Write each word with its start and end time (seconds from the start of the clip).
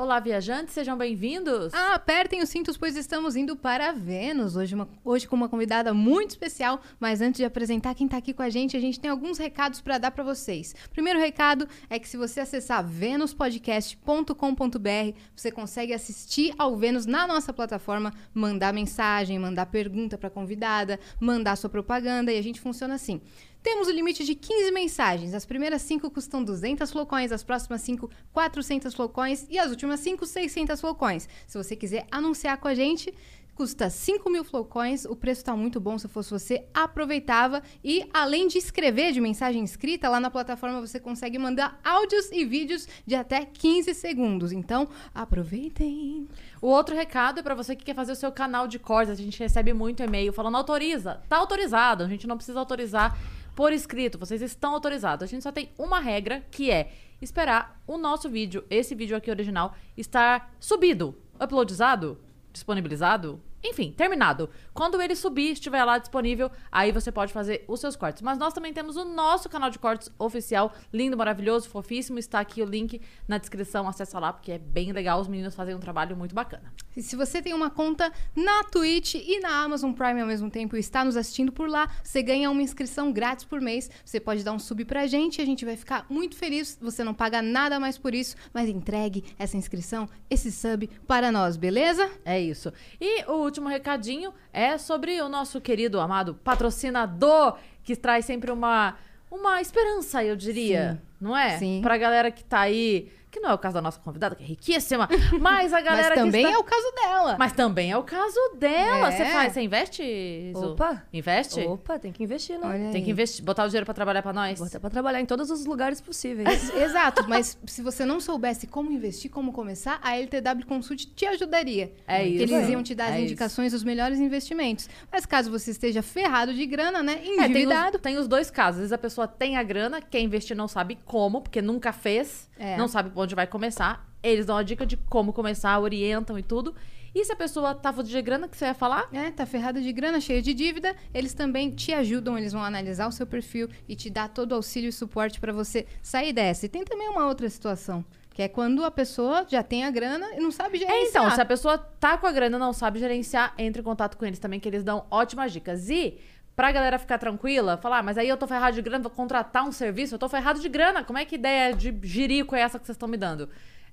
Olá, 0.00 0.18
viajantes, 0.18 0.72
sejam 0.72 0.96
bem-vindos. 0.96 1.74
Ah, 1.74 1.96
apertem 1.96 2.42
os 2.42 2.48
cintos, 2.48 2.78
pois 2.78 2.96
estamos 2.96 3.36
indo 3.36 3.54
para 3.54 3.92
Vênus. 3.92 4.56
Hoje, 4.56 4.74
uma- 4.74 4.88
hoje 5.04 5.28
com 5.28 5.36
uma 5.36 5.46
convidada 5.46 5.92
muito 5.92 6.30
especial. 6.30 6.80
Mas 6.98 7.20
antes 7.20 7.36
de 7.36 7.44
apresentar 7.44 7.94
quem 7.94 8.06
está 8.06 8.16
aqui 8.16 8.32
com 8.32 8.40
a 8.40 8.48
gente, 8.48 8.74
a 8.74 8.80
gente 8.80 8.98
tem 8.98 9.10
alguns 9.10 9.36
recados 9.36 9.82
para 9.82 9.98
dar 9.98 10.10
para 10.10 10.24
vocês. 10.24 10.74
Primeiro 10.90 11.20
recado 11.20 11.68
é 11.90 11.98
que 11.98 12.08
se 12.08 12.16
você 12.16 12.40
acessar 12.40 12.82
venuspodcast.com.br, 12.82 15.18
você 15.36 15.52
consegue 15.52 15.92
assistir 15.92 16.54
ao 16.56 16.78
Vênus 16.78 17.04
na 17.04 17.26
nossa 17.26 17.52
plataforma, 17.52 18.10
mandar 18.32 18.72
mensagem, 18.72 19.38
mandar 19.38 19.66
pergunta 19.66 20.16
para 20.16 20.28
a 20.28 20.30
convidada, 20.30 20.98
mandar 21.20 21.56
sua 21.56 21.68
propaganda 21.68 22.32
e 22.32 22.38
a 22.38 22.42
gente 22.42 22.58
funciona 22.58 22.94
assim. 22.94 23.20
Temos 23.62 23.88
o 23.88 23.90
limite 23.90 24.24
de 24.24 24.34
15 24.34 24.70
mensagens. 24.70 25.34
As 25.34 25.44
primeiras 25.44 25.82
5 25.82 26.10
custam 26.10 26.42
200 26.42 26.90
flocões, 26.90 27.30
as 27.30 27.42
próximas 27.42 27.82
5, 27.82 28.10
400 28.32 28.94
flocões 28.94 29.46
e 29.50 29.58
as 29.58 29.70
últimas 29.70 30.00
5, 30.00 30.24
600 30.24 30.80
flocões. 30.80 31.28
Se 31.46 31.58
você 31.58 31.76
quiser 31.76 32.06
anunciar 32.10 32.56
com 32.56 32.68
a 32.68 32.74
gente, 32.74 33.14
custa 33.54 33.90
5 33.90 34.30
mil 34.30 34.42
flocões. 34.42 35.04
O 35.04 35.14
preço 35.14 35.42
está 35.42 35.54
muito 35.54 35.78
bom. 35.78 35.98
Se 35.98 36.08
fosse 36.08 36.30
você, 36.30 36.64
aproveitava. 36.72 37.62
E 37.84 38.08
além 38.14 38.48
de 38.48 38.56
escrever 38.56 39.12
de 39.12 39.20
mensagem 39.20 39.62
escrita, 39.62 40.08
lá 40.08 40.18
na 40.18 40.30
plataforma 40.30 40.80
você 40.80 40.98
consegue 40.98 41.38
mandar 41.38 41.78
áudios 41.84 42.32
e 42.32 42.46
vídeos 42.46 42.88
de 43.06 43.14
até 43.14 43.44
15 43.44 43.92
segundos. 43.92 44.52
Então, 44.52 44.88
aproveitem. 45.14 46.26
O 46.62 46.68
outro 46.68 46.96
recado 46.96 47.40
é 47.40 47.42
para 47.42 47.54
você 47.54 47.76
que 47.76 47.84
quer 47.84 47.94
fazer 47.94 48.12
o 48.12 48.16
seu 48.16 48.32
canal 48.32 48.66
de 48.66 48.78
cortes. 48.78 49.12
A 49.12 49.22
gente 49.22 49.38
recebe 49.38 49.74
muito 49.74 50.02
e-mail 50.02 50.32
falando 50.32 50.56
autoriza. 50.56 51.20
Tá 51.28 51.36
autorizado, 51.36 52.04
a 52.04 52.08
gente 52.08 52.26
não 52.26 52.36
precisa 52.38 52.58
autorizar 52.58 53.18
por 53.60 53.74
escrito. 53.74 54.16
Vocês 54.16 54.40
estão 54.40 54.72
autorizados. 54.72 55.22
A 55.22 55.26
gente 55.26 55.42
só 55.42 55.52
tem 55.52 55.68
uma 55.76 56.00
regra 56.00 56.42
que 56.50 56.70
é 56.70 56.90
esperar 57.20 57.78
o 57.86 57.98
nosso 57.98 58.26
vídeo, 58.26 58.64
esse 58.70 58.94
vídeo 58.94 59.14
aqui 59.14 59.30
original, 59.30 59.76
estar 59.98 60.50
subido, 60.58 61.14
uploadizado, 61.38 62.18
disponibilizado, 62.54 63.38
enfim, 63.62 63.92
terminado. 63.92 64.48
Quando 64.72 65.00
ele 65.00 65.14
subir, 65.14 65.52
estiver 65.52 65.84
lá 65.84 65.98
disponível, 65.98 66.50
aí 66.72 66.92
você 66.92 67.12
pode 67.12 67.32
fazer 67.32 67.64
os 67.68 67.80
seus 67.80 67.96
cortes. 67.96 68.22
Mas 68.22 68.38
nós 68.38 68.52
também 68.52 68.72
temos 68.72 68.96
o 68.96 69.04
nosso 69.04 69.48
canal 69.48 69.70
de 69.70 69.78
cortes 69.78 70.10
oficial, 70.18 70.72
lindo, 70.92 71.16
maravilhoso, 71.16 71.68
fofíssimo. 71.68 72.18
Está 72.18 72.40
aqui 72.40 72.62
o 72.62 72.64
link 72.64 73.00
na 73.28 73.38
descrição, 73.38 73.86
acessa 73.86 74.18
lá, 74.18 74.32
porque 74.32 74.52
é 74.52 74.58
bem 74.58 74.92
legal. 74.92 75.20
Os 75.20 75.28
meninos 75.28 75.54
fazem 75.54 75.74
um 75.74 75.80
trabalho 75.80 76.16
muito 76.16 76.34
bacana. 76.34 76.72
E 76.96 77.02
se 77.02 77.16
você 77.16 77.42
tem 77.42 77.52
uma 77.54 77.70
conta 77.70 78.12
na 78.34 78.64
Twitch 78.64 79.14
e 79.14 79.40
na 79.40 79.62
Amazon 79.62 79.92
Prime 79.92 80.20
ao 80.20 80.26
mesmo 80.26 80.50
tempo 80.50 80.76
e 80.76 80.80
está 80.80 81.04
nos 81.04 81.16
assistindo 81.16 81.52
por 81.52 81.68
lá, 81.68 81.90
você 82.02 82.22
ganha 82.22 82.50
uma 82.50 82.62
inscrição 82.62 83.12
grátis 83.12 83.44
por 83.44 83.60
mês. 83.60 83.90
Você 84.04 84.18
pode 84.18 84.42
dar 84.42 84.52
um 84.52 84.58
sub 84.58 84.84
pra 84.84 85.06
gente, 85.06 85.40
a 85.40 85.44
gente 85.44 85.64
vai 85.64 85.76
ficar 85.76 86.06
muito 86.08 86.36
feliz. 86.36 86.78
Você 86.80 87.04
não 87.04 87.14
paga 87.14 87.42
nada 87.42 87.78
mais 87.78 87.98
por 87.98 88.14
isso, 88.14 88.36
mas 88.52 88.68
entregue 88.68 89.24
essa 89.38 89.56
inscrição, 89.56 90.08
esse 90.28 90.50
sub 90.50 90.88
para 91.06 91.30
nós, 91.30 91.56
beleza? 91.56 92.10
É 92.24 92.40
isso. 92.40 92.72
E 93.00 93.24
o 93.24 93.49
último 93.50 93.68
recadinho 93.68 94.32
é 94.52 94.78
sobre 94.78 95.20
o 95.20 95.28
nosso 95.28 95.60
querido, 95.60 96.00
amado 96.00 96.34
patrocinador, 96.34 97.58
que 97.82 97.96
traz 97.96 98.24
sempre 98.24 98.50
uma, 98.50 98.96
uma 99.30 99.60
esperança, 99.60 100.24
eu 100.24 100.36
diria. 100.36 101.02
Não 101.20 101.36
é? 101.36 101.58
Sim. 101.58 101.80
Pra 101.82 101.98
galera 101.98 102.30
que 102.30 102.42
tá 102.42 102.60
aí. 102.60 103.12
Que 103.30 103.38
não 103.40 103.50
é 103.50 103.54
o 103.54 103.58
caso 103.58 103.74
da 103.74 103.80
nossa 103.80 103.98
convidada, 104.00 104.34
que 104.34 104.42
é 104.42 104.46
riquíssima, 104.46 105.08
mas 105.40 105.72
a 105.72 105.80
galera 105.80 106.08
mas 106.10 106.18
também 106.18 106.42
que 106.42 106.48
está... 106.48 106.56
é 106.56 106.58
o 106.58 106.64
caso 106.64 106.92
dela. 106.96 107.36
Mas 107.38 107.52
também 107.52 107.90
é 107.92 107.96
o 107.96 108.02
caso 108.02 108.40
dela. 108.58 109.12
É. 109.12 109.16
Você 109.16 109.24
faz, 109.26 109.52
você 109.52 109.60
investe, 109.62 110.52
Zu? 110.54 110.72
Opa. 110.72 111.02
Investe? 111.12 111.60
Opa, 111.60 111.98
tem 111.98 112.12
que 112.12 112.22
investir, 112.24 112.58
né? 112.58 112.66
Olha 112.66 112.78
Tem 112.90 112.96
aí. 112.96 113.02
que 113.02 113.10
investir, 113.10 113.44
botar 113.44 113.64
o 113.64 113.68
dinheiro 113.68 113.84
pra 113.84 113.94
trabalhar 113.94 114.22
pra 114.22 114.32
nós. 114.32 114.58
Botar 114.58 114.80
pra 114.80 114.90
trabalhar 114.90 115.20
em 115.20 115.26
todos 115.26 115.50
os 115.50 115.64
lugares 115.64 116.00
possíveis. 116.00 116.74
Exato, 116.74 117.28
mas 117.28 117.56
se 117.66 117.82
você 117.82 118.04
não 118.04 118.20
soubesse 118.20 118.66
como 118.66 118.90
investir, 118.90 119.30
como 119.30 119.52
começar, 119.52 120.00
a 120.02 120.16
LTW 120.16 120.66
Consult 120.66 121.06
te 121.14 121.26
ajudaria. 121.26 121.92
É 122.06 122.22
Que 122.22 122.28
isso. 122.30 122.42
Eles 122.54 122.68
iam 122.68 122.82
te 122.82 122.94
dar 122.94 123.06
as 123.10 123.14
É 123.16 123.20
indicações 123.20 123.72
dos 123.72 123.84
melhores 123.84 124.18
investimentos. 124.18 124.88
Mas 125.10 125.24
caso 125.24 125.50
você 125.50 125.70
esteja 125.70 126.02
ferrado 126.02 126.52
de 126.52 126.66
grana, 126.66 127.02
né? 127.02 127.12
É, 127.14 127.16
tem, 127.20 127.44
Endividado. 127.44 127.96
os, 127.96 128.02
tem 128.02 128.18
os 128.18 128.26
dois 128.26 128.50
casos. 128.50 128.70
Às 128.70 128.76
vezes 128.78 128.92
a 128.92 128.98
pessoa 128.98 129.28
tem 129.28 129.56
a 129.56 129.62
grana, 129.62 130.00
quer 130.00 130.20
investir 130.20 130.56
não 130.56 130.66
sabe 130.68 130.98
como, 131.04 131.40
porque 131.42 131.60
nunca 131.62 131.92
fez, 131.92 132.48
É. 132.58 132.76
não 132.76 132.88
sabe 132.88 133.10
por 133.10 133.19
onde 133.20 133.34
vai 133.34 133.46
começar. 133.46 134.08
Eles 134.22 134.46
dão 134.46 134.56
a 134.56 134.62
dica 134.62 134.84
de 134.84 134.96
como 134.96 135.32
começar, 135.32 135.78
orientam 135.78 136.38
e 136.38 136.42
tudo. 136.42 136.74
E 137.14 137.24
se 137.24 137.32
a 137.32 137.36
pessoa 137.36 137.74
tá 137.74 137.92
fodida 137.92 138.16
de 138.18 138.22
grana, 138.22 138.46
que 138.48 138.56
você 138.56 138.66
ia 138.66 138.74
falar? 138.74 139.08
É, 139.12 139.30
tá 139.32 139.44
ferrado 139.44 139.80
de 139.80 139.92
grana, 139.92 140.20
cheio 140.20 140.40
de 140.40 140.54
dívida, 140.54 140.94
eles 141.12 141.34
também 141.34 141.68
te 141.70 141.92
ajudam, 141.92 142.38
eles 142.38 142.52
vão 142.52 142.62
analisar 142.62 143.08
o 143.08 143.12
seu 143.12 143.26
perfil 143.26 143.68
e 143.88 143.96
te 143.96 144.08
dar 144.08 144.28
todo 144.28 144.52
o 144.52 144.54
auxílio 144.54 144.88
e 144.88 144.92
suporte 144.92 145.40
pra 145.40 145.52
você 145.52 145.86
sair 146.02 146.32
dessa. 146.32 146.66
E 146.66 146.68
tem 146.68 146.84
também 146.84 147.08
uma 147.08 147.26
outra 147.26 147.50
situação, 147.50 148.04
que 148.32 148.40
é 148.42 148.48
quando 148.48 148.84
a 148.84 148.92
pessoa 148.92 149.44
já 149.48 149.60
tem 149.60 149.84
a 149.84 149.90
grana 149.90 150.24
e 150.36 150.40
não 150.40 150.52
sabe 150.52 150.76
É, 150.76 150.80
gerenciar. 150.86 151.08
então, 151.08 151.30
se 151.34 151.40
a 151.40 151.44
pessoa 151.44 151.76
tá 151.78 152.16
com 152.16 152.28
a 152.28 152.32
grana 152.32 152.56
e 152.56 152.60
não 152.60 152.72
sabe 152.72 153.00
gerenciar, 153.00 153.54
entre 153.58 153.80
em 153.80 153.84
contato 153.84 154.16
com 154.16 154.24
eles 154.24 154.38
também, 154.38 154.60
que 154.60 154.68
eles 154.68 154.84
dão 154.84 155.04
ótimas 155.10 155.52
dicas. 155.52 155.90
E, 155.90 156.16
pra 156.56 156.72
galera 156.72 156.98
ficar 156.98 157.18
tranquila, 157.18 157.76
falar, 157.76 157.98
"Ah, 157.98 158.02
mas 158.02 158.18
aí 158.18 158.28
eu 158.28 158.36
tô 158.36 158.46
ferrado 158.46 158.74
de 158.76 158.82
grana, 158.82 159.02
vou 159.02 159.10
contratar 159.10 159.64
um 159.66 159.72
serviço, 159.72 160.14
eu 160.14 160.18
tô 160.18 160.28
ferrado 160.28 160.60
de 160.60 160.68
grana, 160.68 161.02
como 161.04 161.18
é 161.18 161.24
que 161.24 161.34
ideia 161.36 161.72
de 161.74 161.94
jirico 162.02 162.54
é 162.54 162.60
essa 162.60 162.78
que 162.78 162.86
vocês 162.86 162.94
estão 162.96 163.08
me 163.08 163.16
dando? 163.16 163.48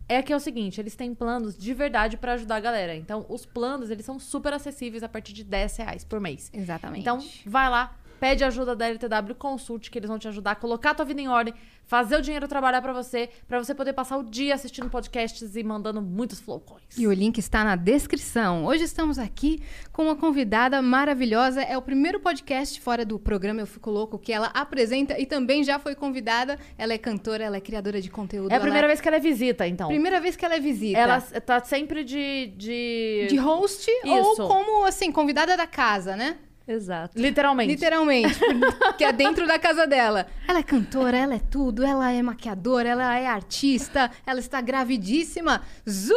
É 0.10 0.22
que 0.22 0.32
é 0.32 0.36
o 0.36 0.40
seguinte, 0.40 0.80
eles 0.80 0.96
têm 0.96 1.14
planos 1.14 1.58
de 1.58 1.74
verdade 1.74 2.16
pra 2.16 2.34
ajudar 2.34 2.56
a 2.56 2.60
galera. 2.62 2.96
Então, 2.96 3.26
os 3.28 3.46
planos, 3.46 3.90
eles 3.90 4.06
são 4.06 4.18
super 4.20 4.54
acessíveis 4.54 5.04
a 5.04 5.10
partir 5.10 5.34
de 5.34 5.44
10 5.44 5.76
reais 5.76 6.06
por 6.06 6.20
mês. 6.22 6.50
Exatamente. 6.54 7.02
Então, 7.02 7.22
vai 7.46 7.70
lá, 7.70 7.94
pede 8.20 8.44
ajuda 8.44 8.76
da 8.76 8.88
LTW, 8.88 9.36
consulte, 9.38 9.90
que 9.90 9.98
eles 9.98 10.10
vão 10.10 10.20
te 10.20 10.28
ajudar 10.28 10.52
a 10.52 10.56
colocar 10.56 10.92
a 10.92 10.96
tua 10.96 11.06
vida 11.06 11.22
em 11.22 11.28
ordem, 11.28 11.54
fazer 11.86 12.18
o 12.18 12.22
dinheiro 12.22 12.48
trabalhar 12.48 12.82
pra 12.82 12.92
você, 12.94 13.30
pra 13.48 13.58
você 13.64 13.74
poder 13.74 13.94
passar 13.94 14.18
o 14.18 14.24
dia 14.24 14.54
assistindo 14.54 14.90
podcasts 14.90 15.56
e 15.56 15.64
mandando 15.64 16.02
muitos 16.02 16.40
flowcoins. 16.40 16.98
E 16.98 17.08
o 17.08 17.14
link 17.14 17.38
está 17.38 17.64
na 17.64 17.76
descrição. 17.76 18.66
Hoje 18.66 18.84
estamos 18.84 19.18
aqui 19.18 19.62
com 19.94 20.04
uma 20.04 20.16
convidada 20.16 20.82
maravilhosa. 20.82 21.62
É 21.62 21.78
o 21.78 21.82
primeiro 21.82 22.20
podcast 22.20 22.80
fora 22.82 23.06
do 23.06 23.18
programa 23.18 23.62
Eu 23.62 23.68
Fico 23.68 23.90
Louco 23.90 24.20
que 24.20 24.34
ela 24.34 24.48
apresenta 24.48 25.20
e 25.20 25.26
também 25.26 25.64
já 25.64 25.80
foi 25.80 25.96
convidada. 25.96 26.60
Ela 26.78 26.94
é 26.94 26.98
cantora, 26.98 27.44
ela 27.44 27.58
é 27.58 27.62
criadora 27.62 28.02
de 28.02 28.10
conteúdo. 28.10 28.52
É 28.52 28.54
a 28.54 28.56
ela 28.56 28.64
primeira 28.64 28.88
vez 28.88 29.00
que 29.00 29.08
ela 29.08 29.18
é 29.18 29.22
visita, 29.22 29.68
então. 29.68 29.88
primeira 29.88 30.20
vez 30.20 30.36
que 30.36 30.44
ela 30.44 30.56
é 30.56 30.60
visita. 30.60 31.00
Ela 31.00 31.22
tá 31.22 31.64
sempre 31.64 32.04
de. 32.04 32.54
de... 32.58 33.28
de 33.30 33.38
host 33.38 33.90
Isso. 33.90 34.08
ou 34.08 34.48
como 34.48 34.86
assim, 34.86 35.12
convidada 35.12 35.56
da 35.56 35.66
casa, 35.66 36.16
né? 36.16 36.38
Exato. 36.68 37.18
Literalmente. 37.18 37.72
Literalmente, 37.72 38.40
que 38.98 39.04
é 39.04 39.14
dentro 39.14 39.48
da 39.48 39.58
casa 39.58 39.88
dela. 39.88 40.28
Ela 40.48 40.60
é 40.60 40.64
cantora, 40.64 41.18
ela 41.18 41.36
é 41.36 41.40
tudo, 41.40 41.84
ela 41.84 42.12
é 42.12 42.22
maquiadora, 42.22 42.90
ela 42.90 43.18
é 43.18 43.26
artista, 43.26 44.12
ela 44.26 44.40
está 44.40 44.60
gravidíssima. 44.60 45.62
Zu! 45.90 46.14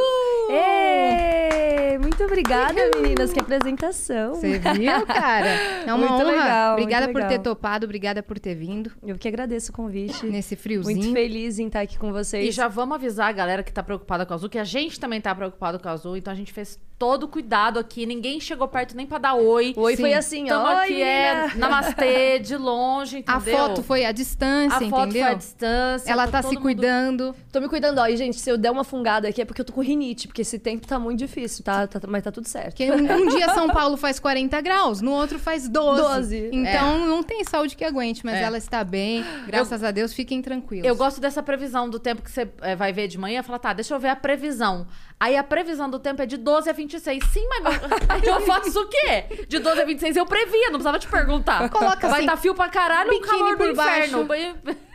Muito 2.00 2.24
obrigada, 2.24 2.80
meninas. 2.96 3.32
Que 3.32 3.40
apresentação. 3.40 4.34
Você 4.34 4.58
viu, 4.58 5.06
cara? 5.06 5.46
É 5.86 5.94
uma 5.94 5.98
Muito 5.98 6.12
honra. 6.14 6.24
legal, 6.24 6.72
muito 6.72 6.82
obrigada 6.82 7.06
por 7.12 7.20
ter 7.22 7.28
legal. 7.28 7.42
topado, 7.44 7.84
obrigada 7.84 8.22
por 8.22 8.38
ter 8.38 8.54
vindo 8.54 8.90
Eu 9.06 9.16
que 9.16 9.28
agradeço 9.28 9.70
o 9.70 9.74
convite. 9.74 10.26
nesse 10.26 10.56
friozinho. 10.56 10.96
Muito 10.98 11.12
feliz 11.12 11.58
em 11.58 11.66
estar 11.66 11.80
aqui 11.80 11.98
com 11.98 12.12
vocês. 12.12 12.48
E 12.48 12.50
já 12.50 12.68
vamos 12.68 12.94
avisar 12.96 13.28
a 13.28 13.32
galera 13.32 13.62
que 13.62 13.72
tá 13.72 13.82
preocupada 13.82 14.26
com 14.26 14.32
a 14.32 14.36
Azul, 14.36 14.48
que 14.48 14.58
a 14.58 14.64
gente 14.64 14.98
também 14.98 15.20
tá 15.20 15.34
preocupado 15.34 15.78
com 15.78 15.88
a 15.88 15.92
Azul, 15.92 16.16
então 16.16 16.32
a 16.32 16.36
gente 16.36 16.52
fez 16.52 16.78
todo 17.00 17.24
o 17.24 17.28
cuidado 17.28 17.78
aqui, 17.78 18.04
ninguém 18.04 18.38
chegou 18.38 18.68
perto 18.68 18.94
nem 18.94 19.06
pra 19.06 19.16
dar 19.16 19.32
oi. 19.32 19.72
Oi 19.74 19.96
Sim. 19.96 20.02
foi 20.02 20.12
assim, 20.12 20.44
Tamo 20.44 20.66
ó. 20.66 20.82
aqui, 20.82 21.02
é 21.02 21.48
namastê, 21.56 22.38
de 22.40 22.54
longe, 22.58 23.18
entendeu? 23.20 23.56
A 23.56 23.68
foto 23.68 23.82
foi 23.82 24.04
à 24.04 24.12
distância, 24.12 24.76
A 24.86 24.90
foto 24.90 25.04
entendeu? 25.08 25.22
foi 25.24 25.32
à 25.32 25.34
distância. 25.34 26.12
Ela 26.12 26.28
tá 26.28 26.42
se 26.42 26.48
mundo- 26.48 26.60
cuidando. 26.60 27.34
Tô 27.50 27.58
me 27.58 27.70
cuidando, 27.70 27.98
ó. 28.00 28.06
E, 28.06 28.18
gente, 28.18 28.38
se 28.38 28.50
eu 28.50 28.58
der 28.58 28.70
uma 28.70 28.84
fungada 28.84 29.26
aqui 29.26 29.40
é 29.40 29.46
porque 29.46 29.62
eu 29.62 29.64
tô 29.64 29.72
com 29.72 29.80
rinite, 29.80 30.28
porque 30.28 30.42
esse 30.42 30.58
tempo 30.58 30.86
tá 30.86 30.98
muito 30.98 31.18
difícil, 31.20 31.64
tá? 31.64 31.86
Tá- 31.86 32.00
mas 32.06 32.22
tá 32.22 32.30
tudo 32.30 32.46
certo. 32.46 32.76
Porque 32.76 32.92
um, 32.92 32.96
um 33.22 33.28
dia 33.30 33.48
São 33.54 33.70
Paulo 33.70 33.96
faz 33.96 34.20
40 34.20 34.60
graus, 34.60 35.00
no 35.00 35.12
outro 35.12 35.38
faz 35.38 35.66
12. 35.70 36.02
12, 36.02 36.50
Então 36.52 37.06
não 37.06 37.22
tem 37.22 37.42
saúde 37.44 37.76
que 37.76 37.84
aguente, 37.84 38.26
mas 38.26 38.34
É. 38.36 38.42
ela 38.42 38.58
está 38.58 38.84
bem. 38.84 39.24
Graças 39.46 39.82
a 39.82 39.90
Deus, 39.90 40.12
fiquem 40.12 40.42
tranquilos. 40.42 40.86
Eu 40.86 40.94
gosto 40.94 41.18
dessa 41.18 41.42
previsão 41.42 41.88
do 41.88 41.98
tempo 41.98 42.20
que 42.20 42.30
você 42.30 42.46
eh, 42.60 42.76
vai 42.76 42.92
ver 42.92 43.08
de 43.08 43.16
manhã. 43.16 43.42
Fala, 43.42 43.58
tá, 43.58 43.72
deixa 43.72 43.94
eu 43.94 43.98
ver 43.98 44.08
a 44.08 44.16
previsão. 44.16 44.86
Aí 45.20 45.36
a 45.36 45.44
previsão 45.44 45.90
do 45.90 45.98
tempo 45.98 46.22
é 46.22 46.26
de 46.26 46.38
12 46.38 46.70
a 46.70 46.72
26. 46.72 47.22
Sim, 47.30 47.46
mas 47.62 47.78
eu 48.26 48.40
faço 48.40 48.80
o 48.80 48.88
quê? 48.88 49.44
De 49.46 49.58
12 49.58 49.82
a 49.82 49.84
26 49.84 50.16
eu 50.16 50.24
previa, 50.24 50.66
não 50.70 50.78
precisava 50.78 50.98
te 50.98 51.06
perguntar. 51.06 51.68
Coloca 51.68 52.08
Vai 52.08 52.20
assim, 52.20 52.20
estar 52.20 52.36
fio 52.38 52.54
pra 52.54 52.70
caralho, 52.70 53.10
biquíni 53.10 53.28
calor 53.28 53.50
do 53.50 53.58
por 53.58 53.74
baixo. 53.74 54.26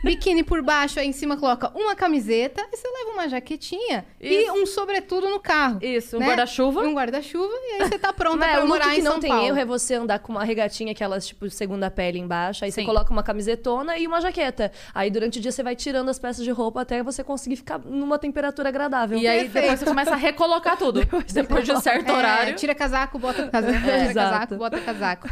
Biquíni 0.06 0.42
por 0.42 0.62
baixo, 0.62 0.98
aí 1.00 1.06
em 1.08 1.12
cima 1.12 1.36
coloca 1.36 1.70
uma 1.74 1.94
camiseta, 1.94 2.66
e 2.72 2.76
você 2.76 2.86
leva 2.88 3.10
uma 3.12 3.28
jaquetinha 3.28 4.04
e 4.20 4.42
Isso. 4.44 4.52
um 4.54 4.66
sobretudo 4.66 5.28
no 5.28 5.38
carro. 5.40 5.78
Isso, 5.82 6.16
um 6.16 6.20
né? 6.20 6.26
guarda-chuva. 6.26 6.80
Um 6.82 6.94
guarda-chuva, 6.94 7.52
e 7.52 7.72
aí 7.82 7.88
você 7.88 7.98
tá 7.98 8.12
pronta 8.12 8.36
Não, 8.38 8.44
é, 8.46 8.50
pra 8.52 8.58
look 8.60 8.68
morar 8.68 8.90
que 8.90 9.00
em 9.00 9.02
não 9.02 9.12
São 9.12 9.20
tem 9.20 9.30
Paulo. 9.30 9.46
erro 9.46 9.58
é 9.58 9.64
você 9.64 9.94
andar 9.94 10.18
com 10.20 10.32
uma 10.32 10.44
regatinha, 10.44 10.92
aquelas 10.92 11.26
tipo 11.26 11.48
segunda 11.50 11.90
pele 11.90 12.18
embaixo. 12.18 12.64
Aí 12.64 12.70
Sim. 12.72 12.80
você 12.82 12.86
coloca 12.86 13.12
uma 13.12 13.22
camisetona 13.22 13.96
e 13.98 14.06
uma 14.06 14.20
jaqueta. 14.20 14.70
Aí 14.94 15.10
durante 15.10 15.38
o 15.38 15.42
dia 15.42 15.52
você 15.52 15.62
vai 15.62 15.74
tirando 15.76 16.08
as 16.08 16.18
peças 16.18 16.44
de 16.44 16.50
roupa 16.50 16.80
até 16.82 17.02
você 17.02 17.22
conseguir 17.24 17.56
ficar 17.56 17.78
numa 17.78 18.18
temperatura 18.18 18.68
agradável. 18.68 19.18
E 19.18 19.26
aí 19.26 19.40
Perfeito. 19.48 19.62
depois 19.64 19.78
você 19.80 19.84
começa 19.86 20.10
a 20.12 20.16
recolocar 20.16 20.76
tudo. 20.76 21.00
Depois, 21.32 21.64
de 21.64 21.72
um 21.72 21.80
certo 21.80 22.08
É, 22.10 22.12
horário. 22.14 22.54
tira 22.56 22.74
casaco, 22.74 23.18
bota 23.18 23.48
casaco, 23.48 23.78
tira 23.80 24.04
Exato. 24.10 24.14
casaco, 24.14 24.56
bota 24.56 24.80
casaco. 24.80 25.28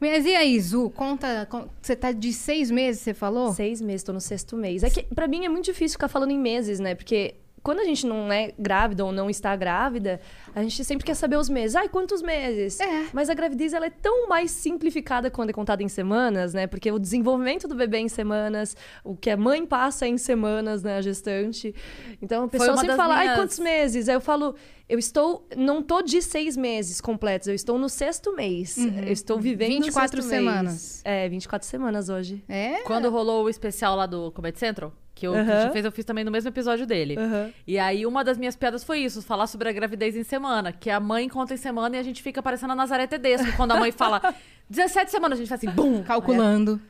Mas 0.00 0.24
e 0.26 0.34
aí, 0.34 0.58
Zu, 0.60 0.90
conta, 0.90 1.46
con- 1.50 1.68
você 1.80 1.96
tá 1.96 2.12
de 2.12 2.32
seis 2.32 2.70
meses, 2.70 3.00
você 3.02 3.14
falou? 3.14 3.52
Seis 3.52 3.80
meses, 3.80 4.02
tô 4.02 4.12
no 4.12 4.17
sexto 4.20 4.56
mês. 4.56 4.82
É 4.82 4.90
que 4.90 5.02
pra 5.14 5.26
mim 5.28 5.44
é 5.44 5.48
muito 5.48 5.64
difícil 5.66 5.94
ficar 5.96 6.08
falando 6.08 6.30
em 6.30 6.38
meses, 6.38 6.78
né? 6.80 6.94
Porque 6.94 7.34
quando 7.62 7.80
a 7.80 7.84
gente 7.84 8.06
não 8.06 8.32
é 8.32 8.52
grávida 8.58 9.04
ou 9.04 9.10
não 9.12 9.28
está 9.28 9.54
grávida, 9.56 10.20
a 10.54 10.62
gente 10.62 10.82
sempre 10.84 11.04
quer 11.04 11.14
saber 11.14 11.36
os 11.36 11.48
meses. 11.50 11.74
Ai, 11.76 11.88
quantos 11.88 12.22
meses? 12.22 12.78
É. 12.80 13.06
Mas 13.12 13.28
a 13.28 13.34
gravidez 13.34 13.72
ela 13.74 13.86
é 13.86 13.90
tão 13.90 14.28
mais 14.28 14.50
simplificada 14.52 15.28
quando 15.30 15.50
é 15.50 15.52
contada 15.52 15.82
em 15.82 15.88
semanas, 15.88 16.54
né? 16.54 16.66
Porque 16.66 16.90
o 16.90 16.98
desenvolvimento 16.98 17.66
do 17.68 17.74
bebê 17.74 17.98
é 17.98 18.00
em 18.00 18.08
semanas, 18.08 18.76
o 19.04 19.14
que 19.16 19.28
a 19.28 19.36
mãe 19.36 19.66
passa 19.66 20.06
é 20.06 20.08
em 20.08 20.16
semanas, 20.18 20.82
né? 20.82 20.96
A 20.98 21.02
gestante. 21.02 21.74
Então 22.22 22.44
a 22.44 22.48
pessoa 22.48 22.76
sempre 22.76 22.96
fala, 22.96 23.14
ai, 23.16 23.24
minhas- 23.24 23.38
quantos 23.38 23.58
meses? 23.58 24.08
Aí 24.08 24.14
eu 24.14 24.20
falo, 24.20 24.54
eu 24.88 24.98
estou, 24.98 25.46
não 25.56 25.82
tô 25.82 26.00
de 26.02 26.22
seis 26.22 26.56
meses 26.56 27.00
completos, 27.00 27.46
eu 27.48 27.54
estou 27.54 27.78
no 27.78 27.88
sexto 27.88 28.34
mês. 28.34 28.76
Eu 28.78 29.12
estou 29.12 29.38
vivendo 29.38 29.82
24 29.82 30.20
o 30.20 30.22
sexto 30.22 30.30
mês. 30.30 30.48
semanas. 30.48 31.02
É, 31.04 31.28
24 31.28 31.68
semanas 31.68 32.08
hoje. 32.08 32.42
É? 32.48 32.82
Quando 32.84 33.10
rolou 33.10 33.44
o 33.44 33.48
especial 33.48 33.96
lá 33.96 34.06
do 34.06 34.32
Comedy 34.32 34.58
Central, 34.58 34.92
que 35.14 35.26
o 35.28 35.32
Aham. 35.34 35.44
Christian 35.44 35.72
fez, 35.72 35.84
eu 35.84 35.92
fiz 35.92 36.04
também 36.04 36.24
no 36.24 36.30
mesmo 36.30 36.48
episódio 36.48 36.86
dele. 36.86 37.16
Aham. 37.18 37.52
E 37.66 37.78
aí, 37.78 38.06
uma 38.06 38.22
das 38.24 38.38
minhas 38.38 38.56
piadas 38.56 38.82
foi 38.84 39.00
isso, 39.00 39.20
falar 39.20 39.46
sobre 39.46 39.68
a 39.68 39.72
gravidez 39.72 40.16
em 40.16 40.22
semana. 40.22 40.72
Que 40.72 40.88
a 40.90 41.00
mãe 41.00 41.28
conta 41.28 41.54
em 41.54 41.56
semana 41.56 41.96
e 41.96 41.98
a 41.98 42.02
gente 42.02 42.22
fica 42.22 42.42
parecendo 42.42 42.72
a 42.72 42.76
Nazaré 42.76 43.06
Tedesco. 43.06 43.52
Quando 43.56 43.72
a 43.72 43.76
mãe 43.80 43.90
fala 43.92 44.22
17 44.70 45.10
semanas, 45.10 45.38
a 45.38 45.42
gente 45.42 45.48
faz 45.48 45.62
assim, 45.62 45.74
bum! 45.74 46.02
Calculando. 46.04 46.80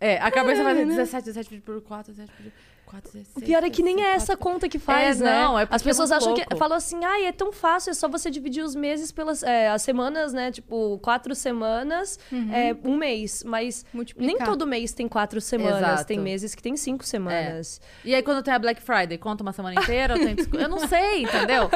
É, 0.00 0.18
a 0.18 0.30
cabeça 0.30 0.62
faz 0.62 0.78
17, 0.78 1.24
17 1.24 1.48
dividido 1.48 1.64
por 1.72 1.82
4, 1.82 2.12
17 2.12 2.32
dividido 2.38 2.54
por 2.54 2.60
4, 2.60 2.62
16. 2.62 2.67
O 3.36 3.40
pior 3.40 3.62
é 3.64 3.70
que 3.70 3.82
nem 3.82 4.02
é 4.02 4.14
essa 4.14 4.36
4. 4.36 4.38
conta 4.38 4.68
que 4.68 4.78
faz, 4.78 5.20
É, 5.20 5.24
né? 5.24 5.30
não, 5.42 5.58
é 5.58 5.66
As 5.70 5.82
pessoas 5.82 6.10
é 6.10 6.14
acham 6.14 6.34
que 6.34 6.40
louco. 6.40 6.56
falam 6.56 6.76
assim, 6.76 7.04
ai, 7.04 7.26
é 7.26 7.32
tão 7.32 7.52
fácil, 7.52 7.90
é 7.90 7.94
só 7.94 8.08
você 8.08 8.30
dividir 8.30 8.62
os 8.64 8.74
meses 8.74 9.12
pelas 9.12 9.42
é, 9.42 9.68
as 9.68 9.82
semanas, 9.82 10.32
né? 10.32 10.50
Tipo, 10.50 10.98
quatro 11.02 11.34
semanas, 11.34 12.18
é, 12.52 12.74
um 12.84 12.96
mês. 12.96 13.42
Mas 13.44 13.84
Multiplicar. 13.92 14.36
nem 14.36 14.44
todo 14.46 14.66
mês 14.66 14.92
tem 14.92 15.06
quatro 15.08 15.40
semanas. 15.40 15.78
Exato. 15.78 16.06
Tem 16.06 16.18
meses 16.18 16.54
que 16.54 16.62
tem 16.62 16.76
cinco 16.76 17.04
semanas. 17.04 17.80
E 18.04 18.14
aí, 18.14 18.22
quando 18.22 18.42
tem 18.42 18.52
a 18.54 18.58
Black 18.58 18.80
Friday, 18.82 19.18
conta 19.18 19.42
uma 19.42 19.52
semana 19.52 19.80
inteira? 19.80 20.14
Tem 20.14 20.36
Eu 20.60 20.68
não 20.68 20.86
sei, 20.86 21.22
entendeu? 21.22 21.68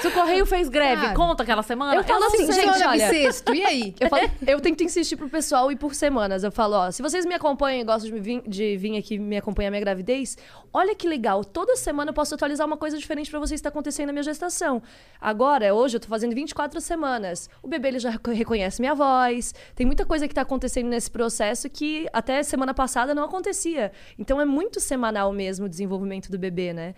Se 0.00 0.06
o 0.08 0.12
correio 0.12 0.44
fez 0.46 0.68
greve, 0.68 1.02
Sabe? 1.02 1.16
conta 1.16 1.42
aquela 1.42 1.62
semana? 1.62 1.94
Eu 1.96 2.04
falo 2.04 2.20
não 2.20 2.26
assim, 2.28 2.46
sei. 2.52 2.54
gente, 2.64 2.84
olha- 2.86 3.08
bissexto, 3.08 3.54
e 3.54 3.64
aí? 3.64 3.94
Eu, 4.00 4.08
falo- 4.08 4.30
eu 4.46 4.60
tento 4.60 4.82
insistir 4.82 5.16
pro 5.16 5.28
pessoal 5.28 5.70
ir 5.72 5.76
por 5.76 5.94
semanas. 5.94 6.44
Eu 6.44 6.50
falo, 6.52 6.74
ó, 6.76 6.90
se 6.90 7.00
vocês 7.02 7.24
me 7.24 7.34
acompanham 7.34 7.80
e 7.80 7.84
gostam 7.84 8.10
de 8.10 8.20
vir, 8.20 8.42
de 8.46 8.76
vir 8.76 8.96
aqui 8.98 9.18
me 9.18 9.36
acompanhar 9.36 9.70
minha 9.70 9.80
gravidez, 9.80 10.33
olha 10.72 10.94
que 10.94 11.08
legal. 11.08 11.44
Toda 11.44 11.76
semana 11.76 12.10
eu 12.10 12.14
posso 12.14 12.34
atualizar 12.34 12.66
uma 12.66 12.76
coisa 12.76 12.98
diferente 12.98 13.30
pra 13.30 13.38
vocês 13.38 13.60
que 13.60 13.62
tá 13.62 13.68
acontecendo 13.68 14.06
na 14.08 14.12
minha 14.12 14.22
gestação. 14.22 14.82
Agora, 15.20 15.74
hoje, 15.74 15.96
eu 15.96 16.00
tô 16.00 16.08
fazendo 16.08 16.34
24 16.34 16.80
semanas. 16.80 17.48
O 17.62 17.68
bebê 17.68 17.88
ele 17.88 17.98
já 17.98 18.10
reco- 18.10 18.30
reconhece 18.30 18.80
minha 18.80 18.94
voz. 18.94 19.54
Tem 19.74 19.86
muita 19.86 20.04
coisa 20.04 20.26
que 20.28 20.34
tá 20.34 20.42
acontecendo 20.42 20.88
nesse 20.88 21.10
processo 21.10 21.68
que 21.70 22.06
até 22.12 22.42
semana 22.42 22.74
passada 22.74 23.14
não 23.14 23.24
acontecia. 23.24 23.92
Então 24.18 24.40
é 24.40 24.44
muito 24.44 24.80
semanal 24.80 25.32
mesmo 25.32 25.66
o 25.66 25.68
desenvolvimento 25.68 26.30
do 26.30 26.38
bebê, 26.38 26.72
né? 26.72 26.94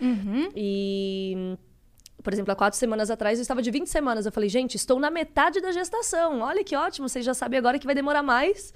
E. 0.55 1.57
Por 2.23 2.33
exemplo, 2.33 2.51
há 2.51 2.57
quatro 2.57 2.77
semanas 2.77 3.09
atrás 3.09 3.39
eu 3.39 3.43
estava 3.43 3.63
de 3.63 3.71
20 3.71 3.87
semanas. 3.89 4.27
Eu 4.27 4.33
falei, 4.33 4.49
gente, 4.49 4.75
estou 4.75 4.99
na 4.99 5.11
metade 5.11 5.61
da 5.61 5.71
gestação. 5.71 6.41
Olha 6.41 6.65
que 6.65 6.75
ótimo, 6.75 7.09
vocês 7.09 7.25
já 7.25 7.33
sabem 7.35 7.57
agora 7.57 7.79
que 7.79 7.87
vai 7.87 7.95
demorar 7.95 8.23
mais, 8.23 8.75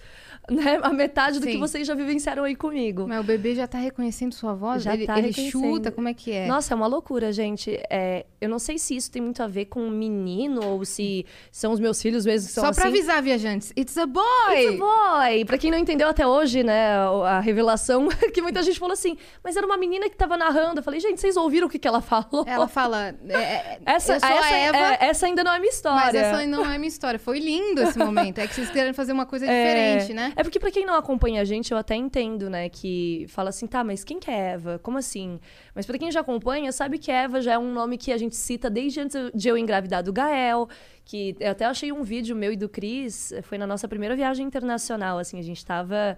né? 0.51 0.81
A 0.83 0.93
metade 0.93 1.39
do 1.39 1.45
Sim. 1.45 1.53
que 1.53 1.59
vocês 1.59 1.87
já 1.87 1.95
vivenciaram 1.95 2.45
aí 2.45 2.57
comigo. 2.57 3.07
Mas 3.07 3.21
o 3.21 3.23
bebê 3.25 3.55
já 3.55 3.67
tá 3.67 3.79
reconhecendo 3.79 4.33
sua 4.35 4.55
voz? 4.55 4.83
Já 4.83 4.95
ele 4.95 5.07
tá 5.07 5.19
ele 5.19 5.33
chuta? 5.33 5.91
Como 5.91 6.09
é 6.09 6.15
que 6.15 6.33
é? 6.33 6.47
Nossa, 6.47 6.75
é 6.75 6.77
uma 6.77 6.87
loucura, 6.87 7.33
gente. 7.33 7.81
É, 7.89 8.27
eu 8.41 8.49
não 8.49 8.59
sei 8.59 8.79
se 8.79 8.97
isso 8.97 9.11
tem 9.11 9.23
muito 9.23 9.43
a 9.43 9.47
ver 9.47 9.67
com 9.67 9.81
um 9.81 9.91
menino 9.91 10.65
ou 10.65 10.85
se 10.85 11.25
são 11.53 11.73
os 11.73 11.81
meus 11.81 12.01
filhos 12.03 12.27
mesmo 12.27 12.49
que 12.49 12.55
são 12.55 12.65
Só 12.65 12.71
assim. 12.71 12.81
pra 12.81 12.89
avisar, 12.89 13.23
viajantes. 13.23 13.73
It's 13.77 13.97
a 13.97 14.07
boy! 14.07 14.23
It's 14.55 14.75
a 14.75 14.77
boy! 14.77 15.45
Pra 15.45 15.59
quem 15.59 15.71
não 15.71 15.79
entendeu 15.79 16.09
até 16.09 16.27
hoje, 16.27 16.63
né, 16.63 16.97
a 17.27 17.41
revelação, 17.41 18.09
que 18.33 18.43
muita 18.43 18.63
gente 18.63 18.79
falou 18.79 18.93
assim, 18.93 19.17
mas 19.45 19.57
era 19.57 19.67
uma 19.67 19.77
menina 19.77 20.09
que 20.09 20.17
tava 20.17 20.37
narrando. 20.37 20.81
Eu 20.81 20.83
falei, 20.83 21.01
gente, 21.01 21.21
vocês 21.21 21.37
ouviram 21.37 21.67
o 21.67 21.71
que, 21.71 21.79
que 21.79 21.87
ela 21.87 22.01
falou? 22.01 22.45
Ela 22.47 22.67
fala... 22.69 23.15
é, 23.29 23.35
é, 23.35 23.79
essa, 23.87 24.15
essa, 24.15 24.27
a 24.27 24.51
Eva, 24.51 24.77
é, 24.77 24.99
essa 25.01 25.27
ainda 25.27 25.45
não 25.45 25.53
é 25.53 25.59
minha 25.59 25.71
história. 25.71 26.01
mas 26.07 26.15
essa 26.15 26.47
não 26.47 26.65
é 26.71 26.79
minha 26.79 26.89
história. 26.89 27.19
Foi 27.19 27.39
lindo 27.39 27.83
esse 27.83 27.99
momento. 27.99 28.39
É 28.39 28.47
que 28.47 28.55
vocês 28.55 28.71
querem 28.71 28.93
fazer 28.93 29.13
uma 29.13 29.27
coisa 29.27 29.47
diferente, 29.51 30.13
né? 30.13 30.33
É 30.41 30.43
porque 30.43 30.59
pra 30.59 30.71
quem 30.71 30.87
não 30.87 30.95
acompanha 30.95 31.43
a 31.43 31.45
gente, 31.45 31.71
eu 31.71 31.77
até 31.77 31.95
entendo, 31.95 32.49
né, 32.49 32.71
que 32.71 33.27
fala 33.29 33.51
assim, 33.51 33.67
tá, 33.67 33.85
mas 33.85 34.03
quem 34.03 34.19
que 34.19 34.31
é 34.31 34.53
Eva? 34.53 34.79
Como 34.83 34.97
assim? 34.97 35.39
Mas 35.75 35.85
pra 35.85 35.99
quem 35.99 36.11
já 36.11 36.21
acompanha, 36.21 36.73
sabe 36.73 36.97
que 36.97 37.13
Eva 37.13 37.43
já 37.43 37.53
é 37.53 37.59
um 37.59 37.71
nome 37.71 37.99
que 37.99 38.11
a 38.11 38.17
gente 38.17 38.35
cita 38.35 38.71
desde 38.71 39.01
antes 39.01 39.31
de 39.35 39.51
eu 39.51 39.59
engravidar 39.59 40.03
do 40.03 40.11
Gael, 40.15 40.67
que 41.05 41.37
eu 41.39 41.51
até 41.51 41.67
achei 41.67 41.93
um 41.93 42.03
vídeo 42.03 42.35
meu 42.35 42.55
e 42.55 42.57
do 42.57 42.71
Cris, 42.71 43.35
foi 43.43 43.59
na 43.59 43.67
nossa 43.67 43.87
primeira 43.87 44.17
viagem 44.17 44.47
internacional, 44.47 45.19
assim, 45.19 45.39
a 45.39 45.43
gente 45.43 45.63
tava 45.63 46.17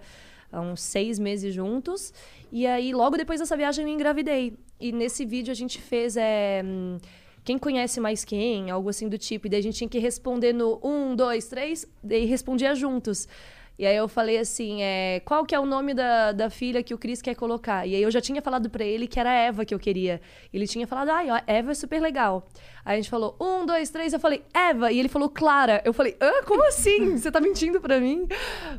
há 0.49 0.61
uns 0.61 0.81
seis 0.81 1.19
meses 1.19 1.53
juntos, 1.53 2.13
e 2.49 2.65
aí 2.65 2.93
logo 2.93 3.17
depois 3.17 3.41
dessa 3.41 3.57
viagem 3.57 3.83
eu 3.83 3.91
engravidei. 3.91 4.53
E 4.79 4.93
nesse 4.93 5.25
vídeo 5.25 5.51
a 5.51 5.55
gente 5.55 5.81
fez, 5.81 6.15
é, 6.15 6.63
quem 7.43 7.57
conhece 7.57 7.99
mais 7.99 8.23
quem, 8.23 8.71
algo 8.71 8.87
assim 8.87 9.09
do 9.09 9.17
tipo, 9.17 9.47
e 9.47 9.49
daí 9.49 9.59
a 9.59 9.63
gente 9.63 9.75
tinha 9.75 9.89
que 9.89 9.99
responder 9.99 10.53
no 10.53 10.79
um, 10.81 11.13
dois, 11.13 11.49
três, 11.49 11.85
daí 12.01 12.23
respondia 12.23 12.73
juntos. 12.73 13.27
E 13.77 13.85
aí 13.85 13.95
eu 13.95 14.07
falei 14.07 14.37
assim, 14.37 14.83
é, 14.83 15.19
qual 15.25 15.45
que 15.45 15.55
é 15.55 15.59
o 15.59 15.65
nome 15.65 15.93
da, 15.93 16.31
da 16.31 16.49
filha 16.49 16.83
que 16.83 16.93
o 16.93 16.97
Cris 16.97 17.21
quer 17.21 17.35
colocar? 17.35 17.87
E 17.87 17.95
aí 17.95 18.03
eu 18.03 18.11
já 18.11 18.21
tinha 18.21 18.41
falado 18.41 18.69
pra 18.69 18.83
ele 18.83 19.07
que 19.07 19.19
era 19.19 19.33
Eva 19.33 19.65
que 19.65 19.73
eu 19.73 19.79
queria. 19.79 20.21
Ele 20.53 20.67
tinha 20.67 20.85
falado, 20.85 21.09
ai, 21.09 21.29
ó, 21.31 21.39
Eva 21.47 21.71
é 21.71 21.73
super 21.73 21.99
legal. 22.01 22.47
Aí 22.85 22.93
a 22.93 22.95
gente 22.97 23.09
falou, 23.09 23.35
um, 23.39 23.65
dois, 23.65 23.89
três, 23.89 24.11
eu 24.11 24.19
falei, 24.19 24.43
Eva. 24.53 24.91
E 24.91 24.99
ele 24.99 25.07
falou, 25.07 25.29
Clara. 25.29 25.81
Eu 25.85 25.93
falei, 25.93 26.17
hã, 26.21 26.43
como 26.45 26.67
assim? 26.67 27.17
Você 27.17 27.31
tá 27.31 27.39
mentindo 27.39 27.79
pra 27.79 27.99
mim? 27.99 28.27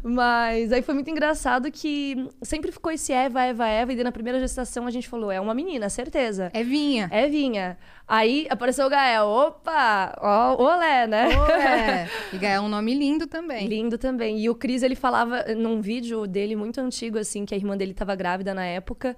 Mas 0.03 0.73
aí 0.73 0.83
foi 0.83 0.95
muito 0.95 1.09
engraçado 1.09 1.71
que 1.71 2.29
sempre 2.43 2.71
ficou 2.71 2.93
esse 2.93 3.13
Eva, 3.13 3.43
Eva, 3.43 3.67
Eva. 3.67 3.93
E 3.93 3.97
daí 3.97 4.05
na 4.05 4.13
primeira 4.13 4.39
gestação 4.39 4.87
a 4.87 4.91
gente 4.91 5.09
falou, 5.09 5.31
é 5.31 5.41
uma 5.41 5.55
menina, 5.55 5.89
certeza. 5.89 6.51
É 6.53 6.63
vinha. 6.63 7.09
Evinha. 7.11 7.79
Aí 8.07 8.47
apareceu 8.51 8.87
o 8.87 8.91
Gael. 8.91 9.27
Opa! 9.27 10.15
Ó, 10.21 10.63
olé, 10.63 11.07
né? 11.07 11.29
É. 11.33 12.09
E 12.35 12.39
Gael 12.39 12.63
é 12.63 12.67
um 12.67 12.69
nome 12.69 12.95
lindo 12.95 13.27
também. 13.27 13.67
Lindo 13.67 13.97
também. 13.97 14.39
E 14.39 14.51
o 14.51 14.55
Cris, 14.55 14.83
ele 14.83 14.95
falava 14.95 15.45
num 15.57 15.81
vídeo 15.81 16.27
dele 16.27 16.57
muito 16.57 16.81
antigo, 16.81 17.19
assim, 17.19 17.47
que 17.47 17.55
a 17.55 17.57
irmã 17.57 17.77
dele 17.77 17.95
tava 17.95 18.15
grávida 18.15 18.53
na 18.53 18.65
época. 18.65 19.17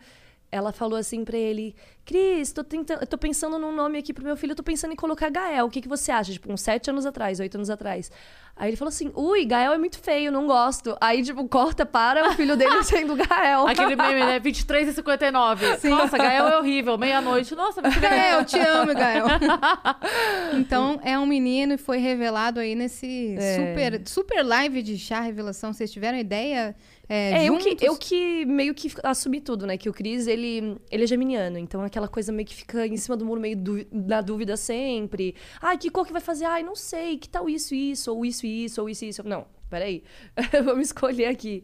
Ela 0.56 0.72
falou 0.72 0.98
assim 0.98 1.24
pra 1.24 1.36
ele: 1.36 1.74
Cris, 2.04 2.52
tô, 2.52 2.64
tentando, 2.64 3.06
tô 3.06 3.18
pensando 3.18 3.58
num 3.58 3.72
nome 3.72 3.98
aqui 3.98 4.12
pro 4.12 4.24
meu 4.24 4.36
filho, 4.36 4.52
eu 4.52 4.56
tô 4.56 4.62
pensando 4.62 4.92
em 4.92 4.96
colocar 4.96 5.28
Gael. 5.30 5.66
O 5.66 5.70
que, 5.70 5.80
que 5.80 5.88
você 5.88 6.10
acha? 6.10 6.32
Tipo, 6.32 6.52
uns 6.52 6.60
sete 6.60 6.90
anos 6.90 7.04
atrás, 7.06 7.40
oito 7.40 7.56
anos 7.56 7.70
atrás. 7.70 8.10
Aí 8.58 8.70
ele 8.70 8.76
falou 8.76 8.88
assim: 8.88 9.12
Ui, 9.14 9.44
Gael 9.44 9.74
é 9.74 9.78
muito 9.78 9.98
feio, 9.98 10.32
não 10.32 10.46
gosto. 10.46 10.96
Aí, 10.98 11.22
tipo, 11.22 11.46
corta 11.46 11.84
para 11.84 12.30
o 12.30 12.32
filho 12.32 12.56
dele 12.56 12.82
sendo 12.84 13.14
Gael. 13.14 13.66
Aquele 13.66 13.94
meme, 13.94 14.20
né? 14.24 14.40
23 14.40 14.88
e 14.88 14.92
59. 14.94 15.88
Nossa, 15.90 16.16
Gael 16.16 16.48
é 16.48 16.58
horrível. 16.58 16.96
Meia-noite. 16.96 17.54
Nossa, 17.54 17.82
meu 17.82 17.92
filho 17.92 18.06
é 18.06 18.10
Gael, 18.10 18.44
te 18.46 18.58
amo, 18.58 18.94
Gael. 18.94 19.26
então, 20.54 20.98
é 21.04 21.18
um 21.18 21.26
menino 21.26 21.74
e 21.74 21.76
foi 21.76 21.98
revelado 21.98 22.60
aí 22.60 22.74
nesse 22.74 23.36
É. 23.38 23.56
super, 23.56 24.02
super 24.06 24.42
live 24.42 24.82
de 24.82 24.98
chá 24.98 25.20
revelação. 25.20 25.72
Vocês 25.72 25.92
tiveram 25.92 26.16
ideia? 26.18 26.74
É, 27.08 27.44
É, 27.44 27.48
eu 27.48 27.56
que, 27.58 27.76
eu 27.84 27.96
que 27.96 28.44
meio 28.46 28.74
que 28.74 28.90
assumi 29.02 29.40
tudo, 29.40 29.66
né? 29.66 29.76
Que 29.78 29.88
o 29.88 29.92
Cris, 29.92 30.26
ele, 30.26 30.76
ele 30.90 31.04
é 31.04 31.06
geminiano. 31.06 31.56
Então, 31.58 31.82
aquela 31.82 32.08
coisa 32.08 32.32
meio 32.32 32.46
que 32.46 32.54
fica 32.54 32.86
em 32.86 32.96
cima 32.96 33.16
do 33.16 33.24
muro, 33.24 33.40
meio 33.40 33.56
du- 33.56 33.86
na 33.92 34.20
dúvida 34.20 34.56
sempre. 34.56 35.34
Ai, 35.60 35.78
que 35.78 35.88
cor 35.90 36.04
que 36.06 36.12
vai 36.12 36.20
fazer? 36.22 36.44
Ai, 36.46 36.62
não 36.62 36.74
sei. 36.74 37.16
Que 37.16 37.28
tal 37.28 37.48
isso 37.48 37.74
e 37.74 37.92
isso? 37.92 38.12
Ou 38.12 38.24
isso 38.24 38.44
e 38.46 38.64
isso? 38.64 38.80
Ou 38.80 38.88
isso 38.88 39.04
e 39.04 39.08
isso? 39.10 39.22
Não, 39.24 39.46
peraí. 39.70 40.02
Vamos 40.64 40.86
escolher 40.88 41.26
aqui. 41.26 41.62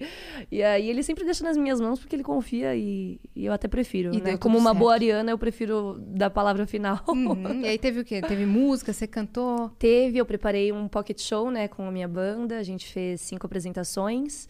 E 0.50 0.62
aí, 0.62 0.88
ele 0.88 1.02
sempre 1.02 1.24
deixa 1.24 1.42
nas 1.42 1.56
minhas 1.56 1.80
mãos 1.80 1.98
porque 1.98 2.14
ele 2.14 2.22
confia 2.22 2.76
e, 2.76 3.18
e 3.34 3.44
eu 3.46 3.52
até 3.52 3.66
prefiro, 3.66 4.14
E 4.14 4.20
né? 4.20 4.36
Como 4.36 4.56
uma 4.56 4.70
certo. 4.70 4.78
boa 4.78 4.92
ariana, 4.92 5.30
eu 5.32 5.38
prefiro 5.38 5.96
dar 6.06 6.26
a 6.26 6.30
palavra 6.30 6.66
final. 6.68 7.00
Uhum. 7.08 7.62
E 7.62 7.66
aí 7.66 7.78
teve 7.78 7.98
o 8.00 8.04
quê? 8.04 8.20
Teve 8.22 8.46
música, 8.46 8.92
você 8.92 9.08
cantou? 9.08 9.70
Teve, 9.70 10.18
eu 10.18 10.24
preparei 10.26 10.70
um 10.70 10.86
pocket 10.86 11.20
show, 11.20 11.50
né, 11.50 11.66
com 11.66 11.86
a 11.88 11.90
minha 11.90 12.06
banda. 12.08 12.58
A 12.58 12.62
gente 12.62 12.86
fez 12.92 13.20
cinco 13.22 13.44
apresentações 13.46 14.46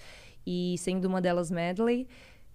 e 0.46 0.76
sendo 0.78 1.06
uma 1.06 1.20
delas 1.20 1.50
medley, 1.50 2.06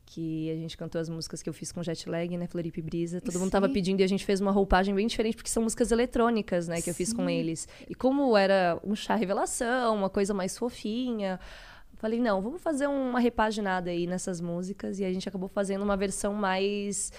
que 0.06 0.50
a 0.52 0.56
gente 0.56 0.78
cantou 0.78 1.00
as 1.02 1.10
músicas 1.10 1.44
que 1.44 1.50
eu 1.50 1.54
fiz 1.54 1.72
com 1.72 1.84
Jet 1.84 2.10
Lag, 2.10 2.38
né, 2.38 2.48
Floripa 2.48 2.80
e 2.80 2.82
Brisa. 2.82 3.20
Todo 3.20 3.40
mundo 3.40 3.52
tava 3.52 3.68
Sim. 3.68 3.74
pedindo 3.74 4.00
e 4.00 4.04
a 4.04 4.08
gente 4.08 4.26
fez 4.26 4.40
uma 4.40 4.52
roupagem 4.52 4.96
bem 4.96 5.06
diferente 5.06 5.36
porque 5.36 5.50
são 5.50 5.64
músicas 5.64 5.92
eletrônicas, 5.92 6.68
né, 6.68 6.82
que 6.82 6.90
eu 6.90 6.94
fiz 6.94 7.12
com 7.12 7.30
eles. 7.30 7.68
E 7.90 7.94
como 7.94 8.36
era 8.38 8.80
um 8.84 8.96
chá 8.96 9.16
revelação, 9.16 9.96
uma 9.96 10.10
coisa 10.10 10.34
mais 10.34 10.58
fofinha, 10.58 11.40
Falei, 11.98 12.20
não, 12.20 12.44
vamos 12.44 12.62
fazer 12.62 12.86
uma 12.86 13.20
repaginada 13.20 13.90
aí 13.90 14.06
nessas 14.06 14.40
músicas. 14.40 15.00
E 15.00 15.06
a 15.06 15.12
gente 15.12 15.28
acabou 15.28 15.50
fazendo 15.50 15.82
uma 15.82 15.98
versão 15.98 16.32
mais 16.32 17.12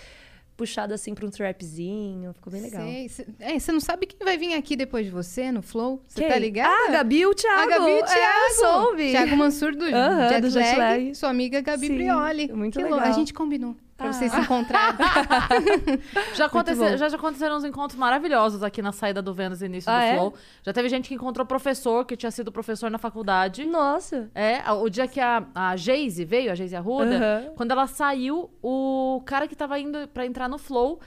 puxada 0.59 0.95
assim 0.95 1.15
pra 1.15 1.25
um 1.25 1.31
trapzinho. 1.31 2.35
Ficou 2.35 2.53
bem 2.53 2.61
legal. 2.61 2.83
Sei. 2.83 3.09
Cê- 3.09 3.27
É, 3.38 3.59
você 3.59 3.73
não 3.73 3.81
sabe 3.81 4.05
quem 4.07 4.19
vai 4.23 4.37
vir 4.37 4.53
aqui 4.55 4.77
depois 4.77 5.07
de 5.07 5.11
você 5.12 5.50
no 5.50 5.62
Flow? 5.62 6.03
Você 6.07 6.27
tá 6.27 6.37
ligado? 6.38 6.69
Ah, 6.71 6.91
Gabi 6.93 7.25
o 7.25 7.33
Thiago. 7.35 7.62
A 7.62 7.67
Gabi 7.79 7.91
o 7.93 7.99
É, 7.99 8.03
Thiago. 8.03 8.55
soube. 8.57 9.11
Thiago 9.11 9.37
Mansur 9.37 9.75
do, 9.75 9.85
Aham, 9.85 10.29
Jet, 10.29 10.41
do 10.43 10.50
Jet 10.50 10.77
Lag, 10.77 10.79
Lag. 11.05 11.15
Sua 11.15 11.31
amiga 11.31 11.61
Gabi 11.62 11.87
Sim, 11.87 11.95
Brioli. 11.95 12.53
muito 12.53 12.75
Que 12.77 12.83
legal. 12.83 12.99
louco. 12.99 13.09
A 13.09 13.12
gente 13.17 13.33
combinou 13.33 13.75
pra 13.99 14.09
Ah. 14.09 14.12
vocês 14.12 14.31
se 14.33 14.40
encontrarem. 14.40 14.97
Já, 16.35 16.47
acontece- 16.47 16.78
bom. 16.81 16.97
já, 16.97 17.09
já 17.09 17.17
aconteceram 17.17 17.57
uns 17.57 17.64
encontros 17.64 17.99
maravilhosos 17.99 18.62
aqui 18.62 18.81
na 18.81 18.93
saída 18.93 19.21
do 19.21 19.35
Vênus 19.35 19.61
início 19.61 19.90
Ah, 19.90 19.99
do 19.99 20.05
é? 20.05 20.14
Flow. 20.14 20.35
Já 20.62 20.73
teve 20.73 20.88
gente 20.88 21.09
que 21.09 21.14
encontrou 21.14 21.45
professor, 21.45 22.05
que 22.07 22.17
tinha 22.17 22.31
sido 22.31 22.50
professor 22.52 22.90
na 22.90 22.97
faculdade. 22.99 23.64
Nossa. 23.67 24.31
É, 24.35 24.62
o 24.73 24.88
dia 24.88 25.07
que 25.09 25.21
a, 25.21 25.45
a 25.55 25.76
Geise 25.76 26.25
veio, 26.25 26.50
a 26.50 26.55
Geise 26.55 26.76
Arruda, 26.76 27.17
Aham. 27.17 27.52
quando 27.57 27.73
ela 27.73 27.87
saiu, 27.87 28.49
o 28.62 29.21
cara 29.26 29.47
que 29.49 29.57
tava 29.57 29.78
indo 29.78 30.07
pra 30.09 30.25
entrar 30.25 30.49
no 30.49 30.59
Flow 30.59 31.00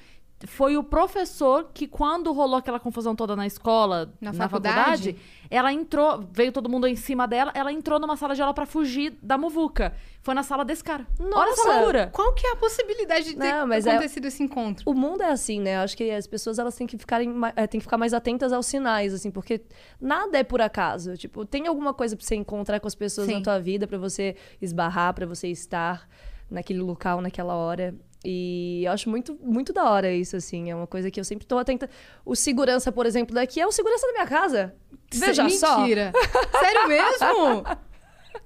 foi 0.47 0.77
o 0.77 0.83
professor 0.83 1.69
que, 1.73 1.87
quando 1.87 2.31
rolou 2.31 2.57
aquela 2.57 2.79
confusão 2.79 3.15
toda 3.15 3.35
na 3.35 3.45
escola, 3.47 4.13
Na 4.19 4.31
na, 4.31 4.37
faculdade? 4.37 4.75
faculdade, 5.13 5.15
ela 5.49 5.71
entrou, 5.73 6.23
veio 6.31 6.51
todo 6.51 6.69
mundo 6.69 6.87
em 6.87 6.95
cima 6.95 7.27
dela, 7.27 7.51
ela 7.55 7.71
entrou 7.71 7.99
numa 7.99 8.15
sala 8.17 8.33
de 8.35 8.41
aula 8.41 8.53
pra 8.53 8.65
fugir 8.65 9.17
da 9.21 9.37
muvuca. 9.37 9.93
Foi 10.23 10.33
na 10.33 10.43
sala 10.43 10.63
desse 10.63 10.83
cara. 10.83 11.05
Olha 11.19 11.51
essa 11.51 11.63
Nossa! 11.65 11.73
loucura. 11.77 12.09
Qual 12.13 12.33
que 12.33 12.45
é 12.45 12.51
a 12.51 12.55
possibilidade 12.55 13.25
de 13.25 13.35
ter 13.37 13.51
Não, 13.53 13.65
mas 13.67 13.85
é- 13.85 13.91
acontecido 13.91 14.25
esse 14.25 14.43
encontro? 14.43 14.83
O 14.89 14.93
mundo 14.93 15.23
é 15.23 15.31
assim, 15.31 15.59
né? 15.59 15.77
Eu 15.77 15.79
acho 15.81 15.97
que 15.97 16.09
as 16.11 16.27
pessoas 16.27 16.59
elas 16.59 16.75
têm 16.75 16.85
que 16.85 16.97
ficarem, 16.97 17.33
eh, 17.55 17.67
têm 17.67 17.79
que 17.79 17.83
ficar 17.85 17.97
mais 17.97 18.13
atentas 18.13 18.53
aos 18.53 18.65
sinais, 18.67 19.13
assim, 19.13 19.31
porque 19.31 19.61
nada 19.99 20.37
é 20.37 20.43
por 20.43 20.61
acaso. 20.61 21.17
Tipo, 21.17 21.43
tem 21.45 21.67
alguma 21.67 21.93
coisa 21.93 22.15
pra 22.15 22.23
você 22.25 22.35
encontrar 22.35 22.79
com 22.79 22.87
as 22.87 22.95
pessoas 22.95 23.27
Sim. 23.27 23.35
na 23.35 23.41
tua 23.41 23.59
vida, 23.59 23.87
pra 23.87 23.97
você 23.97 24.35
esbarrar, 24.61 25.13
pra 25.13 25.25
você 25.25 25.47
estar 25.47 26.07
naquele 26.49 26.79
local, 26.81 27.19
naquela 27.21 27.55
hora. 27.55 27.95
E 28.23 28.83
eu 28.85 28.91
acho 28.91 29.09
muito, 29.09 29.37
muito 29.41 29.73
da 29.73 29.89
hora 29.89 30.11
isso, 30.11 30.35
assim. 30.35 30.69
É 30.69 30.75
uma 30.75 30.87
coisa 30.87 31.09
que 31.09 31.19
eu 31.19 31.23
sempre 31.23 31.45
tô 31.45 31.57
atenta. 31.57 31.89
O 32.23 32.35
segurança, 32.35 32.91
por 32.91 33.05
exemplo, 33.05 33.33
daqui 33.33 33.59
é 33.59 33.65
o 33.65 33.71
segurança 33.71 34.05
da 34.07 34.13
minha 34.13 34.27
casa. 34.27 34.75
Veja 35.11 35.49
só. 35.49 35.79
Mentira. 35.79 36.11
Sério 36.59 36.87
mesmo? 36.87 37.63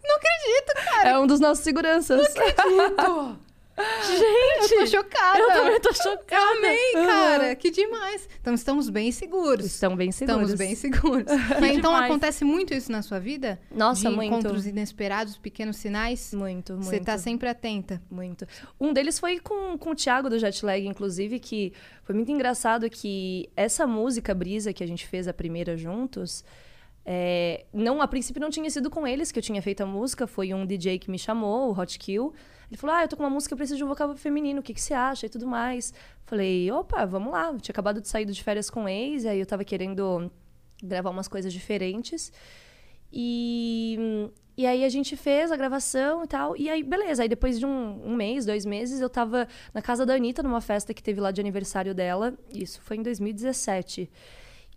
Não 0.03 0.15
acredito, 0.17 0.74
cara. 0.86 1.10
É 1.10 1.20
um 1.20 1.27
dos 1.27 1.39
nossos 1.39 1.63
seguranças. 1.63 2.34
Eu 3.77 4.70
tô 4.70 4.88
chocada. 4.88 5.39
Eu 5.39 5.48
também 5.50 5.79
tô 5.82 5.94
chocada. 5.94 6.36
Eu 6.36 6.58
amei, 6.58 6.94
cara. 6.94 7.55
Que 7.55 7.70
demais. 7.70 8.27
Então 8.39 8.53
estamos 8.53 8.89
bem 8.89 9.12
seguros. 9.12 9.65
Estão 9.65 9.96
bem 9.96 10.12
seguros. 10.12 10.50
Estamos 10.50 10.58
bem 10.58 10.75
seguros. 10.75 11.25
Mas 11.60 11.77
então 11.77 11.91
demais. 11.91 12.05
acontece 12.05 12.46
muito 12.46 12.74
isso 12.74 12.91
na 12.91 13.01
sua 13.01 13.20
vida? 13.20 13.60
Nossa, 13.70 14.10
de 14.10 14.15
muito. 14.15 14.34
encontros 14.34 14.65
inesperados, 14.65 15.38
pequenos 15.38 15.75
sinais? 15.77 16.34
Muito, 16.34 16.74
muito. 16.74 16.86
Você 16.86 17.00
tá 17.00 17.17
sempre 17.17 17.50
atenta. 17.50 18.01
Muito. 18.10 18.48
Um 18.79 18.94
deles 18.94 19.20
foi 19.20 19.39
com, 19.39 19.77
com 19.77 19.91
o 19.91 19.96
Thiago 19.96 20.29
do 20.29 20.39
Jetlag, 20.39 20.88
inclusive, 20.88 21.39
que 21.39 21.74
foi 22.03 22.15
muito 22.15 22.32
engraçado 22.32 22.89
que 22.89 23.50
essa 23.55 23.86
música 23.86 24.34
Brisa 24.34 24.72
que 24.72 24.84
a 24.84 24.88
gente 24.88 25.05
fez 25.05 25.27
a 25.27 25.34
primeira 25.34 25.75
juntos, 25.75 26.46
é, 27.05 27.65
não, 27.74 28.01
a 28.01 28.08
princípio 28.08 28.41
não 28.41 28.50
tinha 28.50 28.70
sido 28.70 28.89
com 28.89 29.05
eles 29.05 29.32
que 29.32 29.38
eu 29.38 29.44
tinha 29.44 29.62
feito 29.62 29.82
a 29.82 29.86
música, 29.86 30.25
foi 30.25 30.53
um 30.53 30.65
DJ 30.65 30.98
que 30.98 31.12
me 31.12 31.20
chamou, 31.20 31.70
o 31.70 31.79
Hot 31.79 32.00
Kill. 32.00 32.34
Ele 32.69 32.77
falou: 32.77 32.95
Ah, 32.95 33.03
eu 33.03 33.07
tô 33.07 33.15
com 33.15 33.24
uma 33.24 33.29
música, 33.29 33.53
eu 33.53 33.57
preciso 33.57 33.77
de 33.77 33.84
um 33.84 33.88
vocal 33.88 34.15
feminino, 34.15 34.60
o 34.60 34.63
que, 34.63 34.74
que 34.74 34.81
você 34.81 34.93
acha? 34.93 35.25
E 35.25 35.29
tudo 35.29 35.48
mais. 35.48 35.93
Falei, 36.25 36.72
opa, 36.72 37.05
vamos 37.05 37.31
lá. 37.31 37.48
Eu 37.48 37.60
tinha 37.60 37.74
acabado 37.74 38.01
de 38.01 38.07
sair 38.07 38.25
de 38.25 38.43
férias 38.43 38.69
com 38.69 38.86
o 38.86 38.89
ex, 38.89 39.25
aí 39.25 39.39
eu 39.39 39.45
tava 39.45 39.63
querendo 39.63 40.31
gravar 40.81 41.12
umas 41.12 41.27
coisas 41.27 41.53
diferentes. 41.53 42.31
E, 43.13 44.29
e 44.57 44.65
aí 44.65 44.84
a 44.84 44.89
gente 44.89 45.15
fez 45.15 45.51
a 45.51 45.55
gravação 45.55 46.24
e 46.24 46.27
tal. 46.27 46.57
E 46.57 46.69
aí, 46.69 46.84
beleza. 46.84 47.24
Aí 47.24 47.29
depois 47.29 47.60
de 47.60 47.65
um, 47.65 48.01
um 48.05 48.15
mês, 48.15 48.45
dois 48.45 48.65
meses, 48.65 49.01
eu 49.01 49.10
tava 49.10 49.48
na 49.74 49.81
casa 49.81 50.05
da 50.05 50.15
Anitta, 50.15 50.41
numa 50.41 50.62
festa 50.62 50.93
que 50.93 51.03
teve 51.03 51.22
lá 51.22 51.31
de 51.31 51.39
aniversário 51.39 51.93
dela. 51.93 52.34
Isso 52.53 52.81
foi 52.81 52.98
em 52.98 53.03
2017. 53.03 54.10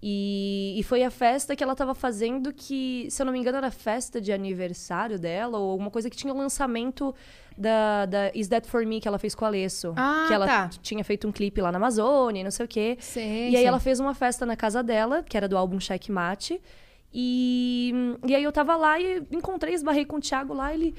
E, 0.00 0.76
e 0.78 0.82
foi 0.84 1.02
a 1.02 1.10
festa 1.10 1.56
que 1.56 1.62
ela 1.62 1.74
tava 1.74 1.92
fazendo 1.92 2.52
que, 2.52 3.08
se 3.10 3.20
eu 3.20 3.26
não 3.26 3.32
me 3.32 3.38
engano, 3.38 3.58
era 3.58 3.66
a 3.66 3.70
festa 3.70 4.20
de 4.20 4.32
aniversário 4.32 5.18
dela, 5.18 5.58
ou 5.58 5.72
alguma 5.72 5.90
coisa 5.90 6.08
que 6.08 6.16
tinha 6.16 6.32
o 6.32 6.36
lançamento 6.36 7.12
da, 7.56 8.06
da 8.06 8.30
Is 8.32 8.46
That 8.46 8.68
For 8.68 8.86
Me 8.86 9.00
que 9.00 9.08
ela 9.08 9.18
fez 9.18 9.34
com 9.34 9.44
a 9.44 9.48
Alesso. 9.48 9.92
Ah, 9.96 10.26
que 10.28 10.34
ela 10.34 10.46
tá. 10.46 10.70
tinha 10.80 11.02
feito 11.02 11.26
um 11.26 11.32
clipe 11.32 11.60
lá 11.60 11.72
na 11.72 11.78
Amazônia, 11.78 12.40
e 12.40 12.44
não 12.44 12.50
sei 12.50 12.64
o 12.64 12.68
quê. 12.68 12.96
Sei, 13.00 13.50
E 13.50 13.56
aí 13.56 13.64
ela 13.64 13.80
fez 13.80 13.98
uma 13.98 14.14
festa 14.14 14.46
na 14.46 14.56
casa 14.56 14.82
dela, 14.82 15.24
que 15.24 15.36
era 15.36 15.48
do 15.48 15.56
álbum 15.56 15.80
Checkmate. 15.80 16.60
E, 17.12 17.92
e 18.24 18.34
aí 18.36 18.44
eu 18.44 18.52
tava 18.52 18.76
lá 18.76 19.00
e 19.00 19.26
encontrei, 19.32 19.74
esbarrei 19.74 20.04
com 20.04 20.16
o 20.16 20.20
Thiago 20.20 20.54
lá, 20.54 20.72
ele... 20.72 20.94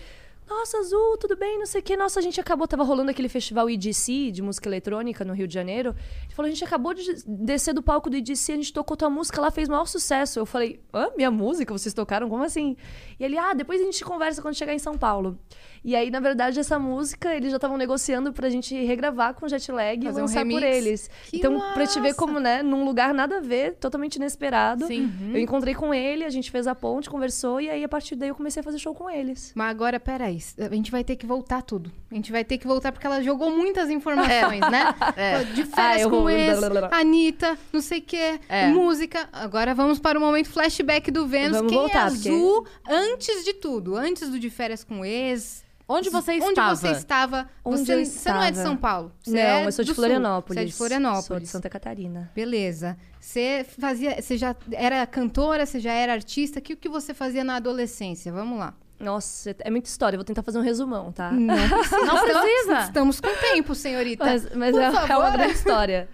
Nossa, 0.50 0.80
Azul, 0.80 1.16
tudo 1.20 1.38
bem? 1.38 1.60
Não 1.60 1.66
sei 1.68 1.80
o 1.80 1.84
quê. 1.84 1.96
Nossa, 1.96 2.20
a 2.20 2.24
gente 2.24 2.42
acabou... 2.42 2.68
Tava 2.68 2.84
rolando 2.84 3.12
aquele 3.12 3.30
festival 3.30 3.70
EDC, 3.70 4.32
de 4.32 4.42
música 4.42 4.68
eletrônica, 4.68 5.24
no 5.24 5.32
Rio 5.32 5.48
de 5.48 5.54
Janeiro. 5.54 5.96
Ele 6.24 6.34
falou, 6.34 6.48
a 6.48 6.52
gente 6.52 6.64
acabou 6.64 6.92
de 6.96 7.24
descer 7.28 7.72
do 7.72 7.84
palco 7.84 8.10
do 8.10 8.18
EDC, 8.18 8.54
a 8.54 8.56
gente 8.56 8.74
tocou 8.74 8.98
tua 8.98 9.12
música 9.12 9.40
lá, 9.40 9.52
fez 9.52 9.70
maior 9.70 9.86
sucesso. 9.86 10.40
Eu 10.40 10.48
falei, 10.48 10.82
hã? 10.92 11.12
Minha 11.16 11.30
música? 11.30 11.72
Vocês 11.72 11.94
tocaram? 11.94 12.28
Como 12.28 12.44
assim? 12.44 12.76
E 13.20 13.24
ele, 13.24 13.38
ah, 13.38 13.54
depois 13.54 13.80
a 13.80 13.84
gente 13.84 14.04
conversa 14.04 14.42
quando 14.42 14.56
chegar 14.56 14.74
em 14.74 14.80
São 14.80 14.98
Paulo. 14.98 15.38
E 15.84 15.96
aí, 15.96 16.10
na 16.12 16.20
verdade, 16.20 16.60
essa 16.60 16.78
música, 16.78 17.34
eles 17.34 17.52
já 17.52 17.58
estavam 17.58 17.78
negociando 17.78 18.34
pra 18.34 18.50
gente 18.50 18.76
regravar 18.86 19.34
com 19.34 19.48
Jet 19.48 19.72
Lag 19.72 20.00
e 20.02 20.06
Fazer 20.06 20.20
um 20.20 20.26
lançar 20.26 20.46
por 20.46 20.62
eles. 20.64 21.10
Que 21.30 21.38
então, 21.38 21.60
pra 21.74 21.88
te 21.88 22.00
ver 22.00 22.10
massa! 22.10 22.16
como, 22.20 22.40
né, 22.40 22.62
num 22.62 22.84
lugar 22.84 23.14
nada 23.14 23.38
a 23.38 23.40
ver, 23.40 23.76
totalmente 23.76 24.16
inesperado. 24.18 24.86
Sim. 24.88 25.12
Eu 25.34 25.40
encontrei 25.40 25.74
com 25.74 25.94
ele, 25.94 26.26
a 26.26 26.30
gente 26.30 26.52
fez 26.52 26.68
a 26.68 26.76
ponte, 26.76 27.10
conversou, 27.10 27.62
e 27.62 27.70
aí 27.70 27.84
a 27.84 27.90
partir 27.90 28.16
daí 28.16 28.30
eu 28.30 28.36
comecei 28.36 28.60
a 28.60 28.64
fazer 28.64 28.78
show 28.80 28.94
com 28.94 29.10
eles. 29.10 29.52
Mas 29.56 29.70
agora, 29.70 30.00
peraí, 30.00 30.40
a 30.60 30.76
gente 30.76 30.92
vai 30.92 31.04
ter 31.04 31.16
que 31.16 31.26
voltar 31.26 31.62
tudo. 31.62 31.92
A 32.12 32.16
gente 32.16 32.32
vai 32.32 32.44
ter 32.44 32.58
que 32.58 32.68
voltar 32.68 32.92
porque 32.92 33.06
ela 33.08 33.22
jogou 33.24 33.50
muitas 33.52 33.90
informações, 33.90 34.62
né? 34.70 34.94
É. 35.16 35.44
De 35.44 35.64
férias 35.66 36.06
Ah, 36.06 36.10
com 36.10 36.22
vou- 36.22 36.30
ex. 36.30 36.60
Anitta, 36.92 37.58
não 37.74 37.82
sei 37.82 38.00
o 38.00 38.02
quê, 38.02 38.40
É. 38.50 38.68
música. 38.68 39.28
Agora 39.32 39.74
vamos 39.74 40.00
para 40.00 40.18
o 40.18 40.22
momento 40.22 40.50
flashback 40.50 41.10
do 41.12 41.26
Vênus. 41.28 41.58
Vamos 41.58 41.72
Quem 41.72 41.80
voltar, 41.80 42.08
é 42.08 42.10
porque- 42.12 42.30
Azul 42.30 42.66
antes 42.88 43.44
de 43.46 43.54
tudo? 43.54 43.96
Antes 43.96 44.30
do 44.30 44.40
de 44.40 44.50
férias 44.50 44.84
com 44.84 45.04
ex? 45.06 45.64
Onde 45.92 46.10
você 46.12 46.34
Onde 46.34 46.46
estava? 46.50 46.76
você 46.76 46.92
estava? 46.92 47.50
Onde 47.66 47.84
você, 47.84 47.94
eu 47.96 48.06
você 48.06 48.32
não 48.32 48.44
é 48.44 48.52
de 48.52 48.58
estava? 48.58 48.70
São 48.70 48.78
Paulo. 48.78 49.12
Você 49.24 49.32
Não, 49.32 49.40
é 49.40 49.66
eu 49.66 49.72
sou 49.72 49.84
de 49.84 49.90
do 49.92 49.96
Sul. 49.96 50.04
Florianópolis. 50.04 50.56
Você 50.56 50.64
é 50.64 50.66
de 50.66 50.74
Florianópolis. 50.74 51.26
Sou 51.26 51.40
de 51.40 51.48
Santa 51.48 51.68
Catarina. 51.68 52.32
Beleza. 52.36 52.96
Você 53.20 53.66
fazia, 53.80 54.22
você 54.22 54.38
já 54.38 54.56
era 54.72 55.06
cantora, 55.08 55.66
você 55.66 55.80
já 55.80 55.92
era 55.92 56.14
artista? 56.14 56.60
O 56.60 56.62
que, 56.62 56.76
que 56.76 56.88
você 56.88 57.12
fazia 57.14 57.44
na 57.44 57.56
adolescência? 57.56 58.32
Vamos 58.32 58.60
lá. 58.60 58.76
Nossa, 59.00 59.56
é 59.60 59.72
muita 59.72 59.90
história, 59.90 60.18
vou 60.18 60.26
tentar 60.26 60.44
fazer 60.44 60.60
um 60.60 60.62
resumão, 60.62 61.12
tá? 61.12 61.32
Não 61.32 61.56
precisa. 61.80 62.06
Não 62.06 62.22
precisa. 62.22 62.80
Estamos 62.82 63.20
com 63.20 63.30
tempo, 63.42 63.74
senhorita. 63.74 64.26
Mas, 64.26 64.56
mas 64.56 64.76
é, 64.78 64.84
é 64.84 65.18
uma 65.18 65.30
grande 65.32 65.54
história. 65.58 66.08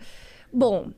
Bom, 0.54 0.92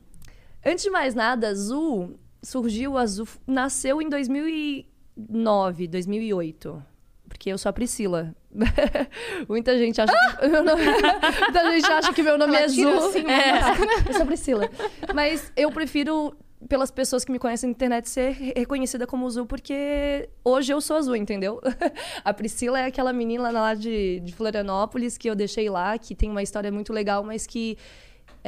antes 0.64 0.84
de 0.84 0.90
mais 0.90 1.14
nada, 1.16 1.48
Azul 1.48 2.16
surgiu, 2.42 2.96
Azul 2.96 3.26
nasceu 3.46 4.00
em 4.00 4.08
2009, 4.08 5.88
2008. 5.88 6.82
Porque 7.28 7.50
eu 7.50 7.58
sou 7.58 7.70
a 7.70 7.72
Priscila. 7.72 8.34
Muita 9.48 9.76
gente 9.78 10.00
acha 10.00 10.12
que 10.40 10.48
meu 10.48 10.64
nome, 10.64 10.82
muita 11.40 11.70
gente 11.72 11.86
acha 11.86 12.12
que 12.12 12.22
meu 12.22 12.38
nome 12.38 12.56
Ela 12.56 12.64
é 12.66 12.68
tira 12.68 12.96
Azul. 12.96 13.08
assim, 13.08 13.24
É, 13.30 14.08
eu 14.08 14.14
sou 14.14 14.22
a 14.22 14.26
Priscila. 14.26 14.70
Mas 15.14 15.52
eu 15.56 15.70
prefiro 15.70 16.36
pelas 16.68 16.90
pessoas 16.90 17.24
que 17.24 17.30
me 17.30 17.38
conhecem 17.38 17.68
na 17.68 17.72
internet 17.72 18.08
ser 18.08 18.32
reconhecida 18.56 19.06
como 19.06 19.26
Azul 19.26 19.46
porque 19.46 20.28
hoje 20.44 20.72
eu 20.72 20.80
sou 20.80 20.96
Azul, 20.96 21.14
entendeu? 21.14 21.60
A 22.24 22.34
Priscila 22.34 22.80
é 22.80 22.86
aquela 22.86 23.12
menina 23.12 23.50
lá 23.50 23.74
de, 23.74 24.18
de 24.20 24.34
Florianópolis 24.34 25.16
que 25.16 25.30
eu 25.30 25.36
deixei 25.36 25.70
lá, 25.70 25.96
que 25.96 26.16
tem 26.16 26.28
uma 26.30 26.42
história 26.42 26.72
muito 26.72 26.92
legal, 26.92 27.22
mas 27.22 27.46
que 27.46 27.78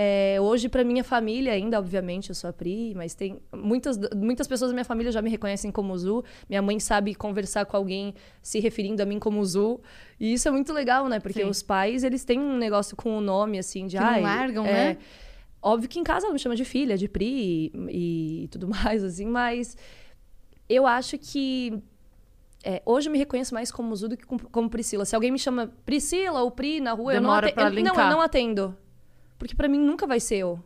é, 0.03 0.41
hoje, 0.41 0.67
pra 0.67 0.83
minha 0.83 1.05
família, 1.05 1.53
ainda, 1.53 1.79
obviamente, 1.79 2.31
eu 2.31 2.35
sou 2.35 2.49
a 2.49 2.53
Pri, 2.55 2.95
mas 2.95 3.13
tem 3.13 3.39
muitas, 3.55 3.99
muitas 4.17 4.49
pessoas 4.49 4.71
da 4.71 4.75
minha 4.75 4.85
família 4.85 5.13
já 5.13 5.21
me 5.21 5.29
reconhecem 5.29 5.71
como 5.71 5.95
Zu. 5.99 6.25
Minha 6.49 6.63
mãe 6.63 6.81
sabe 6.81 7.15
conversar 7.15 7.67
com 7.67 7.77
alguém 7.77 8.15
se 8.41 8.61
referindo 8.61 9.03
a 9.03 9.05
mim 9.05 9.19
como 9.19 9.45
Zu. 9.45 9.79
E 10.19 10.33
isso 10.33 10.49
é 10.49 10.51
muito 10.51 10.73
legal, 10.73 11.07
né? 11.07 11.21
Porque 11.21 11.43
Sim. 11.43 11.51
os 11.51 11.63
pais, 11.63 12.03
eles 12.03 12.25
têm 12.25 12.41
um 12.41 12.57
negócio 12.57 12.97
com 12.97 13.19
o 13.19 13.21
nome, 13.21 13.59
assim, 13.59 13.87
de... 13.87 13.99
Que 13.99 14.03
não 14.03 14.23
largam, 14.23 14.65
é, 14.65 14.73
né? 14.73 14.99
Óbvio 15.61 15.87
que 15.87 15.99
em 15.99 16.03
casa 16.03 16.25
ela 16.25 16.33
me 16.33 16.39
chama 16.39 16.57
de 16.57 16.65
filha, 16.65 16.97
de 16.97 17.07
Pri 17.07 17.71
e, 17.91 18.45
e 18.45 18.49
tudo 18.49 18.67
mais, 18.73 19.05
assim, 19.05 19.27
mas 19.27 19.77
eu 20.67 20.87
acho 20.87 21.19
que 21.19 21.79
é, 22.65 22.81
hoje 22.87 23.11
eu 23.11 23.13
me 23.13 23.19
reconheço 23.19 23.53
mais 23.53 23.71
como 23.71 23.95
Zu 23.95 24.09
do 24.09 24.17
que 24.17 24.25
com- 24.25 24.39
como 24.39 24.71
Priscila. 24.71 25.05
Se 25.05 25.15
alguém 25.15 25.31
me 25.31 25.39
chama 25.39 25.71
Priscila 25.85 26.41
ou 26.41 26.51
Pri 26.51 26.81
na 26.81 26.93
rua, 26.93 27.13
Demora 27.13 27.51
eu 27.51 27.55
não 27.55 27.67
atendo. 27.67 27.83
Não, 27.83 27.95
eu 28.03 28.11
não 28.11 28.21
atendo. 28.23 28.77
Porque 29.41 29.55
pra 29.57 29.67
mim 29.67 29.79
nunca 29.81 30.07
vai 30.07 30.21
ser 30.21 30.37
eu. 30.37 30.63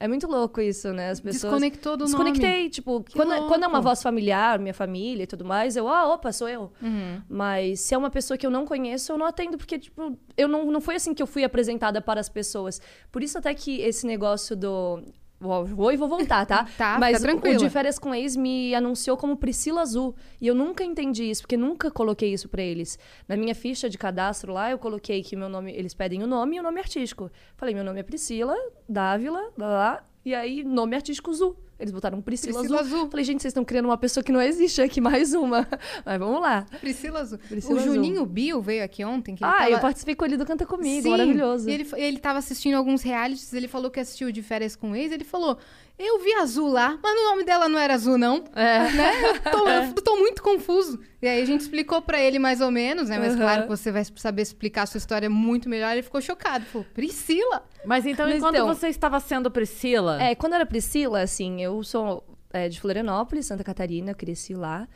É 0.00 0.06
muito 0.06 0.28
louco 0.28 0.60
isso, 0.60 0.92
né? 0.92 1.10
As 1.10 1.18
pessoas. 1.18 1.42
Desconectou 1.52 1.96
do 1.96 2.04
nome. 2.06 2.30
Desconectei, 2.30 2.70
tipo, 2.70 3.04
quando, 3.12 3.32
é- 3.32 3.48
quando 3.48 3.64
é 3.64 3.66
uma 3.66 3.80
voz 3.80 4.00
familiar, 4.00 4.56
minha 4.60 4.72
família 4.72 5.24
e 5.24 5.26
tudo 5.26 5.44
mais, 5.44 5.74
eu, 5.76 5.88
ah, 5.88 6.14
opa, 6.14 6.30
sou 6.30 6.48
eu. 6.48 6.70
Uhum. 6.80 7.20
Mas 7.28 7.80
se 7.80 7.94
é 7.94 7.98
uma 7.98 8.08
pessoa 8.08 8.38
que 8.38 8.46
eu 8.46 8.50
não 8.50 8.64
conheço, 8.64 9.10
eu 9.10 9.18
não 9.18 9.26
atendo, 9.26 9.58
porque, 9.58 9.76
tipo, 9.76 10.16
eu 10.36 10.46
não, 10.46 10.70
não 10.70 10.80
foi 10.80 10.94
assim 10.94 11.12
que 11.12 11.20
eu 11.20 11.26
fui 11.26 11.42
apresentada 11.42 12.00
para 12.00 12.20
as 12.20 12.28
pessoas. 12.28 12.80
Por 13.10 13.24
isso 13.24 13.36
até 13.38 13.52
que 13.52 13.80
esse 13.80 14.06
negócio 14.06 14.54
do 14.54 15.02
Vou 15.40 15.92
e 15.92 15.96
vou 15.96 16.08
voltar, 16.08 16.44
tá? 16.46 16.66
Tá, 16.76 16.96
Mas 16.98 17.18
o- 17.18 17.22
tranquila. 17.22 17.54
o 17.54 17.58
de 17.58 17.70
férias 17.70 17.98
com 17.98 18.12
ex 18.14 18.34
me 18.34 18.74
anunciou 18.74 19.16
como 19.16 19.36
Priscila 19.36 19.82
Azul. 19.82 20.14
E 20.40 20.46
eu 20.48 20.54
nunca 20.54 20.82
entendi 20.82 21.30
isso, 21.30 21.42
porque 21.42 21.56
nunca 21.56 21.90
coloquei 21.90 22.32
isso 22.32 22.48
pra 22.48 22.60
eles. 22.62 22.98
Na 23.28 23.36
minha 23.36 23.54
ficha 23.54 23.88
de 23.88 23.96
cadastro 23.96 24.52
lá, 24.52 24.70
eu 24.70 24.78
coloquei 24.78 25.22
que 25.22 25.36
meu 25.36 25.48
nome. 25.48 25.72
Eles 25.72 25.94
pedem 25.94 26.22
o 26.24 26.26
nome 26.26 26.56
e 26.56 26.60
o 26.60 26.62
nome 26.62 26.80
artístico. 26.80 27.30
Falei, 27.56 27.74
meu 27.74 27.84
nome 27.84 28.00
é 28.00 28.02
Priscila, 28.02 28.54
Dávila, 28.88 29.52
lá, 29.56 29.66
lá. 29.68 30.04
E 30.24 30.34
aí, 30.34 30.62
nome 30.64 30.96
artístico 30.96 31.30
Azul. 31.30 31.56
Eles 31.78 31.92
botaram 31.92 32.20
Priscila, 32.20 32.58
Priscila 32.58 32.80
Azul. 32.80 32.96
Azul. 32.96 33.10
Falei, 33.10 33.24
gente, 33.24 33.40
vocês 33.40 33.52
estão 33.52 33.64
criando 33.64 33.86
uma 33.86 33.96
pessoa 33.96 34.24
que 34.24 34.32
não 34.32 34.42
existe 34.42 34.82
aqui, 34.82 35.00
mais 35.00 35.32
uma. 35.32 35.66
Mas 36.04 36.18
vamos 36.18 36.40
lá. 36.40 36.66
Priscila 36.80 37.20
Azul. 37.20 37.38
Priscila 37.38 37.76
o 37.76 37.80
Azul. 37.80 37.94
Juninho 37.94 38.26
Bill 38.26 38.60
veio 38.60 38.82
aqui 38.82 39.04
ontem. 39.04 39.36
Ah, 39.40 39.58
tava... 39.58 39.70
eu 39.70 39.78
participei 39.78 40.16
com 40.16 40.24
ele 40.24 40.36
do 40.36 40.44
Canta 40.44 40.66
Comigo, 40.66 41.04
Sim, 41.04 41.10
maravilhoso. 41.10 41.70
E 41.70 41.72
ele, 41.72 41.88
ele 41.94 42.18
tava 42.18 42.40
assistindo 42.40 42.74
alguns 42.74 43.02
realities, 43.02 43.52
ele 43.52 43.68
falou 43.68 43.90
que 43.92 44.00
assistiu 44.00 44.32
de 44.32 44.42
férias 44.42 44.74
com 44.74 44.94
ex, 44.96 45.12
ele 45.12 45.24
falou, 45.24 45.56
eu 45.98 46.18
vi 46.20 46.32
Azul 46.34 46.68
lá, 46.70 46.98
mas 47.02 47.18
o 47.20 47.24
nome 47.24 47.44
dela 47.44 47.68
não 47.68 47.78
era 47.78 47.94
Azul, 47.94 48.16
não. 48.16 48.44
É. 48.54 48.90
Né? 48.92 49.12
Eu 49.30 49.40
tô, 49.50 49.68
eu 49.68 49.92
tô 50.02 50.16
muito 50.16 50.42
confuso. 50.42 51.00
E 51.20 51.26
aí 51.26 51.42
a 51.42 51.44
gente 51.44 51.62
explicou 51.62 52.00
pra 52.00 52.20
ele 52.20 52.38
mais 52.38 52.60
ou 52.60 52.70
menos, 52.70 53.08
né? 53.08 53.18
Mas 53.18 53.32
Uhum. 53.32 53.40
claro 53.40 53.62
que 53.62 53.68
você 53.68 53.90
vai 53.90 54.04
saber 54.16 54.42
explicar 54.42 54.82
a 54.82 54.86
sua 54.86 54.98
história 54.98 55.28
muito 55.28 55.68
melhor. 55.68 55.90
Ele 55.92 56.02
ficou 56.02 56.20
chocado. 56.20 56.64
Falou, 56.66 56.86
Priscila? 56.94 57.64
Mas 57.84 58.06
então, 58.06 58.26
Mas 58.26 58.36
enquanto 58.36 58.54
então- 58.54 58.66
você 58.68 58.88
estava 58.88 59.18
sendo 59.18 59.50
Priscila. 59.50 60.22
É, 60.22 60.34
quando 60.34 60.52
eu 60.52 60.56
era 60.56 60.66
Priscila, 60.66 61.20
assim, 61.22 61.60
eu 61.62 61.82
sou 61.82 62.24
é, 62.52 62.68
de 62.68 62.80
Florianópolis, 62.80 63.46
Santa 63.46 63.64
Catarina, 63.64 64.14
cresci 64.14 64.54
lá. 64.54 64.86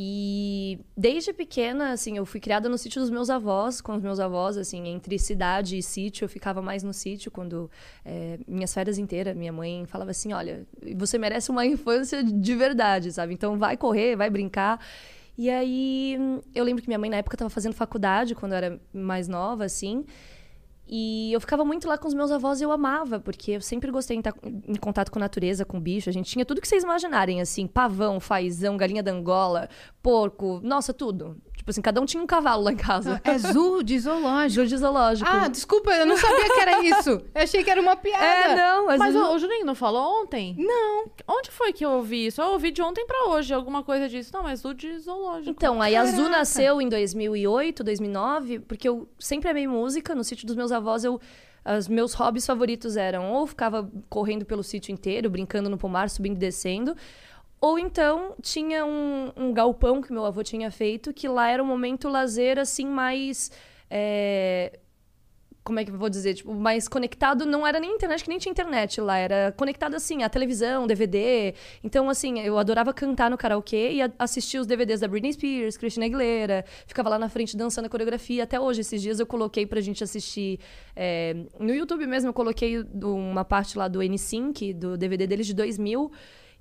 E 0.00 0.78
desde 0.96 1.32
pequena, 1.32 1.90
assim, 1.90 2.18
eu 2.18 2.24
fui 2.24 2.38
criada 2.38 2.68
no 2.68 2.78
sítio 2.78 3.00
dos 3.00 3.10
meus 3.10 3.28
avós, 3.28 3.80
com 3.80 3.96
os 3.96 4.00
meus 4.00 4.20
avós, 4.20 4.56
assim, 4.56 4.86
entre 4.86 5.18
cidade 5.18 5.76
e 5.76 5.82
sítio. 5.82 6.24
Eu 6.24 6.28
ficava 6.28 6.62
mais 6.62 6.84
no 6.84 6.92
sítio 6.94 7.32
quando 7.32 7.68
é, 8.04 8.38
minhas 8.46 8.72
férias 8.72 8.96
inteiras, 8.96 9.36
minha 9.36 9.52
mãe 9.52 9.86
falava 9.86 10.12
assim: 10.12 10.32
olha, 10.32 10.64
você 10.94 11.18
merece 11.18 11.50
uma 11.50 11.66
infância 11.66 12.22
de 12.22 12.54
verdade, 12.54 13.10
sabe? 13.10 13.34
Então 13.34 13.58
vai 13.58 13.76
correr, 13.76 14.14
vai 14.14 14.30
brincar. 14.30 14.80
E 15.36 15.50
aí, 15.50 16.16
eu 16.54 16.62
lembro 16.62 16.80
que 16.80 16.88
minha 16.88 16.98
mãe 16.98 17.10
na 17.10 17.16
época 17.16 17.34
estava 17.34 17.50
fazendo 17.50 17.72
faculdade, 17.72 18.36
quando 18.36 18.52
eu 18.52 18.58
era 18.58 18.80
mais 18.92 19.26
nova, 19.26 19.64
assim. 19.64 20.04
E 20.88 21.32
eu 21.32 21.40
ficava 21.40 21.64
muito 21.64 21.86
lá 21.86 21.98
com 21.98 22.08
os 22.08 22.14
meus 22.14 22.30
avós 22.30 22.60
e 22.60 22.64
eu 22.64 22.72
amava, 22.72 23.20
porque 23.20 23.52
eu 23.52 23.60
sempre 23.60 23.90
gostei 23.90 24.16
de 24.16 24.26
estar 24.26 24.34
em 24.66 24.76
contato 24.76 25.10
com 25.10 25.18
natureza, 25.18 25.64
com 25.64 25.78
bicho. 25.78 26.08
A 26.08 26.12
gente 26.12 26.30
tinha 26.30 26.46
tudo 26.46 26.62
que 26.62 26.68
vocês 26.68 26.82
imaginarem, 26.82 27.42
assim, 27.42 27.66
pavão, 27.66 28.18
fazão, 28.18 28.76
galinha 28.76 29.02
da 29.02 29.12
Angola, 29.12 29.68
porco, 30.02 30.60
nossa, 30.62 30.94
tudo. 30.94 31.36
Tipo 31.68 31.72
assim, 31.72 31.82
cada 31.82 32.00
um 32.00 32.06
tinha 32.06 32.22
um 32.22 32.26
cavalo 32.26 32.62
lá 32.62 32.72
em 32.72 32.76
casa. 32.76 33.20
É 33.22 33.36
Zoo 33.36 33.82
de 33.82 33.98
zoológico. 34.00 34.48
Júlio 34.54 34.68
de 34.70 34.76
zoológico. 34.78 35.28
Ah, 35.30 35.48
desculpa, 35.48 35.90
eu 35.90 36.06
não 36.06 36.16
sabia 36.16 36.46
que 36.46 36.60
era 36.60 36.82
isso. 36.82 37.10
Eu 37.10 37.42
achei 37.42 37.62
que 37.62 37.70
era 37.70 37.78
uma 37.78 37.94
piada. 38.00 38.24
é, 38.24 38.56
não, 38.56 38.86
mas, 38.86 38.98
Mas 38.98 39.14
eu 39.14 39.20
o, 39.20 39.24
não- 39.24 39.34
o 39.34 39.38
Juninho 39.38 39.66
não 39.66 39.74
falou 39.74 40.22
ontem? 40.22 40.54
Não. 40.58 41.04
Onde 41.28 41.50
foi 41.50 41.74
que 41.74 41.84
eu 41.84 41.90
ouvi 41.90 42.24
isso? 42.28 42.40
Eu 42.40 42.52
ouvi 42.52 42.70
de 42.70 42.80
ontem 42.80 43.06
pra 43.06 43.26
hoje, 43.26 43.52
alguma 43.52 43.82
coisa 43.82 44.08
disso. 44.08 44.30
Não, 44.32 44.42
mas 44.42 44.64
o 44.64 44.72
de 44.72 44.98
zoológico. 44.98 45.50
Então, 45.50 45.82
aí 45.82 45.94
a 45.94 46.00
Azul 46.00 46.16
Caraca. 46.24 46.38
nasceu 46.38 46.80
em 46.80 46.88
2008, 46.88 47.84
2009, 47.84 48.60
porque 48.60 48.88
eu 48.88 49.06
sempre 49.18 49.50
amei 49.50 49.66
música. 49.66 50.14
No 50.14 50.24
sítio 50.24 50.46
dos 50.46 50.56
meus 50.56 50.72
avós, 50.72 51.04
eu... 51.04 51.20
Os 51.78 51.86
meus 51.86 52.14
hobbies 52.14 52.46
favoritos 52.46 52.96
eram 52.96 53.30
ou 53.30 53.46
ficava 53.46 53.90
correndo 54.08 54.46
pelo 54.46 54.62
sítio 54.62 54.90
inteiro, 54.90 55.28
brincando 55.28 55.68
no 55.68 55.76
pomar, 55.76 56.08
subindo 56.08 56.36
e 56.36 56.38
descendo, 56.38 56.96
ou 57.60 57.78
então 57.78 58.34
tinha 58.42 58.84
um, 58.84 59.32
um 59.36 59.52
galpão 59.52 60.00
que 60.00 60.12
meu 60.12 60.24
avô 60.24 60.42
tinha 60.42 60.70
feito, 60.70 61.12
que 61.12 61.26
lá 61.28 61.48
era 61.50 61.62
um 61.62 61.66
momento 61.66 62.08
lazer, 62.08 62.58
assim, 62.58 62.86
mais. 62.86 63.50
é, 63.90 64.78
Como 65.64 65.78
é 65.80 65.84
que 65.84 65.90
eu 65.90 65.98
vou 65.98 66.08
dizer? 66.08 66.32
Tipo, 66.34 66.54
mais 66.54 66.88
conectado. 66.88 67.44
Não 67.44 67.66
era 67.66 67.78
nem 67.78 67.92
internet, 67.94 68.22
que 68.24 68.30
nem 68.30 68.38
tinha 68.38 68.50
internet 68.52 69.00
lá. 69.02 69.18
Era 69.18 69.52
conectado, 69.54 69.94
assim, 69.96 70.22
à 70.22 70.28
televisão, 70.28 70.86
DVD. 70.86 71.52
Então, 71.84 72.08
assim, 72.08 72.40
eu 72.40 72.56
adorava 72.58 72.94
cantar 72.94 73.30
no 73.30 73.36
karaokê 73.36 73.92
e 73.92 74.00
a- 74.02 74.10
assistir 74.18 74.58
os 74.58 74.66
DVDs 74.66 75.00
da 75.00 75.08
Britney 75.08 75.32
Spears, 75.34 75.76
Christina 75.76 76.06
Aguilera. 76.06 76.64
Ficava 76.86 77.10
lá 77.10 77.18
na 77.18 77.28
frente 77.28 77.54
dançando 77.54 77.84
a 77.84 77.88
coreografia. 77.90 78.44
Até 78.44 78.58
hoje, 78.58 78.80
esses 78.80 79.02
dias, 79.02 79.20
eu 79.20 79.26
coloquei 79.26 79.66
pra 79.66 79.80
gente 79.82 80.02
assistir. 80.02 80.58
é, 80.96 81.36
no 81.60 81.74
YouTube 81.74 82.06
mesmo, 82.06 82.30
eu 82.30 82.34
coloquei 82.34 82.82
uma 83.02 83.44
parte 83.44 83.76
lá 83.76 83.88
do 83.88 84.00
NSYNC, 84.02 84.72
do 84.72 84.96
DVD 84.96 85.26
deles 85.26 85.46
de 85.46 85.52
2000. 85.54 86.10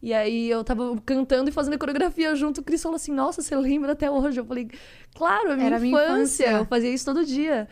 E 0.02 0.14
aí 0.14 0.50
eu 0.50 0.64
tava 0.64 0.96
cantando 1.06 1.50
e 1.50 1.54
fazendo 1.54 1.74
a 1.74 1.78
coreografia 1.78 2.36
junto. 2.36 2.62
O 2.62 2.64
Cris 2.64 2.82
falou 2.84 2.96
assim: 2.96 3.12
Nossa, 3.12 3.42
você 3.42 3.56
lembra 3.56 3.94
até 3.94 4.10
hoje? 4.12 4.40
Eu 4.40 4.46
falei: 4.46 4.70
Claro, 5.16 5.52
é 5.52 5.56
minha 5.56 5.68
Era 5.68 5.78
a 5.78 5.80
minha 5.80 5.92
infância. 5.94 6.44
infância. 6.46 6.58
Eu 6.60 6.66
fazia 6.66 6.94
isso 6.94 7.06
todo 7.06 7.26
dia. 7.26 7.68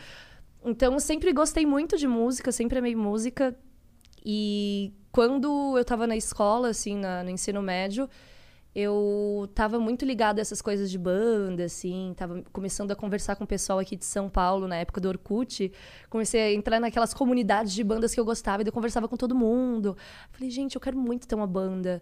Então, 0.63 0.93
eu 0.93 0.99
sempre 0.99 1.31
gostei 1.31 1.65
muito 1.65 1.95
de 1.97 2.07
música, 2.07 2.51
sempre 2.51 2.79
amei 2.79 2.95
música. 2.95 3.55
E 4.25 4.91
quando 5.11 5.77
eu 5.77 5.85
tava 5.85 6.07
na 6.07 6.15
escola, 6.17 6.69
assim, 6.69 6.95
na- 6.97 7.23
no 7.23 7.29
ensino 7.29 7.61
médio, 7.61 8.09
eu 8.75 9.49
tava 9.55 9.79
muito 9.79 10.03
ligada 10.03 10.41
a 10.41 10.43
essas 10.43 10.61
coisas 10.61 10.91
de 10.91 10.97
banda, 10.97 11.63
assim, 11.63 12.13
tava 12.17 12.43
começando 12.51 12.91
a 12.91 12.95
conversar 12.95 13.37
com 13.37 13.45
o 13.45 13.47
pessoal 13.47 13.79
aqui 13.79 13.95
de 13.95 14.03
São 14.03 14.27
Paulo, 14.29 14.67
na 14.67 14.75
época 14.75 14.99
do 14.99 15.07
Orkut. 15.07 15.71
Comecei 16.09 16.41
a 16.41 16.53
entrar 16.53 16.79
naquelas 16.81 17.13
comunidades 17.13 17.71
de 17.73 17.83
bandas 17.85 18.13
que 18.13 18.19
eu 18.19 18.25
gostava, 18.25 18.63
e 18.63 18.67
eu 18.67 18.73
conversava 18.73 19.07
com 19.07 19.15
todo 19.15 19.33
mundo. 19.33 19.95
Falei, 20.31 20.49
gente, 20.49 20.75
eu 20.75 20.81
quero 20.81 20.97
muito 20.97 21.25
ter 21.25 21.35
uma 21.35 21.47
banda. 21.47 22.01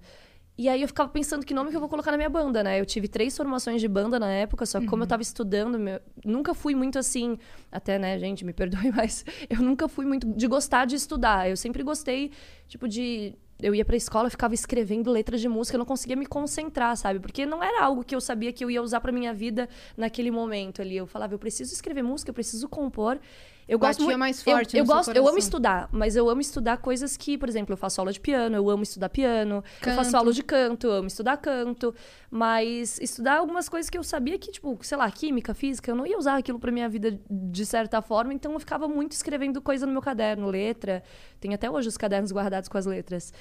E 0.55 0.69
aí 0.69 0.83
eu 0.83 0.87
ficava 0.87 1.09
pensando 1.09 1.43
que 1.43 1.51
nome 1.53 1.71
que 1.71 1.75
eu 1.75 1.79
vou 1.79 1.89
colocar 1.89 2.11
na 2.11 2.17
minha 2.17 2.29
banda, 2.29 2.63
né? 2.63 2.79
Eu 2.79 2.85
tive 2.85 3.07
três 3.07 3.35
formações 3.35 3.81
de 3.81 3.87
banda 3.87 4.19
na 4.19 4.29
época, 4.29 4.67
só 4.67 4.79
que 4.79 4.85
como 4.87 5.01
eu 5.01 5.07
tava 5.07 5.21
estudando, 5.23 5.79
meu- 5.79 5.99
nunca 6.23 6.53
fui 6.53 6.75
muito 6.75 6.99
assim, 6.99 7.39
até, 7.71 7.97
né, 7.97 8.19
gente, 8.19 8.45
me 8.45 8.53
perdoe, 8.53 8.91
mas 8.95 9.25
eu 9.49 9.61
nunca 9.63 9.87
fui 9.87 10.05
muito 10.05 10.27
de 10.31 10.47
gostar 10.47 10.85
de 10.85 10.95
estudar. 10.95 11.49
Eu 11.49 11.57
sempre 11.57 11.81
gostei, 11.81 12.31
tipo, 12.67 12.87
de. 12.87 13.35
Eu 13.61 13.73
ia 13.73 13.85
pra 13.85 13.95
escola, 13.95 14.29
ficava 14.29 14.53
escrevendo 14.53 15.11
letras 15.11 15.39
de 15.39 15.47
música, 15.47 15.75
eu 15.75 15.79
não 15.79 15.85
conseguia 15.85 16.15
me 16.15 16.25
concentrar, 16.25 16.95
sabe? 16.97 17.19
Porque 17.19 17.45
não 17.45 17.63
era 17.63 17.83
algo 17.83 18.03
que 18.03 18.15
eu 18.15 18.19
sabia 18.19 18.51
que 18.51 18.63
eu 18.63 18.69
ia 18.69 18.81
usar 18.81 18.99
pra 18.99 19.11
minha 19.11 19.33
vida 19.33 19.69
naquele 19.95 20.31
momento 20.31 20.81
ali. 20.81 20.97
Eu 20.97 21.07
falava, 21.07 21.33
eu 21.33 21.39
preciso 21.39 21.73
escrever 21.73 22.03
música, 22.03 22.29
eu 22.29 22.33
preciso 22.33 22.67
compor. 22.67 23.19
Eu 23.67 23.79
gosto 23.79 24.03
muito, 24.03 24.17
mais 24.19 24.37
eu- 24.45 24.53
forte 24.53 24.77
eu, 24.77 24.85
seu 24.85 24.95
gosto, 24.95 25.07
eu 25.09 25.13
amo 25.21 25.23
coração. 25.23 25.37
estudar, 25.39 25.89
mas 25.91 26.15
eu 26.15 26.29
amo 26.29 26.41
estudar 26.41 26.77
coisas 26.77 27.15
que, 27.15 27.37
por 27.37 27.47
exemplo, 27.47 27.73
eu 27.73 27.77
faço 27.77 28.01
aula 28.01 28.11
de 28.11 28.19
piano, 28.19 28.55
eu 28.55 28.69
amo 28.69 28.83
estudar 28.83 29.07
piano, 29.09 29.63
eu 29.81 29.93
faço 29.95 30.11
Canto. 30.11 30.15
aula 30.17 30.33
de 30.33 30.43
canto, 30.43 30.87
eu 30.87 30.93
amo 30.93 31.07
estudar 31.07 31.37
canto, 31.37 31.95
mas 32.29 32.99
estudar 32.99 33.37
algumas 33.37 33.69
coisas 33.69 33.89
que 33.89 33.97
eu 33.97 34.03
sabia 34.03 34.37
que, 34.37 34.51
tipo, 34.51 34.77
sei 34.81 34.97
lá, 34.97 35.09
química, 35.09 35.53
física, 35.53 35.89
eu 35.91 35.95
não 35.95 36.05
ia 36.05 36.17
usar 36.17 36.37
aquilo 36.37 36.59
pra 36.59 36.71
minha 36.71 36.89
vida 36.89 37.17
de 37.29 37.65
certa 37.65 38.01
forma, 38.01 38.33
então 38.33 38.51
eu 38.53 38.59
ficava 38.59 38.87
muito 38.87 39.13
escrevendo 39.13 39.61
coisa 39.61 39.85
no 39.85 39.91
meu 39.93 40.01
caderno, 40.01 40.47
letra. 40.47 41.01
Tem 41.39 41.53
até 41.53 41.69
hoje 41.71 41.87
os 41.87 41.97
cadernos 41.97 42.31
guardados 42.31 42.67
com 42.67 42.77
as 42.77 42.85
letras. 42.85 43.33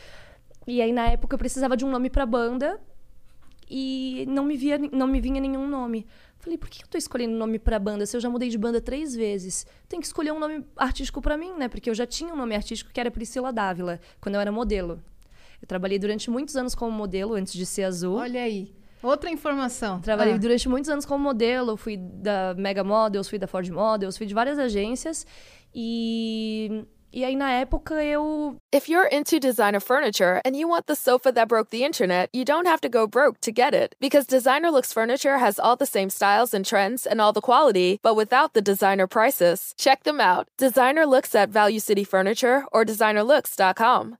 E 0.67 0.81
aí, 0.81 0.93
na 0.93 1.09
época, 1.09 1.35
eu 1.35 1.39
precisava 1.39 1.77
de 1.77 1.85
um 1.85 1.91
nome 1.91 2.09
pra 2.09 2.25
banda 2.25 2.79
e 3.69 4.25
não 4.29 4.45
me, 4.45 4.57
via, 4.57 4.79
não 4.93 5.07
me 5.07 5.21
vinha 5.21 5.41
nenhum 5.41 5.67
nome. 5.67 6.07
Falei, 6.43 6.59
por 6.59 6.69
que 6.69 6.83
eu 6.83 6.89
tô 6.89 6.99
escolhendo 6.99 7.37
nome 7.37 7.57
pra 7.57 7.79
banda 7.79 8.05
se 8.05 8.17
eu 8.17 8.21
já 8.21 8.29
mudei 8.29 8.49
de 8.49 8.59
banda 8.59 8.81
três 8.81 9.15
vezes? 9.15 9.65
Tem 9.89 10.01
que 10.01 10.07
escolher 10.07 10.33
um 10.33 10.41
nome 10.41 10.65
artístico 10.77 11.23
pra 11.23 11.39
mim, 11.39 11.53
né? 11.57 11.69
Porque 11.69 11.89
eu 11.89 11.95
já 11.95 12.05
tinha 12.05 12.35
um 12.35 12.37
nome 12.37 12.57
artístico 12.57 12.91
que 12.93 12.99
era 12.99 13.13
Priscila 13.13 13.53
Dávila, 13.53 14.01
quando 14.21 14.35
eu 14.35 14.41
era 14.41 14.51
modelo. 14.51 15.01
Eu 15.61 15.69
trabalhei 15.69 16.01
durante 16.01 16.29
muitos 16.29 16.57
anos 16.57 16.75
como 16.75 16.91
modelo 16.91 17.35
antes 17.35 17.53
de 17.53 17.65
ser 17.65 17.85
azul. 17.85 18.17
Olha 18.17 18.43
aí. 18.43 18.75
Outra 19.01 19.31
informação. 19.31 20.01
Trabalhei 20.01 20.35
Ah. 20.35 20.39
durante 20.39 20.69
muitos 20.69 20.91
anos 20.91 21.07
como 21.07 21.23
modelo, 21.23 21.77
fui 21.77 21.97
da 21.97 22.55
Mega 22.59 22.83
Models, 22.83 23.29
fui 23.29 23.39
da 23.39 23.47
Ford 23.47 23.69
Models, 23.71 24.17
fui 24.17 24.27
de 24.27 24.35
várias 24.35 24.59
agências. 24.59 25.25
E, 25.73 26.85
e 27.13 27.25
aí, 27.25 27.37
na 27.37 27.51
época, 27.51 28.03
eu 28.03 28.57
If 28.73 28.89
you're 28.89 29.07
into 29.07 29.39
designer 29.39 29.81
furniture 29.81 30.41
and 30.45 30.57
you 30.57 30.67
want 30.67 30.87
the 30.87 30.97
sofa 30.97 31.31
that 31.33 31.49
broke 31.49 31.71
the 31.71 31.85
internet, 31.85 32.31
you 32.33 32.45
don't 32.45 32.67
have 32.67 32.81
to 32.81 32.89
go 32.89 33.07
broke 33.07 33.39
to 33.41 33.53
get 33.53 33.75
it. 33.75 33.95
Because 34.01 34.27
Designer 34.27 34.71
Looks 34.71 34.93
Furniture 34.93 35.39
has 35.39 35.59
all 35.59 35.77
the 35.77 35.87
same 35.87 36.09
styles 36.09 36.55
and 36.55 36.65
trends 36.65 37.07
and 37.07 37.21
all 37.21 37.33
the 37.33 37.41
quality, 37.41 37.99
but 38.03 38.17
without 38.17 38.55
the 38.55 38.63
designer 38.63 39.07
prices. 39.07 39.75
Check 39.77 40.05
them 40.05 40.21
out. 40.21 40.49
Designer 40.57 41.05
Looks 41.05 41.35
at 41.35 41.51
Value 41.51 41.81
City 41.81 42.05
Furniture 42.05 42.65
or 42.73 42.85
designerlooks.com. 42.85 44.17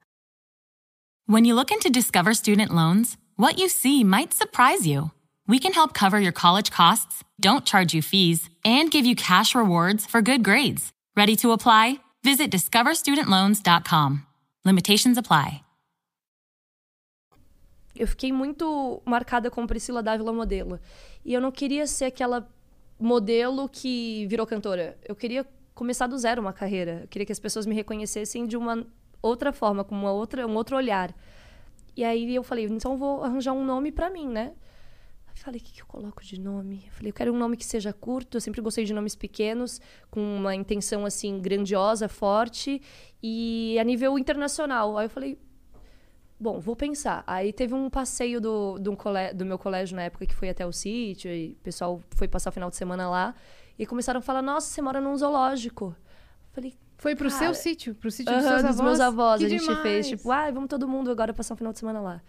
When 1.27 1.45
you 1.45 1.55
look 1.55 1.71
into 1.71 1.89
Discover 1.89 2.35
Student 2.35 2.75
Loans, 2.75 3.17
what 3.37 3.59
you 3.59 3.69
see 3.69 4.05
might 4.05 4.35
surprise 4.35 4.87
you. 4.87 5.13
We 5.47 5.59
can 5.59 5.73
help 5.73 5.95
cover 5.95 6.21
your 6.21 6.33
college 6.33 6.71
costs, 6.71 7.25
don't 7.41 7.65
charge 7.65 7.95
you 7.95 8.03
fees, 8.03 8.51
and 8.65 8.91
give 8.91 9.07
you 9.07 9.17
cash 9.17 9.55
rewards 9.55 10.05
for 10.05 10.21
good 10.21 10.43
grades. 10.43 10.93
Ready 11.17 11.37
to 11.37 11.53
apply? 11.53 12.01
Visit 12.25 12.51
discoverstudentloans.com. 12.51 14.21
Limitations 14.65 15.19
apply. 15.19 15.63
eu 17.95 18.07
fiquei 18.07 18.33
muito 18.33 19.03
marcada 19.05 19.51
como 19.51 19.67
Priscila 19.67 20.03
Dávila 20.03 20.33
modelo. 20.33 20.81
E 21.25 21.35
eu 21.35 21.41
não 21.41 21.51
queria 21.53 21.87
ser 21.87 22.07
aquela 22.07 22.49
modelo 22.99 23.69
que 23.69 24.27
virou 24.29 24.47
cantora. 24.47 24.97
Eu 25.07 25.15
queria 25.15 25.47
começar 25.75 26.07
do 26.07 26.17
zero 26.17 26.41
uma 26.41 26.53
carreira. 26.53 27.01
Eu 27.03 27.09
queria 27.09 27.27
que 27.27 27.33
as 27.33 27.41
pessoas 27.41 27.67
me 27.67 27.75
reconhecessem 27.75 28.47
de 28.47 28.57
uma 28.57 28.87
outra 29.21 29.53
forma, 29.53 29.85
com 29.85 29.95
uma 29.95 30.13
outra, 30.13 30.47
um 30.47 30.55
outro 30.55 30.77
olhar. 30.77 31.15
E 31.97 32.03
aí 32.05 32.35
eu 32.35 32.43
falei, 32.43 32.65
então 32.67 32.97
vou 32.97 33.23
arranjar 33.23 33.53
um 33.53 33.65
nome 33.65 33.93
pra 33.93 34.09
mim, 34.09 34.29
né? 34.29 34.53
Aí 35.35 35.41
falei, 35.43 35.61
o 35.61 35.65
que, 35.65 35.73
que 35.73 35.83
eu 35.83 35.87
coloco 35.87 36.23
de 36.23 36.39
nome? 36.39 36.85
Eu 36.87 36.93
falei, 36.93 37.11
eu 37.11 37.15
quero 37.15 37.33
um 37.33 37.39
nome 37.39 37.57
que 37.57 37.65
seja 37.65 37.93
curto. 37.93 38.37
Eu 38.37 38.41
sempre 38.41 38.61
gostei 38.61 38.85
de 38.85 38.93
nomes 38.93 39.15
pequenos, 39.15 39.81
com 40.11 40.21
uma 40.21 40.55
intenção 40.55 41.05
assim 41.07 41.41
grandiosa, 41.41 42.09
forte 42.09 42.81
e 43.23 43.79
a 43.79 43.85
nível 43.85 44.19
internacional. 44.19 44.99
Aí 44.99 45.07
eu 45.07 45.11
falei, 45.11 45.39
bom, 46.39 46.61
vou 46.61 46.77
pensar. 46.77 47.25
Aí 47.27 47.53
teve 47.53 47.75
um 47.75 47.89
passeio 47.89 48.41
do, 48.41 48.79
do, 48.79 48.97
cole, 48.97 49.33
do 49.33 49.45
meu 49.45 49.59
colégio 49.59 49.97
na 49.97 50.03
época 50.03 50.27
que 50.27 50.35
foi 50.35 50.51
até 50.51 50.67
o 50.67 50.73
sítio, 50.73 51.31
e 51.31 51.53
o 51.53 51.63
pessoal 51.63 52.01
foi 52.17 52.29
passar 52.29 52.51
o 52.51 52.53
final 52.53 52.69
de 52.69 52.77
semana 52.77 53.09
lá. 53.09 53.35
E 53.79 53.87
começaram 53.87 54.19
a 54.19 54.23
falar: 54.23 54.43
Nossa, 54.43 54.67
você 54.69 54.83
mora 54.83 55.01
num 55.01 55.17
zoológico. 55.17 55.97
Falei, 56.53 56.75
Foi 56.99 57.17
pro 57.17 57.31
Cara, 57.31 57.39
seu 57.39 57.55
sítio, 57.55 57.95
pro 57.95 58.11
sítio 58.11 58.35
dos 58.35 58.45
Aham, 58.45 58.59
seus 58.59 58.63
dos 58.63 58.81
avós? 58.81 58.87
meus 58.87 59.01
avós. 59.01 59.41
Que 59.41 59.47
a 59.47 59.49
gente 59.49 59.63
demais. 59.63 59.81
fez, 59.83 60.09
tipo, 60.09 60.31
ah, 60.31 60.51
vamos 60.51 60.69
todo 60.69 60.87
mundo 60.87 61.11
agora 61.11 61.33
passar 61.33 61.55
um 61.55 61.57
final 61.57 61.73
de 61.73 61.79
semana 61.79 62.01
lá. 62.01 62.23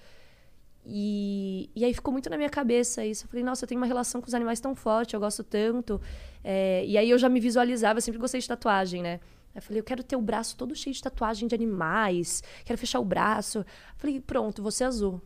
E, 0.86 1.70
e 1.76 1.86
aí 1.86 1.94
ficou 1.94 2.12
muito 2.12 2.30
na 2.30 2.38
minha 2.38 2.50
cabeça 2.50 3.06
isso. 3.06 3.26
Eu 3.26 3.30
falei, 3.30 3.44
nossa, 3.44 3.64
eu 3.64 3.68
tenho 3.68 3.80
uma 3.80 3.88
relação 3.88 4.22
com 4.22 4.28
os 4.28 4.34
animais 4.34 4.60
tão 4.60 4.76
forte, 4.76 5.14
eu 5.14 5.20
gosto 5.20 5.44
tanto. 5.44 6.02
É, 6.44 6.86
e 6.86 6.98
aí 6.98 7.10
eu 7.10 7.18
já 7.18 7.30
me 7.30 7.40
visualizava, 7.40 7.98
eu 7.98 8.02
sempre 8.02 8.20
gostei 8.20 8.42
de 8.42 8.48
tatuagem, 8.48 9.02
né? 9.02 9.20
Aí 9.54 9.58
eu 9.58 9.62
falei, 9.62 9.80
eu 9.80 9.84
quero 9.84 10.04
ter 10.04 10.16
o 10.16 10.22
braço 10.22 10.58
todo 10.58 10.76
cheio 10.76 10.94
de 10.94 11.02
tatuagem 11.02 11.48
de 11.48 11.56
animais, 11.56 12.44
quero 12.66 12.78
fechar 12.78 13.00
o 13.00 13.06
braço. 13.06 13.60
Eu 13.60 13.66
falei, 13.98 14.20
pronto, 14.20 14.62
você 14.62 14.84
é 14.84 14.88
azul. 14.88 15.22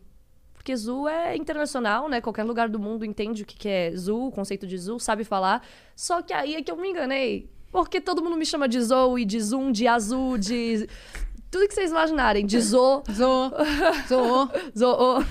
Porque 0.53 0.75
zoo 0.75 1.07
é 1.07 1.35
internacional, 1.35 2.09
né? 2.09 2.19
Qualquer 2.19 2.43
lugar 2.43 2.67
do 2.67 2.77
mundo 2.77 3.05
entende 3.05 3.43
o 3.43 3.45
que 3.45 3.55
que 3.55 3.69
é 3.69 3.95
zoo, 3.95 4.27
o 4.27 4.31
conceito 4.31 4.67
de 4.67 4.77
zoo, 4.77 4.99
sabe 4.99 5.23
falar. 5.23 5.65
Só 5.95 6.21
que 6.21 6.33
aí 6.33 6.55
é 6.55 6.61
que 6.61 6.69
eu 6.69 6.75
me 6.75 6.89
enganei. 6.89 7.49
Porque 7.71 7.99
todo 8.01 8.23
mundo 8.23 8.37
me 8.37 8.45
chama 8.45 8.67
de 8.67 8.81
Zoe, 8.81 9.25
de 9.25 9.39
Zoom, 9.39 9.71
de 9.71 9.87
azul, 9.87 10.37
de. 10.37 10.87
Tudo 11.49 11.67
que 11.67 11.73
vocês 11.73 11.91
imaginarem. 11.91 12.45
De 12.45 12.59
Zo, 12.59 13.03
Zoou. 13.11 13.51
Zoou. 14.07 14.49
Zo. 14.77 15.23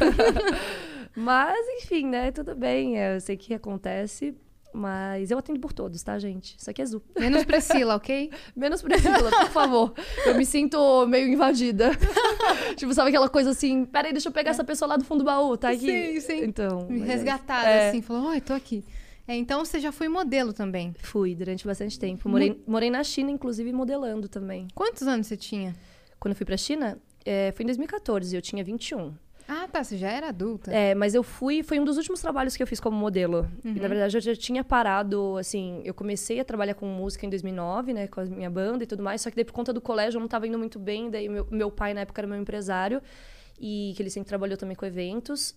Mas, 1.15 1.59
enfim, 1.83 2.07
né? 2.07 2.31
Tudo 2.31 2.55
bem. 2.55 2.97
Eu 2.97 3.21
sei 3.21 3.37
que 3.37 3.55
acontece. 3.55 4.35
Mas 4.73 5.31
eu 5.31 5.39
atendo 5.39 5.59
por 5.59 5.73
todos, 5.73 6.03
tá, 6.03 6.19
gente? 6.19 6.55
Isso 6.59 6.69
aqui 6.69 6.83
é 6.83 6.87
Zu. 6.87 7.03
Menos 7.19 7.45
Priscila, 7.45 7.97
ok? 7.97 8.31
Menos 8.55 8.83
Priscila, 8.83 9.31
por 9.31 9.49
favor. 9.49 9.95
Eu 10.27 10.35
me 10.35 10.45
sinto 10.45 11.07
meio 11.07 11.29
invadida. 11.29 11.93
tipo, 12.77 12.93
sabe 12.93 13.09
aquela 13.09 13.29
coisa 13.31 13.51
assim? 13.51 13.87
Peraí, 13.87 14.13
deixa 14.13 14.29
eu 14.29 14.33
pegar 14.33 14.51
essa 14.51 14.65
pessoa 14.65 14.91
lá 14.91 14.97
do 14.99 15.05
fundo 15.05 15.21
do 15.21 15.25
baú, 15.25 15.57
tá 15.57 15.71
aqui? 15.71 16.21
Sim, 16.21 16.21
sim. 16.21 16.45
Então. 16.45 16.87
Me 16.91 16.97
é 16.97 17.05
isso. 17.05 17.07
resgatada, 17.07 17.69
É. 17.69 17.89
assim. 17.89 18.03
Falou, 18.03 18.29
oi, 18.29 18.41
tô 18.41 18.53
aqui. 18.53 18.85
É, 19.27 19.35
então 19.35 19.65
você 19.65 19.81
já 19.81 19.91
foi 19.91 20.09
modelo 20.09 20.53
também. 20.53 20.95
Fui 20.99 21.35
durante 21.35 21.67
bastante 21.67 21.99
tempo. 21.99 22.29
Morei, 22.29 22.63
morei 22.67 22.91
na 22.91 23.03
China, 23.03 23.31
inclusive, 23.31 23.73
modelando 23.73 24.29
também. 24.29 24.69
Quantos 24.75 25.03
anos 25.09 25.27
você 25.27 25.39
tinha? 25.39 25.75
Quando 26.27 26.33
eu 26.33 26.37
fui 26.37 26.47
pra 26.47 26.57
China, 26.57 26.99
é, 27.25 27.53
foi 27.53 27.63
em 27.63 27.67
2014, 27.67 28.35
eu 28.35 28.43
tinha 28.43 28.65
21. 28.65 29.15
Ah, 29.47 29.69
tá, 29.71 29.85
você 29.85 29.97
já 29.97 30.11
era 30.11 30.31
adulta. 30.31 30.73
É, 30.73 30.93
mas 30.93 31.15
eu 31.15 31.23
fui, 31.23 31.63
foi 31.63 31.79
um 31.79 31.85
dos 31.85 31.97
últimos 31.97 32.21
trabalhos 32.21 32.57
que 32.57 32.63
eu 32.65 32.67
fiz 32.67 32.81
como 32.81 32.97
modelo. 32.97 33.49
E, 33.65 33.79
na 33.79 33.87
verdade, 33.87 34.17
eu 34.17 34.21
já 34.21 34.35
tinha 34.35 34.65
parado, 34.65 35.37
assim, 35.39 35.83
eu 35.85 35.95
comecei 35.95 36.41
a 36.41 36.45
trabalhar 36.45 36.75
com 36.75 36.85
música 36.85 37.25
em 37.25 37.31
2009, 37.31 37.93
né, 37.93 38.09
com 38.09 38.23
a 38.23 38.25
minha 38.25 38.51
banda 38.51 38.83
e 38.83 38.89
tudo 38.89 39.05
mais, 39.05 39.21
só 39.21 39.31
que 39.31 39.37
daí 39.37 39.45
por 39.45 39.53
conta 39.53 39.73
do 39.73 39.81
colégio 39.81 40.19
eu 40.19 40.21
não 40.21 40.27
tava 40.27 40.49
indo 40.49 40.59
muito 40.59 40.81
bem, 40.81 41.09
daí 41.09 41.29
meu, 41.29 41.47
meu 41.49 41.71
pai 41.71 41.95
na 41.95 42.01
época 42.01 42.21
era 42.21 42.27
meu 42.27 42.41
empresário, 42.41 43.01
e 43.61 43.93
que 43.97 44.03
ele 44.03 44.11
sempre 44.11 44.29
trabalhou 44.29 44.57
também 44.57 44.75
com 44.75 44.85
eventos. 44.85 45.55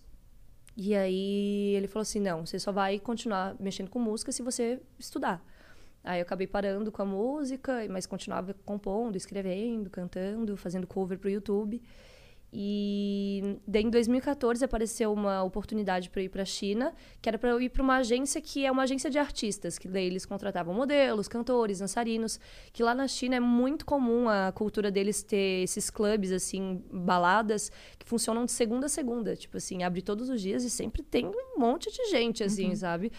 E 0.78 0.94
aí 0.94 1.74
ele 1.76 1.88
falou 1.88 2.04
assim: 2.04 2.20
"Não, 2.20 2.46
você 2.46 2.60
só 2.60 2.72
vai 2.72 3.00
continuar 3.00 3.56
mexendo 3.60 3.90
com 3.90 3.98
música 3.98 4.32
se 4.32 4.44
você 4.44 4.80
estudar". 5.00 5.44
Aí 6.04 6.20
eu 6.20 6.24
acabei 6.24 6.48
parando 6.48 6.92
com 6.92 7.02
a 7.02 7.06
música, 7.06 7.86
mas 7.90 8.06
continuava 8.06 8.56
compondo, 8.66 9.16
escrevendo, 9.16 9.90
cantando, 9.90 10.56
fazendo 10.56 10.88
cover 10.88 11.20
pro 11.20 11.30
YouTube. 11.30 11.82
E 12.52 13.60
daí 13.68 13.84
em 13.84 13.92
2014 13.92 14.66
apareceu 14.66 15.14
uma 15.14 15.44
oportunidade 15.44 16.10
para 16.10 16.24
ir 16.24 16.30
para 16.30 16.42
a 16.42 16.46
China, 16.46 16.96
que 17.22 17.30
era 17.30 17.38
para 17.38 17.52
eu 17.52 17.62
ir 17.62 17.70
para 17.70 17.84
uma 17.84 17.98
agência 17.98 18.42
que 18.42 18.66
é 18.66 18.72
uma 18.72 18.84
agência 18.84 19.08
de 19.08 19.20
artistas, 19.20 19.78
que 19.78 19.88
daí 19.88 20.06
eles 20.08 20.26
contratavam 20.26 20.74
modelos, 20.74 21.28
cantores, 21.28 21.78
dançarinos, 21.78 22.40
que 22.74 22.82
lá 22.82 22.96
na 22.96 23.08
China 23.08 23.36
é 23.36 23.40
muito 23.40 23.86
comum 23.86 24.28
a 24.28 24.52
cultura 24.52 24.90
deles 24.90 25.22
ter 25.22 25.64
esses 25.64 25.92
clubes 25.92 26.32
assim, 26.32 26.84
baladas 26.92 27.72
que 28.00 28.06
funcionam 28.08 28.46
de 28.46 28.52
segunda 28.52 28.88
a 28.88 28.90
segunda, 28.90 29.36
tipo 29.36 29.58
assim, 29.58 29.84
abre 29.84 30.02
todos 30.02 30.28
os 30.28 30.42
dias 30.42 30.64
e 30.64 30.72
sempre 30.72 31.04
tem 31.04 31.28
um 31.28 31.60
monte 31.60 31.92
de 31.92 32.10
gente 32.10 32.44
assim, 32.44 32.74
sabe? 32.76 33.12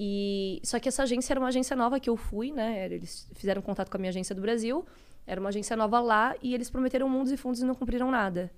E 0.00 0.60
só 0.62 0.78
que 0.78 0.88
essa 0.88 1.02
agência 1.02 1.32
era 1.32 1.40
uma 1.40 1.48
agência 1.48 1.74
nova 1.74 1.98
que 1.98 2.08
eu 2.08 2.16
fui, 2.16 2.52
né? 2.52 2.84
Eles 2.84 3.28
fizeram 3.34 3.60
contato 3.60 3.90
com 3.90 3.96
a 3.96 3.98
minha 3.98 4.10
agência 4.10 4.32
do 4.32 4.40
Brasil. 4.40 4.86
Era 5.26 5.40
uma 5.40 5.48
agência 5.48 5.76
nova 5.76 5.98
lá 5.98 6.36
e 6.40 6.54
eles 6.54 6.70
prometeram 6.70 7.08
mundos 7.08 7.32
e 7.32 7.36
fundos 7.36 7.60
e 7.60 7.64
não 7.64 7.74
cumpriram 7.74 8.08
nada. 8.08 8.48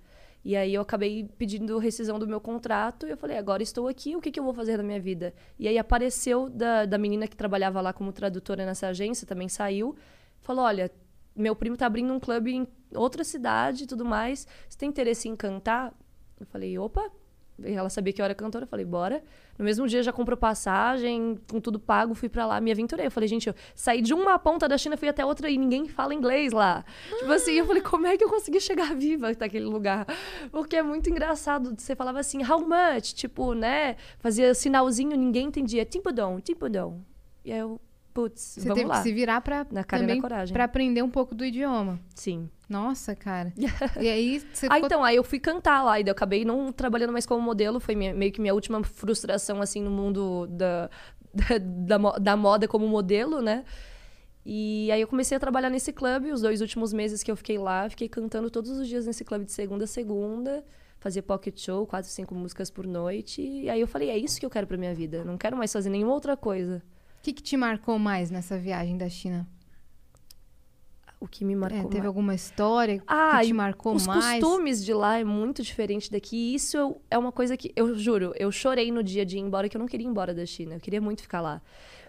E 0.45 0.55
aí 0.55 0.75
eu 0.75 0.83
acabei 0.83 1.27
pedindo 1.39 1.79
rescisão 1.79 2.19
do 2.19 2.27
meu 2.27 2.43
contrato 2.43 3.07
e 3.07 3.11
eu 3.11 3.17
falei, 3.17 3.39
agora 3.39 3.63
estou 3.63 3.89
aqui, 3.89 4.15
o 4.15 4.21
que, 4.21 4.31
que 4.31 4.39
eu 4.39 4.45
vou 4.45 4.53
fazer 4.53 4.77
da 4.77 4.83
minha 4.83 5.01
vida? 5.01 5.33
E 5.59 5.67
aí 5.67 5.79
apareceu 5.79 6.51
da, 6.51 6.85
da 6.85 6.99
menina 6.99 7.27
que 7.27 7.37
trabalhava 7.37 7.81
lá 7.81 7.93
como 7.95 8.13
tradutora 8.13 8.67
nessa 8.67 8.89
agência, 8.89 9.27
também 9.27 9.49
saiu, 9.49 9.97
falou, 10.41 10.65
olha, 10.65 10.91
meu 11.35 11.57
primo 11.57 11.77
tá 11.77 11.87
abrindo 11.87 12.13
um 12.13 12.21
clube 12.21 12.53
em 12.53 12.69
outra 12.95 13.25
cidade 13.25 13.85
e 13.85 13.87
tudo 13.87 14.05
mais, 14.05 14.47
você 14.69 14.79
tem 14.79 14.91
interesse 14.91 15.27
em 15.27 15.37
cantar? 15.37 15.95
Eu 16.39 16.47
falei, 16.47 16.79
opa, 16.79 17.11
ela 17.65 17.89
sabia 17.91 18.13
que 18.13 18.21
eu 18.21 18.25
era 18.25 18.35
cantora, 18.35 18.65
eu 18.65 18.69
falei, 18.69 18.85
bora. 18.85 19.23
No 19.59 19.65
mesmo 19.65 19.87
dia 19.87 20.03
já 20.03 20.13
comprou 20.13 20.37
passagem, 20.37 21.39
com 21.51 21.61
tudo 21.61 21.79
pago, 21.79 22.15
fui 22.15 22.29
pra 22.29 22.47
lá, 22.47 22.61
me 22.61 22.73
aventurei. 22.73 23.07
Eu 23.07 23.11
falei, 23.11 23.29
gente, 23.29 23.49
eu 23.49 23.55
saí 23.75 24.01
de 24.01 24.15
uma 24.15 24.39
ponta 24.39 24.67
da 24.69 24.79
China, 24.79 24.97
fui 24.97 25.09
até 25.09 25.25
outra 25.25 25.51
e 25.51 25.59
ninguém 25.59 25.87
fala 25.89 26.15
inglês 26.15 26.53
lá. 26.53 26.85
Tipo 27.19 27.33
assim, 27.33 27.53
eu 27.53 27.67
falei, 27.67 27.83
como 27.83 28.07
é 28.07 28.17
que 28.17 28.25
eu 28.25 28.29
consegui 28.29 28.61
chegar 28.61 28.95
viva 28.95 29.33
naquele 29.39 29.67
lugar? 29.67 30.07
Porque 30.51 30.77
é 30.77 30.83
muito 30.83 31.11
engraçado. 31.11 31.75
Você 31.77 31.95
falava 31.95 32.21
assim, 32.21 32.43
how 32.43 32.61
much? 32.61 33.13
Tipo, 33.13 33.53
né? 33.53 33.97
Fazia 34.19 34.55
sinalzinho, 34.55 35.17
ninguém 35.17 35.49
entendia. 35.49 35.85
Timpudon, 35.85 36.41
timpudon. 36.41 37.01
E 37.45 37.53
aí 37.53 37.59
eu, 37.59 37.81
putz, 38.23 38.41
Você 38.41 38.61
vamos 38.61 38.75
teve 38.77 38.89
lá. 38.89 38.97
que 38.97 39.03
se 39.03 39.13
virar 39.13 39.41
pra, 39.41 39.67
Na 39.71 39.83
cara 39.85 40.03
e 40.03 40.07
na 40.07 40.09
também 40.13 40.21
coragem. 40.23 40.53
pra 40.53 40.65
aprender 40.65 41.03
um 41.03 41.11
pouco 41.11 41.35
do 41.35 41.45
idioma. 41.45 41.99
Sim. 42.15 42.49
Nossa, 42.69 43.15
cara. 43.17 43.53
E 44.01 44.09
aí 44.09 44.41
você 44.53 44.67
Ah, 44.67 44.75
ficou... 44.75 44.87
então, 44.87 45.05
aí 45.05 45.17
eu 45.17 45.25
fui 45.25 45.39
cantar 45.41 45.83
lá, 45.83 45.99
e 45.99 46.05
eu 46.07 46.13
acabei 46.13 46.45
não 46.45 46.71
trabalhando 46.73 47.13
mais 47.13 47.27
como 47.27 47.41
modelo, 47.43 47.81
foi 47.81 47.95
minha- 47.95 48.15
meio 48.15 48.31
que 48.33 48.41
minha 48.41 48.55
última 48.55 48.83
frustração, 48.85 49.61
assim, 49.61 49.83
no 49.83 49.91
mundo 49.91 50.47
da, 50.49 50.89
da, 51.35 51.99
da, 51.99 52.19
da 52.19 52.37
moda 52.37 52.69
como 52.69 52.87
modelo, 52.87 53.41
né? 53.43 53.65
E 54.45 54.91
aí 54.91 55.01
eu 55.01 55.07
comecei 55.09 55.37
a 55.37 55.41
trabalhar 55.41 55.69
nesse 55.69 55.93
clube, 55.93 56.33
os 56.33 56.41
dois 56.41 56.61
últimos 56.61 56.93
meses 56.93 57.23
que 57.23 57.31
eu 57.31 57.37
fiquei 57.37 57.59
lá, 57.59 57.89
fiquei 57.91 58.09
cantando 58.09 58.51
todos 58.51 58.71
os 58.71 58.89
dias 58.89 59.07
nesse 59.07 59.23
clube 59.25 59.45
de 59.45 59.53
segunda 59.53 59.85
a 59.85 59.87
segunda, 59.87 60.65
fazia 60.99 61.23
pocket 61.23 61.59
show, 61.61 61.87
quatro, 61.87 62.11
cinco 62.11 62.35
músicas 62.35 62.71
por 62.71 62.87
noite, 62.87 63.43
e 63.43 63.69
aí 63.69 63.81
eu 63.81 63.87
falei, 63.87 64.09
é 64.11 64.17
isso 64.17 64.41
que 64.41 64.47
eu 64.47 64.51
quero 64.51 64.67
pra 64.67 64.79
minha 64.79 64.95
vida, 64.95 65.25
não 65.25 65.37
quero 65.37 65.57
mais 65.57 65.71
fazer 65.73 65.91
nenhuma 65.91 66.15
outra 66.15 66.37
coisa. 66.37 66.83
O 67.21 67.23
que, 67.23 67.35
que 67.35 67.43
te 67.43 67.55
marcou 67.57 67.99
mais 67.99 68.31
nessa 68.31 68.57
viagem 68.59 68.97
da 68.97 69.07
China? 69.09 69.47
O 71.21 71.29
que 71.29 71.45
me 71.45 71.55
marcou 71.55 71.81
É, 71.81 71.83
teve 71.83 71.97
mais. 71.99 72.07
alguma 72.07 72.35
história 72.35 73.03
Ah, 73.07 73.41
que 73.41 73.49
te 73.49 73.53
marcou 73.53 73.95
os 73.95 74.07
mais? 74.07 74.43
costumes 74.43 74.83
de 74.83 74.95
lá 74.95 75.19
é 75.19 75.25
muito 75.25 75.63
diferente 75.63 76.11
daqui. 76.11 76.35
E 76.35 76.55
isso 76.55 76.79
eu- 76.79 77.03
é 77.11 77.19
uma 77.19 77.31
coisa 77.31 77.59
que, 77.59 77.73
eu 77.77 77.95
juro, 77.95 78.33
eu 78.39 78.51
chorei 78.51 78.91
no 78.91 79.03
dia 79.03 79.27
de 79.27 79.37
ir 79.37 79.41
embora, 79.41 79.69
que 79.69 79.77
eu 79.77 79.79
não 79.79 79.87
queria 79.87 80.07
ir 80.07 80.09
embora 80.11 80.33
da 80.33 80.47
China. 80.47 80.77
Eu 80.77 80.81
queria 80.81 80.99
muito 81.01 81.21
ficar 81.21 81.43
lá. 81.43 81.61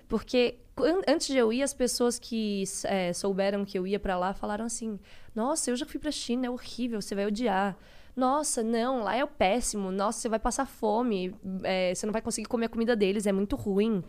Porque 0.07 0.59
an- 0.77 1.01
antes 1.05 1.27
de 1.27 1.35
eu 1.37 1.51
ir, 1.51 1.61
as 1.61 1.73
pessoas 1.73 2.17
que 2.17 2.63
é, 2.85 3.11
souberam 3.11 3.65
que 3.65 3.77
eu 3.77 3.85
ia 3.85 3.99
pra 3.99 4.17
lá 4.17 4.33
falaram 4.33 4.63
assim: 4.63 4.97
Nossa, 5.35 5.69
eu 5.71 5.75
já 5.75 5.85
fui 5.85 5.99
pra 5.99 6.11
China, 6.11 6.47
é 6.47 6.49
horrível, 6.49 7.01
você 7.01 7.13
vai 7.13 7.25
odiar. 7.25 7.77
Nossa, 8.15 8.63
não, 8.63 9.03
lá 9.03 9.15
é 9.15 9.23
o 9.25 9.27
péssimo. 9.27 9.91
Nossa, 9.91 10.19
você 10.21 10.29
vai 10.29 10.39
passar 10.39 10.65
fome. 10.65 11.35
é, 11.63 11.93
você 11.93 12.05
não 12.05 12.13
vai 12.13 12.21
conseguir 12.21 12.47
comer 12.47 12.67
a 12.67 12.69
comida 12.69 12.95
deles, 12.95 13.25
é 13.25 13.31
muito 13.33 13.57
ruim. 13.57 14.01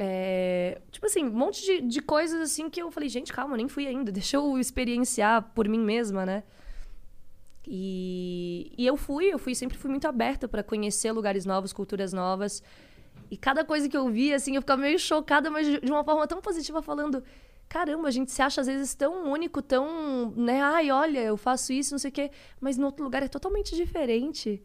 É, 0.00 0.80
tipo 0.92 1.06
assim, 1.06 1.24
um 1.24 1.32
monte 1.32 1.64
de, 1.64 1.80
de 1.80 2.00
coisas 2.00 2.40
assim 2.40 2.70
que 2.70 2.80
eu 2.80 2.90
falei, 2.90 3.08
gente, 3.08 3.32
calma, 3.32 3.56
nem 3.56 3.66
fui 3.66 3.86
ainda, 3.86 4.12
deixa 4.12 4.36
eu 4.36 4.58
experienciar 4.58 5.42
por 5.54 5.68
mim 5.68 5.80
mesma, 5.80 6.24
né? 6.24 6.44
E, 7.66 8.72
e 8.78 8.86
eu 8.86 8.96
fui, 8.96 9.26
eu 9.26 9.38
fui, 9.38 9.54
sempre 9.54 9.76
fui 9.76 9.90
muito 9.90 10.06
aberta 10.06 10.48
para 10.48 10.62
conhecer 10.62 11.12
lugares 11.12 11.44
novos, 11.44 11.72
culturas 11.72 12.12
novas. 12.12 12.62
E 13.30 13.36
cada 13.36 13.64
coisa 13.64 13.88
que 13.88 13.96
eu 13.96 14.08
via, 14.08 14.36
assim, 14.36 14.54
eu 14.54 14.62
ficava 14.62 14.80
meio 14.80 14.98
chocada, 14.98 15.50
mas 15.50 15.66
de 15.66 15.80
de 15.80 15.90
uma 15.90 16.02
forma 16.04 16.26
tão 16.26 16.40
positiva, 16.40 16.80
falando: 16.80 17.22
caramba, 17.68 18.08
a 18.08 18.10
gente 18.10 18.30
se 18.30 18.40
acha 18.40 18.60
às 18.60 18.66
vezes 18.68 18.94
tão 18.94 19.30
único, 19.30 19.60
tão, 19.60 20.30
né? 20.36 20.62
Ai, 20.62 20.90
olha, 20.90 21.20
eu 21.20 21.36
faço 21.36 21.72
isso, 21.72 21.92
não 21.92 21.98
sei 21.98 22.10
o 22.10 22.12
quê, 22.12 22.30
mas 22.60 22.78
no 22.78 22.86
outro 22.86 23.04
lugar 23.04 23.22
é 23.22 23.28
totalmente 23.28 23.76
diferente. 23.76 24.62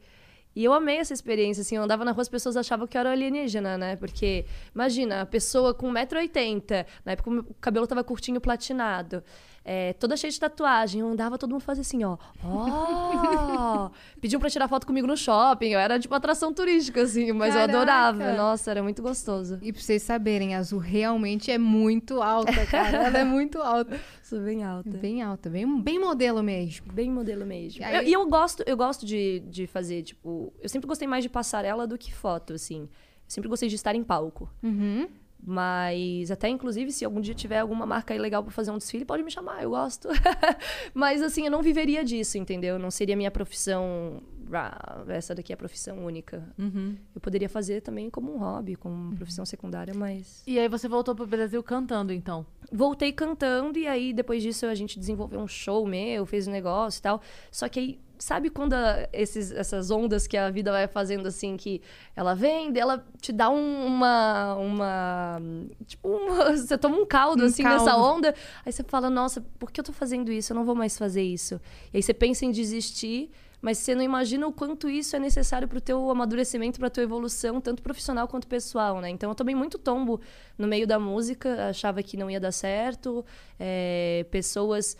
E 0.55 0.63
eu 0.63 0.73
amei 0.73 0.97
essa 0.97 1.13
experiência, 1.13 1.61
assim, 1.61 1.75
eu 1.77 1.83
andava 1.83 2.05
na 2.05 2.11
rua, 2.11 2.21
as 2.21 2.29
pessoas 2.29 2.55
achavam 2.55 2.85
que 2.85 2.95
eu 2.95 2.99
era 2.99 3.11
alienígena, 3.11 3.77
né? 3.77 3.95
Porque, 3.95 4.45
imagina, 4.73 5.21
a 5.21 5.25
pessoa 5.25 5.73
com 5.73 5.91
1,80m, 5.91 6.85
na 7.03 7.13
época 7.13 7.29
o 7.31 7.53
cabelo 7.55 7.87
tava 7.87 8.03
curtinho 8.03 8.39
platinado, 8.39 9.23
é, 9.65 9.93
toda 9.93 10.17
cheia 10.17 10.31
de 10.31 10.39
tatuagem, 10.39 11.01
eu 11.01 11.07
andava, 11.07 11.37
todo 11.37 11.51
mundo 11.51 11.61
fazia 11.61 11.81
assim, 11.81 12.03
ó, 12.03 12.17
ó, 12.43 13.89
pediam 14.19 14.39
pra 14.39 14.49
tirar 14.49 14.67
foto 14.67 14.85
comigo 14.85 15.07
no 15.07 15.15
shopping, 15.15 15.69
eu 15.69 15.79
era 15.79 15.99
tipo 15.99 16.13
atração 16.13 16.53
turística, 16.53 17.01
assim, 17.01 17.31
mas 17.31 17.53
Caraca! 17.53 17.71
eu 17.71 17.77
adorava, 17.77 18.33
nossa, 18.33 18.71
era 18.71 18.83
muito 18.83 19.01
gostoso. 19.01 19.59
E 19.61 19.71
pra 19.71 19.81
vocês 19.81 20.01
saberem, 20.03 20.55
a 20.55 20.59
Azul 20.59 20.79
realmente 20.79 21.51
é 21.51 21.57
muito 21.57 22.21
alta, 22.21 22.65
cara. 22.65 22.97
Ela 23.05 23.19
é 23.19 23.23
muito 23.23 23.61
alta. 23.61 23.99
Sou 24.23 24.39
bem 24.41 24.63
alta. 24.63 24.89
Bem 24.89 25.21
alta, 25.21 25.49
bem, 25.49 25.81
bem 25.81 25.99
modelo 25.99 26.41
mesmo. 26.43 26.91
Bem 26.91 27.09
modelo 27.11 27.45
mesmo. 27.45 27.81
E 27.81 27.83
aí- 27.83 27.95
Eu- 27.97 28.03
E 28.03 28.13
eu, 28.13 28.25
gosto, 28.27 28.63
eu 28.65 28.75
gosto 28.77 29.05
de, 29.05 29.39
de 29.49 29.67
fazer, 29.67 30.03
tipo. 30.03 30.53
Eu 30.61 30.69
sempre 30.69 30.87
gostei 30.87 31.07
mais 31.07 31.23
de 31.23 31.29
passarela 31.29 31.85
do 31.87 31.97
que 31.97 32.13
foto, 32.13 32.53
assim. 32.53 32.81
Eu 32.81 32.89
sempre 33.27 33.49
gostei 33.49 33.69
de 33.69 33.75
estar 33.75 33.95
em 33.95 34.03
palco. 34.03 34.49
Uhum. 34.61 35.07
Mas 35.45 36.31
até 36.31 36.47
inclusive 36.47 36.91
se 36.91 37.03
algum 37.03 37.19
dia 37.19 37.33
tiver 37.33 37.59
alguma 37.59 37.85
marca 37.85 38.13
aí 38.13 38.19
legal 38.19 38.41
para 38.41 38.51
fazer 38.51 38.71
um 38.71 38.77
desfile, 38.77 39.03
pode 39.03 39.23
me 39.23 39.31
chamar, 39.31 39.61
eu 39.61 39.71
gosto. 39.71 40.07
Mas 40.93 41.21
assim, 41.21 41.45
eu 41.45 41.51
não 41.51 41.61
viveria 41.61 42.03
disso, 42.03 42.37
entendeu? 42.37 42.79
Não 42.79 42.89
seria 42.89 43.15
minha 43.15 43.31
profissão, 43.31 44.21
ah, 44.53 45.03
essa 45.09 45.35
daqui 45.35 45.51
é 45.51 45.55
a 45.55 45.57
profissão 45.57 46.05
única. 46.05 46.47
Uhum. 46.57 46.95
Eu 47.13 47.19
poderia 47.19 47.49
fazer 47.49 47.81
também 47.81 48.09
como 48.09 48.33
um 48.33 48.37
hobby, 48.37 48.75
como 48.75 48.95
uma 48.95 49.15
profissão 49.15 49.45
secundária, 49.45 49.93
mas 49.93 50.43
E 50.47 50.57
aí 50.57 50.69
você 50.69 50.87
voltou 50.87 51.13
pro 51.13 51.27
Brasil 51.27 51.61
cantando, 51.61 52.13
então? 52.13 52.45
voltei 52.73 53.11
cantando 53.11 53.77
e 53.77 53.87
aí 53.87 54.11
depois 54.11 54.41
disso 54.41 54.65
a 54.65 54.73
gente 54.73 54.97
desenvolveu 54.97 55.39
um 55.39 55.47
show 55.47 55.85
meu, 55.85 56.25
fez 56.25 56.47
um 56.47 56.51
negócio 56.51 56.99
e 56.99 57.01
tal. 57.01 57.21
Só 57.51 57.69
que 57.69 57.79
aí, 57.79 57.99
sabe 58.23 58.49
quando 58.49 58.73
a- 58.73 59.07
esses, 59.11 59.51
essas 59.51 59.91
ondas 59.91 60.25
que 60.27 60.37
a 60.37 60.49
vida 60.49 60.71
vai 60.71 60.87
fazendo 60.87 61.27
assim, 61.27 61.57
que 61.57 61.81
ela 62.15 62.33
vem, 62.33 62.71
ela 62.77 63.05
te 63.21 63.31
dá 63.31 63.49
um- 63.49 63.85
uma. 63.85 64.55
uma 64.55 65.41
tipo, 65.85 66.07
uma- 66.07 66.51
você 66.57 66.77
toma 66.77 66.97
um 66.97 67.05
caldo 67.05 67.43
Um 67.43 67.47
assim 67.47 67.63
nessa 67.63 67.85
caldo. 67.85 68.03
onda. 68.17 68.35
Aí 68.65 68.71
você 68.71 68.83
fala, 68.83 69.09
nossa, 69.09 69.41
por 69.59 69.71
que 69.71 69.79
eu 69.79 69.83
tô 69.83 69.93
fazendo 69.93 70.31
isso? 70.31 70.53
Eu 70.53 70.55
não 70.55 70.65
vou 70.65 70.75
mais 70.75 70.97
fazer 70.97 71.21
isso. 71.23 71.59
E 71.93 71.97
aí 71.97 72.03
você 72.03 72.13
pensa 72.13 72.45
em 72.45 72.51
desistir. 72.51 73.29
Mas 73.65 73.77
você 73.77 73.95
não 73.95 74.01
imagina 74.01 74.45
o 74.45 74.51
quanto 74.51 74.89
isso 74.89 75.15
é 75.15 75.19
necessário 75.19 75.69
pro 75.69 75.79
teu 75.79 76.09
amadurecimento, 76.11 76.77
pra 76.81 76.89
tua 76.89 77.01
evolução, 77.01 77.61
tanto 77.61 77.81
profissional 77.81 78.27
quanto 78.27 78.45
pessoal, 78.45 78.99
né? 78.99 79.09
Então 79.09 79.29
eu 79.31 79.35
tomei 79.35 79.55
muito 79.55 79.77
tombo 79.79 80.19
no 80.57 80.67
meio 80.67 80.85
da 80.85 80.99
música, 80.99 81.69
achava 81.69 82.03
que 82.03 82.17
não 82.17 82.29
ia 82.29 82.41
dar 82.41 82.51
certo. 82.51 83.25
é, 83.57 84.25
pessoas 84.29 84.97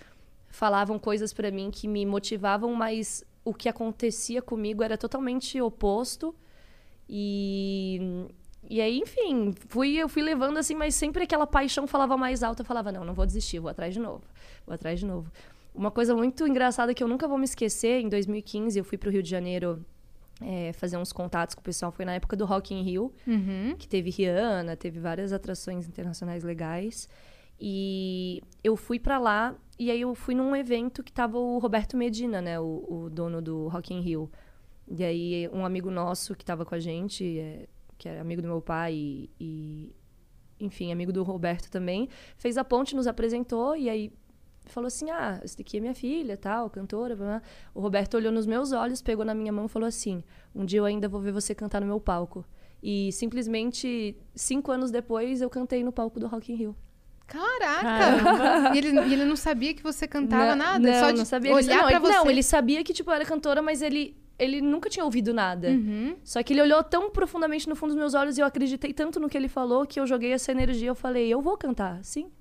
falavam 0.54 1.00
coisas 1.00 1.34
pra 1.34 1.50
mim 1.52 1.72
que 1.72 1.88
me 1.88 2.06
motivavam, 2.06 2.74
mas 2.76 3.24
o 3.44 3.54
que 3.54 3.68
acontecia 3.68 4.40
comigo 4.42 4.84
era 4.84 4.96
totalmente 4.98 5.60
oposto. 5.60 6.34
E, 7.10 8.00
e 8.70 8.80
aí, 8.80 9.00
enfim, 9.00 9.54
fui, 9.68 9.96
eu 9.98 10.08
fui 10.08 10.22
levando 10.22 10.58
assim, 10.58 10.76
mas 10.76 10.96
sempre 10.96 11.24
aquela 11.24 11.46
paixão 11.48 11.86
falava 11.88 12.16
mais 12.16 12.44
alto, 12.44 12.62
eu 12.62 12.66
falava, 12.66 12.92
não, 12.92 13.04
não 13.04 13.14
vou 13.14 13.26
desistir, 13.26 13.60
vou 13.60 13.70
atrás 13.70 13.94
de 13.94 14.00
novo, 14.00 14.24
vou 14.66 14.74
atrás 14.74 15.00
de 15.00 15.06
novo. 15.06 15.32
Uma 15.76 15.92
coisa 15.92 16.16
muito 16.16 16.48
engraçada 16.48 16.94
que 16.94 17.04
eu 17.04 17.08
nunca 17.08 17.28
vou 17.28 17.38
me 17.38 17.46
esquecer, 17.46 18.00
em 18.02 18.08
2015 18.08 18.78
eu 18.78 18.86
fui 18.86 18.98
pro 18.98 19.10
Rio 19.10 19.24
de 19.24 19.30
Janeiro 19.30 19.84
é, 20.42 20.72
fazer 20.74 20.98
uns 20.98 21.12
contatos 21.12 21.56
com 21.56 21.62
o 21.62 21.64
pessoal, 21.64 21.92
foi 21.92 22.06
na 22.06 22.14
época 22.14 22.36
do 22.36 22.46
Rock 22.46 22.74
in 22.74 22.84
Rio, 22.84 23.12
Uhum. 23.28 23.76
que 23.78 23.88
teve 23.88 24.10
Rihanna, 24.12 24.76
teve 24.76 25.00
várias 25.00 25.34
atrações 25.34 25.88
internacionais 25.88 26.44
legais. 26.44 27.10
E 27.66 28.44
eu 28.62 28.76
fui 28.76 29.00
pra 29.00 29.18
lá 29.18 29.56
e 29.80 29.90
aí 29.90 30.02
eu 30.02 30.14
fui 30.14 30.36
num 30.36 30.54
evento 30.54 31.02
que 31.02 31.14
tava 31.14 31.38
o 31.38 31.58
Roberto 31.60 31.96
Medina, 31.96 32.42
né, 32.42 32.60
o, 32.60 32.86
o 32.90 33.10
dono 33.10 33.42
do 33.42 33.70
Rock 33.70 33.94
in 33.94 34.02
Rio. 34.02 34.30
E 34.86 35.02
aí 35.02 35.48
um 35.48 35.66
amigo 35.66 35.90
nosso 35.90 36.36
que 36.36 36.44
tava 36.44 36.66
com 36.66 36.76
a 36.76 36.80
gente, 36.80 37.40
é, 37.40 37.70
que 37.98 38.10
era 38.10 38.20
amigo 38.20 38.42
do 38.42 38.50
meu 38.50 38.62
pai 38.62 38.94
e, 38.94 39.30
e, 39.40 39.96
enfim, 40.60 40.92
amigo 40.92 41.14
do 41.14 41.24
Roberto 41.24 41.72
também, 41.72 42.10
fez 42.36 42.58
a 42.58 42.66
ponte, 42.66 42.98
nos 42.98 43.08
apresentou 43.08 43.78
e 43.78 43.90
aí 43.90 44.12
falou 44.66 44.88
assim: 44.88 45.10
"Ah, 45.10 45.40
essa 45.42 45.58
daqui 45.58 45.78
é 45.78 45.80
minha 45.80 45.96
filha, 45.96 46.36
tal, 46.36 46.70
cantora". 46.70 47.16
blá, 47.16 47.26
blá. 47.26 47.42
O 47.74 47.80
Roberto 47.80 48.16
olhou 48.16 48.32
nos 48.34 48.46
meus 48.46 48.74
olhos, 48.74 49.02
pegou 49.02 49.24
na 49.24 49.34
minha 49.34 49.54
mão 49.54 49.68
e 49.68 49.70
falou 49.70 49.88
assim: 49.88 50.22
"Um 50.54 50.66
dia 50.66 50.80
eu 50.80 50.86
ainda 50.86 51.08
vou 51.08 51.22
ver 51.22 51.32
você 51.32 51.56
cantar 51.56 51.80
no 51.80 51.88
meu 51.88 52.02
palco". 52.02 52.46
E 52.84 53.10
simplesmente 53.14 54.18
cinco 54.36 54.70
anos 54.70 54.92
depois 54.92 55.42
eu 55.42 55.50
cantei 55.50 55.82
no 55.82 55.94
palco 55.94 56.20
do 56.20 56.28
Rock 56.28 56.52
in 56.52 56.56
Rio. 56.56 56.76
Caraca! 57.34 58.76
E 58.76 58.78
ele, 58.78 59.00
e 59.08 59.14
ele 59.14 59.26
não 59.26 59.36
sabia 59.36 59.74
que 59.74 59.82
você 59.82 60.08
cantava 60.08 60.56
não, 60.56 60.66
nada? 60.66 60.92
Não, 60.92 61.00
só 61.00 61.12
de 61.12 61.18
não 61.18 61.26
sabia. 61.26 61.54
Olhar 61.54 61.78
não, 61.78 61.84
pra 61.88 61.92
ele, 61.92 62.00
você. 62.00 62.14
não, 62.14 62.30
ele 62.30 62.44
sabia 62.44 62.84
que 62.84 62.94
tipo 62.94 63.10
eu 63.10 63.16
era 63.16 63.26
cantora, 63.26 63.62
mas 63.62 63.82
ele 63.82 64.16
ele 64.38 64.62
nunca 64.62 64.90
tinha 64.90 65.06
ouvido 65.06 65.34
nada. 65.34 65.70
Uhum. 65.70 66.16
Só 66.24 66.42
que 66.44 66.54
ele 66.54 66.62
olhou 66.62 66.84
tão 66.84 67.10
profundamente 67.10 67.68
no 67.70 67.76
fundo 67.76 67.90
dos 67.90 67.98
meus 67.98 68.14
olhos 68.14 68.38
e 68.38 68.42
eu 68.42 68.46
acreditei 68.46 68.94
tanto 68.94 69.20
no 69.20 69.30
que 69.30 69.38
ele 69.38 69.48
falou 69.48 69.86
que 69.86 70.00
eu 70.00 70.08
joguei 70.08 70.32
essa 70.34 70.52
energia. 70.52 70.90
Eu 70.90 70.96
falei, 70.96 71.28
eu 71.28 71.42
vou 71.42 71.58
cantar, 71.58 72.04
sim. 72.04 72.32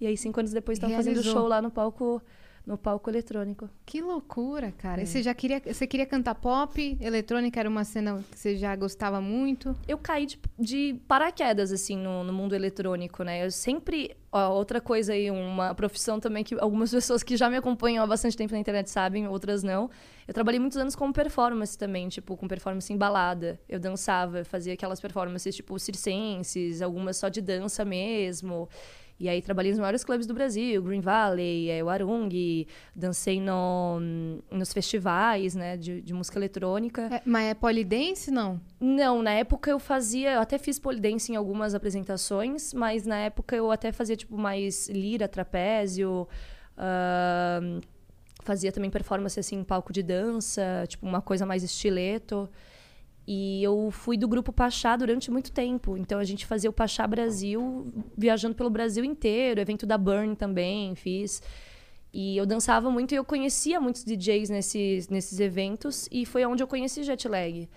E 0.00 0.06
aí, 0.06 0.16
cinco 0.16 0.38
anos 0.38 0.52
depois, 0.52 0.78
tava 0.78 0.94
fazendo 0.94 1.14
Realizou. 1.14 1.40
show 1.40 1.48
lá 1.48 1.60
no 1.60 1.70
palco, 1.70 2.22
no 2.68 2.76
palco 2.76 3.08
eletrônico. 3.08 3.68
Que 3.86 4.02
loucura, 4.02 4.70
cara. 4.76 5.00
É. 5.00 5.06
você 5.06 5.22
já 5.22 5.32
queria, 5.32 5.60
você 5.64 5.86
queria 5.86 6.04
cantar 6.04 6.34
pop? 6.34 6.98
Eletrônica 7.00 7.58
era 7.58 7.68
uma 7.68 7.82
cena 7.82 8.22
que 8.30 8.38
você 8.38 8.56
já 8.56 8.76
gostava 8.76 9.22
muito? 9.22 9.74
Eu 9.88 9.96
caí 9.96 10.26
de, 10.26 10.38
de 10.58 11.00
paraquedas, 11.08 11.72
assim, 11.72 11.96
no, 11.96 12.22
no 12.22 12.32
mundo 12.32 12.54
eletrônico, 12.54 13.24
né? 13.24 13.46
Eu 13.46 13.50
sempre. 13.50 14.14
Ó, 14.30 14.50
outra 14.52 14.82
coisa 14.82 15.14
aí, 15.14 15.30
uma 15.30 15.74
profissão 15.74 16.20
também 16.20 16.44
que 16.44 16.54
algumas 16.60 16.90
pessoas 16.92 17.22
que 17.22 17.38
já 17.38 17.48
me 17.48 17.56
acompanham 17.56 18.04
há 18.04 18.06
bastante 18.06 18.36
tempo 18.36 18.52
na 18.52 18.58
internet 18.58 18.90
sabem, 18.90 19.26
outras 19.26 19.62
não. 19.62 19.88
Eu 20.26 20.34
trabalhei 20.34 20.60
muitos 20.60 20.76
anos 20.76 20.94
como 20.94 21.10
performance 21.10 21.76
também, 21.78 22.06
tipo, 22.10 22.36
com 22.36 22.46
performance 22.46 22.92
em 22.92 22.98
balada. 22.98 23.58
Eu 23.66 23.80
dançava, 23.80 24.44
fazia 24.44 24.74
aquelas 24.74 25.00
performances, 25.00 25.56
tipo, 25.56 25.78
circenses, 25.78 26.82
algumas 26.82 27.16
só 27.16 27.30
de 27.30 27.40
dança 27.40 27.82
mesmo. 27.82 28.68
E 29.20 29.28
aí 29.28 29.42
trabalhei 29.42 29.72
nos 29.72 29.80
maiores 29.80 30.04
clubes 30.04 30.26
do 30.26 30.34
Brasil, 30.34 30.80
Green 30.80 31.00
Valley, 31.00 31.70
é, 31.70 31.82
Warung, 31.82 32.28
dancei 32.94 33.40
no, 33.40 33.98
nos 34.50 34.72
festivais, 34.72 35.56
né, 35.56 35.76
de, 35.76 36.00
de 36.00 36.14
música 36.14 36.38
eletrônica. 36.38 37.08
É, 37.12 37.22
mas 37.24 37.46
é 37.46 37.54
polidense, 37.54 38.30
não? 38.30 38.60
Não, 38.80 39.20
na 39.20 39.32
época 39.32 39.70
eu 39.70 39.80
fazia, 39.80 40.34
eu 40.34 40.40
até 40.40 40.56
fiz 40.56 40.78
polidense 40.78 41.32
em 41.32 41.36
algumas 41.36 41.74
apresentações, 41.74 42.72
mas 42.72 43.06
na 43.06 43.16
época 43.16 43.56
eu 43.56 43.72
até 43.72 43.90
fazia 43.90 44.16
tipo 44.16 44.38
mais 44.38 44.88
lira, 44.88 45.26
trapézio, 45.26 46.28
ahn, 46.76 47.80
fazia 48.44 48.70
também 48.70 48.88
performance 48.88 49.38
assim 49.38 49.56
em 49.56 49.64
palco 49.64 49.92
de 49.92 50.02
dança, 50.02 50.84
tipo 50.86 51.04
uma 51.04 51.20
coisa 51.20 51.44
mais 51.44 51.64
estileto. 51.64 52.48
E 53.30 53.62
eu 53.62 53.90
fui 53.90 54.16
do 54.16 54.26
grupo 54.26 54.50
Pachá 54.50 54.96
durante 54.96 55.30
muito 55.30 55.52
tempo. 55.52 55.98
Então 55.98 56.18
a 56.18 56.24
gente 56.24 56.46
fazia 56.46 56.70
o 56.70 56.72
Pachá 56.72 57.06
Brasil, 57.06 57.92
viajando 58.16 58.54
pelo 58.54 58.70
Brasil 58.70 59.04
inteiro, 59.04 59.60
evento 59.60 59.84
da 59.84 59.98
Burn 59.98 60.34
também, 60.34 60.94
fiz. 60.94 61.42
E 62.10 62.38
eu 62.38 62.46
dançava 62.46 62.90
muito 62.90 63.12
e 63.12 63.16
eu 63.16 63.24
conhecia 63.26 63.78
muitos 63.78 64.02
DJs 64.02 64.48
nesses, 64.48 65.10
nesses 65.10 65.38
eventos 65.40 66.08
e 66.10 66.24
foi 66.24 66.46
onde 66.46 66.62
eu 66.62 66.66
conheci 66.66 67.02
Jetlag. 67.02 67.68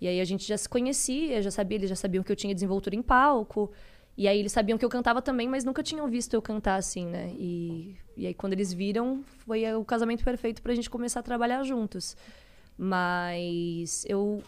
E 0.00 0.08
aí 0.08 0.20
a 0.20 0.24
gente 0.24 0.44
já 0.44 0.58
se 0.58 0.68
conhecia, 0.68 1.40
já 1.40 1.52
sabia, 1.52 1.78
eles 1.78 1.88
já 1.88 1.94
sabiam 1.94 2.24
que 2.24 2.32
eu 2.32 2.36
tinha 2.36 2.52
desenvoltura 2.52 2.96
em 2.96 3.02
palco. 3.02 3.70
E 4.16 4.26
aí 4.26 4.40
eles 4.40 4.50
sabiam 4.50 4.76
que 4.76 4.84
eu 4.84 4.88
cantava 4.88 5.22
também, 5.22 5.48
mas 5.48 5.64
nunca 5.64 5.84
tinham 5.84 6.08
visto 6.08 6.34
eu 6.34 6.42
cantar 6.42 6.74
assim, 6.74 7.06
né? 7.06 7.32
E, 7.38 7.94
e 8.16 8.26
aí 8.26 8.34
quando 8.34 8.54
eles 8.54 8.72
viram, 8.72 9.22
foi 9.22 9.72
o 9.72 9.84
casamento 9.84 10.24
perfeito 10.24 10.60
pra 10.60 10.74
gente 10.74 10.90
começar 10.90 11.20
a 11.20 11.22
trabalhar 11.22 11.62
juntos. 11.62 12.16
Mas 12.76 14.04
eu, 14.08 14.42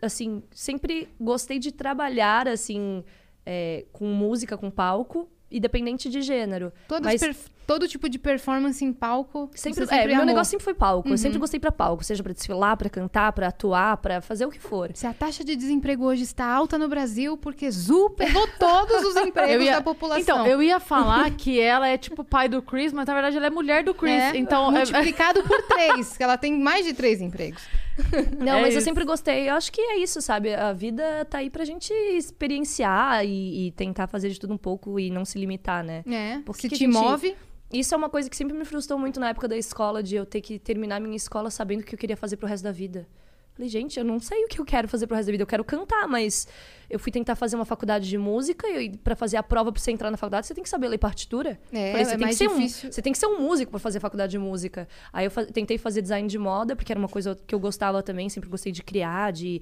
assim, 0.00 0.42
sempre 0.52 1.08
gostei 1.20 1.58
de 1.58 1.72
trabalhar, 1.72 2.48
assim, 2.48 3.04
é, 3.44 3.84
com 3.92 4.06
música, 4.06 4.56
com 4.56 4.70
palco, 4.70 5.28
independente 5.50 6.08
de 6.08 6.22
gênero. 6.22 6.72
Todos 6.86 7.04
Mas- 7.06 7.50
todo 7.66 7.86
tipo 7.86 8.08
de 8.08 8.18
performance 8.18 8.84
em 8.84 8.92
palco. 8.92 9.48
Sempre, 9.54 9.84
você 9.86 9.94
é, 9.94 9.96
sempre 9.98 10.06
meu 10.08 10.16
amou. 10.16 10.26
negócio 10.26 10.50
sempre 10.50 10.64
foi 10.64 10.74
palco. 10.74 11.08
Eu 11.08 11.16
sempre 11.18 11.36
Uhum. 11.36 11.40
gostei 11.40 11.58
pra 11.60 11.70
palco, 11.72 12.02
seja 12.04 12.20
pra 12.22 12.32
desfilar, 12.32 12.76
pra 12.76 12.88
cantar, 12.90 13.32
pra 13.32 13.46
atuar, 13.48 13.96
pra 13.98 14.20
fazer 14.20 14.44
o 14.44 14.50
que 14.50 14.58
for. 14.58 14.90
Se 14.94 15.06
a 15.06 15.12
taxa 15.14 15.44
de 15.44 15.54
desemprego 15.56 16.04
hoje 16.04 16.22
está 16.24 16.44
alta 16.46 16.76
no 16.78 16.88
Brasil, 16.88 17.36
porque 17.36 17.68
Zu 17.70 18.10
pegou 18.10 18.44
todos 18.58 19.02
os 19.04 19.16
empregos 19.22 19.64
ia- 19.64 19.76
da 19.76 19.82
população. 19.82 20.20
Então, 20.20 20.46
eu 20.46 20.60
ia 20.62 20.78
falar 20.80 21.30
que 21.32 21.60
ela 21.60 21.86
é 21.88 21.96
tipo 21.96 22.24
pai 22.24 22.48
do 22.48 22.60
Chris, 22.60 22.92
mas 22.92 23.06
na 23.06 23.14
verdade 23.14 23.36
ela 23.36 23.46
é 23.46 23.50
mulher 23.50 23.82
do 23.84 23.94
Chris. 23.94 24.20
É, 24.20 24.36
então, 24.36 24.68
é- 24.68 24.72
multiplicado 24.78 25.42
por 25.44 25.62
três, 25.62 26.16
que 26.16 26.22
ela 26.24 26.36
tem 26.36 26.56
mais 26.58 26.84
de 26.84 26.92
três 26.92 27.20
empregos. 27.20 27.62
Não, 28.38 28.58
É 28.58 28.62
mas 28.62 28.74
eu 28.74 28.78
isso. 28.78 28.84
sempre 28.84 29.04
gostei. 29.04 29.48
Eu 29.48 29.54
acho 29.54 29.70
que 29.72 29.80
é 29.80 29.98
isso, 29.98 30.20
sabe? 30.20 30.54
A 30.54 30.72
vida 30.72 31.24
tá 31.26 31.38
aí 31.38 31.50
pra 31.50 31.64
gente 31.64 31.92
experienciar 31.92 33.24
e, 33.24 33.68
e 33.68 33.72
tentar 33.72 34.06
fazer 34.06 34.30
de 34.30 34.38
tudo 34.40 34.54
um 34.54 34.58
pouco 34.58 34.98
e 34.98 35.10
não 35.10 35.24
se 35.24 35.38
limitar, 35.38 35.84
né? 35.84 36.02
É, 36.06 36.38
Por 36.40 36.54
que 36.56 36.62
se 36.62 36.68
te 36.70 36.76
gente- 36.84 36.92
move. 36.92 37.34
Isso 37.72 37.94
é 37.94 37.96
uma 37.96 38.08
coisa 38.10 38.28
que 38.28 38.36
sempre 38.36 38.56
me 38.56 38.64
frustrou 38.64 38.98
muito 38.98 39.20
na 39.20 39.28
época 39.28 39.46
da 39.46 39.56
escola, 39.56 40.02
de 40.02 40.16
eu 40.16 40.26
ter 40.26 40.40
que 40.40 40.58
terminar 40.58 41.00
minha 41.00 41.14
escola 41.16 41.50
sabendo 41.50 41.82
o 41.82 41.84
que 41.84 41.94
eu 41.94 41.98
queria 41.98 42.16
fazer 42.16 42.36
pro 42.36 42.48
resto 42.48 42.64
da 42.64 42.72
vida. 42.72 43.06
Falei, 43.52 43.68
gente, 43.68 43.98
eu 43.98 44.04
não 44.04 44.18
sei 44.20 44.44
o 44.44 44.48
que 44.48 44.58
eu 44.60 44.64
quero 44.64 44.88
fazer 44.88 45.06
pro 45.06 45.16
resto 45.16 45.26
da 45.26 45.32
vida. 45.32 45.42
Eu 45.42 45.46
quero 45.46 45.64
cantar, 45.64 46.06
mas 46.08 46.46
eu 46.88 46.98
fui 46.98 47.12
tentar 47.12 47.34
fazer 47.34 47.56
uma 47.56 47.64
faculdade 47.64 48.08
de 48.08 48.16
música 48.16 48.66
e 48.68 48.96
para 48.96 49.14
fazer 49.14 49.36
a 49.36 49.42
prova 49.42 49.70
pra 49.72 49.80
você 49.80 49.90
entrar 49.90 50.10
na 50.10 50.16
faculdade, 50.16 50.46
você 50.46 50.54
tem 50.54 50.62
que 50.64 50.70
saber 50.70 50.88
ler 50.88 50.98
partitura. 50.98 51.60
É, 51.72 51.90
Falei, 51.92 52.04
você 52.04 52.10
é 52.12 52.16
tem 52.16 52.26
mais 52.26 52.38
que 52.38 52.48
ser 52.48 52.54
difícil. 52.54 52.88
Um, 52.88 52.92
você 52.92 53.02
tem 53.02 53.12
que 53.12 53.18
ser 53.18 53.26
um 53.26 53.40
músico 53.40 53.70
pra 53.70 53.80
fazer 53.80 54.00
faculdade 54.00 54.30
de 54.30 54.38
música. 54.38 54.88
Aí 55.12 55.26
eu 55.26 55.30
fa- 55.30 55.44
tentei 55.44 55.76
fazer 55.78 56.00
design 56.00 56.26
de 56.26 56.38
moda, 56.38 56.74
porque 56.74 56.92
era 56.92 56.98
uma 56.98 57.08
coisa 57.08 57.36
que 57.46 57.54
eu 57.54 57.60
gostava 57.60 58.02
também, 58.02 58.28
sempre 58.28 58.48
gostei 58.48 58.72
de 58.72 58.82
criar, 58.82 59.32
de 59.32 59.60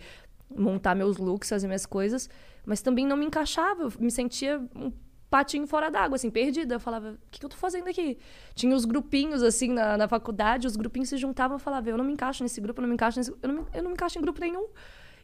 montar 0.54 0.94
meus 0.94 1.16
looks, 1.16 1.48
fazer 1.48 1.66
minhas 1.66 1.84
coisas, 1.84 2.28
mas 2.64 2.80
também 2.80 3.06
não 3.06 3.16
me 3.16 3.26
encaixava, 3.26 3.82
eu 3.84 3.92
me 3.98 4.10
sentia 4.10 4.58
um 4.74 4.90
patinho 5.30 5.66
fora 5.66 5.90
d'água, 5.90 6.16
assim, 6.16 6.30
perdida. 6.30 6.76
Eu 6.76 6.80
falava, 6.80 7.10
o 7.10 7.18
que, 7.30 7.38
que 7.40 7.44
eu 7.44 7.50
tô 7.50 7.56
fazendo 7.56 7.88
aqui? 7.88 8.18
Tinha 8.54 8.74
os 8.74 8.84
grupinhos, 8.84 9.42
assim, 9.42 9.68
na, 9.72 9.96
na 9.96 10.08
faculdade, 10.08 10.66
os 10.66 10.76
grupinhos 10.76 11.08
se 11.08 11.16
juntavam 11.16 11.56
e 11.56 11.60
falava, 11.60 11.88
eu 11.90 11.96
não 11.98 12.04
me 12.04 12.12
encaixo 12.12 12.42
nesse 12.42 12.60
grupo, 12.60 12.80
eu 12.80 12.82
não 12.82 12.88
me 12.88 12.94
encaixo 12.94 13.18
nesse... 13.18 13.30
Eu 13.42 13.48
não 13.48 13.54
me, 13.54 13.66
eu 13.74 13.82
não 13.82 13.90
me 13.90 13.94
encaixo 13.94 14.18
em 14.18 14.22
grupo 14.22 14.40
nenhum. 14.40 14.66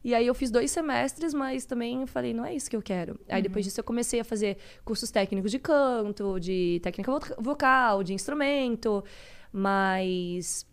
E 0.03 0.15
aí 0.15 0.27
eu 0.27 0.35
fiz 0.35 0.51
dois 0.51 0.71
semestres, 0.71 1.33
mas 1.33 1.65
também 1.65 2.03
eu 2.03 2.07
falei, 2.07 2.35
não 2.35 2.45
é 2.45 2.55
isso 2.55 2.69
que 2.69 2.77
eu 2.77 2.83
quero. 2.83 3.19
Aí 3.27 3.41
depois 3.41 3.65
disso 3.65 3.81
eu 3.81 3.85
comecei 3.85 4.21
a 4.21 4.25
fazer 4.25 4.59
cursos 4.85 5.11
técnicos 5.11 5.51
de 5.51 5.59
canto, 5.59 6.39
de 6.39 6.79
técnica 6.83 7.11
vo- 7.11 7.35
vocal, 7.39 8.03
de 8.03 8.13
instrumento, 8.13 9.03
mas 9.51 10.67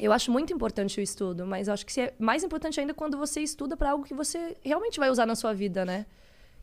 eu 0.00 0.12
acho 0.12 0.32
muito 0.32 0.52
importante 0.52 0.98
o 0.98 1.00
estudo, 1.00 1.46
mas 1.46 1.68
eu 1.68 1.74
acho 1.74 1.86
que 1.86 2.00
é 2.00 2.12
mais 2.18 2.42
importante 2.42 2.80
ainda 2.80 2.92
quando 2.92 3.16
você 3.16 3.40
estuda 3.40 3.76
para 3.76 3.92
algo 3.92 4.02
que 4.02 4.14
você 4.14 4.56
realmente 4.64 4.98
vai 4.98 5.10
usar 5.10 5.26
na 5.26 5.36
sua 5.36 5.54
vida, 5.54 5.84
né? 5.84 6.04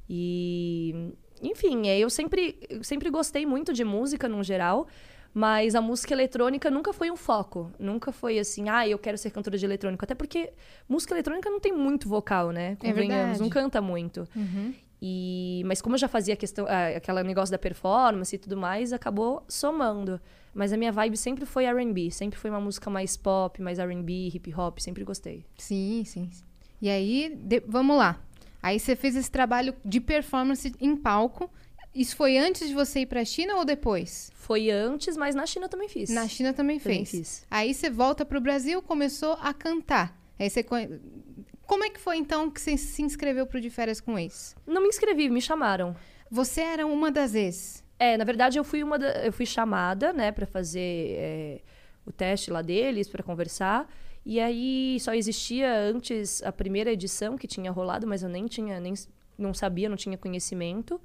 E 0.10 1.14
enfim, 1.41 1.88
é, 1.88 1.97
eu 1.99 2.10
sempre, 2.10 2.58
eu 2.69 2.84
sempre 2.84 3.10
gostei 3.10 3.45
muito 3.45 3.73
de 3.73 3.84
música 3.84 4.28
no 4.28 4.43
geral. 4.43 4.88
Mas 5.32 5.75
a 5.75 5.82
música 5.82 6.12
eletrônica 6.12 6.71
nunca 6.71 6.91
foi 6.91 7.12
um 7.12 7.15
foco. 7.15 7.71
Nunca 7.78 8.12
foi 8.12 8.39
assim, 8.39 8.67
ah, 8.67 8.88
eu 8.88 8.97
quero 8.97 9.15
ser 9.15 9.30
cantora 9.30 9.60
de 9.60 9.63
eletrônico. 9.63 10.04
Até 10.04 10.15
porque 10.15 10.52
música 10.88 11.13
eletrônica 11.13 11.47
não 11.52 11.60
tem 11.60 11.71
muito 11.71 12.10
vocal, 12.10 12.49
né? 12.49 12.71
É 12.82 12.88
Convenhamos, 12.88 13.06
verdade. 13.38 13.39
não 13.39 13.47
canta 13.49 13.80
muito. 13.80 14.28
E, 15.02 15.62
mas 15.65 15.82
como 15.82 15.95
eu 15.95 15.99
já 15.99 16.08
fazia 16.08 16.36
questão, 16.36 16.65
ah, 16.67 16.88
aquele 16.97 17.23
negócio 17.23 17.52
da 17.52 17.60
performance 17.60 18.36
e 18.36 18.39
tudo 18.39 18.58
mais, 18.58 18.91
acabou 18.91 19.43
somando. 19.47 20.19
Mas 20.54 20.73
a 20.73 20.78
minha 20.78 20.91
vibe 20.91 21.15
sempre 21.15 21.45
foi 21.45 21.65
R&B, 21.65 22.10
sempre 22.12 22.38
foi 22.38 22.49
uma 22.49 22.60
música 22.60 22.89
mais 22.89 23.15
pop, 23.15 23.62
mais 23.62 23.78
R&B, 23.80 24.30
hip 24.34 24.54
hop, 24.56 24.80
sempre 24.80 25.04
gostei. 25.04 25.45
Sim, 25.58 26.04
sim. 26.06 26.28
sim. 26.32 26.43
E 26.82 26.89
aí, 26.89 27.34
de- 27.36 27.63
vamos 27.67 27.95
lá. 27.97 28.19
Aí 28.62 28.80
você 28.80 28.95
fez 28.95 29.15
esse 29.15 29.32
trabalho 29.32 29.74
de 29.86 30.00
performance 30.02 30.74
em 30.80 30.95
palco. 30.95 31.50
Isso 31.95 32.15
foi 32.15 32.38
antes 32.38 32.67
de 32.67 32.74
você 32.74 33.00
ir 33.02 33.06
pra 33.08 33.26
China 33.26 33.56
ou 33.56 33.65
depois? 33.65 34.32
Foi 34.36 34.69
antes, 34.69 35.17
mas 35.17 35.34
na 35.34 35.45
China 35.45 35.67
também 35.67 35.89
fiz. 35.89 36.10
Na 36.10 36.28
China 36.28 36.54
também 36.54 36.80
Também 36.80 37.06
fez. 37.06 37.10
fiz. 37.39 37.45
Aí 37.50 37.74
você 37.74 37.89
volta 37.89 38.26
pro 38.26 38.39
Brasil, 38.39 38.82
começou 38.82 39.34
a 39.41 39.54
cantar. 39.54 40.15
Aí 40.38 40.50
você 40.50 40.63
Como 41.65 41.84
é 41.84 41.89
que 41.89 42.00
foi 42.00 42.17
então 42.17 42.50
que 42.50 42.60
você 42.62 42.78
se 42.78 43.02
inscreveu 43.02 43.45
pro 43.45 43.62
De 43.62 43.69
Férias 43.69 44.00
com 44.02 44.17
Ex? 44.17 44.56
Não 44.67 44.82
me 44.82 44.88
inscrevi, 44.88 45.30
me 45.30 45.41
chamaram. 45.41 45.95
Você 46.32 46.62
era 46.62 46.86
uma 46.86 47.12
das 47.12 47.34
ex. 47.36 47.84
É, 47.98 48.15
na 48.17 48.24
verdade 48.24 48.58
eu 48.58 48.63
fui 48.63 48.84
uma 48.84 48.98
da- 48.98 49.26
eu 49.26 49.34
fui 49.34 49.45
chamada, 49.45 50.13
né, 50.13 50.32
para 50.32 50.45
fazer 50.45 50.80
é, 51.17 51.62
o 52.06 52.12
teste 52.12 52.50
lá 52.52 52.62
deles 52.62 53.08
para 53.10 53.24
conversar. 53.24 53.88
E 54.26 54.40
aí 54.40 54.98
só 55.00 55.14
existia 55.14 55.74
antes 55.80 56.44
a 56.44 56.52
primeira 56.52 56.92
edição 56.92 57.38
que 57.38 57.48
tinha 57.48 57.72
rolado, 57.72 58.06
mas 58.06 58.22
eu 58.22 58.30
nem 58.30 58.46
tinha 58.46 58.80
nem 58.80 58.94
não 59.38 59.54
sabia, 59.54 59.90
não 59.90 59.96
tinha 59.96 60.18
conhecimento. 60.18 61.02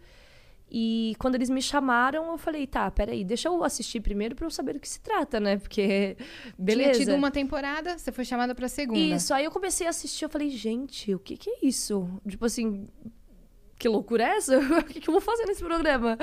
E 0.70 1.14
quando 1.18 1.37
eles 1.37 1.48
me 1.48 1.62
chamaram, 1.62 2.33
eu 2.33 2.38
falei, 2.38 2.66
tá, 2.66 2.90
peraí, 2.90 3.24
deixa 3.24 3.48
eu 3.48 3.62
assistir 3.62 4.00
primeiro 4.00 4.35
para 4.35 4.46
eu 4.46 4.50
saber 4.50 4.72
do 4.72 4.81
que 4.81 4.88
se 4.88 5.00
trata, 5.00 5.38
né? 5.38 5.57
Porque 5.57 6.16
beleza. 6.59 6.90
Tinha 6.98 7.07
tido 7.07 7.14
uma 7.14 7.31
temporada, 7.31 7.96
você 7.96 8.11
foi 8.11 8.24
chamada 8.24 8.55
pra 8.55 8.68
segunda. 8.68 8.98
Isso, 8.98 9.33
aí 9.33 9.44
eu 9.44 9.50
comecei 9.50 9.87
a 9.87 9.90
assistir, 9.90 10.24
eu 10.24 10.29
falei, 10.29 10.50
gente, 10.50 11.14
o 11.14 11.18
que 11.18 11.37
que 11.37 11.48
é 11.48 11.59
isso? 11.62 12.09
Tipo 12.29 12.46
assim, 12.46 12.88
que 13.79 13.88
loucura 13.88 14.24
é 14.24 14.37
essa? 14.37 14.59
o 14.81 14.85
que, 14.85 15.00
que 15.00 15.09
eu 15.09 15.12
vou 15.12 15.20
fazer 15.20 15.44
nesse 15.46 15.62
programa? 15.62 16.18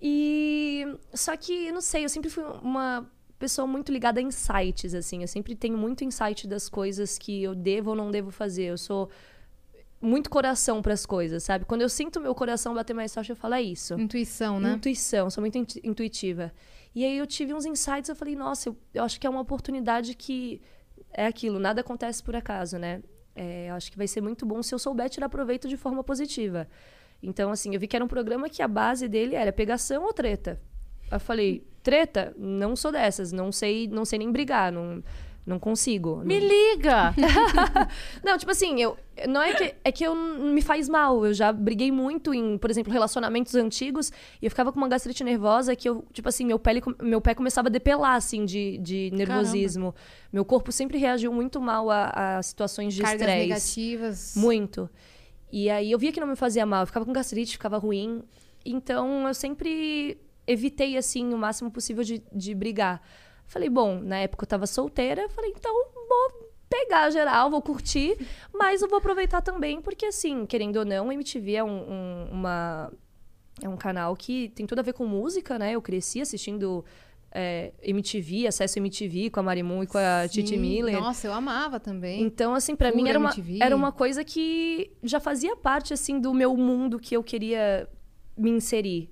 E 0.00 0.84
só 1.14 1.36
que, 1.36 1.70
não 1.70 1.80
sei, 1.80 2.04
eu 2.04 2.08
sempre 2.08 2.30
fui 2.30 2.42
uma 2.42 3.08
pessoa 3.42 3.66
muito 3.66 3.90
ligada 3.92 4.20
a 4.20 4.22
insights, 4.22 4.94
assim. 4.94 5.22
Eu 5.22 5.28
sempre 5.28 5.54
tenho 5.54 5.76
muito 5.76 6.04
insight 6.04 6.46
das 6.46 6.68
coisas 6.68 7.18
que 7.18 7.42
eu 7.42 7.54
devo 7.54 7.90
ou 7.90 7.96
não 7.96 8.10
devo 8.10 8.30
fazer. 8.30 8.64
Eu 8.64 8.78
sou 8.78 9.08
muito 10.00 10.28
coração 10.30 10.80
para 10.82 10.92
as 10.92 11.04
coisas, 11.06 11.42
sabe? 11.42 11.64
Quando 11.64 11.82
eu 11.82 11.88
sinto 11.88 12.20
meu 12.20 12.34
coração 12.34 12.74
bater 12.74 12.94
mais 12.94 13.12
forte, 13.14 13.30
eu 13.30 13.36
falo, 13.36 13.54
é 13.54 13.62
isso. 13.62 13.94
Intuição, 13.98 14.58
né? 14.60 14.72
Intuição, 14.74 15.30
sou 15.30 15.40
muito 15.42 15.56
intu- 15.58 15.80
intuitiva. 15.82 16.52
E 16.94 17.04
aí 17.04 17.16
eu 17.18 17.26
tive 17.26 17.52
uns 17.54 17.64
insights, 17.64 18.08
eu 18.08 18.16
falei, 18.16 18.36
nossa, 18.36 18.68
eu, 18.68 18.76
eu 18.94 19.02
acho 19.04 19.18
que 19.20 19.26
é 19.26 19.30
uma 19.30 19.40
oportunidade 19.40 20.14
que 20.14 20.60
é 21.12 21.26
aquilo, 21.26 21.58
nada 21.58 21.80
acontece 21.80 22.22
por 22.22 22.34
acaso, 22.36 22.78
né? 22.78 23.02
É, 23.34 23.70
eu 23.70 23.74
acho 23.74 23.90
que 23.90 23.96
vai 23.96 24.06
ser 24.06 24.20
muito 24.20 24.44
bom 24.44 24.62
se 24.62 24.74
eu 24.74 24.78
souber 24.78 25.08
tirar 25.08 25.28
proveito 25.28 25.66
de 25.68 25.76
forma 25.76 26.02
positiva. 26.04 26.68
Então, 27.22 27.50
assim, 27.50 27.72
eu 27.74 27.80
vi 27.80 27.86
que 27.86 27.96
era 27.96 28.04
um 28.04 28.08
programa 28.08 28.48
que 28.48 28.60
a 28.62 28.68
base 28.68 29.08
dele 29.08 29.34
era 29.34 29.52
pegação 29.52 30.04
ou 30.04 30.12
treta. 30.12 30.60
Eu 31.10 31.20
falei, 31.20 31.64
treta? 31.82 32.34
Não 32.38 32.74
sou 32.76 32.92
dessas, 32.92 33.32
não 33.32 33.50
sei, 33.52 33.88
não 33.88 34.04
sei 34.04 34.18
nem 34.18 34.30
brigar, 34.30 34.70
não, 34.72 35.02
não 35.44 35.58
consigo. 35.58 36.22
Me 36.24 36.38
não- 36.38 36.46
liga! 36.48 37.14
não, 38.24 38.38
tipo 38.38 38.50
assim, 38.52 38.80
eu 38.80 38.96
não 39.28 39.42
é 39.42 39.52
que 39.54 39.74
é 39.84 39.92
que 39.92 40.04
eu 40.04 40.14
não 40.14 40.52
me 40.52 40.62
faz 40.62 40.88
mal. 40.88 41.26
Eu 41.26 41.34
já 41.34 41.52
briguei 41.52 41.90
muito 41.90 42.32
em, 42.32 42.56
por 42.56 42.70
exemplo, 42.70 42.92
relacionamentos 42.92 43.54
antigos 43.54 44.10
e 44.40 44.46
eu 44.46 44.50
ficava 44.50 44.72
com 44.72 44.78
uma 44.78 44.88
gastrite 44.88 45.22
nervosa 45.24 45.74
que 45.74 45.88
eu, 45.88 46.04
tipo 46.12 46.28
assim, 46.28 46.44
meu 46.44 46.58
pele, 46.58 46.80
meu 47.02 47.20
pé 47.20 47.34
começava 47.34 47.68
a 47.68 47.70
depelar 47.70 48.14
assim 48.16 48.44
de, 48.44 48.78
de 48.78 49.10
nervosismo. 49.12 49.94
Meu 50.32 50.44
corpo 50.44 50.70
sempre 50.72 50.96
reagiu 50.98 51.32
muito 51.32 51.60
mal 51.60 51.90
a, 51.90 52.38
a 52.38 52.42
situações 52.42 52.94
de 52.94 53.02
estresse. 53.02 53.24
negativas. 53.26 54.34
Muito. 54.36 54.88
E 55.50 55.68
aí 55.68 55.90
eu 55.92 55.98
via 55.98 56.12
que 56.12 56.20
não 56.20 56.26
me 56.28 56.36
fazia 56.36 56.64
mal, 56.64 56.82
eu 56.82 56.86
ficava 56.86 57.04
com 57.04 57.12
gastrite, 57.12 57.52
ficava 57.52 57.76
ruim. 57.78 58.22
Então 58.64 59.26
eu 59.26 59.34
sempre 59.34 60.18
evitei, 60.46 60.96
assim, 60.96 61.32
o 61.32 61.38
máximo 61.38 61.70
possível 61.70 62.02
de, 62.04 62.22
de 62.32 62.54
brigar. 62.54 63.02
Falei, 63.46 63.68
bom, 63.68 63.98
na 64.00 64.18
época 64.18 64.44
eu 64.44 64.48
tava 64.48 64.66
solteira, 64.66 65.28
falei, 65.28 65.52
então 65.56 65.72
vou 66.08 66.50
pegar 66.70 67.10
geral, 67.10 67.50
vou 67.50 67.60
curtir, 67.60 68.16
mas 68.52 68.80
eu 68.80 68.88
vou 68.88 68.98
aproveitar 68.98 69.42
também, 69.42 69.80
porque 69.82 70.06
assim, 70.06 70.46
querendo 70.46 70.76
ou 70.76 70.84
não, 70.86 71.12
MTV 71.12 71.54
é 71.56 71.64
um, 71.64 71.68
um- 71.70 72.28
uma. 72.32 72.90
É 73.62 73.68
um 73.68 73.76
canal 73.76 74.16
que 74.16 74.48
tem 74.54 74.64
tudo 74.66 74.78
a 74.78 74.82
ver 74.82 74.94
com 74.94 75.06
música, 75.06 75.58
né? 75.58 75.72
Eu 75.72 75.82
cresci 75.82 76.22
assistindo 76.22 76.82
é, 77.30 77.72
MTV, 77.82 78.46
acesso 78.46 78.78
MTV 78.78 79.28
com 79.28 79.40
a 79.40 79.42
Marimun 79.42 79.82
e 79.82 79.86
com 79.86 79.98
a 79.98 80.26
Titi 80.26 80.50
Sim. 80.54 80.58
Miller. 80.58 80.98
Nossa, 80.98 81.26
eu 81.26 81.32
amava 81.34 81.78
também. 81.78 82.22
Então, 82.22 82.54
assim, 82.54 82.74
pra 82.74 82.90
mim 82.90 83.08
era 83.10 83.18
uma, 83.18 83.28
MTV. 83.28 83.58
era 83.62 83.76
uma 83.76 83.92
coisa 83.92 84.24
que 84.24 84.90
já 85.02 85.20
fazia 85.20 85.54
parte, 85.54 85.92
assim, 85.92 86.18
do 86.18 86.32
meu 86.32 86.56
mundo 86.56 86.98
que 86.98 87.14
eu 87.14 87.22
queria 87.22 87.86
me 88.36 88.50
inserir. 88.50 89.10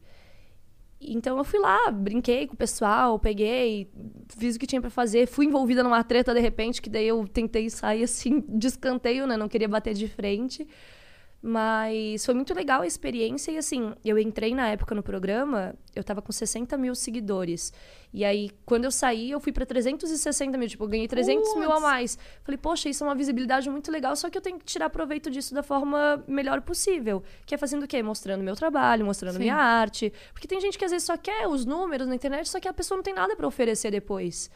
Então 1.01 1.39
eu 1.39 1.45
fui 1.45 1.59
lá, 1.59 1.91
brinquei 1.91 2.47
com 2.47 2.53
o 2.53 2.57
pessoal, 2.57 3.19
peguei, 3.19 3.91
fiz 4.37 4.57
o 4.57 4.59
que 4.59 4.67
tinha 4.67 4.83
pra 4.83 4.91
fazer, 4.91 5.27
fui 5.27 5.47
envolvida 5.47 5.83
numa 5.83 6.05
treta 6.05 6.35
de 6.35 6.41
repente, 6.41 6.83
que 6.83 6.91
daí 6.91 7.09
eu 7.09 7.27
tentei 7.27 7.71
sair 7.71 8.03
assim 8.03 8.45
de 8.47 8.67
escanteio, 8.67 9.27
né? 9.27 9.37
Não 9.37 9.49
queria 9.49 9.69
bater 9.69 9.95
de 9.95 10.07
frente. 10.07 10.69
Mas 11.43 12.25
foi 12.27 12.35
muito 12.35 12.53
legal 12.53 12.83
a 12.83 12.87
experiência 12.87 13.51
e 13.51 13.57
assim, 13.57 13.95
eu 14.05 14.19
entrei 14.19 14.55
na 14.55 14.69
época 14.69 14.95
no 14.95 15.03
programa, 15.03 15.75
eu 15.97 16.05
tava 16.05 16.21
com 16.21 16.31
60 16.31 16.77
mil 16.77 16.95
seguidores. 16.95 17.73
E 18.13 18.27
aí, 18.27 18.51
quando 18.67 18.85
eu 18.85 18.91
saí, 18.91 19.31
eu 19.31 19.41
fui 19.41 19.51
pra 19.51 19.65
360 19.65 20.59
mil, 20.59 20.69
tipo, 20.69 20.85
eu 20.85 20.89
ganhei 20.89 21.09
300 21.09 21.55
mil 21.55 21.71
a 21.71 21.75
Putz. 21.75 21.83
mais. 21.83 22.19
Falei, 22.43 22.59
poxa, 22.59 22.91
isso 22.91 23.03
é 23.05 23.07
uma 23.07 23.15
visibilidade 23.15 23.71
muito 23.71 23.91
legal, 23.91 24.15
só 24.17 24.29
que 24.29 24.37
eu 24.37 24.43
tenho 24.43 24.59
que 24.59 24.67
tirar 24.67 24.91
proveito 24.91 25.31
disso 25.31 25.55
da 25.55 25.63
forma 25.63 26.23
melhor 26.29 26.61
possível. 26.61 27.23
Que 27.47 27.55
é 27.55 27.59
fazendo 27.59 27.85
o 27.85 27.89
quê? 27.89 28.03
Mostrando 28.03 28.43
meu 28.45 28.55
trabalho, 28.55 29.07
mostrando 29.07 29.35
Sim. 29.35 29.41
minha 29.41 29.57
arte. 29.57 30.13
Porque 30.35 30.47
tem 30.47 30.61
gente 30.61 30.77
que 30.77 30.85
às 30.85 30.91
vezes 30.91 31.07
só 31.07 31.17
quer 31.17 31.49
os 31.49 31.65
números 31.65 32.07
na 32.07 32.15
internet, 32.15 32.51
só 32.51 32.61
que 32.61 32.69
a 32.69 32.73
pessoa 32.73 32.97
não 32.97 33.03
tem 33.03 33.15
nada 33.15 33.35
pra 33.35 33.47
oferecer 33.47 33.91
depois. 33.91 34.51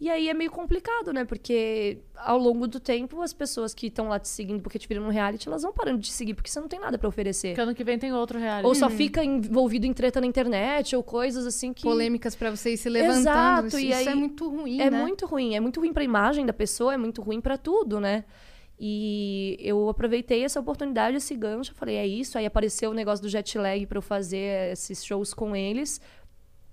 E 0.00 0.08
aí 0.08 0.30
é 0.30 0.34
meio 0.34 0.50
complicado, 0.50 1.12
né? 1.12 1.26
Porque 1.26 1.98
ao 2.16 2.38
longo 2.38 2.66
do 2.66 2.80
tempo, 2.80 3.20
as 3.20 3.34
pessoas 3.34 3.74
que 3.74 3.88
estão 3.88 4.08
lá 4.08 4.18
te 4.18 4.28
seguindo 4.28 4.62
porque 4.62 4.78
te 4.78 4.88
viram 4.88 5.02
no 5.02 5.10
reality, 5.10 5.46
elas 5.46 5.62
vão 5.62 5.74
parando 5.74 5.98
de 5.98 6.06
te 6.06 6.14
seguir 6.14 6.32
porque 6.32 6.48
você 6.48 6.58
não 6.58 6.68
tem 6.68 6.80
nada 6.80 6.96
pra 6.96 7.06
oferecer. 7.06 7.48
Porque 7.48 7.60
ano 7.60 7.74
que 7.74 7.84
vem 7.84 7.98
tem 7.98 8.10
outro 8.10 8.38
reality. 8.38 8.66
Ou 8.66 8.74
só 8.74 8.88
fica 8.88 9.22
envolvido 9.22 9.84
em 9.86 9.92
treta 9.92 10.18
na 10.18 10.26
internet, 10.26 10.96
ou 10.96 11.02
coisas 11.02 11.44
assim 11.46 11.74
que. 11.74 11.82
Polêmicas 11.82 12.34
pra 12.34 12.50
você 12.50 12.72
ir 12.72 12.78
se 12.78 12.88
levantando. 12.88 13.18
Exato, 13.20 13.66
isso 13.66 13.78
e 13.78 13.92
é 13.92 13.96
aí 13.96 14.14
muito 14.14 14.48
ruim, 14.48 14.80
É 14.80 14.90
né? 14.90 15.02
muito 15.02 15.26
ruim, 15.26 15.54
é 15.54 15.60
muito 15.60 15.80
ruim 15.80 15.92
pra 15.92 16.02
imagem 16.02 16.46
da 16.46 16.52
pessoa, 16.54 16.94
é 16.94 16.96
muito 16.96 17.20
ruim 17.20 17.40
pra 17.40 17.58
tudo, 17.58 18.00
né? 18.00 18.24
E 18.82 19.58
eu 19.60 19.90
aproveitei 19.90 20.42
essa 20.42 20.58
oportunidade, 20.58 21.18
esse 21.18 21.36
gancho, 21.36 21.74
falei, 21.74 21.96
é 21.96 22.06
isso. 22.06 22.38
Aí 22.38 22.46
apareceu 22.46 22.90
o 22.90 22.94
negócio 22.94 23.22
do 23.22 23.28
jet 23.28 23.58
lag 23.58 23.84
pra 23.84 23.98
eu 23.98 24.02
fazer 24.02 24.72
esses 24.72 25.04
shows 25.04 25.34
com 25.34 25.54
eles. 25.54 26.00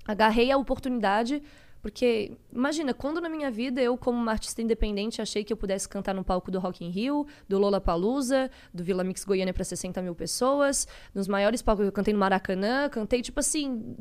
Agarrei 0.08 0.50
a 0.50 0.58
oportunidade, 0.58 1.44
porque 1.82 2.38
imagina, 2.52 2.94
quando 2.94 3.22
na 3.22 3.30
minha 3.30 3.50
vida 3.52 3.82
eu, 3.82 3.98
como 3.98 4.18
uma 4.18 4.32
artista 4.32 4.62
independente, 4.62 5.22
achei 5.22 5.44
que 5.44 5.54
eu 5.54 5.58
pudesse 5.58 5.88
cantar 5.88 6.14
no 6.14 6.24
palco 6.24 6.50
do 6.52 6.60
Rock 6.60 6.84
in 6.84 6.90
Rio, 6.90 7.26
do 7.48 7.58
Lollapalooza, 7.58 8.50
do 8.74 8.84
Vila 8.84 9.04
Mix 9.04 9.24
Goiânia 9.24 9.54
pra 9.54 9.64
60 9.64 10.02
mil 10.02 10.16
pessoas, 10.16 10.88
nos 11.14 11.28
maiores 11.28 11.62
palcos 11.62 11.86
eu 11.86 11.92
cantei 11.92 12.14
no 12.14 12.20
Maracanã, 12.20 12.90
cantei 12.90 13.22
tipo 13.22 13.40
assim, 13.40 13.96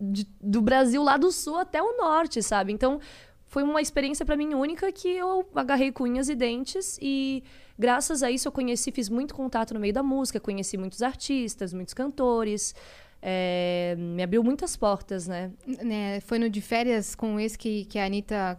de- 0.00 0.26
do 0.40 0.60
Brasil 0.62 1.02
lá 1.02 1.16
do 1.16 1.30
sul 1.30 1.58
até 1.58 1.82
o 1.82 1.96
norte, 1.96 2.42
sabe? 2.42 2.72
Então 2.72 3.00
foi 3.46 3.62
uma 3.64 3.82
experiência 3.82 4.24
pra 4.24 4.36
mim 4.36 4.54
única 4.54 4.90
que 4.92 5.08
eu 5.08 5.44
agarrei 5.54 5.90
com 5.90 6.04
unhas 6.04 6.28
e 6.28 6.34
dentes 6.36 6.96
e 7.02 7.42
graças 7.78 8.22
a 8.22 8.30
isso 8.30 8.46
eu 8.46 8.52
conheci, 8.52 8.92
fiz 8.92 9.08
muito 9.08 9.34
contato 9.34 9.74
no 9.74 9.80
meio 9.80 9.92
da 9.92 10.02
música, 10.02 10.38
conheci 10.38 10.76
muitos 10.78 11.02
artistas, 11.02 11.72
muitos 11.72 11.92
cantores, 11.92 12.74
é, 13.22 13.94
me 13.98 14.22
abriu 14.22 14.42
muitas 14.42 14.76
portas, 14.76 15.26
né? 15.26 15.50
Né, 15.82 16.20
Foi 16.20 16.38
no 16.38 16.48
de 16.48 16.60
férias 16.60 17.14
com 17.14 17.38
esse 17.38 17.58
que, 17.58 17.84
que 17.84 17.98
a 17.98 18.06
Anitta 18.06 18.58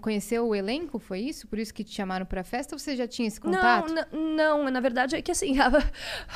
conheceu 0.00 0.46
o 0.46 0.54
elenco, 0.54 0.98
foi 0.98 1.20
isso? 1.20 1.46
Por 1.48 1.58
isso 1.58 1.72
que 1.72 1.82
te 1.82 1.94
chamaram 1.94 2.26
pra 2.26 2.44
festa 2.44 2.74
ou 2.74 2.78
você 2.78 2.96
já 2.96 3.06
tinha 3.06 3.26
esse 3.26 3.40
contato? 3.40 3.92
Não, 4.12 4.64
não, 4.64 4.70
na 4.70 4.80
verdade 4.80 5.16
é 5.16 5.22
que 5.22 5.30
assim, 5.30 5.58
a, 5.60 5.70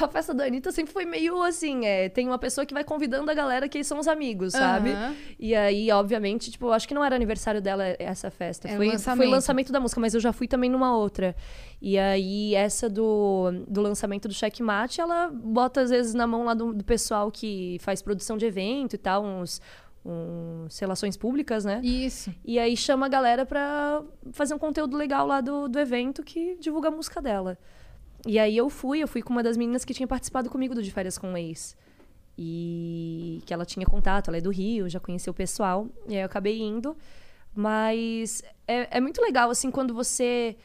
a 0.01 0.09
festa 0.09 0.33
da 0.33 0.45
Anitta 0.45 0.73
sempre 0.73 0.93
foi 0.93 1.05
meio 1.05 1.43
assim, 1.43 1.85
é, 1.85 2.09
tem 2.09 2.27
uma 2.27 2.39
pessoa 2.39 2.65
que 2.65 2.73
vai 2.73 2.85
convidando 2.85 3.31
a 3.31 3.35
galera 3.35 3.69
que 3.69 3.83
são 3.85 3.99
os 3.99 4.09
amigos, 4.09 4.53
sabe? 4.53 4.91
Aham. 4.91 5.15
E 5.39 5.55
aí, 5.55 5.91
obviamente, 5.91 6.51
tipo, 6.51 6.71
acho 6.71 6.89
que 6.89 6.95
não 6.95 7.05
era 7.05 7.15
aniversário 7.15 7.61
dela 7.61 7.85
essa 7.99 8.31
festa. 8.31 8.69
O 8.69 8.77
foi, 8.77 8.89
lançamento. 8.89 9.25
foi 9.25 9.27
lançamento 9.27 9.73
da 9.73 9.81
música, 9.81 10.01
mas 10.01 10.15
eu 10.15 10.21
já 10.21 10.33
fui 10.33 10.49
também 10.49 10.71
numa 10.71 10.97
outra. 10.97 11.35
E 11.81 11.99
aí, 11.99 12.55
essa 12.55 12.89
do, 12.89 13.51
do 13.69 13.83
lançamento 13.83 14.27
do 14.27 14.33
Checkmate, 14.33 15.01
ela 15.01 15.29
bota 15.31 15.83
às 15.83 15.91
vezes 15.91 16.15
na 16.15 16.27
mão 16.27 16.45
lá 16.45 16.55
do, 16.55 16.73
do 16.73 16.85
pessoal 16.85 17.31
que 17.31 17.79
faz 17.81 18.01
produção 18.01 18.39
de 18.39 18.47
evento 18.47 18.95
e 18.95 18.99
tal, 18.99 19.23
uns, 19.23 19.61
uns 20.05 20.79
relações 20.79 21.17
públicas, 21.17 21.65
né? 21.65 21.81
Isso. 21.83 22.35
E 22.45 22.59
aí 22.59 22.77
chama 22.77 23.07
a 23.07 23.09
galera 23.09 23.47
pra 23.47 24.03
fazer 24.33 24.55
um 24.55 24.59
conteúdo 24.59 24.97
legal 24.97 25.27
lá 25.27 25.41
do, 25.41 25.69
do 25.69 25.79
evento 25.79 26.23
que 26.23 26.57
divulga 26.61 26.89
a 26.89 26.91
música 26.91 27.23
dela. 27.23 27.59
E 28.27 28.39
aí 28.39 28.57
eu 28.57 28.69
fui, 28.69 29.01
eu 29.01 29.09
fui 29.09 29.23
com 29.23 29.33
uma 29.33 29.43
das 29.43 29.57
meninas 29.57 29.85
que 29.85 29.95
tinha 29.95 30.07
participado 30.07 30.51
comigo 30.51 30.75
do 30.75 30.83
De 30.83 30.91
Férias 30.91 31.17
com 31.17 31.33
o 31.33 31.37
Ex. 31.37 31.77
E 32.37 33.43
que 33.47 33.55
ela 33.55 33.65
tinha 33.65 33.87
contato, 33.87 34.29
ela 34.29 34.39
é 34.39 34.41
do 34.41 34.51
Rio, 34.51 34.89
já 34.89 35.01
conheceu 35.01 35.31
o 35.31 35.35
pessoal. 35.35 35.87
E 36.09 36.15
aí 36.15 36.23
eu 36.23 36.27
acabei 36.27 36.61
indo. 36.61 36.97
Mas 37.55 38.43
é, 38.67 38.99
é 38.99 39.01
muito 39.01 39.23
legal, 39.23 39.51
assim, 39.51 39.71
quando 39.71 39.95
você 39.95 40.57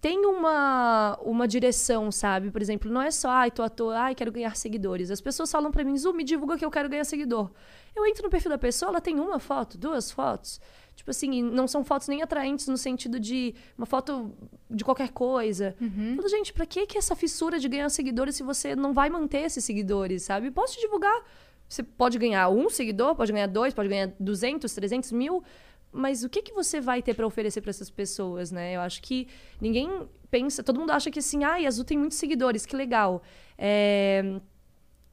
tem 0.00 0.24
uma, 0.24 1.18
uma 1.22 1.48
direção, 1.48 2.12
sabe? 2.12 2.50
Por 2.50 2.62
exemplo, 2.62 2.90
não 2.90 3.02
é 3.02 3.10
só, 3.10 3.28
ai, 3.30 3.50
tô 3.50 3.62
à 3.62 3.68
toa, 3.68 3.98
ai, 3.98 4.14
quero 4.14 4.30
ganhar 4.30 4.54
seguidores. 4.56 5.10
As 5.10 5.20
pessoas 5.20 5.50
falam 5.50 5.72
pra 5.72 5.82
mim, 5.82 5.96
Zu, 5.96 6.12
me 6.14 6.22
divulga 6.22 6.56
que 6.56 6.64
eu 6.64 6.70
quero 6.70 6.88
ganhar 6.88 7.04
seguidor. 7.04 7.50
Eu 7.96 8.06
entro 8.06 8.22
no 8.22 8.30
perfil 8.30 8.50
da 8.50 8.58
pessoa, 8.58 8.90
ela 8.90 9.00
tem 9.00 9.18
uma 9.18 9.40
foto, 9.40 9.76
duas 9.76 10.10
fotos. 10.10 10.60
Tipo 10.94 11.10
assim, 11.10 11.42
não 11.42 11.66
são 11.66 11.84
fotos 11.84 12.08
nem 12.08 12.22
atraentes 12.22 12.66
no 12.68 12.76
sentido 12.76 13.18
de 13.18 13.54
uma 13.76 13.86
foto 13.86 14.32
de 14.70 14.84
qualquer 14.84 15.10
coisa. 15.10 15.74
Uhum. 15.80 16.14
Falo, 16.16 16.28
gente, 16.28 16.52
pra 16.52 16.66
que, 16.66 16.86
que 16.86 16.98
essa 16.98 17.16
fissura 17.16 17.58
de 17.58 17.68
ganhar 17.68 17.88
seguidores 17.88 18.36
se 18.36 18.42
você 18.42 18.76
não 18.76 18.92
vai 18.92 19.08
manter 19.08 19.42
esses 19.42 19.64
seguidores, 19.64 20.22
sabe? 20.22 20.50
Posso 20.50 20.74
te 20.74 20.80
divulgar. 20.80 21.24
Você 21.68 21.82
pode 21.82 22.18
ganhar 22.18 22.48
um 22.48 22.70
seguidor, 22.70 23.14
pode 23.14 23.32
ganhar 23.32 23.46
dois, 23.46 23.74
pode 23.74 23.88
ganhar 23.88 24.12
200, 24.18 24.72
300 24.72 25.12
mil 25.12 25.42
mas 25.92 26.22
o 26.24 26.28
que, 26.28 26.42
que 26.42 26.52
você 26.52 26.80
vai 26.80 27.02
ter 27.02 27.14
para 27.14 27.26
oferecer 27.26 27.60
para 27.60 27.70
essas 27.70 27.90
pessoas, 27.90 28.50
né? 28.52 28.74
Eu 28.76 28.80
acho 28.80 29.00
que 29.02 29.26
ninguém 29.60 30.08
pensa, 30.30 30.62
todo 30.62 30.78
mundo 30.78 30.90
acha 30.90 31.10
que 31.10 31.18
assim, 31.18 31.44
ai, 31.44 31.64
a 31.64 31.68
Azul 31.68 31.84
tem 31.84 31.96
muitos 31.98 32.18
seguidores, 32.18 32.66
que 32.66 32.76
legal. 32.76 33.22
É, 33.56 34.40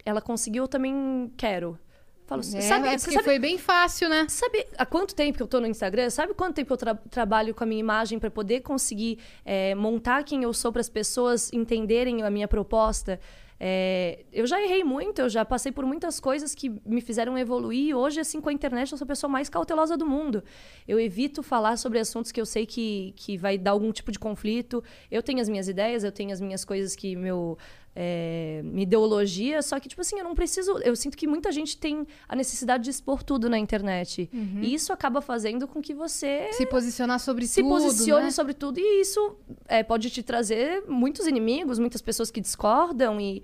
ela 0.05 0.21
conseguiu, 0.21 0.63
eu 0.63 0.67
também 0.67 1.31
quero. 1.37 1.79
Falo, 2.27 2.41
É, 2.41 2.43
sabe, 2.61 2.87
é 2.87 2.97
porque 2.97 3.11
sabe, 3.13 3.23
foi 3.23 3.37
bem 3.37 3.55
fácil, 3.57 4.09
né? 4.09 4.25
sabe 4.27 4.65
há 4.79 4.85
quanto 4.85 5.13
tempo 5.13 5.37
que 5.37 5.43
eu 5.43 5.47
tô 5.47 5.59
no 5.61 5.67
Instagram? 5.67 6.09
Sabe 6.09 6.33
quanto 6.33 6.55
tempo 6.55 6.73
eu 6.73 6.77
tra- 6.77 6.95
trabalho 6.95 7.53
com 7.53 7.63
a 7.63 7.67
minha 7.67 7.79
imagem 7.79 8.17
para 8.17 8.31
poder 8.31 8.61
conseguir 8.61 9.19
é, 9.45 9.75
montar 9.75 10.23
quem 10.23 10.41
eu 10.41 10.51
sou 10.51 10.71
para 10.71 10.81
as 10.81 10.89
pessoas 10.89 11.53
entenderem 11.53 12.23
a 12.23 12.29
minha 12.31 12.47
proposta? 12.47 13.19
É, 13.67 14.25
eu 14.31 14.45
já 14.45 14.61
errei 14.61 14.83
muito, 14.83 15.17
eu 15.21 15.27
já 15.27 15.43
passei 15.43 15.71
por 15.71 15.87
muitas 15.87 16.19
coisas 16.19 16.53
que 16.53 16.69
me 16.85 17.01
fizeram 17.01 17.35
evoluir. 17.35 17.97
Hoje, 17.97 18.19
assim, 18.19 18.39
com 18.39 18.47
a 18.47 18.53
internet, 18.53 18.91
eu 18.91 18.97
sou 18.99 19.05
a 19.05 19.07
pessoa 19.07 19.27
mais 19.27 19.49
cautelosa 19.49 19.97
do 19.97 20.05
mundo. 20.05 20.43
Eu 20.87 20.99
evito 20.99 21.41
falar 21.41 21.75
sobre 21.75 21.97
assuntos 21.97 22.31
que 22.31 22.39
eu 22.39 22.45
sei 22.45 22.67
que, 22.67 23.11
que 23.15 23.35
vai 23.39 23.57
dar 23.57 23.71
algum 23.71 23.91
tipo 23.91 24.11
de 24.11 24.19
conflito. 24.19 24.83
Eu 25.09 25.23
tenho 25.23 25.41
as 25.41 25.49
minhas 25.49 25.67
ideias, 25.67 26.03
eu 26.03 26.11
tenho 26.11 26.31
as 26.31 26.39
minhas 26.39 26.63
coisas 26.63 26.95
que 26.95 27.15
meu. 27.15 27.57
É, 27.97 28.61
ideologia, 28.75 29.61
só 29.61 29.79
que, 29.79 29.87
tipo 29.87 30.01
assim, 30.01 30.17
eu 30.17 30.23
não 30.25 30.35
preciso. 30.35 30.77
Eu 30.79 30.95
sinto 30.95 31.15
que 31.15 31.25
muita 31.25 31.49
gente 31.51 31.77
tem 31.77 32.05
a 32.27 32.35
necessidade 32.35 32.83
de 32.83 32.89
expor 32.89 33.23
tudo 33.23 33.49
na 33.49 33.57
internet. 33.57 34.29
E 34.61 34.73
isso 34.73 34.91
acaba 34.91 35.21
fazendo 35.21 35.65
com 35.67 35.81
que 35.81 35.93
você 35.93 36.49
Se 36.51 36.65
posicionar 36.65 37.19
sobre 37.19 37.47
se 37.47 37.61
tudo, 37.61 37.69
posicione 37.69 38.25
né? 38.25 38.31
sobre 38.31 38.53
tudo 38.53 38.79
e 38.79 39.01
isso 39.01 39.37
é, 39.67 39.81
pode 39.81 40.09
te 40.09 40.21
trazer 40.21 40.83
muitos 40.87 41.25
inimigos, 41.25 41.79
muitas 41.79 42.01
pessoas 42.01 42.29
que 42.29 42.41
discordam 42.41 43.19
e 43.21 43.43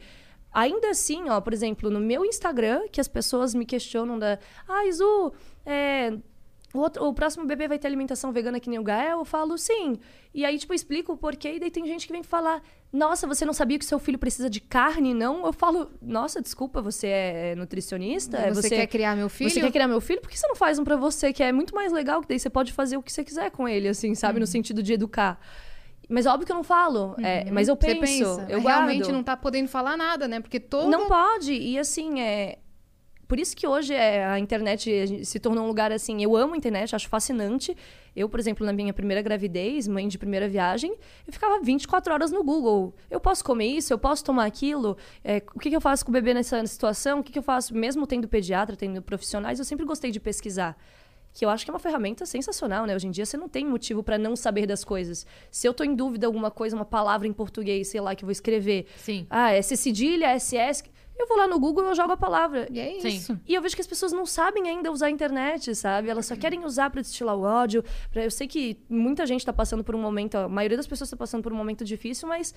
ainda 0.52 0.90
assim, 0.90 1.30
ó, 1.30 1.40
por 1.40 1.54
exemplo, 1.54 1.90
no 1.90 2.00
meu 2.00 2.26
Instagram, 2.26 2.82
que 2.92 3.00
as 3.00 3.08
pessoas 3.08 3.56
me 3.56 3.66
questionam 3.66 4.20
da, 4.20 4.38
ah, 4.68 4.86
Izu, 4.86 5.34
é, 5.66 6.18
o, 6.74 6.80
outro- 6.80 7.04
o 7.06 7.14
próximo 7.14 7.46
bebê 7.46 7.68
vai 7.68 7.78
ter 7.80 7.88
alimentação 7.88 8.32
vegana 8.32 8.60
que 8.60 8.70
nem 8.70 8.80
o 8.80 8.84
Gael? 8.84 9.20
Eu 9.20 9.26
falo, 9.26 9.58
sim. 9.58 9.98
E 10.34 10.46
aí, 10.46 10.58
tipo, 10.58 10.74
explico 10.74 11.14
o 11.14 11.18
porquê, 11.18 11.56
e 11.56 11.60
daí 11.60 11.70
tem 11.70 11.86
gente 11.86 12.08
que 12.08 12.14
vem 12.14 12.24
falar, 12.24 12.62
nossa, 12.94 13.28
você 13.28 13.44
não 13.46 13.54
sabia 13.54 13.78
que 13.78 13.84
seu 13.86 14.00
filho 14.00 14.18
precisa 14.18 14.50
de 14.50 14.60
carne, 14.62 15.14
não? 15.14 15.46
Eu 15.46 15.52
falo, 15.54 15.92
nossa, 16.02 16.42
desculpa, 16.42 16.82
você 16.82 17.08
é 17.08 17.56
nutricionista? 17.56 18.38
É, 18.38 18.54
Você, 18.54 18.70
quer 18.70 18.88
criar 18.88 19.16
meu 19.16 19.28
filho? 19.30 19.50
você 19.50 19.60
quer 19.60 19.72
criar 19.72 19.88
meu 19.88 20.00
filho? 20.02 20.22
Por 20.22 20.30
que 20.30 20.40
você 20.40 20.48
não 20.48 20.56
faz 20.56 20.80
um 20.80 20.84
pra 20.84 20.96
você, 20.96 21.34
que 21.34 21.44
é 21.44 21.52
muito 21.52 21.76
mais 21.76 21.92
legal, 21.92 22.22
que 22.22 22.28
daí 22.30 22.40
você 22.40 22.50
pode 22.50 22.72
fazer 22.72 22.96
o 22.98 23.04
que 23.04 23.12
você 23.12 23.24
quiser 23.24 23.52
com 23.52 23.68
ele, 23.68 23.88
assim, 23.90 24.16
sabe? 24.16 24.40
No 24.40 24.48
sentido 24.48 24.82
de 24.82 24.94
educar. 24.94 25.40
Mas 26.10 26.26
óbvio 26.26 26.46
que 26.46 26.52
eu 26.52 26.56
não 26.58 26.64
falo. 26.64 27.16
é, 27.24 27.50
mas 27.52 27.70
eu 27.70 27.76
Você 27.76 27.96
penso. 27.96 28.02
pensa. 28.02 28.46
Eu 28.50 28.60
Realmente 28.62 29.10
não 29.12 29.24
tá 29.24 29.38
podendo 29.38 29.70
falar 29.70 29.96
nada, 29.96 30.28
né? 30.28 30.42
Porque 30.42 30.60
todo... 30.60 30.90
Não 30.90 31.08
pode. 31.08 31.54
E 31.54 31.80
assim, 31.80 32.20
é. 32.20 32.58
Por 33.32 33.40
isso 33.40 33.56
que 33.56 33.66
hoje 33.66 33.94
é, 33.94 34.26
a 34.26 34.38
internet 34.38 35.26
se 35.26 35.40
tornou 35.40 35.64
um 35.64 35.68
lugar 35.68 35.90
assim. 35.90 36.22
Eu 36.22 36.36
amo 36.36 36.54
a 36.54 36.58
internet, 36.58 36.94
acho 36.94 37.08
fascinante. 37.08 37.74
Eu, 38.14 38.28
por 38.28 38.42
exemplo, 38.42 38.66
na 38.66 38.74
minha 38.74 38.92
primeira 38.92 39.22
gravidez, 39.22 39.88
mãe 39.88 40.06
de 40.06 40.18
primeira 40.18 40.50
viagem, 40.50 40.94
eu 41.26 41.32
ficava 41.32 41.62
24 41.62 42.14
horas 42.14 42.30
no 42.30 42.44
Google. 42.44 42.94
Eu 43.10 43.22
posso 43.22 43.42
comer 43.42 43.68
isso? 43.68 43.94
Eu 43.94 43.98
posso 43.98 44.22
tomar 44.22 44.44
aquilo? 44.44 44.98
É, 45.24 45.42
o 45.56 45.60
que, 45.60 45.70
que 45.70 45.76
eu 45.78 45.80
faço 45.80 46.04
com 46.04 46.12
o 46.12 46.14
bebê 46.14 46.34
nessa 46.34 46.68
situação? 46.68 47.22
O 47.22 47.24
que, 47.24 47.32
que 47.32 47.40
eu 47.40 47.44
faço, 47.44 47.74
mesmo 47.74 48.06
tendo 48.06 48.28
pediatra, 48.28 48.76
tendo 48.76 49.02
profissionais? 49.02 49.60
Eu 49.60 49.64
sempre 49.64 49.86
gostei 49.86 50.12
de 50.12 50.20
pesquisar. 50.20 50.78
Que 51.34 51.46
eu 51.46 51.50
acho 51.50 51.64
que 51.64 51.72
é 51.72 51.74
uma 51.74 51.80
ferramenta 51.80 52.26
sensacional, 52.26 52.86
né? 52.86 52.94
Hoje 52.94 53.08
em 53.08 53.12
dia 53.12 53.26
você 53.26 53.38
não 53.38 53.48
tem 53.48 53.66
motivo 53.66 54.04
para 54.04 54.18
não 54.18 54.36
saber 54.36 54.68
das 54.68 54.84
coisas. 54.84 55.26
Se 55.50 55.66
eu 55.66 55.74
tô 55.74 55.86
em 55.86 55.96
dúvida 55.96 56.28
alguma 56.28 56.52
coisa, 56.52 56.76
uma 56.76 56.84
palavra 56.84 57.26
em 57.30 57.32
português, 57.32 57.88
sei 57.88 58.02
lá, 58.02 58.14
que 58.14 58.26
eu 58.26 58.28
vou 58.28 58.34
escrever, 58.34 58.88
Sim. 58.98 59.26
ah, 59.30 59.54
é 59.54 59.62
C 59.62 59.78
cedilha, 59.78 60.38
SS. 60.38 60.84
Eu 61.22 61.28
vou 61.28 61.38
lá 61.38 61.46
no 61.46 61.60
Google 61.60 61.86
e 61.86 61.88
eu 61.90 61.96
jogo 61.96 62.14
a 62.14 62.18
palavra. 62.18 62.68
E 62.72 62.80
é 62.80 63.00
Sim. 63.00 63.08
isso. 63.10 63.40
E 63.48 63.54
eu 63.54 63.62
vejo 63.62 63.76
que 63.76 63.82
as 63.82 63.88
pessoas 63.88 64.12
não 64.12 64.26
sabem 64.26 64.68
ainda 64.68 64.92
usar 64.92 65.06
a 65.06 65.10
internet, 65.12 65.76
sabe? 65.76 66.10
Elas 66.10 66.26
só 66.26 66.36
querem 66.36 66.66
usar 66.66 66.90
para 66.90 67.00
destilar 67.02 67.38
o 67.38 67.44
ódio. 67.44 67.84
Pra... 68.12 68.24
Eu 68.24 68.32
sei 68.32 68.48
que 68.48 68.80
muita 68.90 69.28
gente 69.28 69.46
tá 69.46 69.54
passando 69.54 69.84
por 69.84 69.94
um 69.94 70.02
momento, 70.02 70.36
a 70.36 70.50
maioria 70.50 70.76
das 70.78 70.88
pessoas 70.88 71.12
tá 71.12 71.16
passando 71.16 71.44
por 71.44 71.54
um 71.54 71.56
momento 71.56 71.86
difícil, 71.86 72.28
mas 72.28 72.56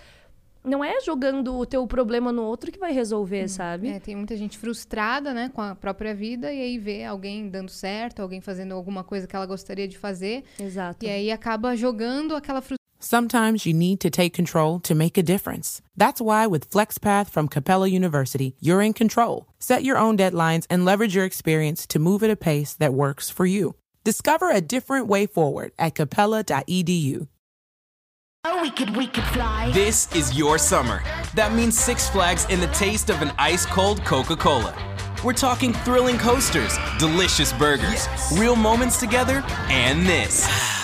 não 0.65 0.83
é 0.83 0.99
jogando 1.03 1.55
o 1.55 1.67
teu 1.67 1.87
problema 1.87 2.33
no 2.33 2.43
outro 2.43 2.73
que 2.73 2.79
vai 2.79 2.91
resolver, 2.91 3.49
sabe? 3.49 3.89
É, 3.89 4.01
tem 4.01 4.17
muita 4.17 4.35
gente 4.35 4.57
frustrada, 4.57 5.35
né, 5.35 5.51
com 5.53 5.61
a 5.61 5.75
própria 5.75 6.15
vida 6.15 6.51
e 6.51 6.59
aí 6.59 6.79
vê 6.79 7.05
alguém 7.05 7.51
dando 7.51 7.69
certo, 7.71 8.23
alguém 8.23 8.41
fazendo 8.41 8.73
alguma 8.73 9.05
coisa 9.05 9.27
que 9.27 9.37
ela 9.37 9.45
gostaria 9.45 9.87
de 9.87 9.99
fazer 9.99 10.43
Exato. 10.59 11.05
e 11.05 11.09
aí 11.11 11.31
acaba 11.31 11.77
jogando 11.77 12.35
aquela 12.35 12.63
Sometimes 13.05 13.67
you 13.67 13.75
need 13.75 14.01
to 14.01 14.09
take 14.09 14.33
control 14.33 14.81
to 14.81 14.95
make 14.95 15.19
a 15.19 15.23
difference. 15.23 15.83
That's 15.95 16.23
why 16.23 16.47
with 16.47 16.71
FlexPath 16.71 17.29
from 17.29 17.49
Capella 17.49 17.87
University, 17.87 18.57
you're 18.61 18.81
in 18.81 18.95
control. 18.95 19.47
Set 19.59 19.85
your 19.85 19.99
own 19.99 20.17
deadlines 20.17 20.65
and 20.71 20.87
leverage 20.87 21.15
your 21.15 21.27
experience 21.27 21.87
to 21.89 21.99
move 21.99 22.23
at 22.23 22.31
a 22.31 22.35
pace 22.35 22.73
that 22.77 22.95
works 22.95 23.29
for 23.29 23.45
you. 23.45 23.75
Discover 24.05 24.51
a 24.51 24.63
different 24.63 25.07
way 25.07 25.27
forward 25.27 25.73
at 25.79 25.95
capella.edu. 25.95 27.29
Oh, 28.45 28.63
we 28.63 28.71
could, 28.71 28.97
we 28.97 29.07
could 29.07 29.25
fly. 29.25 29.71
This 29.75 30.11
is 30.17 30.39
your 30.39 30.57
summer. 30.57 31.03
That 31.35 31.53
means 31.53 31.79
Six 31.79 32.09
Flags 32.09 32.47
and 32.49 32.63
the 32.63 32.69
taste 32.69 33.11
of 33.11 33.21
an 33.21 33.33
ice 33.37 33.67
cold 33.67 34.03
Coca 34.07 34.35
Cola. 34.35 34.75
We're 35.23 35.35
talking 35.35 35.75
thrilling 35.75 36.17
coasters, 36.17 36.75
delicious 36.99 37.53
burgers, 37.53 38.09
real 38.33 38.57
moments 38.57 38.99
together, 38.99 39.45
and 39.69 40.07
this. 40.07 40.49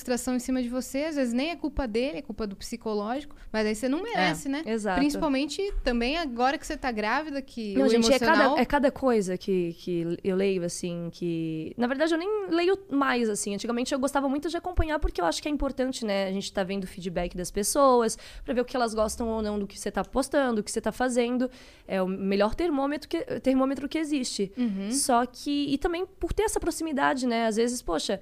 frustração 0.00 0.34
em 0.34 0.38
cima 0.38 0.62
de 0.62 0.68
você, 0.68 1.04
às 1.04 1.16
vezes 1.16 1.34
nem 1.34 1.50
é 1.50 1.56
culpa 1.56 1.86
dele, 1.86 2.18
é 2.18 2.22
culpa 2.22 2.46
do 2.46 2.56
psicológico, 2.56 3.36
mas 3.52 3.66
aí 3.66 3.74
você 3.74 3.88
não 3.88 4.02
merece, 4.02 4.48
né? 4.48 4.62
exato. 4.66 4.98
Principalmente 4.98 5.72
também 5.84 6.16
agora 6.16 6.56
que 6.56 6.66
você 6.66 6.76
tá 6.76 6.90
grávida, 6.90 7.42
que 7.42 7.74
Não, 7.74 7.86
o 7.86 7.88
gente, 7.88 8.10
é 8.10 8.16
emocional... 8.16 8.50
cada, 8.50 8.60
é 8.60 8.64
cada 8.64 8.90
coisa 8.90 9.36
que, 9.36 9.74
que 9.74 10.18
eu 10.24 10.36
leio, 10.36 10.64
assim, 10.64 11.10
que... 11.12 11.74
Na 11.76 11.86
verdade, 11.86 12.14
eu 12.14 12.18
nem 12.18 12.48
leio 12.48 12.78
mais, 12.90 13.28
assim. 13.28 13.54
Antigamente, 13.54 13.92
eu 13.92 13.98
gostava 13.98 14.28
muito 14.28 14.48
de 14.48 14.56
acompanhar, 14.56 14.98
porque 14.98 15.20
eu 15.20 15.26
acho 15.26 15.42
que 15.42 15.48
é 15.48 15.50
importante, 15.50 16.04
né? 16.04 16.28
A 16.28 16.32
gente 16.32 16.50
tá 16.52 16.64
vendo 16.64 16.84
o 16.84 16.86
feedback 16.86 17.36
das 17.36 17.50
pessoas, 17.50 18.16
pra 18.44 18.54
ver 18.54 18.62
o 18.62 18.64
que 18.64 18.74
elas 18.74 18.94
gostam 18.94 19.28
ou 19.28 19.42
não 19.42 19.58
do 19.58 19.66
que 19.66 19.78
você 19.78 19.90
tá 19.90 20.02
postando, 20.02 20.56
do 20.56 20.62
que 20.62 20.70
você 20.70 20.80
tá 20.80 20.92
fazendo. 20.92 21.50
É 21.86 22.00
o 22.00 22.08
melhor 22.08 22.54
termômetro 22.54 23.08
que, 23.08 23.18
termômetro 23.40 23.88
que 23.88 23.98
existe. 23.98 24.50
Só 24.90 25.26
que... 25.26 25.66
E 25.68 25.76
também 25.76 26.06
por 26.06 26.32
ter 26.32 26.44
essa 26.44 26.58
proximidade, 26.58 27.26
né? 27.26 27.46
Às 27.46 27.56
vezes, 27.56 27.82
poxa... 27.82 28.18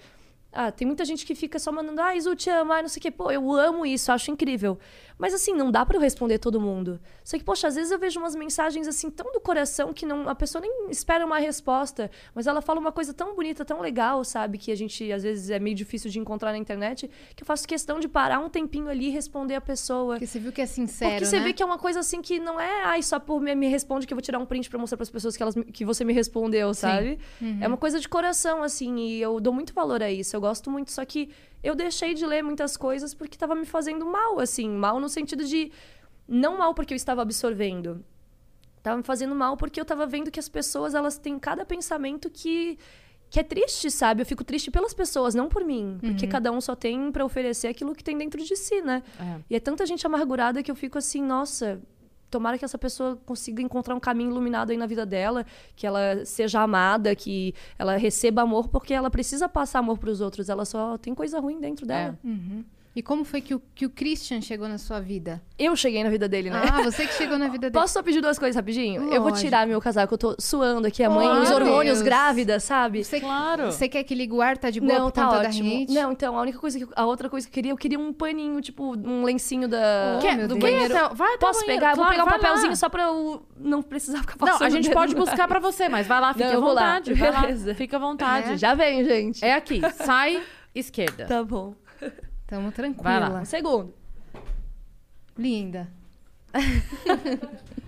Ah, 0.53 0.73
tem 0.73 0.87
muita 0.87 1.05
gente 1.05 1.27
que 1.27 1.35
fica 1.35 1.59
só 1.59 1.71
mandando, 1.71 2.01
ah, 2.01 2.17
Isu, 2.17 2.35
te 2.35 2.49
amo, 2.49 2.73
ah, 2.73 2.81
não 2.81 2.89
sei 2.89 3.01
o 3.01 3.03
quê. 3.03 3.11
Pô, 3.11 3.31
eu 3.31 3.53
amo 3.53 3.85
isso, 3.85 4.11
acho 4.11 4.31
incrível. 4.31 4.79
Mas 5.19 5.35
assim, 5.35 5.53
não 5.53 5.71
dá 5.71 5.85
pra 5.85 5.97
eu 5.97 6.01
responder 6.01 6.39
todo 6.39 6.61
mundo. 6.61 7.01
Só 7.25 7.37
que, 7.37 7.45
poxa, 7.45 7.67
às 7.67 7.75
vezes 7.75 7.91
eu 7.91 7.99
vejo 7.99 8.21
umas 8.21 8.35
mensagens 8.37 8.87
assim 8.87 9.11
tão 9.11 9.33
do 9.33 9.41
coração 9.41 9.93
que 9.93 10.07
não, 10.07 10.29
a 10.29 10.35
pessoa 10.35 10.63
nem 10.63 10.91
espera 10.91 11.27
uma 11.27 11.39
resposta, 11.39 12.11
mas 12.35 12.47
ela 12.47 12.63
fala 12.63 12.79
uma 12.79 12.93
coisa 12.93 13.13
tão 13.13 13.35
bonita, 13.35 13.65
tão 13.65 13.81
legal, 13.81 14.25
sabe? 14.25 14.59
Que 14.59 14.71
a 14.71 14.77
gente, 14.77 15.11
às 15.13 15.25
vezes, 15.25 15.51
é 15.51 15.59
meio 15.59 15.75
difícil 15.75 16.11
de 16.11 16.19
encontrar 16.19 16.53
na 16.53 16.59
internet, 16.59 17.11
que 17.35 17.43
eu 17.43 17.47
faço 17.47 17.67
questão 17.67 17.99
de 17.99 18.09
parar 18.09 18.39
um 18.39 18.49
tempinho 18.49 18.89
ali 18.89 19.09
e 19.09 19.11
responder 19.11 19.57
a 19.57 19.61
pessoa. 19.61 20.15
Porque 20.15 20.27
você 20.27 20.39
viu 20.39 20.53
que 20.53 20.61
é 20.63 20.67
sincero, 20.67 21.11
Porque 21.13 21.27
você 21.27 21.39
né? 21.39 21.45
vê 21.47 21.53
que 21.53 21.63
é 21.63 21.67
uma 21.67 21.79
coisa 21.79 22.01
assim 22.01 22.23
que 22.23 22.39
não 22.39 22.61
é, 22.61 22.85
ai, 22.85 23.03
só 23.03 23.19
por 23.19 23.41
me, 23.41 23.55
me 23.55 23.69
responde 23.69 24.07
que 24.07 24.13
eu 24.13 24.17
vou 24.17 24.23
tirar 24.23 24.39
um 24.39 24.47
print 24.47 24.71
pra 24.71 24.79
mostrar 24.79 24.97
pras 24.97 25.11
pessoas 25.11 25.37
que, 25.37 25.43
elas, 25.43 25.55
que 25.73 25.85
você 25.85 26.05
me 26.05 26.13
respondeu, 26.13 26.73
sabe? 26.75 27.19
É 27.61 27.67
uma 27.67 27.77
coisa 27.77 27.99
de 27.99 28.09
coração, 28.09 28.63
assim, 28.63 28.97
e 28.99 29.21
eu 29.21 29.41
dou 29.41 29.53
muito 29.53 29.75
valor 29.75 30.03
a 30.03 30.11
isso. 30.11 30.35
Eu 30.37 30.41
gosto 30.41 30.71
muito, 30.71 30.93
só 30.93 31.05
que 31.05 31.31
eu 31.63 31.75
deixei 31.75 32.15
de 32.15 32.25
ler 32.27 32.43
muitas 32.43 32.77
coisas 32.77 33.15
porque 33.15 33.37
tava 33.39 33.55
me 33.55 33.67
fazendo 33.67 34.05
mal, 34.07 34.39
assim. 34.39 34.69
Mal 34.69 34.99
no 35.01 35.09
sentido 35.09 35.45
de. 35.45 35.71
Não 36.27 36.59
mal 36.59 36.75
porque 36.75 36.93
eu 36.93 36.97
estava 36.97 37.23
absorvendo. 37.23 38.05
Tava 38.83 38.99
me 38.99 39.03
fazendo 39.03 39.35
mal 39.35 39.57
porque 39.57 39.81
eu 39.81 39.85
tava 39.85 40.07
vendo 40.07 40.31
que 40.31 40.39
as 40.41 40.49
pessoas, 40.49 40.95
elas 40.95 41.19
têm 41.19 41.39
cada 41.39 41.65
pensamento 41.65 42.31
que 42.31 42.79
que 43.31 43.39
é 43.39 43.43
triste, 43.43 43.91
sabe? 43.91 44.23
Eu 44.23 44.27
fico 44.27 44.43
triste 44.43 44.71
pelas 44.71 44.95
pessoas, 44.95 45.35
não 45.35 45.51
por 45.51 45.63
mim. 45.63 45.99
Porque 46.01 46.25
Uhum. 46.25 46.31
cada 46.33 46.51
um 46.51 46.63
só 46.63 46.75
tem 46.75 47.13
pra 47.13 47.23
oferecer 47.23 47.67
aquilo 47.69 47.95
que 47.95 48.03
tem 48.03 48.17
dentro 48.17 48.43
de 48.43 48.57
si, 48.57 48.81
né? 48.81 49.03
É. 49.21 49.41
E 49.51 49.55
é 49.57 49.61
tanta 49.61 49.85
gente 49.85 50.07
amargurada 50.07 50.63
que 50.63 50.71
eu 50.71 50.75
fico 50.75 50.97
assim, 50.97 51.23
nossa, 51.23 51.79
tomara 52.31 52.59
que 52.59 52.65
essa 52.65 52.79
pessoa 52.79 53.17
consiga 53.25 53.63
encontrar 53.63 53.95
um 53.95 54.01
caminho 54.01 54.31
iluminado 54.31 54.71
aí 54.71 54.77
na 54.77 54.87
vida 54.87 55.05
dela, 55.07 55.45
que 55.75 55.87
ela 55.87 56.25
seja 56.25 56.61
amada, 56.61 57.15
que 57.15 57.55
ela 57.79 57.97
receba 57.97 58.43
amor, 58.43 58.69
porque 58.69 58.93
ela 58.95 59.11
precisa 59.11 59.49
passar 59.49 59.81
amor 59.81 59.99
pros 59.99 60.21
outros. 60.21 60.49
Ela 60.49 60.65
só 60.65 60.97
tem 60.99 61.15
coisa 61.15 61.41
ruim 61.41 61.61
dentro 61.61 61.87
dela. 61.87 62.19
E 62.97 63.03
como 63.03 63.25
foi 63.25 63.41
que 63.41 63.55
o, 63.55 63.63
que 63.77 63.87
o 63.87 63.91
Christian 63.91 64.41
chegou 64.41 64.67
na 64.69 64.77
sua 64.77 64.99
vida? 64.99 65.41
Eu 65.57 65.77
cheguei 65.77 66.03
na 66.03 66.11
vida 66.11 66.29
dele, 66.29 66.51
né? 66.51 66.61
Ah, 66.73 66.83
você 66.83 67.07
que 67.07 67.13
chegou 67.15 67.39
na 67.39 67.47
vida 67.47 67.71
dele. 67.71 67.81
Posso 67.81 67.93
só 67.93 68.03
pedir 68.03 68.21
duas 68.21 68.39
coisas 68.41 68.57
rapidinho? 68.57 69.03
Eu 69.05 69.21
vou 69.21 69.31
Lógico. 69.31 69.39
tirar 69.39 69.67
meu 69.69 69.81
casaco, 69.81 70.15
eu 70.15 70.19
tô 70.19 70.35
suando 70.41 70.89
aqui, 70.89 71.05
a 71.05 71.09
mãe, 71.11 71.25
Claro. 71.27 71.43
os 71.43 71.51
hormônios 71.51 71.99
Deus. 71.99 72.03
grávida, 72.03 72.59
sabe? 72.59 73.05
Você, 73.05 73.21
Claro. 73.21 73.67
Você 73.67 73.89
quer 73.89 74.03
que 74.03 74.15
ligue 74.17 74.33
o 74.33 74.43
ar? 74.43 74.59
Tá 74.59 74.69
de 74.71 74.81
boa 74.81 74.93
Não, 74.99 75.05
por 75.07 75.13
tá 75.13 75.25
conta 75.27 75.43
da 75.43 75.49
ótimo. 75.49 75.71
rinite? 75.71 75.93
Não, 75.95 76.11
então, 76.11 76.37
a 76.37 76.43
única 76.43 76.59
coisa 76.59 76.79
que 76.79 76.87
a 76.97 77.07
outra 77.07 77.29
coisa 77.29 77.47
que 77.47 77.51
eu 77.53 77.55
queria, 77.55 77.71
eu 77.73 77.77
queria 77.77 77.99
um 78.01 78.13
paninho, 78.13 78.61
tipo, 78.61 78.97
um 78.97 79.23
lencinho 79.23 79.69
da 79.69 80.17
Oh, 80.17 80.21
Quer- 80.23 80.37
meu 80.37 80.49
do 80.49 80.57
banheiro. 80.57 80.93
Vai 80.93 81.05
até- 81.05 81.15
vai 81.15 81.29
até 81.35 81.39
Posso 81.47 81.61
banheiro, 81.61 81.81
pegar? 81.81 81.95
claro, 81.95 81.99
vou 81.99 82.11
pegar 82.11 82.23
um 82.25 82.27
vai 82.27 82.39
lá. 82.39 82.45
papelzinho 82.49 82.77
só 82.77 82.89
pra 82.89 83.03
eu 83.05 83.47
não 83.61 83.81
precisar 83.81 84.21
ficar 84.23 84.37
passando 84.37 84.59
Não, 84.61 84.67
a 84.67 84.71
gente 84.71 84.91
pode 84.91 85.15
buscar 85.15 85.43
ar. 85.43 85.49
pra 85.49 85.61
você, 85.61 85.89
mas 85.89 86.05
vai 86.07 86.21
lá, 86.21 86.33
fique 86.35 86.45
Não, 86.47 86.53
à 86.53 86.55
lá. 86.57 86.61
vontade. 86.97 87.15
Vai 87.15 87.31
lá, 87.31 87.41
Beleza. 87.43 87.75
fica 87.77 87.97
à 87.97 88.01
vontade. 88.01 88.57
Já 88.57 88.75
vem, 88.75 89.05
gente. 89.05 89.45
É 89.45 89.55
aqui, 89.55 89.81
sai 90.05 90.43
esquerda. 90.75 91.27
Tá 91.27 91.45
bom. 91.45 91.75
Tamo 92.49 92.73
tranquila. 92.73 93.21
Vai 93.21 93.31
lá. 93.31 93.41
Um 93.43 93.45
segundo. 93.45 93.95
Linda. 95.37 95.89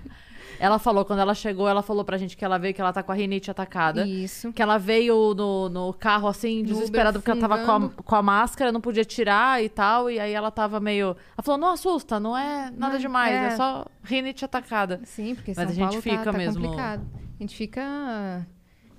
Ela 0.60 0.78
falou, 0.78 1.06
quando 1.06 1.20
ela 1.20 1.34
chegou, 1.34 1.66
ela 1.66 1.82
falou 1.82 2.04
pra 2.04 2.18
gente 2.18 2.36
que 2.36 2.44
ela 2.44 2.58
veio, 2.58 2.74
que 2.74 2.80
ela 2.82 2.92
tá 2.92 3.02
com 3.02 3.10
a 3.10 3.14
rinite 3.14 3.50
atacada. 3.50 4.06
Isso. 4.06 4.52
Que 4.52 4.60
ela 4.60 4.76
veio 4.76 5.34
no, 5.34 5.70
no 5.70 5.94
carro, 5.94 6.28
assim, 6.28 6.62
desesperada, 6.62 7.18
porque 7.18 7.30
ela 7.30 7.40
tava 7.40 7.64
com 7.64 7.72
a, 7.72 7.88
com 7.88 8.14
a 8.14 8.22
máscara, 8.22 8.70
não 8.70 8.80
podia 8.80 9.02
tirar 9.02 9.64
e 9.64 9.70
tal. 9.70 10.10
E 10.10 10.20
aí 10.20 10.34
ela 10.34 10.50
tava 10.50 10.78
meio. 10.78 11.16
Ela 11.34 11.42
falou: 11.42 11.58
não 11.58 11.68
assusta, 11.68 12.20
não 12.20 12.36
é 12.36 12.70
nada 12.76 12.92
Não, 12.92 13.00
demais, 13.00 13.34
é. 13.34 13.46
é. 13.46 13.50
só 13.56 13.86
rinite 14.04 14.44
atacada. 14.44 15.00
Sim, 15.04 15.34
porque 15.34 15.54
Mas 15.56 15.64
São 15.64 15.64
a 15.64 15.72
gente 15.72 15.86
Paulo 15.86 16.02
fica 16.02 16.18
tá, 16.18 16.24
tá 16.32 16.32
mesmo- 16.36 16.62
complicado. 16.62 17.06
A 17.38 17.42
gente 17.42 17.56
fica 17.56 18.46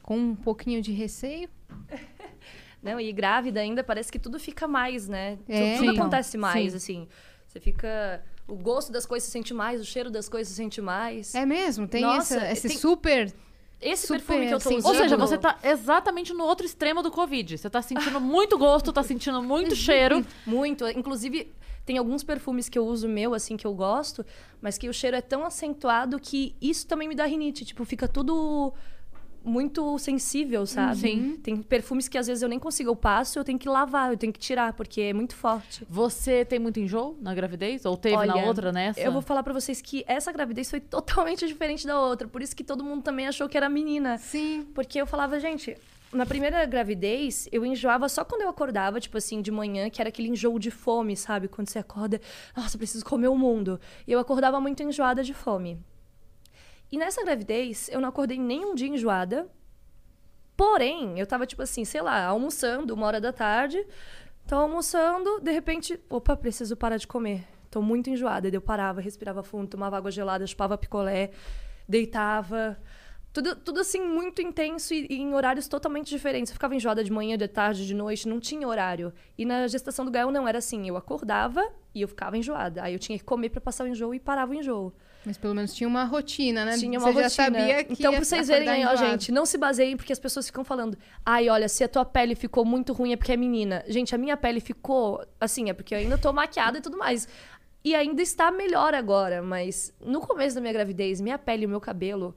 com 0.02 0.18
um 0.18 0.36
pouquinho 0.36 0.82
de 0.82 0.92
receio. 0.92 1.48
Não, 2.82 3.00
e 3.00 3.12
grávida 3.12 3.60
ainda 3.60 3.84
parece 3.84 4.12
que 4.12 4.18
tudo 4.18 4.40
fica 4.40 4.68
mais, 4.68 5.08
né? 5.08 5.38
É, 5.48 5.78
tudo 5.78 5.92
acontece 5.92 6.38
mais, 6.38 6.72
sim. 6.72 6.78
assim. 6.78 7.08
Você 7.48 7.60
fica. 7.60 8.24
O 8.48 8.56
gosto 8.56 8.92
das 8.92 9.06
coisas 9.06 9.26
se 9.26 9.32
sente 9.32 9.54
mais, 9.54 9.80
o 9.80 9.86
cheiro 9.86 10.10
das 10.10 10.28
coisas 10.28 10.48
se 10.50 10.56
sente 10.56 10.82
mais. 10.82 11.36
É 11.36 11.46
mesmo? 11.46 11.88
Tem 11.88 12.02
Nossa, 12.02 12.36
essa, 12.38 12.52
esse 12.52 12.68
tem- 12.70 12.78
super... 12.78 13.34
Esse 13.80 14.06
super, 14.06 14.20
perfume 14.20 14.48
que 14.48 14.54
eu 14.54 14.60
tô 14.60 14.70
assim, 14.70 14.78
usando. 14.78 14.94
Ou 14.94 14.96
seja, 14.96 15.18
você 15.18 15.38
tá 15.40 15.58
exatamente 15.64 16.34
no 16.34 16.44
outro 16.44 16.64
extremo 16.64 17.02
do 17.02 17.10
Covid. 17.10 17.58
Você 17.58 17.68
tá 17.68 17.82
sentindo 17.82 18.22
muito 18.22 18.56
gosto, 18.56 18.94
tá 18.94 19.02
sentindo 19.02 19.42
muito 19.42 19.76
cheiro. 19.76 20.24
Muito. 20.46 20.88
Inclusive, 20.88 21.52
tem 21.84 21.98
alguns 21.98 22.24
perfumes 22.24 22.70
que 22.70 22.78
eu 22.78 22.86
uso 22.86 23.10
meu, 23.10 23.34
assim, 23.34 23.58
que 23.58 23.66
eu 23.66 23.74
gosto, 23.74 24.24
mas 24.62 24.78
que 24.78 24.88
o 24.88 24.94
cheiro 24.94 25.18
é 25.18 25.22
tão 25.22 25.44
acentuado 25.44 26.20
que 26.20 26.56
isso 26.62 26.86
também 26.86 27.08
me 27.08 27.16
dá 27.16 27.26
rinite. 27.26 27.66
Tipo, 27.66 27.84
fica 27.84 28.08
tudo 28.08 28.72
muito 29.44 29.98
sensível, 29.98 30.66
sabe? 30.66 30.98
Sim. 30.98 31.38
Tem 31.42 31.62
perfumes 31.62 32.08
que 32.08 32.18
às 32.18 32.28
vezes 32.28 32.42
eu 32.44 32.50
nem 32.50 32.60
consigo, 32.60 32.90
eu 32.90 32.96
passo, 32.96 33.40
eu 33.40 33.44
tenho 33.44 33.58
que 33.58 33.68
lavar, 33.68 34.12
eu 34.12 34.18
tenho 34.18 34.32
que 34.32 34.40
tirar, 34.40 34.74
porque 34.74 35.02
é 35.02 35.14
muito 35.14 35.36
forte. 35.36 35.86
Você 35.90 36.46
tem 36.46 36.60
muito 36.60 36.80
enjoo 36.80 37.18
na 37.22 37.34
gravidez? 37.34 37.86
Ou 37.86 37.98
teve 37.98 38.16
na 38.16 38.36
Olha, 38.36 38.46
outra, 38.46 38.72
nessa? 38.72 39.00
Eu 39.00 39.12
vou 39.12 39.22
falar 39.22 39.44
pra 39.44 39.54
vocês 39.54 39.82
que 39.82 40.04
essa 40.08 40.32
gravidez 40.32 40.70
foi 40.70 40.80
totalmente 40.80 41.46
diferente 41.48 41.86
da 41.86 42.00
outra, 42.00 42.28
por 42.28 42.42
isso 42.42 42.56
que 42.56 42.64
todo 42.64 42.84
mundo 42.84 43.02
também 43.02 43.28
achou 43.28 43.50
que 43.50 43.58
era 43.58 43.70
menina. 43.70 44.18
Sim. 44.18 44.68
Porque 44.74 45.02
eu 45.02 45.08
falava, 45.08 45.40
gente, 45.40 45.76
na 46.14 46.26
primeira 46.26 46.66
gravidez, 46.66 47.48
eu 47.52 47.66
enjoava 47.66 48.10
só 48.10 48.26
quando 48.26 48.42
eu 48.42 48.50
acordava, 48.50 49.00
tipo 49.00 49.18
assim, 49.18 49.42
de 49.42 49.50
manhã, 49.50 49.90
que 49.90 50.02
era 50.02 50.10
aquele 50.10 50.28
enjoo 50.28 50.60
de 50.60 50.70
fome, 50.70 51.16
sabe? 51.16 51.48
Quando 51.48 51.70
você 51.70 51.80
acorda, 51.80 52.20
nossa, 52.56 52.78
preciso 52.78 53.06
comer 53.06 53.30
o 53.30 53.38
mundo. 53.38 53.80
E 54.06 54.12
eu 54.12 54.20
acordava 54.20 54.60
muito 54.60 54.84
enjoada 54.84 55.24
de 55.24 55.34
fome. 55.34 55.80
E 56.92 56.98
nessa 56.98 57.24
gravidez, 57.24 57.88
eu 57.90 58.02
não 58.02 58.10
acordei 58.10 58.38
nem 58.38 58.66
um 58.66 58.76
dia 58.76 58.88
enjoada. 58.88 59.50
Porém, 60.58 61.18
eu 61.18 61.26
tava, 61.26 61.48
tipo 61.48 61.62
assim, 61.62 61.86
sei 61.86 62.02
lá, 62.02 62.26
almoçando, 62.26 62.94
uma 62.94 63.08
hora 63.08 63.22
da 63.22 63.32
tarde. 63.32 63.86
Tô 64.46 64.56
almoçando, 64.56 65.40
de 65.40 65.52
repente, 65.52 66.00
opa, 66.10 66.36
preciso 66.36 66.76
parar 66.76 66.98
de 66.98 67.08
comer. 67.08 67.48
Tô 67.70 67.82
muito 67.82 68.10
enjoada. 68.10 68.50
Eu 68.50 68.62
parava, 68.62 69.00
respirava 69.00 69.42
fundo, 69.42 69.70
tomava 69.70 69.98
água 69.98 70.12
gelada, 70.12 70.46
chupava 70.46 70.78
picolé, 70.78 71.32
deitava. 71.88 72.78
Tudo, 73.32 73.56
tudo 73.56 73.80
assim, 73.80 74.02
muito 74.02 74.42
intenso 74.42 74.94
e, 74.94 75.08
e 75.10 75.16
em 75.16 75.34
horários 75.34 75.70
totalmente 75.70 76.10
diferentes. 76.10 76.52
Eu 76.52 76.56
ficava 76.56 76.76
enjoada 76.76 77.02
de 77.02 77.12
manhã, 77.12 77.38
de 77.38 77.48
tarde, 77.48 77.88
de 77.88 77.96
noite, 77.96 78.28
não 78.28 78.42
tinha 78.42 78.68
horário. 78.68 79.14
E 79.38 79.46
na 79.46 79.66
gestação 79.68 80.04
do 80.04 80.12
Gael 80.12 80.30
não 80.32 80.46
era 80.46 80.58
assim. 80.58 80.86
Eu 80.90 80.98
acordava 80.98 81.66
e 81.96 82.02
eu 82.02 82.08
ficava 82.10 82.38
enjoada. 82.38 82.84
Aí 82.84 82.92
eu 82.94 83.00
tinha 83.00 83.18
que 83.18 83.24
comer 83.24 83.50
pra 83.50 83.62
passar 83.62 83.86
o 83.86 83.88
enjoo 83.88 84.14
e 84.14 84.20
parava 84.20 84.52
o 84.52 84.56
enjoo. 84.56 84.94
Mas 85.26 85.38
pelo 85.38 85.54
menos 85.54 85.74
tinha 85.74 85.88
uma 85.88 86.04
rotina, 86.04 86.66
né? 86.66 86.78
Tinha 86.78 87.00
uma 87.00 87.12
Você 87.12 87.22
rotina. 87.22 87.24
já 87.24 87.30
sabia 87.30 87.84
que 87.84 87.94
Então, 87.94 88.12
pra 88.12 88.24
vocês 88.24 88.48
verem 88.48 88.68
aí, 88.70 88.86
ó, 88.86 88.96
gente, 88.96 89.32
não 89.32 89.46
se 89.46 89.58
baseiem 89.58 89.96
porque 89.96 90.12
as 90.12 90.20
pessoas 90.20 90.48
ficam 90.48 90.64
falando. 90.64 90.98
Ai, 91.24 91.48
olha, 91.48 91.70
se 91.70 91.84
a 91.84 91.88
tua 91.88 92.04
pele 92.04 92.34
ficou 92.34 92.66
muito 92.66 92.92
ruim 92.92 93.14
é 93.14 93.16
porque 93.16 93.32
é 93.32 93.38
menina. 93.38 93.84
Gente, 93.88 94.16
a 94.16 94.18
minha 94.18 94.36
pele 94.36 94.60
ficou 94.60 95.24
assim, 95.40 95.70
é 95.70 95.74
porque 95.74 95.94
eu 95.94 96.00
ainda 96.00 96.18
tô 96.18 96.34
maquiada 96.34 96.80
e 96.80 96.82
tudo 96.82 96.98
mais. 96.98 97.28
E 97.84 97.94
ainda 97.96 98.22
está 98.22 98.52
melhor 98.52 98.94
agora, 98.94 99.42
mas 99.42 99.94
no 100.00 100.22
começo 100.22 100.56
da 100.56 100.62
minha 100.62 100.74
gravidez, 100.74 101.20
minha 101.22 101.38
pele 101.38 101.64
e 101.64 101.66
o 101.66 101.70
meu 101.70 101.82
cabelo, 101.82 102.36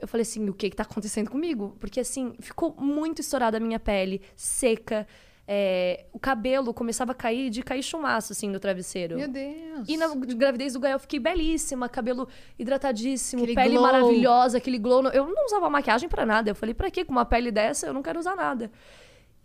eu 0.00 0.06
falei 0.06 0.22
assim, 0.22 0.48
o 0.48 0.54
que 0.54 0.70
que 0.70 0.76
tá 0.76 0.84
acontecendo 0.84 1.30
comigo? 1.30 1.76
Porque 1.80 2.00
assim, 2.00 2.34
ficou 2.40 2.74
muito 2.78 3.20
estourada 3.20 3.56
a 3.56 3.60
minha 3.60 3.80
pele, 3.80 4.22
seca. 4.36 5.06
É, 5.50 6.04
o 6.12 6.18
cabelo 6.18 6.74
começava 6.74 7.12
a 7.12 7.14
cair 7.14 7.48
de 7.48 7.62
cair 7.62 7.82
chumaço, 7.82 8.34
assim, 8.34 8.50
no 8.50 8.60
travesseiro. 8.60 9.16
Meu 9.16 9.28
Deus. 9.28 9.88
E 9.88 9.96
na 9.96 10.14
gravidez 10.14 10.74
do 10.74 10.80
Gael 10.80 10.96
eu 10.96 10.98
fiquei 11.00 11.18
belíssima, 11.18 11.88
cabelo 11.88 12.28
hidratadíssimo, 12.58 13.44
Aquele 13.44 13.54
pele 13.54 13.70
glow. 13.70 13.82
maravilhosa, 13.82 14.58
aquele 14.58 14.78
glow. 14.78 15.06
Eu 15.08 15.26
não 15.26 15.46
usava 15.46 15.70
maquiagem 15.70 16.06
pra 16.06 16.26
nada. 16.26 16.50
Eu 16.50 16.54
falei, 16.54 16.74
pra 16.74 16.90
quê? 16.90 17.02
Com 17.02 17.12
uma 17.12 17.24
pele 17.24 17.50
dessa 17.50 17.86
eu 17.86 17.94
não 17.94 18.02
quero 18.02 18.18
usar 18.18 18.36
nada. 18.36 18.70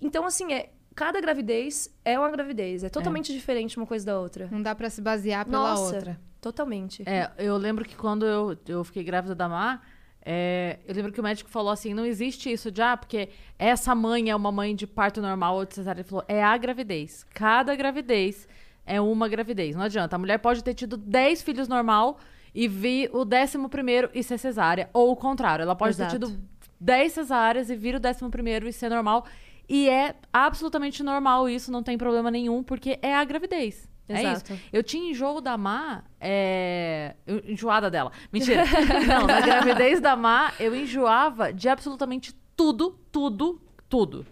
Então, 0.02 0.26
assim, 0.26 0.52
é, 0.52 0.72
cada 0.94 1.22
gravidez 1.22 1.90
é 2.04 2.20
uma 2.20 2.30
gravidez. 2.30 2.84
É 2.84 2.90
totalmente 2.90 3.32
diferente 3.32 3.78
uma 3.78 3.86
coisa 3.88 4.06
da 4.06 4.20
outra. 4.20 4.50
Não 4.52 4.62
dá 4.62 4.76
pra 4.76 4.90
se 4.90 5.02
basear 5.02 5.46
pela 5.46 5.70
Nossa, 5.70 5.96
outra. 5.96 6.20
totalmente. 6.42 7.02
É, 7.08 7.32
eu 7.38 7.56
lembro 7.56 7.86
que 7.86 7.96
quando 7.96 8.26
eu, 8.26 8.58
eu 8.68 8.84
fiquei 8.84 9.06
grávida 9.06 9.34
da 9.34 9.48
Mar, 9.48 9.88
é, 10.26 10.80
eu 10.88 10.96
lembro 10.96 11.12
que 11.12 11.20
o 11.20 11.24
médico 11.24 11.50
falou 11.50 11.72
assim: 11.72 11.94
não 11.94 12.06
existe 12.06 12.52
isso 12.52 12.72
de, 12.72 12.82
ah, 12.82 12.96
porque 12.96 13.30
essa 13.60 13.94
mãe 13.94 14.30
é 14.30 14.36
uma 14.36 14.52
mãe 14.52 14.76
de 14.76 14.88
parto 14.88 15.22
normal 15.22 15.58
ou 15.58 15.66
de 15.66 15.76
cesárea. 15.76 16.02
Ele 16.02 16.08
falou: 16.08 16.24
é 16.28 16.42
a 16.42 16.58
gravidez. 16.58 17.26
Cada 17.34 17.76
gravidez 17.76 18.48
é 18.86 19.02
uma 19.02 19.28
gravidez. 19.28 19.76
Não 19.76 19.84
adianta. 19.84 20.16
A 20.16 20.20
mulher 20.20 20.38
pode 20.40 20.64
ter 20.64 20.74
tido 20.74 20.96
10 20.96 21.42
filhos 21.42 21.68
normal 21.68 22.18
e 22.56 22.68
vir 22.68 23.10
o 23.14 23.26
décimo 23.26 23.68
primeiro 23.68 24.10
e 24.14 24.24
ser 24.24 24.38
cesárea. 24.38 24.90
Ou 24.94 25.12
o 25.12 25.16
contrário. 25.16 25.64
Ela 25.64 25.76
pode 25.76 25.96
Exato. 25.96 26.12
ter 26.12 26.26
tido 26.26 26.42
10 26.80 27.12
cesáreas 27.12 27.70
e 27.70 27.76
vir 27.76 27.96
o 27.96 28.00
décimo 28.00 28.30
primeiro 28.30 28.68
e 28.68 28.74
ser 28.74 28.90
normal. 28.90 29.26
E 29.68 29.90
é 29.90 30.16
absolutamente 30.32 31.02
normal 31.04 31.50
isso, 31.50 31.72
não 31.72 31.82
tem 31.82 31.98
problema 31.98 32.30
nenhum, 32.30 32.62
porque 32.62 33.00
é 33.02 33.16
a 33.16 33.24
gravidez. 33.24 33.90
É 34.08 34.20
Exato. 34.20 34.54
isso. 34.54 34.64
Eu 34.72 34.84
tinha 34.84 35.12
enjoo 35.12 35.40
da 35.40 35.58
Má, 35.58 36.04
é... 36.20 37.16
eu- 37.26 37.42
enjoada 37.48 37.90
dela. 37.90 38.12
Mentira. 38.32 38.64
Não, 39.08 39.26
na 39.26 39.40
gravidez 39.40 40.02
da 40.02 40.16
Má, 40.16 40.52
eu 40.60 40.76
enjoava 40.76 41.54
de 41.54 41.70
absolutamente 41.70 42.36
tudo, 42.56 42.98
tudo, 43.12 43.62
tudo. 43.88 44.26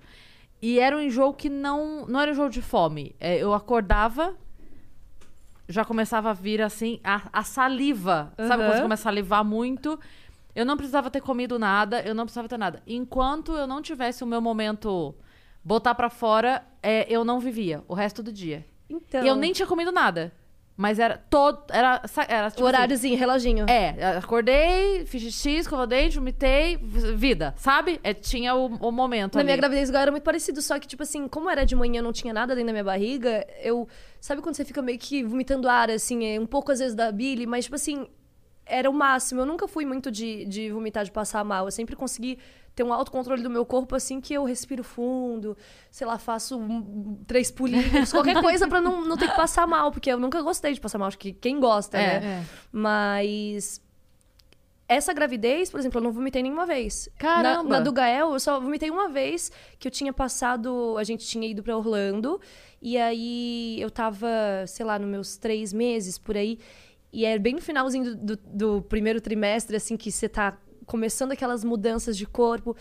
E 0.61 0.79
era 0.79 0.95
um 0.95 1.01
enjoo 1.01 1.33
que 1.33 1.49
não, 1.49 2.05
não 2.05 2.19
era 2.19 2.31
um 2.31 2.33
enjoo 2.33 2.49
de 2.49 2.61
fome. 2.61 3.15
É, 3.19 3.37
eu 3.37 3.53
acordava, 3.53 4.35
já 5.67 5.83
começava 5.83 6.29
a 6.29 6.33
vir 6.33 6.61
assim, 6.61 6.99
a, 7.03 7.21
a 7.33 7.43
saliva. 7.43 8.31
Sabe 8.37 8.63
quando 8.63 8.75
você 8.75 8.81
começa 8.81 9.01
a 9.01 9.03
salivar 9.05 9.43
muito? 9.43 9.99
Eu 10.53 10.65
não 10.65 10.75
precisava 10.75 11.09
ter 11.09 11.21
comido 11.21 11.57
nada, 11.57 12.01
eu 12.01 12.13
não 12.13 12.25
precisava 12.25 12.47
ter 12.47 12.57
nada. 12.57 12.83
Enquanto 12.85 13.53
eu 13.53 13.65
não 13.65 13.81
tivesse 13.81 14.23
o 14.23 14.27
meu 14.27 14.41
momento 14.41 15.15
botar 15.63 15.95
pra 15.95 16.09
fora, 16.09 16.63
é, 16.83 17.05
eu 17.11 17.23
não 17.23 17.39
vivia 17.39 17.83
o 17.87 17.93
resto 17.93 18.21
do 18.21 18.31
dia. 18.31 18.65
Então, 18.91 19.23
E 19.23 19.27
eu 19.27 19.35
nem 19.35 19.51
tinha 19.53 19.67
comido 19.67 19.91
nada. 19.91 20.31
Mas 20.77 20.97
era 20.97 21.17
todo. 21.17 21.63
Era, 21.69 22.01
era 22.27 22.49
tipo 22.49 22.63
o 22.63 22.65
assim, 22.65 22.75
horáriozinho, 22.75 23.17
reloginho. 23.17 23.65
é, 23.69 24.15
acordei, 24.17 25.05
fiz 25.05 25.21
xixi, 25.21 25.57
escovei 25.57 25.83
o 25.83 25.87
dente, 25.87 26.17
vomitei, 26.17 26.77
vida, 26.77 27.53
sabe? 27.57 27.99
É, 28.03 28.13
tinha 28.13 28.55
o, 28.55 28.65
o 28.65 28.91
momento 28.91 29.35
Na 29.35 29.41
ali. 29.41 29.45
minha 29.47 29.57
gravidez 29.57 29.89
igual 29.89 30.01
era 30.01 30.11
muito 30.11 30.23
parecido, 30.23 30.59
só 30.61 30.79
que, 30.79 30.87
tipo 30.87 31.03
assim, 31.03 31.27
como 31.27 31.49
era 31.49 31.65
de 31.65 31.75
manhã, 31.75 32.01
não 32.01 32.11
tinha 32.11 32.33
nada 32.33 32.55
dentro 32.55 32.67
da 32.67 32.71
minha 32.73 32.83
barriga, 32.83 33.45
eu. 33.61 33.87
Sabe 34.19 34.41
quando 34.41 34.55
você 34.55 34.65
fica 34.65 34.81
meio 34.81 34.97
que 34.97 35.23
vomitando 35.23 35.69
ar, 35.69 35.91
assim, 35.91 36.25
é, 36.25 36.39
um 36.39 36.47
pouco 36.47 36.71
às 36.71 36.79
vezes 36.79 36.95
da 36.95 37.11
bile, 37.11 37.45
mas, 37.45 37.65
tipo 37.65 37.75
assim, 37.75 38.07
era 38.65 38.89
o 38.89 38.93
máximo. 38.93 39.41
Eu 39.41 39.45
nunca 39.45 39.67
fui 39.67 39.85
muito 39.85 40.09
de, 40.09 40.45
de 40.45 40.71
vomitar, 40.71 41.03
de 41.03 41.11
passar 41.11 41.43
mal. 41.43 41.65
Eu 41.65 41.71
sempre 41.71 41.95
consegui 41.95 42.39
ter 42.75 42.83
um 42.83 42.93
autocontrole 42.93 43.41
do 43.43 43.49
meu 43.49 43.65
corpo, 43.65 43.95
assim, 43.95 44.21
que 44.21 44.33
eu 44.33 44.43
respiro 44.45 44.83
fundo, 44.83 45.57
sei 45.89 46.07
lá, 46.07 46.17
faço 46.17 46.57
um- 46.57 47.21
três 47.27 47.51
pulinhos, 47.51 48.11
qualquer 48.11 48.39
coisa 48.41 48.67
pra 48.67 48.79
não, 48.79 49.03
não 49.05 49.17
ter 49.17 49.29
que 49.29 49.35
passar 49.35 49.67
mal, 49.67 49.91
porque 49.91 50.09
eu 50.11 50.19
nunca 50.19 50.41
gostei 50.41 50.73
de 50.73 50.79
passar 50.79 50.97
mal. 50.97 51.07
Acho 51.09 51.17
que 51.17 51.33
quem 51.33 51.59
gosta, 51.59 51.97
É. 51.97 52.19
né? 52.19 52.45
Mas 52.71 53.81
essa 54.87 55.13
gravidez, 55.13 55.69
por 55.71 55.79
exemplo, 55.79 55.99
eu 55.99 56.03
não 56.03 56.11
vomitei 56.11 56.43
nenhuma 56.43 56.65
vez. 56.65 57.07
Caramba! 57.17 57.63
Na, 57.63 57.69
na 57.77 57.79
do 57.79 57.91
Gael, 57.93 58.33
eu 58.33 58.39
só 58.39 58.59
vomitei 58.59 58.89
uma 58.89 59.07
vez, 59.07 59.49
que 59.79 59.87
eu 59.87 59.91
tinha 59.91 60.11
passado. 60.11 60.95
A 60.97 61.03
gente 61.03 61.25
tinha 61.25 61.47
ido 61.47 61.63
pra 61.63 61.77
Orlando. 61.77 62.41
E 62.81 62.97
aí 62.97 63.79
eu 63.79 63.89
tava, 63.89 64.27
sei 64.67 64.85
lá, 64.85 64.99
nos 64.99 65.07
meus 65.09 65.37
três 65.37 65.71
meses 65.71 66.17
por 66.17 66.35
aí. 66.35 66.59
E 67.13 67.25
é 67.25 67.37
bem 67.39 67.53
no 67.55 67.61
finalzinho 67.61 68.15
do, 68.15 68.35
do, 68.35 68.39
do 68.45 68.81
primeiro 68.81 69.21
trimestre, 69.21 69.75
assim, 69.77 69.95
que 69.95 70.11
você 70.11 70.27
tá 70.27 70.57
começando 70.91 71.31
aquelas 71.31 71.63
mudanças 71.63 72.17
de 72.17 72.25
corpo. 72.25 72.75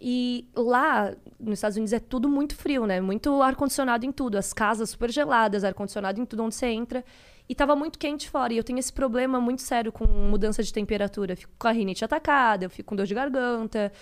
E 0.00 0.48
lá, 0.56 1.14
nos 1.38 1.58
Estados 1.58 1.76
Unidos, 1.76 1.92
é 1.92 2.00
tudo 2.00 2.26
muito 2.26 2.56
frio, 2.56 2.86
né? 2.86 2.98
Muito 2.98 3.42
ar-condicionado 3.42 4.06
em 4.06 4.10
tudo. 4.10 4.38
As 4.38 4.54
casas 4.54 4.88
super 4.88 5.10
geladas, 5.10 5.62
ar-condicionado 5.62 6.18
em 6.18 6.24
tudo 6.24 6.42
onde 6.42 6.54
você 6.54 6.66
entra. 6.66 7.04
E 7.46 7.54
tava 7.54 7.76
muito 7.76 7.98
quente 7.98 8.30
fora. 8.30 8.54
E 8.54 8.56
eu 8.56 8.64
tenho 8.64 8.78
esse 8.78 8.92
problema 8.92 9.38
muito 9.38 9.60
sério 9.60 9.92
com 9.92 10.06
mudança 10.06 10.62
de 10.62 10.72
temperatura. 10.72 11.34
Eu 11.34 11.36
fico 11.36 11.52
com 11.58 11.68
a 11.68 11.72
rinite 11.72 12.02
atacada, 12.02 12.64
eu 12.64 12.70
fico 12.70 12.88
com 12.88 12.96
dor 12.96 13.04
de 13.06 13.14
garganta. 13.14 13.92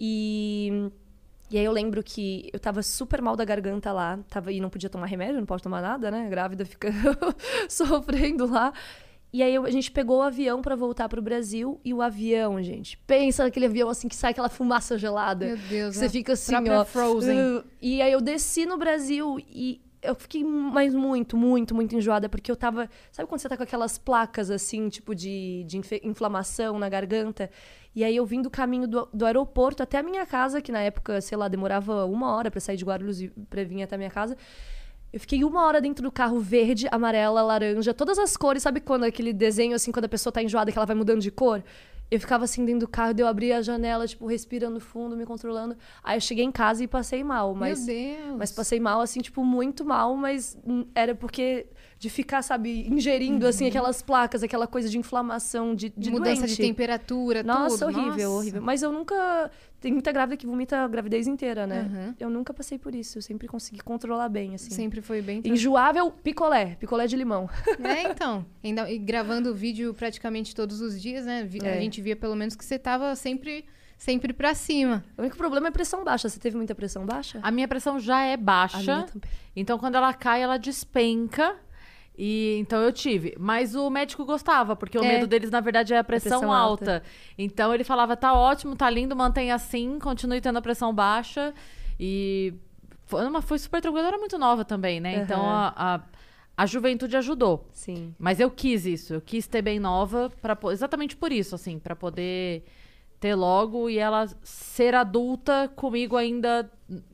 E. 0.00 0.90
E 1.48 1.58
aí 1.58 1.64
eu 1.64 1.70
lembro 1.70 2.02
que 2.02 2.50
eu 2.52 2.58
tava 2.58 2.82
super 2.82 3.22
mal 3.22 3.36
da 3.36 3.44
garganta 3.44 3.92
lá, 3.92 4.18
tava, 4.28 4.50
e 4.50 4.58
não 4.58 4.68
podia 4.68 4.90
tomar 4.90 5.06
remédio, 5.06 5.36
não 5.36 5.46
pode 5.46 5.62
tomar 5.62 5.80
nada, 5.80 6.10
né? 6.10 6.28
Grávida 6.28 6.64
fica 6.64 6.88
sofrendo 7.68 8.50
lá. 8.50 8.72
E 9.36 9.42
aí 9.42 9.54
a 9.54 9.70
gente 9.70 9.90
pegou 9.90 10.20
o 10.20 10.22
avião 10.22 10.62
pra 10.62 10.74
voltar 10.74 11.10
pro 11.10 11.20
Brasil 11.20 11.78
e 11.84 11.92
o 11.92 12.00
avião, 12.00 12.62
gente, 12.62 12.96
pensa 13.06 13.44
naquele 13.44 13.66
avião 13.66 13.90
assim 13.90 14.08
que 14.08 14.16
sai 14.16 14.30
aquela 14.30 14.48
fumaça 14.48 14.96
gelada. 14.96 15.44
Meu 15.44 15.56
Deus, 15.58 15.92
que 15.92 15.98
você 15.98 16.06
a 16.06 16.10
fica 16.10 16.32
assim, 16.32 16.54
ó. 16.70 16.84
Frozen. 16.86 17.38
"Uh", 17.38 17.64
E 17.82 18.00
aí 18.00 18.10
eu 18.12 18.22
desci 18.22 18.64
no 18.64 18.78
Brasil 18.78 19.38
e 19.50 19.82
eu 20.02 20.14
fiquei 20.14 20.42
mais 20.42 20.94
muito, 20.94 21.36
muito, 21.36 21.74
muito 21.74 21.94
enjoada, 21.94 22.30
porque 22.30 22.50
eu 22.50 22.56
tava. 22.56 22.88
Sabe 23.12 23.28
quando 23.28 23.42
você 23.42 23.48
tá 23.50 23.58
com 23.58 23.62
aquelas 23.62 23.98
placas 23.98 24.50
assim, 24.50 24.88
tipo 24.88 25.14
de, 25.14 25.64
de 25.64 25.76
inflamação 26.02 26.78
na 26.78 26.88
garganta? 26.88 27.50
E 27.94 28.04
aí 28.04 28.16
eu 28.16 28.24
vim 28.24 28.40
do 28.40 28.48
caminho 28.48 28.88
do, 28.88 29.06
do 29.12 29.26
aeroporto 29.26 29.82
até 29.82 29.98
a 29.98 30.02
minha 30.02 30.24
casa, 30.24 30.62
que 30.62 30.72
na 30.72 30.80
época, 30.80 31.20
sei 31.20 31.36
lá, 31.36 31.46
demorava 31.46 32.06
uma 32.06 32.34
hora 32.34 32.50
pra 32.50 32.58
sair 32.60 32.78
de 32.78 32.86
Guarulhos 32.86 33.20
e 33.20 33.28
pra 33.50 33.62
vir 33.64 33.82
até 33.82 33.96
a 33.96 33.98
minha 33.98 34.10
casa. 34.10 34.34
Eu 35.16 35.20
fiquei 35.20 35.42
uma 35.44 35.64
hora 35.64 35.80
dentro 35.80 36.02
do 36.02 36.12
carro 36.12 36.38
verde, 36.40 36.86
amarela, 36.92 37.40
laranja, 37.40 37.94
todas 37.94 38.18
as 38.18 38.36
cores. 38.36 38.62
Sabe 38.62 38.80
quando 38.80 39.04
aquele 39.04 39.32
desenho, 39.32 39.74
assim, 39.74 39.90
quando 39.90 40.04
a 40.04 40.08
pessoa 40.10 40.30
tá 40.30 40.42
enjoada, 40.42 40.70
que 40.70 40.76
ela 40.76 40.84
vai 40.84 40.94
mudando 40.94 41.22
de 41.22 41.30
cor? 41.30 41.64
Eu 42.10 42.20
ficava 42.20 42.44
assim 42.44 42.66
dentro 42.66 42.80
do 42.80 42.88
carro, 42.88 43.14
eu 43.16 43.26
abria 43.26 43.56
a 43.56 43.62
janela, 43.62 44.06
tipo, 44.06 44.26
respirando 44.26 44.78
fundo, 44.78 45.16
me 45.16 45.24
controlando. 45.24 45.74
Aí 46.04 46.18
eu 46.18 46.20
cheguei 46.20 46.44
em 46.44 46.52
casa 46.52 46.84
e 46.84 46.86
passei 46.86 47.24
mal, 47.24 47.54
mas. 47.54 47.86
Meu 47.86 47.96
Deus. 47.96 48.36
Mas 48.36 48.52
passei 48.52 48.78
mal, 48.78 49.00
assim, 49.00 49.20
tipo, 49.20 49.42
muito 49.42 49.86
mal, 49.86 50.14
mas 50.14 50.56
era 50.94 51.14
porque 51.14 51.66
de 51.98 52.10
ficar, 52.10 52.42
sabe, 52.42 52.86
ingerindo, 52.86 53.46
assim, 53.46 53.66
aquelas 53.66 54.02
placas, 54.02 54.42
aquela 54.42 54.66
coisa 54.66 54.86
de 54.90 54.98
inflamação, 54.98 55.74
de, 55.74 55.88
de 55.96 56.10
Uhum. 56.10 56.16
Mudança 56.18 56.42
doente. 56.42 56.56
de 56.56 56.62
temperatura, 56.62 57.42
Nossa, 57.42 57.86
tudo. 57.86 57.98
horrível, 57.98 58.28
Nossa. 58.28 58.38
horrível. 58.42 58.60
Mas 58.62 58.82
eu 58.82 58.92
nunca. 58.92 59.50
Tem 59.86 59.92
muita 59.92 60.10
grávida 60.10 60.36
que 60.36 60.44
vomita 60.48 60.78
a 60.78 60.88
gravidez 60.88 61.28
inteira, 61.28 61.64
né? 61.64 61.88
Uhum. 61.88 62.14
Eu 62.18 62.28
nunca 62.28 62.52
passei 62.52 62.76
por 62.76 62.92
isso. 62.92 63.18
Eu 63.18 63.22
sempre 63.22 63.46
consegui 63.46 63.80
controlar 63.84 64.28
bem, 64.28 64.52
assim. 64.56 64.68
Sempre 64.70 65.00
foi 65.00 65.22
bem... 65.22 65.40
Enjoável, 65.44 66.10
picolé. 66.10 66.74
Picolé 66.74 67.06
de 67.06 67.14
limão. 67.14 67.48
É, 67.78 68.10
então. 68.10 68.44
Ainda, 68.64 68.90
e 68.90 68.98
gravando 68.98 69.54
vídeo 69.54 69.94
praticamente 69.94 70.56
todos 70.56 70.80
os 70.80 71.00
dias, 71.00 71.24
né? 71.24 71.44
Vi- 71.44 71.60
A 71.62 71.68
É. 71.68 71.80
gente 71.80 72.02
via 72.02 72.16
pelo 72.16 72.34
menos 72.34 72.56
que 72.56 72.64
você 72.64 72.80
tava 72.80 73.14
sempre, 73.14 73.64
sempre 73.96 74.32
pra 74.32 74.56
cima. 74.56 75.04
O 75.16 75.20
único 75.22 75.36
problema 75.36 75.68
é 75.68 75.70
pressão 75.70 76.02
baixa. 76.02 76.28
Você 76.28 76.40
teve 76.40 76.56
muita 76.56 76.74
pressão 76.74 77.06
baixa? 77.06 77.38
A 77.40 77.52
minha 77.52 77.68
pressão 77.68 78.00
já 78.00 78.22
é 78.24 78.34
A 78.34 78.36
baixa. 78.36 78.78
minha 78.78 79.02
também. 79.04 79.30
Então, 79.54 79.78
quando 79.78 79.94
ela 79.94 80.12
cai, 80.12 80.42
ela 80.42 80.56
despenca. 80.58 81.54
E 82.18 82.56
então 82.58 82.80
eu 82.82 82.92
tive. 82.92 83.34
Mas 83.38 83.74
o 83.74 83.90
médico 83.90 84.24
gostava, 84.24 84.74
porque 84.74 84.98
o 84.98 85.04
É. 85.04 85.08
medo 85.08 85.26
deles, 85.26 85.50
na 85.50 85.60
verdade, 85.60 85.92
é 85.92 85.98
a 85.98 86.04
pressão, 86.04 86.40
pressão 86.40 86.52
alta. 86.52 86.94
alta. 86.96 87.06
Então 87.36 87.74
ele 87.74 87.84
falava: 87.84 88.16
tá 88.16 88.32
ótimo, 88.34 88.74
tá 88.74 88.88
lindo, 88.88 89.14
mantenha 89.14 89.54
assim, 89.54 89.98
continue 89.98 90.40
tendo 90.40 90.58
a 90.58 90.62
pressão 90.62 90.94
baixa. 90.94 91.52
E 92.00 92.54
foi, 93.04 93.24
uma, 93.26 93.42
foi 93.42 93.58
super 93.58 93.80
tranquilo. 93.80 94.04
Eu 94.04 94.08
era 94.08 94.18
muito 94.18 94.38
nova 94.38 94.64
também, 94.64 94.98
né? 95.00 95.14
Então 95.16 95.40
Aham. 95.42 95.72
a, 95.76 95.94
a, 95.94 96.00
a 96.56 96.66
juventude 96.66 97.16
ajudou. 97.16 97.68
Sim. 97.72 98.14
Mas 98.18 98.40
eu 98.40 98.50
quis 98.50 98.86
isso, 98.86 99.14
eu 99.14 99.20
quis 99.20 99.46
ter 99.46 99.60
bem 99.62 99.78
nova, 99.78 100.30
pra, 100.40 100.56
exatamente 100.72 101.16
por 101.16 101.30
isso, 101.32 101.54
assim, 101.54 101.78
pra 101.78 101.94
poder 101.94 102.64
ter 103.26 103.34
logo 103.34 103.90
e 103.90 103.98
ela 103.98 104.28
ser 104.42 104.94
adulta 104.94 105.68
comigo 105.74 106.16
ainda 106.16 106.70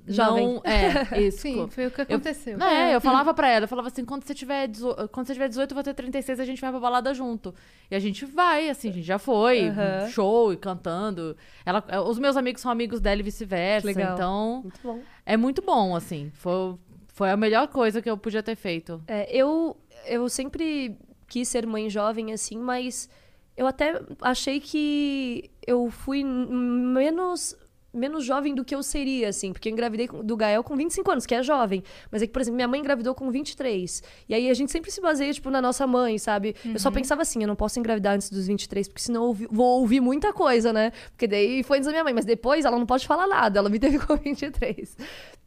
Jovem. 0.06 0.46
não 0.46 0.62
é 0.64 1.16
isso. 1.20 1.38
Sim, 1.38 1.66
foi 1.70 1.86
o 1.86 1.90
que 1.90 2.02
aconteceu. 2.02 2.58
Não, 2.58 2.66
é, 2.66 2.94
eu 2.94 3.00
falava 3.00 3.32
pra 3.32 3.48
ela, 3.48 3.64
eu 3.64 3.68
falava 3.68 3.88
assim, 3.88 4.04
quando 4.04 4.24
você 4.24 4.34
tiver 4.34 4.66
18, 4.68 5.08
quando 5.08 5.26
você 5.26 5.32
tiver 5.32 5.48
18, 5.48 5.70
eu 5.70 5.74
vou 5.74 5.82
ter 5.82 5.94
36, 5.94 6.38
a 6.40 6.44
gente 6.44 6.60
vai 6.60 6.70
pra 6.70 6.78
balada 6.80 7.14
junto. 7.14 7.54
E 7.90 7.94
a 7.94 7.98
gente 7.98 8.26
vai, 8.26 8.68
assim, 8.68 8.90
a 8.90 8.92
gente 8.92 9.06
já 9.06 9.18
foi, 9.18 9.68
Aham. 9.68 10.08
show 10.10 10.52
e 10.52 10.56
cantando. 10.56 11.34
Ela, 11.64 11.82
eh, 11.88 12.00
os 12.00 12.18
meus 12.18 12.36
amigos 12.36 12.60
são 12.60 12.70
amigos 12.70 13.00
dela 13.00 13.20
e 13.20 13.22
vice-versa, 13.22 13.90
então 13.90 14.60
Muito 14.62 14.80
bom. 14.82 15.00
é 15.24 15.36
muito 15.36 15.62
bom, 15.62 15.96
assim. 15.96 16.30
Foi, 16.34 16.76
foi 17.08 17.30
a 17.30 17.36
melhor 17.36 17.68
coisa 17.68 18.02
que 18.02 18.10
eu 18.10 18.18
podia 18.18 18.42
ter 18.42 18.56
feito. 18.56 19.02
É, 19.08 19.34
eu, 19.34 19.74
eu 20.06 20.28
sempre 20.28 20.94
quis 21.26 21.48
ser 21.48 21.66
mãe 21.66 21.88
jovem, 21.88 22.30
assim, 22.34 22.58
mas 22.58 23.08
eu 23.56 23.66
até 23.66 24.00
achei 24.20 24.60
que 24.60 25.50
eu 25.66 25.90
fui 25.90 26.24
menos 26.24 27.56
menos 27.92 28.24
jovem 28.24 28.54
do 28.54 28.64
que 28.64 28.74
eu 28.74 28.82
seria, 28.82 29.28
assim, 29.28 29.52
porque 29.52 29.68
eu 29.68 29.72
engravidei 29.72 30.08
do 30.08 30.36
Gael 30.36 30.64
com 30.64 30.74
25 30.74 31.10
anos, 31.10 31.26
que 31.26 31.34
é 31.34 31.42
jovem. 31.42 31.82
Mas 32.10 32.22
é 32.22 32.26
que, 32.26 32.32
por 32.32 32.40
exemplo, 32.40 32.56
minha 32.56 32.66
mãe 32.68 32.80
engravidou 32.80 33.14
com 33.14 33.30
23. 33.30 34.02
E 34.28 34.34
aí 34.34 34.48
a 34.48 34.54
gente 34.54 34.72
sempre 34.72 34.90
se 34.90 35.00
baseia, 35.00 35.32
tipo, 35.32 35.50
na 35.50 35.60
nossa 35.60 35.86
mãe, 35.86 36.18
sabe? 36.18 36.56
Eu 36.64 36.78
só 36.78 36.90
pensava 36.90 37.22
assim, 37.22 37.42
eu 37.42 37.48
não 37.48 37.56
posso 37.56 37.78
engravidar 37.78 38.14
antes 38.14 38.30
dos 38.30 38.46
23, 38.46 38.88
porque 38.88 39.02
senão 39.02 39.26
eu 39.26 39.34
vou 39.50 39.80
ouvir 39.80 40.00
muita 40.00 40.32
coisa, 40.32 40.72
né? 40.72 40.90
Porque 41.10 41.26
daí 41.26 41.62
foi 41.62 41.78
antes 41.78 41.86
da 41.86 41.92
minha 41.92 42.04
mãe, 42.04 42.14
mas 42.14 42.24
depois 42.24 42.64
ela 42.64 42.78
não 42.78 42.86
pode 42.86 43.06
falar 43.06 43.26
nada, 43.26 43.58
ela 43.58 43.68
me 43.68 43.78
teve 43.78 43.98
com 43.98 44.16
23. 44.16 44.96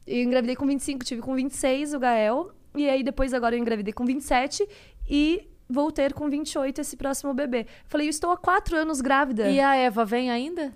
E 0.05 0.19
eu 0.19 0.23
engravidei 0.23 0.55
com 0.55 0.67
25, 0.67 1.03
tive 1.03 1.21
com 1.21 1.33
26 1.33 1.95
o 1.95 1.99
Gael. 1.99 2.51
E 2.75 2.87
aí 2.87 3.03
depois 3.03 3.33
agora 3.33 3.55
eu 3.55 3.59
engravidei 3.59 3.93
com 3.93 4.05
27 4.05 4.67
e 5.09 5.47
vou 5.69 5.91
ter 5.91 6.13
com 6.13 6.29
28 6.29 6.81
esse 6.81 6.95
próximo 6.95 7.33
bebê. 7.33 7.65
Falei, 7.87 8.07
eu 8.07 8.09
estou 8.09 8.31
há 8.31 8.37
quatro 8.37 8.75
anos 8.77 9.01
grávida. 9.01 9.49
E 9.49 9.59
a 9.59 9.75
Eva 9.75 10.05
vem 10.05 10.29
ainda? 10.31 10.73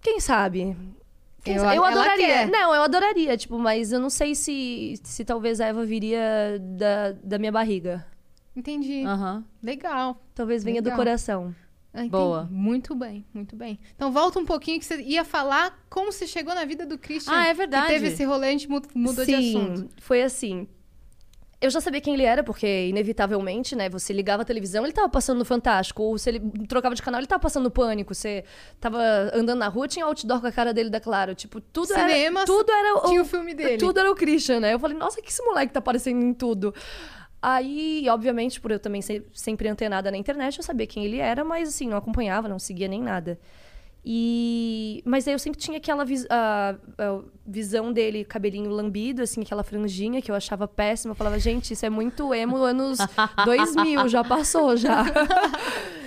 Quem 0.00 0.18
sabe? 0.20 0.76
Quem 1.44 1.56
Eu- 1.56 1.60
sabe? 1.62 1.76
Eu, 1.76 1.84
adoraria. 1.84 2.46
Não, 2.46 2.74
eu 2.74 2.82
adoraria, 2.82 3.36
tipo, 3.36 3.58
mas 3.58 3.92
eu 3.92 4.00
não 4.00 4.10
sei 4.10 4.34
se, 4.34 4.94
se 5.02 5.24
talvez 5.24 5.60
a 5.60 5.66
Eva 5.66 5.84
viria 5.84 6.58
da, 6.60 7.12
da 7.22 7.38
minha 7.38 7.52
barriga. 7.52 8.06
Entendi. 8.54 9.04
Aham. 9.04 9.44
Legal. 9.62 10.20
Talvez 10.34 10.62
venha 10.62 10.80
Legal. 10.80 10.92
do 10.92 10.96
coração. 10.96 11.54
Ah. 11.94 12.04
Boa. 12.06 12.48
Muito 12.50 12.94
bem, 12.94 13.24
muito 13.34 13.54
bem. 13.54 13.78
Então 13.94 14.10
volta 14.10 14.38
um 14.38 14.46
pouquinho 14.46 14.78
que 14.78 14.84
você 14.84 15.00
ia 15.02 15.24
falar 15.24 15.78
como 15.90 16.10
você 16.10 16.26
chegou 16.26 16.54
na 16.54 16.64
vida 16.64 16.86
do 16.86 16.96
Christian. 16.98 17.32
Ah, 17.34 17.46
é 17.48 17.54
verdade. 17.54 17.86
Que 17.86 17.92
teve 17.92 18.06
esse 18.08 18.24
rolê, 18.24 18.48
a 18.48 18.50
gente 18.52 18.68
mu- 18.68 18.80
mudou 18.94 19.24
de 19.24 19.36
Sim, 19.36 19.56
assunto. 19.56 19.88
foi 20.00 20.22
assim. 20.22 20.66
Eu 21.62 21.70
já 21.70 21.80
sabia 21.80 22.00
quem 22.00 22.14
ele 22.14 22.24
era, 22.24 22.42
porque, 22.42 22.88
inevitavelmente, 22.88 23.76
né? 23.76 23.88
Você 23.88 24.12
ligava 24.12 24.42
a 24.42 24.44
televisão, 24.44 24.84
ele 24.84 24.92
tava 24.92 25.08
passando 25.08 25.38
no 25.38 25.44
Fantástico. 25.44 26.02
Ou 26.02 26.18
se 26.18 26.28
ele 26.28 26.40
trocava 26.68 26.92
de 26.94 27.00
canal, 27.00 27.20
ele 27.20 27.26
tava 27.28 27.40
passando 27.40 27.62
no 27.62 27.70
Pânico. 27.70 28.14
Você 28.14 28.44
tava 28.80 29.00
andando 29.32 29.60
na 29.60 29.68
rua, 29.68 29.86
tinha 29.86 30.04
outdoor 30.04 30.40
com 30.40 30.48
a 30.48 30.52
cara 30.52 30.74
dele 30.74 30.90
da 30.90 30.98
Claro. 30.98 31.34
Tipo, 31.36 31.60
tudo 31.60 31.86
Cinema, 31.86 32.40
era... 32.40 32.46
Tudo 32.46 32.70
era 32.70 32.96
o, 32.96 33.00
tinha 33.08 33.22
o 33.22 33.24
filme 33.24 33.54
dele. 33.54 33.78
Tudo 33.78 34.00
era 34.00 34.10
o 34.10 34.14
Christian, 34.16 34.58
né? 34.58 34.74
Eu 34.74 34.80
falei, 34.80 34.96
nossa, 34.96 35.22
que 35.22 35.30
esse 35.30 35.42
moleque 35.44 35.72
tá 35.72 35.78
aparecendo 35.78 36.20
em 36.20 36.34
tudo. 36.34 36.74
Aí, 37.40 38.06
obviamente, 38.08 38.60
por 38.60 38.72
eu 38.72 38.78
também 38.80 39.00
ser 39.00 39.24
sempre 39.32 39.68
antenada 39.68 40.10
na 40.10 40.16
internet, 40.16 40.58
eu 40.58 40.64
sabia 40.64 40.86
quem 40.86 41.04
ele 41.04 41.18
era, 41.18 41.44
mas, 41.44 41.68
assim, 41.68 41.88
não 41.88 41.96
acompanhava, 41.96 42.48
não 42.48 42.58
seguia 42.58 42.88
nem 42.88 43.00
nada. 43.00 43.38
E... 44.04 45.02
Mas 45.06 45.26
aí 45.28 45.34
eu 45.34 45.38
sempre 45.38 45.60
tinha 45.60 45.78
aquela 45.78 46.04
vis- 46.04 46.26
a- 46.28 46.74
a 46.98 47.20
visão 47.46 47.92
dele, 47.92 48.24
cabelinho 48.24 48.68
lambido, 48.70 49.22
assim, 49.22 49.42
aquela 49.42 49.62
franjinha 49.62 50.20
que 50.20 50.30
eu 50.30 50.34
achava 50.34 50.66
péssima. 50.66 51.12
Eu 51.12 51.16
falava, 51.16 51.38
gente, 51.38 51.72
isso 51.72 51.86
é 51.86 51.90
muito 51.90 52.34
emo 52.34 52.56
anos 52.56 52.98
2000, 53.44 54.08
já 54.08 54.24
passou, 54.24 54.76
já. 54.76 55.04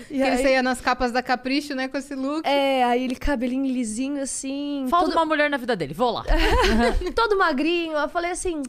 E 0.08 0.18
Que 0.18 0.22
ele 0.24 0.36
aí, 0.36 0.44
saía 0.44 0.64
nas 0.64 0.80
capas 0.80 1.12
da 1.12 1.22
Capricho, 1.24 1.74
né, 1.74 1.88
com 1.88 1.98
esse 1.98 2.14
look. 2.14 2.46
é, 2.48 2.84
aí 2.84 3.04
ele 3.04 3.16
cabelinho 3.16 3.66
lisinho, 3.66 4.22
assim. 4.22 4.86
Falta 4.88 5.08
todo, 5.08 5.16
uma 5.18 5.26
mulher 5.26 5.50
na 5.50 5.58
vida 5.58 5.76
dele, 5.76 5.96
vou 5.96 6.12
lá. 6.12 6.24
todo 7.16 7.36
magrinho. 7.38 7.94
Eu 7.98 8.08
falei 8.08 8.30
assim, 8.32 8.62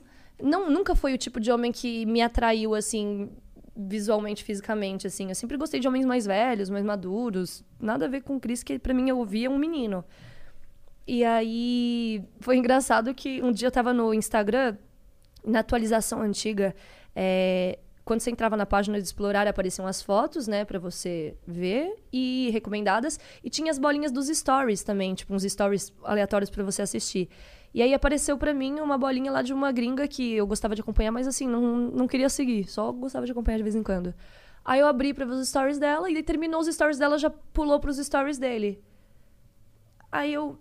não, 0.43 0.70
nunca 0.70 0.95
foi 0.97 1.12
o 1.12 1.18
tipo 1.18 1.39
de 1.39 1.53
homem 1.53 1.70
que 1.70 2.07
me 2.07 2.22
atraiu, 2.22 2.74
assim, 2.74 3.29
visualmente, 3.77 4.43
fisicamente, 4.43 5.07
assim. 5.07 5.29
Eu 5.29 5.35
sempre 5.35 5.57
gostei 5.57 5.79
de 5.79 5.87
homens 5.87 6.07
mais 6.07 6.27
velhos, 6.27 6.70
mais 6.70 6.85
maduros. 6.85 7.64
Nada 7.79 8.07
a 8.07 8.09
ver 8.09 8.22
com 8.22 8.37
o 8.37 8.41
Chris, 8.41 8.62
que 8.62 8.79
pra 8.79 8.95
mim 8.95 9.09
eu 9.09 9.24
via 9.24 9.51
um 9.51 9.59
menino. 9.59 10.05
E 11.07 11.24
aí 11.24 12.24
foi 12.41 12.57
engraçado 12.57 13.14
que 13.14 13.43
um 13.43 13.53
dia 13.53 13.68
eu 13.68 13.72
tava 13.72 13.93
no 13.93 14.12
Instagram, 14.12 14.77
na 15.45 15.61
atualização 15.61 16.20
antiga, 16.20 16.74
é, 17.14 17.79
quando 18.05 18.20
você 18.20 18.31
entrava 18.31 18.57
na 18.57 18.66
página 18.66 19.01
de 19.01 19.05
explorar, 19.05 19.47
apareciam 19.47 19.87
as 19.87 20.03
fotos, 20.03 20.49
né, 20.49 20.64
pra 20.64 20.79
você 20.79 21.37
ver 21.47 21.95
e 22.12 22.51
recomendadas, 22.53 23.18
e 23.43 23.51
tinha 23.51 23.70
as 23.70 23.79
bolinhas 23.79 24.11
dos 24.11 24.29
stories 24.29 24.83
também, 24.83 25.14
tipo 25.14 25.35
uns 25.35 25.43
stories 25.45 25.93
aleatórios 26.03 26.51
pra 26.51 26.64
você 26.64 26.83
assistir. 26.83 27.29
E 27.77 27.83
aí 27.83 27.93
apareceu 27.93 28.39
pra 28.39 28.55
mim 28.55 28.81
uma 28.81 28.97
bolinha 28.97 29.31
lá 29.31 29.43
de 29.43 29.53
uma 29.53 29.70
gringa 29.70 30.09
que 30.09 30.33
eu 30.33 30.47
gostava 30.47 30.74
de 30.74 30.81
acompanhar, 30.81 31.12
mas 31.12 31.29
assim, 31.29 31.47
não, 31.47 31.77
não 31.77 32.09
queria 32.09 32.31
seguir, 32.31 32.66
só 32.66 32.91
gostava 32.91 33.27
de 33.27 33.33
acompanhar 33.33 33.59
de 33.59 33.62
vez 33.62 33.74
em 33.74 33.83
quando. 33.83 34.14
Aí 34.64 34.81
eu 34.81 34.87
abri 34.87 35.12
pra 35.12 35.27
ver 35.27 35.33
os 35.33 35.47
stories 35.47 35.79
dela, 35.79 36.11
e 36.11 36.22
terminou 36.22 36.59
os 36.59 36.74
stories 36.74 36.97
dela, 36.97 37.18
já 37.18 37.29
pulou 37.29 37.79
pros 37.79 37.99
stories 37.99 38.39
dele. 38.39 38.83
Aí 40.11 40.33
eu, 40.33 40.59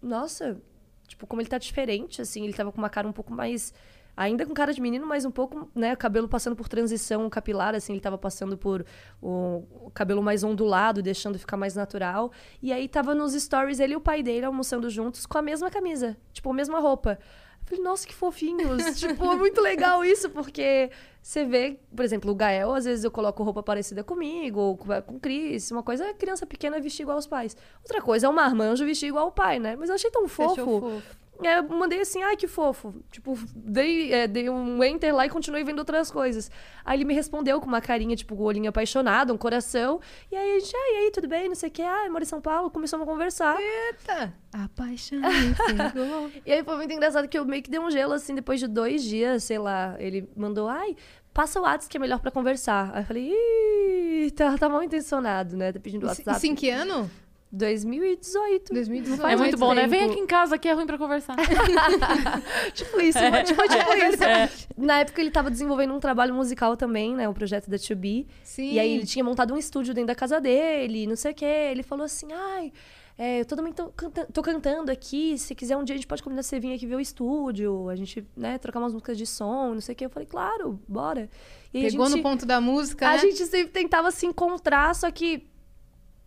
nossa, 0.00 0.58
tipo, 1.06 1.26
como 1.26 1.42
ele 1.42 1.48
tá 1.50 1.58
diferente, 1.58 2.22
assim, 2.22 2.44
ele 2.44 2.54
tava 2.54 2.72
com 2.72 2.78
uma 2.78 2.88
cara 2.88 3.06
um 3.06 3.12
pouco 3.12 3.34
mais. 3.34 3.74
Ainda 4.16 4.46
com 4.46 4.54
cara 4.54 4.72
de 4.72 4.80
menino, 4.80 5.06
mas 5.06 5.26
um 5.26 5.30
pouco, 5.30 5.68
né, 5.74 5.94
cabelo 5.94 6.26
passando 6.26 6.56
por 6.56 6.68
transição 6.68 7.28
capilar, 7.28 7.74
assim, 7.74 7.92
ele 7.92 8.00
tava 8.00 8.16
passando 8.16 8.56
por 8.56 8.84
o, 9.20 9.62
o 9.82 9.90
cabelo 9.92 10.22
mais 10.22 10.42
ondulado, 10.42 11.02
deixando 11.02 11.38
ficar 11.38 11.58
mais 11.58 11.74
natural. 11.74 12.32
E 12.62 12.72
aí 12.72 12.88
tava 12.88 13.14
nos 13.14 13.34
stories 13.34 13.78
ele 13.78 13.92
e 13.92 13.96
o 13.96 14.00
pai 14.00 14.22
dele 14.22 14.46
almoçando 14.46 14.88
juntos 14.88 15.26
com 15.26 15.36
a 15.36 15.42
mesma 15.42 15.70
camisa, 15.70 16.16
tipo, 16.32 16.48
a 16.50 16.54
mesma 16.54 16.80
roupa. 16.80 17.18
Eu 17.60 17.66
falei, 17.66 17.84
nossa, 17.84 18.06
que 18.06 18.14
fofinhos. 18.14 18.82
tipo, 18.98 19.32
é 19.32 19.36
muito 19.36 19.60
legal 19.60 20.02
isso, 20.02 20.30
porque 20.30 20.90
você 21.20 21.44
vê, 21.44 21.78
por 21.94 22.04
exemplo, 22.04 22.30
o 22.30 22.34
Gael, 22.34 22.72
às 22.72 22.84
vezes 22.84 23.04
eu 23.04 23.10
coloco 23.10 23.42
roupa 23.42 23.62
parecida 23.62 24.02
comigo, 24.02 24.60
ou 24.60 24.76
com 24.76 25.16
o 25.16 25.20
Cris. 25.20 25.70
Uma 25.72 25.82
coisa 25.82 26.06
é 26.06 26.14
criança 26.14 26.46
pequena 26.46 26.80
vestir 26.80 27.02
igual 27.02 27.18
aos 27.18 27.26
pais. 27.26 27.56
Outra 27.82 28.00
coisa 28.00 28.26
é 28.26 28.30
o 28.30 28.32
marmanjo 28.32 28.84
vestir 28.86 29.08
igual 29.08 29.24
ao 29.24 29.32
pai, 29.32 29.58
né? 29.58 29.76
Mas 29.76 29.88
eu 29.90 29.96
achei 29.96 30.10
tão 30.10 30.26
fofo. 30.26 30.52
Achou 30.52 31.02
fofo. 31.36 31.46
É, 31.46 31.58
eu 31.58 31.62
mandei 31.68 32.00
assim, 32.00 32.22
ai, 32.22 32.36
que 32.36 32.46
fofo. 32.46 32.94
Tipo, 33.10 33.38
dei, 33.54 34.12
é, 34.12 34.26
dei 34.26 34.48
um 34.50 34.82
enter 34.82 35.14
lá 35.14 35.26
e 35.26 35.30
continuei 35.30 35.62
vendo 35.64 35.78
outras 35.78 36.10
coisas. 36.10 36.50
Aí 36.84 36.96
ele 36.96 37.04
me 37.04 37.14
respondeu 37.14 37.60
com 37.60 37.66
uma 37.66 37.80
carinha, 37.80 38.14
tipo, 38.16 38.34
o 38.34 38.42
olhinho 38.42 38.68
apaixonado, 38.68 39.32
um 39.32 39.36
coração. 39.38 40.00
E 40.30 40.36
aí 40.36 40.56
a 40.56 40.58
gente, 40.60 40.74
ah, 40.76 40.92
e 40.92 40.96
aí, 41.04 41.10
tudo 41.10 41.28
bem? 41.28 41.48
Não 41.48 41.54
sei 41.54 41.68
o 41.68 41.72
que. 41.72 41.82
Ah, 41.82 42.04
eu 42.06 42.10
moro 42.12 42.22
em 42.22 42.26
São 42.26 42.40
Paulo. 42.40 42.70
Começamos 42.70 43.06
a 43.06 43.10
conversar. 43.10 43.56
Eita! 43.60 44.32
A 44.52 44.68
paixão 44.74 45.18
me 45.20 45.54
pegou. 45.92 46.30
E 46.44 46.52
aí 46.52 46.64
foi 46.64 46.76
muito 46.76 46.92
engraçado 46.92 47.28
que 47.28 47.38
eu 47.38 47.44
meio 47.44 47.62
que 47.62 47.70
dei 47.70 47.80
um 47.80 47.90
gelo, 47.90 48.12
assim, 48.14 48.34
depois 48.34 48.58
de 48.60 48.66
dois 48.66 49.02
dias, 49.02 49.44
sei 49.44 49.58
lá. 49.58 49.96
Ele 49.98 50.28
mandou, 50.36 50.68
ai, 50.68 50.96
passa 51.34 51.60
o 51.60 51.64
WhatsApp 51.64 51.88
que 51.90 51.96
é 51.98 52.00
melhor 52.00 52.20
pra 52.20 52.30
conversar. 52.30 52.90
Aí 52.94 53.02
eu 53.02 53.06
falei, 53.06 53.30
ih, 53.30 54.30
tá, 54.30 54.56
tá 54.56 54.68
mal 54.68 54.82
intencionado, 54.82 55.56
né? 55.56 55.72
Tá 55.72 55.78
pedindo 55.78 56.06
o 56.06 56.10
Isso 56.10 56.22
WhatsApp. 56.26 56.48
em 56.48 56.54
que 56.54 56.70
ano? 56.70 57.10
2018. 57.52 58.72
2018. 58.72 59.26
É 59.26 59.36
muito 59.36 59.56
bom, 59.56 59.72
né? 59.72 59.82
tempo. 59.82 59.90
Vem 59.92 60.10
aqui 60.10 60.18
em 60.20 60.26
casa 60.26 60.58
que 60.58 60.68
é 60.68 60.72
ruim 60.72 60.86
pra 60.86 60.98
conversar. 60.98 61.36
tipo 62.74 63.00
isso, 63.00 63.18
É. 63.18 63.42
tipo, 63.42 63.62
tipo 63.62 63.92
isso. 63.94 64.68
Na 64.76 64.98
época 65.00 65.20
ele 65.20 65.30
tava 65.30 65.50
desenvolvendo 65.50 65.94
um 65.94 66.00
trabalho 66.00 66.34
musical 66.34 66.76
também, 66.76 67.14
né? 67.14 67.28
O 67.28 67.34
projeto 67.34 67.68
da 67.70 67.76
2B. 67.76 68.26
Sim. 68.44 68.72
E 68.72 68.78
aí 68.80 68.94
ele 68.96 69.06
tinha 69.06 69.24
montado 69.24 69.54
um 69.54 69.56
estúdio 69.58 69.94
dentro 69.94 70.08
da 70.08 70.14
casa 70.14 70.40
dele, 70.40 71.06
não 71.06 71.16
sei 71.16 71.32
o 71.32 71.34
quê. 71.34 71.44
Ele 71.44 71.82
falou 71.82 72.04
assim, 72.04 72.28
ai... 72.32 72.72
É, 73.18 73.40
eu 73.40 73.46
tô 73.46 73.56
também 73.56 73.72
tô, 73.72 73.86
canta- 73.88 74.26
tô 74.30 74.42
cantando 74.42 74.92
aqui. 74.92 75.38
Se 75.38 75.54
quiser 75.54 75.74
um 75.74 75.82
dia 75.82 75.94
a 75.94 75.96
gente 75.96 76.06
pode 76.06 76.22
combinar 76.22 76.42
você 76.42 76.60
vir 76.60 76.74
aqui 76.74 76.86
ver 76.86 76.96
o 76.96 77.00
estúdio. 77.00 77.88
A 77.88 77.96
gente, 77.96 78.22
né, 78.36 78.58
trocar 78.58 78.78
umas 78.78 78.92
músicas 78.92 79.16
de 79.16 79.24
som, 79.24 79.72
não 79.72 79.80
sei 79.80 79.94
o 79.94 79.96
quê. 79.96 80.04
Eu 80.04 80.10
falei, 80.10 80.26
claro, 80.26 80.78
bora. 80.86 81.30
E 81.72 81.80
Pegou 81.84 82.04
gente- 82.08 82.18
no 82.18 82.22
ponto 82.22 82.44
da 82.44 82.60
música, 82.60 83.08
a 83.08 83.12
né? 83.12 83.18
gente 83.20 83.46
sempre 83.46 83.68
tentava 83.72 84.10
se 84.10 84.26
encontrar, 84.26 84.94
só 84.94 85.10
que. 85.10 85.46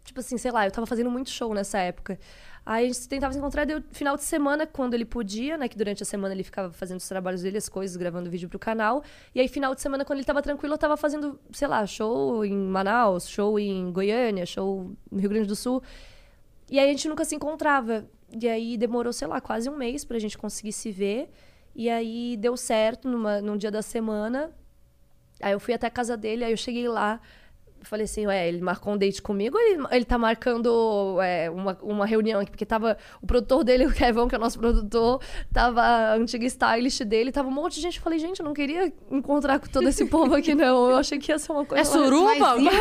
Tipo 0.03 0.19
assim, 0.19 0.37
sei 0.37 0.51
lá, 0.51 0.65
eu 0.65 0.71
tava 0.71 0.87
fazendo 0.87 1.09
muito 1.09 1.29
show 1.29 1.53
nessa 1.53 1.77
época. 1.79 2.19
Aí 2.65 2.85
a 2.85 2.87
gente 2.87 3.07
tentava 3.07 3.33
se 3.33 3.39
encontrar, 3.39 3.65
deu 3.65 3.81
final 3.91 4.15
de 4.15 4.23
semana, 4.23 4.67
quando 4.67 4.93
ele 4.93 5.05
podia, 5.05 5.57
né? 5.57 5.67
Que 5.67 5.77
durante 5.77 6.03
a 6.03 6.05
semana 6.05 6.33
ele 6.33 6.43
ficava 6.43 6.71
fazendo 6.71 6.97
os 6.97 7.07
trabalhos 7.07 7.41
dele, 7.41 7.57
as 7.57 7.67
coisas, 7.69 7.95
gravando 7.97 8.29
vídeo 8.29 8.47
pro 8.47 8.59
canal. 8.59 9.03
E 9.33 9.39
aí, 9.39 9.47
final 9.47 9.73
de 9.73 9.81
semana, 9.81 10.05
quando 10.05 10.19
ele 10.19 10.25
tava 10.25 10.41
tranquilo, 10.41 10.73
eu 10.73 10.77
tava 10.77 10.95
fazendo, 10.97 11.39
sei 11.51 11.67
lá, 11.67 11.85
show 11.85 12.45
em 12.45 12.55
Manaus, 12.55 13.27
show 13.27 13.57
em 13.57 13.91
Goiânia, 13.91 14.45
show 14.45 14.91
no 15.11 15.19
Rio 15.19 15.29
Grande 15.29 15.47
do 15.47 15.55
Sul. 15.55 15.81
E 16.69 16.77
aí 16.79 16.85
a 16.85 16.91
gente 16.91 17.07
nunca 17.07 17.25
se 17.25 17.35
encontrava. 17.35 18.05
E 18.39 18.47
aí 18.47 18.77
demorou, 18.77 19.11
sei 19.11 19.27
lá, 19.27 19.41
quase 19.41 19.69
um 19.69 19.75
mês 19.75 20.05
pra 20.05 20.19
gente 20.19 20.37
conseguir 20.37 20.73
se 20.73 20.91
ver. 20.91 21.29
E 21.73 21.89
aí 21.89 22.37
deu 22.37 22.55
certo 22.55 23.07
numa, 23.07 23.41
num 23.41 23.57
dia 23.57 23.71
da 23.71 23.81
semana. 23.81 24.51
Aí 25.41 25.53
eu 25.53 25.59
fui 25.59 25.73
até 25.73 25.87
a 25.87 25.89
casa 25.89 26.15
dele, 26.15 26.43
aí 26.43 26.51
eu 26.51 26.57
cheguei 26.57 26.87
lá. 26.87 27.19
Falei 27.81 28.03
assim, 28.05 28.27
ué, 28.27 28.47
ele 28.47 28.61
marcou 28.61 28.93
um 28.93 28.97
date 28.97 29.21
comigo 29.21 29.57
ou 29.57 29.63
ele, 29.63 29.83
ele 29.91 30.05
tá 30.05 30.17
marcando 30.17 31.17
é, 31.21 31.49
uma, 31.49 31.77
uma 31.81 32.05
reunião 32.05 32.39
aqui? 32.39 32.51
Porque 32.51 32.65
tava 32.65 32.97
o 33.21 33.25
produtor 33.27 33.63
dele, 33.63 33.85
o 33.87 33.91
Kevin, 33.93 34.27
que 34.27 34.35
é 34.35 34.37
o 34.37 34.41
nosso 34.41 34.59
produtor, 34.59 35.21
tava 35.53 35.81
a 35.81 36.13
antiga 36.15 36.45
stylist 36.45 37.03
dele, 37.03 37.31
tava 37.31 37.47
um 37.47 37.51
monte 37.51 37.75
de 37.75 37.81
gente. 37.81 37.97
Eu 37.97 38.03
falei, 38.03 38.19
gente, 38.19 38.39
eu 38.39 38.45
não 38.45 38.53
queria 38.53 38.91
encontrar 39.09 39.59
com 39.59 39.67
todo 39.67 39.87
esse 39.87 40.05
povo 40.05 40.35
aqui, 40.35 40.53
não. 40.53 40.91
Eu 40.91 40.97
achei 40.97 41.17
que 41.17 41.31
ia 41.31 41.39
ser 41.39 41.51
uma 41.51 41.65
coisa. 41.65 41.81
É 41.81 41.85
suruba? 41.85 42.35
Mais 42.35 42.61
íntimo. 42.61 42.71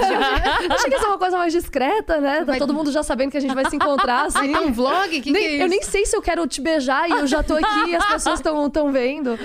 Eu 0.65 0.73
achei 0.73 0.91
que 0.91 0.97
ia 0.97 1.01
ser 1.01 1.07
uma 1.07 1.19
coisa 1.19 1.39
mais 1.39 1.53
discreta, 1.53 2.21
né? 2.21 2.39
Tá 2.41 2.45
Vai- 2.45 2.59
todo 2.59 2.75
mundo 2.75 2.91
já 2.93 3.03
sabendo 3.03 3.31
que 3.31 3.37
a 3.37 3.41
gente 3.41 3.55
vai 3.55 3.69
se 3.71 3.77
encontrar, 3.77 4.27
assim. 4.27 4.39
Vai 4.39 4.63
ter 4.63 4.69
um 4.69 4.73
vlog? 4.73 5.09
Que 5.09 5.21
que 5.21 5.31
Nem- 5.31 5.45
é 5.45 5.51
isso? 5.55 5.63
eu 5.63 5.69
nem 5.69 5.83
sei 5.83 6.05
se 6.07 6.17
eu 6.17 6.23
quero 6.23 6.47
te 6.47 6.61
beijar 6.61 7.09
e 7.09 7.13
eu 7.13 7.27
já 7.27 7.43
tô 7.43 7.55
aqui 7.55 7.91
e 7.91 7.95
as 7.97 8.05
pessoas 8.07 8.41
estão 8.41 8.69
tão 8.69 8.93
vendo. 8.93 9.39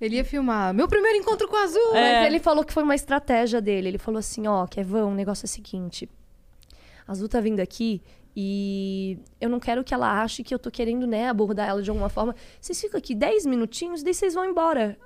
Ele 0.00 0.16
ia 0.16 0.24
filmar. 0.24 0.74
Meu 0.74 0.88
primeiro 0.88 1.18
encontro 1.18 1.48
com 1.48 1.56
a 1.56 1.62
Azul. 1.62 1.92
Mas 1.92 2.26
ele 2.26 2.38
falou 2.38 2.64
que 2.64 2.72
foi 2.72 2.82
uma 2.82 2.94
estratégia 2.94 3.60
dele. 3.60 3.88
Ele 3.88 3.98
falou 3.98 4.18
assim, 4.18 4.46
ó, 4.46 4.66
Kevão, 4.66 5.12
o 5.12 5.14
negócio 5.14 5.44
é 5.44 5.48
o 5.48 5.48
seguinte. 5.48 6.08
A 7.06 7.12
Azul 7.12 7.28
tá 7.28 7.40
vindo 7.40 7.60
aqui 7.60 8.02
e 8.36 9.18
eu 9.40 9.48
não 9.48 9.60
quero 9.60 9.84
que 9.84 9.94
ela 9.94 10.22
ache 10.22 10.42
que 10.42 10.52
eu 10.52 10.58
tô 10.58 10.70
querendo, 10.70 11.06
né, 11.06 11.28
abordar 11.28 11.68
ela 11.68 11.82
de 11.82 11.90
alguma 11.90 12.08
forma. 12.08 12.34
Vocês 12.60 12.80
ficam 12.80 12.98
aqui 12.98 13.14
10 13.14 13.46
minutinhos, 13.46 14.02
daí 14.02 14.12
vocês 14.12 14.34
vão 14.34 14.44
embora. 14.44 14.98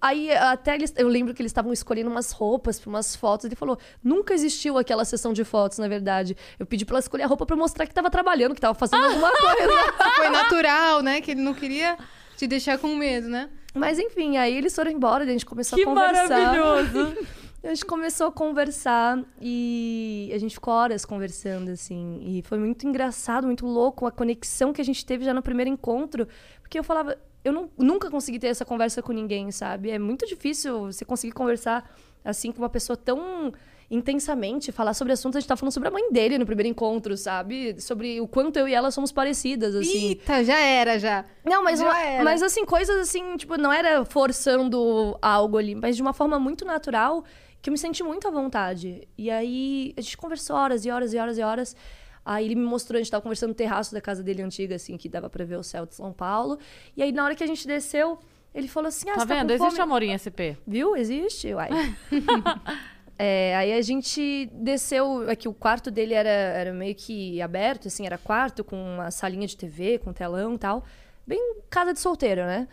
Aí 0.00 0.32
até 0.32 0.74
eles, 0.74 0.92
eu 0.96 1.06
lembro 1.06 1.32
que 1.32 1.40
eles 1.40 1.50
estavam 1.50 1.72
escolhendo 1.72 2.10
umas 2.10 2.32
roupas 2.32 2.80
para 2.80 2.88
umas 2.88 3.14
fotos. 3.14 3.44
Ele 3.44 3.54
falou: 3.54 3.78
nunca 4.02 4.34
existiu 4.34 4.76
aquela 4.76 5.04
sessão 5.04 5.32
de 5.32 5.44
fotos, 5.44 5.78
na 5.78 5.86
verdade. 5.86 6.36
Eu 6.58 6.66
pedi 6.66 6.84
pra 6.84 6.94
ela 6.94 7.00
escolher 7.00 7.22
a 7.22 7.26
roupa 7.28 7.46
pra 7.46 7.54
mostrar 7.54 7.86
que 7.86 7.94
tava 7.94 8.10
trabalhando, 8.10 8.52
que 8.52 8.60
tava 8.60 8.74
fazendo 8.74 9.04
alguma 9.06 9.30
coisa. 9.30 9.92
Foi 10.16 10.28
natural, 10.28 11.02
né? 11.02 11.20
Que 11.20 11.30
ele 11.30 11.40
não 11.40 11.54
queria 11.54 11.96
te 12.42 12.46
deixar 12.48 12.78
com 12.78 12.94
medo, 12.96 13.28
né? 13.28 13.48
Mas 13.74 13.98
enfim, 13.98 14.36
aí 14.36 14.56
eles 14.56 14.74
foram 14.74 14.90
embora, 14.90 15.22
a 15.24 15.26
gente 15.26 15.46
começou 15.46 15.76
Que 15.76 15.82
a 15.82 15.86
conversar. 15.86 16.28
maravilhoso! 16.28 17.16
A 17.64 17.68
gente 17.68 17.84
começou 17.84 18.26
a 18.26 18.32
conversar 18.32 19.22
e 19.40 20.28
a 20.34 20.38
gente 20.38 20.54
ficou 20.54 20.74
horas 20.74 21.04
conversando, 21.04 21.70
assim. 21.70 22.18
E 22.20 22.42
foi 22.42 22.58
muito 22.58 22.84
engraçado, 22.88 23.46
muito 23.46 23.64
louco 23.64 24.04
a 24.04 24.10
conexão 24.10 24.72
que 24.72 24.80
a 24.80 24.84
gente 24.84 25.06
teve 25.06 25.24
já 25.24 25.32
no 25.32 25.40
primeiro 25.42 25.70
encontro. 25.70 26.26
Porque 26.60 26.76
eu 26.76 26.82
falava, 26.82 27.16
eu 27.44 27.52
não- 27.52 27.70
nunca 27.78 28.10
consegui 28.10 28.40
ter 28.40 28.48
essa 28.48 28.64
conversa 28.64 29.00
com 29.00 29.12
ninguém, 29.12 29.52
sabe? 29.52 29.90
É 29.92 29.98
muito 30.00 30.26
difícil 30.26 30.86
você 30.86 31.04
conseguir 31.04 31.34
conversar 31.34 31.88
assim 32.24 32.50
com 32.50 32.58
uma 32.58 32.68
pessoa 32.68 32.96
tão 32.96 33.52
intensamente, 33.92 34.72
falar 34.72 34.94
sobre 34.94 35.12
assuntos. 35.12 35.36
A 35.36 35.40
gente 35.40 35.48
tava 35.48 35.58
falando 35.58 35.72
sobre 35.72 35.88
a 35.88 35.92
mãe 35.92 36.10
dele 36.10 36.38
no 36.38 36.46
primeiro 36.46 36.68
encontro, 36.68 37.16
sabe? 37.16 37.80
Sobre 37.80 38.20
o 38.20 38.26
quanto 38.26 38.58
eu 38.58 38.66
e 38.66 38.72
ela 38.74 38.90
somos 38.90 39.12
parecidas, 39.12 39.74
assim. 39.76 40.08
Eita, 40.08 40.42
já 40.42 40.58
era, 40.58 40.98
já. 40.98 41.24
Não, 41.44 41.62
mas, 41.62 41.78
Já 41.78 41.84
uma- 41.86 42.00
era. 42.02 42.24
mas 42.24 42.42
assim, 42.42 42.64
coisas 42.64 42.96
assim, 42.96 43.36
tipo, 43.36 43.56
não 43.56 43.72
era 43.72 44.04
forçando 44.04 45.16
algo 45.20 45.58
ali, 45.58 45.74
mas 45.74 45.94
de 45.94 46.02
uma 46.02 46.12
forma 46.12 46.38
muito 46.38 46.64
natural, 46.64 47.22
que 47.60 47.68
eu 47.68 47.72
me 47.72 47.78
senti 47.78 48.02
muito 48.02 48.26
à 48.26 48.30
vontade. 48.30 49.06
E 49.16 49.30
aí 49.30 49.92
a 49.96 50.00
gente 50.00 50.16
conversou 50.16 50.56
horas 50.56 50.84
e 50.84 50.90
horas 50.90 51.12
e 51.12 51.18
horas 51.18 51.38
e 51.38 51.42
horas. 51.42 51.76
Aí 52.24 52.44
ele 52.46 52.54
me 52.54 52.64
mostrou, 52.64 52.96
a 52.96 53.02
gente 53.02 53.10
tava 53.10 53.20
conversando 53.22 53.50
no 53.50 53.54
terraço 53.54 53.92
da 53.92 54.00
casa 54.00 54.22
dele 54.22 54.42
antiga, 54.42 54.76
assim, 54.76 54.96
que 54.96 55.08
dava 55.08 55.28
pra 55.28 55.44
ver 55.44 55.56
o 55.58 55.62
céu 55.62 55.84
de 55.84 55.94
São 55.94 56.12
Paulo. 56.12 56.58
E 56.96 57.02
aí 57.02 57.12
na 57.12 57.24
hora 57.24 57.34
que 57.34 57.42
a 57.44 57.46
gente 57.46 57.66
desceu, 57.66 58.18
ele 58.54 58.68
falou 58.68 58.88
assim: 58.88 59.10
Ah, 59.10 59.14
Tá 59.14 59.20
você 59.20 59.26
tá 59.26 59.34
vendo? 59.34 59.58
com 59.58 59.64
Existe 59.66 59.80
amor 59.80 60.02
em 60.02 60.16
SP. 60.16 60.56
Viu? 60.66 60.96
Existe, 60.96 61.52
uai. 61.54 61.68
É, 63.24 63.54
aí 63.54 63.72
a 63.72 63.80
gente 63.80 64.50
desceu, 64.52 65.30
é 65.30 65.36
que 65.36 65.46
o 65.46 65.54
quarto 65.54 65.92
dele 65.92 66.12
era, 66.12 66.28
era 66.28 66.72
meio 66.72 66.92
que 66.92 67.40
aberto, 67.40 67.86
assim, 67.86 68.04
era 68.04 68.18
quarto 68.18 68.64
com 68.64 68.74
uma 68.74 69.12
salinha 69.12 69.46
de 69.46 69.56
TV, 69.56 69.98
com 69.98 70.12
telão 70.12 70.54
e 70.54 70.58
tal. 70.58 70.84
Bem 71.24 71.38
casa 71.70 71.92
de 71.92 72.00
solteiro, 72.00 72.40
né? 72.44 72.66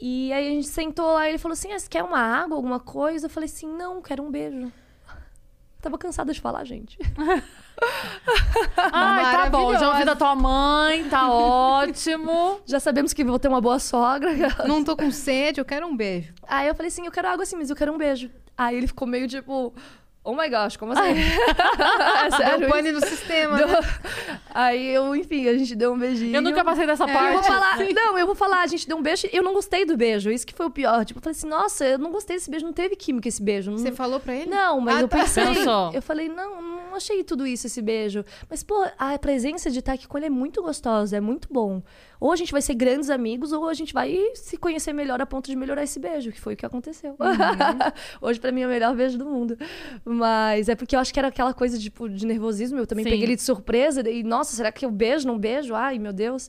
E 0.00 0.32
aí 0.32 0.48
a 0.48 0.50
gente 0.50 0.66
sentou 0.66 1.12
lá 1.12 1.26
e 1.26 1.30
ele 1.30 1.38
falou 1.38 1.52
assim, 1.52 1.72
ah, 1.72 1.78
você 1.78 1.88
quer 1.88 2.02
uma 2.02 2.18
água, 2.18 2.56
alguma 2.56 2.80
coisa? 2.80 3.26
Eu 3.26 3.30
falei 3.30 3.48
assim, 3.48 3.68
não, 3.68 4.02
quero 4.02 4.24
um 4.24 4.32
beijo. 4.32 4.72
Tava 5.84 5.98
cansada 5.98 6.32
de 6.32 6.40
falar, 6.40 6.64
gente. 6.64 6.98
Ai, 8.90 9.36
tá 9.36 9.50
bom. 9.50 9.70
Já 9.78 9.90
ouvi 9.90 10.02
da 10.02 10.16
tua 10.16 10.34
mãe, 10.34 11.06
tá 11.10 11.28
ótimo. 11.30 12.62
Já 12.64 12.80
sabemos 12.80 13.12
que 13.12 13.22
vou 13.22 13.38
ter 13.38 13.48
uma 13.48 13.60
boa 13.60 13.78
sogra. 13.78 14.30
Não 14.66 14.82
tô 14.82 14.96
com 14.96 15.10
sede, 15.10 15.60
eu 15.60 15.64
quero 15.64 15.86
um 15.86 15.94
beijo. 15.94 16.32
Aí 16.48 16.68
eu 16.68 16.74
falei 16.74 16.88
assim, 16.88 17.04
eu 17.04 17.12
quero 17.12 17.28
água 17.28 17.42
assim, 17.42 17.56
mas 17.56 17.68
eu 17.68 17.76
quero 17.76 17.92
um 17.92 17.98
beijo. 17.98 18.30
Aí 18.56 18.78
ele 18.78 18.86
ficou 18.86 19.06
meio 19.06 19.28
tipo, 19.28 19.74
oh 20.24 20.34
my 20.34 20.48
gosh, 20.48 20.76
como 20.76 20.92
assim? 20.92 21.02
é 22.26 22.30
sério 22.30 22.60
Deu 22.60 22.68
pane 22.70 22.90
no 22.92 23.00
sistema, 23.00 23.56
Deu- 23.58 23.68
né? 23.68 23.78
Aí 24.54 24.86
eu, 24.94 25.14
enfim, 25.16 25.48
a 25.48 25.58
gente 25.58 25.74
deu 25.74 25.92
um 25.92 25.98
beijinho. 25.98 26.34
Eu 26.34 26.40
nunca 26.42 26.64
passei 26.64 26.86
dessa 26.86 27.04
É, 27.04 27.08
Eu 27.10 27.12
vou 27.32 27.42
parte. 27.42 27.46
falar, 27.48 27.76
não, 27.92 28.18
eu 28.18 28.26
vou 28.26 28.34
falar, 28.34 28.62
a 28.62 28.66
gente 28.66 28.86
deu 28.86 28.96
um 28.96 29.02
beijo 29.02 29.26
e 29.32 29.36
eu 29.36 29.42
não 29.42 29.52
gostei 29.52 29.84
do 29.84 29.96
beijo. 29.96 30.30
Isso 30.30 30.46
que 30.46 30.54
foi 30.54 30.66
o 30.66 30.70
pior. 30.70 31.04
Tipo, 31.04 31.18
eu 31.18 31.22
falei 31.22 31.36
assim, 31.36 31.48
nossa, 31.48 31.84
eu 31.84 31.98
não 31.98 32.10
gostei 32.12 32.36
desse 32.36 32.48
beijo, 32.50 32.64
não 32.64 32.72
teve 32.72 32.94
química 32.96 33.28
esse 33.28 33.42
beijo. 33.42 33.70
Não, 33.70 33.78
Você 33.78 33.92
falou 33.92 34.20
pra 34.20 34.34
ele? 34.34 34.48
não, 34.50 34.80
mas 34.80 34.96
Ah, 34.96 35.00
eu 35.00 35.08
tá. 35.08 35.18
pensei. 35.18 35.44
Pensou. 35.44 35.90
Eu 35.92 36.00
falei, 36.02 36.28
não, 36.28 36.62
não 36.62 36.94
achei 36.96 37.22
tudo 37.24 37.44
isso, 37.46 37.66
esse 37.66 37.82
beijo. 37.82 38.24
Mas, 38.48 38.62
pô, 38.62 38.86
a 38.98 39.18
presença 39.18 39.70
de 39.70 39.80
estar 39.80 39.94
aqui 39.94 40.06
com 40.06 40.16
ele 40.16 40.26
é 40.26 40.30
muito 40.30 40.62
gostosa, 40.62 41.16
é 41.16 41.20
muito 41.20 41.48
bom. 41.50 41.82
Ou 42.24 42.32
a 42.32 42.36
gente 42.36 42.52
vai 42.52 42.62
ser 42.62 42.72
grandes 42.72 43.10
amigos, 43.10 43.52
ou 43.52 43.68
a 43.68 43.74
gente 43.74 43.92
vai 43.92 44.18
se 44.34 44.56
conhecer 44.56 44.94
melhor 44.94 45.20
a 45.20 45.26
ponto 45.26 45.44
de 45.44 45.54
melhorar 45.54 45.82
esse 45.82 46.00
beijo, 46.00 46.32
que 46.32 46.40
foi 46.40 46.54
o 46.54 46.56
que 46.56 46.64
aconteceu. 46.64 47.14
Hoje, 48.18 48.40
pra 48.40 48.50
mim, 48.50 48.62
é 48.62 48.66
o 48.66 48.70
melhor 48.70 48.96
beijo 48.96 49.18
do 49.18 49.26
mundo. 49.26 49.58
Mas 50.02 50.70
é 50.70 50.74
porque 50.74 50.96
eu 50.96 51.00
acho 51.00 51.12
que 51.12 51.18
era 51.18 51.28
aquela 51.28 51.52
coisa 51.52 51.78
tipo, 51.78 52.08
de 52.08 52.24
nervosismo. 52.24 52.78
Eu 52.78 52.86
também 52.86 53.04
Sim. 53.04 53.10
peguei 53.10 53.26
ele 53.26 53.36
de 53.36 53.42
surpresa. 53.42 54.08
E, 54.08 54.22
nossa, 54.22 54.56
será 54.56 54.72
que 54.72 54.86
eu 54.86 54.90
beijo, 54.90 55.26
não 55.26 55.38
beijo? 55.38 55.74
Ai, 55.74 55.98
meu 55.98 56.14
Deus. 56.14 56.48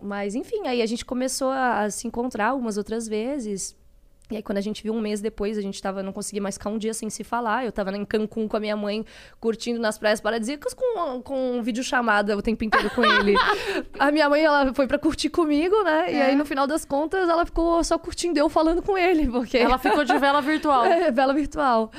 Mas, 0.00 0.36
enfim, 0.36 0.68
aí 0.68 0.80
a 0.80 0.86
gente 0.86 1.04
começou 1.04 1.50
a, 1.50 1.80
a 1.80 1.90
se 1.90 2.06
encontrar 2.06 2.50
algumas 2.50 2.78
outras 2.78 3.08
vezes. 3.08 3.74
E 4.30 4.36
aí, 4.36 4.42
quando 4.42 4.58
a 4.58 4.60
gente 4.60 4.82
viu 4.82 4.92
um 4.92 5.00
mês 5.00 5.20
depois, 5.20 5.56
a 5.56 5.62
gente 5.62 5.80
tava, 5.80 6.02
não 6.02 6.12
conseguia 6.12 6.42
mais 6.42 6.56
ficar 6.56 6.68
um 6.68 6.76
dia 6.76 6.92
sem 6.92 7.08
se 7.08 7.24
falar. 7.24 7.64
Eu 7.64 7.72
tava 7.72 7.96
em 7.96 8.04
Cancún 8.04 8.46
com 8.46 8.56
a 8.56 8.60
minha 8.60 8.76
mãe, 8.76 9.04
curtindo 9.40 9.80
nas 9.80 9.96
praias 9.96 10.20
paradisíacas 10.20 10.74
com, 10.74 11.22
com 11.22 11.62
videochamada 11.62 12.36
o 12.36 12.42
tempo 12.42 12.62
inteiro 12.62 12.90
com 12.90 13.02
ele. 13.04 13.34
a 13.98 14.12
minha 14.12 14.28
mãe, 14.28 14.42
ela 14.42 14.74
foi 14.74 14.86
pra 14.86 14.98
curtir 14.98 15.30
comigo, 15.30 15.82
né? 15.82 16.12
E 16.12 16.20
aí, 16.20 16.36
no 16.36 16.44
final 16.44 16.66
das 16.66 16.84
contas, 16.84 17.28
ela 17.28 17.46
ficou 17.46 17.82
só 17.82 17.98
curtindo 17.98 18.38
eu 18.38 18.48
falando 18.50 18.82
com 18.82 18.98
ele, 18.98 19.28
porque... 19.28 19.56
Ela 19.56 19.78
ficou 19.78 20.04
de 20.04 20.18
vela 20.18 20.40
virtual. 20.40 20.84
É, 20.98 21.10
vela 21.10 21.34
virtual. 21.34 21.90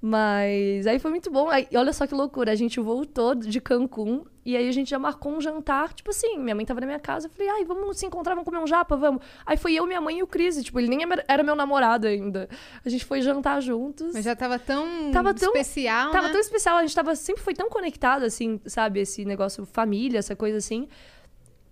Mas 0.00 0.86
aí 0.86 0.98
foi 0.98 1.10
muito 1.10 1.30
bom. 1.30 1.48
Aí, 1.48 1.66
olha 1.74 1.92
só 1.92 2.06
que 2.06 2.14
loucura. 2.14 2.52
A 2.52 2.54
gente 2.54 2.80
voltou 2.80 3.34
de 3.34 3.60
Cancún 3.60 4.24
e 4.50 4.56
aí 4.56 4.68
a 4.68 4.72
gente 4.72 4.88
já 4.90 4.98
marcou 4.98 5.32
um 5.32 5.40
jantar. 5.40 5.92
Tipo 5.92 6.10
assim, 6.10 6.38
minha 6.38 6.54
mãe 6.54 6.64
tava 6.64 6.80
na 6.80 6.86
minha 6.86 6.98
casa. 6.98 7.26
Eu 7.26 7.30
falei, 7.30 7.48
ai, 7.48 7.64
vamos 7.64 7.98
se 7.98 8.06
encontrar, 8.06 8.34
vamos 8.34 8.44
comer 8.46 8.58
um 8.62 8.66
japa, 8.66 8.96
vamos. 8.96 9.22
Aí 9.44 9.56
foi 9.56 9.74
eu, 9.74 9.86
minha 9.86 10.00
mãe 10.00 10.18
e 10.18 10.22
o 10.22 10.26
Cris. 10.26 10.62
Tipo, 10.62 10.78
ele 10.80 10.88
nem 10.88 11.00
era 11.28 11.42
meu 11.42 11.54
namorado 11.54 12.06
ainda. 12.06 12.48
A 12.84 12.88
gente 12.88 13.04
foi 13.04 13.20
jantar 13.20 13.60
juntos. 13.60 14.12
Mas 14.14 14.24
já 14.24 14.34
tava 14.34 14.58
tão, 14.58 15.10
Tava 15.12 15.34
tão- 15.34 15.48
especial, 15.52 16.10
Tava 16.12 16.26
né? 16.28 16.32
tão 16.32 16.40
especial, 16.40 16.76
a 16.78 16.80
gente 16.82 16.94
tava, 16.94 17.14
sempre 17.14 17.42
foi 17.42 17.54
tão 17.54 17.68
conectado, 17.68 18.24
assim, 18.24 18.60
sabe? 18.66 19.00
Esse 19.00 19.24
negócio 19.24 19.66
família, 19.66 20.18
essa 20.18 20.34
coisa 20.34 20.58
assim. 20.58 20.88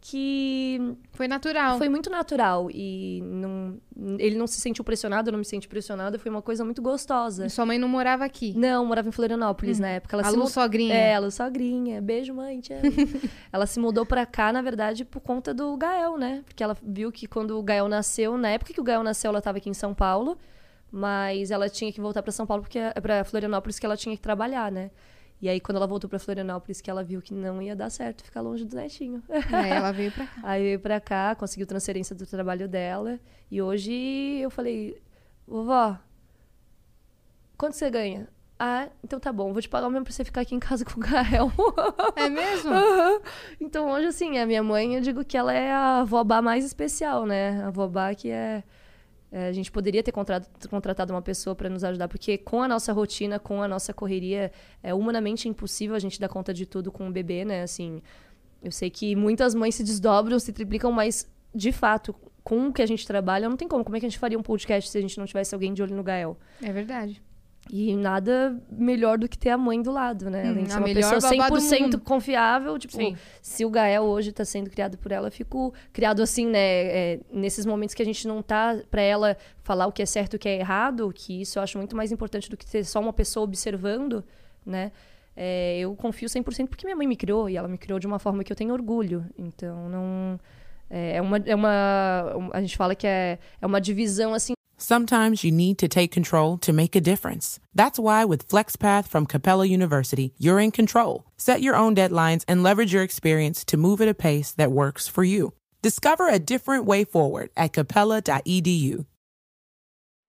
Que 0.09 0.79
Foi 1.11 1.27
natural. 1.27 1.79
foi 1.79 1.89
muito 1.89 2.09
natural. 2.09 2.69
E 2.71 3.21
não, 3.25 3.77
ele 4.21 4.37
não 4.37 4.47
se 4.47 4.61
sentiu 4.61 4.85
pressionado, 4.85 5.29
eu 5.31 5.33
não 5.33 5.41
me 5.41 5.45
senti 5.45 5.67
pressionada. 5.67 6.17
Foi 6.17 6.31
uma 6.31 6.41
coisa 6.41 6.65
muito 6.65 6.81
gostosa. 6.81 7.47
E 7.47 7.51
Sua 7.51 7.67
mãe 7.67 7.77
não 7.77 7.89
morava 7.89 8.25
aqui. 8.25 8.55
Não, 8.57 8.87
morava 8.87 9.09
em 9.09 9.13
Florianópolis 9.13 9.81
na 9.81 9.89
época. 9.89 10.15
Ela 10.17 10.29
A 10.29 10.31
Lu 10.31 10.39
mu- 10.39 10.47
sogrinha. 10.47 10.95
É, 10.95 11.17
a 11.17 11.19
Lu 11.19 11.29
sogrinha. 11.33 12.01
Beijo, 12.01 12.33
mãe, 12.33 12.61
ela 13.53 13.67
se 13.67 13.81
mudou 13.81 14.07
pra 14.07 14.25
cá, 14.25 14.53
na 14.53 14.63
verdade, 14.63 15.05
por 15.05 15.19
conta 15.19 15.53
do 15.53 15.77
Gael, 15.77 16.17
né? 16.17 16.43
Porque 16.47 16.63
ela 16.63 16.77
viu 16.81 17.11
que 17.11 17.27
quando 17.27 17.59
o 17.59 17.63
Gael 17.65 17.89
nasceu, 17.89 18.39
na 18.39 18.51
época 18.51 18.73
que 18.73 18.81
o 18.81 18.85
Gael 18.85 19.03
nasceu, 19.03 19.31
ela 19.31 19.41
tava 19.43 19.59
aqui 19.59 19.69
em 19.69 19.75
São 19.75 19.93
Paulo, 19.93 20.39
mas 20.89 21.51
ela 21.51 21.69
tinha 21.69 21.91
que 21.93 22.01
voltar 22.01 22.23
pra 22.23 22.31
São 22.31 22.47
Paulo, 22.47 22.63
porque 22.63 22.79
para 23.03 23.25
Florianópolis 23.25 23.77
que 23.81 23.85
ela 23.87 23.97
tinha 23.97 24.15
que 24.15 24.23
trabalhar, 24.23 24.71
né? 24.71 24.93
E 25.41 25.49
aí, 25.49 25.61
quando 25.61 25.77
ela 25.77 25.87
voltou 25.87 26.09
pra 26.09 26.19
Florianópolis, 26.19 26.81
que 26.81 26.91
ela 26.91 27.05
viu 27.05 27.21
que 27.21 27.35
não 27.35 27.61
ia 27.61 27.77
dar 27.77 27.91
certo 27.91 28.25
ficar 28.25 28.41
longe 28.41 28.65
do 28.65 28.75
netinho. 28.75 29.23
Aí 29.53 29.71
ela 29.71 29.93
veio 29.93 30.11
pra 30.11 30.27
cá. 30.27 30.41
Aí 30.43 30.63
veio 30.63 30.81
pra 30.81 31.01
cá, 31.01 31.35
conseguiu 31.35 31.67
transferência 31.67 32.17
do 32.17 32.27
trabalho 32.27 32.67
dela. 32.67 33.21
E 33.51 33.61
hoje 33.61 33.93
eu 34.41 34.51
falei, 34.51 35.01
vovó, 35.47 35.99
quanto 37.57 37.75
você 37.75 37.91
ganha? 37.91 38.29
Ah, 38.59 38.89
então 39.05 39.21
tá 39.21 39.31
bom, 39.31 39.53
vou 39.53 39.61
te 39.61 39.69
pagar 39.69 39.87
o 39.87 39.91
mesmo 39.91 40.05
pra 40.05 40.15
você 40.15 40.25
ficar 40.25 40.41
aqui 40.41 40.55
em 40.55 40.59
casa 40.59 40.83
com 40.85 40.99
o 40.99 41.03
Gael. 41.03 41.53
É 42.17 42.31
mesmo? 42.31 42.73
Aham. 42.73 43.21
então 43.61 43.91
hoje, 43.91 44.07
assim, 44.07 44.39
a 44.39 44.47
minha 44.47 44.63
mãe, 44.63 44.95
eu 44.95 45.03
digo 45.03 45.23
que 45.23 45.37
ela 45.37 45.53
é 45.53 45.71
a 45.71 46.03
vovó 46.05 46.41
mais 46.41 46.65
especial, 46.65 47.27
né? 47.27 47.63
A 47.63 47.71
vovó 47.71 48.15
que 48.15 48.31
é. 48.31 48.65
É, 49.37 49.49
a 49.49 49.53
gente 49.53 49.71
poderia 49.71 50.03
ter 50.03 50.13
contra- 50.13 50.41
contratado 50.71 51.13
uma 51.13 51.21
pessoa 51.21 51.55
para 51.55 51.69
nos 51.69 51.85
ajudar, 51.85 52.09
porque 52.09 52.39
com 52.39 52.63
a 52.63 52.69
nossa 52.69 52.91
rotina, 52.91 53.39
com 53.39 53.61
a 53.61 53.69
nossa 53.69 53.93
correria, 53.93 54.51
é 54.83 54.95
humanamente 54.95 55.47
impossível 55.47 55.95
a 55.95 55.99
gente 55.99 56.19
dar 56.19 56.31
conta 56.31 56.55
de 56.55 56.65
tudo 56.65 56.91
com 56.91 57.07
o 57.07 57.13
bebê, 57.13 57.45
né? 57.45 57.61
Assim, 57.63 58.01
eu 58.63 58.73
sei 58.73 58.89
que 58.89 59.15
muitas 59.15 59.55
mães 59.55 59.75
se 59.75 59.85
desdobram, 59.85 60.39
se 60.39 60.55
triplicam, 60.55 60.91
mas 60.91 61.31
de 61.55 61.71
fato, 61.71 62.15
com 62.43 62.69
o 62.69 62.73
que 62.73 62.81
a 62.81 62.87
gente 62.87 63.07
trabalha, 63.07 63.47
não 63.47 63.59
tem 63.59 63.69
como. 63.69 63.85
Como 63.85 63.95
é 63.97 64.01
que 64.01 64.07
a 64.07 64.09
gente 64.09 64.19
faria 64.19 64.39
um 64.39 64.43
podcast 64.43 64.91
se 64.91 64.97
a 64.97 65.01
gente 65.03 65.19
não 65.19 65.27
tivesse 65.27 65.55
alguém 65.55 65.75
de 65.75 65.83
olho 65.83 65.95
no 65.95 66.03
Gael? 66.03 66.39
É 66.63 66.73
verdade. 66.73 67.23
E 67.71 67.97
nada 67.97 68.57
melhor 68.71 69.19
do 69.19 69.29
que 69.29 69.37
ter 69.37 69.51
a 69.51 69.59
mãe 69.59 69.83
do 69.83 69.91
lado, 69.91 70.31
né? 70.31 70.49
Além 70.49 70.63
Hum, 70.63 70.67
de 70.67 70.71
a 70.71 70.73
ser 70.75 70.79
uma 70.79 70.95
pessoa 70.95 71.21
babá 71.37 71.49
do 71.49 71.57
100% 71.61 71.81
mundo. 71.81 72.01
confiável. 72.01 72.79
Tipo, 72.79 72.97
Sim. 72.97 73.17
se 73.43 73.65
o 73.65 73.71
Gael 73.71 74.05
hoje 74.05 74.31
tá 74.33 74.45
sendo 74.45 74.71
criado 74.71 74.97
por 74.99 75.11
ela, 75.11 75.29
eu 75.29 75.33
fico 75.33 75.75
criado 75.93 76.23
assim, 76.23 76.47
né? 76.47 76.59
é, 76.59 77.21
nesses 77.33 77.67
momentos 77.67 77.95
que 77.95 78.03
a 78.03 78.05
gente 78.05 78.27
não 78.29 78.41
tá 78.43 78.79
pra 78.91 79.03
ela 79.03 79.37
falar 79.63 79.87
o 79.87 79.93
que 79.93 80.01
é 80.03 80.07
certo 80.07 80.35
e 80.35 80.37
o 80.37 80.39
que 80.39 80.49
é 80.49 80.59
errado, 80.59 81.11
que 81.15 81.41
isso 81.41 81.59
eu 81.59 81.63
acho 81.63 81.77
muito 81.77 81.97
mais 81.97 82.13
importante 82.13 82.49
do 82.49 82.57
que 82.57 82.65
ter 82.65 82.85
só 82.85 83.01
uma 83.01 83.13
pessoa 83.13 83.45
observando, 83.45 84.23
né? 84.65 84.93
É, 85.37 85.79
eu 85.81 85.95
confio 85.97 86.29
100% 86.29 86.69
porque 86.69 86.87
minha 86.87 86.97
mãe 86.97 87.07
me 87.07 87.15
criou 87.17 87.51
e 87.51 87.57
ela 87.57 87.69
me 87.69 87.77
criou 87.77 87.99
de 87.99 88.07
uma 88.07 88.19
forma 88.19 88.43
que 88.43 88.51
eu 88.51 88.57
tenho 88.57 88.73
orgulho. 88.73 89.27
Então, 89.37 89.89
não. 89.89 90.41
É, 90.89 91.17
é 91.17 91.21
uma, 91.21 91.37
é 91.45 91.55
uma. 91.55 92.51
A 92.55 92.61
gente 92.61 92.77
fala 92.77 92.95
que 92.95 93.07
é, 93.07 93.39
é 93.61 93.67
uma 93.67 93.81
divisão 93.81 94.33
assim 94.33 94.55
Sometimes 94.79 95.43
you 95.43 95.51
need 95.51 95.79
to 95.79 95.89
take 95.89 96.13
control 96.13 96.59
to 96.59 96.73
make 96.73 96.95
a 96.95 97.01
difference. 97.01 97.59
That's 97.75 97.99
why 97.99 98.27
with 98.27 98.49
FlexPath 98.49 99.09
from 99.09 99.25
Capella 99.25 99.65
University, 99.65 100.35
you're 100.37 100.61
in 100.61 100.71
control. 100.71 101.25
Set 101.39 101.63
your 101.63 101.75
own 101.75 101.97
deadlines 101.97 102.45
and 102.47 102.63
leverage 102.63 102.93
your 102.93 103.03
experience 103.03 103.65
to 103.67 103.79
move 103.79 104.03
at 104.03 104.09
a 104.09 104.15
pace 104.15 104.53
that 104.53 104.71
works 104.71 105.09
for 105.09 105.25
you. 105.25 105.55
Discover 105.81 106.29
a 106.29 106.39
different 106.39 106.85
way 106.85 107.05
forward 107.05 107.51
at 107.57 107.73
capella.edu. 107.73 109.07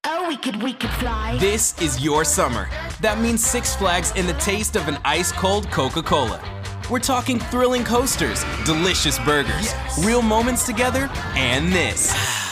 Oh, 0.05 0.27
we 0.29 0.37
could, 0.37 0.63
we 0.63 0.71
could 0.71 0.91
fly. 0.91 1.35
This 1.37 1.79
is 1.81 2.01
your 2.01 2.23
summer. 2.23 2.69
That 3.01 3.19
means 3.19 3.45
Six 3.45 3.75
Flags 3.75 4.13
and 4.15 4.29
the 4.29 4.33
taste 4.35 4.77
of 4.77 4.87
an 4.87 4.97
ice 5.03 5.33
cold 5.33 5.69
Coca 5.71 6.01
Cola. 6.01 6.41
We're 6.89 6.99
talking 6.99 7.39
thrilling 7.39 7.83
coasters, 7.83 8.45
delicious 8.63 9.19
burgers, 9.19 9.73
real 9.99 10.21
moments 10.21 10.65
together, 10.65 11.09
and 11.35 11.73
this. 11.73 12.13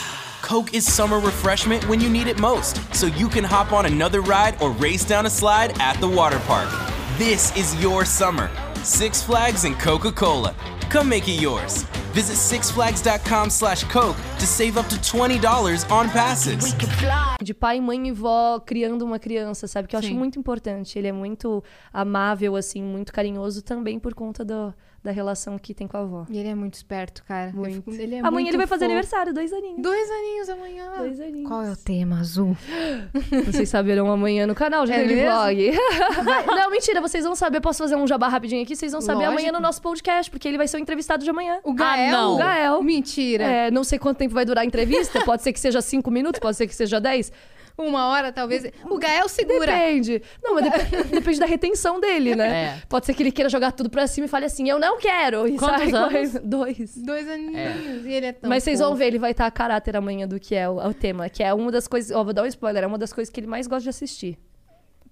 Coke 0.46 0.76
is 0.76 0.86
summer 0.86 1.20
refreshment 1.20 1.90
when 1.90 2.00
you 2.00 2.08
need 2.08 2.28
it 2.28 2.38
most, 2.40 2.78
so 2.94 3.08
you 3.08 3.28
can 3.28 3.44
hop 3.44 3.74
on 3.74 3.88
another 3.88 4.22
ride 4.22 4.62
or 4.62 4.70
race 4.74 5.04
down 5.04 5.26
a 5.26 5.30
slide 5.30 5.76
at 5.82 6.00
the 6.00 6.08
water 6.08 6.38
park. 6.42 6.70
This 7.18 7.58
is 7.58 7.74
your 7.82 8.06
summer. 8.06 8.52
Six 8.84 9.24
Flags 9.24 9.64
and 9.64 9.76
Coca 9.80 10.12
Cola. 10.12 10.54
Come 10.92 11.10
make 11.10 11.30
it 11.30 11.42
yours. 11.42 11.84
Visit 12.14 12.38
sixflags.com 12.38 13.50
slash 13.50 13.84
Coke 13.92 14.16
to 14.40 14.46
save 14.46 14.78
up 14.80 14.88
to 14.88 14.96
$20 14.96 15.92
on 15.92 16.08
passes. 16.10 16.64
We 16.64 16.72
could 16.72 16.94
fly. 16.96 17.36
de 17.44 17.54
pai, 17.54 17.82
mãe 17.82 18.08
e 18.08 18.12
vó 18.12 18.60
criando 18.60 19.02
uma 19.04 19.20
criança, 19.20 19.68
sabe? 19.68 19.88
Que 19.90 19.96
eu 19.96 20.00
acho 20.00 20.08
Sim. 20.08 20.18
muito 20.18 20.40
importante. 20.40 20.98
Ele 20.98 21.08
é 21.08 21.12
muito 21.12 21.62
amável, 21.94 22.56
assim, 22.56 22.82
muito 22.82 23.12
carinhoso 23.12 23.62
também 23.62 24.00
por 24.00 24.14
conta 24.14 24.46
do, 24.46 24.74
da 25.04 25.12
relação 25.12 25.60
que 25.60 25.74
tem 25.74 25.88
com 25.90 25.98
a 25.98 26.00
avó. 26.02 26.26
E 26.30 26.38
ele 26.38 26.48
é 26.48 26.56
muito 26.56 26.76
esperto, 26.76 27.22
cara. 27.26 27.52
Muito. 27.54 27.76
fico- 27.76 27.92
ele 27.92 28.16
é 28.16 28.20
Amanhã 28.20 28.32
muito 28.32 28.48
ele 28.52 28.58
vai 28.58 28.68
fazer 28.68 28.86
fofo. 28.86 28.94
aniversário, 28.94 29.34
dois 29.34 29.52
aninhos. 29.52 29.82
Dois 29.82 30.10
aninhos 30.10 30.50
amanhã. 30.50 30.92
Dois 30.98 31.20
aninhos. 31.20 31.48
Qual 31.50 31.64
é 31.64 31.72
o 31.72 31.76
tema, 31.76 32.20
Azul? 32.22 32.56
Vocês 33.46 33.68
saberão 33.68 34.10
amanhã 34.10 34.48
no 34.48 34.56
canal, 34.56 34.88
já 34.88 34.96
É 34.96 35.04
vlog. 35.06 35.78
Não, 36.48 36.72
mentira, 36.72 37.02
vocês 37.02 37.26
vão 37.26 37.36
saber. 37.36 37.60
Posso 37.60 37.80
fazer 37.84 37.96
um 37.98 38.08
jabá 38.08 38.30
rapidinho 38.30 38.64
aqui? 38.64 38.74
Vocês 38.76 38.94
vão 38.94 39.02
saber 39.02 39.26
amanhã 39.26 39.36
Lógico. 39.48 39.54
no 39.54 39.60
nosso 39.60 39.82
podcast, 39.82 40.32
porque 40.32 40.48
ele 40.48 40.58
vai 40.58 40.68
ser 40.68 40.75
o 40.76 40.80
entrevistado 40.80 41.24
de 41.24 41.30
amanhã. 41.30 41.60
O 41.64 41.74
Gael? 41.74 42.12
não. 42.12 42.34
O 42.36 42.38
Gael. 42.38 42.84
Mentira. 42.84 43.44
É, 43.44 43.72
não 43.72 43.84
sei 43.84 43.98
quanto 44.00 44.18
tempo 44.18 44.34
vai 44.34 44.46
durar 44.46 44.64
a 44.64 44.66
entrevista. 44.66 45.24
Pode 45.26 45.44
ser 45.44 45.52
que 45.54 45.60
seja 45.60 45.82
cinco 45.82 46.10
minutos, 46.12 46.40
pode 46.40 46.58
ser 46.58 46.68
que 46.68 46.76
seja 46.76 47.00
dez. 47.00 47.32
Uma 47.78 48.08
hora, 48.08 48.32
talvez. 48.32 48.66
O 48.90 48.98
Gael 48.98 49.28
segura. 49.28 49.66
Depende. 49.74 50.22
Não, 50.42 50.54
mas 50.56 50.64
dep- 50.72 51.08
depende 51.12 51.40
da 51.42 51.46
retenção 51.46 52.00
dele, 52.00 52.34
né? 52.34 52.48
É. 52.78 52.82
Pode 52.88 53.06
ser 53.06 53.14
que 53.14 53.22
ele 53.22 53.34
queira 53.34 53.50
jogar 53.50 53.74
tudo 53.74 53.90
pra 53.90 54.08
cima 54.08 54.28
e 54.28 54.30
fale 54.30 54.46
assim, 54.46 54.70
eu 54.70 54.80
não 54.80 54.98
quero. 54.98 55.46
E 55.46 55.58
Quantos 55.58 55.80
sai 55.82 55.92
anos? 55.92 56.00
correndo. 56.32 56.40
Dois. 56.48 56.96
Dois 56.96 57.28
aninhos. 57.30 58.06
E 58.06 58.14
ele 58.14 58.28
é 58.28 58.32
tão 58.32 58.50
Mas 58.50 58.64
vocês 58.64 58.80
vão 58.80 58.96
ver, 58.96 59.08
ele 59.08 59.20
vai 59.20 59.32
estar 59.32 59.46
a 59.46 59.52
caráter 59.52 59.98
amanhã 59.98 60.26
do 60.26 60.40
que 60.40 60.56
é 60.56 60.70
o, 60.70 60.78
o 60.78 60.94
tema. 60.94 61.28
Que 61.28 61.44
é 61.44 61.54
uma 61.54 61.70
das 61.70 61.86
coisas. 61.86 62.16
Ó, 62.16 62.24
vou 62.24 62.32
dar 62.32 62.44
um 62.44 62.46
spoiler, 62.46 62.84
é 62.86 62.88
uma 62.88 62.98
das 62.98 63.12
coisas 63.12 63.30
que 63.30 63.42
ele 63.42 63.48
mais 63.48 63.68
gosta 63.68 63.84
de 63.84 63.90
assistir. 63.90 64.38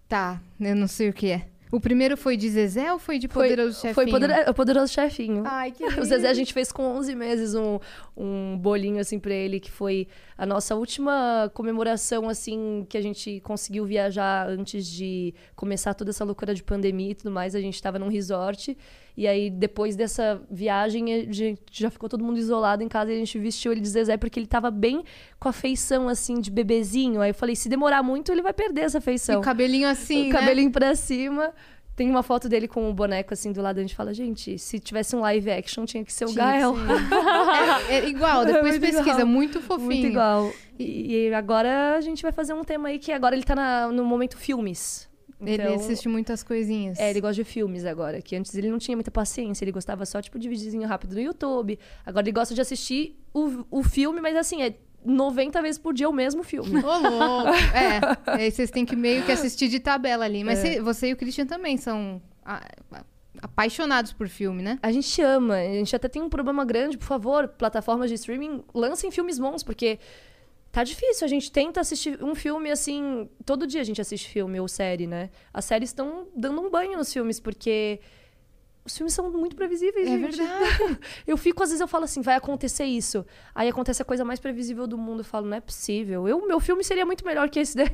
Tá, 0.07 0.39
eu 0.61 0.75
não 0.75 0.87
sei 0.87 1.09
o 1.09 1.13
que 1.13 1.31
é. 1.31 1.41
O 1.73 1.79
primeiro 1.79 2.15
foi 2.15 2.37
de 2.37 2.47
Zezé 2.51 2.93
ou 2.93 2.99
foi 2.99 3.17
de 3.17 3.27
Poderoso 3.27 3.73
Chefinho? 3.81 3.95
Foi 3.95 4.05
poder- 4.05 4.47
o 4.47 4.53
Poderoso 4.53 4.93
Chefinho. 4.93 5.41
Ai, 5.43 5.71
que 5.71 5.83
O 5.99 6.05
Zezé, 6.05 6.29
a 6.29 6.33
gente 6.33 6.53
fez 6.53 6.71
com 6.71 6.83
11 6.83 7.15
meses 7.15 7.55
um, 7.55 7.79
um 8.15 8.55
bolinho, 8.59 8.99
assim, 8.99 9.17
pra 9.17 9.33
ele, 9.33 9.59
que 9.59 9.71
foi 9.71 10.07
a 10.37 10.45
nossa 10.45 10.75
última 10.75 11.51
comemoração, 11.53 12.27
assim, 12.27 12.85
que 12.89 12.97
a 12.97 13.01
gente 13.01 13.39
conseguiu 13.41 13.85
viajar 13.85 14.47
antes 14.49 14.87
de 14.87 15.33
começar 15.55 15.93
toda 15.93 16.09
essa 16.09 16.23
loucura 16.23 16.53
de 16.53 16.63
pandemia 16.63 17.11
e 17.11 17.15
tudo 17.15 17.31
mais. 17.31 17.55
A 17.55 17.61
gente 17.61 17.81
tava 17.81 17.99
num 17.99 18.07
resort. 18.07 18.77
E 19.15 19.27
aí, 19.27 19.49
depois 19.51 19.95
dessa 19.95 20.41
viagem, 20.49 21.13
a 21.13 21.31
gente 21.31 21.61
já 21.71 21.91
ficou 21.91 22.09
todo 22.09 22.23
mundo 22.23 22.39
isolado 22.39 22.81
em 22.81 22.87
casa 22.87 23.11
e 23.11 23.15
a 23.15 23.19
gente 23.19 23.37
vestiu 23.37 23.71
ele 23.71 23.79
de 23.81 23.87
Zezé 23.87 24.17
porque 24.17 24.39
ele 24.39 24.47
tava 24.47 24.71
bem 24.71 25.03
com 25.39 25.47
a 25.47 25.53
feição, 25.53 26.09
assim, 26.09 26.41
de 26.41 26.49
bebezinho. 26.49 27.21
Aí 27.21 27.29
eu 27.29 27.35
falei, 27.35 27.55
se 27.55 27.69
demorar 27.69 28.01
muito, 28.01 28.31
ele 28.31 28.41
vai 28.41 28.53
perder 28.53 28.81
essa 28.81 28.97
E 28.97 29.01
feição 29.01 29.39
o 29.39 29.43
cabelinho 29.43 29.87
assim, 29.87 30.23
o 30.23 30.33
né? 30.33 30.39
cabelinho 30.39 30.71
pra 30.71 30.95
cima. 30.95 31.53
Tem 31.95 32.09
uma 32.09 32.23
foto 32.23 32.49
dele 32.49 32.67
com 32.67 32.89
o 32.89 32.93
boneco 32.93 33.33
assim 33.33 33.51
do 33.51 33.61
lado. 33.61 33.77
A 33.77 33.81
gente 33.81 33.95
fala, 33.95 34.13
gente, 34.13 34.57
se 34.57 34.79
tivesse 34.79 35.15
um 35.15 35.19
live 35.19 35.51
action, 35.51 35.85
tinha 35.85 36.03
que 36.03 36.11
ser 36.11 36.25
o 36.25 36.29
Tinha 36.29 36.43
Gael. 36.45 36.73
É, 37.89 37.95
é 37.99 38.09
igual, 38.09 38.45
depois 38.45 38.77
Muito 38.77 38.81
pesquisa, 38.81 39.11
igual. 39.11 39.27
muito 39.27 39.61
fofinho. 39.61 39.85
Muito 39.87 40.07
igual. 40.07 40.51
E, 40.79 41.27
e 41.27 41.33
agora 41.33 41.95
a 41.95 42.01
gente 42.01 42.21
vai 42.23 42.31
fazer 42.31 42.53
um 42.53 42.63
tema 42.63 42.89
aí 42.89 42.97
que 42.99 43.11
agora 43.11 43.35
ele 43.35 43.43
tá 43.43 43.55
na- 43.55 43.87
no 43.91 44.03
momento 44.03 44.37
filmes. 44.37 45.07
Ele 45.45 45.61
Então, 45.61 45.75
assiste 45.75 46.07
muitas 46.07 46.41
coisinhas. 46.41 46.97
É, 46.99 47.09
ele 47.09 47.19
gosta 47.19 47.35
de 47.35 47.43
filmes 47.43 47.85
agora. 47.85 48.21
Que 48.21 48.35
antes 48.35 48.55
ele 48.55 48.69
não 48.69 48.79
tinha 48.79 48.95
muita 48.95 49.11
paciência. 49.11 49.63
Ele 49.63 49.73
gostava 49.73 50.05
só, 50.05 50.21
tipo, 50.21 50.39
de 50.39 50.47
videozinho 50.47 50.87
rápido 50.87 51.13
no 51.15 51.21
YouTube. 51.21 51.77
Agora 52.05 52.23
ele 52.23 52.31
gosta 52.31 52.55
de 52.55 52.61
assistir 52.61 53.19
o, 53.33 53.65
o 53.69 53.83
filme, 53.83 54.21
mas 54.21 54.35
assim, 54.37 54.61
é 54.63 54.73
90 55.05 55.61
vezes 55.61 55.77
por 55.79 55.93
dia 55.93 56.09
o 56.09 56.13
mesmo 56.13 56.43
filme. 56.43 56.83
Ô, 56.83 56.97
louco. 56.97 57.49
É, 57.73 58.31
aí 58.31 58.51
vocês 58.51 58.69
têm 58.71 58.85
que 58.85 58.95
meio 58.95 59.23
que 59.23 59.31
assistir 59.31 59.67
de 59.67 59.79
tabela 59.79 60.25
ali. 60.25 60.41
É. 60.41 60.43
Mas 60.43 60.59
cê- 60.59 60.81
você 60.81 61.09
e 61.09 61.13
o 61.13 61.17
Christian 61.17 61.45
também 61.45 61.77
são 61.77 62.21
apaixonados 63.41 64.13
por 64.13 64.27
filme, 64.27 64.61
né? 64.61 64.79
A 64.81 64.91
gente 64.91 65.21
ama. 65.21 65.55
A 65.55 65.73
gente 65.73 65.95
até 65.95 66.07
tem 66.07 66.21
um 66.21 66.29
problema 66.29 66.63
grande, 66.63 66.97
por 66.97 67.05
favor, 67.05 67.47
plataformas 67.47 68.09
de 68.09 68.15
streaming, 68.15 68.63
lancem 68.73 69.11
filmes 69.11 69.39
bons, 69.39 69.63
porque 69.63 69.99
Tá 70.71 70.83
difícil, 70.83 71.23
a 71.23 71.27
gente 71.27 71.51
tenta 71.51 71.79
assistir 71.81 72.17
um 72.23 72.33
filme 72.33 72.71
assim. 72.71 73.29
Todo 73.45 73.67
dia 73.67 73.79
a 73.79 73.83
gente 73.83 74.01
assiste 74.01 74.27
filme 74.27 74.59
ou 74.59 74.67
série, 74.67 75.05
né? 75.05 75.29
As 75.53 75.65
séries 75.65 75.89
estão 75.91 76.27
dando 76.35 76.59
um 76.61 76.67
banho 76.71 76.97
nos 76.97 77.13
filmes, 77.13 77.39
porque 77.39 77.99
os 78.85 78.95
filmes 78.97 79.13
são 79.13 79.31
muito 79.31 79.55
previsíveis, 79.55 80.07
É 80.07 80.11
gente. 80.17 80.37
verdade. 80.37 80.99
Eu 81.25 81.37
fico, 81.37 81.63
às 81.63 81.69
vezes, 81.69 81.79
eu 81.81 81.87
falo 81.87 82.03
assim, 82.03 82.21
vai 82.21 82.35
acontecer 82.35 82.83
isso. 82.85 83.25
Aí 83.55 83.69
acontece 83.69 84.01
a 84.01 84.05
coisa 84.05 84.25
mais 84.25 84.39
previsível 84.39 84.85
do 84.85 84.97
mundo. 84.97 85.21
Eu 85.21 85.23
falo, 85.25 85.47
não 85.47 85.55
é 85.57 85.61
possível. 85.61 86.27
Eu, 86.27 86.45
meu 86.45 86.59
filme 86.59 86.83
seria 86.83 87.05
muito 87.05 87.25
melhor 87.25 87.49
que 87.49 87.59
esse 87.59 87.75
daí. 87.77 87.87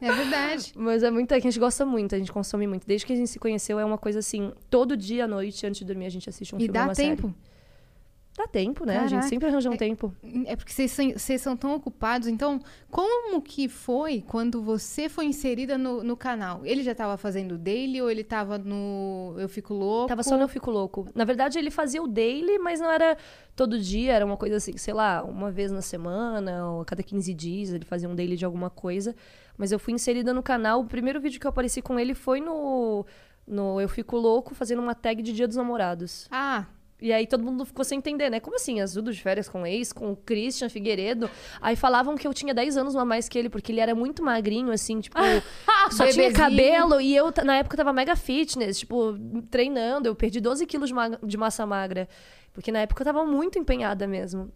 É 0.00 0.12
verdade. 0.12 0.72
Mas 0.76 1.02
é 1.02 1.10
muito, 1.10 1.28
que 1.28 1.34
a 1.34 1.40
gente 1.40 1.58
gosta 1.58 1.84
muito, 1.84 2.14
a 2.14 2.18
gente 2.18 2.30
consome 2.32 2.66
muito. 2.66 2.86
Desde 2.86 3.06
que 3.06 3.12
a 3.12 3.16
gente 3.16 3.30
se 3.30 3.38
conheceu, 3.38 3.78
é 3.78 3.84
uma 3.84 3.98
coisa 3.98 4.18
assim, 4.20 4.52
todo 4.70 4.96
dia 4.96 5.24
à 5.24 5.28
noite, 5.28 5.66
antes 5.66 5.80
de 5.80 5.84
dormir, 5.84 6.06
a 6.06 6.10
gente 6.10 6.28
assiste 6.28 6.54
um 6.54 6.58
e 6.58 6.62
filme 6.64 6.78
ou 6.78 6.86
dá 6.86 6.92
tempo. 6.94 7.22
série. 7.28 7.51
Dá 8.36 8.46
tempo, 8.46 8.86
né? 8.86 8.94
A 8.94 8.96
Caraca. 8.96 9.08
gente 9.10 9.28
sempre 9.28 9.48
arranja 9.48 9.68
um 9.68 9.76
tempo. 9.76 10.14
É 10.46 10.56
porque 10.56 10.72
vocês 10.72 10.90
são, 10.90 11.10
vocês 11.10 11.40
são 11.42 11.54
tão 11.54 11.74
ocupados. 11.74 12.26
Então, 12.26 12.60
como 12.90 13.42
que 13.42 13.68
foi 13.68 14.24
quando 14.26 14.62
você 14.62 15.06
foi 15.06 15.26
inserida 15.26 15.76
no, 15.76 16.02
no 16.02 16.16
canal? 16.16 16.64
Ele 16.64 16.82
já 16.82 16.94
tava 16.94 17.18
fazendo 17.18 17.58
dele 17.58 18.00
ou 18.00 18.10
ele 18.10 18.24
tava 18.24 18.56
no 18.56 19.34
Eu 19.36 19.50
Fico 19.50 19.74
Louco? 19.74 20.08
Tava 20.08 20.22
só 20.22 20.36
no 20.36 20.44
Eu 20.44 20.48
Fico 20.48 20.70
Louco. 20.70 21.06
Na 21.14 21.24
verdade, 21.24 21.58
ele 21.58 21.70
fazia 21.70 22.02
o 22.02 22.08
daily, 22.08 22.58
mas 22.58 22.80
não 22.80 22.90
era 22.90 23.18
todo 23.54 23.78
dia, 23.78 24.14
era 24.14 24.24
uma 24.24 24.38
coisa 24.38 24.56
assim, 24.56 24.78
sei 24.78 24.94
lá, 24.94 25.22
uma 25.22 25.50
vez 25.50 25.70
na 25.70 25.82
semana, 25.82 26.70
ou 26.70 26.80
a 26.80 26.84
cada 26.86 27.02
15 27.02 27.34
dias, 27.34 27.74
ele 27.74 27.84
fazia 27.84 28.08
um 28.08 28.14
daily 28.14 28.36
de 28.36 28.46
alguma 28.46 28.70
coisa. 28.70 29.14
Mas 29.58 29.72
eu 29.72 29.78
fui 29.78 29.92
inserida 29.92 30.32
no 30.32 30.42
canal. 30.42 30.80
O 30.80 30.86
primeiro 30.86 31.20
vídeo 31.20 31.38
que 31.38 31.46
eu 31.46 31.50
apareci 31.50 31.82
com 31.82 32.00
ele 32.00 32.14
foi 32.14 32.40
no, 32.40 33.04
no 33.46 33.78
Eu 33.78 33.90
Fico 33.90 34.16
Louco, 34.16 34.54
fazendo 34.54 34.80
uma 34.80 34.94
tag 34.94 35.20
de 35.20 35.34
Dia 35.34 35.46
dos 35.46 35.58
Namorados. 35.58 36.26
Ah, 36.30 36.64
E 37.02 37.12
aí 37.12 37.26
todo 37.26 37.42
mundo 37.42 37.64
ficou 37.64 37.84
sem 37.84 37.98
entender, 37.98 38.30
né? 38.30 38.38
Como 38.38 38.54
assim? 38.56 38.80
Azul 38.80 39.02
de 39.02 39.20
férias 39.20 39.48
com 39.48 39.66
ex, 39.66 39.92
com 39.92 40.12
o 40.12 40.16
Christian 40.16 40.68
Figueiredo. 40.68 41.28
Aí 41.60 41.74
falavam 41.74 42.16
que 42.16 42.26
eu 42.26 42.32
tinha 42.32 42.54
10 42.54 42.76
anos 42.76 42.94
a 42.94 43.04
mais 43.04 43.28
que 43.28 43.36
ele, 43.36 43.48
porque 43.48 43.72
ele 43.72 43.80
era 43.80 43.94
muito 43.94 44.22
magrinho, 44.22 44.70
assim, 44.70 45.00
tipo, 45.00 45.18
só 45.90 46.04
tinha 46.12 46.28
cabelo. 46.32 47.00
E 47.00 47.14
eu, 47.16 47.32
na 47.44 47.56
época, 47.56 47.76
tava 47.76 47.92
mega 47.92 48.14
fitness, 48.14 48.78
tipo, 48.78 49.18
treinando. 49.50 50.06
Eu 50.08 50.14
perdi 50.14 50.40
12 50.40 50.64
quilos 50.66 50.88
de, 50.90 50.94
ma- 50.94 51.08
de 51.22 51.36
massa 51.36 51.66
magra. 51.66 52.08
Porque 52.52 52.70
na 52.70 52.78
época 52.80 53.02
eu 53.02 53.06
tava 53.06 53.24
muito 53.26 53.58
empenhada 53.58 54.06
mesmo. 54.06 54.50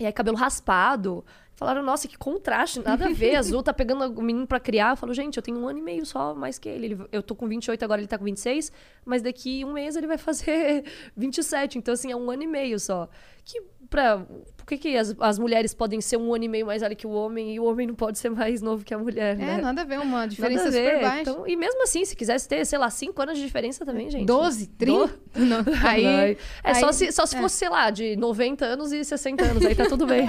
E 0.00 0.04
aí, 0.04 0.12
cabelo 0.12 0.36
raspado. 0.36 1.24
Falaram, 1.56 1.82
nossa, 1.82 2.08
que 2.08 2.18
contraste, 2.18 2.80
nada 2.80 3.06
a 3.06 3.12
ver. 3.12 3.36
Azul 3.36 3.62
tá 3.62 3.72
pegando 3.72 4.04
o 4.18 4.22
menino 4.22 4.46
pra 4.46 4.58
criar. 4.58 4.90
Eu 4.90 4.96
falo, 4.96 5.14
gente, 5.14 5.36
eu 5.36 5.42
tenho 5.42 5.58
um 5.58 5.68
ano 5.68 5.78
e 5.78 5.82
meio 5.82 6.04
só 6.04 6.34
mais 6.34 6.58
que 6.58 6.68
ele. 6.68 6.98
Eu 7.12 7.22
tô 7.22 7.34
com 7.34 7.46
28, 7.46 7.82
agora 7.84 8.00
ele 8.00 8.08
tá 8.08 8.18
com 8.18 8.24
26. 8.24 8.72
Mas 9.04 9.22
daqui 9.22 9.64
um 9.64 9.72
mês 9.72 9.94
ele 9.96 10.06
vai 10.06 10.18
fazer 10.18 10.84
27. 11.16 11.78
Então, 11.78 11.94
assim, 11.94 12.10
é 12.10 12.16
um 12.16 12.30
ano 12.30 12.42
e 12.42 12.46
meio 12.46 12.78
só. 12.80 13.08
Que 13.44 13.60
pra... 13.90 14.18
Por 14.56 14.68
que, 14.68 14.78
que 14.78 14.96
as, 14.96 15.14
as 15.20 15.38
mulheres 15.38 15.74
podem 15.74 16.00
ser 16.00 16.16
um 16.16 16.34
ano 16.34 16.44
e 16.44 16.48
meio 16.48 16.64
mais 16.64 16.80
velha 16.80 16.94
que 16.94 17.06
o 17.06 17.10
homem 17.10 17.54
e 17.54 17.60
o 17.60 17.64
homem 17.64 17.86
não 17.86 17.94
pode 17.94 18.18
ser 18.18 18.30
mais 18.30 18.62
novo 18.62 18.82
que 18.82 18.94
a 18.94 18.98
mulher, 18.98 19.34
é, 19.34 19.44
né? 19.44 19.60
nada 19.60 19.82
a 19.82 19.84
ver, 19.84 19.98
uma 20.00 20.20
Nada 20.20 20.28
diferença 20.28 20.68
a 20.68 20.70
ver. 20.70 20.84
super 20.94 21.02
baixa. 21.02 21.20
Então, 21.20 21.46
e 21.46 21.54
mesmo 21.54 21.82
assim, 21.82 22.02
se 22.02 22.16
quisesse 22.16 22.48
ter, 22.48 22.64
sei 22.64 22.78
lá, 22.78 22.88
5 22.88 23.20
anos 23.20 23.36
de 23.36 23.44
diferença 23.44 23.84
também, 23.84 24.08
gente. 24.08 24.24
12, 24.24 24.68
30? 24.68 25.18
Não, 25.36 25.58
aí. 25.86 26.38
É 26.64 26.74
só 26.74 26.86
aí- 26.86 26.92
se, 26.94 27.12
só 27.12 27.26
se 27.26 27.36
é. 27.36 27.40
fosse, 27.42 27.56
sei 27.56 27.68
lá, 27.68 27.90
de 27.90 28.16
90 28.16 28.64
anos 28.64 28.90
e 28.90 29.04
60 29.04 29.44
anos, 29.44 29.66
aí 29.66 29.74
tá 29.74 29.84
tudo 29.86 30.06
bem. 30.06 30.26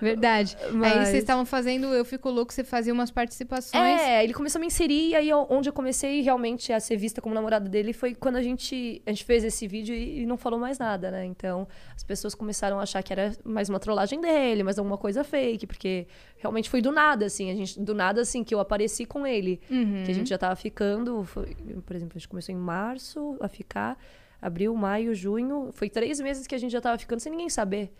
Verdade. 0.00 0.56
Aí 0.62 0.72
Mas- 0.72 1.08
vocês 1.08 1.22
estavam 1.22 1.44
fazendo 1.44 1.86
Eu 1.94 2.04
Fico 2.04 2.28
Louco, 2.30 2.52
você 2.52 2.64
fazia 2.64 2.92
umas 2.92 3.10
participações. 3.10 4.00
É, 4.00 4.22
ele 4.24 4.32
começou 4.34 4.58
a 4.58 4.60
me 4.60 4.66
inserir, 4.66 5.10
e 5.10 5.14
aí 5.14 5.32
onde 5.32 5.68
eu 5.68 5.72
comecei 5.72 6.20
realmente 6.22 6.72
a 6.72 6.80
ser 6.80 6.96
vista 6.96 7.20
como 7.20 7.34
namorada 7.34 7.68
dele 7.68 7.92
foi 7.92 8.14
quando 8.14 8.36
a 8.36 8.42
gente, 8.42 9.02
a 9.06 9.10
gente 9.10 9.24
fez 9.24 9.44
esse 9.44 9.66
vídeo 9.66 9.94
e, 9.94 10.22
e 10.22 10.26
não 10.26 10.36
falou 10.36 10.58
mais 10.58 10.78
nada, 10.78 11.10
né? 11.10 11.24
Então 11.24 11.66
as 11.94 12.02
pessoas 12.02 12.34
começaram 12.34 12.78
a 12.78 12.82
achar 12.82 13.02
que 13.02 13.12
era 13.12 13.32
mais 13.44 13.68
uma 13.68 13.78
trollagem 13.80 14.20
dele, 14.20 14.62
mais 14.62 14.78
alguma 14.78 14.98
coisa 14.98 15.22
fake, 15.24 15.66
porque 15.66 16.06
realmente 16.38 16.68
foi 16.70 16.80
do 16.80 16.92
nada, 16.92 17.26
assim, 17.26 17.50
a 17.50 17.54
gente, 17.54 17.78
do 17.80 17.94
nada, 17.94 18.20
assim, 18.20 18.44
que 18.44 18.54
eu 18.54 18.60
apareci 18.60 19.04
com 19.04 19.26
ele. 19.26 19.60
Uhum. 19.70 20.02
Que 20.04 20.10
a 20.10 20.14
gente 20.14 20.28
já 20.28 20.38
tava 20.38 20.54
ficando, 20.56 21.24
foi- 21.24 21.56
por 21.84 21.94
exemplo, 21.96 22.12
a 22.16 22.18
gente 22.18 22.28
começou 22.28 22.54
em 22.54 22.58
março 22.58 23.36
a 23.40 23.48
ficar, 23.48 23.98
abril, 24.40 24.74
maio, 24.74 25.14
junho, 25.14 25.70
foi 25.72 25.88
três 25.88 26.20
meses 26.20 26.46
que 26.46 26.54
a 26.54 26.58
gente 26.58 26.70
já 26.72 26.80
tava 26.80 26.98
ficando 26.98 27.20
sem 27.20 27.30
ninguém 27.32 27.48
saber. 27.48 27.92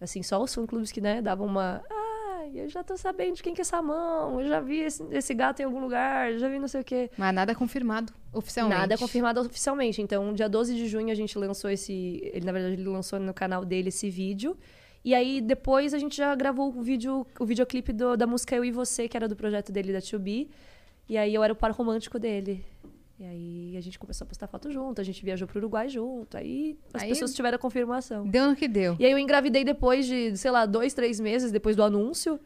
Assim, 0.00 0.22
só 0.22 0.42
os 0.42 0.54
fã-clubes 0.54 0.92
que, 0.92 1.00
né, 1.00 1.20
davam 1.20 1.46
uma. 1.46 1.82
Ai, 1.90 2.52
eu 2.54 2.68
já 2.68 2.84
tô 2.84 2.96
sabendo 2.96 3.34
de 3.36 3.42
quem 3.42 3.52
que 3.52 3.60
é 3.60 3.62
essa 3.62 3.82
mão, 3.82 4.40
eu 4.40 4.46
já 4.48 4.60
vi 4.60 4.78
esse, 4.80 5.02
esse 5.10 5.34
gato 5.34 5.60
em 5.60 5.64
algum 5.64 5.80
lugar, 5.80 6.32
já 6.38 6.48
vi 6.48 6.58
não 6.58 6.68
sei 6.68 6.80
o 6.80 6.84
quê. 6.84 7.10
Mas 7.18 7.34
nada 7.34 7.54
confirmado 7.54 8.12
oficialmente. 8.32 8.78
Nada 8.80 8.96
confirmado 8.96 9.40
oficialmente. 9.40 10.00
Então, 10.00 10.32
dia 10.32 10.48
12 10.48 10.74
de 10.74 10.86
junho, 10.86 11.10
a 11.10 11.14
gente 11.14 11.36
lançou 11.36 11.68
esse. 11.70 12.20
Ele, 12.32 12.46
na 12.46 12.52
verdade, 12.52 12.74
ele 12.74 12.88
lançou 12.88 13.18
no 13.18 13.34
canal 13.34 13.64
dele 13.64 13.88
esse 13.88 14.08
vídeo. 14.08 14.56
E 15.04 15.14
aí, 15.14 15.40
depois, 15.40 15.92
a 15.94 15.98
gente 15.98 16.16
já 16.16 16.34
gravou 16.34 16.68
o 16.76 16.82
vídeo, 16.82 17.26
o 17.38 17.44
videoclipe 17.46 17.92
do- 17.92 18.16
da 18.16 18.26
música 18.26 18.54
Eu 18.54 18.64
e 18.64 18.70
Você, 18.70 19.08
que 19.08 19.16
era 19.16 19.26
do 19.28 19.34
projeto 19.36 19.72
dele 19.72 19.92
da 19.92 20.00
2B. 20.00 20.48
E 21.08 21.16
aí, 21.18 21.34
eu 21.34 21.42
era 21.42 21.52
o 21.52 21.56
par 21.56 21.70
romântico 21.72 22.18
dele. 22.18 22.64
E 23.18 23.24
aí, 23.24 23.76
a 23.76 23.80
gente 23.80 23.98
começou 23.98 24.24
a 24.24 24.28
postar 24.28 24.46
foto 24.46 24.70
junto, 24.70 25.00
a 25.00 25.04
gente 25.04 25.24
viajou 25.24 25.48
pro 25.48 25.58
Uruguai 25.58 25.88
junto. 25.88 26.36
Aí, 26.36 26.78
as 26.94 27.02
Aí- 27.02 27.08
pessoas 27.08 27.34
tiveram 27.34 27.56
a 27.56 27.58
confirmação. 27.58 28.24
Deu 28.26 28.48
no 28.48 28.54
que 28.54 28.68
deu. 28.68 28.96
E 28.98 29.04
aí 29.04 29.10
eu 29.10 29.18
engravidei 29.18 29.64
depois 29.64 30.06
de, 30.06 30.36
sei 30.36 30.50
lá, 30.52 30.64
dois, 30.66 30.94
três 30.94 31.18
meses 31.18 31.50
depois 31.50 31.74
do 31.74 31.82
anúncio. 31.82 32.38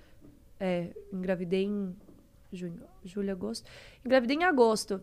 É, 0.59 0.89
engravidei 1.12 1.64
em 1.64 1.95
junho, 2.51 2.83
julho, 3.05 3.31
agosto. 3.33 3.68
Engravidei 4.05 4.37
em 4.37 4.45
agosto. 4.45 5.03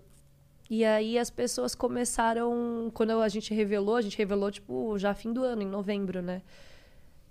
E 0.70 0.84
aí 0.86 1.20
as 1.20 1.30
pessoas 1.30 1.76
começaram. 1.76 2.90
Quando 2.94 3.12
a 3.20 3.28
gente 3.28 3.54
revelou, 3.54 3.96
a 3.96 4.02
gente 4.02 4.18
revelou, 4.18 4.52
tipo, 4.52 4.98
já 4.98 5.14
fim 5.14 5.32
do 5.34 5.44
ano, 5.44 5.62
em 5.62 5.68
novembro, 5.68 6.22
né? 6.22 6.42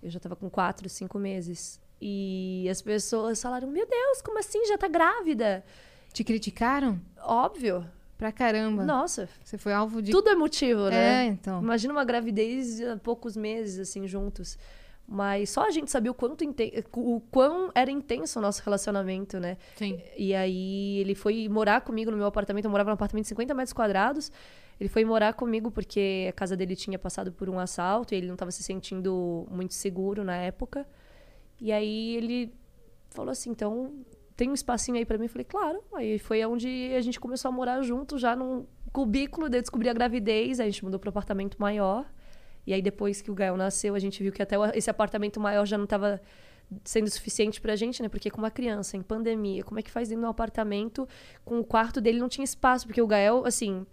Eu 0.03 0.11
já 0.11 0.21
tava 0.21 0.37
com 0.37 0.49
quatro, 0.49 0.89
cinco 0.89 1.19
meses. 1.19 1.81
E 2.01 2.69
as 2.71 2.83
pessoas 2.83 3.41
falaram: 3.43 3.69
Meu 3.69 3.87
Deus, 3.87 4.23
como 4.23 4.39
assim? 4.39 4.65
Já 4.67 4.77
tá 4.79 4.87
grávida? 4.89 5.65
Te 6.13 6.23
criticaram? 6.23 7.01
Óbvio. 7.21 7.85
Pra 8.19 8.33
caramba. 8.33 8.85
Nossa, 8.85 9.29
Você 9.45 9.57
foi 9.57 9.73
alvo 9.73 10.03
de. 10.03 10.11
tudo 10.11 10.29
é 10.29 10.35
motivo, 10.35 10.91
né? 10.91 11.25
É, 11.25 11.27
então. 11.29 11.63
Imagina 11.63 11.93
uma 11.95 12.05
gravidez 12.05 12.81
há 12.83 12.97
poucos 12.97 13.37
meses, 13.37 13.79
assim, 13.79 14.07
juntos. 14.09 14.59
Mas 15.11 15.49
só 15.51 15.63
a 15.67 15.71
gente 15.71 15.91
sabia 15.91 16.11
o 16.11 16.15
quanto 16.15 16.45
inten- 16.45 16.85
o 16.95 17.21
quão 17.31 17.71
era 17.75 17.91
intenso 17.91 18.39
o 18.39 18.43
nosso 18.43 18.63
relacionamento, 18.63 19.39
né? 19.41 19.57
Sim. 19.77 19.99
E 20.19 20.35
aí 20.35 20.99
ele 20.99 21.15
foi 21.15 21.49
morar 21.49 21.81
comigo 21.81 22.11
no 22.11 22.17
meu 22.19 22.27
apartamento. 22.27 22.67
Eu 22.67 22.71
morava 22.71 22.91
num 22.91 22.95
apartamento 22.95 23.23
de 23.25 23.29
50 23.31 23.55
metros 23.55 23.73
quadrados. 23.73 24.31
Ele 24.79 24.89
foi 24.91 25.05
morar 25.07 25.33
comigo 25.33 25.71
porque 25.71 26.27
a 26.29 26.33
casa 26.33 26.55
dele 26.57 26.77
tinha 26.77 26.99
passado 26.99 27.33
por 27.33 27.49
um 27.49 27.59
assalto 27.59 28.13
e 28.15 28.19
ele 28.19 28.27
não 28.27 28.35
estava 28.35 28.51
se 28.51 28.63
sentindo 28.63 29.47
muito 29.51 29.73
seguro 29.75 30.23
na 30.25 30.37
época. 30.37 30.87
E 31.61 31.73
aí 31.73 32.17
ele 32.17 32.53
falou 33.09 33.31
assim: 33.33 33.49
então 33.51 33.93
tem 34.39 34.49
um 34.49 34.55
espacinho 34.55 34.97
aí 34.97 35.05
pra 35.05 35.19
mim? 35.19 35.25
Eu 35.25 35.31
falei: 35.31 35.45
claro. 35.45 35.83
Aí 35.93 36.17
foi 36.17 36.45
onde 36.47 36.95
a 36.97 37.01
gente 37.01 37.19
começou 37.19 37.49
a 37.49 37.53
morar 37.53 37.83
junto, 37.83 38.17
já 38.17 38.37
num 38.37 38.65
cubículo. 38.93 39.49
Daí 39.49 39.59
eu 39.59 39.63
descobri 39.63 39.89
a 39.89 39.93
gravidez, 39.93 40.61
aí 40.61 40.69
a 40.69 40.71
gente 40.71 40.85
mudou 40.85 41.01
pro 41.01 41.11
apartamento 41.11 41.61
maior. 41.61 42.09
E 42.65 42.73
aí 42.73 42.81
depois 42.81 43.21
que 43.21 43.33
o 43.33 43.35
Gael 43.35 43.57
nasceu, 43.57 43.97
a 43.97 43.99
gente 43.99 44.23
viu 44.23 44.33
que 44.33 44.41
até 44.41 44.55
esse 44.75 44.89
apartamento 44.89 45.41
maior 45.41 45.67
já 45.67 45.77
não 45.77 45.85
estava 45.85 46.23
sendo 46.85 47.11
suficiente 47.11 47.61
pra 47.61 47.75
gente, 47.75 48.01
né? 48.01 48.09
Porque 48.09 48.31
com 48.31 48.39
uma 48.39 48.51
criança 48.51 48.97
em 48.97 49.03
pandemia, 49.03 49.65
como 49.65 49.81
é 49.81 49.83
que 49.83 49.91
faz 49.91 50.09
dentro 50.09 50.23
de 50.23 50.27
um 50.27 50.31
apartamento 50.31 51.09
com 51.45 51.59
o 51.59 51.65
quarto 51.65 52.01
dele 52.01 52.21
não 52.21 52.29
tinha 52.29 52.45
espaço, 52.45 52.87
porque 52.87 53.03
o 53.03 53.07
Gael, 53.09 53.45
assim, 53.45 53.85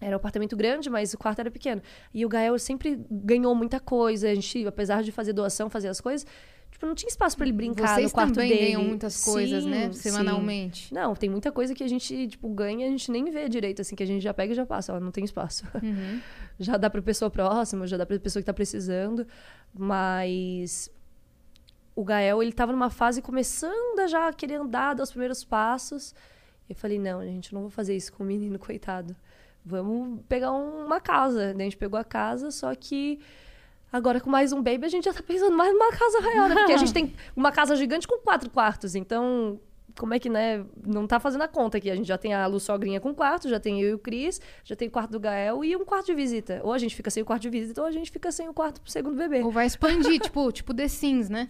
era 0.00 0.14
um 0.14 0.18
apartamento 0.18 0.56
grande, 0.56 0.88
mas 0.88 1.12
o 1.12 1.18
quarto 1.18 1.40
era 1.40 1.50
pequeno. 1.50 1.82
E 2.14 2.24
o 2.24 2.28
Gael 2.28 2.56
sempre 2.58 3.04
ganhou 3.10 3.52
muita 3.52 3.80
coisa, 3.80 4.30
a 4.30 4.34
gente, 4.34 4.64
apesar 4.64 5.02
de 5.02 5.10
fazer 5.10 5.32
doação, 5.32 5.68
fazer 5.68 5.88
as 5.88 6.00
coisas, 6.00 6.24
tipo, 6.78 6.86
não 6.86 6.94
tinha 6.94 7.08
espaço 7.08 7.36
pra 7.36 7.44
ele 7.46 7.52
brincar 7.56 7.94
Vocês 7.96 8.06
no 8.10 8.14
quarto 8.14 8.34
também 8.34 8.48
dele. 8.50 8.60
ganham 8.66 8.84
muitas 8.84 9.24
coisas, 9.24 9.64
né? 9.66 9.86
Sim, 9.88 9.92
sim. 9.94 9.98
Semanalmente. 10.10 10.94
Não, 10.94 11.14
tem 11.14 11.28
muita 11.28 11.50
coisa 11.52 11.74
que 11.74 11.82
a 11.82 11.88
gente, 11.88 12.28
tipo, 12.28 12.48
ganha 12.50 12.84
e 12.86 12.88
a 12.88 12.90
gente 12.90 13.10
nem 13.10 13.24
vê 13.30 13.48
direito, 13.48 13.82
assim, 13.82 13.96
que 13.96 14.02
a 14.02 14.06
gente 14.06 14.22
já 14.22 14.32
pega 14.32 14.52
e 14.52 14.56
já 14.56 14.64
passa, 14.64 14.94
ó, 14.94 15.00
não 15.00 15.10
tem 15.10 15.24
espaço. 15.24 15.64
Uhum. 15.82 16.20
já 16.58 16.76
dá 16.76 16.88
pra 16.88 17.02
pessoa 17.02 17.30
próxima, 17.30 17.86
já 17.86 17.96
dá 17.96 18.06
pra 18.06 18.18
pessoa 18.18 18.40
que 18.42 18.46
tá 18.46 18.54
precisando, 18.54 19.26
mas 19.74 20.90
o 21.94 22.04
Gael, 22.04 22.42
ele 22.42 22.52
tava 22.52 22.72
numa 22.72 22.90
fase 22.90 23.20
começando 23.22 23.98
a 24.00 24.06
já 24.06 24.32
querer 24.32 24.56
andar, 24.56 24.94
dar 24.94 25.02
os 25.02 25.10
primeiros 25.10 25.42
passos. 25.44 26.14
Eu 26.68 26.76
falei, 26.76 26.98
não, 26.98 27.22
gente, 27.24 27.52
não 27.54 27.62
vou 27.62 27.70
fazer 27.70 27.96
isso 27.96 28.12
com 28.12 28.22
o 28.22 28.26
menino, 28.26 28.58
coitado. 28.60 29.16
Vamos 29.64 30.20
pegar 30.28 30.52
um- 30.52 30.84
uma 30.86 31.00
casa. 31.00 31.52
Daí 31.54 31.62
a 31.62 31.64
gente 31.64 31.76
pegou 31.76 31.98
a 31.98 32.04
casa, 32.04 32.50
só 32.50 32.72
que 32.74 33.18
agora 33.92 34.20
com 34.20 34.30
mais 34.30 34.52
um 34.52 34.62
baby 34.62 34.84
a 34.84 34.88
gente 34.88 35.04
já 35.04 35.12
tá 35.12 35.22
pensando 35.22 35.56
mais 35.56 35.72
numa 35.72 35.90
casa 35.90 36.20
maior, 36.20 36.48
né? 36.48 36.54
Porque 36.56 36.72
a 36.72 36.76
gente 36.76 36.92
tem 36.94 37.14
uma 37.36 37.52
casa 37.52 37.76
gigante 37.76 38.06
com 38.06 38.18
quatro 38.18 38.50
quartos, 38.50 38.94
então 38.94 39.58
como 39.98 40.14
é 40.14 40.18
que, 40.18 40.30
né, 40.30 40.64
não 40.86 41.06
tá 41.06 41.18
fazendo 41.18 41.42
a 41.42 41.48
conta 41.48 41.76
aqui. 41.78 41.90
A 41.90 41.96
gente 41.96 42.06
já 42.06 42.16
tem 42.16 42.32
a 42.32 42.46
Lu 42.46 42.60
Sogrinha 42.60 43.00
com 43.00 43.14
quarto, 43.14 43.48
já 43.48 43.58
tem 43.58 43.82
eu 43.82 43.90
e 43.90 43.94
o 43.94 43.98
Cris, 43.98 44.40
já 44.64 44.76
tem 44.76 44.88
o 44.88 44.90
quarto 44.90 45.10
do 45.10 45.20
Gael 45.20 45.64
e 45.64 45.76
um 45.76 45.84
quarto 45.84 46.06
de 46.06 46.14
visita. 46.14 46.60
Ou 46.62 46.72
a 46.72 46.78
gente 46.78 46.94
fica 46.94 47.10
sem 47.10 47.22
o 47.22 47.26
quarto 47.26 47.42
de 47.42 47.50
visita, 47.50 47.80
ou 47.80 47.86
a 47.86 47.90
gente 47.90 48.10
fica 48.10 48.30
sem 48.30 48.48
o 48.48 48.54
quarto 48.54 48.80
pro 48.80 48.90
segundo 48.90 49.16
bebê. 49.16 49.42
Ou 49.42 49.50
vai 49.50 49.66
expandir, 49.66 50.20
tipo, 50.22 50.50
tipo 50.52 50.72
The 50.72 50.88
Sims, 50.88 51.28
né? 51.28 51.48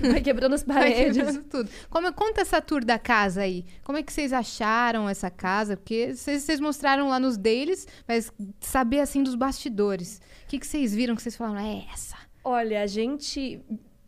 Vai 0.00 0.20
quebrando 0.20 0.54
as 0.54 0.62
Vai 0.64 0.76
paredes. 0.76 1.16
quebrando 1.16 1.42
tudo. 1.44 1.70
Como, 1.88 2.12
conta 2.12 2.40
essa 2.40 2.60
tour 2.60 2.84
da 2.84 2.98
casa 2.98 3.42
aí. 3.42 3.64
Como 3.84 3.98
é 3.98 4.02
que 4.02 4.12
vocês 4.12 4.32
acharam 4.32 5.08
essa 5.08 5.30
casa? 5.30 5.76
Porque 5.76 6.14
vocês, 6.14 6.42
vocês 6.42 6.58
mostraram 6.58 7.08
lá 7.08 7.20
nos 7.20 7.36
deles, 7.36 7.86
mas 8.08 8.32
saber 8.60 9.00
assim 9.00 9.22
dos 9.22 9.34
bastidores. 9.34 10.20
O 10.44 10.48
que, 10.48 10.58
que 10.58 10.66
vocês 10.66 10.94
viram 10.94 11.14
que 11.14 11.22
vocês 11.22 11.36
falaram? 11.36 11.66
É 11.66 11.84
essa. 11.92 12.16
Olha, 12.42 12.82
a 12.82 12.86
gente. 12.86 13.60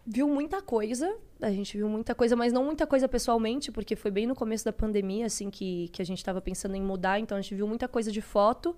viu 0.07 0.27
muita 0.29 0.63
coisa. 0.63 1.15
A 1.43 1.51
gente 1.51 1.77
viu 1.77 1.89
muita 1.89 2.15
coisa, 2.15 2.37
mas 2.37 2.53
não 2.53 2.65
muita 2.65 2.87
coisa 2.87 3.09
pessoalmente, 3.09 3.73
porque 3.73 3.97
foi 3.97 4.11
bem 4.11 4.27
no 4.27 4.35
começo 4.35 4.65
da 4.65 4.73
pandemia, 4.73 5.27
assim, 5.27 5.51
que, 5.51 5.89
que 5.89 6.01
a 6.01 6.05
gente 6.05 6.19
estava 6.19 6.41
pensando 6.41 6.77
em 6.77 6.83
mudar. 6.83 7.19
Então 7.19 7.37
a 7.37 7.41
gente 7.41 7.55
viu 7.55 7.67
muita 7.67 7.89
coisa 7.89 8.13
de 8.13 8.21
foto. 8.21 8.77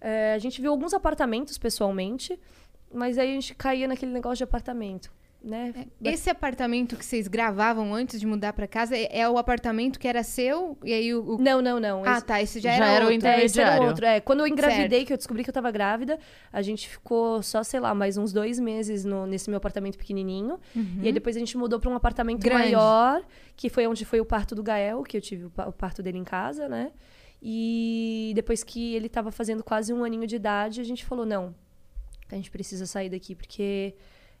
É, 0.00 0.32
a 0.32 0.38
gente 0.38 0.60
viu 0.60 0.70
alguns 0.70 0.94
apartamentos 0.94 1.58
pessoalmente, 1.58 2.38
mas 2.92 3.18
aí 3.18 3.30
a 3.30 3.34
gente 3.34 3.54
caía 3.54 3.86
naquele 3.86 4.12
negócio 4.12 4.38
de 4.38 4.44
apartamento, 4.44 5.12
né? 5.46 5.86
Esse 6.02 6.28
apartamento 6.28 6.96
que 6.96 7.04
vocês 7.04 7.28
gravavam 7.28 7.94
antes 7.94 8.18
de 8.18 8.26
mudar 8.26 8.52
pra 8.52 8.66
casa 8.66 8.96
é, 8.96 9.20
é 9.20 9.28
o 9.28 9.38
apartamento 9.38 9.98
que 9.98 10.08
era 10.08 10.22
seu? 10.22 10.76
E 10.84 10.92
aí 10.92 11.14
o. 11.14 11.36
o- 11.36 11.38
Não, 11.38 11.62
não, 11.62 11.78
não. 11.78 12.02
Ah, 12.04 12.16
Esse- 12.18 12.26
tá. 12.26 12.42
Esse 12.42 12.60
já, 12.60 12.70
Já 12.70 12.76
era, 12.84 12.86
era 12.86 13.04
o 13.04 13.08
outro. 13.08 13.14
inter- 13.16 13.30
É, 13.40 13.44
esse 13.44 13.60
era 13.60 13.68
intermediário. 13.70 13.88
outro. 13.88 14.04
É, 14.06 14.20
quando 14.20 14.40
eu 14.40 14.46
engravidei, 14.46 14.88
Certo. 14.98 15.06
que 15.06 15.12
eu 15.12 15.16
descobri 15.16 15.44
que 15.44 15.50
eu 15.50 15.54
tava 15.54 15.70
grávida, 15.70 16.18
a 16.52 16.60
gente 16.62 16.88
ficou 16.88 17.42
só, 17.42 17.62
sei 17.62 17.78
lá, 17.80 17.94
mais 17.94 18.16
uns 18.16 18.32
dois 18.32 18.58
meses 18.58 19.04
no- 19.04 19.26
nesse 19.26 19.48
meu 19.48 19.56
apartamento 19.58 19.96
pequenininho. 19.96 20.58
E 20.74 21.06
aí 21.06 21.12
depois 21.12 21.36
a 21.36 21.38
gente 21.38 21.56
mudou 21.56 21.78
pra 21.78 21.88
um 21.88 21.94
apartamento 21.94 22.42
Grande. 22.42 22.72
maior, 22.72 23.22
que 23.56 23.68
foi 23.70 23.86
onde 23.86 24.04
foi 24.04 24.20
o 24.20 24.24
parto 24.24 24.54
do 24.54 24.62
Gael, 24.62 25.02
que 25.04 25.16
eu 25.16 25.20
tive 25.20 25.44
o 25.44 25.52
o 25.68 25.72
parto 25.72 26.02
dele 26.02 26.18
em 26.18 26.24
casa, 26.24 26.68
né? 26.68 26.90
E 27.42 28.32
depois 28.34 28.64
que 28.64 28.94
ele 28.94 29.08
tava 29.08 29.30
fazendo 29.30 29.62
quase 29.62 29.92
um 29.92 30.02
aninho 30.02 30.26
de 30.26 30.36
idade, 30.36 30.80
a 30.80 30.84
gente 30.84 31.04
falou, 31.04 31.24
não, 31.26 31.54
a 32.30 32.34
gente 32.34 32.50
precisa 32.50 32.86
sair 32.86 33.08
daqui, 33.08 33.34
porque 33.34 33.94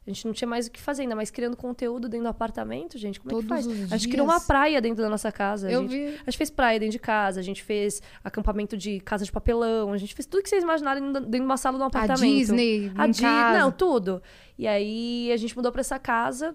a 0.06 0.10
gente 0.10 0.24
não 0.24 0.32
tinha 0.32 0.46
mais 0.46 0.68
o 0.68 0.70
que 0.70 0.80
fazer, 0.80 1.02
ainda 1.02 1.16
mais 1.16 1.30
criando 1.30 1.56
conteúdo 1.56 2.08
dentro 2.08 2.26
do 2.26 2.30
apartamento, 2.30 2.96
gente. 2.96 3.18
Como 3.18 3.30
é 3.38 3.42
que 3.42 3.48
Todos 3.48 3.66
faz? 3.66 3.92
A 3.92 3.96
gente 3.96 4.08
criou 4.10 4.24
uma 4.26 4.40
praia 4.40 4.80
dentro 4.80 5.02
da 5.02 5.10
nossa 5.10 5.32
casa. 5.32 5.66
a 5.66 5.72
Eu 5.72 5.82
gente- 5.82 5.90
vi. 5.90 6.06
a 6.14 6.30
gente 6.30 6.38
fez 6.38 6.48
praia 6.50 6.78
dentro 6.78 6.92
de 6.92 6.98
casa, 7.00 7.40
a 7.40 7.42
gente 7.42 7.62
fez 7.62 8.00
acampamento 8.22 8.76
de 8.76 9.00
casa 9.00 9.24
de 9.24 9.32
papelão, 9.32 9.92
a 9.92 9.96
gente 9.98 10.14
fez 10.14 10.24
tudo 10.26 10.42
que 10.44 10.48
vocês 10.48 10.62
imaginarem 10.62 11.02
dentro 11.12 11.28
de 11.28 11.40
uma 11.40 11.56
sala 11.56 11.76
de 11.76 11.82
um 11.82 11.84
A 11.84 11.88
apartamento. 11.88 12.20
Disney, 12.38 12.92
A 12.96 13.08
em 13.08 13.10
Di- 13.10 13.20
casa. 13.22 13.58
Não, 13.58 13.72
tudo. 13.72 14.22
E 14.56 14.66
aí 14.68 15.30
a 15.32 15.36
gente 15.36 15.56
mudou 15.56 15.72
pra 15.72 15.80
essa 15.80 15.98
casa. 15.98 16.54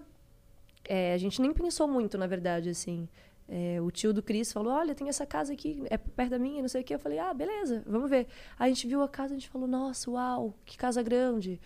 É, 0.88 1.12
a 1.14 1.18
gente 1.18 1.40
nem 1.40 1.52
pensou 1.52 1.86
muito, 1.86 2.16
na 2.18 2.26
verdade, 2.26 2.70
assim. 2.70 3.08
É, 3.48 3.78
o 3.82 3.90
tio 3.90 4.12
do 4.14 4.22
Cris 4.22 4.50
falou: 4.52 4.72
Olha, 4.72 4.94
tem 4.94 5.08
essa 5.08 5.26
casa 5.26 5.52
aqui, 5.52 5.82
é 5.90 5.98
perto 5.98 6.30
da 6.30 6.38
minha, 6.38 6.62
não 6.62 6.68
sei 6.68 6.80
o 6.80 6.84
quê. 6.84 6.94
Eu 6.94 6.98
falei: 6.98 7.18
Ah, 7.18 7.34
beleza, 7.34 7.82
vamos 7.86 8.08
ver. 8.08 8.26
Aí 8.58 8.70
a 8.70 8.74
gente 8.74 8.86
viu 8.86 9.02
a 9.02 9.08
casa, 9.08 9.34
a 9.34 9.36
gente 9.38 9.48
falou: 9.48 9.68
Nossa, 9.68 10.10
uau, 10.10 10.54
que 10.64 10.76
casa 10.76 11.02
grande. 11.02 11.60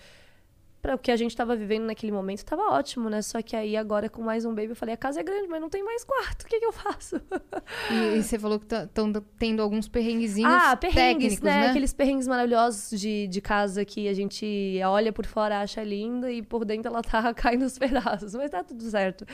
Para 0.82 0.94
o 0.94 0.98
que 0.98 1.10
a 1.10 1.16
gente 1.16 1.30
estava 1.32 1.56
vivendo 1.56 1.84
naquele 1.86 2.12
momento, 2.12 2.38
estava 2.38 2.62
ótimo, 2.70 3.10
né? 3.10 3.20
Só 3.20 3.42
que 3.42 3.56
aí 3.56 3.76
agora 3.76 4.08
com 4.08 4.22
mais 4.22 4.44
um 4.44 4.50
baby, 4.54 4.68
eu 4.68 4.76
falei: 4.76 4.94
A 4.94 4.96
casa 4.96 5.18
é 5.18 5.22
grande, 5.22 5.48
mas 5.48 5.60
não 5.60 5.68
tem 5.68 5.82
mais 5.82 6.04
quarto, 6.04 6.42
o 6.42 6.46
que, 6.46 6.60
que 6.60 6.64
eu 6.66 6.72
faço? 6.72 7.20
E, 7.90 8.18
e 8.18 8.22
você 8.22 8.38
falou 8.38 8.60
que 8.60 8.72
estão 8.72 9.12
tendo 9.38 9.60
alguns 9.62 9.88
perrenguezinhos 9.88 10.52
Ah, 10.52 10.76
perrengues, 10.76 11.34
técnicos, 11.38 11.40
né? 11.40 11.60
né? 11.62 11.70
Aqueles 11.70 11.92
perrengues 11.92 12.28
maravilhosos 12.28 12.98
de, 13.00 13.26
de 13.26 13.40
casa 13.40 13.84
que 13.84 14.06
a 14.08 14.12
gente 14.14 14.78
olha 14.86 15.12
por 15.12 15.26
fora, 15.26 15.60
acha 15.60 15.82
linda 15.82 16.30
e 16.30 16.42
por 16.42 16.64
dentro 16.64 16.88
ela 16.88 17.02
tá 17.02 17.32
caindo 17.34 17.62
nos 17.62 17.78
pedaços. 17.78 18.34
Mas 18.34 18.50
tá 18.50 18.62
tudo 18.62 18.82
certo. 18.84 19.26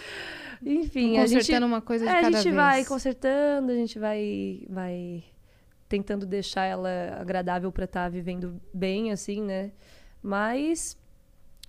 Enfim, 0.64 1.18
a 1.18 1.26
gente... 1.26 1.38
Consertando 1.40 1.66
uma 1.66 1.80
coisa 1.82 2.05
de 2.07 2.11
É, 2.11 2.18
a 2.18 2.22
cada 2.22 2.36
gente 2.38 2.45
vez. 2.45 2.55
vai 2.57 2.84
consertando, 2.84 3.72
a 3.72 3.74
gente 3.74 3.99
vai, 3.99 4.62
vai 4.70 5.24
tentando 5.88 6.24
deixar 6.24 6.64
ela 6.64 6.88
agradável 7.20 7.70
pra 7.70 7.84
estar 7.84 8.09
vivendo 8.11 8.61
bem, 8.72 9.12
assim, 9.12 9.43
né? 9.43 9.72
Mas 10.22 10.97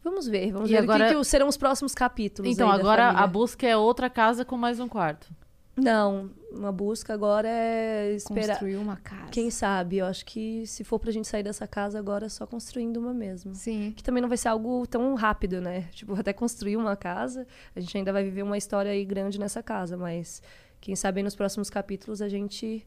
vamos 0.03 0.27
ver, 0.27 0.51
vamos 0.51 0.69
E 0.69 0.73
ver 0.73 0.79
agora- 0.79 1.05
o 1.05 1.07
que, 1.09 1.15
que 1.17 1.23
serão 1.25 1.47
os 1.47 1.57
próximos 1.57 1.93
capítulos. 1.95 2.51
Então, 2.51 2.69
agora 2.69 3.09
a 3.09 3.25
busca 3.27 3.67
é 3.67 3.75
outra 3.77 4.09
casa 4.09 4.43
com 4.45 4.57
mais 4.57 4.79
um 4.79 4.87
quarto. 4.87 5.27
Não, 5.75 6.29
uma 6.51 6.71
busca 6.71 7.15
agora 7.15 7.47
é 7.47 8.11
esperar. 8.13 8.49
Construir 8.49 8.75
uma 8.75 8.95
casa. 8.97 9.31
Quem 9.31 9.49
sabe? 9.49 9.97
Eu 9.97 10.05
acho 10.05 10.23
que 10.23 10.67
se 10.67 10.83
for 10.83 10.99
pra 10.99 11.11
gente 11.11 11.27
sair 11.27 11.41
dessa 11.41 11.65
casa 11.65 11.97
agora, 11.97 12.27
é 12.27 12.29
só 12.29 12.45
construindo 12.45 12.97
uma 12.97 13.11
mesmo. 13.11 13.55
Sim. 13.55 13.91
Que 13.95 14.03
também 14.03 14.21
não 14.21 14.29
vai 14.29 14.37
ser 14.37 14.49
algo 14.49 14.85
tão 14.85 15.15
rápido, 15.15 15.59
né? 15.59 15.87
Tipo, 15.93 16.13
até 16.13 16.31
construir 16.31 16.77
uma 16.77 16.95
casa, 16.95 17.47
a 17.75 17.79
gente 17.79 17.97
ainda 17.97 18.13
vai 18.13 18.23
viver 18.23 18.43
uma 18.43 18.55
história 18.55 18.91
aí 18.91 19.03
grande 19.03 19.39
nessa 19.39 19.63
casa, 19.63 19.97
mas 19.97 20.43
quem 20.79 20.95
sabe 20.95 21.21
aí 21.21 21.23
nos 21.23 21.35
próximos 21.35 21.71
capítulos 21.71 22.21
a 22.21 22.29
gente 22.29 22.85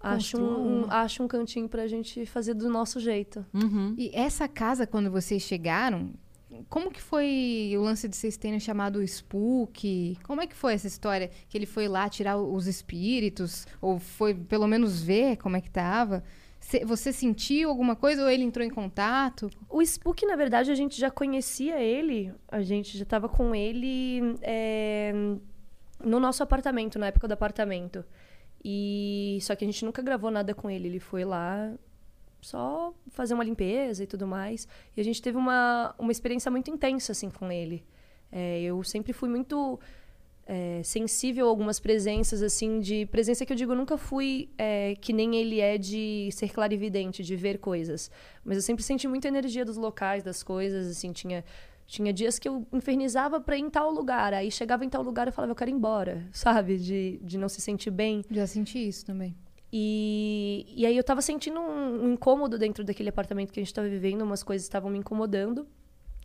acha 0.00 0.36
Construa 0.38 0.58
um, 0.58 0.80
um- 0.86 0.90
acha 0.90 1.22
um 1.22 1.28
cantinho 1.28 1.68
pra 1.68 1.86
gente 1.86 2.24
fazer 2.26 2.54
do 2.54 2.68
nosso 2.68 3.00
jeito. 3.00 3.44
Uhum. 3.54 3.94
E 3.98 4.10
essa 4.14 4.46
casa, 4.48 4.86
quando 4.86 5.10
vocês 5.10 5.42
chegaram, 5.42 6.10
como 6.68 6.90
que 6.90 7.02
foi 7.02 7.72
o 7.76 7.82
lance 7.82 8.08
de 8.08 8.16
vocês 8.16 8.36
terem 8.36 8.58
chamado 8.60 8.96
o 9.00 9.02
Spook? 9.02 10.16
Como 10.22 10.40
é 10.40 10.46
que 10.46 10.54
foi 10.54 10.74
essa 10.74 10.86
história? 10.86 11.30
Que 11.48 11.58
ele 11.58 11.66
foi 11.66 11.88
lá 11.88 12.08
tirar 12.08 12.36
os 12.38 12.66
espíritos? 12.66 13.66
Ou 13.80 13.98
foi 13.98 14.32
pelo 14.34 14.66
menos 14.66 15.02
ver 15.02 15.36
como 15.36 15.56
é 15.56 15.60
que 15.60 15.70
tava? 15.70 16.22
Cê- 16.60 16.84
Você 16.84 17.12
sentiu 17.12 17.68
alguma 17.68 17.94
coisa 17.94 18.22
ou 18.22 18.30
ele 18.30 18.42
entrou 18.42 18.64
em 18.64 18.70
contato? 18.70 19.50
O 19.68 19.82
Spook, 19.82 20.24
na 20.24 20.36
verdade, 20.36 20.70
a 20.70 20.74
gente 20.74 20.98
já 20.98 21.10
conhecia 21.10 21.80
ele, 21.80 22.32
a 22.48 22.62
gente 22.62 22.96
já 22.96 23.04
tava 23.04 23.28
com 23.28 23.54
ele 23.54 24.20
é, 24.42 25.12
no 26.02 26.18
nosso 26.18 26.42
apartamento, 26.42 26.98
na 26.98 27.06
época 27.08 27.28
do 27.28 27.32
apartamento. 27.34 28.04
E 28.68 29.38
só 29.42 29.54
que 29.54 29.64
a 29.64 29.68
gente 29.68 29.84
nunca 29.84 30.02
gravou 30.02 30.28
nada 30.28 30.52
com 30.52 30.68
ele, 30.68 30.88
ele 30.88 30.98
foi 30.98 31.24
lá 31.24 31.72
só 32.42 32.92
fazer 33.10 33.32
uma 33.32 33.44
limpeza 33.44 34.02
e 34.02 34.08
tudo 34.08 34.26
mais. 34.26 34.66
E 34.96 35.00
a 35.00 35.04
gente 35.04 35.22
teve 35.22 35.38
uma, 35.38 35.94
uma 35.96 36.10
experiência 36.10 36.50
muito 36.50 36.68
intensa 36.68 37.12
assim 37.12 37.30
com 37.30 37.52
ele. 37.52 37.84
É, 38.32 38.60
eu 38.62 38.82
sempre 38.82 39.12
fui 39.12 39.28
muito 39.28 39.78
é, 40.44 40.80
sensível 40.82 41.46
a 41.46 41.48
algumas 41.48 41.78
presenças, 41.78 42.42
assim, 42.42 42.80
de 42.80 43.06
presença 43.06 43.46
que 43.46 43.52
eu 43.52 43.56
digo, 43.56 43.72
nunca 43.72 43.96
fui 43.96 44.50
é, 44.58 44.96
que 44.96 45.12
nem 45.12 45.36
ele 45.36 45.60
é 45.60 45.78
de 45.78 46.28
ser 46.32 46.52
clarividente, 46.52 47.22
de 47.22 47.36
ver 47.36 47.58
coisas. 47.58 48.10
Mas 48.44 48.56
eu 48.56 48.62
sempre 48.64 48.82
senti 48.82 49.06
muita 49.06 49.28
energia 49.28 49.64
dos 49.64 49.76
locais, 49.76 50.24
das 50.24 50.42
coisas, 50.42 50.88
assim, 50.88 51.12
tinha. 51.12 51.44
Tinha 51.86 52.12
dias 52.12 52.38
que 52.38 52.48
eu 52.48 52.66
infernizava 52.72 53.40
pra 53.40 53.56
ir 53.56 53.60
em 53.60 53.70
tal 53.70 53.90
lugar. 53.90 54.34
Aí 54.34 54.50
chegava 54.50 54.84
em 54.84 54.88
tal 54.88 55.02
lugar 55.02 55.26
e 55.26 55.28
eu 55.28 55.32
falava, 55.32 55.52
eu 55.52 55.56
quero 55.56 55.70
ir 55.70 55.74
embora, 55.74 56.26
sabe? 56.32 56.76
De, 56.78 57.20
de 57.22 57.38
não 57.38 57.48
se 57.48 57.60
sentir 57.60 57.90
bem. 57.90 58.24
Já 58.30 58.46
senti 58.46 58.88
isso 58.88 59.06
também. 59.06 59.36
E, 59.72 60.66
e 60.74 60.86
aí 60.86 60.96
eu 60.96 61.04
tava 61.04 61.20
sentindo 61.20 61.60
um, 61.60 62.04
um 62.04 62.12
incômodo 62.12 62.58
dentro 62.58 62.82
daquele 62.82 63.08
apartamento 63.08 63.52
que 63.52 63.60
a 63.60 63.62
gente 63.62 63.74
tava 63.74 63.88
vivendo, 63.88 64.22
umas 64.22 64.42
coisas 64.42 64.64
estavam 64.64 64.90
me 64.90 64.98
incomodando. 64.98 65.66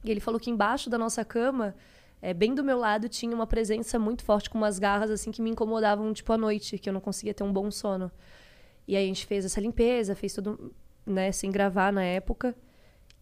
E 0.04 0.10
ele 0.10 0.20
falou 0.20 0.40
que 0.40 0.50
embaixo 0.50 0.90
da 0.90 0.98
nossa 0.98 1.24
cama, 1.24 1.76
é, 2.22 2.34
bem 2.34 2.56
do 2.56 2.64
meu 2.64 2.78
lado, 2.78 3.08
tinha 3.08 3.36
uma 3.36 3.46
presença 3.46 4.00
muito 4.00 4.24
forte, 4.24 4.50
com 4.50 4.58
umas 4.58 4.80
garras 4.80 5.12
assim 5.12 5.32
que 5.32 5.42
me 5.42 5.50
incomodavam, 5.50 6.12
tipo, 6.14 6.32
à 6.34 6.38
noite, 6.38 6.78
que 6.78 6.90
eu 6.90 6.94
não 6.94 7.02
conseguia 7.02 7.34
ter 7.34 7.44
um 7.44 7.52
bom 7.52 7.70
sono. 7.70 8.12
E 8.88 8.96
aí 8.96 9.04
a 9.04 9.08
gente 9.08 9.26
fez 9.26 9.46
essa 9.46 9.62
limpeza, 9.62 10.16
fez 10.16 10.34
tudo, 10.34 10.74
né, 11.06 11.32
sem 11.32 11.52
gravar 11.52 11.92
na 11.94 12.04
época. 12.04 12.56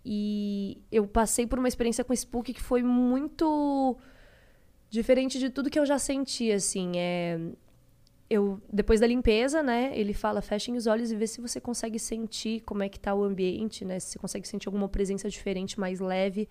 E 0.04 0.82
eu 0.92 1.08
passei 1.08 1.46
por 1.46 1.60
uma 1.60 1.68
experiência 1.68 2.04
com 2.04 2.14
Spook 2.14 2.54
que 2.54 2.62
foi 2.62 2.82
muito 2.82 3.98
diferente 4.90 5.38
de 5.38 5.50
tudo 5.50 5.70
que 5.70 5.80
eu 5.80 5.86
já 5.86 6.00
senti, 6.00 6.52
assim. 6.52 6.94
É, 6.96 7.40
eu 8.30 8.62
depois 8.72 9.00
da 9.00 9.08
limpeza, 9.08 9.64
né, 9.64 9.92
ele 9.96 10.14
fala, 10.14 10.42
fechem 10.42 10.76
os 10.76 10.86
olhos 10.88 11.12
e 11.12 11.16
vê 11.16 11.26
se 11.26 11.42
você 11.42 11.60
consegue 11.60 11.98
sentir 11.98 12.62
como 12.62 12.84
é 12.84 12.90
que 12.90 13.00
tá 13.00 13.14
o 13.14 13.24
ambiente, 13.24 13.84
né, 13.84 14.00
se 14.00 14.12
você 14.12 14.20
consegue 14.20 14.48
sentir 14.48 14.68
alguma 14.68 14.88
presença 14.88 15.28
diferente, 15.30 15.80
mais 15.80 16.00
leve. 16.00 16.48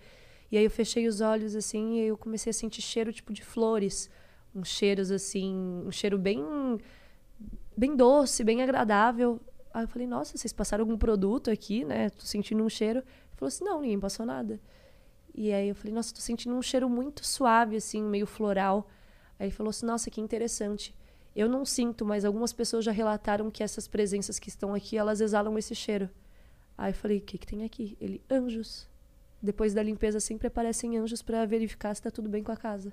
E 0.51 0.57
aí 0.57 0.63
eu 0.63 0.71
fechei 0.71 1.07
os 1.07 1.21
olhos 1.21 1.55
assim 1.55 1.95
e 1.95 2.07
eu 2.07 2.17
comecei 2.17 2.49
a 2.49 2.53
sentir 2.53 2.81
cheiro 2.81 3.13
tipo 3.13 3.31
de 3.31 3.43
flores, 3.43 4.09
uns 4.53 4.67
cheiros 4.67 5.11
assim, 5.11 5.53
um 5.85 5.91
cheiro 5.91 6.17
bem 6.17 6.43
bem 7.77 7.95
doce, 7.95 8.43
bem 8.43 8.61
agradável. 8.61 9.39
Aí 9.73 9.83
eu 9.83 9.87
falei: 9.87 10.07
"Nossa, 10.07 10.37
vocês 10.37 10.51
passaram 10.51 10.83
algum 10.83 10.97
produto 10.97 11.49
aqui, 11.51 11.85
né? 11.85 12.09
Tô 12.09 12.25
sentindo 12.25 12.63
um 12.63 12.69
cheiro". 12.69 13.03
Falou 13.39 13.47
assim: 13.47 13.63
"Não, 13.63 13.79
ninguém 13.81 13.99
passou 13.99 14.25
nada". 14.25 14.59
E 15.33 15.53
aí 15.53 15.69
eu 15.69 15.75
falei: 15.75 15.93
"Nossa, 15.93 16.13
tô 16.13 16.19
sentindo 16.19 16.53
um 16.53 16.61
cheiro 16.61 16.89
muito 16.89 17.25
suave 17.25 17.77
assim, 17.77 18.03
meio 18.03 18.27
floral". 18.27 18.89
Aí 19.39 19.47
ele 19.47 19.55
falou 19.55 19.69
assim: 19.69 19.85
"Nossa, 19.85 20.11
que 20.11 20.19
interessante". 20.19 20.93
Eu 21.33 21.47
não 21.47 21.63
sinto, 21.63 22.05
mas 22.05 22.25
algumas 22.25 22.51
pessoas 22.51 22.83
já 22.83 22.91
relataram 22.91 23.49
que 23.49 23.63
essas 23.63 23.87
presenças 23.87 24.37
que 24.39 24.49
estão 24.49 24.73
aqui, 24.73 24.97
elas 24.97 25.21
exalam 25.21 25.57
esse 25.57 25.73
cheiro. 25.73 26.09
Aí 26.77 26.91
eu 26.91 26.95
falei: 26.95 27.19
"O 27.19 27.21
que 27.21 27.37
que 27.37 27.47
tem 27.47 27.63
aqui?". 27.63 27.97
Ele: 28.01 28.21
"Anjos". 28.29 28.89
Depois 29.41 29.73
da 29.73 29.81
limpeza 29.81 30.19
sempre 30.19 30.47
aparecem 30.47 30.97
anjos 30.97 31.21
para 31.21 31.45
verificar 31.45 31.95
se 31.95 32.01
tá 32.01 32.11
tudo 32.11 32.27
bem 32.27 32.43
com 32.43 32.51
a 32.51 32.57
casa. 32.57 32.91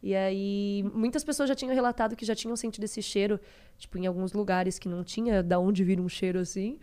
E 0.00 0.14
aí, 0.14 0.84
muitas 0.94 1.24
pessoas 1.24 1.48
já 1.48 1.54
tinham 1.54 1.74
relatado 1.74 2.14
que 2.14 2.24
já 2.24 2.34
tinham 2.34 2.54
sentido 2.54 2.84
esse 2.84 3.02
cheiro, 3.02 3.40
tipo, 3.76 3.98
em 3.98 4.06
alguns 4.06 4.32
lugares 4.32 4.78
que 4.78 4.88
não 4.88 5.02
tinha 5.02 5.42
da 5.42 5.58
onde 5.58 5.82
vir 5.82 5.98
um 5.98 6.08
cheiro 6.08 6.38
assim, 6.38 6.78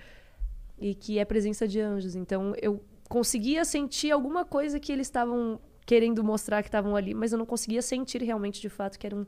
e 0.78 0.95
que 0.95 1.20
é 1.20 1.24
presença 1.24 1.68
de 1.68 1.80
anjos. 1.80 2.15
Então, 2.15 2.53
eu 2.61 2.84
conseguia 3.12 3.66
sentir 3.66 4.10
alguma 4.10 4.46
coisa 4.46 4.80
que 4.80 4.90
eles 4.90 5.06
estavam 5.08 5.60
querendo 5.86 6.24
mostrar 6.24 6.62
que 6.64 6.70
estavam 6.70 6.96
ali, 6.96 7.14
mas 7.14 7.34
eu 7.34 7.38
não 7.38 7.46
conseguia 7.46 7.82
sentir 7.82 8.24
realmente 8.24 8.62
de 8.62 8.70
fato 8.70 8.98
que 8.98 9.06
eram 9.06 9.28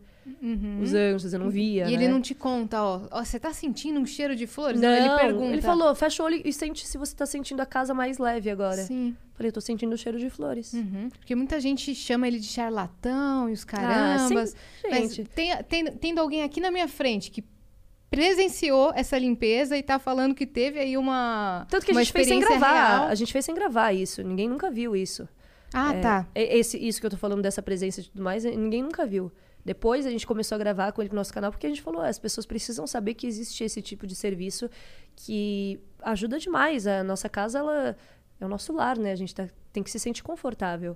os 0.82 0.94
anjos, 0.94 1.34
eu 1.34 1.40
não 1.40 1.50
via. 1.50 1.84
Uhum. 1.84 1.90
E 1.90 1.94
ele 1.94 2.08
né? 2.08 2.14
não 2.14 2.22
te 2.22 2.34
conta, 2.34 2.82
ó, 2.82 3.02
ó, 3.12 3.26
você 3.26 3.38
tá 3.38 3.52
sentindo 3.52 4.00
um 4.00 4.06
cheiro 4.06 4.34
de 4.38 4.48
flores? 4.48 4.80
Não, 4.80 4.90
ele 4.90 5.10
pergunta. 5.20 5.52
ele 5.52 5.62
falou, 5.62 5.94
fecha 5.94 6.24
o 6.24 6.26
olho 6.26 6.42
e 6.46 6.54
sente 6.54 6.88
se 6.88 6.98
você 6.98 7.14
tá 7.14 7.26
sentindo 7.26 7.60
a 7.60 7.66
casa 7.66 7.94
mais 7.94 8.18
leve 8.20 8.50
agora. 8.50 8.78
Sim. 8.84 9.14
Falei, 9.34 9.50
eu 9.50 9.54
tô 9.54 9.60
sentindo 9.60 9.92
o 9.92 9.98
cheiro 9.98 10.18
de 10.18 10.30
flores. 10.30 10.72
Uhum. 10.72 11.10
Porque 11.10 11.36
muita 11.36 11.60
gente 11.60 11.94
chama 11.94 12.26
ele 12.26 12.40
de 12.40 12.48
charlatão 12.48 13.50
e 13.50 13.54
os 13.54 13.64
Ah, 13.64 13.66
carambas. 13.66 14.52
sim, 14.52 14.90
mas 14.90 15.16
gente. 15.16 15.30
tem, 15.32 15.58
tem- 15.64 15.92
tendo 15.98 16.20
alguém 16.20 16.44
aqui 16.44 16.62
na 16.62 16.72
minha 16.72 16.88
frente 16.88 17.30
que 17.30 17.44
presenciou 18.16 18.92
essa 18.96 19.18
limpeza 19.18 19.76
e 19.78 19.82
tá 19.84 19.98
falando 19.98 20.36
que 20.36 20.46
teve 20.46 20.80
aí 20.80 20.96
uma 20.98 21.66
Tanto 21.70 21.86
que 21.86 21.92
a 21.92 21.96
gente 21.96 22.12
fez 22.12 22.28
sem 22.28 22.40
gravar. 22.40 22.74
real. 22.98 23.04
A 23.08 23.16
gente 23.16 23.34
fez 23.34 23.44
sem 23.44 23.56
gravar 23.56 23.92
isso. 23.92 24.22
Ninguém 24.24 24.48
nunca 24.48 24.70
viu 24.70 24.96
isso. 24.96 25.28
Ah, 25.74 25.94
É, 25.96 26.02
tá. 26.02 26.28
Esse, 26.36 26.78
isso 26.78 27.00
que 27.00 27.06
eu 27.08 27.10
tô 27.10 27.18
falando 27.18 27.42
dessa 27.42 27.62
presença 27.62 28.02
e 28.02 28.04
tudo 28.04 28.22
mais, 28.24 28.44
ninguém 28.46 28.84
nunca 28.84 29.06
viu. 29.06 29.32
Depois 29.66 30.06
a 30.06 30.12
gente 30.12 30.28
começou 30.28 30.56
a 30.56 30.60
gravar 30.60 30.92
com 30.92 31.02
ele 31.02 31.10
no 31.10 31.16
nosso 31.16 31.34
canal, 31.34 31.50
porque 31.50 31.66
a 31.66 31.70
gente 31.70 31.82
falou, 31.82 32.02
"Ah, 32.02 32.08
as 32.08 32.20
pessoas 32.20 32.46
precisam 32.46 32.86
saber 32.86 33.14
que 33.16 33.26
existe 33.26 33.64
esse 33.64 33.82
tipo 33.82 34.06
de 34.06 34.14
serviço 34.16 34.70
que 35.16 35.80
ajuda 36.04 36.38
demais. 36.38 36.86
A 36.86 37.04
nossa 37.04 37.28
casa, 37.30 37.60
ela 37.60 37.96
é 38.40 38.46
o 38.46 38.50
nosso 38.50 38.72
lar, 38.74 38.98
né? 38.98 39.12
A 39.12 39.16
gente 39.16 39.34
tá- 39.34 39.48
tem 39.72 39.82
que 39.82 39.90
se 39.90 40.00
sentir 40.00 40.22
confortável. 40.22 40.96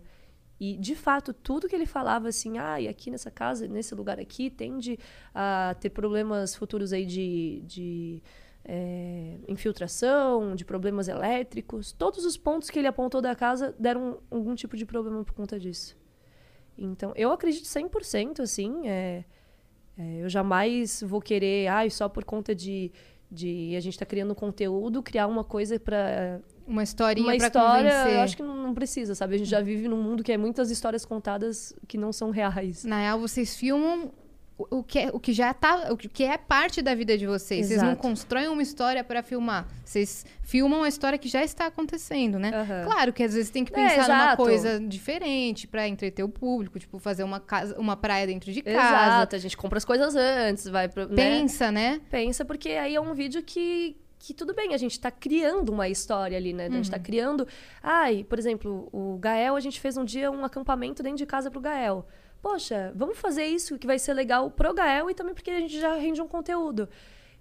E, 0.60 0.76
de 0.78 0.96
fato, 0.96 1.34
tudo 1.34 1.68
que 1.68 1.76
ele 1.76 1.86
falava 1.86 2.28
assim, 2.30 2.58
ah, 2.58 2.82
e 2.82 2.88
aqui 2.88 3.12
nessa 3.12 3.30
casa, 3.30 3.68
nesse 3.68 3.94
lugar 3.94 4.20
aqui, 4.20 4.50
tende 4.50 4.98
a 5.34 5.76
ter 5.80 5.92
problemas 5.92 6.56
futuros 6.56 6.92
aí 6.92 7.06
de, 7.06 7.62
de 7.66 8.24
é, 8.66 9.38
infiltração, 9.48 10.56
de 10.56 10.66
problemas 10.66 11.08
elétricos. 11.08 11.92
Todos 11.92 12.26
os 12.26 12.36
pontos 12.38 12.70
que 12.70 12.80
ele 12.80 12.88
apontou 12.88 13.22
da 13.22 13.36
casa 13.36 13.76
deram 13.78 14.20
algum 14.32 14.56
tipo 14.56 14.76
de 14.76 14.86
problema 14.86 15.24
por 15.24 15.34
conta 15.34 15.60
disso. 15.60 15.96
Então, 16.78 17.14
eu 17.16 17.32
acredito 17.32 17.66
100%, 17.66 18.42
assim, 18.42 18.88
é, 18.88 19.24
é, 19.98 20.24
eu 20.24 20.30
jamais 20.30 21.02
vou 21.02 21.22
querer, 21.22 21.68
ai, 21.68 21.90
só 21.90 22.10
por 22.10 22.24
conta 22.24 22.54
de, 22.54 22.92
de 23.32 23.76
a 23.76 23.80
gente 23.80 23.94
estar 23.94 24.06
criando 24.06 24.36
conteúdo, 24.36 25.02
criar 25.02 25.28
uma 25.28 25.44
coisa 25.44 25.80
para 25.80 26.40
Uma 26.68 26.84
historinha 26.84 27.27
uma 27.27 27.38
pra 27.38 27.48
história, 27.48 27.89
convencer. 27.91 28.14
eu 28.15 28.19
acho 28.22 28.35
que 28.38 28.44
não, 28.44 28.56
não 28.57 28.73
precisa, 28.73 29.15
sabe? 29.15 29.35
A 29.35 29.38
gente 29.38 29.49
já 29.49 29.61
vive 29.61 29.88
num 29.88 30.02
mundo 30.02 30.23
que 30.23 30.31
é 30.31 30.38
muitas 30.38 30.69
histórias 30.69 31.06
contadas 31.06 31.73
que 31.88 31.98
não 31.98 32.11
são 32.11 32.30
reais. 32.30 32.84
Na 32.84 32.99
real, 32.99 33.19
vocês 33.19 33.56
filmam 33.56 34.11
o 34.57 34.81
que, 34.84 34.98
é- 34.98 35.10
o 35.14 35.19
que 35.19 35.34
já 35.34 35.53
tá. 35.53 35.88
O 35.94 35.95
que 35.95 36.23
é 36.23 36.35
parte 36.35 36.81
da 36.81 36.95
vida 36.95 37.15
de 37.18 37.27
vocês. 37.27 37.68
Vocês 37.68 37.80
não 37.80 37.89
Exato. 37.89 38.02
constroem 38.02 38.48
uma 38.48 38.61
história 38.64 39.03
pra 39.03 39.22
filmar. 39.22 39.68
Vocês 39.85 40.26
filmam 40.41 40.81
a 40.84 40.88
história 40.89 41.15
que 41.18 41.30
já 41.30 41.44
está 41.44 41.68
acontecendo, 41.68 42.39
né? 42.39 42.49
Aham. 42.53 42.84
Claro 42.85 43.14
que 43.14 43.22
às 43.23 43.34
vezes 43.35 43.52
tem 43.52 43.64
que 43.64 43.72
É, 43.72 43.76
pensar 43.76 44.07
numa 44.07 44.23
exato. 44.23 44.38
coisa 44.44 44.80
diferente 44.80 45.68
pra 45.68 45.88
entreter 45.88 46.26
o 46.26 46.30
público, 46.30 46.80
tipo, 46.80 46.98
fazer 46.98 47.23
uma, 47.23 47.39
casa, 47.39 47.77
uma 47.80 47.95
praia 47.95 48.26
dentro 48.26 48.52
de 48.52 48.64
casa. 48.64 48.77
Exato, 48.80 49.35
a 49.35 49.39
gente 49.39 49.56
compra 49.56 49.77
as 49.77 49.85
coisas 49.85 50.15
antes, 50.15 50.68
vai 50.68 50.89
pro, 50.89 51.07
né? 51.07 51.15
Pensa, 51.15 51.72
né? 51.72 52.02
Pensa, 52.10 52.44
porque 52.44 52.69
aí 52.69 52.95
é 52.95 52.99
um 52.99 53.14
vídeo 53.14 53.44
que, 53.44 53.95
que 54.19 54.34
tudo 54.34 54.53
bem, 54.53 54.73
a 54.73 54.77
gente 54.77 54.99
tá 54.99 55.11
criando 55.11 55.69
uma 55.69 55.88
história 55.88 56.38
ali, 56.38 56.53
né? 56.53 56.68
A 56.68 56.69
gente 56.69 56.89
tá 56.89 56.99
criando. 56.99 57.48
Ai, 57.81 58.23
por 58.23 58.39
exemplo, 58.39 58.89
o 58.91 59.18
Gael, 59.19 59.56
a 59.56 59.60
gente 59.60 59.80
fez 59.80 59.95
um 59.98 60.03
dia 60.03 60.31
um 60.31 60.44
acampamento 60.44 61.03
dentro 61.03 61.18
de 61.18 61.26
casa 61.26 61.52
pro 61.52 61.61
Gael. 61.61 62.06
Poxa, 62.41 62.91
vamos 62.95 63.18
fazer 63.18 63.45
isso 63.45 63.77
que 63.77 63.88
vai 63.88 63.99
ser 63.99 64.14
legal 64.14 64.49
pro 64.49 64.73
Gael 64.73 65.10
e 65.10 65.14
também 65.14 65.34
porque 65.34 65.52
a 65.52 65.60
gente 65.60 65.80
já 65.80 65.95
rende 65.95 66.22
um 66.22 66.27
conteúdo. 66.27 66.89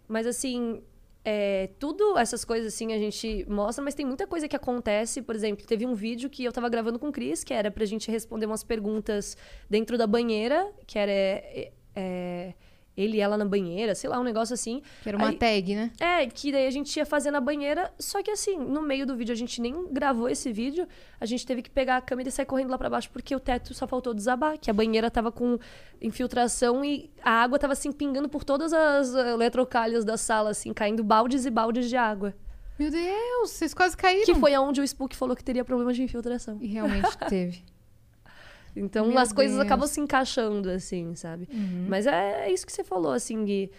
Mas 0.06 0.26
assim. 0.26 0.82
É, 1.28 1.70
tudo 1.80 2.16
essas 2.16 2.44
coisas 2.44 2.72
assim 2.72 2.92
a 2.92 2.98
gente 2.98 3.44
mostra, 3.48 3.82
mas 3.82 3.96
tem 3.96 4.06
muita 4.06 4.28
coisa 4.28 4.46
que 4.46 4.54
acontece. 4.54 5.20
Por 5.20 5.34
exemplo, 5.34 5.66
teve 5.66 5.84
um 5.84 5.92
vídeo 5.92 6.30
que 6.30 6.44
eu 6.44 6.52
tava 6.52 6.68
gravando 6.68 7.00
com 7.00 7.08
o 7.08 7.12
Cris, 7.12 7.42
que 7.42 7.52
era 7.52 7.68
pra 7.68 7.84
gente 7.84 8.08
responder 8.12 8.46
umas 8.46 8.62
perguntas 8.62 9.36
dentro 9.68 9.98
da 9.98 10.06
banheira, 10.06 10.72
que 10.86 10.96
era 10.96 11.10
é, 11.10 11.72
é, 11.96 12.54
ele 12.96 13.18
e 13.18 13.20
ela 13.20 13.36
na 13.36 13.44
banheira, 13.44 13.94
sei 13.94 14.08
lá, 14.08 14.18
um 14.18 14.24
negócio 14.24 14.54
assim. 14.54 14.82
Que 15.02 15.08
era 15.08 15.18
uma 15.18 15.28
Aí- 15.28 15.36
tag, 15.36 15.74
né? 15.74 15.90
É, 16.00 16.26
que 16.26 16.50
daí 16.50 16.66
a 16.66 16.70
gente 16.70 16.96
ia 16.96 17.04
fazer 17.04 17.30
na 17.30 17.40
banheira, 17.40 17.92
só 17.98 18.22
que 18.22 18.30
assim, 18.30 18.56
no 18.56 18.80
meio 18.82 19.06
do 19.06 19.14
vídeo 19.16 19.32
a 19.32 19.36
gente 19.36 19.60
nem 19.60 19.86
gravou 19.92 20.28
esse 20.28 20.52
vídeo, 20.52 20.86
a 21.20 21.26
gente 21.26 21.46
teve 21.46 21.62
que 21.62 21.70
pegar 21.70 21.96
a 21.96 22.00
câmera 22.00 22.28
e 22.28 22.32
sair 22.32 22.46
correndo 22.46 22.70
lá 22.70 22.78
pra 22.78 22.88
baixo 22.90 23.10
porque 23.10 23.34
o 23.34 23.40
teto 23.40 23.74
só 23.74 23.86
faltou 23.86 24.14
desabar, 24.14 24.58
que 24.58 24.70
a 24.70 24.74
banheira 24.74 25.10
tava 25.10 25.30
com 25.30 25.58
infiltração 26.00 26.84
e 26.84 27.10
a 27.22 27.42
água 27.42 27.58
tava 27.58 27.72
assim 27.72 27.92
pingando 27.92 28.28
por 28.28 28.44
todas 28.44 28.72
as 28.72 29.14
eh, 29.14 29.32
eletrocalhas 29.32 30.04
da 30.04 30.16
sala, 30.16 30.50
assim, 30.50 30.72
caindo 30.72 31.02
baldes 31.04 31.44
e 31.46 31.50
baldes 31.50 31.88
de 31.88 31.96
água. 31.96 32.34
Meu 32.78 32.90
Deus, 32.90 33.50
vocês 33.50 33.72
quase 33.72 33.96
caíram. 33.96 34.24
Que 34.26 34.34
foi 34.34 34.52
aonde 34.54 34.80
o 34.80 34.84
Spook 34.86 35.16
falou 35.16 35.34
que 35.34 35.42
teria 35.42 35.64
problemas 35.64 35.96
de 35.96 36.02
infiltração. 36.02 36.58
E 36.60 36.66
realmente 36.66 37.16
teve. 37.28 37.62
Então 38.76 39.06
Meu 39.08 39.18
as 39.18 39.32
coisas 39.32 39.56
Deus. 39.56 39.62
Uhum. 39.64 39.66
acabam 39.66 39.86
se 39.88 40.00
encaixando, 40.00 40.70
assim, 40.70 41.14
sabe? 41.14 41.48
Mas 41.88 42.06
é, 42.06 42.46
é 42.46 42.52
isso 42.52 42.66
que 42.66 42.72
você 42.72 42.84
falou, 42.84 43.12
assim, 43.12 43.44
Gui. 43.44 43.70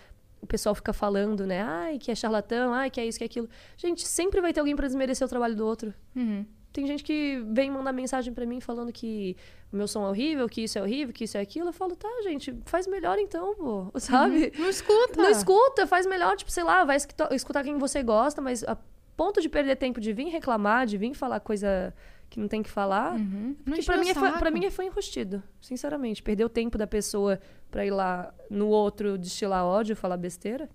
O 0.41 0.45
pessoal 0.47 0.75
fica 0.75 0.93
falando, 0.93 1.45
né? 1.47 1.61
Ai, 1.61 1.97
que 1.97 2.11
é 2.11 2.15
charlatão, 2.15 2.73
ai, 2.73 2.89
que 2.89 2.99
é 2.99 3.05
isso, 3.05 3.17
que 3.17 3.23
é 3.23 3.27
aquilo. 3.27 3.49
Gente, 3.75 4.07
sempre 4.07 4.39
vai 4.41 4.53
ter 4.53 4.59
alguém 4.59 4.75
pra 4.75 4.85
desmerecer 4.87 5.25
o 5.25 5.29
trabalho 5.29 5.55
do 5.55 5.65
outro. 5.65 5.93
Uhum. 6.15 6.45
Tem 6.71 6.85
gente 6.85 7.03
que 7.03 7.43
vem 7.51 7.71
mandar 7.71 7.91
mensagem 7.91 8.31
pra 8.31 8.45
mim 8.45 8.59
falando 8.61 8.91
que 8.93 9.35
o 9.73 9.75
meu 9.75 9.87
som 9.87 10.05
é 10.05 10.09
horrível, 10.09 10.47
que 10.47 10.61
isso 10.61 10.77
é 10.77 10.81
horrível, 10.81 11.11
que 11.13 11.23
isso 11.23 11.35
é 11.37 11.41
aquilo. 11.41 11.69
Eu 11.69 11.73
falo, 11.73 11.95
tá, 11.95 12.07
gente, 12.23 12.55
faz 12.65 12.85
melhor 12.85 13.17
então, 13.17 13.55
pô, 13.55 13.91
sabe? 13.99 14.51
Não 14.59 14.69
escuta. 14.69 15.21
Não 15.23 15.29
escuta, 15.31 15.87
faz 15.87 16.05
melhor, 16.05 16.37
tipo, 16.37 16.51
sei 16.51 16.63
lá, 16.63 16.83
vai 16.85 16.97
escuta- 16.97 17.33
escutar 17.33 17.63
quem 17.63 17.77
você 17.79 18.03
gosta, 18.03 18.39
mas 18.39 18.63
a 18.63 18.77
ponto 19.15 19.41
de 19.41 19.49
perder 19.49 19.75
tempo 19.77 19.99
de 19.99 20.13
vir 20.13 20.27
reclamar, 20.27 20.85
de 20.85 20.99
vir 20.99 21.15
falar 21.15 21.39
coisa 21.39 21.91
que 22.29 22.39
não 22.39 22.47
tem 22.47 22.61
que 22.61 22.69
falar, 22.69 23.13
Uhum. 23.15 23.55
Não 23.65 23.73
que 23.73 23.79
enche 23.79 23.85
pra 23.85 23.97
mim, 23.97 24.09
é- 24.09 24.13
pra 24.39 24.51
mim 24.51 24.69
foi 24.69 24.85
enrustido, 24.85 25.41
sinceramente. 25.61 26.21
Perder 26.21 26.43
o 26.45 26.49
tempo 26.49 26.77
da 26.77 26.85
pessoa 26.87 27.39
pra 27.71 27.85
ir 27.85 27.91
lá 27.91 28.33
no 28.49 28.67
outro 28.67 29.17
destilar 29.17 29.65
ódio, 29.65 29.95
falar 29.95 30.17
besteira, 30.17 30.69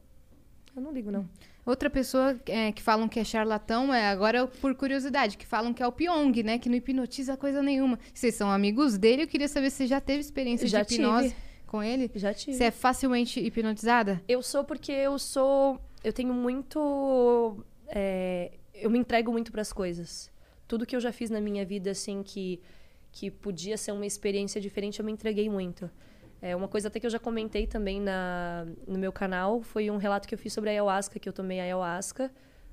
eu 0.74 0.80
não 0.82 0.92
ligo, 0.92 1.10
não. 1.10 1.28
Outra 1.64 1.88
pessoa 1.88 2.36
é, 2.46 2.72
que 2.72 2.82
falam 2.82 3.06
que 3.08 3.20
é 3.20 3.24
charlatão 3.24 3.94
é, 3.94 4.08
agora 4.08 4.48
por 4.48 4.74
curiosidade, 4.74 5.36
que 5.36 5.46
falam 5.46 5.72
que 5.72 5.80
é 5.80 5.86
o 5.86 5.92
Pyong, 5.92 6.42
né? 6.42 6.58
Que 6.58 6.68
não 6.68 6.74
hipnotiza 6.74 7.36
coisa 7.36 7.62
nenhuma. 7.62 7.98
Vocês 8.12 8.34
são 8.34 8.50
amigos 8.50 8.98
dele, 8.98 9.22
eu 9.22 9.28
queria 9.28 9.46
saber 9.46 9.70
se 9.70 9.76
você 9.76 9.86
já 9.86 10.00
teve 10.00 10.18
experiência 10.20 10.66
Já 10.66 10.82
de 10.82 10.94
hipnose 10.94 11.28
tive. 11.28 11.40
com 11.68 11.80
ele. 11.80 12.10
Já 12.16 12.34
tive. 12.34 12.56
Você 12.56 12.64
é 12.64 12.70
facilmente 12.72 13.38
hipnotizada? 13.38 14.20
Eu 14.26 14.42
sou 14.42 14.64
porque 14.64 14.90
eu 14.90 15.16
sou. 15.20 15.78
Eu 16.02 16.12
tenho 16.12 16.34
muito. 16.34 17.64
é, 17.86 18.50
eu 18.74 18.90
me 18.90 18.98
entrego 18.98 19.30
muito 19.30 19.52
pras 19.52 19.72
coisas. 19.72 20.31
Tudo 20.72 20.86
que 20.86 20.96
eu 20.96 21.00
já 21.00 21.12
fiz 21.12 21.28
na 21.28 21.38
minha 21.38 21.64
vida, 21.66 21.90
assim, 21.90 22.22
que, 22.22 22.58
que 23.10 23.30
podia 23.30 23.76
ser 23.76 23.92
uma 23.92 24.06
experiência 24.06 24.58
diferente, 24.58 25.00
eu 25.00 25.04
me 25.04 25.12
entreguei 25.12 25.50
muito. 25.50 25.90
É, 26.40 26.56
uma 26.56 26.66
coisa 26.66 26.88
até 26.88 26.98
que 26.98 27.04
eu 27.04 27.10
já 27.10 27.18
comentei 27.18 27.66
também 27.66 28.00
na, 28.00 28.66
no 28.88 28.98
meu 28.98 29.12
canal 29.12 29.60
foi 29.62 29.90
um 29.90 29.98
relato 29.98 30.26
que 30.26 30.34
eu 30.34 30.38
fiz 30.38 30.50
sobre 30.52 30.70
a 30.70 30.72
ayahuasca, 30.72 31.18
que 31.20 31.28
eu 31.28 31.32
tomei 31.32 31.60
a 31.60 31.64
ayahuasca. 31.64 32.30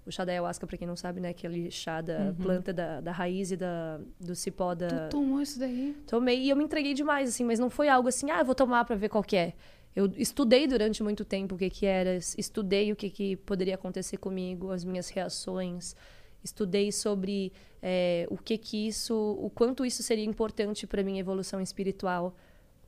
O 0.08 0.12
chá 0.12 0.24
da 0.24 0.32
ayahuasca, 0.32 0.66
pra 0.66 0.78
quem 0.78 0.88
não 0.88 0.96
sabe, 0.96 1.20
né? 1.20 1.30
Aquele 1.30 1.70
chá 1.70 2.00
da 2.00 2.34
planta 2.42 2.72
da, 2.74 3.02
da 3.02 3.12
raiz 3.12 3.52
e 3.52 3.58
da, 3.58 4.00
do 4.18 4.34
cipó 4.34 4.74
da, 4.74 4.88
Tu 4.88 5.18
tomou 5.18 5.42
isso 5.42 5.60
daí? 5.60 5.94
Tomei 6.08 6.40
e 6.40 6.50
eu 6.50 6.56
me 6.56 6.64
entreguei 6.64 6.94
demais, 6.94 7.28
assim, 7.30 7.44
mas 7.44 7.60
não 7.60 7.70
foi 7.70 7.90
algo 7.90 8.08
assim, 8.08 8.32
ah, 8.32 8.42
vou 8.44 8.56
tomar 8.56 8.86
pra 8.86 8.96
ver 8.96 9.10
qual 9.10 9.22
que 9.24 9.36
é. 9.36 9.54
Eu 9.94 10.06
estudei 10.16 10.66
durante 10.68 11.04
muito 11.04 11.26
tempo 11.26 11.56
o 11.56 11.58
que 11.58 11.70
que 11.70 11.86
era, 11.86 12.16
es- 12.16 12.34
estudei 12.38 12.94
o 12.94 12.96
que 12.96 13.10
que 13.10 13.36
poderia 13.36 13.76
acontecer 13.76 14.16
comigo, 14.18 14.72
as 14.72 14.86
minhas 14.86 15.10
reações, 15.10 15.96
estudei 16.44 16.92
sobre 16.92 17.52
é, 17.82 18.28
o 18.30 18.38
que 18.38 18.58
que 18.58 18.88
isso, 18.88 19.16
o 19.40 19.50
quanto 19.50 19.86
isso 19.86 20.04
seria 20.04 20.26
importante 20.26 20.86
pra 20.88 21.04
minha 21.04 21.20
evolução 21.20 21.62
espiritual. 21.62 22.36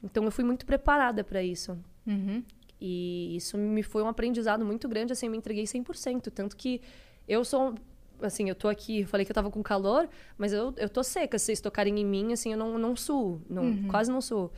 Então 0.04 0.24
eu 0.24 0.32
fui 0.32 0.44
muito 0.44 0.66
preparada 0.66 1.24
pra 1.24 1.44
isso. 1.44 1.78
Uhum. 2.06 2.44
E 2.80 3.36
isso 3.36 3.58
me 3.58 3.84
foi 3.84 4.02
um 4.02 4.08
aprendizado 4.08 4.66
muito 4.66 4.90
grande, 4.90 5.14
assim, 5.14 5.28
eu 5.28 5.32
me 5.32 5.38
entreguei 5.38 5.66
100%. 5.66 6.32
Tanto 6.32 6.58
que 6.58 6.82
eu 7.28 7.46
sou, 7.46 7.76
assim, 8.22 8.50
eu 8.50 8.56
tô 8.56 8.68
aqui, 8.68 9.02
eu 9.02 9.08
falei 9.08 9.24
que 9.26 9.32
eu 9.32 9.36
tava 9.36 9.52
com 9.52 9.62
calor, 9.62 10.10
mas 10.38 10.52
eu, 10.52 10.74
eu 10.78 10.90
tô 10.90 11.04
seca. 11.04 11.38
Se 11.38 11.46
vocês 11.46 11.62
tocarem 11.62 12.00
em 12.00 12.06
mim, 12.06 12.34
assim, 12.34 12.54
eu 12.54 12.58
não, 12.58 12.80
não 12.80 12.96
suo, 12.96 13.42
não, 13.48 13.84
quase 13.84 14.12
não 14.12 14.20
suo. 14.20 14.52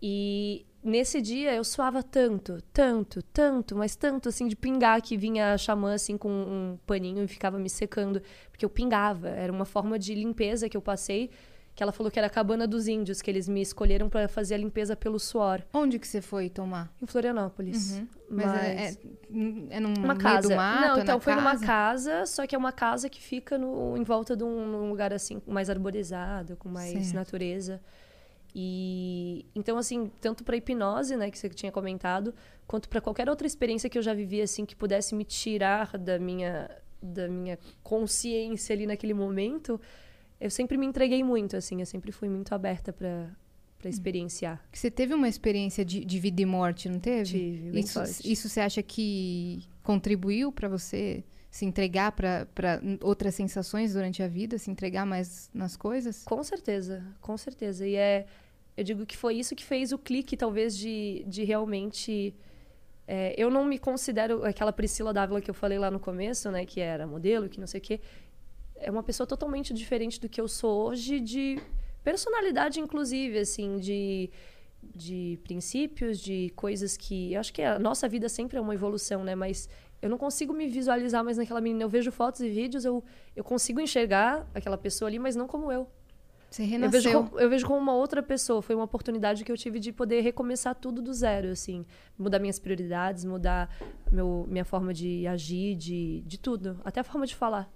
E 0.00 0.64
nesse 0.82 1.20
dia 1.20 1.54
eu 1.54 1.64
suava 1.64 2.02
tanto, 2.02 2.62
tanto, 2.72 3.22
tanto, 3.22 3.76
mas 3.76 3.96
tanto, 3.96 4.28
assim, 4.28 4.48
de 4.48 4.56
pingar 4.56 5.00
que 5.02 5.16
vinha 5.16 5.52
a 5.54 5.58
xamã, 5.58 5.94
assim, 5.94 6.16
com 6.16 6.30
um 6.30 6.78
paninho 6.86 7.22
e 7.22 7.28
ficava 7.28 7.58
me 7.58 7.68
secando. 7.68 8.22
Porque 8.50 8.64
eu 8.64 8.70
pingava, 8.70 9.28
era 9.28 9.52
uma 9.52 9.64
forma 9.64 9.98
de 9.98 10.14
limpeza 10.14 10.68
que 10.68 10.76
eu 10.76 10.82
passei, 10.82 11.30
que 11.74 11.82
ela 11.82 11.92
falou 11.92 12.10
que 12.10 12.18
era 12.18 12.26
a 12.26 12.30
cabana 12.30 12.66
dos 12.66 12.88
índios, 12.88 13.22
que 13.22 13.30
eles 13.30 13.48
me 13.48 13.62
escolheram 13.62 14.08
para 14.08 14.28
fazer 14.28 14.54
a 14.54 14.58
limpeza 14.58 14.94
pelo 14.94 15.18
suor. 15.18 15.62
Onde 15.72 15.98
que 15.98 16.06
você 16.06 16.20
foi 16.20 16.50
tomar? 16.50 16.92
Em 17.00 17.06
Florianópolis. 17.06 18.02
Mas, 18.28 18.52
é, 18.52 18.84
é, 18.88 18.96
é 19.70 19.80
num 19.80 19.94
uma 19.94 20.14
meio 20.14 20.18
casa. 20.18 20.48
do 20.48 20.56
mato? 20.56 20.80
Não, 20.82 20.98
é 20.98 21.00
então 21.02 21.20
foi 21.20 21.34
numa 21.34 21.52
casa? 21.52 21.66
casa, 21.66 22.26
só 22.26 22.46
que 22.46 22.54
é 22.54 22.58
uma 22.58 22.72
casa 22.72 23.08
que 23.08 23.20
fica 23.20 23.56
no, 23.56 23.96
em 23.96 24.02
volta 24.02 24.36
de 24.36 24.44
um, 24.44 24.88
lugar 24.88 25.12
assim 25.12 25.40
mais 25.46 25.70
arborizado, 25.70 26.56
com 26.56 26.68
mais 26.68 26.92
Certo. 26.92 27.14
natureza. 27.14 27.80
E 28.54 29.46
então 29.54 29.78
assim, 29.78 30.10
tanto 30.20 30.44
para 30.44 30.56
hipnose, 30.56 31.16
né, 31.16 31.30
que 31.30 31.38
você 31.38 31.48
tinha 31.48 31.72
comentado, 31.72 32.34
quanto 32.66 32.88
para 32.88 33.00
qualquer 33.00 33.28
outra 33.28 33.46
experiência 33.46 33.88
que 33.88 33.98
eu 33.98 34.02
já 34.02 34.14
vivi 34.14 34.40
assim 34.40 34.64
que 34.64 34.74
pudesse 34.74 35.14
me 35.14 35.24
tirar 35.24 35.96
da 35.96 36.18
minha 36.18 36.70
da 37.02 37.28
minha 37.28 37.58
consciência 37.82 38.74
ali 38.74 38.86
naquele 38.86 39.14
momento, 39.14 39.80
eu 40.38 40.50
sempre 40.50 40.76
me 40.76 40.86
entreguei 40.86 41.22
muito 41.24 41.56
assim, 41.56 41.80
eu 41.80 41.86
sempre 41.86 42.12
fui 42.12 42.28
muito 42.28 42.54
aberta 42.54 42.92
para 42.92 43.30
para 43.78 43.88
experienciar. 43.88 44.62
Que 44.70 44.78
Você 44.78 44.90
teve 44.90 45.14
uma 45.14 45.26
experiência 45.26 45.82
de, 45.82 46.04
de 46.04 46.20
vida 46.20 46.42
e 46.42 46.44
morte, 46.44 46.86
não 46.86 47.00
teve? 47.00 47.24
Tive, 47.24 47.80
isso, 47.80 47.98
isso 48.22 48.46
você 48.46 48.60
acha 48.60 48.82
que 48.82 49.64
contribuiu 49.82 50.52
pra 50.52 50.68
você 50.68 51.24
se 51.50 51.64
entregar 51.64 52.12
pra 52.12 52.80
outras 53.02 53.34
sensações 53.34 53.92
durante 53.92 54.22
a 54.22 54.28
vida, 54.28 54.56
se 54.56 54.70
entregar 54.70 55.04
mais 55.04 55.50
nas 55.52 55.76
coisas? 55.76 56.22
Com 56.24 56.42
certeza, 56.44 57.04
com 57.20 57.36
certeza. 57.36 57.86
E 57.86 57.96
é, 57.96 58.26
eu 58.76 58.84
digo 58.84 59.04
que 59.04 59.16
foi 59.16 59.34
isso 59.34 59.56
que 59.56 59.64
fez 59.64 59.90
o 59.92 59.98
clique, 59.98 60.36
talvez, 60.36 60.76
de, 60.78 61.24
de 61.26 61.42
realmente. 61.44 62.34
é, 63.06 63.34
eu 63.36 63.50
não 63.50 63.64
me 63.64 63.78
considero 63.78 64.44
aquela 64.44 64.72
Priscila 64.72 65.12
Dávila 65.12 65.40
que 65.40 65.50
eu 65.50 65.54
falei 65.54 65.78
lá 65.78 65.90
no 65.90 65.98
começo, 65.98 66.50
né? 66.50 66.64
Que 66.64 66.80
era 66.80 67.06
modelo, 67.06 67.48
que 67.48 67.58
não 67.58 67.66
sei 67.66 67.78
o 67.80 67.82
quê. 67.82 68.00
É 68.76 68.90
uma 68.90 69.02
pessoa 69.02 69.26
totalmente 69.26 69.74
diferente 69.74 70.20
do 70.20 70.28
que 70.28 70.40
eu 70.40 70.46
sou 70.48 70.86
hoje, 70.86 71.18
de 71.20 71.60
personalidade, 72.04 72.80
inclusive, 72.80 73.38
assim, 73.40 73.76
de, 73.78 74.30
de 74.94 75.38
princípios, 75.42 76.20
de 76.20 76.50
coisas 76.54 76.96
que. 76.96 77.32
Eu 77.34 77.40
acho 77.40 77.52
que 77.52 77.60
a 77.62 77.78
nossa 77.78 78.08
vida 78.08 78.28
sempre 78.28 78.56
é 78.56 78.60
uma 78.60 78.74
evolução, 78.74 79.24
né? 79.24 79.34
Mas 79.34 79.68
eu 80.02 80.08
não 80.08 80.18
consigo 80.18 80.52
me 80.52 80.66
visualizar 80.68 81.24
mais 81.24 81.36
naquela 81.36 81.60
menina. 81.60 81.82
Eu 81.84 81.88
vejo 81.88 82.10
fotos 82.10 82.40
e 82.40 82.48
vídeos, 82.48 82.84
eu, 82.84 83.02
eu 83.36 83.44
consigo 83.44 83.80
enxergar 83.80 84.46
aquela 84.54 84.78
pessoa 84.78 85.08
ali, 85.08 85.18
mas 85.18 85.36
não 85.36 85.46
como 85.46 85.70
eu. 85.70 85.88
Você 86.50 86.62
Eu 86.62 86.66
renasceu. 86.66 87.00
vejo, 87.00 87.12
como, 87.12 87.38
eu 87.40 87.48
vejo 87.50 87.66
como 87.66 87.78
uma 87.78 87.92
outra 87.94 88.22
pessoa. 88.22 88.60
Foi 88.60 88.74
uma 88.74 88.84
oportunidade 88.84 89.44
que 89.44 89.52
eu 89.52 89.56
tive 89.56 89.78
de 89.78 89.92
poder 89.92 90.20
recomeçar 90.22 90.74
tudo 90.74 91.00
do 91.00 91.12
zero, 91.14 91.48
assim. 91.50 91.86
Mudar 92.18 92.40
minhas 92.40 92.58
prioridades, 92.58 93.24
mudar 93.24 93.70
meu, 94.10 94.46
minha 94.48 94.64
forma 94.64 94.92
de 94.92 95.26
agir, 95.28 95.76
de, 95.76 96.22
de 96.26 96.38
tudo. 96.38 96.80
Até 96.84 96.98
a 97.00 97.04
forma 97.04 97.24
de 97.24 97.36
falar. 97.36 97.70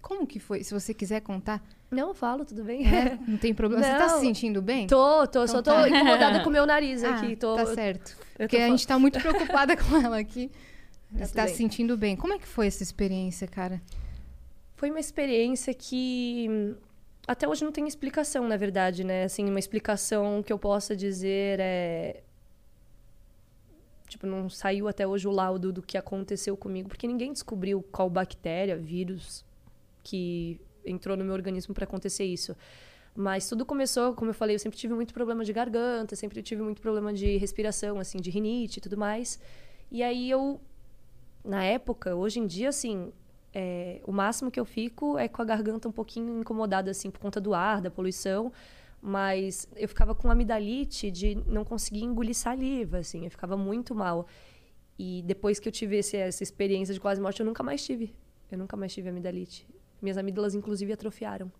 Como 0.00 0.26
que 0.26 0.38
foi? 0.38 0.62
Se 0.62 0.72
você 0.72 0.94
quiser 0.94 1.20
contar, 1.20 1.60
Não, 1.90 2.08
eu 2.08 2.14
falo, 2.14 2.44
tudo 2.44 2.62
bem. 2.62 2.86
é, 2.86 3.18
não 3.26 3.36
tem 3.36 3.52
problema. 3.52 3.82
Você 3.84 3.90
tá 3.94 4.06
Não. 4.06 4.14
se 4.14 4.20
sentindo 4.20 4.62
bem? 4.62 4.86
Tô, 4.86 5.26
tô, 5.26 5.46
só 5.48 5.60
tô 5.60 5.72
tá. 5.72 5.88
incomodada 5.88 6.40
com 6.40 6.48
o 6.48 6.52
meu 6.52 6.64
nariz 6.64 7.02
Ah, 7.04 7.16
aqui. 7.16 7.34
Tô, 7.36 7.56
tá 7.56 7.66
certo. 7.66 8.16
eu 8.38 8.46
Porque 8.46 8.56
tô 8.58 8.62
a 8.62 8.68
gente 8.68 8.86
tá 8.86 8.96
muito 8.98 9.18
preocupada 9.20 9.76
com 9.76 9.96
ela 9.96 10.18
aqui. 10.18 10.50
Tá 11.16 11.26
Você 11.26 11.34
tá 11.34 11.42
tudo 11.44 11.52
se 11.52 11.56
sentindo 11.56 11.96
bem. 11.96 12.16
Como 12.16 12.32
é 12.32 12.38
que 12.38 12.46
foi 12.46 12.66
essa 12.66 12.82
experiência, 12.82 13.46
cara? 13.46 13.80
Foi 14.76 14.90
uma 14.90 15.00
experiência 15.00 15.74
que 15.74 16.46
hum, 16.48 16.74
até 17.26 17.48
hoje 17.48 17.64
não 17.64 17.72
tem 17.72 17.86
explicação, 17.86 18.46
na 18.48 18.56
verdade, 18.56 19.04
né? 19.04 19.24
Assim, 19.24 19.48
uma 19.48 19.58
explicação 19.58 20.42
que 20.42 20.52
eu 20.52 20.58
possa 20.58 20.96
dizer 20.96 21.58
é 21.60 22.22
tipo, 24.10 24.26
não 24.26 24.50
saiu 24.50 24.88
até 24.88 25.06
hoje 25.06 25.28
o 25.28 25.30
laudo 25.30 25.72
do 25.72 25.80
que 25.80 25.96
aconteceu 25.96 26.56
comigo, 26.56 26.88
porque 26.88 27.06
ninguém 27.06 27.32
descobriu 27.32 27.82
qual 27.92 28.10
bactéria, 28.10 28.76
vírus 28.76 29.44
que 30.02 30.60
entrou 30.84 31.16
no 31.16 31.24
meu 31.24 31.34
organismo 31.34 31.72
para 31.72 31.84
acontecer 31.84 32.24
isso. 32.24 32.56
Mas 33.14 33.48
tudo 33.48 33.64
começou, 33.64 34.14
como 34.14 34.30
eu 34.30 34.34
falei, 34.34 34.56
eu 34.56 34.58
sempre 34.58 34.78
tive 34.78 34.94
muito 34.94 35.12
problema 35.14 35.44
de 35.44 35.52
garganta, 35.52 36.16
sempre 36.16 36.42
tive 36.42 36.62
muito 36.62 36.80
problema 36.80 37.12
de 37.12 37.36
respiração, 37.36 37.98
assim, 37.98 38.18
de 38.18 38.30
rinite 38.30 38.78
e 38.78 38.80
tudo 38.80 38.96
mais. 38.96 39.38
E 39.90 40.02
aí 40.02 40.30
eu, 40.30 40.60
na 41.44 41.64
época, 41.64 42.14
hoje 42.14 42.38
em 42.40 42.46
dia, 42.46 42.68
assim, 42.68 43.12
é, 43.52 44.00
o 44.06 44.12
máximo 44.12 44.50
que 44.50 44.58
eu 44.60 44.64
fico 44.64 45.18
é 45.18 45.28
com 45.28 45.40
a 45.42 45.44
garganta 45.44 45.88
um 45.88 45.92
pouquinho 45.92 46.38
incomodada, 46.40 46.90
assim, 46.90 47.10
por 47.10 47.18
conta 47.20 47.40
do 47.40 47.54
ar, 47.54 47.80
da 47.80 47.90
poluição. 47.90 48.52
Mas 49.02 49.66
eu 49.76 49.88
ficava 49.88 50.14
com 50.14 50.30
amidalite 50.30 51.10
de 51.10 51.34
não 51.46 51.64
conseguir 51.64 52.04
engolir 52.04 52.34
saliva, 52.34 52.98
assim. 52.98 53.24
Eu 53.24 53.30
ficava 53.30 53.56
muito 53.56 53.94
mal. 53.94 54.26
E 54.98 55.22
depois 55.26 55.58
que 55.58 55.66
eu 55.66 55.72
tive 55.72 55.96
esse- 55.96 56.18
essa 56.18 56.42
experiência 56.42 56.92
de 56.92 57.00
quase 57.00 57.18
morte, 57.18 57.40
eu 57.40 57.46
nunca 57.46 57.62
mais 57.62 57.82
tive. 57.82 58.14
Eu 58.52 58.58
nunca 58.58 58.76
mais 58.76 58.92
tive 58.92 59.08
amidalite. 59.08 59.66
Minhas 60.02 60.18
amígdalas, 60.18 60.54
inclusive, 60.54 60.92
atrofiaram. 60.92 61.50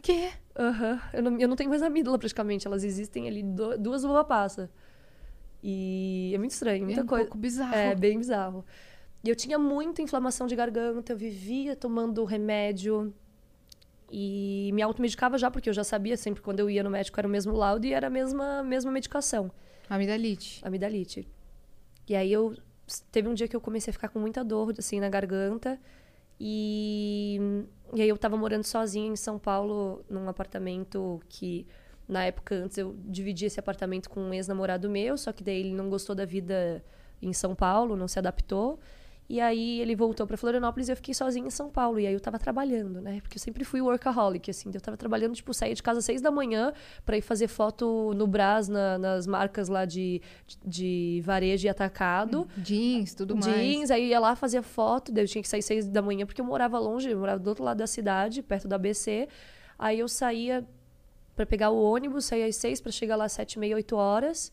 Que? 0.00 0.30
Aham. 0.56 1.00
Eu, 1.12 1.22
não, 1.24 1.38
eu 1.40 1.48
não 1.48 1.56
tenho 1.56 1.68
mais 1.68 1.82
amígdala, 1.82 2.16
praticamente. 2.16 2.68
Elas 2.68 2.84
existem 2.84 3.26
ali, 3.26 3.42
do- 3.42 3.76
duas 3.76 4.04
uva 4.04 4.22
passa. 4.24 4.70
E 5.62 6.30
é 6.32 6.38
muito 6.38 6.52
estranho, 6.52 6.84
muita 6.84 7.00
é 7.00 7.02
um 7.04 7.06
coisa. 7.06 7.24
pouco 7.24 7.38
bizarro. 7.38 7.74
É, 7.74 7.94
bem 7.96 8.16
bizarro. 8.18 8.64
E 9.22 9.28
eu 9.28 9.36
tinha 9.36 9.58
muita 9.58 10.00
inflamação 10.00 10.46
de 10.46 10.54
garganta, 10.54 11.12
eu 11.12 11.16
vivia 11.16 11.74
tomando 11.74 12.24
remédio 12.24 13.12
e 14.10 14.70
me 14.72 14.80
automedicava 14.80 15.36
já, 15.36 15.50
porque 15.50 15.68
eu 15.68 15.74
já 15.74 15.84
sabia 15.84 16.16
sempre 16.16 16.42
quando 16.42 16.60
eu 16.60 16.70
ia 16.70 16.82
no 16.82 16.90
médico 16.90 17.18
era 17.18 17.26
o 17.26 17.30
mesmo 17.30 17.52
laudo 17.52 17.84
e 17.84 17.92
era 17.92 18.06
a 18.06 18.10
mesma, 18.10 18.62
mesma 18.62 18.90
medicação, 18.90 19.50
Amidalite. 19.88 20.60
amidalite. 20.64 21.28
E 22.08 22.14
aí 22.14 22.32
eu 22.32 22.56
teve 23.12 23.28
um 23.28 23.34
dia 23.34 23.46
que 23.46 23.54
eu 23.54 23.60
comecei 23.60 23.90
a 23.90 23.92
ficar 23.92 24.08
com 24.08 24.18
muita 24.18 24.42
dor 24.42 24.74
assim 24.78 24.98
na 24.98 25.10
garganta 25.10 25.78
e 26.40 27.38
e 27.92 28.02
aí 28.02 28.08
eu 28.08 28.16
tava 28.16 28.36
morando 28.36 28.64
sozinha 28.64 29.08
em 29.10 29.16
São 29.16 29.38
Paulo 29.38 30.04
num 30.08 30.28
apartamento 30.28 31.20
que 31.28 31.66
na 32.06 32.24
época 32.24 32.54
antes 32.54 32.78
eu 32.78 32.96
dividi 33.04 33.44
esse 33.46 33.60
apartamento 33.60 34.08
com 34.08 34.20
um 34.20 34.32
ex-namorado 34.32 34.88
meu, 34.88 35.18
só 35.18 35.32
que 35.32 35.42
daí 35.44 35.60
ele 35.60 35.74
não 35.74 35.90
gostou 35.90 36.14
da 36.14 36.24
vida 36.24 36.82
em 37.20 37.32
São 37.32 37.54
Paulo, 37.54 37.96
não 37.96 38.08
se 38.08 38.18
adaptou. 38.18 38.78
E 39.28 39.42
aí 39.42 39.78
ele 39.80 39.94
voltou 39.94 40.26
para 40.26 40.38
Florianópolis 40.38 40.88
e 40.88 40.92
eu 40.92 40.96
fiquei 40.96 41.12
sozinha 41.12 41.46
em 41.46 41.50
São 41.50 41.68
Paulo. 41.68 42.00
E 42.00 42.06
aí 42.06 42.14
eu 42.14 42.20
tava 42.20 42.38
trabalhando, 42.38 42.98
né? 43.02 43.20
Porque 43.20 43.36
eu 43.36 43.40
sempre 43.42 43.62
fui 43.62 43.78
workaholic, 43.82 44.50
assim. 44.50 44.70
Eu 44.72 44.80
tava 44.80 44.96
trabalhando, 44.96 45.34
tipo, 45.34 45.52
saía 45.52 45.74
de 45.74 45.82
casa 45.82 45.98
às 45.98 46.06
seis 46.06 46.22
da 46.22 46.30
manhã 46.30 46.72
para 47.04 47.16
ir 47.18 47.20
fazer 47.20 47.46
foto 47.46 48.12
no 48.16 48.26
Brás, 48.26 48.68
na- 48.68 48.96
nas 48.96 49.26
marcas 49.26 49.68
lá 49.68 49.84
de, 49.84 50.22
de 50.64 51.20
varejo 51.26 51.66
e 51.66 51.68
atacado 51.68 52.48
Jeans, 52.56 53.12
tudo 53.14 53.36
mais. 53.36 53.44
jeans, 53.54 53.90
aí 53.90 54.08
ia 54.08 54.18
lá, 54.18 54.34
fazia 54.34 54.62
foto, 54.62 55.12
daí 55.12 55.24
eu 55.24 55.28
tinha 55.28 55.42
que 55.42 55.48
sair 55.48 55.60
seis 55.62 55.86
da 55.86 56.00
manhã 56.00 56.24
porque 56.24 56.40
eu 56.40 56.44
morava 56.46 56.78
longe, 56.78 57.10
eu 57.10 57.18
morava 57.18 57.38
do 57.38 57.48
outro 57.48 57.62
lado 57.64 57.76
da 57.76 57.86
cidade, 57.86 58.42
perto 58.42 58.66
da 58.66 58.76
ABC. 58.76 59.28
Aí 59.78 59.98
eu 59.98 60.08
saía 60.08 60.66
para 61.36 61.44
pegar 61.44 61.68
o 61.68 61.80
ônibus, 61.82 62.24
saía 62.24 62.46
às 62.46 62.56
seis 62.56 62.80
para 62.80 62.90
chegar 62.90 63.14
lá 63.16 63.26
às 63.26 63.32
sete, 63.32 63.52
e 63.54 63.58
meia, 63.58 63.76
oito 63.76 63.94
horas. 63.94 64.50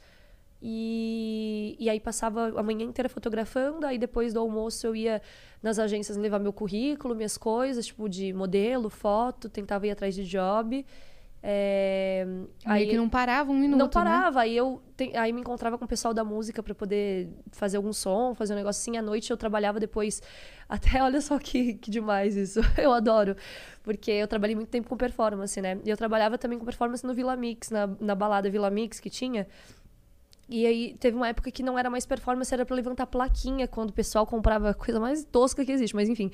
E, 0.68 1.76
e 1.80 1.88
aí 1.92 2.00
passava 2.00 2.52
a 2.60 2.64
manhã 2.64 2.84
inteira 2.86 3.08
fotografando, 3.08 3.86
aí 3.86 4.00
depois 4.00 4.34
do 4.34 4.40
almoço 4.40 4.88
eu 4.88 4.96
ia 4.96 5.22
nas 5.62 5.78
agências 5.78 6.18
levar 6.18 6.40
meu 6.40 6.52
currículo, 6.52 7.14
minhas 7.14 7.38
coisas, 7.38 7.86
tipo 7.86 8.10
de 8.10 8.34
modelo, 8.34 8.90
foto, 8.90 9.48
tentava 9.48 9.86
ir 9.86 9.92
atrás 9.92 10.16
de 10.16 10.24
job. 10.26 10.84
É, 11.48 12.26
Meio 12.66 12.90
que 12.90 12.98
não 12.98 13.08
parava 13.08 13.52
um 13.52 13.56
minuto, 13.60 13.78
não 13.78 13.86
né? 13.86 13.92
parava. 13.92 14.42
Aí 14.42 14.58
eu 14.58 14.82
te- 14.98 15.16
aí 15.16 15.32
me 15.32 15.42
encontrava 15.42 15.78
com 15.78 15.86
o 15.86 15.88
pessoal 15.88 16.12
da 16.12 16.24
música 16.24 16.64
pra 16.64 16.74
poder 16.74 17.30
fazer 17.52 17.78
algum 17.78 17.94
som, 17.94 18.34
fazer 18.34 18.54
um 18.54 18.58
negócio 18.58 18.82
assim. 18.82 18.98
À 18.98 19.02
noite 19.04 19.30
eu 19.30 19.38
trabalhava 19.38 19.80
depois. 19.80 20.20
Até 20.68 21.04
olha 21.04 21.22
só 21.22 21.38
que, 21.38 21.76
que 21.76 21.92
demais 21.92 22.36
isso. 22.36 22.60
Eu 22.76 22.92
adoro. 22.92 23.36
Porque 23.84 24.10
eu 24.10 24.28
trabalhei 24.28 24.56
muito 24.56 24.70
tempo 24.70 24.90
com 24.90 24.98
performance, 24.98 25.62
né? 25.62 25.78
E 25.86 25.90
eu 25.92 25.96
trabalhava 25.96 26.40
também 26.40 26.58
com 26.58 26.66
performance 26.66 27.06
no 27.06 27.14
Vila 27.14 27.36
Mix, 27.36 27.70
na, 27.70 27.86
na 28.00 28.16
balada 28.16 28.50
Vila 28.50 28.72
Mix 28.72 29.00
que 29.00 29.12
tinha. 29.12 29.46
E 30.48 30.66
aí 30.68 30.96
teve 31.00 31.18
uma 31.18 31.28
época 31.28 31.50
que 31.52 31.64
não 31.64 31.78
era 31.78 31.90
mais 31.90 32.06
performance, 32.06 32.54
era 32.54 32.66
pra 32.66 32.76
levantar 32.76 33.08
plaquinha 33.08 33.68
quando 33.68 33.90
o 33.90 33.94
pessoal 33.94 34.26
comprava 34.28 34.70
a 34.70 34.74
coisa 34.74 35.00
mais 35.00 35.24
tosca 35.26 35.66
que 35.66 35.72
existe, 35.72 35.96
mas 35.96 36.08
enfim. 36.10 36.32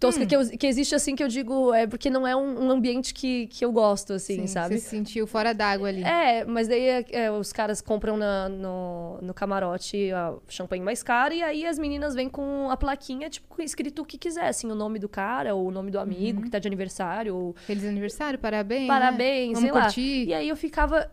Tosca 0.00 0.24
que, 0.24 0.36
eu- 0.36 0.48
que 0.56 0.64
existe 0.64 0.94
assim 0.94 1.16
que 1.16 1.24
eu 1.24 1.26
digo 1.26 1.74
é 1.74 1.84
porque 1.84 2.08
não 2.08 2.24
é 2.24 2.36
um, 2.36 2.66
um 2.66 2.70
ambiente 2.70 3.12
que, 3.12 3.48
que 3.48 3.64
eu 3.64 3.72
gosto, 3.72 4.12
assim, 4.12 4.42
Sim, 4.42 4.46
sabe? 4.46 4.74
Você 4.76 4.80
se 4.80 4.90
sentiu 4.90 5.26
fora 5.26 5.52
d'água 5.52 5.88
ali. 5.88 6.04
É, 6.04 6.44
mas 6.44 6.68
daí 6.68 6.82
é, 6.86 7.04
é, 7.10 7.30
os 7.32 7.52
caras 7.52 7.80
compram 7.80 8.16
na- 8.16 8.48
no, 8.48 9.18
no 9.20 9.34
camarote 9.34 10.12
a 10.12 10.34
champanhe 10.46 10.84
mais 10.84 11.02
cara 11.02 11.34
e 11.34 11.42
aí 11.42 11.66
as 11.66 11.80
meninas 11.80 12.14
vêm 12.14 12.28
com 12.28 12.70
a 12.70 12.76
plaquinha, 12.76 13.28
tipo, 13.28 13.48
com 13.48 13.60
escrito 13.60 14.02
o 14.02 14.04
que 14.04 14.16
quiser, 14.16 14.46
assim, 14.46 14.70
o 14.70 14.74
nome 14.76 15.00
do 15.00 15.08
cara, 15.08 15.52
ou 15.56 15.66
o 15.66 15.70
nome 15.72 15.90
do 15.90 15.98
amigo 15.98 16.42
que 16.42 16.50
tá 16.50 16.60
de 16.60 16.68
aniversário, 16.68 17.34
ou 17.34 17.56
Feliz 17.66 17.84
aniversário, 17.84 18.38
parabéns. 18.38 18.82
né? 18.82 18.86
parabéns, 18.86 19.54
Vamos 19.54 19.62
sei 19.62 19.72
lá. 19.72 19.82
curtir. 19.82 20.26
E 20.28 20.32
aí 20.34 20.48
eu 20.48 20.54
ficava 20.56 21.10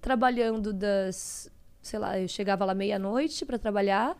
trabalhando 0.00 0.72
das, 0.72 1.50
sei 1.82 1.98
lá, 1.98 2.18
eu 2.18 2.28
chegava 2.28 2.64
lá 2.64 2.74
meia-noite 2.74 3.44
pra 3.44 3.58
trabalhar 3.58 4.16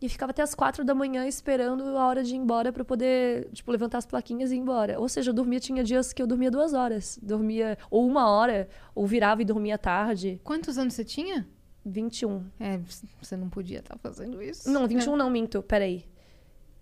e 0.00 0.08
ficava 0.08 0.30
até 0.30 0.42
as 0.42 0.54
quatro 0.54 0.84
da 0.84 0.94
manhã 0.94 1.26
esperando 1.26 1.84
a 1.96 2.06
hora 2.06 2.22
de 2.22 2.34
ir 2.34 2.38
embora 2.38 2.72
pra 2.72 2.84
poder, 2.84 3.48
tipo, 3.52 3.70
levantar 3.70 3.98
as 3.98 4.06
plaquinhas 4.06 4.52
e 4.52 4.54
ir 4.54 4.58
embora. 4.58 4.98
Ou 5.00 5.08
seja, 5.08 5.30
eu 5.30 5.34
dormia, 5.34 5.58
tinha 5.58 5.82
dias 5.82 6.12
que 6.12 6.22
eu 6.22 6.26
dormia 6.26 6.50
duas 6.50 6.72
horas, 6.72 7.18
dormia 7.20 7.76
ou 7.90 8.06
uma 8.06 8.30
hora, 8.30 8.68
ou 8.94 9.06
virava 9.06 9.42
e 9.42 9.44
dormia 9.44 9.76
tarde. 9.76 10.40
Quantos 10.44 10.78
anos 10.78 10.94
você 10.94 11.04
tinha? 11.04 11.46
21. 11.84 12.44
É, 12.60 12.78
você 13.20 13.36
não 13.36 13.48
podia 13.48 13.80
estar 13.80 13.98
fazendo 13.98 14.40
isso. 14.42 14.70
Não, 14.70 14.86
21 14.86 15.16
não, 15.16 15.30
minto, 15.30 15.62
peraí. 15.62 16.04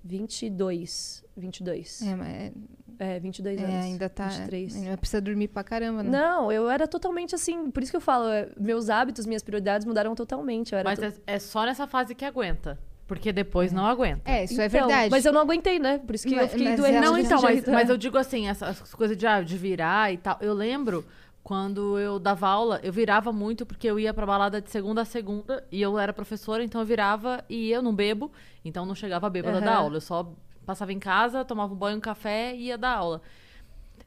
22. 0.06 1.24
22. 1.36 2.02
É, 2.02 2.14
mas 2.16 2.52
É, 2.98 3.20
22 3.20 3.58
é, 3.60 3.62
anos. 3.64 3.74
ainda 3.84 4.08
tá. 4.08 4.28
23. 4.28 4.76
Ainda 4.76 4.96
precisa 4.96 5.20
dormir 5.20 5.48
pra 5.48 5.62
caramba, 5.62 6.02
né? 6.02 6.10
Não, 6.10 6.50
eu 6.50 6.70
era 6.70 6.88
totalmente 6.88 7.34
assim. 7.34 7.70
Por 7.70 7.82
isso 7.82 7.92
que 7.92 7.96
eu 7.96 8.00
falo, 8.00 8.28
é, 8.30 8.48
meus 8.58 8.88
hábitos, 8.88 9.26
minhas 9.26 9.42
prioridades 9.42 9.86
mudaram 9.86 10.14
totalmente. 10.14 10.72
Eu 10.72 10.78
era 10.78 10.88
Mas 10.88 10.98
to- 10.98 11.04
é, 11.26 11.34
é 11.34 11.38
só 11.38 11.64
nessa 11.66 11.86
fase 11.86 12.14
que 12.14 12.24
aguenta. 12.24 12.78
Porque 13.06 13.32
depois 13.32 13.70
não 13.70 13.86
aguenta. 13.86 14.28
É, 14.28 14.42
isso 14.44 14.60
é 14.60 14.66
Então, 14.66 14.80
verdade. 14.88 15.10
Mas 15.10 15.24
eu 15.24 15.32
não 15.32 15.42
aguentei, 15.42 15.78
né? 15.78 15.98
Por 15.98 16.14
isso 16.14 16.26
que 16.26 16.32
eu 16.34 16.38
Mas- 16.38 16.50
fiquei 16.50 16.68
mas 16.70 16.80
doente. 16.80 17.00
Não, 17.00 17.16
então, 17.18 17.40
mas, 17.40 17.52
jeito, 17.54 17.70
mas 17.70 17.88
é. 17.88 17.92
eu 17.92 17.96
digo 17.96 18.18
assim, 18.18 18.48
essas 18.48 18.92
coisas 18.94 19.16
de, 19.16 19.24
ah, 19.26 19.42
de 19.42 19.56
virar 19.56 20.12
e 20.12 20.16
tal. 20.16 20.36
Eu 20.40 20.52
lembro 20.54 21.04
quando 21.46 21.96
eu 21.96 22.18
dava 22.18 22.48
aula, 22.48 22.80
eu 22.82 22.92
virava 22.92 23.32
muito 23.32 23.64
porque 23.64 23.86
eu 23.86 24.00
ia 24.00 24.12
pra 24.12 24.26
balada 24.26 24.60
de 24.60 24.68
segunda 24.68 25.02
a 25.02 25.04
segunda 25.04 25.64
e 25.70 25.80
eu 25.80 25.96
era 25.96 26.12
professora, 26.12 26.64
então 26.64 26.80
eu 26.80 26.84
virava 26.84 27.44
e 27.48 27.70
eu 27.70 27.80
não 27.80 27.94
bebo, 27.94 28.32
então 28.64 28.84
não 28.84 28.96
chegava 28.96 29.30
bêbada 29.30 29.60
da 29.60 29.70
Aham. 29.70 29.78
aula. 29.78 29.96
Eu 29.98 30.00
só 30.00 30.34
passava 30.66 30.92
em 30.92 30.98
casa, 30.98 31.44
tomava 31.44 31.72
um 31.72 31.76
banho, 31.76 31.98
um 31.98 32.00
café 32.00 32.52
e 32.52 32.64
ia 32.64 32.76
dar 32.76 32.96
aula. 32.96 33.22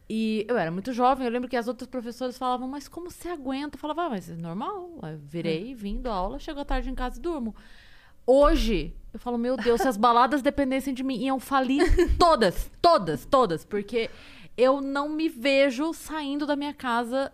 E 0.10 0.46
eu 0.50 0.58
era 0.58 0.70
muito 0.70 0.92
jovem, 0.92 1.26
eu 1.26 1.32
lembro 1.32 1.48
que 1.48 1.56
as 1.56 1.70
outras 1.70 1.90
professoras 1.90 2.38
falavam, 2.38 2.68
mas 2.68 2.90
como 2.90 3.10
você 3.10 3.30
aguenta? 3.30 3.78
Eu 3.78 3.80
falava, 3.80 4.02
ah, 4.02 4.10
mas 4.10 4.30
é 4.30 4.36
normal. 4.36 5.00
Eu 5.02 5.18
virei, 5.20 5.74
vim 5.74 6.02
da 6.02 6.12
aula, 6.12 6.40
chego 6.40 6.60
à 6.60 6.66
tarde 6.66 6.90
em 6.90 6.96
casa 6.96 7.20
e 7.20 7.22
durmo. 7.22 7.56
Hoje, 8.28 8.94
eu 9.14 9.20
falo, 9.20 9.38
meu 9.38 9.56
Deus, 9.56 9.80
se 9.80 9.88
as 9.88 9.96
baladas 9.96 10.42
dependessem 10.42 10.94
de 10.94 11.04
mim, 11.04 11.16
iam 11.16 11.40
falir 11.40 11.86
todas, 12.20 12.70
todas, 12.82 13.26
todas, 13.26 13.64
porque 13.64 14.10
eu 14.60 14.82
não 14.82 15.08
me 15.08 15.30
vejo 15.30 15.94
saindo 15.94 16.46
da 16.46 16.56
minha 16.56 16.74
casa, 16.74 17.32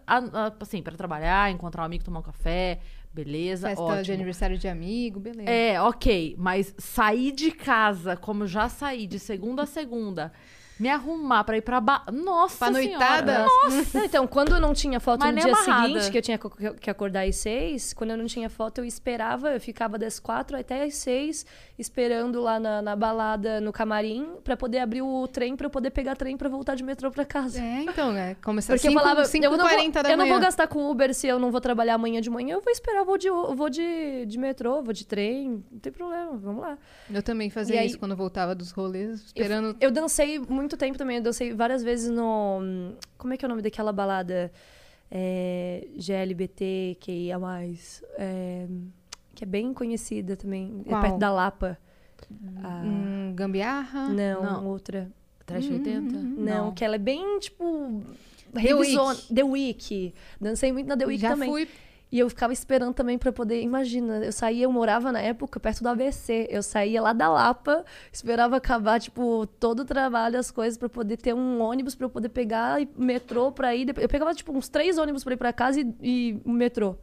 assim, 0.59 0.81
para 0.81 0.95
trabalhar, 0.95 1.49
encontrar 1.49 1.81
um 1.81 1.85
amigo, 1.85 2.03
tomar 2.03 2.19
um 2.19 2.23
café, 2.23 2.79
beleza, 3.11 3.69
Festa 3.69 3.83
de 3.83 3.91
ótimo. 3.99 4.13
aniversário 4.13 4.57
de 4.59 4.67
amigo, 4.67 5.19
beleza. 5.19 5.49
É, 5.49 5.81
ok, 5.81 6.35
mas 6.37 6.75
sair 6.77 7.31
de 7.31 7.49
casa, 7.49 8.15
como 8.15 8.45
já 8.45 8.69
saí 8.69 9.07
de 9.07 9.17
segunda 9.17 9.63
a 9.63 9.65
segunda, 9.65 10.31
Me 10.79 10.89
arrumar 10.89 11.43
pra 11.43 11.57
ir 11.57 11.61
pra 11.61 11.79
ba... 11.79 12.03
Nossa 12.11 12.57
Pra 12.57 12.71
noitada? 12.71 13.45
Não, 13.93 14.03
então, 14.05 14.27
quando 14.27 14.53
eu 14.55 14.59
não 14.59 14.73
tinha 14.73 14.99
foto 14.99 15.21
Mas 15.21 15.33
no 15.35 15.41
dia 15.41 15.53
amarrada. 15.53 15.87
seguinte, 15.87 16.11
que 16.11 16.17
eu 16.17 16.21
tinha 16.21 16.37
que 16.79 16.89
acordar 16.89 17.25
às 17.25 17.37
seis, 17.37 17.93
quando 17.93 18.11
eu 18.11 18.17
não 18.17 18.25
tinha 18.25 18.49
foto, 18.49 18.79
eu 18.79 18.85
esperava, 18.85 19.53
eu 19.53 19.59
ficava 19.61 19.97
das 19.97 20.19
quatro 20.19 20.57
até 20.57 20.83
às 20.83 20.95
seis, 20.95 21.45
esperando 21.79 22.41
lá 22.41 22.59
na, 22.59 22.81
na 22.81 22.95
balada, 22.95 23.61
no 23.61 23.71
camarim, 23.71 24.27
pra 24.43 24.57
poder 24.57 24.79
abrir 24.79 25.01
o 25.01 25.27
trem, 25.27 25.55
pra 25.55 25.67
eu 25.67 25.69
poder 25.69 25.91
pegar 25.91 26.15
trem 26.15 26.35
pra 26.37 26.49
voltar 26.49 26.75
de 26.75 26.83
metrô 26.83 27.09
pra 27.11 27.23
casa. 27.25 27.59
É, 27.61 27.83
então, 27.83 28.11
é. 28.15 28.35
Começar 28.43 28.73
Porque 28.73 28.87
5, 28.87 28.93
eu 28.99 29.03
falava, 29.03 29.25
5 29.25 29.45
eu, 29.45 29.51
não 29.51 29.57
vou, 29.57 29.67
40 29.67 30.03
da 30.03 30.09
eu 30.11 30.17
não 30.17 30.27
vou 30.27 30.39
gastar 30.39 30.67
com 30.67 30.89
Uber 30.89 31.13
se 31.13 31.27
eu 31.27 31.39
não 31.39 31.51
vou 31.51 31.61
trabalhar 31.61 31.95
amanhã 31.95 32.19
de 32.21 32.29
manhã, 32.29 32.55
eu 32.55 32.61
vou 32.61 32.71
esperar, 32.71 32.99
eu 32.99 33.05
vou 33.05 33.17
de, 33.17 33.27
eu 33.27 33.55
vou 33.55 33.69
de, 33.69 34.25
de 34.25 34.37
metrô, 34.37 34.81
vou 34.81 34.93
de 34.93 35.05
trem, 35.05 35.63
não 35.71 35.79
tem 35.79 35.91
problema, 35.91 36.31
vamos 36.35 36.61
lá. 36.61 36.77
Eu 37.11 37.21
também 37.23 37.49
fazia 37.49 37.75
E 37.75 37.79
aí- 37.79 37.87
isso 37.87 37.99
quando 37.99 38.11
eu 38.11 38.17
voltava 38.17 38.53
dos 38.55 38.71
rolês, 38.71 39.09
Eu- 39.09 39.25
esperando. 39.43 39.77
Eu, 39.79 39.91
dancei 39.91 40.39
muito 40.39 40.64
tempo 40.77 40.97
também. 40.97 41.17
Eu 41.17 41.23
dancei 41.23 41.53
várias 41.53 41.83
vezes 41.83 42.09
no. 42.09 42.59
Como 43.17 43.33
é 43.33 43.37
que 43.37 43.45
é 43.45 43.47
o 43.47 43.49
nome 43.49 43.61
daquela 43.61 43.91
balada? 43.93 44.51
É, 45.11 45.87
GLBT, 45.97 46.97
que 46.99 47.11
ia 47.11 47.37
mais. 47.39 48.03
é, 48.17 48.65
que 49.35 49.43
é 49.43 49.47
bem 49.47 49.73
conhecida 49.73 50.35
também. 50.35 50.81
É 50.85 50.89
Qual? 50.89 51.01
perto 51.01 51.17
da 51.17 51.31
Lapa. 51.31 51.77
Ah, 52.63 52.81
Hum, 52.83 53.33
gambiarra? 53.35 54.09
não, 54.09 54.43
não. 54.43 54.67
outra. 54.67 55.11
Trash 55.45 55.69
80? 55.69 56.11
Não, 56.17 56.73
que 56.73 56.83
ela 56.83 56.95
é 56.95 56.99
bem, 56.99 57.39
tipo. 57.39 58.01
The 58.53 58.59
revisona- 58.61 59.09
Week. 59.13 59.33
The 59.33 59.43
Week. 59.43 60.13
Dancei 60.41 60.71
muito 60.71 60.87
na 60.87 60.97
The 60.97 61.05
Week 61.05 61.21
Já 61.21 61.29
também. 61.31 61.49
fui. 61.49 61.67
E 62.11 62.19
eu 62.19 62.29
ficava 62.29 62.53
esperando 62.53 62.93
também 62.93 63.17
pra 63.17 63.31
poder. 63.31 63.61
Imagina, 63.61 64.23
eu 64.23 64.31
saía, 64.31 64.63
eu 64.65 64.71
morava 64.71 65.11
na 65.11 65.19
época 65.19 65.59
perto 65.59 65.81
do 65.83 65.89
ABC. 65.89 66.47
Eu 66.49 66.61
saía 66.63 67.01
lá 67.01 67.11
da 67.13 67.27
Lapa, 67.27 67.83
esperava 68.11 68.55
acabar, 68.55 68.99
tipo, 69.01 69.45
todo 69.59 69.81
o 69.81 69.85
trabalho, 69.85 70.39
as 70.39 70.51
coisas, 70.51 70.77
pra 70.77 70.87
poder 70.87 71.17
ter 71.17 71.33
um 71.33 71.59
ônibus 71.61 71.95
pra 71.95 72.05
eu 72.05 72.09
poder 72.09 72.29
pegar 72.29 72.81
e 72.81 72.87
metrô 72.95 73.51
pra 73.51 73.75
ir. 73.75 73.87
Eu 73.99 74.07
pegava, 74.07 74.33
tipo, 74.33 74.55
uns 74.55 74.69
três 74.69 74.97
ônibus 74.97 75.23
pra 75.23 75.33
ir 75.33 75.37
pra 75.37 75.51
casa 75.51 75.81
e, 75.81 75.93
e 76.01 76.41
um 76.45 76.53
metrô. 76.53 76.95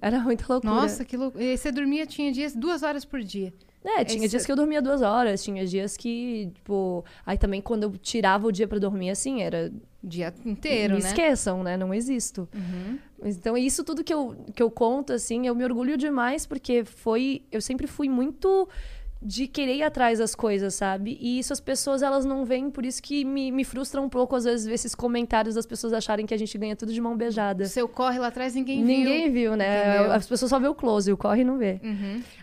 Era 0.00 0.18
muita 0.20 0.44
loucura. 0.52 0.74
Nossa, 0.74 1.04
que 1.04 1.16
louco. 1.16 1.40
E 1.40 1.56
você 1.56 1.70
dormia, 1.70 2.04
tinha 2.04 2.30
dias, 2.32 2.54
duas 2.54 2.82
horas 2.82 3.04
por 3.04 3.20
dia. 3.22 3.54
É, 3.84 4.04
tinha 4.04 4.18
Esse- 4.24 4.28
dias 4.30 4.44
que 4.46 4.52
eu 4.52 4.56
dormia 4.56 4.82
duas 4.82 5.00
horas, 5.02 5.42
tinha 5.42 5.64
dias 5.64 5.96
que, 5.96 6.50
tipo. 6.54 7.04
Aí 7.24 7.38
também 7.38 7.60
quando 7.62 7.84
eu 7.84 7.90
tirava 7.96 8.46
o 8.46 8.52
dia 8.52 8.66
pra 8.68 8.78
dormir, 8.78 9.10
assim, 9.10 9.42
era 9.42 9.72
dia 10.02 10.34
inteiro, 10.44 10.96
me 10.96 11.02
né? 11.02 11.08
esqueçam, 11.08 11.62
né? 11.62 11.76
Não 11.76 11.94
existo. 11.94 12.48
Mas 13.20 13.36
Então, 13.36 13.56
isso 13.56 13.84
tudo 13.84 14.02
que 14.02 14.12
eu, 14.12 14.36
que 14.54 14.62
eu 14.62 14.70
conto, 14.70 15.12
assim, 15.12 15.46
eu 15.46 15.54
me 15.54 15.64
orgulho 15.64 15.96
demais, 15.96 16.44
porque 16.46 16.84
foi. 16.84 17.42
Eu 17.52 17.60
sempre 17.60 17.86
fui 17.86 18.08
muito 18.08 18.68
de 19.24 19.46
querer 19.46 19.76
ir 19.76 19.82
atrás 19.82 20.18
das 20.18 20.34
coisas, 20.34 20.74
sabe? 20.74 21.16
E 21.20 21.38
isso 21.38 21.52
as 21.52 21.60
pessoas, 21.60 22.02
elas 22.02 22.24
não 22.24 22.44
veem, 22.44 22.70
por 22.70 22.84
isso 22.84 23.02
que 23.02 23.24
me, 23.24 23.52
me 23.52 23.64
frustra 23.64 24.00
um 24.00 24.08
pouco, 24.08 24.34
às 24.34 24.44
vezes, 24.44 24.66
ver 24.66 24.74
esses 24.74 24.94
comentários 24.94 25.54
das 25.54 25.64
pessoas 25.64 25.92
acharem 25.92 26.26
que 26.26 26.34
a 26.34 26.36
gente 26.36 26.56
ganha 26.58 26.74
tudo 26.74 26.92
de 26.92 27.00
mão 27.00 27.16
beijada. 27.16 27.64
O 27.64 27.68
seu 27.68 27.86
corre 27.88 28.18
lá 28.18 28.26
atrás, 28.28 28.54
ninguém, 28.54 28.78
viu. 28.84 28.86
Ninguém 28.98 29.30
viu, 29.30 29.56
né? 29.56 29.94
Entendeu? 29.96 30.12
As 30.12 30.26
pessoas 30.26 30.48
só 30.50 30.58
vê 30.58 30.66
o 30.68 30.74
close, 30.74 31.12
o 31.12 31.16
corre 31.16 31.44
não 31.44 31.56
vê. 31.58 31.80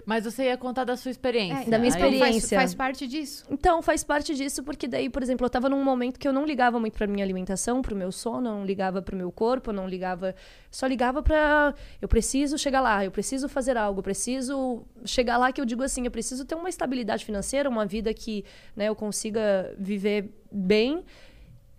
Mas 0.05 0.23
você 0.23 0.45
ia 0.45 0.57
contar 0.57 0.83
da 0.85 0.95
sua 0.95 1.11
experiência. 1.11 1.63
É, 1.67 1.69
Da 1.69 1.77
minha 1.77 1.89
então 1.89 2.01
faz- 2.01 2.13
experiência. 2.13 2.57
Faz, 2.59 2.73
parte 2.73 3.07
disso. 3.07 3.45
Então, 3.51 3.81
faz 3.81 4.03
parte 4.03 4.33
disso, 4.33 4.63
porque 4.63 4.87
daí, 4.87 5.09
por 5.09 5.21
exemplo, 5.21 5.45
eu 5.45 5.49
tava 5.49 5.67
num 5.69 5.83
momento 5.83 6.17
que 6.19 6.27
eu 6.27 6.33
não 6.33 6.45
ligava 6.45 6.79
muito 6.79 6.93
pra 6.93 7.05
minha 7.07 7.23
alimentação, 7.25 7.81
pro 7.81 7.95
meu 7.95 8.11
sono, 8.11 8.47
eu 8.49 8.53
não 8.53 8.65
ligava 8.65 9.01
pro 9.01 9.15
meu 9.17 9.31
corpo, 9.31 9.69
eu 9.71 9.73
não 9.73 9.87
ligava. 9.87 10.33
Só 10.71 10.85
ligava 10.85 11.23
pra. 11.23 11.73
Eu 12.01 12.07
preciso 12.07 12.57
chegar 12.57 12.81
lá, 12.81 13.03
eu 13.03 13.11
preciso 13.11 13.49
fazer 13.49 13.75
algo, 13.75 13.99
eu 13.99 14.03
preciso 14.03 14.85
chegar 15.03 15.37
lá 15.37 15.51
que 15.51 15.59
eu 15.59 15.65
digo 15.65 15.81
assim, 15.81 16.05
eu 16.05 16.11
preciso 16.11 16.45
ter 16.45 16.55
uma 16.55 16.69
estabilidade 16.69 17.25
financeira, 17.25 17.67
uma 17.67 17.85
vida 17.85 18.13
que 18.13 18.45
né, 18.75 18.85
eu 18.85 18.95
consiga 18.95 19.73
viver 19.77 20.31
bem. 20.51 21.03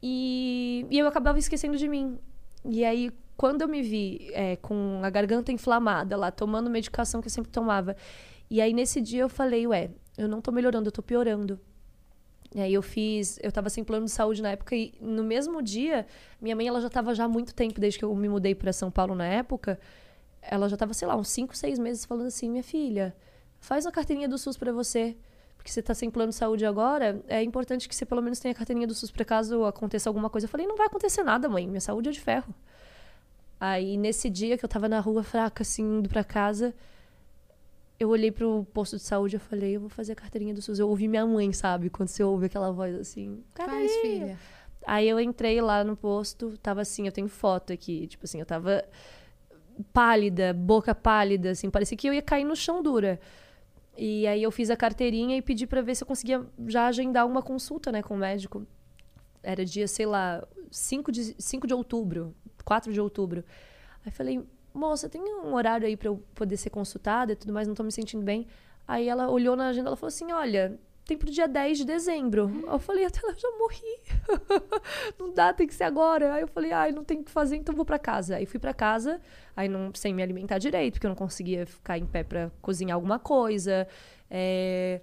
E, 0.03 0.87
e 0.91 0.99
eu 0.99 1.07
acabava 1.07 1.39
esquecendo 1.39 1.77
de 1.77 1.89
mim. 1.89 2.19
E 2.65 2.85
aí, 2.85 3.11
quando 3.37 3.63
eu 3.63 3.69
me 3.69 3.83
vi 3.83 4.31
é, 4.33 4.57
com 4.57 5.01
a 5.03 5.11
garganta 5.11 5.53
inflamada 5.53 6.17
lá, 6.17 6.31
tomando 6.31 6.69
medicação 6.69 7.21
que 7.21 7.29
eu 7.29 7.33
sempre 7.33 7.51
tomava, 7.51 7.97
e 8.51 8.61
aí 8.61 8.73
nesse 8.73 9.01
dia 9.01 9.23
eu 9.23 9.29
falei, 9.29 9.67
ué, 9.67 9.91
eu 10.19 10.27
não 10.27 10.41
tô 10.41 10.51
melhorando, 10.51 10.89
eu 10.89 10.93
tô 10.93 11.03
piorando. 11.03 11.61
E 12.55 12.61
aí 12.61 12.75
eu 12.75 12.83
fiz, 12.83 13.39
eu 13.43 13.53
tava 13.53 13.71
sem 13.71 13.85
plano 13.85 14.07
de 14.07 14.11
saúde 14.11 14.43
na 14.43 14.51
época 14.51 14.75
e 14.75 14.93
no 15.01 15.23
mesmo 15.23 15.63
dia, 15.63 16.05
minha 16.41 16.57
mãe 16.57 16.67
ela 16.67 16.81
já 16.81 16.91
tava 16.91 17.15
já 17.15 17.25
há 17.25 17.29
muito 17.29 17.55
tempo 17.55 17.81
desde 17.81 17.99
que 17.99 18.05
eu 18.05 18.15
me 18.15 18.29
mudei 18.29 18.55
para 18.57 18.73
São 18.73 18.91
Paulo 18.91 19.15
na 19.15 19.25
época, 19.25 19.79
ela 20.43 20.69
já 20.69 20.77
tava, 20.77 20.93
sei 20.93 21.07
lá, 21.07 21.17
uns 21.17 21.29
5, 21.29 21.57
6 21.57 21.79
meses 21.79 22.05
falando 22.05 22.27
assim: 22.27 22.51
"Minha 22.51 22.65
filha, 22.65 23.15
faz 23.61 23.87
uma 23.87 23.93
carteirinha 23.93 24.29
do 24.29 24.37
SUS 24.37 24.57
para 24.57 24.73
você, 24.73 25.17
porque 25.57 25.71
você 25.71 25.81
tá 25.81 25.95
sem 25.95 26.11
plano 26.11 26.31
de 26.31 26.37
saúde 26.37 26.65
agora, 26.67 27.23
é 27.29 27.43
importante 27.43 27.89
que 27.89 27.95
você 27.95 28.05
pelo 28.05 28.23
menos 28.23 28.41
tenha 28.41 28.51
a 28.53 28.55
carteirinha 28.57 28.87
do 28.87 28.95
SUS 28.95 29.11
para 29.13 29.25
caso 29.25 29.65
aconteça 29.65 30.11
alguma 30.11 30.29
coisa". 30.29 30.47
Eu 30.47 30.51
falei: 30.51 30.67
"Não 30.67 30.77
vai 30.77 30.87
acontecer 30.89 31.23
nada, 31.23 31.49
mãe, 31.49 31.69
minha 31.69 31.81
saúde 31.81 32.09
é 32.09 32.13
de 32.13 32.21
ferro". 32.21 32.53
Aí 33.61 33.97
nesse 33.97 34.29
dia 34.29 34.59
que 34.59 34.65
eu 34.65 34.69
tava 34.69 34.89
na 34.89 34.99
rua 34.99 35.23
fraca 35.23 35.63
assim, 35.63 35.83
indo 35.99 36.09
para 36.09 36.25
casa, 36.25 36.75
eu 38.01 38.09
olhei 38.09 38.33
pro 38.33 38.65
posto 38.73 38.97
de 38.97 39.03
saúde 39.03 39.37
e 39.37 39.39
falei, 39.39 39.77
eu 39.77 39.81
vou 39.81 39.91
fazer 39.91 40.13
a 40.13 40.17
carteirinha 40.17 40.55
do 40.55 40.63
SUS. 40.63 40.79
Eu 40.79 40.89
ouvi 40.89 41.07
minha 41.07 41.27
mãe, 41.27 41.53
sabe? 41.53 41.91
Quando 41.91 42.09
você 42.09 42.25
ouve 42.25 42.47
aquela 42.47 42.73
voz 42.73 42.95
assim, 42.97 43.45
Faz, 43.55 43.93
filha. 43.97 44.39
Aí 44.87 45.07
eu 45.07 45.21
entrei 45.21 45.61
lá 45.61 45.85
no 45.85 45.95
posto, 45.95 46.57
tava 46.63 46.81
assim, 46.81 47.05
eu 47.05 47.13
tenho 47.13 47.29
foto 47.29 47.75
aqui, 47.75 48.07
tipo 48.07 48.25
assim, 48.25 48.41
eu 48.41 48.47
tava 48.47 48.83
pálida, 49.93 50.55
boca 50.55 50.95
pálida, 50.95 51.51
assim, 51.51 51.69
parecia 51.69 51.97
que 51.97 52.09
eu 52.09 52.15
ia 52.15 52.23
cair 52.23 52.45
no 52.45 52.57
chão 52.57 52.83
dura. 52.83 53.21
E 53.95 54.27
aí 54.27 54.43
eu 54.43 54.51
fiz 54.51 54.71
a 54.71 54.77
carteirinha 54.77 55.37
e 55.37 55.43
pedi 55.43 55.67
pra 55.67 55.83
ver 55.83 55.95
se 55.95 56.03
eu 56.03 56.07
conseguia 56.07 56.47
já 56.67 56.87
agendar 56.87 57.27
uma 57.27 57.43
consulta, 57.43 57.93
né, 57.93 58.03
com 58.03 58.15
o 58.15 58.17
médico. 58.17 58.67
Era 59.43 59.63
dia, 59.63 59.87
sei 59.87 60.07
lá, 60.07 60.43
5 60.71 61.13
de, 61.13 61.35
5 61.39 61.67
de 61.67 61.75
outubro, 61.75 62.35
4 62.65 62.91
de 62.95 63.01
outubro. 63.01 63.45
Aí 64.07 64.11
falei, 64.11 64.43
moça, 64.73 65.09
tem 65.09 65.23
um 65.23 65.55
horário 65.55 65.87
aí 65.87 65.97
pra 65.97 66.09
eu 66.09 66.23
poder 66.35 66.57
ser 66.57 66.71
consultada 66.71 67.33
e 67.33 67.37
tudo 67.37 67.53
mais, 67.53 67.67
não 67.67 67.75
tô 67.75 67.83
me 67.83 67.93
sentindo 67.93 68.23
bem. 68.23 68.47
Aí 68.87 69.09
ela 69.09 69.29
olhou 69.29 69.55
na 69.55 69.69
agenda, 69.69 69.89
ela 69.89 69.97
falou 69.97 70.09
assim, 70.09 70.33
olha, 70.33 70.79
tem 71.05 71.17
pro 71.17 71.31
dia 71.31 71.49
10 71.49 71.79
de 71.79 71.85
dezembro. 71.85 72.51
Eu 72.67 72.79
falei, 72.79 73.05
até 73.05 73.21
eu 73.23 73.35
já 73.35 73.49
morri. 73.59 74.01
não 75.19 75.33
dá, 75.33 75.53
tem 75.53 75.67
que 75.67 75.75
ser 75.75 75.85
agora. 75.85 76.35
Aí 76.35 76.43
eu 76.43 76.49
falei, 76.49 76.73
ai, 76.73 76.93
não 76.93 77.03
tem 77.03 77.21
o 77.21 77.25
que 77.25 77.31
fazer, 77.31 77.57
então 77.57 77.75
vou 77.75 77.85
pra 77.85 77.99
casa. 77.99 78.37
Aí 78.37 78.47
fui 78.47 78.61
pra 78.61 78.73
casa, 78.73 79.21
aí 79.57 79.69
não, 79.69 79.93
sem 79.95 80.15
me 80.15 80.23
alimentar 80.23 80.59
direito, 80.59 80.95
porque 80.95 81.07
eu 81.07 81.11
não 81.11 81.17
conseguia 81.17 81.67
ficar 81.67 81.99
em 81.99 82.07
pé 82.07 82.23
pra 82.23 82.51
cozinhar 82.63 82.95
alguma 82.95 83.19
coisa. 83.19 83.89
É, 84.31 85.01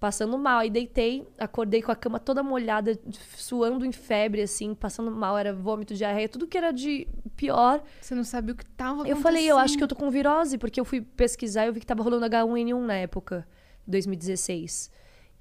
passando 0.00 0.36
mal. 0.38 0.60
Aí 0.60 0.70
deitei, 0.70 1.28
acordei 1.38 1.82
com 1.82 1.92
a 1.92 1.94
cama 1.94 2.18
toda 2.18 2.42
molhada, 2.42 2.98
suando 3.36 3.84
em 3.84 3.92
febre, 3.92 4.40
assim, 4.40 4.74
passando 4.74 5.10
mal, 5.10 5.36
era 5.36 5.52
vômito, 5.52 5.94
diarreia, 5.94 6.28
tudo 6.28 6.46
que 6.46 6.56
era 6.56 6.72
de 6.72 7.06
pior. 7.36 7.82
Você 8.00 8.14
não 8.14 8.24
sabia 8.24 8.54
o 8.54 8.56
que 8.56 8.64
tava 8.64 9.06
Eu 9.06 9.18
falei, 9.18 9.48
eu 9.48 9.58
acho 9.58 9.76
que 9.76 9.84
eu 9.84 9.88
tô 9.88 9.94
com 9.94 10.10
virose, 10.10 10.56
porque 10.56 10.80
eu 10.80 10.84
fui 10.84 11.02
pesquisar 11.02 11.64
e 11.64 11.68
eu 11.68 11.72
vi 11.74 11.80
que 11.80 11.86
tava 11.86 12.02
rolando 12.02 12.24
H1N1 12.26 12.80
na 12.80 12.94
época, 12.94 13.46
2016. 13.86 14.90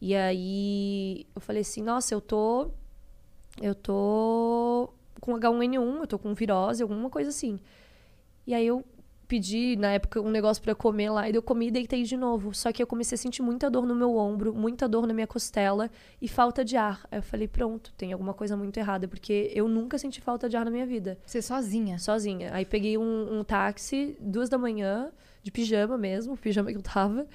E 0.02 0.14
aí 0.14 1.26
eu 1.34 1.41
falei 1.41 1.61
assim, 1.61 1.81
nossa, 1.81 2.14
eu 2.14 2.22
tô. 2.22 2.72
Eu 3.61 3.73
tô 3.76 4.94
com 5.19 5.34
H1N1, 5.34 5.99
eu 5.99 6.07
tô 6.07 6.19
com 6.19 6.34
virose, 6.34 6.84
alguma 6.84 7.10
coisa 7.10 7.30
assim. 7.30 7.60
E 8.45 8.53
aí 8.53 8.65
eu 8.65 8.84
pedi, 9.30 9.76
na 9.76 9.92
época, 9.92 10.20
um 10.20 10.32
negócio 10.32 10.62
pra 10.62 10.74
comer 10.74 11.12
lá, 11.12 11.30
e 11.30 11.36
eu 11.36 11.42
comi 11.42 11.68
e 11.68 11.72
deitei 11.72 12.02
de 12.02 12.18
novo. 12.18 12.52
Só 12.52 12.72
que 12.72 12.82
eu 12.82 12.88
comecei 12.88 13.16
a 13.16 13.18
sentir 13.18 13.44
muita 13.44 13.70
dor 13.70 13.86
no 13.86 13.94
meu 13.94 14.16
ombro, 14.16 14.56
muita 14.56 14.90
dor 14.90 15.06
na 15.06 15.14
minha 15.14 15.28
costela 15.28 15.90
e 16.20 16.28
falta 16.28 16.66
de 16.66 16.76
ar. 16.76 17.06
Aí 17.12 17.20
eu 17.20 17.24
falei, 17.24 17.48
pronto, 17.48 17.94
tem 17.96 18.12
alguma 18.12 18.34
coisa 18.34 18.58
muito 18.58 18.76
errada, 18.78 19.08
porque 19.08 19.52
eu 19.54 19.68
nunca 19.68 20.00
senti 20.00 20.20
falta 20.20 20.50
de 20.50 20.58
ar 20.58 20.66
na 20.66 20.72
minha 20.72 20.86
vida 20.86 21.20
Você 21.24 21.44
sozinha. 21.44 22.00
sozinha. 22.00 22.50
Aí 22.54 22.66
peguei 22.66 22.98
um, 22.98 23.40
um 23.40 23.44
táxi, 23.44 24.18
duas 24.20 24.50
da 24.50 24.58
manhã, 24.58 25.12
de 25.44 25.52
pijama 25.52 25.96
mesmo, 25.96 26.34
o 26.34 26.38
pijama 26.38 26.72
que 26.72 26.78
eu 26.78 26.82
tava. 26.82 27.28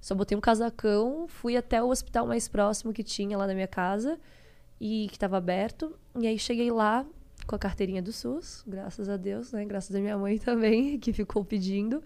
Só 0.00 0.14
botei 0.14 0.38
um 0.38 0.40
casacão, 0.40 1.26
fui 1.26 1.56
até 1.56 1.82
o 1.82 1.88
hospital 1.88 2.28
mais 2.28 2.46
próximo 2.48 2.92
que 2.92 3.02
tinha 3.02 3.36
lá 3.36 3.46
na 3.46 3.54
minha 3.54 3.66
casa 3.66 4.18
e 4.80 5.08
que 5.10 5.18
tava 5.18 5.36
aberto. 5.36 5.94
E 6.16 6.28
aí 6.28 6.38
cheguei 6.38 6.70
lá 6.70 7.04
com 7.50 7.56
a 7.56 7.58
carteirinha 7.58 8.00
do 8.00 8.12
SUS, 8.12 8.62
graças 8.64 9.08
a 9.08 9.16
Deus, 9.16 9.50
né? 9.50 9.64
Graças 9.64 9.94
a 9.96 9.98
minha 9.98 10.16
mãe 10.16 10.38
também, 10.38 10.96
que 11.00 11.12
ficou 11.12 11.44
pedindo. 11.44 12.00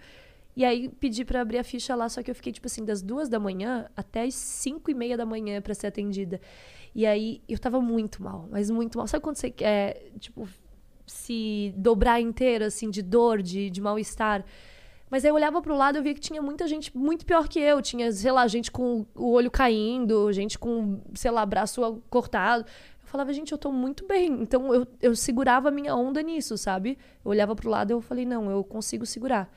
E 0.56 0.64
aí 0.64 0.88
pedi 0.88 1.22
pra 1.22 1.42
abrir 1.42 1.58
a 1.58 1.64
ficha 1.64 1.94
lá, 1.94 2.08
só 2.08 2.22
que 2.22 2.30
eu 2.30 2.34
fiquei, 2.34 2.50
tipo 2.50 2.66
assim, 2.66 2.82
das 2.82 3.02
duas 3.02 3.28
da 3.28 3.38
manhã 3.38 3.86
até 3.94 4.22
as 4.22 4.34
cinco 4.34 4.90
e 4.90 4.94
meia 4.94 5.18
da 5.18 5.26
manhã 5.26 5.60
pra 5.60 5.74
ser 5.74 5.88
atendida. 5.88 6.40
E 6.94 7.04
aí 7.04 7.42
eu 7.46 7.58
tava 7.58 7.78
muito 7.78 8.22
mal, 8.22 8.48
mas 8.50 8.70
muito 8.70 8.96
mal. 8.96 9.06
Sabe 9.06 9.22
quando 9.22 9.36
você 9.36 9.50
quer, 9.50 10.12
tipo, 10.18 10.48
se 11.06 11.74
dobrar 11.76 12.22
inteiro, 12.22 12.64
assim, 12.64 12.88
de 12.88 13.02
dor, 13.02 13.42
de, 13.42 13.68
de 13.68 13.82
mal-estar? 13.82 14.46
Mas 15.10 15.24
aí 15.24 15.30
eu 15.30 15.34
olhava 15.34 15.60
pro 15.60 15.76
lado 15.76 15.98
e 15.98 16.02
via 16.02 16.14
que 16.14 16.20
tinha 16.20 16.40
muita 16.42 16.66
gente 16.66 16.96
muito 16.96 17.24
pior 17.24 17.46
que 17.48 17.58
eu. 17.60 17.80
Tinha, 17.80 18.10
sei 18.10 18.32
lá, 18.32 18.46
gente 18.48 18.70
com 18.70 19.06
o 19.14 19.32
olho 19.32 19.50
caindo, 19.50 20.32
gente 20.32 20.58
com, 20.58 21.00
sei 21.14 21.30
lá, 21.30 21.44
braço 21.44 22.02
cortado. 22.10 22.64
Eu 22.64 23.08
falava, 23.08 23.32
gente, 23.32 23.52
eu 23.52 23.58
tô 23.58 23.70
muito 23.70 24.06
bem. 24.06 24.32
Então 24.42 24.74
eu, 24.74 24.86
eu 25.00 25.14
segurava 25.14 25.68
a 25.68 25.70
minha 25.70 25.94
onda 25.94 26.22
nisso, 26.22 26.56
sabe? 26.58 26.98
Eu 27.24 27.30
olhava 27.30 27.54
pro 27.54 27.70
lado 27.70 27.90
e 27.90 27.92
eu 27.92 28.00
falei, 28.00 28.24
não, 28.24 28.50
eu 28.50 28.64
consigo 28.64 29.06
segurar. 29.06 29.48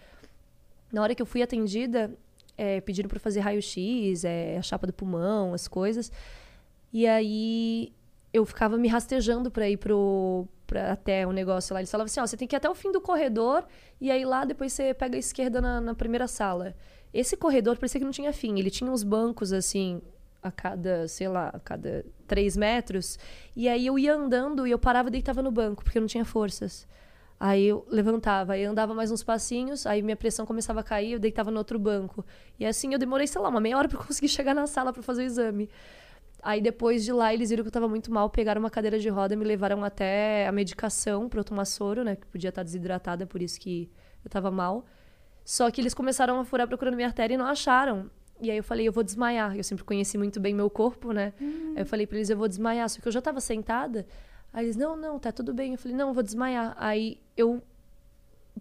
Na 0.92 1.02
hora 1.02 1.16
que 1.16 1.22
eu 1.22 1.26
fui 1.26 1.42
atendida, 1.42 2.14
é, 2.58 2.82
pediram 2.82 3.10
pra 3.10 3.20
fazer 3.20 3.40
raio-x, 3.40 4.24
é, 4.24 4.58
a 4.58 4.62
chapa 4.62 4.88
do 4.88 4.94
pulmão, 4.94 5.54
as 5.54 5.68
coisas. 5.68 6.12
E 6.92 7.06
aí 7.08 7.94
eu 8.34 8.46
ficava 8.46 8.78
me 8.78 8.88
rastejando 8.88 9.52
pra 9.52 9.70
ir 9.70 9.78
pro, 9.78 10.48
pra, 10.68 10.92
até 10.92 11.26
o 11.26 11.32
negócio 11.32 11.74
lá. 11.74 11.80
Eles 11.80 11.90
falavam 11.90 12.06
assim, 12.06 12.20
ó, 12.20 12.28
você 12.28 12.38
tem 12.38 12.48
que 12.48 12.56
ir 12.56 12.58
até 12.58 12.70
o 12.70 12.76
fim 12.76 12.92
do 12.92 13.02
corredor 13.02 13.66
e 14.00 14.12
aí 14.12 14.26
lá 14.26 14.46
depois 14.46 14.74
você 14.74 14.94
pega 14.94 15.16
a 15.16 15.20
esquerda 15.20 15.62
na, 15.62 15.82
na 15.82 15.96
primeira 15.96 16.28
sala. 16.28 16.76
Esse 17.14 17.38
corredor 17.38 17.78
parecia 17.78 18.00
que 18.00 18.06
não 18.06 18.12
tinha 18.12 18.34
fim. 18.34 18.60
Ele 18.60 18.70
tinha 18.70 18.92
uns 18.92 19.02
bancos, 19.02 19.54
assim, 19.54 20.02
a 20.44 20.52
cada, 20.52 21.08
sei 21.08 21.28
lá, 21.28 21.50
a 21.50 21.60
cada 21.60 22.06
três 22.28 22.58
metros. 22.58 23.18
E 23.56 23.68
aí 23.68 23.88
eu 23.88 23.98
ia 23.98 24.14
andando 24.14 24.68
e 24.68 24.72
eu 24.72 24.78
parava 24.78 25.08
e 25.08 25.12
deitava 25.12 25.42
no 25.42 25.52
banco, 25.52 25.84
porque 25.84 25.98
eu 25.98 26.02
não 26.02 26.08
tinha 26.08 26.26
forças. 26.26 26.86
Aí 27.40 27.66
eu 27.66 27.86
levantava, 27.88 28.54
aí 28.54 28.64
eu 28.64 28.72
andava 28.72 28.96
mais 28.96 29.12
uns 29.12 29.24
passinhos, 29.24 29.86
aí 29.86 30.02
minha 30.02 30.16
pressão 30.16 30.46
começava 30.46 30.80
a 30.80 30.84
cair, 30.84 31.14
eu 31.14 31.20
deitava 31.20 31.52
no 31.52 31.60
outro 31.60 31.78
banco. 31.78 32.26
E 32.60 32.66
assim 32.66 32.94
eu 32.94 33.00
demorei, 33.00 33.28
sei 33.28 33.40
lá, 33.40 33.50
uma 33.50 33.60
meia 33.60 33.78
hora 33.78 33.88
pra 33.88 34.00
conseguir 34.00 34.28
chegar 34.30 34.56
na 34.56 34.66
sala 34.66 34.92
para 34.92 35.04
fazer 35.04 35.22
o 35.22 35.26
exame. 35.26 35.70
Aí 36.42 36.62
depois 36.62 37.04
de 37.04 37.12
lá 37.12 37.34
eles 37.34 37.50
viram 37.50 37.64
que 37.64 37.68
eu 37.68 37.72
tava 37.72 37.88
muito 37.88 38.12
mal, 38.12 38.30
pegaram 38.30 38.60
uma 38.60 38.70
cadeira 38.70 39.00
de 39.00 39.10
roda, 39.10 39.36
me 39.36 39.44
levaram 39.44 39.84
até 39.84 40.48
a 40.48 40.52
medicação 40.52 41.28
pra 41.28 41.40
eu 41.40 41.44
tomar 41.44 41.66
soro, 41.66 42.04
né, 42.04 42.16
que 42.16 42.28
podia 42.28 42.50
estar 42.50 42.64
desidratada, 42.64 43.26
por 43.26 43.42
isso 43.42 43.60
que 43.60 43.90
eu 44.24 44.30
tava 44.30 44.52
mal. 44.52 44.86
Só 45.44 45.72
que 45.72 45.82
eles 45.82 45.94
começaram 45.94 46.40
a 46.40 46.46
furar 46.46 46.68
procurando 46.68 46.96
minha 46.96 47.08
artéria 47.08 47.36
e 47.36 47.38
não 47.38 47.46
acharam. 47.46 48.10
E 48.40 48.52
aí 48.52 48.58
eu 48.58 48.64
falei, 48.64 48.88
eu 48.88 48.92
vou 48.92 49.04
desmaiar. 49.04 49.56
Eu 49.56 49.64
sempre 49.64 49.84
conheci 49.84 50.18
muito 50.18 50.40
bem 50.40 50.54
meu 50.54 50.70
corpo, 50.70 51.12
né? 51.12 51.34
Aí 51.76 51.82
eu 51.82 51.86
falei 51.86 52.06
pra 52.06 52.18
eles, 52.18 52.30
eu 52.30 52.38
vou 52.38 52.48
desmaiar. 52.48 52.88
Só 52.90 53.02
que 53.02 53.08
eu 53.08 53.12
já 53.12 53.22
tava 53.22 53.40
sentada. 53.40 54.06
Aí 54.54 54.66
eles, 54.66 54.76
não, 54.76 54.96
não, 54.96 55.18
tá 55.18 55.32
tudo 55.32 55.54
bem. 55.54 55.72
Eu 55.72 55.78
falei, 55.78 55.96
não, 55.96 56.10
eu 56.10 56.14
vou 56.14 56.22
desmaiar. 56.22 56.76
Aí 56.78 57.20
eu. 57.36 57.62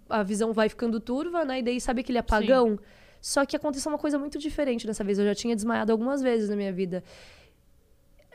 A 0.09 0.23
visão 0.23 0.53
vai 0.53 0.69
ficando 0.69 1.01
turva, 1.01 1.45
né? 1.45 1.59
E 1.59 1.63
daí 1.63 1.81
sabe 1.81 2.01
aquele 2.03 2.19
apagão? 2.19 2.79
Só 3.21 3.45
que 3.45 3.57
aconteceu 3.57 3.91
uma 3.91 3.99
coisa 3.99 4.19
muito 4.19 4.39
diferente 4.39 4.87
dessa 4.87 5.03
vez. 5.03 5.19
Eu 5.19 5.25
já 5.25 5.35
tinha 5.35 5.57
desmaiado 5.57 5.91
algumas 5.91 6.23
vezes 6.23 6.49
na 6.49 6.57
minha 6.57 6.73
vida. 6.73 7.03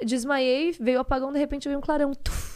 Desmaiei, 0.05 0.71
veio 0.79 0.97
o 0.97 1.01
apagão, 1.01 1.31
de 1.31 1.39
repente 1.39 1.67
veio 1.67 1.77
um 1.77 1.81
clarão. 1.81 2.13
Tuf. 2.13 2.51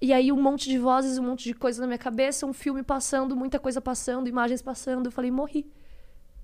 E 0.00 0.12
aí 0.12 0.32
um 0.32 0.40
monte 0.42 0.68
de 0.68 0.78
vozes, 0.78 1.16
um 1.18 1.22
monte 1.22 1.44
de 1.44 1.54
coisa 1.54 1.80
na 1.80 1.86
minha 1.86 1.98
cabeça, 1.98 2.44
um 2.44 2.52
filme 2.52 2.82
passando, 2.82 3.36
muita 3.36 3.58
coisa 3.60 3.80
passando, 3.80 4.28
imagens 4.28 4.60
passando. 4.60 5.06
Eu 5.06 5.12
falei, 5.12 5.30
morri. 5.30 5.64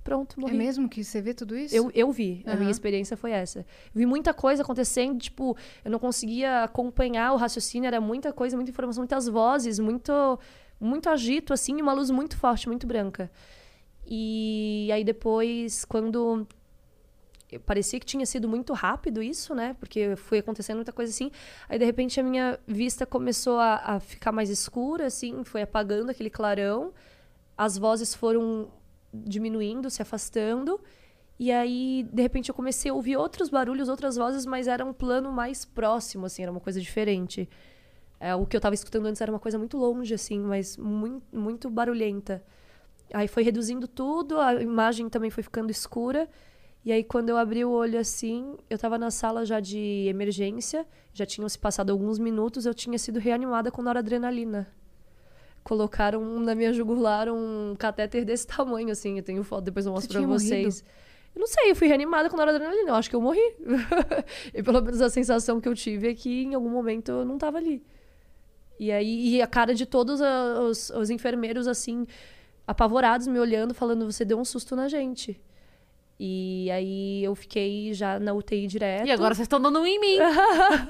Pronto, 0.05 0.37
É 0.39 0.41
morri. 0.41 0.57
mesmo 0.57 0.89
que 0.89 1.03
você 1.05 1.21
vê 1.21 1.35
tudo 1.35 1.57
isso? 1.57 1.75
Eu, 1.75 1.91
eu 1.95 2.11
vi, 2.11 2.43
a 2.47 2.55
minha 2.55 2.71
experiência 2.71 3.15
foi 3.17 3.33
essa. 3.33 3.67
Vi 3.93 4.07
muita 4.07 4.33
coisa 4.33 4.63
acontecendo, 4.63 5.19
tipo, 5.19 5.55
eu 5.85 5.91
não 5.91 5.99
conseguia 5.99 6.63
acompanhar 6.65 7.33
o 7.33 7.37
raciocínio, 7.37 7.87
era 7.87 8.01
muita 8.01 8.33
coisa, 8.33 8.57
muita 8.57 8.71
informação, 8.71 9.03
muitas 9.03 9.27
vozes, 9.29 9.79
muito, 9.79 10.39
muito 10.81 11.11
agito, 11.11 11.53
assim, 11.53 11.77
e 11.79 11.83
uma 11.83 11.93
luz 11.93 12.11
muito 12.11 12.39
forte, 12.39 12.69
muito 12.69 12.87
branca. 12.87 13.31
E 14.07 14.89
aí 14.95 15.05
depois, 15.05 15.85
quando 15.85 16.47
parecia 17.57 18.01
que 18.01 18.05
tinha 18.05 18.27
sido 18.27 18.49
muito 18.49 18.73
rápido 18.73 19.23
isso, 19.23 19.55
né? 19.55 19.77
Porque 19.79 20.17
foi 20.17 20.39
acontecendo 20.39 20.77
muita 20.77 20.93
coisa 20.93 21.11
assim. 21.11 21.31
Aí, 21.69 21.79
de 21.79 21.85
repente, 21.85 22.19
a 22.19 22.23
minha 22.23 22.59
vista 22.67 23.07
começou 23.07 23.61
a, 23.61 23.77
a 23.77 24.01
ficar 24.01 24.33
mais 24.33 24.51
escura, 24.51 25.07
assim, 25.07 25.45
foi 25.45 25.63
apagando 25.63 26.11
aquele 26.11 26.29
clarão. 26.31 26.93
As 27.57 27.79
vozes 27.79 28.13
foram 28.13 28.69
diminuindo, 29.15 29.89
se 29.89 30.03
afastando. 30.03 30.81
E 31.39 31.53
aí, 31.53 32.05
de 32.13 32.21
repente, 32.21 32.49
eu 32.49 32.55
comecei 32.55 32.91
a 32.91 32.95
ouvir 32.95 33.17
outros 33.17 33.49
barulhos, 33.49 33.89
outras 33.89 34.17
vozes, 34.17 34.45
mas 34.45 34.67
era 34.67 34.85
um 34.85 34.93
plano 34.93 35.31
mais 35.31 35.65
próximo, 35.65 36.27
assim, 36.27 36.43
era 36.43 36.51
uma 36.51 36.61
coisa 36.61 36.81
diferente. 36.81 37.49
É, 38.19 38.35
o 38.35 38.45
que 38.45 38.57
eu 38.57 38.61
tava 38.61 38.75
escutando 38.75 39.07
antes 39.07 39.21
era 39.21 39.31
uma 39.31 39.39
coisa 39.39 39.57
muito 39.57 39.79
longe, 39.79 40.13
assim, 40.13 40.41
mas 40.41 40.77
muito, 40.77 41.25
muito 41.33 41.71
barulhenta. 41.71 42.43
Aí 43.15 43.29
foi 43.29 43.45
reduzindo 43.45 43.87
tudo, 43.87 44.41
a 44.41 44.61
imagem 44.61 45.09
também 45.09 45.31
foi 45.31 45.43
ficando 45.43 45.71
escura. 45.71 46.29
E 46.85 46.93
aí, 46.93 47.05
quando 47.05 47.29
eu 47.29 47.37
abri 47.37 47.65
o 47.65 47.71
olho 47.71 47.99
assim, 47.99 48.57
eu 48.71 48.79
tava 48.79 48.97
na 48.97 49.11
sala 49.11 49.45
já 49.45 49.61
de 49.61 50.07
emergência, 50.09 50.87
já 51.13 51.27
tinham 51.27 51.49
se 51.49 51.59
passado 51.59 51.91
alguns 51.91 52.19
minutos, 52.19 52.65
eu 52.65 52.73
tinha 52.73 52.99
sido 52.99 53.19
reanimada 53.19 53.71
com 53.71 53.83
noradrenalina. 53.83 54.69
Colocaram 55.65 56.41
na 56.41 56.55
minha 56.55 56.73
jugular 56.73 57.29
um 57.29 57.75
catéter 57.79 58.25
desse 58.25 58.47
tamanho, 58.47 58.91
assim. 58.91 59.19
Eu 59.19 59.23
tenho 59.23 59.43
foto, 59.45 59.65
depois 59.65 59.85
eu 59.85 59.93
mostro 59.93 60.13
Você 60.13 60.19
pra 60.19 60.27
vocês. 60.27 60.85
Eu 61.35 61.41
não 61.41 61.47
sei, 61.47 61.71
eu 61.71 61.77
fui 61.77 61.89
reanimada 61.89 62.31
com 62.31 62.37
noradrenalina. 62.37 62.91
Eu 62.91 62.95
acho 62.95 63.11
que 63.11 63.17
eu 63.17 63.21
morri. 63.21 63.55
e 64.55 64.63
pelo 64.63 64.81
menos 64.81 65.01
a 65.03 65.11
sensação 65.11 65.61
que 65.61 65.69
eu 65.69 65.75
tive 65.75 66.09
é 66.09 66.15
que 66.15 66.45
em 66.45 66.55
algum 66.55 66.71
momento 66.71 67.11
eu 67.11 67.25
não 67.25 67.37
tava 67.37 67.59
ali. 67.59 67.85
E 68.79 68.93
aí, 68.93 69.35
e 69.35 69.43
a 69.43 69.47
cara 69.47 69.75
de 69.75 69.85
todos 69.85 70.21
os, 70.21 70.91
os 70.91 71.11
enfermeiros, 71.11 71.67
assim, 71.67 72.07
apavorados, 72.67 73.27
me 73.27 73.39
olhando, 73.39 73.75
falando: 73.75 74.11
você 74.11 74.25
deu 74.25 74.39
um 74.39 74.45
susto 74.45 74.77
na 74.77 74.89
gente. 74.89 75.41
E 76.19 76.69
aí 76.71 77.23
eu 77.23 77.35
fiquei 77.35 77.95
já 77.95 78.19
na 78.19 78.33
UTI 78.33 78.67
direto. 78.67 79.07
E 79.07 79.11
agora 79.11 79.35
vocês 79.35 79.47
estão 79.47 79.61
dando 79.61 79.81
um 79.81 79.87
em 79.87 80.01
mim. 80.01 80.17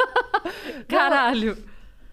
Caralho. 0.88 1.56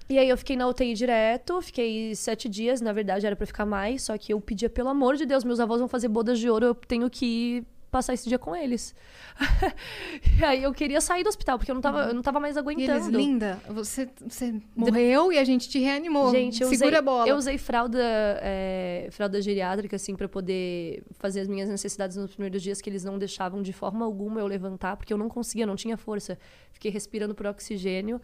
E 0.10 0.20
aí 0.20 0.30
eu 0.30 0.38
fiquei 0.38 0.56
na 0.56 0.68
UTI 0.68 0.94
direto, 0.94 1.62
fiquei 1.62 2.14
sete 2.14 2.48
dias, 2.48 2.80
na 2.80 2.94
verdade 2.94 3.26
era 3.26 3.36
pra 3.36 3.46
ficar 3.46 3.66
mais, 3.66 4.04
só 4.04 4.16
que 4.18 4.34
eu 4.34 4.40
pedia, 4.40 4.70
pelo 4.70 4.90
amor 4.90 5.16
de 5.16 5.26
Deus, 5.26 5.44
meus 5.44 5.60
avós 5.60 5.80
vão 5.80 5.88
fazer 5.88 6.10
bodas 6.10 6.38
de 6.38 6.48
ouro, 6.48 6.66
eu 6.68 6.76
tenho 6.76 7.10
que 7.10 7.26
ir 7.26 7.68
passar 7.96 8.14
esse 8.14 8.28
dia 8.28 8.38
com 8.38 8.54
eles. 8.54 8.94
e 10.38 10.44
aí 10.44 10.64
eu 10.64 10.74
queria 10.74 11.00
sair 11.00 11.24
do 11.24 11.30
hospital, 11.30 11.58
porque 11.58 11.72
eu 11.72 11.76
não 11.76 11.82
tava, 11.82 12.08
eu 12.08 12.14
não 12.14 12.22
tava 12.22 12.42
mais 12.42 12.58
E 12.58 12.60
aguentando. 12.60 12.92
eles, 12.92 13.08
linda, 13.08 13.58
você, 13.70 14.10
você 14.28 14.54
morreu 14.76 15.32
e 15.32 15.38
a 15.38 15.46
gente 15.46 15.70
te 15.70 15.80
reanimou. 15.80 16.30
Gente, 16.30 16.62
eu 16.62 16.68
Segura 16.68 16.88
usei, 16.88 17.00
a 17.00 17.02
bola. 17.02 17.28
eu 17.30 17.38
usei 17.38 17.58
fralda, 17.58 18.04
é, 18.42 19.08
fralda 19.12 19.42
geriátrica, 19.42 19.96
assim, 19.96 20.14
pra 20.14 20.28
poder 20.28 21.04
fazer 21.14 21.40
as 21.40 21.48
minhas 21.48 21.70
necessidades 21.70 22.18
nos 22.18 22.32
primeiros 22.32 22.62
dias, 22.62 22.82
que 22.82 22.90
eles 22.90 23.06
não 23.06 23.18
deixavam 23.18 23.62
de 23.62 23.72
forma 23.72 24.04
alguma 24.04 24.42
eu 24.42 24.48
levantar, 24.48 24.98
porque 24.98 25.14
eu 25.14 25.18
não 25.18 25.30
conseguia, 25.30 25.66
não 25.66 25.78
tinha 25.78 25.96
força. 25.96 26.38
Fiquei 26.74 26.92
respirando 26.92 27.34
por 27.34 27.46
oxigênio. 27.46 28.20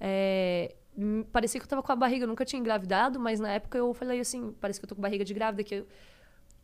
É, 0.00 0.74
parecia 1.30 1.60
que 1.60 1.66
eu 1.66 1.68
tava 1.68 1.82
com 1.82 1.92
a 1.92 1.96
barriga, 1.96 2.24
eu 2.24 2.28
nunca 2.28 2.46
tinha 2.46 2.58
engravidado, 2.58 3.20
mas 3.20 3.38
na 3.38 3.50
época 3.50 3.76
eu 3.76 3.92
falei 3.92 4.18
assim, 4.18 4.54
parece 4.58 4.80
que 4.80 4.84
eu 4.84 4.88
tô 4.88 4.94
com 4.94 5.02
barriga 5.02 5.26
de 5.26 5.34
grávida, 5.34 5.62
que 5.62 5.74
eu, 5.74 5.86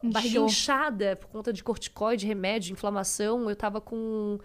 barriga 0.02 0.40
inchada 0.40 1.16
por 1.16 1.28
conta 1.28 1.52
de 1.52 1.62
corticoide, 1.62 2.27
remédio, 2.27 2.73
inflamação. 2.73 3.48
Eu 3.48 3.56
tava 3.56 3.81
com 3.81 4.39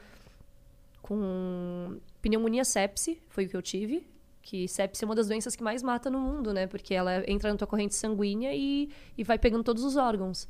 com 1.02 2.00
pneumonia 2.22 2.64
sepse, 2.64 3.22
foi 3.28 3.46
o 3.46 3.50
que 3.50 3.58
eu 3.58 3.62
tive. 3.62 4.08
Que 4.42 4.68
sepse 4.68 5.04
é 5.04 5.06
uma 5.06 5.16
das 5.16 5.28
doenças 5.28 5.56
que 5.56 5.64
mais 5.64 5.84
mata 5.84 6.10
no 6.10 6.20
mundo, 6.20 6.54
né? 6.54 6.68
Porque 6.68 6.94
ela 6.94 7.24
entra 7.30 7.52
na 7.52 7.58
tua 7.58 7.68
corrente 7.68 7.94
sanguínea 7.94 8.56
e, 8.56 8.90
e 9.18 9.24
vai 9.24 9.38
pegando 9.38 9.64
todos 9.64 9.84
os 9.84 9.98
órgãos. 9.98 10.48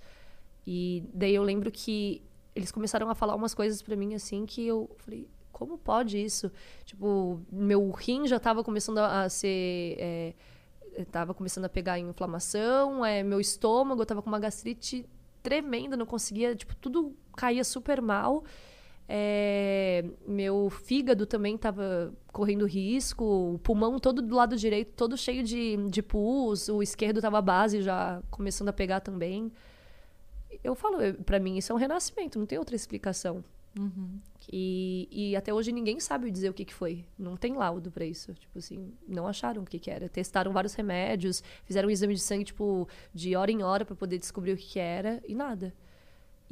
E 0.65 1.03
daí 1.13 1.33
eu 1.33 1.43
lembro 1.43 1.71
que 1.71 2.21
eles 2.55 2.71
começaram 2.71 3.09
a 3.09 3.15
falar 3.15 3.35
umas 3.35 3.53
coisas 3.53 3.81
pra 3.81 3.95
mim 3.95 4.13
assim 4.13 4.45
que 4.45 4.65
eu 4.65 4.89
falei, 4.97 5.27
como 5.51 5.77
pode 5.77 6.21
isso? 6.21 6.51
Tipo, 6.85 7.41
meu 7.51 7.89
rim 7.91 8.27
já 8.27 8.39
tava 8.39 8.63
começando 8.63 8.99
a 8.99 9.23
a 9.23 9.29
ser. 9.29 9.95
É, 9.99 10.33
tava 11.11 11.33
começando 11.33 11.65
a 11.65 11.69
pegar 11.69 11.99
inflamação, 11.99 13.05
é, 13.05 13.23
meu 13.23 13.39
estômago, 13.39 14.01
eu 14.01 14.05
tava 14.05 14.21
com 14.21 14.29
uma 14.29 14.39
gastrite 14.39 15.05
tremenda, 15.41 15.97
não 15.97 16.05
conseguia, 16.05 16.55
tipo, 16.55 16.75
tudo 16.75 17.15
caía 17.35 17.63
super 17.63 18.01
mal. 18.01 18.43
É, 19.13 20.05
meu 20.25 20.69
fígado 20.69 21.25
também 21.25 21.57
tava 21.57 22.13
correndo 22.31 22.65
risco, 22.65 23.25
o 23.55 23.59
pulmão 23.59 23.99
todo 23.99 24.21
do 24.21 24.33
lado 24.33 24.55
direito, 24.55 24.93
todo 24.95 25.17
cheio 25.17 25.43
de, 25.43 25.75
de 25.89 26.01
pus, 26.01 26.69
o 26.69 26.81
esquerdo 26.81 27.19
tava 27.19 27.41
base 27.41 27.81
já 27.81 28.21
começando 28.29 28.69
a 28.69 28.73
pegar 28.73 29.01
também. 29.01 29.51
Eu 30.63 30.75
falo, 30.75 30.97
pra 31.25 31.39
mim 31.39 31.57
isso 31.57 31.71
é 31.73 31.75
um 31.75 31.77
renascimento, 31.77 32.39
não 32.39 32.45
tem 32.45 32.57
outra 32.57 32.75
explicação. 32.75 33.43
E, 34.51 35.07
e 35.11 35.35
até 35.35 35.53
hoje 35.53 35.71
ninguém 35.71 35.99
sabe 35.99 36.29
dizer 36.29 36.49
o 36.49 36.53
que, 36.53 36.65
que 36.65 36.73
foi. 36.73 37.05
Não 37.17 37.37
tem 37.37 37.55
laudo 37.55 37.91
pra 37.91 38.05
isso. 38.05 38.33
Tipo 38.33 38.59
assim, 38.59 38.93
não 39.07 39.27
acharam 39.27 39.63
o 39.63 39.65
que, 39.65 39.79
que 39.79 39.89
era. 39.89 40.09
Testaram 40.09 40.51
vários 40.51 40.73
remédios, 40.73 41.43
fizeram 41.63 41.87
um 41.87 41.91
exame 41.91 42.15
de 42.15 42.21
sangue, 42.21 42.45
tipo, 42.45 42.87
de 43.13 43.35
hora 43.35 43.51
em 43.51 43.63
hora 43.63 43.85
pra 43.85 43.95
poder 43.95 44.17
descobrir 44.17 44.53
o 44.53 44.57
que, 44.57 44.65
que 44.65 44.79
era, 44.79 45.21
e 45.27 45.35
nada. 45.35 45.73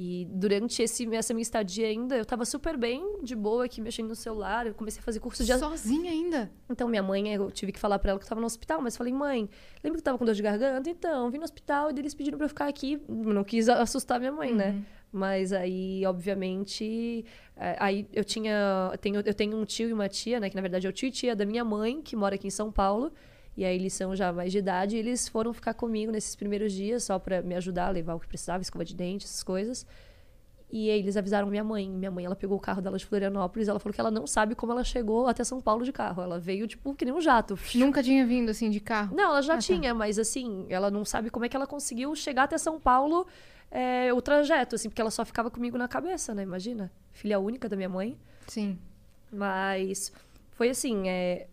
E 0.01 0.25
durante 0.31 0.81
esse, 0.81 1.13
essa 1.13 1.33
minha 1.33 1.41
estadia 1.41 1.85
ainda, 1.85 2.15
eu 2.15 2.23
tava 2.23 2.45
super 2.45 2.77
bem, 2.77 3.21
de 3.21 3.35
boa, 3.35 3.65
aqui 3.65 3.81
mexendo 3.81 4.07
no 4.07 4.15
celular. 4.15 4.65
Eu 4.65 4.73
comecei 4.73 5.01
a 5.01 5.03
fazer 5.03 5.19
curso 5.19 5.43
de 5.43 5.57
Sozinha 5.57 6.09
ainda? 6.09 6.49
então, 6.69 6.87
minha 6.87 7.03
mãe, 7.03 7.33
eu 7.33 7.51
tive 7.51 7.73
que 7.73 7.79
falar 7.79 7.99
pra 7.99 8.11
ela 8.11 8.19
que 8.19 8.23
eu 8.23 8.29
tava 8.29 8.39
no 8.39 8.47
hospital, 8.47 8.81
mas 8.81 8.95
falei, 8.95 9.11
mãe, 9.11 9.49
lembra 9.83 9.97
que 9.97 9.99
eu 9.99 10.05
tava 10.05 10.17
com 10.17 10.23
dor 10.23 10.33
de 10.33 10.41
garganta? 10.41 10.89
Então, 10.89 11.29
vim 11.29 11.37
no 11.37 11.43
hospital 11.43 11.91
e 11.91 11.99
eles 11.99 12.13
pediram 12.13 12.37
pra 12.37 12.45
eu 12.45 12.49
ficar 12.49 12.69
aqui. 12.69 12.97
Não 13.09 13.43
quis 13.43 13.67
assustar 13.67 14.21
minha 14.21 14.31
mãe, 14.31 14.55
né? 14.55 14.85
Mas 15.11 15.51
aí, 15.51 16.05
obviamente, 16.05 17.25
eh, 17.57 17.75
aí 17.79 18.07
eu 18.13 18.23
tinha. 18.23 18.91
Tenho, 19.01 19.21
eu 19.25 19.33
tenho 19.33 19.57
um 19.57 19.65
tio 19.65 19.89
e 19.89 19.93
uma 19.93 20.07
tia, 20.07 20.39
né? 20.39 20.49
Que 20.49 20.55
na 20.55 20.61
verdade 20.61 20.85
é 20.85 20.89
o 20.89 20.93
tio 20.93 21.07
e 21.07 21.11
tia 21.11 21.35
da 21.35 21.45
minha 21.45 21.63
mãe, 21.65 22.01
que 22.01 22.15
mora 22.15 22.35
aqui 22.35 22.47
em 22.47 22.51
São 22.51 22.71
Paulo. 22.71 23.11
E 23.57 23.65
aí 23.65 23.75
eles 23.75 23.93
são 23.93 24.15
já 24.15 24.31
mais 24.31 24.51
de 24.51 24.59
idade, 24.59 24.95
e 24.95 24.99
eles 24.99 25.27
foram 25.27 25.51
ficar 25.51 25.73
comigo 25.73 26.11
nesses 26.11 26.35
primeiros 26.35 26.71
dias, 26.71 27.03
só 27.03 27.19
pra 27.19 27.41
me 27.41 27.55
ajudar 27.55 27.87
a 27.87 27.89
levar 27.89 28.13
o 28.15 28.19
que 28.19 28.27
precisava, 28.27 28.61
escova 28.61 28.85
de 28.85 28.95
dente, 28.95 29.25
essas 29.25 29.43
coisas. 29.43 29.85
E 30.71 30.89
aí 30.91 30.99
eles 30.99 31.17
avisaram 31.17 31.47
minha 31.47 31.63
mãe. 31.63 31.89
Minha 31.89 32.11
mãe, 32.11 32.23
ela 32.23 32.35
pegou 32.35 32.55
o 32.55 32.59
carro 32.61 32.79
dela 32.79 32.97
de 32.97 33.05
Florianópolis, 33.05 33.67
ela 33.67 33.79
falou 33.79 33.91
que 33.93 33.99
ela 33.99 34.11
não 34.11 34.27
sabe 34.27 34.53
como 34.53 34.71
ela 34.71 34.83
chegou 34.83 35.25
até 35.27 35.43
São 35.43 35.59
Paulo 35.59 35.83
de 35.83 35.91
carro. 35.91 36.21
Ela 36.21 36.39
veio, 36.39 36.67
tipo, 36.67 36.93
que 36.93 37.03
nem 37.03 37.13
um 37.13 37.19
jato. 37.19 37.57
Nunca 37.73 38.03
tinha 38.03 38.23
vindo 38.25 38.49
assim 38.49 38.69
de 38.69 38.79
carro? 38.79 39.15
Não, 39.15 39.31
ela 39.31 39.41
já 39.41 39.53
Ah, 39.53 39.55
tá. 39.57 39.61
tinha, 39.63 39.93
mas 39.95 40.19
assim, 40.19 40.67
ela 40.69 40.91
não 40.91 41.03
sabe 41.03 41.31
como 41.31 41.43
é 41.43 41.49
que 41.49 41.55
ela 41.55 41.65
conseguiu 41.65 42.15
chegar 42.15 42.43
até 42.43 42.57
São 42.57 42.79
Paulo 42.79 43.25
é, 43.71 44.11
o 44.13 44.21
trajeto, 44.21 44.75
assim, 44.75 44.89
porque 44.89 45.01
ela 45.01 45.11
só 45.11 45.23
ficava 45.23 45.51
comigo 45.51 45.77
na 45.77 45.87
cabeça, 45.87 46.33
né? 46.33 46.43
Imagina. 46.43 46.91
Filha 47.11 47.39
única 47.39 47.69
da 47.69 47.75
minha 47.75 47.89
mãe. 47.89 48.17
Sim. 48.47 48.79
Mas 49.31 50.11
Foi 50.51 50.69
assim, 50.69 51.07
é, 51.07 51.47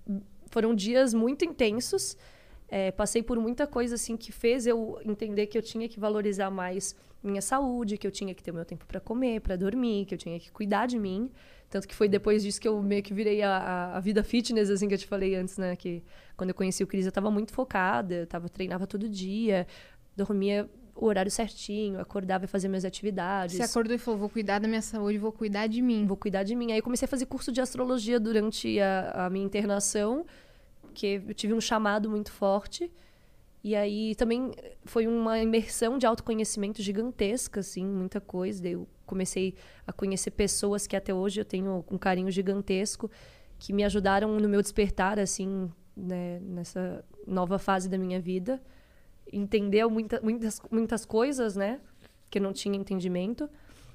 foram 0.50 0.74
dias 0.74 1.12
muito 1.12 1.44
intensos. 1.44 2.16
É, 2.68 2.90
passei 2.90 3.22
por 3.22 3.38
muita 3.38 3.66
coisa 3.66 3.94
assim 3.94 4.16
que 4.16 4.32
fez 4.32 4.66
eu 4.66 4.98
entender 5.04 5.46
que 5.46 5.56
eu 5.56 5.62
tinha 5.62 5.88
que 5.88 6.00
valorizar 6.00 6.50
mais 6.50 6.96
minha 7.22 7.42
saúde, 7.42 7.98
que 7.98 8.06
eu 8.06 8.10
tinha 8.10 8.34
que 8.34 8.42
ter 8.42 8.52
meu 8.52 8.64
tempo 8.64 8.84
para 8.86 8.98
comer, 8.98 9.40
para 9.40 9.56
dormir, 9.56 10.06
que 10.06 10.14
eu 10.14 10.18
tinha 10.18 10.38
que 10.40 10.50
cuidar 10.50 10.86
de 10.86 10.98
mim. 10.98 11.30
Tanto 11.68 11.86
que 11.86 11.94
foi 11.94 12.08
depois 12.08 12.42
disso 12.42 12.60
que 12.60 12.68
eu 12.68 12.80
meio 12.82 13.02
que 13.02 13.12
virei 13.12 13.42
a, 13.42 13.96
a, 13.96 14.00
vida 14.00 14.22
fitness, 14.22 14.70
assim, 14.70 14.88
que 14.88 14.94
eu 14.94 14.98
te 14.98 15.06
falei 15.06 15.34
antes, 15.34 15.58
né? 15.58 15.74
Que 15.76 16.02
quando 16.36 16.50
eu 16.50 16.54
conheci 16.54 16.82
o 16.82 16.86
Cris, 16.86 17.04
eu 17.04 17.12
tava 17.12 17.30
muito 17.30 17.52
focada, 17.52 18.14
eu 18.14 18.26
tava, 18.26 18.48
treinava 18.48 18.86
todo 18.86 19.08
dia, 19.08 19.66
dormia 20.16 20.68
o 20.96 21.06
horário 21.06 21.30
certinho, 21.30 22.00
acordava 22.00 22.44
e 22.44 22.48
fazia 22.48 22.68
minhas 22.68 22.84
atividades. 22.84 23.56
Você 23.56 23.62
acordou 23.62 23.94
e 23.94 23.98
falou, 23.98 24.18
vou 24.18 24.28
cuidar 24.30 24.58
da 24.58 24.66
minha 24.66 24.80
saúde, 24.82 25.18
vou 25.18 25.30
cuidar 25.30 25.66
de 25.66 25.82
mim. 25.82 26.06
Vou 26.06 26.16
cuidar 26.16 26.42
de 26.42 26.54
mim. 26.54 26.72
Aí 26.72 26.78
eu 26.78 26.82
comecei 26.82 27.04
a 27.04 27.08
fazer 27.08 27.26
curso 27.26 27.52
de 27.52 27.60
astrologia 27.60 28.18
durante 28.18 28.80
a, 28.80 29.26
a 29.26 29.30
minha 29.30 29.44
internação, 29.44 30.24
que 30.94 31.22
eu 31.28 31.34
tive 31.34 31.52
um 31.52 31.60
chamado 31.60 32.08
muito 32.08 32.32
forte. 32.32 32.90
E 33.62 33.74
aí 33.74 34.14
também 34.14 34.52
foi 34.84 35.06
uma 35.06 35.38
imersão 35.38 35.98
de 35.98 36.06
autoconhecimento 36.06 36.80
gigantesca, 36.80 37.60
assim, 37.60 37.84
muita 37.84 38.20
coisa. 38.20 38.62
Daí 38.62 38.72
eu 38.72 38.88
comecei 39.04 39.54
a 39.86 39.92
conhecer 39.92 40.30
pessoas 40.30 40.86
que 40.86 40.96
até 40.96 41.12
hoje 41.12 41.40
eu 41.40 41.44
tenho 41.44 41.84
um 41.90 41.98
carinho 41.98 42.30
gigantesco, 42.30 43.10
que 43.58 43.72
me 43.72 43.84
ajudaram 43.84 44.38
no 44.38 44.48
meu 44.48 44.62
despertar, 44.62 45.18
assim, 45.18 45.70
né, 45.96 46.38
nessa 46.40 47.04
nova 47.26 47.58
fase 47.58 47.88
da 47.88 47.98
minha 47.98 48.20
vida. 48.20 48.62
Entendeu 49.32 49.90
muita, 49.90 50.20
muitas, 50.20 50.60
muitas 50.70 51.04
coisas, 51.04 51.56
né, 51.56 51.80
que 52.30 52.38
eu 52.38 52.42
não 52.42 52.52
tinha 52.52 52.76
entendimento. 52.76 53.48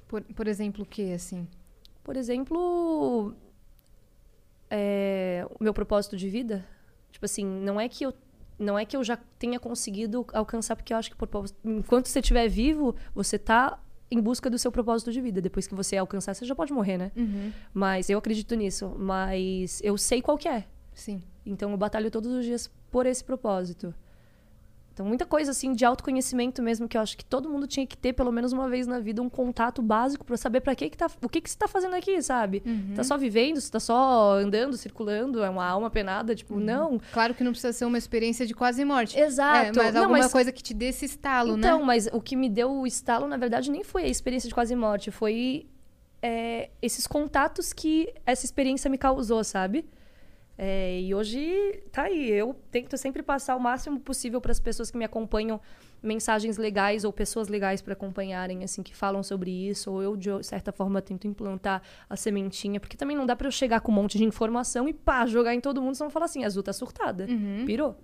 Por, 0.06 0.22
por 0.22 0.46
exemplo, 0.46 0.82
o 0.82 0.86
que, 0.86 1.12
assim? 1.12 1.48
Por 2.04 2.16
exemplo, 2.16 3.34
é, 4.68 5.46
o 5.58 5.62
meu 5.62 5.72
propósito 5.72 6.16
de 6.16 6.28
vida. 6.28 6.64
Tipo 7.10 7.24
assim, 7.24 7.44
não 7.44 7.80
é 7.80 7.88
que 7.88 8.04
eu 8.04 8.14
não 8.58 8.78
é 8.78 8.84
que 8.84 8.96
eu 8.96 9.02
já 9.02 9.18
tenha 9.38 9.58
conseguido 9.58 10.24
alcançar, 10.32 10.76
porque 10.76 10.92
eu 10.92 10.96
acho 10.96 11.10
que 11.10 11.16
enquanto 11.64 12.06
você 12.06 12.20
estiver 12.20 12.48
vivo, 12.48 12.94
você 13.12 13.36
tá 13.36 13.82
em 14.10 14.20
busca 14.20 14.48
do 14.48 14.58
seu 14.58 14.70
propósito 14.70 15.10
de 15.10 15.20
vida. 15.20 15.40
Depois 15.40 15.66
que 15.66 15.74
você 15.74 15.96
alcançar, 15.96 16.34
você 16.34 16.44
já 16.44 16.54
pode 16.54 16.72
morrer, 16.72 16.98
né? 16.98 17.12
Uhum. 17.16 17.52
Mas 17.72 18.08
eu 18.08 18.18
acredito 18.18 18.54
nisso. 18.54 18.94
Mas 18.98 19.80
eu 19.82 19.96
sei 19.96 20.22
qual 20.22 20.38
que 20.38 20.48
é. 20.48 20.66
Sim. 20.94 21.22
Então 21.44 21.70
eu 21.70 21.76
batalho 21.76 22.10
todos 22.10 22.30
os 22.30 22.44
dias 22.44 22.70
por 22.90 23.06
esse 23.06 23.24
propósito. 23.24 23.94
Então, 24.92 25.06
muita 25.06 25.24
coisa 25.24 25.52
assim 25.52 25.72
de 25.72 25.84
autoconhecimento 25.86 26.62
mesmo 26.62 26.86
que 26.86 26.98
eu 26.98 27.00
acho 27.00 27.16
que 27.16 27.24
todo 27.24 27.48
mundo 27.48 27.66
tinha 27.66 27.86
que 27.86 27.96
ter 27.96 28.12
pelo 28.12 28.30
menos 28.30 28.52
uma 28.52 28.68
vez 28.68 28.86
na 28.86 29.00
vida 29.00 29.22
um 29.22 29.28
contato 29.28 29.80
básico 29.80 30.22
para 30.24 30.36
saber 30.36 30.60
para 30.60 30.74
que 30.74 30.90
que 30.90 30.96
tá, 30.98 31.10
o 31.22 31.28
que 31.30 31.40
que 31.40 31.50
você 31.50 31.56
tá 31.56 31.66
fazendo 31.66 31.94
aqui, 31.96 32.20
sabe? 32.20 32.62
Uhum. 32.66 32.92
Tá 32.94 33.02
só 33.02 33.16
vivendo, 33.16 33.58
você 33.58 33.70
tá 33.70 33.80
só 33.80 34.34
andando, 34.34 34.76
circulando, 34.76 35.42
é 35.42 35.48
uma 35.48 35.64
alma 35.66 35.88
penada, 35.90 36.34
tipo, 36.34 36.54
Uhum. 36.54 36.60
não. 36.60 37.00
Claro 37.12 37.34
que 37.34 37.42
não 37.42 37.52
precisa 37.52 37.72
ser 37.72 37.86
uma 37.86 37.96
experiência 37.96 38.46
de 38.46 38.54
quase 38.54 38.84
morte. 38.84 39.18
Exato. 39.18 39.78
É, 39.80 39.82
mas 39.82 39.94
Não, 39.94 40.02
alguma 40.02 40.18
mas- 40.18 40.32
coisa 40.32 40.52
que 40.52 40.62
te 40.62 40.74
dê 40.74 40.86
esse 40.88 41.06
estalo, 41.06 41.56
Então, 41.56 41.78
né? 41.80 41.84
mas 41.86 42.08
o 42.12 42.20
que 42.20 42.36
me 42.36 42.50
deu 42.50 42.70
o 42.70 42.86
estalo, 42.86 43.26
na 43.26 43.38
verdade, 43.38 43.70
nem 43.70 43.82
foi 43.82 44.02
a 44.04 44.08
experiência 44.08 44.46
de 44.48 44.54
quase 44.54 44.76
morte, 44.76 45.10
foi 45.10 45.66
é, 46.22 46.70
esses 46.80 47.06
contatos 47.06 47.72
que 47.72 48.12
essa 48.26 48.44
experiência 48.44 48.88
me 48.90 48.96
causou, 48.98 49.42
sabe? 49.42 49.84
É, 50.56 51.00
e 51.00 51.14
hoje 51.14 51.82
tá 51.90 52.02
aí. 52.02 52.30
Eu 52.30 52.54
tento 52.70 52.96
sempre 52.96 53.22
passar 53.22 53.56
o 53.56 53.60
máximo 53.60 53.98
possível 54.00 54.40
para 54.40 54.52
as 54.52 54.60
pessoas 54.60 54.90
que 54.90 54.98
me 54.98 55.04
acompanham 55.04 55.60
mensagens 56.02 56.58
legais 56.58 57.04
ou 57.04 57.12
pessoas 57.12 57.48
legais 57.48 57.80
para 57.80 57.92
acompanharem, 57.92 58.64
assim, 58.64 58.82
que 58.82 58.94
falam 58.94 59.22
sobre 59.22 59.50
isso. 59.50 59.90
Ou 59.90 60.02
eu, 60.02 60.16
de 60.16 60.42
certa 60.42 60.72
forma, 60.72 61.00
tento 61.00 61.26
implantar 61.26 61.82
a 62.08 62.16
sementinha, 62.16 62.80
porque 62.80 62.96
também 62.96 63.16
não 63.16 63.24
dá 63.24 63.36
para 63.36 63.46
eu 63.46 63.52
chegar 63.52 63.80
com 63.80 63.92
um 63.92 63.94
monte 63.94 64.18
de 64.18 64.24
informação 64.24 64.88
e 64.88 64.92
pá, 64.92 65.26
jogar 65.26 65.54
em 65.54 65.60
todo 65.60 65.80
mundo, 65.80 65.94
senão 65.94 66.10
falar 66.10 66.26
assim: 66.26 66.44
a 66.44 66.46
Azul 66.46 66.62
tá 66.62 66.72
surtada. 66.72 67.26
Pirou. 67.64 67.96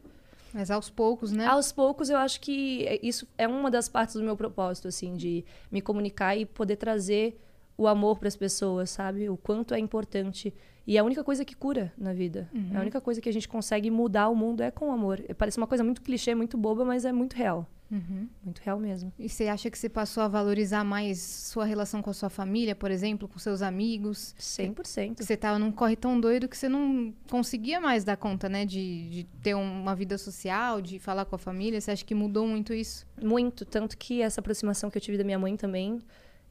Mas 0.52 0.70
aos 0.70 0.88
poucos, 0.88 1.30
né? 1.30 1.46
Aos 1.46 1.72
poucos, 1.72 2.08
eu 2.08 2.16
acho 2.16 2.40
que 2.40 2.98
isso 3.02 3.28
é 3.36 3.46
uma 3.46 3.70
das 3.70 3.88
partes 3.88 4.14
do 4.14 4.22
meu 4.22 4.36
propósito, 4.36 4.88
assim, 4.88 5.14
de 5.14 5.44
me 5.70 5.82
comunicar 5.82 6.36
e 6.36 6.46
poder 6.46 6.76
trazer 6.76 7.38
o 7.78 7.86
amor 7.86 8.18
para 8.18 8.26
as 8.26 8.36
pessoas, 8.36 8.90
sabe? 8.90 9.30
O 9.30 9.36
quanto 9.36 9.72
é 9.72 9.78
importante. 9.78 10.52
E 10.84 10.96
é 10.96 11.00
a 11.00 11.04
única 11.04 11.22
coisa 11.22 11.44
que 11.44 11.54
cura 11.54 11.92
na 11.96 12.12
vida. 12.12 12.50
Uhum. 12.52 12.70
A 12.74 12.80
única 12.80 13.00
coisa 13.00 13.20
que 13.20 13.28
a 13.28 13.32
gente 13.32 13.48
consegue 13.48 13.90
mudar 13.90 14.28
o 14.28 14.34
mundo 14.34 14.62
é 14.62 14.70
com 14.70 14.90
amor. 14.90 15.22
Parece 15.36 15.58
uma 15.58 15.66
coisa 15.66 15.84
muito 15.84 16.02
clichê, 16.02 16.34
muito 16.34 16.58
boba, 16.58 16.84
mas 16.84 17.04
é 17.04 17.12
muito 17.12 17.34
real. 17.34 17.66
Uhum. 17.90 18.28
Muito 18.42 18.58
real 18.58 18.78
mesmo. 18.78 19.12
E 19.18 19.28
você 19.28 19.48
acha 19.48 19.70
que 19.70 19.78
você 19.78 19.88
passou 19.88 20.22
a 20.22 20.28
valorizar 20.28 20.84
mais 20.84 21.20
sua 21.20 21.64
relação 21.64 22.02
com 22.02 22.10
a 22.10 22.12
sua 22.12 22.28
família, 22.28 22.74
por 22.74 22.90
exemplo, 22.90 23.28
com 23.28 23.38
seus 23.38 23.62
amigos? 23.62 24.34
100%. 24.38 25.14
Que 25.14 25.24
você 25.24 25.36
tava 25.36 25.58
num 25.58 25.70
corre 25.70 25.94
tão 25.96 26.20
doido 26.20 26.48
que 26.48 26.56
você 26.56 26.68
não 26.68 27.14
conseguia 27.30 27.80
mais 27.80 28.04
dar 28.04 28.16
conta, 28.16 28.48
né? 28.48 28.66
De, 28.66 29.08
de 29.08 29.24
ter 29.42 29.54
uma 29.54 29.94
vida 29.94 30.18
social, 30.18 30.82
de 30.82 30.98
falar 30.98 31.24
com 31.24 31.36
a 31.36 31.38
família. 31.38 31.80
Você 31.80 31.90
acha 31.90 32.04
que 32.04 32.14
mudou 32.14 32.46
muito 32.46 32.74
isso? 32.74 33.06
Muito. 33.22 33.64
Tanto 33.64 33.96
que 33.96 34.20
essa 34.20 34.40
aproximação 34.40 34.90
que 34.90 34.98
eu 34.98 35.02
tive 35.02 35.16
da 35.16 35.24
minha 35.24 35.38
mãe 35.38 35.56
também. 35.56 36.00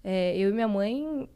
É, 0.03 0.37
eu 0.37 0.49
e 0.49 0.53
minha 0.53 0.67
mãe, 0.67 1.29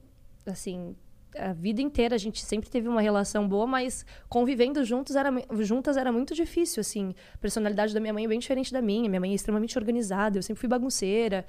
assim, 0.46 0.96
a 1.38 1.54
vida 1.54 1.82
inteira 1.82 2.16
a 2.16 2.18
gente 2.18 2.44
sempre 2.44 2.70
teve 2.70 2.88
uma 2.88 3.02
relação 3.02 3.48
boa, 3.48 3.66
mas 3.66 4.06
convivendo 4.28 4.84
juntos 4.84 5.16
era, 5.16 5.32
juntas 5.60 5.98
era 5.98 6.12
muito 6.12 6.34
difícil, 6.34 6.82
assim. 6.82 7.14
A 7.34 7.38
personalidade 7.38 7.94
da 7.94 8.00
minha 8.00 8.14
mãe 8.14 8.26
é 8.26 8.28
bem 8.28 8.40
diferente 8.40 8.72
da 8.72 8.82
minha. 8.82 9.10
Minha 9.10 9.20
mãe 9.20 9.32
é 9.32 9.36
extremamente 9.36 9.78
organizada, 9.78 10.38
eu 10.38 10.44
sempre 10.44 10.60
fui 10.60 10.70
bagunceira. 10.70 11.46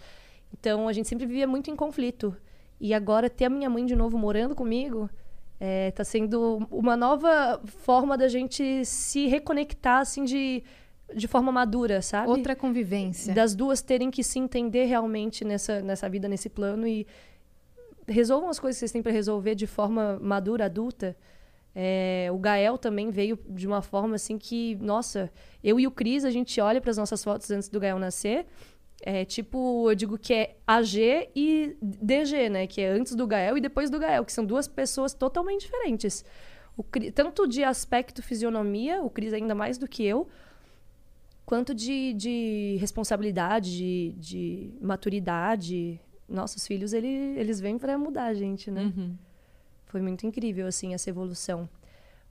Então 0.53 0.89
a 0.89 0.93
gente 0.93 1.09
sempre 1.09 1.27
vivia 1.27 1.47
muito 1.47 1.71
em 1.71 1.77
conflito. 1.77 2.37
E 2.81 2.93
agora 2.93 3.31
ter 3.31 3.47
a 3.47 3.51
minha 3.51 3.71
mãe 3.71 3.85
de 3.87 3.97
novo 3.97 4.19
morando 4.19 4.55
comigo 4.55 5.09
é, 5.65 5.93
tá 5.93 6.03
sendo 6.03 6.67
uma 6.73 6.97
nova 6.97 7.61
forma 7.65 8.19
da 8.19 8.27
gente 8.27 8.85
se 8.85 9.29
reconectar, 9.29 10.01
assim, 10.01 10.25
de, 10.25 10.65
de 11.15 11.27
forma 11.29 11.51
madura, 11.53 12.01
sabe? 12.03 12.29
Outra 12.29 12.55
convivência. 12.57 13.33
das 13.35 13.55
duas 13.55 13.81
terem 13.83 14.11
que 14.11 14.23
se 14.23 14.39
entender 14.39 14.85
realmente 14.85 15.45
nessa, 15.45 15.81
nessa 15.83 16.09
vida, 16.09 16.29
nesse 16.29 16.49
plano 16.49 16.87
e 16.87 17.07
resolvam 18.07 18.49
as 18.51 18.59
coisas 18.59 18.77
que 18.77 18.81
vocês 18.81 18.93
têm 18.93 19.03
para 19.03 19.13
resolver 19.13 19.55
de 19.55 19.67
forma 19.67 20.19
madura, 20.21 20.65
adulta. 20.67 21.17
É, 21.75 22.29
o 22.31 22.37
Gael 22.39 22.77
também 22.77 23.11
veio 23.11 23.39
de 23.49 23.67
uma 23.67 23.81
forma 23.81 24.17
assim 24.17 24.37
que, 24.37 24.75
nossa, 24.77 25.31
eu 25.65 25.81
e 25.81 25.87
o 25.87 25.91
Cris, 25.91 26.25
a 26.25 26.31
gente 26.31 26.61
olha 26.61 26.81
para 26.81 26.91
as 26.91 26.99
nossas 26.99 27.23
fotos 27.25 27.51
antes 27.51 27.69
do 27.69 27.81
Gael 27.81 27.99
nascer. 27.99 28.47
É 29.05 29.25
tipo, 29.25 29.91
eu 29.91 29.95
digo 29.95 30.17
que 30.19 30.33
é 30.35 30.57
AG 30.67 31.31
e 31.35 31.77
DG, 31.81 32.49
né? 32.51 32.67
Que 32.67 32.83
é 32.83 32.89
antes 32.91 33.15
do 33.17 33.27
Gael 33.27 33.57
e 33.57 33.61
depois 33.61 33.91
do 33.91 33.99
Gael, 33.99 34.25
que 34.25 34.33
são 34.33 34.45
duas 34.45 34.69
pessoas 34.69 35.13
totalmente 35.15 35.63
diferentes. 35.63 36.25
O 36.77 36.83
Cri- 36.85 37.11
tanto 37.11 37.47
de 37.49 37.65
aspecto 37.65 38.23
fisionomia, 38.23 39.03
o 39.03 39.11
Cris 39.11 39.33
ainda 39.33 39.55
mais 39.55 39.77
do 39.77 39.89
que 39.89 40.05
eu, 40.05 40.29
quanto 41.45 41.75
de, 41.75 42.13
de 42.15 42.77
responsabilidade, 42.81 43.71
de, 43.71 44.13
de 44.19 44.75
maturidade. 44.81 46.01
Nossos 46.29 46.67
filhos, 46.67 46.93
ele, 46.93 47.09
eles 47.39 47.61
vêm 47.61 47.79
para 47.79 47.99
mudar 47.99 48.27
a 48.27 48.35
gente, 48.35 48.71
né? 48.71 48.85
Uhum. 48.85 49.17
Foi 49.87 50.01
muito 50.01 50.27
incrível, 50.27 50.67
assim, 50.67 50.95
essa 50.95 51.11
evolução. 51.11 51.69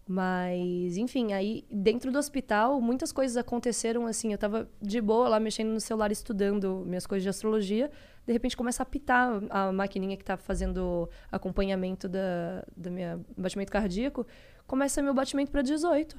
Mas, 0.07 0.97
enfim, 0.97 1.31
aí 1.31 1.63
dentro 1.71 2.11
do 2.11 2.17
hospital, 2.17 2.81
muitas 2.81 3.11
coisas 3.11 3.37
aconteceram 3.37 4.07
assim. 4.07 4.31
Eu 4.31 4.37
tava 4.37 4.67
de 4.81 4.99
boa 4.99 5.29
lá 5.29 5.39
mexendo 5.39 5.69
no 5.69 5.79
celular, 5.79 6.11
estudando 6.11 6.83
minhas 6.85 7.05
coisas 7.05 7.23
de 7.23 7.29
astrologia. 7.29 7.89
De 8.25 8.33
repente 8.33 8.57
começa 8.57 8.81
a 8.81 8.83
apitar 8.83 9.41
a 9.49 9.71
maquininha 9.71 10.17
que 10.17 10.23
tá 10.25 10.35
fazendo 10.37 11.09
acompanhamento 11.31 12.09
da, 12.09 12.65
da 12.75 12.89
minha 12.89 13.19
batimento 13.37 13.71
cardíaco. 13.71 14.25
Começa 14.67 15.01
meu 15.01 15.13
batimento 15.13 15.51
para 15.51 15.61
18. 15.61 16.17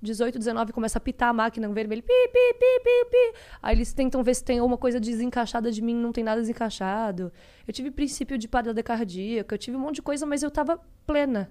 18, 0.00 0.38
19 0.38 0.72
começa 0.72 0.96
a 0.98 1.00
apitar 1.00 1.28
a 1.30 1.32
máquina 1.32 1.68
vermelho. 1.68 2.02
Pi, 2.02 2.08
pi, 2.32 2.54
pi, 2.54 2.80
pi, 2.84 3.10
pi. 3.10 3.38
Aí 3.62 3.74
eles 3.76 3.92
tentam 3.92 4.22
ver 4.22 4.34
se 4.34 4.44
tem 4.44 4.58
alguma 4.58 4.78
coisa 4.78 5.00
desencaixada 5.00 5.70
de 5.72 5.82
mim, 5.82 5.94
não 5.94 6.12
tem 6.12 6.22
nada 6.22 6.40
desencaixado. 6.40 7.32
Eu 7.66 7.72
tive 7.72 7.90
princípio 7.90 8.38
de 8.38 8.46
parada 8.48 8.82
cardíaca, 8.82 9.54
eu 9.54 9.58
tive 9.58 9.76
um 9.76 9.80
monte 9.80 9.96
de 9.96 10.02
coisa, 10.02 10.24
mas 10.24 10.42
eu 10.42 10.50
tava 10.50 10.80
plena. 11.06 11.50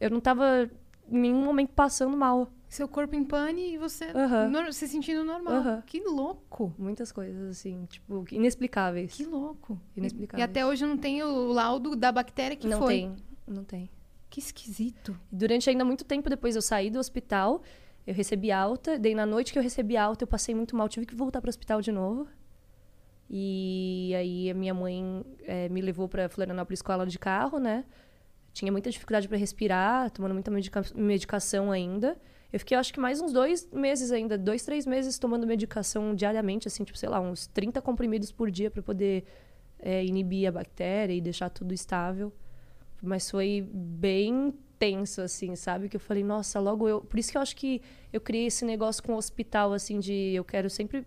Eu 0.00 0.10
não 0.10 0.20
tava 0.20 0.70
em 1.10 1.18
nenhum 1.18 1.42
momento 1.44 1.70
passando 1.72 2.16
mal. 2.16 2.50
Seu 2.68 2.86
corpo 2.86 3.16
em 3.16 3.24
pane 3.24 3.72
e 3.74 3.78
você 3.78 4.12
nor- 4.50 4.74
se 4.74 4.86
sentindo 4.86 5.24
normal. 5.24 5.54
Aham. 5.54 5.82
Que 5.86 6.00
louco. 6.00 6.74
Muitas 6.78 7.10
coisas, 7.10 7.48
assim, 7.48 7.86
tipo, 7.86 8.26
inexplicáveis. 8.30 9.14
Que 9.14 9.24
louco. 9.24 9.80
E 9.96 10.00
Inexplicáveis. 10.00 10.44
até 10.50 10.66
hoje 10.66 10.84
não 10.84 10.98
tem 10.98 11.22
o 11.22 11.46
laudo 11.50 11.96
da 11.96 12.12
bactéria 12.12 12.54
que 12.54 12.68
não 12.68 12.78
foi. 12.78 12.94
tem, 12.94 13.16
não 13.46 13.64
tem. 13.64 13.88
Que 14.30 14.40
esquisito. 14.40 15.18
Durante 15.32 15.68
ainda 15.70 15.84
muito 15.84 16.04
tempo 16.04 16.28
depois 16.28 16.54
eu 16.54 16.62
saí 16.62 16.90
do 16.90 16.98
hospital, 16.98 17.62
eu 18.06 18.14
recebi 18.14 18.50
alta, 18.52 18.98
daí 18.98 19.14
na 19.14 19.24
noite 19.26 19.52
que 19.52 19.58
eu 19.58 19.62
recebi 19.62 19.96
alta 19.96 20.24
eu 20.24 20.28
passei 20.28 20.54
muito 20.54 20.76
mal, 20.76 20.88
tive 20.88 21.06
que 21.06 21.14
voltar 21.14 21.40
para 21.40 21.48
o 21.48 21.50
hospital 21.50 21.80
de 21.80 21.90
novo. 21.92 22.26
E 23.30 24.12
aí 24.16 24.50
a 24.50 24.54
minha 24.54 24.72
mãe 24.72 25.24
eh, 25.44 25.68
me 25.68 25.80
levou 25.82 26.08
para 26.08 26.28
Florianópolis 26.28 26.80
com 26.80 26.92
ela 26.92 27.06
de 27.06 27.18
carro, 27.18 27.58
né? 27.58 27.84
Tinha 28.52 28.72
muita 28.72 28.90
dificuldade 28.90 29.28
para 29.28 29.36
respirar, 29.36 30.10
tomando 30.10 30.32
muita 30.32 30.50
medica- 30.50 30.82
medicação 30.94 31.70
ainda. 31.70 32.16
Eu 32.50 32.58
fiquei, 32.58 32.76
acho 32.76 32.92
que 32.92 32.98
mais 32.98 33.20
uns 33.20 33.30
dois 33.32 33.68
meses 33.70 34.10
ainda, 34.10 34.38
dois, 34.38 34.64
três 34.64 34.86
meses 34.86 35.18
tomando 35.18 35.46
medicação 35.46 36.14
diariamente, 36.14 36.66
assim, 36.66 36.82
tipo, 36.84 36.96
sei 36.96 37.08
lá, 37.10 37.20
uns 37.20 37.46
30 37.48 37.82
comprimidos 37.82 38.32
por 38.32 38.50
dia 38.50 38.70
para 38.70 38.82
poder 38.82 39.24
eh, 39.78 40.04
inibir 40.06 40.48
a 40.48 40.52
bactéria 40.52 41.12
e 41.12 41.20
deixar 41.20 41.50
tudo 41.50 41.74
estável. 41.74 42.32
Mas 43.02 43.30
foi 43.30 43.66
bem 43.72 44.52
tenso, 44.78 45.20
assim, 45.20 45.54
sabe? 45.56 45.88
Que 45.88 45.96
eu 45.96 46.00
falei, 46.00 46.22
nossa, 46.22 46.58
logo 46.60 46.88
eu. 46.88 47.00
Por 47.00 47.18
isso 47.18 47.30
que 47.32 47.38
eu 47.38 47.42
acho 47.42 47.54
que 47.56 47.80
eu 48.12 48.20
criei 48.20 48.46
esse 48.46 48.64
negócio 48.64 49.02
com 49.02 49.12
o 49.14 49.16
hospital, 49.16 49.72
assim, 49.72 49.98
de 49.98 50.32
eu 50.34 50.44
quero 50.44 50.68
sempre, 50.70 51.06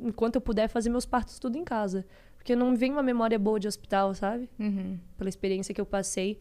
enquanto 0.00 0.36
eu 0.36 0.40
puder, 0.40 0.68
fazer 0.68 0.90
meus 0.90 1.06
partos 1.06 1.38
tudo 1.38 1.56
em 1.56 1.64
casa. 1.64 2.04
Porque 2.36 2.54
não 2.54 2.70
me 2.70 2.76
vem 2.76 2.92
uma 2.92 3.02
memória 3.02 3.38
boa 3.38 3.58
de 3.58 3.66
hospital, 3.66 4.14
sabe? 4.14 4.48
Uhum. 4.58 4.98
Pela 5.16 5.28
experiência 5.28 5.74
que 5.74 5.80
eu 5.80 5.86
passei. 5.86 6.38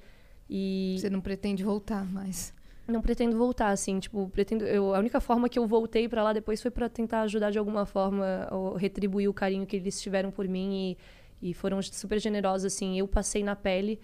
E 0.50 0.98
Você 1.00 1.10
não 1.10 1.20
pretende 1.22 1.64
voltar 1.64 2.06
mais. 2.06 2.54
não 2.88 3.02
pretendo 3.02 3.36
voltar, 3.36 3.70
assim, 3.70 4.00
tipo, 4.00 4.30
pretendo. 4.30 4.64
Eu, 4.66 4.94
a 4.94 5.00
única 5.00 5.20
forma 5.20 5.50
que 5.50 5.58
eu 5.58 5.66
voltei 5.66 6.08
pra 6.08 6.22
lá 6.24 6.32
depois 6.34 6.62
foi 6.62 6.70
pra 6.70 6.88
tentar 6.88 7.22
ajudar 7.22 7.50
de 7.50 7.58
alguma 7.58 7.86
forma, 7.88 8.48
ou 8.52 8.76
retribuir 8.76 9.28
o 9.28 9.34
carinho 9.34 9.66
que 9.66 9.76
eles 9.76 10.00
tiveram 10.00 10.30
por 10.30 10.48
mim 10.48 10.96
e, 11.42 11.50
e 11.50 11.54
foram 11.56 11.82
super 11.82 12.20
generosos, 12.20 12.72
assim. 12.72 13.00
Eu 13.00 13.08
passei 13.08 13.44
na 13.44 13.56
pele. 13.56 14.00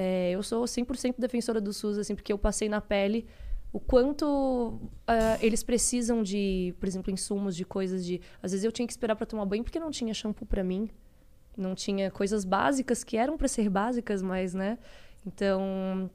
É, 0.00 0.30
eu 0.30 0.42
sou 0.44 0.62
100% 0.64 1.16
defensora 1.18 1.60
do 1.60 1.72
SUS, 1.72 1.98
assim, 1.98 2.14
porque 2.14 2.32
eu 2.32 2.38
passei 2.38 2.68
na 2.68 2.80
pele 2.80 3.26
o 3.72 3.80
quanto 3.80 4.80
ah, 5.06 5.36
eles 5.42 5.62
precisam 5.64 6.22
de, 6.22 6.72
por 6.78 6.86
exemplo, 6.86 7.12
insumos, 7.12 7.56
de 7.56 7.64
coisas 7.64 8.04
de. 8.06 8.20
Às 8.40 8.52
vezes 8.52 8.64
eu 8.64 8.70
tinha 8.70 8.86
que 8.86 8.92
esperar 8.92 9.16
pra 9.16 9.26
tomar 9.26 9.44
banho 9.44 9.64
porque 9.64 9.80
não 9.80 9.90
tinha 9.90 10.14
shampoo 10.14 10.46
pra 10.46 10.62
mim. 10.62 10.88
Não 11.56 11.74
tinha 11.74 12.10
coisas 12.12 12.44
básicas 12.44 13.02
que 13.02 13.16
eram 13.16 13.36
pra 13.36 13.48
ser 13.48 13.68
básicas, 13.68 14.22
mas, 14.22 14.54
né? 14.54 14.78
Então, 15.26 16.08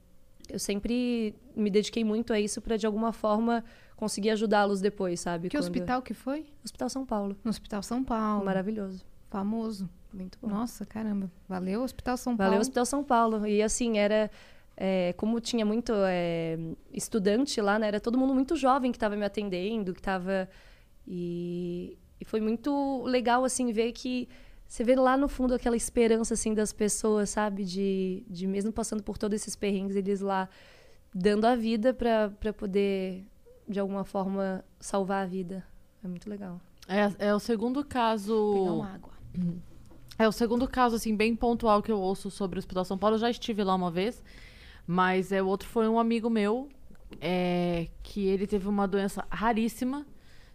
eu 0.48 0.58
sempre 0.58 1.34
me 1.54 1.68
dediquei 1.70 2.02
muito 2.02 2.32
a 2.32 2.40
isso 2.40 2.62
pra 2.62 2.78
de 2.78 2.86
alguma 2.86 3.12
forma 3.12 3.62
conseguir 3.94 4.30
ajudá-los 4.30 4.80
depois, 4.80 5.20
sabe? 5.20 5.48
Que 5.50 5.56
Quando- 5.58 5.64
hospital 5.64 6.00
que 6.00 6.14
foi? 6.14 6.46
Hospital 6.64 6.88
São 6.88 7.04
Paulo. 7.04 7.36
No 7.44 7.50
Hospital 7.50 7.82
São 7.82 8.02
Paulo. 8.02 8.44
Maravilhoso. 8.46 9.04
Famoso. 9.28 9.88
Muito 10.14 10.38
bom. 10.40 10.48
Nossa, 10.48 10.86
caramba. 10.86 11.30
Valeu, 11.48 11.82
Hospital 11.82 12.16
São 12.16 12.36
Valeu 12.36 12.52
Paulo. 12.52 12.60
Hospital 12.60 12.86
São 12.86 13.02
Paulo. 13.02 13.46
E 13.46 13.60
assim, 13.62 13.98
era. 13.98 14.30
é, 14.76 15.12
como 15.14 15.40
tinha 15.40 15.66
muito 15.66 15.92
é, 16.06 16.56
estudante 16.92 17.60
lá, 17.60 17.78
né? 17.78 17.88
Era 17.88 18.00
todo 18.00 18.16
mundo 18.16 18.32
muito 18.32 18.54
jovem 18.56 18.92
que 18.92 18.96
estava 18.96 19.16
me 19.16 19.24
atendendo, 19.24 19.92
que 19.92 20.00
estava. 20.00 20.48
E, 21.06 21.98
e 22.20 22.24
foi 22.24 22.40
muito 22.40 23.02
legal, 23.04 23.44
assim, 23.44 23.72
ver 23.72 23.92
que. 23.92 24.28
Você 24.66 24.82
vê 24.82 24.96
lá 24.96 25.16
no 25.16 25.28
fundo 25.28 25.54
aquela 25.54 25.76
esperança, 25.76 26.34
assim, 26.34 26.54
das 26.54 26.72
pessoas, 26.72 27.30
sabe? 27.30 27.64
De, 27.64 28.24
de 28.28 28.46
mesmo 28.46 28.72
passando 28.72 29.02
por 29.02 29.18
todos 29.18 29.34
esses 29.40 29.54
perrengues, 29.54 29.94
eles 29.94 30.20
lá 30.20 30.48
dando 31.14 31.44
a 31.44 31.54
vida 31.54 31.92
para 31.92 32.52
poder, 32.52 33.26
de 33.68 33.78
alguma 33.78 34.04
forma, 34.04 34.64
salvar 34.80 35.24
a 35.24 35.26
vida. 35.26 35.64
É 36.02 36.08
muito 36.08 36.28
legal. 36.30 36.60
É, 36.88 37.28
é 37.28 37.34
o 37.34 37.38
segundo 37.38 37.84
caso. 37.84 38.54
Pegar 38.54 38.72
uma 38.72 38.94
água. 38.94 39.12
É 40.18 40.28
o 40.28 40.32
segundo 40.32 40.68
caso, 40.68 40.96
assim, 40.96 41.14
bem 41.16 41.34
pontual 41.34 41.82
que 41.82 41.90
eu 41.90 41.98
ouço 41.98 42.30
sobre 42.30 42.58
o 42.58 42.60
Hospital 42.60 42.84
São 42.84 42.96
Paulo. 42.96 43.16
Eu 43.16 43.20
já 43.20 43.30
estive 43.30 43.64
lá 43.64 43.74
uma 43.74 43.90
vez, 43.90 44.22
mas 44.86 45.32
é, 45.32 45.42
o 45.42 45.46
outro 45.46 45.68
foi 45.68 45.88
um 45.88 45.98
amigo 45.98 46.30
meu, 46.30 46.68
é, 47.20 47.88
que 48.02 48.26
ele 48.26 48.46
teve 48.46 48.68
uma 48.68 48.86
doença 48.86 49.24
raríssima, 49.30 50.06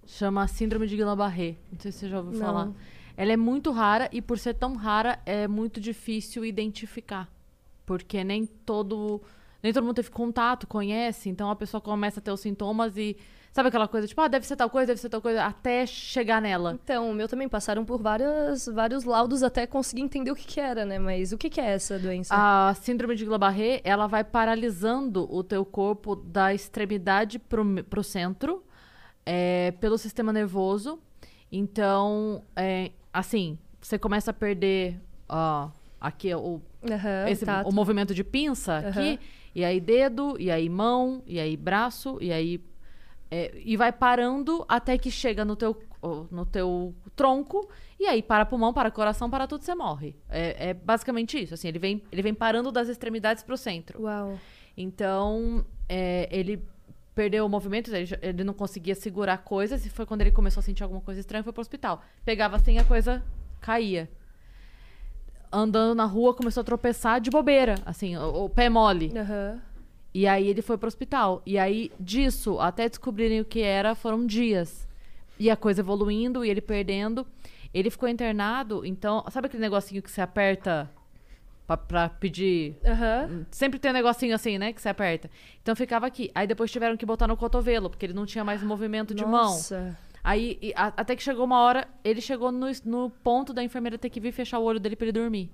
chama 0.06 0.48
Síndrome 0.48 0.88
de 0.88 0.96
Guillain-Barré. 0.96 1.58
Não 1.72 1.80
sei 1.80 1.92
se 1.92 2.00
você 2.00 2.10
já 2.10 2.18
ouviu 2.18 2.40
Não. 2.40 2.46
falar. 2.46 2.72
Ela 3.18 3.34
é 3.34 3.38
muito 3.38 3.72
rara 3.72 4.10
e, 4.14 4.22
por 4.22 4.40
ser 4.40 4.54
tão 4.54 4.76
rara, 4.76 5.20
é 5.26 5.48
muito 5.48 5.82
difícil 5.82 6.46
identificar. 6.46 7.30
Porque 7.86 8.24
nem 8.24 8.46
todo, 8.46 9.22
nem 9.62 9.74
todo 9.74 9.84
mundo 9.84 9.96
teve 9.96 10.10
contato, 10.10 10.66
conhece, 10.68 11.28
então 11.28 11.50
a 11.50 11.56
pessoa 11.56 11.82
começa 11.82 12.20
a 12.20 12.24
ter 12.24 12.32
os 12.32 12.40
sintomas 12.40 12.96
e... 12.96 13.18
Sabe 13.60 13.68
aquela 13.68 13.90
coisa, 13.90 14.08
tipo, 14.08 14.22
ah, 14.22 14.30
deve 14.30 14.48
ser 14.48 14.56
tal 14.56 14.70
coisa, 14.70 14.88
deve 14.88 15.02
ser 15.02 15.10
tal 15.10 15.22
coisa, 15.22 15.44
até 15.44 15.86
chegar 15.86 16.42
nela. 16.42 16.80
Então, 16.82 17.12
o 17.12 17.14
meu 17.14 17.28
também 17.28 17.50
passaram 17.50 17.84
por 17.84 18.02
várias, 18.02 18.68
vários 18.68 19.04
laudos 19.04 19.44
até 19.44 19.68
conseguir 19.68 20.02
entender 20.02 20.32
o 20.32 20.36
que, 20.36 20.48
que 20.48 20.62
era, 20.62 20.86
né? 20.86 20.98
Mas 20.98 21.34
o 21.34 21.38
que, 21.38 21.50
que 21.50 21.60
é 21.60 21.72
essa 21.72 22.00
doença? 22.00 22.34
A 22.34 22.74
síndrome 22.76 23.18
de 23.18 23.26
Guillain-Barré, 23.26 23.82
ela 23.84 24.08
vai 24.08 24.24
paralisando 24.24 25.28
o 25.30 25.44
teu 25.44 25.66
corpo 25.66 26.16
da 26.16 26.54
extremidade 26.54 27.38
pro, 27.38 27.84
pro 27.84 28.02
centro, 28.02 28.64
é, 29.26 29.72
pelo 29.72 29.98
sistema 29.98 30.32
nervoso. 30.32 30.98
Então, 31.52 32.46
é, 32.56 32.92
assim, 33.12 33.60
você 33.82 34.00
começa 34.00 34.32
a 34.32 34.34
perder 34.34 35.02
ó, 35.28 35.68
aqui 36.00 36.34
o, 36.34 36.62
Aham, 36.90 37.28
esse, 37.28 37.46
tato. 37.46 37.68
o 37.68 37.74
movimento 37.74 38.16
de 38.16 38.24
pinça 38.24 38.78
aqui, 38.78 39.20
e 39.54 39.66
aí 39.66 39.82
dedo, 39.82 40.38
e 40.40 40.50
aí 40.50 40.70
mão, 40.70 41.22
e 41.28 41.42
aí 41.42 41.58
braço, 41.58 42.18
e 42.22 42.32
aí 42.32 42.69
é, 43.32 43.52
e 43.64 43.78
vai 43.78 43.92
parando 43.92 44.66
até 44.68 44.98
que 44.98 45.12
chega 45.12 45.46
no 45.46 45.56
teu, 45.56 45.78
no 46.32 46.46
teu 46.46 46.96
tronco, 47.16 47.70
e 48.00 48.06
aí 48.08 48.24
para 48.24 48.46
pulmão, 48.46 48.74
para 48.74 48.90
coração, 48.90 49.30
para 49.30 49.46
tudo, 49.46 49.64
você 49.64 49.76
morre. 49.76 50.16
É, 50.30 50.70
é 50.70 50.74
basicamente 50.74 51.42
isso. 51.42 51.54
Assim, 51.54 51.68
ele 51.68 51.80
vem, 51.80 52.02
ele 52.12 52.22
vem 52.22 52.34
parando 52.34 52.72
das 52.72 52.90
extremidades 52.90 53.44
pro 53.44 53.58
centro. 53.58 54.02
Uau. 54.02 54.40
Então, 54.76 55.66
é, 55.88 56.28
ele 56.32 56.64
perdeu 57.14 57.46
o 57.46 57.50
movimento, 57.50 57.94
ele, 57.94 58.18
ele 58.22 58.44
não 58.44 58.54
conseguia 58.54 58.96
segurar 58.96 59.40
coisas, 59.40 59.86
e 59.86 59.90
foi 59.90 60.06
quando 60.06 60.22
ele 60.22 60.32
começou 60.32 60.62
a 60.62 60.64
sentir 60.64 60.84
alguma 60.84 61.02
coisa 61.02 61.20
estranha, 61.20 61.44
foi 61.44 61.54
pro 61.54 61.62
hospital. 61.62 62.02
Pegava 62.24 62.56
assim, 62.56 62.78
a 62.78 62.84
coisa 62.84 63.24
caía. 63.60 64.10
Andando 65.52 65.96
na 65.96 66.06
rua, 66.06 66.34
começou 66.34 66.62
a 66.62 66.64
tropeçar 66.64 67.20
de 67.20 67.30
bobeira, 67.30 67.76
assim, 67.86 68.16
o, 68.16 68.46
o 68.46 68.50
pé 68.50 68.70
mole. 68.70 69.12
Aham. 69.18 69.62
E 70.14 70.28
aí 70.28 70.48
ele 70.48 70.62
foi 70.62 70.78
pro 70.78 70.88
hospital. 70.88 71.42
E 71.46 71.58
aí, 71.58 71.92
disso, 72.00 72.60
até 72.60 72.90
descobrirem 72.90 73.42
o 73.42 73.46
que 73.46 73.62
era, 73.62 73.94
foram 73.96 74.26
dias. 74.26 74.88
E 75.38 75.50
a 75.50 75.56
coisa 75.56 75.82
evoluindo, 75.82 76.44
e 76.44 76.50
ele 76.50 76.62
perdendo. 76.62 77.26
Ele 77.74 77.90
ficou 77.92 78.10
internado, 78.10 78.84
então, 78.86 79.24
sabe 79.30 79.46
aquele 79.48 79.62
negocinho 79.62 80.02
que 80.02 80.10
você 80.10 80.22
aperta 80.22 80.90
pra, 81.68 81.78
pra 81.78 82.10
pedir. 82.10 82.76
Aham. 82.84 83.46
Sempre 83.52 83.78
tem 83.78 83.92
um 83.92 83.94
negocinho 83.94 84.34
assim, 84.34 84.58
né? 84.58 84.74
Que 84.74 84.82
você 84.82 84.90
aperta. 84.90 85.30
Então 85.62 85.76
ficava 85.76 86.08
aqui. 86.08 86.32
Aí 86.34 86.48
depois 86.48 86.72
tiveram 86.72 86.98
que 86.98 87.06
botar 87.06 87.28
no 87.28 87.38
cotovelo, 87.38 87.90
porque 87.90 88.08
ele 88.08 88.14
não 88.14 88.26
tinha 88.26 88.44
mais 88.44 88.64
movimento 88.64 89.14
de 89.14 89.24
mão. 89.24 89.32
Nossa. 89.52 89.96
Aí, 90.24 90.58
e 90.62 90.74
a- 90.76 90.92
até 90.98 91.16
que 91.16 91.22
chegou 91.24 91.46
uma 91.46 91.62
hora, 91.62 91.88
ele 92.04 92.20
chegou 92.20 92.52
no, 92.52 92.66
no 92.84 93.10
ponto 93.24 93.54
da 93.54 93.64
enfermeira 93.64 93.98
ter 93.98 94.10
que 94.10 94.20
vir 94.20 94.32
fechar 94.32 94.58
o 94.60 94.64
olho 94.64 94.80
dele 94.80 94.96
pra 94.96 95.06
ele 95.06 95.12
dormir. 95.14 95.50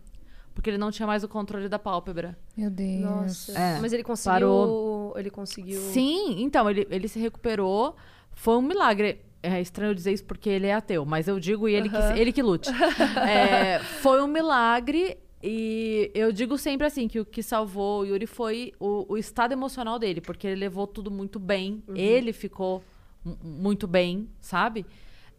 Porque 0.56 0.70
ele 0.70 0.78
não 0.80 0.90
tinha 0.90 1.06
mais 1.06 1.24
o 1.24 1.28
controle 1.28 1.70
da 1.70 1.78
pálpebra. 1.78 2.36
Meu 2.58 2.72
Deus. 2.72 3.02
Nossa. 3.02 3.52
É, 3.52 3.80
Mas 3.80 3.94
ele 3.94 4.04
conseguiu. 4.04 4.32
parou. 4.34 5.14
Ele 5.18 5.30
conseguiu. 5.30 5.80
Sim, 5.92 6.42
então, 6.42 6.68
ele, 6.70 6.88
ele 6.90 7.08
se 7.08 7.20
recuperou. 7.20 7.96
Foi 8.32 8.56
um 8.58 8.62
milagre. 8.62 9.20
É 9.44 9.62
estranho 9.62 9.94
dizer 9.94 10.14
isso 10.14 10.24
porque 10.24 10.50
ele 10.50 10.66
é 10.66 10.74
ateu, 10.74 11.06
mas 11.06 11.28
eu 11.28 11.40
digo 11.40 11.70
e 11.70 11.76
ele, 11.76 11.88
Aham. 11.90 12.14
que, 12.14 12.20
ele 12.20 12.32
que 12.34 12.42
lute. 12.42 12.72
É, 13.30 13.78
foi 14.02 14.20
um 14.24 14.28
milagre 14.28 15.20
e 15.44 16.10
eu 16.16 16.32
digo 16.32 16.58
sempre 16.58 16.88
assim, 16.88 17.08
que 17.08 17.20
o 17.20 17.26
que 17.26 17.44
salvou 17.44 18.02
o 18.02 18.06
Yuri 18.06 18.26
foi 18.26 18.74
o, 18.80 19.06
o 19.08 19.18
estado 19.18 19.52
emocional 19.52 20.00
dele, 20.00 20.20
porque 20.20 20.48
ele 20.48 20.56
levou 20.60 20.88
tudo 20.88 21.12
muito 21.12 21.38
bem. 21.38 21.84
Ele 21.94 22.34
ficou 22.34 22.82
mu- 23.24 23.38
muito 23.44 23.86
bem, 23.88 24.28
sabe? 24.42 24.84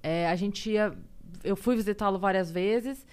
É, 0.02 0.28
a 0.28 0.36
gente 0.36 0.70
ia... 0.70 0.96
Eu 1.42 1.56
fui 1.56 1.74
visitá-lo 1.74 2.18
várias 2.18 2.48
vezes. 2.50 3.04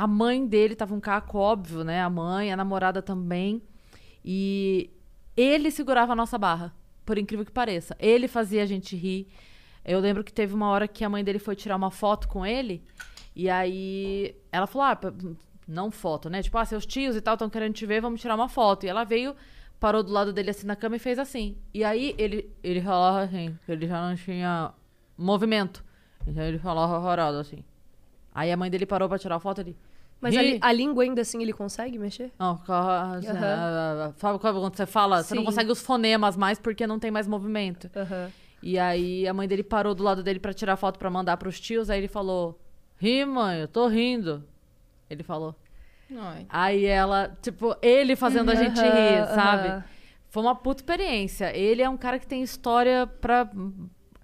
A 0.00 0.06
mãe 0.06 0.46
dele 0.46 0.74
tava 0.74 0.94
um 0.94 0.98
caco, 0.98 1.36
óbvio, 1.36 1.84
né? 1.84 2.00
A 2.00 2.08
mãe, 2.08 2.50
a 2.50 2.56
namorada 2.56 3.02
também. 3.02 3.60
E 4.24 4.88
ele 5.36 5.70
segurava 5.70 6.14
a 6.14 6.16
nossa 6.16 6.38
barra, 6.38 6.74
por 7.04 7.18
incrível 7.18 7.44
que 7.44 7.52
pareça. 7.52 7.94
Ele 7.98 8.26
fazia 8.26 8.62
a 8.62 8.66
gente 8.66 8.96
rir. 8.96 9.28
Eu 9.84 10.00
lembro 10.00 10.24
que 10.24 10.32
teve 10.32 10.54
uma 10.54 10.70
hora 10.70 10.88
que 10.88 11.04
a 11.04 11.08
mãe 11.10 11.22
dele 11.22 11.38
foi 11.38 11.54
tirar 11.54 11.76
uma 11.76 11.90
foto 11.90 12.28
com 12.28 12.46
ele. 12.46 12.82
E 13.36 13.50
aí 13.50 14.34
ela 14.50 14.66
falou: 14.66 14.86
Ah, 14.86 14.98
não 15.68 15.90
foto, 15.90 16.30
né? 16.30 16.42
Tipo, 16.42 16.56
ah, 16.56 16.64
seus 16.64 16.86
tios 16.86 17.14
e 17.14 17.20
tal 17.20 17.34
estão 17.34 17.50
querendo 17.50 17.74
te 17.74 17.84
ver, 17.84 18.00
vamos 18.00 18.22
tirar 18.22 18.36
uma 18.36 18.48
foto. 18.48 18.86
E 18.86 18.88
ela 18.88 19.04
veio, 19.04 19.36
parou 19.78 20.02
do 20.02 20.10
lado 20.10 20.32
dele 20.32 20.48
assim 20.48 20.66
na 20.66 20.76
cama 20.76 20.96
e 20.96 20.98
fez 20.98 21.18
assim. 21.18 21.58
E 21.74 21.84
aí 21.84 22.14
ele, 22.16 22.50
ele 22.62 22.80
falava 22.80 23.20
assim, 23.20 23.54
ele 23.68 23.86
já 23.86 24.08
não 24.08 24.16
tinha 24.16 24.72
movimento. 25.18 25.84
Então 26.26 26.42
ele 26.42 26.58
falava 26.58 26.96
horrorado 26.96 27.36
assim. 27.36 27.62
Aí 28.34 28.50
a 28.50 28.56
mãe 28.56 28.70
dele 28.70 28.86
parou 28.86 29.06
pra 29.06 29.18
tirar 29.18 29.36
a 29.36 29.40
foto 29.40 29.60
ali. 29.60 29.76
Mas 30.20 30.36
a, 30.36 30.42
li- 30.42 30.58
a 30.60 30.72
língua 30.72 31.02
ainda 31.04 31.22
assim 31.22 31.40
ele 31.42 31.52
consegue 31.52 31.98
mexer? 31.98 32.30
Não, 32.38 32.60
Aham. 32.68 34.12
sabe 34.18 34.38
quando 34.38 34.76
você 34.76 34.86
fala? 34.86 35.22
Você 35.22 35.34
não 35.34 35.42
Sim. 35.42 35.46
consegue 35.46 35.72
os 35.72 35.80
fonemas 35.80 36.36
mais 36.36 36.58
porque 36.58 36.86
não 36.86 36.98
tem 36.98 37.10
mais 37.10 37.26
movimento. 37.26 37.90
Aham. 37.96 38.30
E 38.62 38.78
aí 38.78 39.26
a 39.26 39.32
mãe 39.32 39.48
dele 39.48 39.62
parou 39.62 39.94
do 39.94 40.02
lado 40.02 40.22
dele 40.22 40.38
pra 40.38 40.52
tirar 40.52 40.76
foto 40.76 40.98
pra 40.98 41.08
mandar 41.08 41.36
pros 41.38 41.58
tios. 41.58 41.88
Aí 41.88 41.98
ele 41.98 42.08
falou: 42.08 42.60
Ri, 42.98 43.24
mãe, 43.24 43.60
eu 43.60 43.68
tô 43.68 43.86
rindo. 43.88 44.44
Ele 45.08 45.22
falou. 45.22 45.54
Ai. 46.14 46.46
Aí 46.48 46.84
ela, 46.84 47.34
tipo, 47.40 47.74
ele 47.80 48.14
fazendo 48.16 48.50
a 48.50 48.54
gente 48.54 48.80
rir, 48.80 49.26
sabe? 49.34 49.82
Foi 50.28 50.42
uma 50.42 50.54
puta 50.54 50.82
experiência. 50.82 51.56
Ele 51.56 51.80
é 51.82 51.88
um 51.88 51.96
cara 51.96 52.18
que 52.18 52.26
tem 52.26 52.42
história 52.42 53.06
pra 53.06 53.48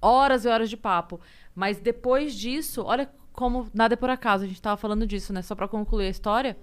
horas 0.03 0.45
e 0.45 0.49
horas 0.49 0.69
de 0.69 0.77
papo. 0.77 1.19
Mas 1.55 1.79
depois 1.81 2.35
disso, 2.35 2.83
olha 2.85 3.09
como 3.37 3.69
nada 3.73 3.95
é 3.95 3.97
por 3.97 4.11
acaso. 4.11 4.45
A 4.45 4.47
gente 4.49 4.61
tava 4.61 4.77
falando 4.77 5.07
disso, 5.07 5.33
né? 5.33 5.43
Só 5.43 5.55
pra 5.55 5.69
concluir 5.69 6.07
a 6.07 6.11
história. 6.11 6.57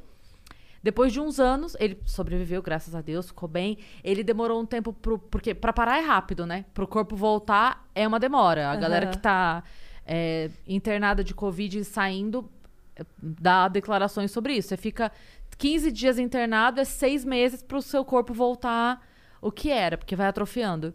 Depois 0.82 1.14
de 1.14 1.22
uns 1.22 1.40
anos, 1.40 1.78
ele 1.80 1.98
sobreviveu, 2.06 2.62
graças 2.62 2.94
a 2.94 3.00
Deus, 3.00 3.28
ficou 3.28 3.48
bem. 3.48 3.78
Ele 4.04 4.24
demorou 4.24 4.60
um 4.60 4.66
tempo 4.66 4.92
pro. 4.92 5.18
Porque 5.18 5.54
pra 5.54 5.72
parar 5.72 6.00
é 6.00 6.02
rápido, 6.02 6.46
né? 6.46 6.66
Pro 6.74 6.86
corpo 6.86 7.16
voltar 7.16 7.88
é 7.96 8.06
uma 8.06 8.20
demora. 8.20 8.70
A 8.70 8.76
galera 8.76 9.06
Aham. 9.06 9.14
que 9.14 9.20
tá 9.20 9.64
é, 10.06 10.50
internada 10.68 11.24
de 11.24 11.34
Covid 11.34 11.78
e 11.78 11.86
saindo 11.86 12.50
é, 12.96 13.06
dá 13.18 13.70
declarações 13.70 14.32
sobre 14.32 14.56
isso. 14.56 14.70
Você 14.70 14.78
fica 14.78 15.12
15 15.58 15.92
dias 15.92 16.20
internado, 16.20 16.82
é 16.82 16.84
seis 16.84 17.24
meses 17.24 17.62
pro 17.62 17.82
seu 17.82 18.04
corpo 18.04 18.34
voltar 18.34 19.02
o 19.42 19.52
que 19.52 19.70
era, 19.70 19.98
porque 19.98 20.16
vai 20.16 20.28
atrofiando. 20.28 20.94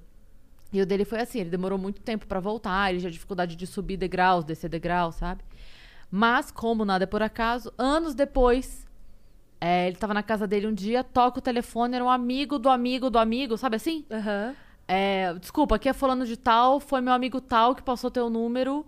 E 0.72 0.82
o 0.82 0.86
dele 0.86 1.04
foi 1.04 1.20
assim, 1.20 1.40
ele 1.40 1.50
demorou 1.50 1.78
muito 1.78 2.02
tempo 2.02 2.26
pra 2.26 2.40
voltar, 2.40 2.90
ele 2.90 2.98
já 2.98 3.08
tinha 3.08 3.12
dificuldade 3.12 3.56
de 3.56 3.66
subir 3.66 3.96
degraus, 3.96 4.44
descer 4.44 4.68
degraus, 4.68 5.14
sabe? 5.14 5.42
Mas, 6.10 6.50
como 6.50 6.84
nada 6.84 7.04
é 7.04 7.06
por 7.06 7.22
acaso, 7.22 7.72
anos 7.76 8.14
depois, 8.14 8.86
é, 9.60 9.88
ele 9.88 9.96
tava 9.96 10.14
na 10.14 10.22
casa 10.22 10.46
dele 10.46 10.66
um 10.66 10.72
dia, 10.72 11.04
toca 11.04 11.38
o 11.38 11.42
telefone, 11.42 11.96
era 11.96 12.04
um 12.04 12.10
amigo 12.10 12.58
do 12.58 12.68
amigo 12.68 13.10
do 13.10 13.18
amigo, 13.18 13.56
sabe 13.56 13.76
assim? 13.76 14.04
Aham. 14.10 14.54
É, 14.86 15.34
desculpa, 15.34 15.76
aqui 15.76 15.88
é 15.88 15.92
fulano 15.92 16.24
de 16.24 16.36
tal, 16.36 16.80
foi 16.80 17.02
meu 17.02 17.12
amigo 17.12 17.42
tal 17.42 17.74
que 17.74 17.82
passou 17.82 18.10
teu 18.10 18.30
número. 18.30 18.86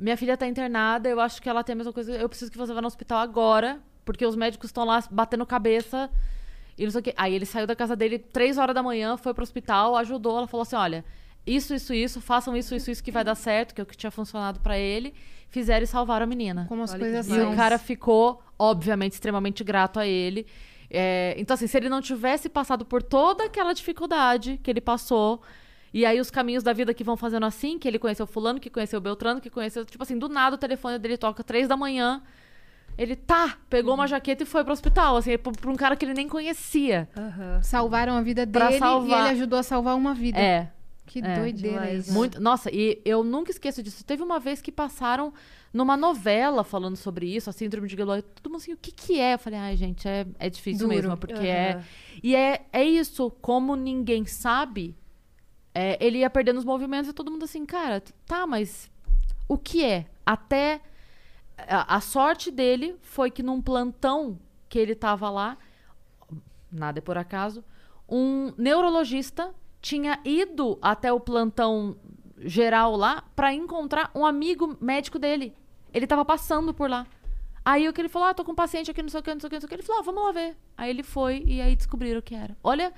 Minha 0.00 0.16
filha 0.16 0.36
tá 0.36 0.46
internada, 0.46 1.08
eu 1.08 1.20
acho 1.20 1.40
que 1.40 1.48
ela 1.48 1.62
tem 1.62 1.74
a 1.74 1.76
mesma 1.76 1.92
coisa. 1.92 2.12
Eu 2.16 2.28
preciso 2.28 2.50
que 2.50 2.58
você 2.58 2.74
vá 2.74 2.80
no 2.80 2.88
hospital 2.88 3.20
agora, 3.20 3.80
porque 4.04 4.26
os 4.26 4.34
médicos 4.34 4.70
estão 4.70 4.84
lá 4.84 5.02
batendo 5.08 5.46
cabeça 5.46 6.10
e 6.76 6.84
não 6.84 6.90
sei 6.90 7.00
o 7.00 7.04
quê. 7.04 7.14
Aí 7.16 7.32
ele 7.32 7.46
saiu 7.46 7.66
da 7.66 7.76
casa 7.76 7.94
dele 7.94 8.18
três 8.18 8.58
horas 8.58 8.74
da 8.74 8.82
manhã, 8.82 9.16
foi 9.16 9.32
pro 9.32 9.44
hospital, 9.44 9.96
ajudou. 9.96 10.36
Ela 10.36 10.48
falou 10.48 10.62
assim: 10.62 10.76
olha, 10.76 11.04
isso, 11.46 11.72
isso, 11.72 11.94
isso, 11.94 12.20
façam 12.20 12.56
isso, 12.56 12.74
isso, 12.74 12.90
isso 12.90 13.02
que 13.02 13.12
vai 13.12 13.22
dar 13.22 13.36
certo, 13.36 13.72
que 13.72 13.80
é 13.80 13.84
o 13.84 13.86
que 13.86 13.96
tinha 13.96 14.10
funcionado 14.10 14.58
pra 14.58 14.76
ele. 14.76 15.14
Fizeram 15.56 15.84
e 15.84 15.86
salvaram 15.86 16.24
a 16.24 16.26
menina. 16.26 16.66
Como 16.68 16.82
as 16.82 16.92
Olha 16.92 17.00
coisas 17.00 17.26
E 17.28 17.34
são. 17.34 17.52
o 17.52 17.56
cara 17.56 17.78
ficou, 17.78 18.42
obviamente, 18.58 19.12
extremamente 19.12 19.64
grato 19.64 19.98
a 19.98 20.06
ele. 20.06 20.46
É, 20.90 21.34
então, 21.38 21.54
assim, 21.54 21.66
se 21.66 21.74
ele 21.78 21.88
não 21.88 22.02
tivesse 22.02 22.46
passado 22.50 22.84
por 22.84 23.02
toda 23.02 23.44
aquela 23.44 23.72
dificuldade 23.72 24.60
que 24.62 24.70
ele 24.70 24.82
passou, 24.82 25.40
e 25.94 26.04
aí 26.04 26.20
os 26.20 26.30
caminhos 26.30 26.62
da 26.62 26.74
vida 26.74 26.92
que 26.92 27.02
vão 27.02 27.16
fazendo 27.16 27.46
assim, 27.46 27.78
que 27.78 27.88
ele 27.88 27.98
conheceu 27.98 28.26
fulano, 28.26 28.60
que 28.60 28.68
conheceu 28.68 29.00
Beltrano, 29.00 29.40
que 29.40 29.48
conheceu, 29.48 29.82
tipo 29.86 30.02
assim, 30.02 30.18
do 30.18 30.28
nada 30.28 30.56
o 30.56 30.58
telefone 30.58 30.98
dele 30.98 31.16
toca 31.16 31.42
três 31.42 31.66
da 31.66 31.74
manhã, 31.74 32.20
ele 32.98 33.16
tá, 33.16 33.56
pegou 33.70 33.94
uma 33.94 34.06
jaqueta 34.06 34.42
e 34.42 34.46
foi 34.46 34.62
pro 34.62 34.74
hospital, 34.74 35.16
assim, 35.16 35.38
pra, 35.38 35.52
pra 35.52 35.70
um 35.70 35.74
cara 35.74 35.96
que 35.96 36.04
ele 36.04 36.12
nem 36.12 36.28
conhecia. 36.28 37.08
Aham. 37.16 37.62
Salvaram 37.62 38.14
a 38.14 38.20
vida 38.20 38.44
dele 38.44 38.76
e 38.76 38.78
salvar. 38.78 39.20
ele 39.20 39.30
ajudou 39.38 39.58
a 39.58 39.62
salvar 39.62 39.96
uma 39.96 40.12
vida. 40.12 40.38
É, 40.38 40.70
Que 41.06 41.20
É, 41.20 41.38
doideira 41.38 41.92
isso. 41.92 42.12
Muito, 42.12 42.40
nossa, 42.40 42.70
e 42.70 43.00
eu 43.04 43.22
nunca 43.22 43.50
esqueço 43.50 43.82
disso. 43.82 44.04
Teve 44.04 44.22
uma 44.22 44.38
vez 44.40 44.60
que 44.60 44.72
passaram 44.72 45.32
numa 45.72 45.96
novela 45.96 46.64
falando 46.64 46.96
sobre 46.96 47.26
isso, 47.34 47.48
a 47.48 47.52
síndrome 47.52 47.86
de 47.86 47.94
Guillain. 47.96 48.22
Todo 48.22 48.50
mundo 48.50 48.60
assim, 48.60 48.72
o 48.72 48.76
que 48.76 48.90
que 48.90 49.20
é? 49.20 49.34
Eu 49.34 49.38
falei, 49.38 49.58
ai, 49.58 49.76
gente, 49.76 50.06
é, 50.08 50.26
é 50.38 50.50
difícil 50.50 50.88
Duro. 50.88 50.96
mesmo, 50.96 51.16
porque 51.16 51.46
é... 51.46 51.74
Aham. 51.74 51.84
E 52.22 52.34
é, 52.34 52.66
é 52.72 52.84
isso, 52.84 53.30
como 53.40 53.76
ninguém 53.76 54.24
sabe, 54.24 54.96
é, 55.74 55.96
ele 56.04 56.18
ia 56.18 56.30
perdendo 56.30 56.58
os 56.58 56.64
movimentos 56.64 57.10
e 57.10 57.12
todo 57.12 57.30
mundo 57.30 57.44
assim, 57.44 57.64
cara, 57.64 58.02
tá, 58.26 58.46
mas 58.46 58.90
o 59.48 59.56
que 59.56 59.84
é? 59.84 60.06
Até... 60.24 60.80
A, 61.58 61.96
a 61.96 62.00
sorte 62.00 62.50
dele 62.50 62.96
foi 63.00 63.30
que 63.30 63.42
num 63.42 63.62
plantão 63.62 64.38
que 64.68 64.78
ele 64.78 64.94
tava 64.94 65.30
lá, 65.30 65.56
nada 66.70 66.98
é 66.98 67.02
por 67.02 67.16
acaso, 67.16 67.64
um 68.08 68.52
neurologista 68.58 69.54
tinha 69.86 70.18
ido 70.24 70.76
até 70.82 71.12
o 71.12 71.20
plantão 71.20 71.96
geral 72.38 72.96
lá 72.96 73.22
pra 73.36 73.54
encontrar 73.54 74.10
um 74.16 74.26
amigo 74.26 74.76
médico 74.80 75.16
dele. 75.16 75.54
Ele 75.94 76.08
tava 76.08 76.24
passando 76.24 76.74
por 76.74 76.90
lá. 76.90 77.06
Aí 77.64 77.88
o 77.88 77.92
que 77.92 78.00
ele 78.00 78.08
falou, 78.08 78.26
ah, 78.28 78.34
tô 78.34 78.44
com 78.44 78.50
um 78.50 78.54
paciente 78.56 78.90
aqui, 78.90 79.00
não 79.00 79.08
sei 79.08 79.20
o 79.20 79.22
que, 79.22 79.32
não 79.32 79.40
sei 79.40 79.46
o 79.46 79.50
que, 79.50 79.54
não 79.56 79.60
sei 79.60 79.66
o 79.66 79.68
que. 79.68 79.74
Ele 79.76 79.82
falou, 79.84 80.00
ah, 80.00 80.04
vamos 80.04 80.24
lá 80.24 80.32
ver. 80.32 80.56
Aí 80.76 80.90
ele 80.90 81.04
foi 81.04 81.44
e 81.46 81.60
aí 81.60 81.76
descobriram 81.76 82.18
o 82.18 82.22
que 82.22 82.34
era. 82.34 82.56
Olha, 82.64 82.92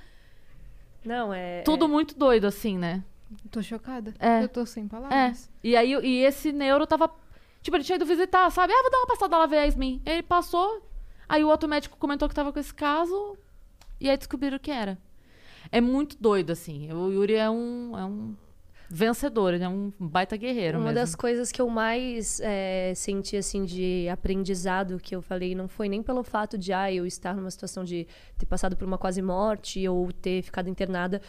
Não, 1.04 1.32
é. 1.32 1.60
tudo 1.62 1.84
é- 1.84 1.88
muito 1.88 2.14
doido 2.18 2.46
assim, 2.46 2.78
né? 2.78 3.04
Tô 3.50 3.62
chocada. 3.62 4.14
É. 4.18 4.42
Eu 4.44 4.48
tô 4.48 4.64
sem 4.64 4.86
É. 4.86 4.88
palavras. 4.88 5.50
E 5.62 5.76
aí 5.76 5.92
e 5.92 6.24
esse 6.24 6.52
neuro 6.52 6.86
tava. 6.86 7.10
Tipo, 7.60 7.76
ele 7.76 7.84
tinha 7.84 7.96
ido 7.96 8.06
visitar, 8.06 8.50
sabe? 8.50 8.72
Ah, 8.72 8.80
vou 8.82 8.90
dar 8.90 8.98
uma 8.98 9.06
passada 9.08 9.36
lá 9.36 9.44
ver 9.46 9.58
a 9.58 9.64
Yasmin. 9.64 10.00
Ele 10.06 10.22
passou. 10.22 10.82
Aí 11.28 11.44
o 11.44 11.48
outro 11.48 11.68
médico 11.68 11.98
comentou 11.98 12.26
que 12.28 12.34
tava 12.34 12.50
com 12.50 12.58
esse 12.58 12.72
caso. 12.72 13.36
E 14.00 14.08
aí 14.08 14.16
descobriram 14.16 14.56
o 14.56 14.60
que 14.60 14.70
era. 14.70 14.96
É 15.70 15.80
muito 15.80 16.16
doido, 16.20 16.50
assim. 16.50 16.92
O 16.92 17.10
Yuri 17.10 17.34
é 17.34 17.50
um, 17.50 17.98
é 17.98 18.04
um 18.04 18.34
vencedor, 18.90 19.52
ele 19.52 19.64
é 19.64 19.68
um 19.68 19.92
baita 19.98 20.36
guerreiro 20.36 20.78
Uma 20.78 20.86
mesmo. 20.86 21.00
das 21.00 21.14
coisas 21.14 21.52
que 21.52 21.60
eu 21.60 21.68
mais 21.68 22.40
é, 22.40 22.92
senti, 22.94 23.36
assim, 23.36 23.64
de 23.64 24.08
aprendizado 24.08 24.98
que 24.98 25.14
eu 25.14 25.20
falei, 25.20 25.54
não 25.54 25.68
foi 25.68 25.88
nem 25.88 26.02
pelo 26.02 26.22
fato 26.22 26.56
de, 26.56 26.72
ah, 26.72 26.90
eu 26.90 27.04
estar 27.06 27.34
numa 27.34 27.50
situação 27.50 27.84
de 27.84 28.06
ter 28.38 28.46
passado 28.46 28.76
por 28.76 28.86
uma 28.86 28.96
quase 28.96 29.20
morte 29.20 29.86
ou 29.86 30.10
ter 30.10 30.42
ficado 30.42 30.70
internada, 30.70 31.20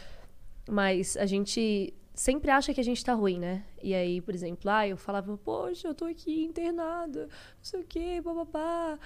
mas 0.70 1.18
a 1.18 1.26
gente 1.26 1.94
sempre 2.14 2.50
acha 2.52 2.74
que 2.74 2.80
a 2.80 2.84
gente 2.84 3.04
tá 3.04 3.14
ruim, 3.14 3.40
né? 3.40 3.64
E 3.82 3.94
aí, 3.94 4.22
por 4.22 4.34
exemplo, 4.34 4.70
ah, 4.70 4.88
eu 4.88 4.96
falava, 4.96 5.38
poxa, 5.38 5.88
eu 5.88 5.94
tô 5.94 6.06
aqui 6.06 6.44
internada, 6.44 7.24
não 7.24 7.64
sei 7.64 7.80
o 7.82 7.86
quê, 7.86 8.22
bababá. 8.22 8.98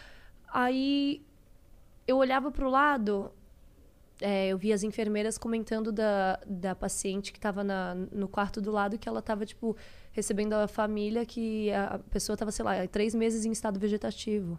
Aí 0.51 1.25
eu 2.07 2.17
olhava 2.17 2.51
pro 2.51 2.69
lado, 2.69 3.31
é, 4.23 4.47
eu 4.47 4.57
vi 4.57 4.71
as 4.71 4.83
enfermeiras 4.83 5.37
comentando 5.37 5.91
da, 5.91 6.39
da 6.47 6.73
paciente 6.73 7.33
que 7.33 7.37
estava 7.37 7.61
no 8.09 8.27
quarto 8.29 8.61
do 8.61 8.71
lado 8.71 8.97
que 8.97 9.09
ela 9.09 9.19
estava, 9.19 9.45
tipo, 9.45 9.75
recebendo 10.13 10.53
a 10.53 10.65
família 10.65 11.25
que 11.25 11.69
a 11.73 11.99
pessoa 12.09 12.35
estava, 12.35 12.49
sei 12.49 12.63
lá, 12.63 12.87
três 12.87 13.13
meses 13.13 13.43
em 13.43 13.51
estado 13.51 13.77
vegetativo. 13.77 14.57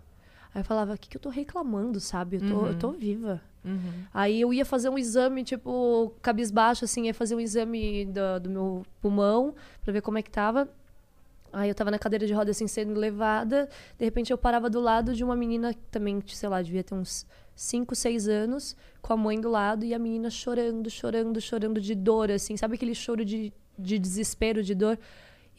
Aí 0.55 0.61
eu 0.61 0.65
falava, 0.65 0.93
o 0.93 0.99
que, 0.99 1.09
que 1.09 1.17
eu 1.17 1.21
tô 1.21 1.31
reclamando, 1.31 1.99
sabe? 1.99 2.37
Eu 2.37 2.41
tô, 2.47 2.67
eu 2.67 2.79
tô 2.79 2.91
viva. 2.93 3.41
Uhum. 3.65 4.05
Aí 4.13 4.39
eu 4.39 4.53
ia 4.53 4.67
fazer 4.67 4.91
um 4.91 4.99
exame, 4.99 5.43
tipo, 5.43 6.15
cabisbaixo, 6.21 6.85
assim, 6.85 7.07
ia 7.07 7.15
fazer 7.15 7.35
um 7.35 7.41
exame 7.41 8.05
do, 8.05 8.41
do 8.43 8.51
meu 8.51 8.83
pulmão 9.01 9.55
pra 9.83 9.95
ver 9.95 10.03
como 10.03 10.19
é 10.19 10.23
que 10.23 10.31
tava. 10.31 10.69
Aí 11.51 11.71
eu 11.71 11.75
tava 11.75 11.91
na 11.91 11.99
cadeira 11.99 12.27
de 12.27 12.35
roda, 12.35 12.51
assim, 12.51 12.67
sendo 12.67 13.01
levada. 13.01 13.67
De 13.99 14.05
repente 14.05 14.31
eu 14.31 14.37
parava 14.37 14.69
do 14.69 14.79
lado 14.79 15.15
de 15.15 15.25
uma 15.25 15.35
menina 15.35 15.73
que 15.73 15.81
também, 15.91 16.23
sei 16.27 16.49
lá, 16.51 16.61
devia 16.61 16.85
ter 16.85 16.95
uns 16.95 17.27
5, 17.55 17.95
6 17.95 18.29
anos, 18.29 18.77
com 19.01 19.13
a 19.13 19.17
mãe 19.17 19.41
do 19.41 19.49
lado, 19.49 19.85
e 19.85 19.95
a 19.95 19.99
menina 19.99 20.31
chorando, 20.31 20.91
chorando, 20.91 21.41
chorando 21.41 21.81
de 21.81 21.95
dor, 21.95 22.31
assim. 22.31 22.57
Sabe 22.57 22.75
aquele 22.75 22.95
choro 22.95 23.25
de, 23.25 23.53
de 23.79 23.99
desespero, 23.99 24.63
de 24.63 24.75
dor? 24.75 24.99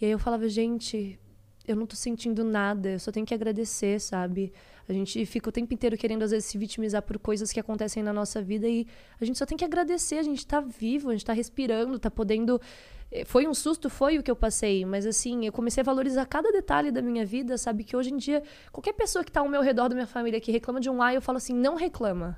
E 0.01 0.05
aí 0.05 0.11
eu 0.11 0.19
falava, 0.19 0.47
gente, 0.49 1.19
eu 1.67 1.75
não 1.75 1.85
tô 1.85 1.95
sentindo 1.95 2.43
nada, 2.43 2.89
eu 2.89 2.99
só 2.99 3.11
tenho 3.11 3.25
que 3.25 3.33
agradecer, 3.33 3.99
sabe? 3.99 4.51
A 4.87 4.93
gente 4.93 5.25
fica 5.25 5.49
o 5.49 5.51
tempo 5.51 5.73
inteiro 5.73 5.97
querendo, 5.97 6.23
às 6.23 6.31
vezes, 6.31 6.45
se 6.45 6.57
vitimizar 6.57 7.01
por 7.01 7.17
coisas 7.17 7.51
que 7.51 7.59
acontecem 7.59 8.03
na 8.03 8.13
nossa 8.13 8.41
vida 8.41 8.67
e 8.67 8.85
a 9.19 9.25
gente 9.25 9.37
só 9.37 9.45
tem 9.45 9.57
que 9.57 9.65
agradecer, 9.65 10.17
a 10.17 10.23
gente 10.23 10.45
tá 10.45 10.59
vivo, 10.59 11.09
a 11.09 11.13
gente 11.13 11.25
tá 11.25 11.33
respirando, 11.33 11.97
tá 11.97 12.11
podendo. 12.11 12.61
Eh, 13.11 13.25
Foi 13.25 13.47
um 13.47 13.53
susto, 13.53 13.89
foi 13.89 14.17
o 14.17 14.23
que 14.23 14.29
eu 14.31 14.35
passei, 14.35 14.85
mas 14.85 15.05
assim, 15.05 15.45
eu 15.45 15.51
comecei 15.51 15.81
a 15.81 15.83
valorizar 15.83 16.25
cada 16.25 16.51
detalhe 16.51 16.91
da 16.91 17.01
minha 17.01 17.25
vida, 17.25 17.57
sabe? 17.57 17.83
Que 17.83 17.95
hoje 17.95 18.11
em 18.13 18.17
dia, 18.17 18.43
qualquer 18.71 18.93
pessoa 18.93 19.23
que 19.23 19.31
tá 19.31 19.39
ao 19.41 19.49
meu 19.49 19.61
redor 19.61 19.87
da 19.89 19.95
minha 19.95 20.07
família 20.07 20.39
que 20.39 20.51
reclama 20.51 20.79
de 20.79 20.89
um 20.89 21.01
A, 21.01 21.13
eu 21.13 21.21
falo 21.21 21.37
assim: 21.37 21.53
não 21.53 21.75
reclama. 21.75 22.37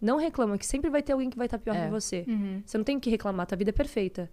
Não 0.00 0.18
reclama, 0.18 0.58
que 0.58 0.66
sempre 0.66 0.90
vai 0.90 1.02
ter 1.02 1.12
alguém 1.12 1.30
que 1.30 1.36
vai 1.36 1.46
estar 1.46 1.58
pior 1.58 1.74
É. 1.76 1.84
que 1.86 1.90
você. 1.90 2.24
Uhum. 2.28 2.62
Você 2.66 2.76
não 2.76 2.84
tem 2.84 3.00
que 3.00 3.08
reclamar, 3.08 3.46
tua 3.46 3.56
vida 3.56 3.70
é 3.70 3.72
perfeita. 3.72 4.30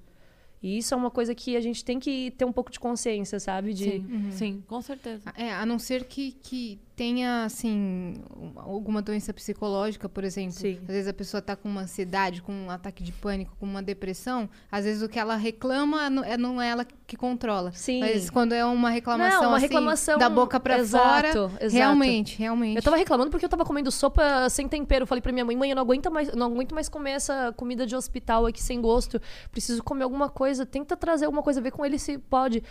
E 0.61 0.77
isso 0.77 0.93
é 0.93 0.97
uma 0.97 1.09
coisa 1.09 1.33
que 1.33 1.55
a 1.55 1.61
gente 1.61 1.83
tem 1.83 1.97
que 1.99 2.31
ter 2.38 2.45
um 2.45 2.51
pouco 2.51 2.69
de 2.71 2.79
consciência, 2.79 3.39
sabe? 3.39 3.73
De, 3.73 3.83
Sim, 3.85 4.27
sim, 4.31 4.63
com 4.67 4.79
certeza. 4.81 5.33
É, 5.35 5.51
a 5.53 5.65
não 5.65 5.79
ser 5.79 6.03
que, 6.03 6.33
que 6.33 6.79
tenha, 7.02 7.45
assim, 7.45 8.14
um- 8.38 8.52
alguma 8.57 9.02
doença 9.02 9.34
psicológica, 9.34 10.07
por 10.07 10.23
exemplo. 10.23 10.52
Sim. 10.53 10.78
Às 10.84 10.88
vezes 10.88 11.07
a 11.07 11.14
pessoa 11.14 11.41
tá 11.41 11.56
com 11.56 11.68
uma 11.68 11.82
ansiedade, 11.82 12.44
com 12.44 12.53
um 12.53 12.69
ataque 12.69 13.02
de 13.02 13.11
pânico, 13.11 13.56
com 13.60 13.65
uma 13.65 13.82
depressão. 13.82 14.48
Às 14.72 14.86
vezes 14.86 15.02
o 15.02 15.10
que 15.10 15.18
ela 15.18 15.36
reclama 15.36 16.11
não 16.11 16.23
é, 16.23 16.38
não 16.38 16.61
é 16.61 16.69
ela 16.69 16.86
que 17.07 17.18
controla. 17.18 17.72
Sim. 17.73 18.02
Mas 18.02 18.30
quando 18.30 18.53
é 18.53 18.64
uma 18.64 18.91
reclamação, 18.91 19.41
Não, 19.41 19.48
uma 19.49 19.57
assim, 19.57 19.65
reclamação- 19.65 20.19
da 20.19 20.30
boca 20.30 20.60
pra 20.60 20.78
Exato, 20.78 21.03
fora, 21.03 21.28
exato. 21.60 21.73
realmente, 21.73 22.38
realmente. 22.38 22.76
Eu 22.78 22.84
tava 22.84 22.98
reclamando 22.98 23.32
porque 23.32 23.45
eu 23.45 23.49
tava 23.49 23.65
comendo 23.65 23.90
sopa 23.90 24.48
sem 24.52 24.68
tempero. 24.68 25.02
Eu 25.02 25.07
falei 25.07 25.23
pra 25.23 25.32
minha 25.32 25.44
mãe, 25.44 25.57
mãe, 25.57 25.72
eu 25.72 25.76
não 25.76 25.82
aguento 25.82 26.11
mais, 26.11 26.32
não 26.36 26.45
aguento 26.45 26.76
mais 26.76 26.88
comer 26.88 27.11
essa 27.14 27.52
comida 27.57 27.88
de 27.88 27.95
hospital 27.95 28.45
aqui 28.45 28.61
sem 28.61 28.80
gosto. 28.80 29.19
Preciso 29.52 29.82
comer 29.84 30.03
alguma 30.03 30.30
coisa. 30.30 30.68
Tenta 30.68 30.95
trazer 30.95 31.26
alguma 31.26 31.41
coisa, 31.41 31.60
ver 31.60 31.72
com 31.72 31.84
ele 31.84 31.98
se 31.98 32.19
pode. 32.19 32.61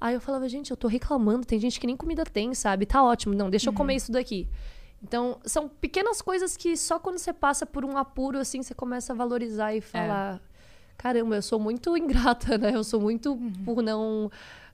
Aí 0.00 0.14
eu 0.14 0.20
falava, 0.20 0.48
gente, 0.48 0.70
eu 0.70 0.76
tô 0.76 0.88
reclamando. 0.88 1.46
Tem 1.46 1.58
gente 1.60 1.78
que 1.78 1.86
nem 1.86 1.96
comida 1.96 2.24
tem, 2.24 2.54
sabe? 2.54 2.86
Tá 2.86 3.02
ótimo. 3.02 3.34
Não, 3.34 3.50
deixa 3.50 3.68
eu 3.68 3.72
comer 3.72 3.96
isso 3.96 4.10
daqui. 4.10 4.48
Então, 5.02 5.38
são 5.44 5.68
pequenas 5.68 6.20
coisas 6.22 6.56
que 6.56 6.76
só 6.76 6.98
quando 6.98 7.18
você 7.18 7.32
passa 7.32 7.64
por 7.66 7.84
um 7.84 7.96
apuro, 7.96 8.38
assim, 8.38 8.62
você 8.62 8.74
começa 8.74 9.12
a 9.12 9.16
valorizar 9.16 9.74
e 9.74 9.80
falar... 9.80 10.40
Caramba, 10.96 11.36
eu 11.36 11.42
sou 11.42 11.58
muito 11.58 11.96
ingrata, 11.98 12.58
né? 12.58 12.74
Eu 12.74 12.84
sou 12.84 13.00
muito 13.00 13.38
por 13.64 13.82
não... 13.82 14.30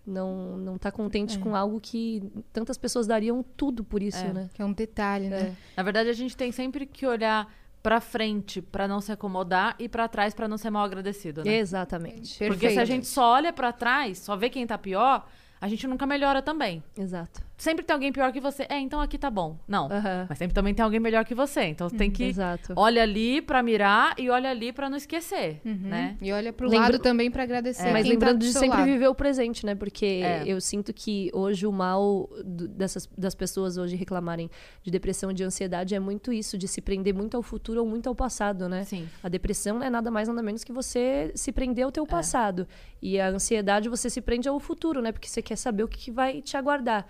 Não, 0.09 0.57
não 0.57 0.79
tá 0.79 0.93
contente 0.93 1.37
com 1.37 1.57
algo 1.57 1.81
que 1.81 2.23
tantas 2.53 2.79
pessoas 2.79 3.09
dariam 3.09 3.45
tudo 3.57 3.83
por 3.83 4.01
isso, 4.01 4.25
É. 4.25 4.33
né? 4.33 4.51
Que 4.55 4.63
é 4.63 4.65
um 4.65 4.73
detalhe, 4.73 5.29
né? 5.29 5.57
Na 5.77 5.83
verdade, 5.83 6.09
a 6.09 6.13
gente 6.13 6.37
tem 6.37 6.53
sempre 6.53 6.87
que 6.87 7.05
olhar 7.05 7.53
pra 7.87 8.01
frente 8.01 8.61
pra 8.61 8.89
não 8.89 9.01
se 9.01 9.13
acomodar 9.13 9.77
e 9.79 9.89
pra 9.89 10.09
trás 10.09 10.35
pra 10.35 10.49
não 10.49 10.59
ser 10.59 10.71
mal 10.71 10.85
agradecido, 10.85 11.45
né? 11.45 11.55
Exatamente. 11.59 12.37
Porque 12.45 12.69
se 12.69 12.73
a 12.73 12.79
Perfeito. 12.79 12.87
gente 12.87 13.07
só 13.07 13.35
olha 13.35 13.53
pra 13.53 13.71
trás, 13.71 14.19
só 14.19 14.35
vê 14.35 14.51
quem 14.51 14.67
tá 14.67 14.77
pior, 14.77 15.25
a 15.61 15.69
gente 15.69 15.87
nunca 15.87 16.05
melhora 16.05 16.43
também. 16.43 16.83
Exato. 16.99 17.41
Sempre 17.59 17.85
tem 17.87 17.95
alguém 17.95 18.13
pior 18.13 18.31
que 18.33 18.41
você. 18.41 18.67
É, 18.69 18.79
então 18.79 19.01
aqui 19.01 19.17
tá 19.17 19.31
bom. 19.31 19.59
Não. 19.67 19.87
Aham. 19.91 20.27
Mas 20.29 20.37
sempre 20.37 20.53
também 20.55 20.75
tem 20.75 20.85
alguém 20.85 21.01
melhor 21.01 21.25
que 21.25 21.35
você. 21.35 21.63
Então 21.65 21.89
tem 21.89 22.11
que. 22.11 22.25
Exato. 22.25 22.75
Olha 22.77 23.03
ali 23.03 23.41
pra 23.41 23.63
mirar 23.63 24.15
e 24.19 24.29
olha 24.29 24.51
ali 24.51 24.73
pra 24.75 24.91
não 24.91 24.97
esquecer, 24.99 25.61
né? 25.65 26.19
E 26.21 26.31
olha 26.33 26.53
pro 26.53 26.69
Lembra- 26.69 26.87
lado 26.89 26.99
também 26.99 27.31
pra 27.31 27.45
agradecer. 27.45 27.91
Mas 27.93 28.03
quem 28.03 28.13
lembrando 28.13 28.33
tá 28.35 28.39
do 28.41 28.47
de 28.47 28.53
sempre 28.53 28.69
lado. 28.79 28.85
viver 28.85 29.09
o 29.09 29.15
presente, 29.15 29.65
né? 29.65 29.75
Porque 29.75 30.05
É. 30.23 30.43
eu 30.47 30.61
sinto 30.61 30.93
que 30.93 31.31
hoje 31.33 31.67
o 31.67 31.73
mal 31.73 32.29
dessas, 32.45 33.09
das 33.17 33.35
pessoas 33.35 33.79
hoje 33.79 33.97
reclamarem 33.97 34.51
de 34.83 34.91
depressão 34.91 35.31
e 35.31 35.35
de 35.35 35.43
ansiedade 35.43 35.95
é 35.95 35.99
muito 35.99 36.31
isso, 36.33 36.59
de 36.59 36.69
se 36.69 36.83
prender 36.83 37.15
muito 37.15 37.39
ao 37.39 37.43
futuro 37.43 37.81
ou 37.81 37.87
muito 37.89 38.07
ao 38.07 38.15
passado, 38.15 38.69
né? 38.69 38.85
Sim. 38.85 39.09
A 39.23 39.29
depressão 39.31 39.83
é 39.83 39.89
nada 39.89 40.11
mais 40.11 40.29
nada 40.29 40.43
menos 40.43 40.63
que 40.63 40.73
você 40.73 41.33
se 41.35 41.51
prender 41.53 41.87
ao 41.87 41.91
teu 41.91 42.05
É. 42.05 42.07
passado. 42.07 42.69
E 43.01 43.19
a 43.19 43.29
ansiedade 43.29 43.89
você 43.89 44.11
se 44.11 44.21
prende 44.21 44.47
ao 44.47 44.61
futuro, 44.61 45.01
né? 45.01 45.11
Porque 45.11 45.27
você 45.29 45.41
quer 45.41 45.57
saber 45.57 45.85
o 45.85 45.89
que, 45.89 45.97
que 45.99 46.11
vai 46.11 46.43
te 46.43 46.55
aguardar. 46.57 47.07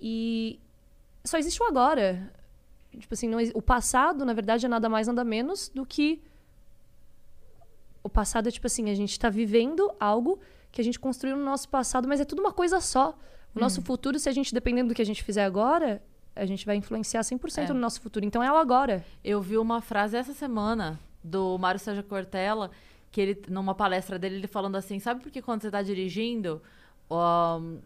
E 0.00 0.58
só 1.24 1.38
existe 1.38 1.62
o 1.62 1.66
agora. 1.66 2.32
Tipo 2.98 3.14
assim, 3.14 3.28
não 3.28 3.38
o 3.54 3.62
passado, 3.62 4.24
na 4.24 4.32
verdade, 4.32 4.66
é 4.66 4.68
nada 4.68 4.88
mais 4.88 5.06
nada 5.06 5.22
menos 5.24 5.68
do 5.68 5.84
que 5.86 6.20
o 8.02 8.08
passado 8.08 8.48
é 8.48 8.50
tipo 8.50 8.66
assim, 8.66 8.88
a 8.90 8.94
gente 8.94 9.18
tá 9.18 9.28
vivendo 9.28 9.90
algo 10.00 10.38
que 10.72 10.80
a 10.80 10.84
gente 10.84 10.98
construiu 10.98 11.36
no 11.36 11.44
nosso 11.44 11.68
passado, 11.68 12.08
mas 12.08 12.20
é 12.20 12.24
tudo 12.24 12.40
uma 12.40 12.52
coisa 12.52 12.80
só. 12.80 13.10
O 13.54 13.58
Hum. 13.58 13.60
nosso 13.60 13.82
futuro, 13.82 14.18
se 14.18 14.28
a 14.28 14.32
gente, 14.32 14.54
dependendo 14.54 14.88
do 14.88 14.94
que 14.94 15.02
a 15.02 15.06
gente 15.06 15.22
fizer 15.22 15.44
agora, 15.44 16.02
a 16.34 16.46
gente 16.46 16.64
vai 16.64 16.76
influenciar 16.76 17.22
100% 17.22 17.70
É. 17.70 17.74
no 17.74 17.80
nosso 17.80 18.00
futuro. 18.00 18.24
Então 18.24 18.42
é 18.42 18.50
o 18.50 18.56
agora. 18.56 19.04
Eu 19.22 19.40
vi 19.42 19.58
uma 19.58 19.80
frase 19.80 20.16
essa 20.16 20.32
semana 20.32 20.98
do 21.22 21.58
Mário 21.58 21.78
Sérgio 21.80 22.04
Cortella, 22.04 22.70
que 23.10 23.20
ele, 23.20 23.42
numa 23.48 23.74
palestra 23.74 24.18
dele, 24.18 24.36
ele 24.36 24.46
falando 24.46 24.76
assim: 24.76 24.98
sabe 24.98 25.20
por 25.22 25.30
que 25.30 25.42
quando 25.42 25.62
você 25.62 25.70
tá 25.70 25.82
dirigindo, 25.82 26.62
um, 27.10 27.78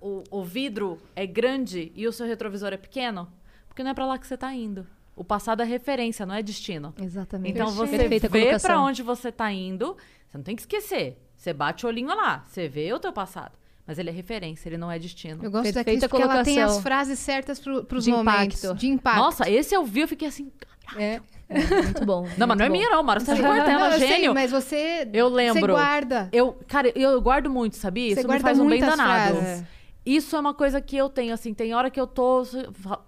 o, 0.00 0.22
o 0.30 0.42
vidro 0.44 1.00
é 1.14 1.26
grande 1.26 1.92
e 1.94 2.06
o 2.06 2.12
seu 2.12 2.26
retrovisor 2.26 2.72
é 2.72 2.76
pequeno? 2.76 3.28
Porque 3.68 3.82
não 3.82 3.90
é 3.90 3.94
pra 3.94 4.06
lá 4.06 4.18
que 4.18 4.26
você 4.26 4.36
tá 4.36 4.52
indo. 4.54 4.86
O 5.14 5.24
passado 5.24 5.62
é 5.62 5.64
referência, 5.64 6.26
não 6.26 6.34
é 6.34 6.42
destino. 6.42 6.94
Exatamente. 7.00 7.54
Então 7.54 7.70
você 7.70 7.96
Perfeita 7.96 8.28
vê 8.28 8.58
pra 8.58 8.80
onde 8.80 9.02
você 9.02 9.32
tá 9.32 9.50
indo, 9.50 9.96
você 10.28 10.36
não 10.36 10.44
tem 10.44 10.54
que 10.54 10.62
esquecer. 10.62 11.18
Você 11.36 11.52
bate 11.52 11.86
o 11.86 11.88
olhinho 11.88 12.08
lá, 12.08 12.44
você 12.46 12.68
vê 12.68 12.92
o 12.92 12.98
teu 12.98 13.12
passado. 13.12 13.52
Mas 13.86 13.98
ele 13.98 14.10
é 14.10 14.12
referência, 14.12 14.68
ele 14.68 14.76
não 14.76 14.90
é 14.90 14.98
destino. 14.98 15.44
Eu 15.44 15.50
gosto 15.50 15.72
da 15.72 15.84
Perfeita 15.84 16.08
Cris 16.08 16.10
porque 16.10 16.22
ela 16.22 16.42
tem 16.42 16.60
as 16.60 16.80
frases 16.80 17.18
certas 17.18 17.58
pro, 17.60 17.84
pros 17.84 18.04
De 18.04 18.10
momentos. 18.10 18.64
impacto. 18.64 18.78
De 18.78 18.88
impacto. 18.88 19.18
Nossa, 19.18 19.48
esse 19.48 19.74
eu 19.74 19.84
vi, 19.84 20.00
eu 20.00 20.08
fiquei 20.08 20.26
assim. 20.28 20.50
É. 20.96 21.20
Muito 21.48 22.04
bom. 22.04 22.26
Não, 22.36 22.46
mas 22.46 22.58
não 22.58 22.66
é 22.66 22.68
minha, 22.68 22.90
não. 22.90 23.02
Mário 23.02 23.24
Sérgio 23.24 23.44
Cortella, 23.44 23.78
Não, 23.78 23.92
eu 23.92 23.98
sei, 23.98 24.08
gênio. 24.08 24.34
mas 24.34 24.50
você... 24.50 25.08
Eu 25.12 25.28
lembro. 25.28 25.60
Você 25.60 25.66
guarda. 25.66 26.28
Eu, 26.32 26.58
cara, 26.66 26.92
eu, 26.94 27.20
guardo 27.20 27.48
muito, 27.48 27.76
sabia? 27.76 28.14
Você 28.14 28.20
Isso 28.20 28.28
me 28.28 28.40
faz 28.40 28.58
um 28.58 28.68
bem 28.68 28.80
danado. 28.80 29.36
frases. 29.36 29.64
Isso 30.06 30.36
é 30.36 30.38
uma 30.38 30.54
coisa 30.54 30.80
que 30.80 30.96
eu 30.96 31.08
tenho, 31.08 31.34
assim, 31.34 31.52
tem 31.52 31.74
hora 31.74 31.90
que 31.90 32.00
eu 32.00 32.06
tô. 32.06 32.44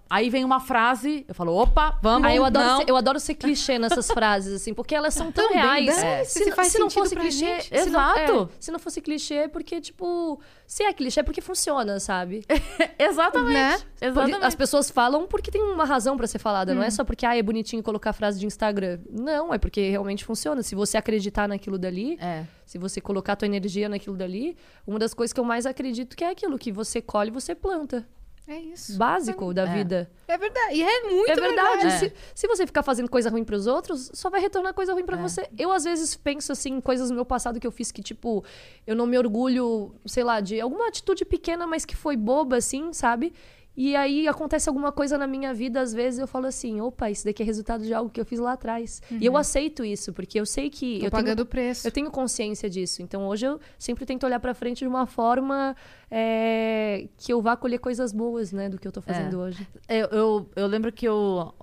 Aí 0.09 0.29
vem 0.29 0.43
uma 0.43 0.59
frase, 0.59 1.23
eu 1.27 1.33
falo, 1.33 1.55
opa, 1.55 1.97
vamos. 2.01 2.27
Ah, 2.27 2.35
eu 2.35 2.43
adoro, 2.43 2.65
não. 2.65 2.77
ser, 2.79 2.89
eu 2.89 2.97
adoro 2.97 3.19
ser 3.21 3.35
clichê 3.35 3.79
nessas 3.79 4.07
frases, 4.11 4.53
assim, 4.53 4.73
porque 4.73 4.93
elas 4.93 5.13
são 5.13 5.31
tão 5.31 5.47
Também, 5.47 5.61
reais. 5.63 5.85
dane-se, 5.95 6.39
se 6.69 6.77
não- 6.79 6.89
fosse 6.89 7.15
clichê. 7.15 7.37
gente. 7.61 7.63
se 7.67 7.89
não- 7.89 8.01
Exato. 8.15 8.19
é, 8.19 8.47
se 8.59 8.71
não 8.71 8.79
fosse 8.79 8.99
clichê, 9.01 9.33
é 9.35 9.47
porque, 9.47 9.79
tipo. 9.79 10.41
Se 10.69 10.83
é 10.83 10.93
clichê, 10.93 11.21
é 11.21 11.23
porque 11.23 11.41
funciona, 11.41 11.99
sabe? 11.99 12.45
Exatamente. 12.99 13.53
Né? 13.53 13.79
Exatamente. 13.99 14.33
Porque 14.33 14.45
As 14.45 14.53
pessoas 14.53 14.91
falam 14.91 15.25
porque 15.25 15.49
tem 15.49 15.63
uma 15.63 15.83
razão 15.83 16.15
pra 16.15 16.27
ser 16.27 16.37
falada, 16.37 16.71
Hum. 16.71 16.75
não 16.75 16.83
é 16.83 16.91
só 16.91 17.03
porque 17.03 17.25
ah, 17.25 17.35
é 17.35 17.41
bonitinho 17.41 17.81
colocar 17.81 18.13
frase 18.13 18.39
de 18.39 18.45
Instagram. 18.45 18.99
Não, 19.09 19.51
é 19.51 19.57
porque 19.57 19.89
realmente 19.89 20.23
funciona. 20.23 20.61
Se 20.61 20.75
você 20.75 20.95
acreditar 20.95 21.47
naquilo 21.47 21.79
dali, 21.79 22.19
É. 22.21 22.45
se 22.67 22.77
você 22.77 23.01
colocar 23.01 23.35
tua 23.35 23.47
energia 23.47 23.89
naquilo 23.89 24.15
dali, 24.15 24.55
uma 24.85 24.99
das 24.99 25.11
coisas 25.11 25.33
que 25.33 25.39
eu 25.39 25.43
mais 25.43 25.65
acredito 25.65 26.15
que 26.15 26.23
é 26.23 26.29
aquilo 26.29 26.55
que 26.59 26.71
você 26.71 27.01
colhe, 27.01 27.31
você 27.31 27.55
planta. 27.55 28.07
É 28.49 28.57
isso. 28.57 28.97
Básico 28.97 29.53
da 29.53 29.61
É. 29.61 29.73
vida. 29.75 30.09
É 30.27 30.35
verdade. 30.35 30.73
E 30.73 30.81
é 30.81 31.01
muito 31.03 31.29
É 31.29 31.35
verdade. 31.35 31.85
É. 31.85 31.89
Se, 31.91 32.13
se 32.33 32.47
você 32.47 32.65
ficar 32.65 32.81
fazendo 32.81 33.07
coisa 33.07 33.29
ruim 33.29 33.43
pros 33.43 33.67
outros, 33.67 34.09
só 34.11 34.27
vai 34.27 34.41
retornar 34.41 34.73
coisa 34.73 34.91
ruim 34.91 35.05
pra 35.05 35.17
você. 35.17 35.47
Eu, 35.55 35.71
às 35.71 35.83
vezes, 35.83 36.15
penso 36.15 36.51
assim, 36.51 36.71
em 36.77 36.81
coisas 36.81 37.11
no 37.11 37.15
meu 37.15 37.25
passado 37.25 37.59
que 37.59 37.67
eu 37.67 37.71
fiz 37.71 37.91
que, 37.91 38.01
tipo, 38.01 38.43
eu 38.87 38.95
não 38.95 39.05
me 39.05 39.19
orgulho, 39.19 39.93
sei 40.07 40.23
lá, 40.23 40.41
de 40.41 40.59
alguma 40.59 40.87
atitude 40.87 41.23
pequena, 41.25 41.67
mas 41.67 41.85
que 41.85 41.95
foi 41.95 42.17
boba, 42.17 42.57
assim, 42.57 42.91
sabe? 42.91 43.33
E 43.81 43.95
aí 43.95 44.27
acontece 44.27 44.67
alguma 44.67 44.91
coisa 44.91 45.17
na 45.17 45.25
minha 45.25 45.53
vida, 45.53 45.79
às 45.79 45.93
vezes 45.93 46.19
eu 46.19 46.27
falo 46.27 46.47
assim, 46.47 46.81
opa, 46.81 47.09
isso 47.09 47.23
daqui 47.23 47.41
é 47.41 47.45
resultado 47.45 47.81
de 47.81 47.93
algo 47.93 48.09
que 48.09 48.19
eu 48.19 48.25
fiz 48.25 48.37
lá 48.37 48.51
atrás. 48.51 49.01
E 49.09 49.25
eu 49.25 49.37
aceito 49.37 49.85
isso, 49.85 50.11
porque 50.11 50.37
eu 50.37 50.45
sei 50.45 50.69
que. 50.69 50.99
Tô 50.99 51.05
eu 51.05 51.11
pagando 51.11 51.37
tenho, 51.37 51.45
o 51.45 51.49
preço. 51.49 51.87
eu 51.87 51.91
tenho 51.93 52.11
consciência 52.11 52.69
disso. 52.69 53.01
Então 53.01 53.25
hoje 53.25 53.45
eu 53.45 53.57
sempre 53.77 54.05
tento 54.05 54.25
olhar 54.25 54.37
pra 54.41 54.53
frente 54.53 54.79
de 54.79 54.87
uma 54.87 55.05
forma 55.05 55.77
é, 56.11 57.07
que 57.15 57.31
eu 57.31 57.41
vá 57.41 57.55
colher 57.55 57.79
coisas 57.79 58.11
boas, 58.11 58.51
né, 58.51 58.67
do 58.67 58.77
que 58.77 58.85
eu 58.85 58.91
tô 58.91 59.01
fazendo 59.01 59.39
hoje. 59.39 59.65
Eu, 59.87 60.07
eu, 60.07 60.49
eu 60.57 60.67
lembro 60.67 60.91
que 60.91 61.07
eu. 61.07 61.53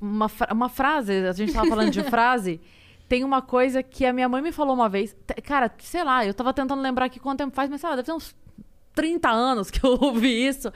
Uma, 0.00 0.28
uma 0.50 0.68
frase, 0.68 1.12
a 1.28 1.32
gente 1.32 1.52
tava 1.52 1.68
falando 1.68 1.92
de 1.92 2.02
frase. 2.10 2.60
Tem 3.08 3.22
uma 3.22 3.40
coisa 3.40 3.84
que 3.84 4.04
a 4.04 4.12
minha 4.12 4.28
mãe 4.28 4.42
me 4.42 4.50
falou 4.50 4.74
uma 4.74 4.88
vez. 4.88 5.14
Cara, 5.44 5.72
sei 5.78 6.02
lá, 6.02 6.26
eu 6.26 6.34
tava 6.34 6.52
tentando 6.52 6.82
lembrar 6.82 7.04
aqui 7.04 7.20
quanto 7.20 7.38
tempo 7.38 7.54
faz, 7.54 7.70
mas 7.70 7.80
sei 7.80 7.88
lá, 7.88 7.94
deve 7.94 8.06
ter 8.06 8.12
uns 8.12 8.34
30 8.96 9.30
anos 9.30 9.70
que 9.70 9.84
eu 9.86 9.90
ouvi 10.02 10.48
isso. 10.48 10.72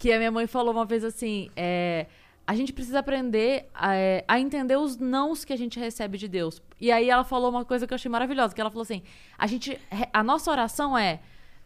Que 0.00 0.10
a 0.14 0.16
minha 0.16 0.32
mãe 0.32 0.46
falou 0.46 0.72
uma 0.72 0.86
vez 0.86 1.04
assim: 1.04 1.50
é, 1.54 2.06
a 2.46 2.54
gente 2.54 2.72
precisa 2.72 3.00
aprender 3.00 3.68
a, 3.74 3.94
é, 3.94 4.24
a 4.26 4.40
entender 4.40 4.76
os 4.76 4.96
nãos 4.96 5.44
que 5.44 5.52
a 5.52 5.56
gente 5.56 5.78
recebe 5.78 6.16
de 6.16 6.26
Deus. 6.26 6.62
E 6.80 6.90
aí 6.90 7.10
ela 7.10 7.22
falou 7.22 7.50
uma 7.50 7.66
coisa 7.66 7.86
que 7.86 7.92
eu 7.92 7.96
achei 7.96 8.10
maravilhosa, 8.10 8.54
que 8.54 8.60
ela 8.62 8.70
falou 8.70 8.80
assim: 8.80 9.02
a 9.36 9.46
gente. 9.46 9.78
A 10.10 10.24
nossa 10.24 10.50
oração 10.50 10.96
é. 10.96 11.20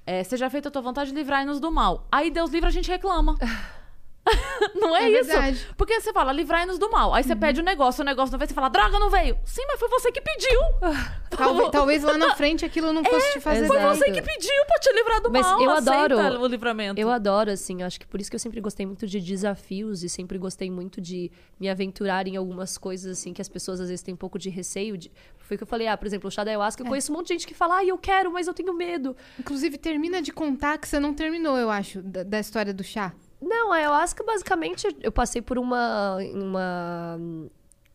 é, 0.05 0.25
seja 0.25 0.51
feita 0.51 0.69
a 0.69 0.73
tua 0.73 0.83
vontade, 0.83 1.15
livrai-nos 1.15 1.61
do 1.61 1.71
mal. 1.71 2.09
Aí 2.11 2.29
Deus 2.29 2.51
livra, 2.51 2.71
a 2.71 2.73
gente 2.73 2.91
reclama. 2.91 3.39
não 4.75 4.97
é, 4.97 5.05
É 5.05 5.11
isso? 5.21 5.29
verdade. 5.31 5.69
Porque 5.77 6.01
você 6.01 6.13
fala, 6.13 6.33
livrai-nos 6.33 6.79
do 6.79 6.91
mal. 6.91 7.13
Aí 7.15 7.23
você 7.23 7.37
pede 7.37 7.61
o 7.61 7.65
negócio, 7.65 8.03
o 8.03 8.05
negócio 8.05 8.33
não 8.33 8.39
veio, 8.39 8.49
você 8.49 8.55
fala, 8.55 8.69
droga, 8.69 8.99
não 8.99 9.11
veio. 9.11 9.37
Sim, 9.45 9.63
mas 9.69 9.79
foi 9.79 9.89
você 9.89 10.11
que 10.11 10.21
pediu. 10.21 10.61
Talvez, 11.37 11.71
talvez 11.71 12.03
lá 12.05 12.17
na 12.17 12.37
frente 12.37 12.65
aquilo 12.65 12.93
não 12.93 13.03
fosse 13.05 13.33
te 13.33 13.41
fazer 13.41 13.65
exato. 13.65 13.81
bem. 13.81 13.89
Você 13.89 14.13
que 14.13 14.23
pediu 14.23 14.65
pra 14.69 14.79
te 14.79 14.93
livrar 14.95 15.21
do 15.21 15.31
Mas 15.33 15.45
mal. 15.45 15.61
eu 15.61 15.71
adoro- 15.71 16.41
o 16.41 16.47
livramento. 16.47 17.01
Eu 17.01 17.11
adoro, 17.11 17.51
assim, 17.51 17.83
acho 17.83 17.99
que 17.99 18.07
por 18.07 18.21
isso 18.21 18.31
que 18.31 18.37
eu 18.37 18.41
sempre 18.41 18.61
gostei 18.61 18.87
muito 18.87 19.05
de 19.05 19.21
desafios 19.21 20.05
e 20.05 20.09
sempre 20.09 20.39
gostei 20.39 20.71
muito 20.71 21.01
de 21.01 21.33
me 21.59 21.69
aventurar 21.69 22.29
em 22.29 22.37
algumas 22.37 22.79
coisas, 22.79 23.19
assim, 23.19 23.33
que 23.33 23.43
as 23.43 23.49
pessoas 23.49 23.81
às 23.81 23.89
vezes 23.89 24.01
têm 24.03 24.15
um 24.15 24.17
pouco 24.17 24.39
de 24.39 24.49
receio. 24.49 24.97
De... 24.97 25.11
Foi 25.41 25.57
o 25.57 25.59
que 25.59 25.65
eu 25.65 25.67
falei, 25.67 25.89
ah, 25.89 25.97
por 25.97 26.07
exemplo, 26.07 26.29
o 26.29 26.31
chá 26.31 26.45
da 26.45 26.53
ayahuasca, 26.53 26.85
eu 26.85 26.87
conheço 26.87 27.11
um 27.13 27.17
monte 27.17 27.27
de 27.29 27.35
gente 27.35 27.49
que 27.49 27.55
fala, 27.55 27.79
ah, 27.79 27.85
eu 27.85 27.99
quero, 27.99 28.33
mas 28.33 28.47
eu 28.47 28.55
tenho 28.55 28.73
medo. 28.73 29.17
Inclusive, 29.37 29.77
termina 29.77 30.23
de 30.23 30.31
contar 30.33 30.79
que 30.79 30.87
você 30.87 31.01
não 31.01 31.13
terminou, 31.13 31.59
eu 31.59 31.69
acho, 31.69 32.01
da, 32.01 32.23
da 32.23 32.39
história 32.39 32.73
do 32.73 32.85
chá. 32.85 33.13
Não, 33.41 33.73
a 33.73 33.77
ayahuasca, 33.77 34.25
basicamente, 34.25 34.87
eu 35.03 35.13
passei 35.13 35.43
por 35.43 35.59
uma, 35.59 36.17
uma, 36.33 37.21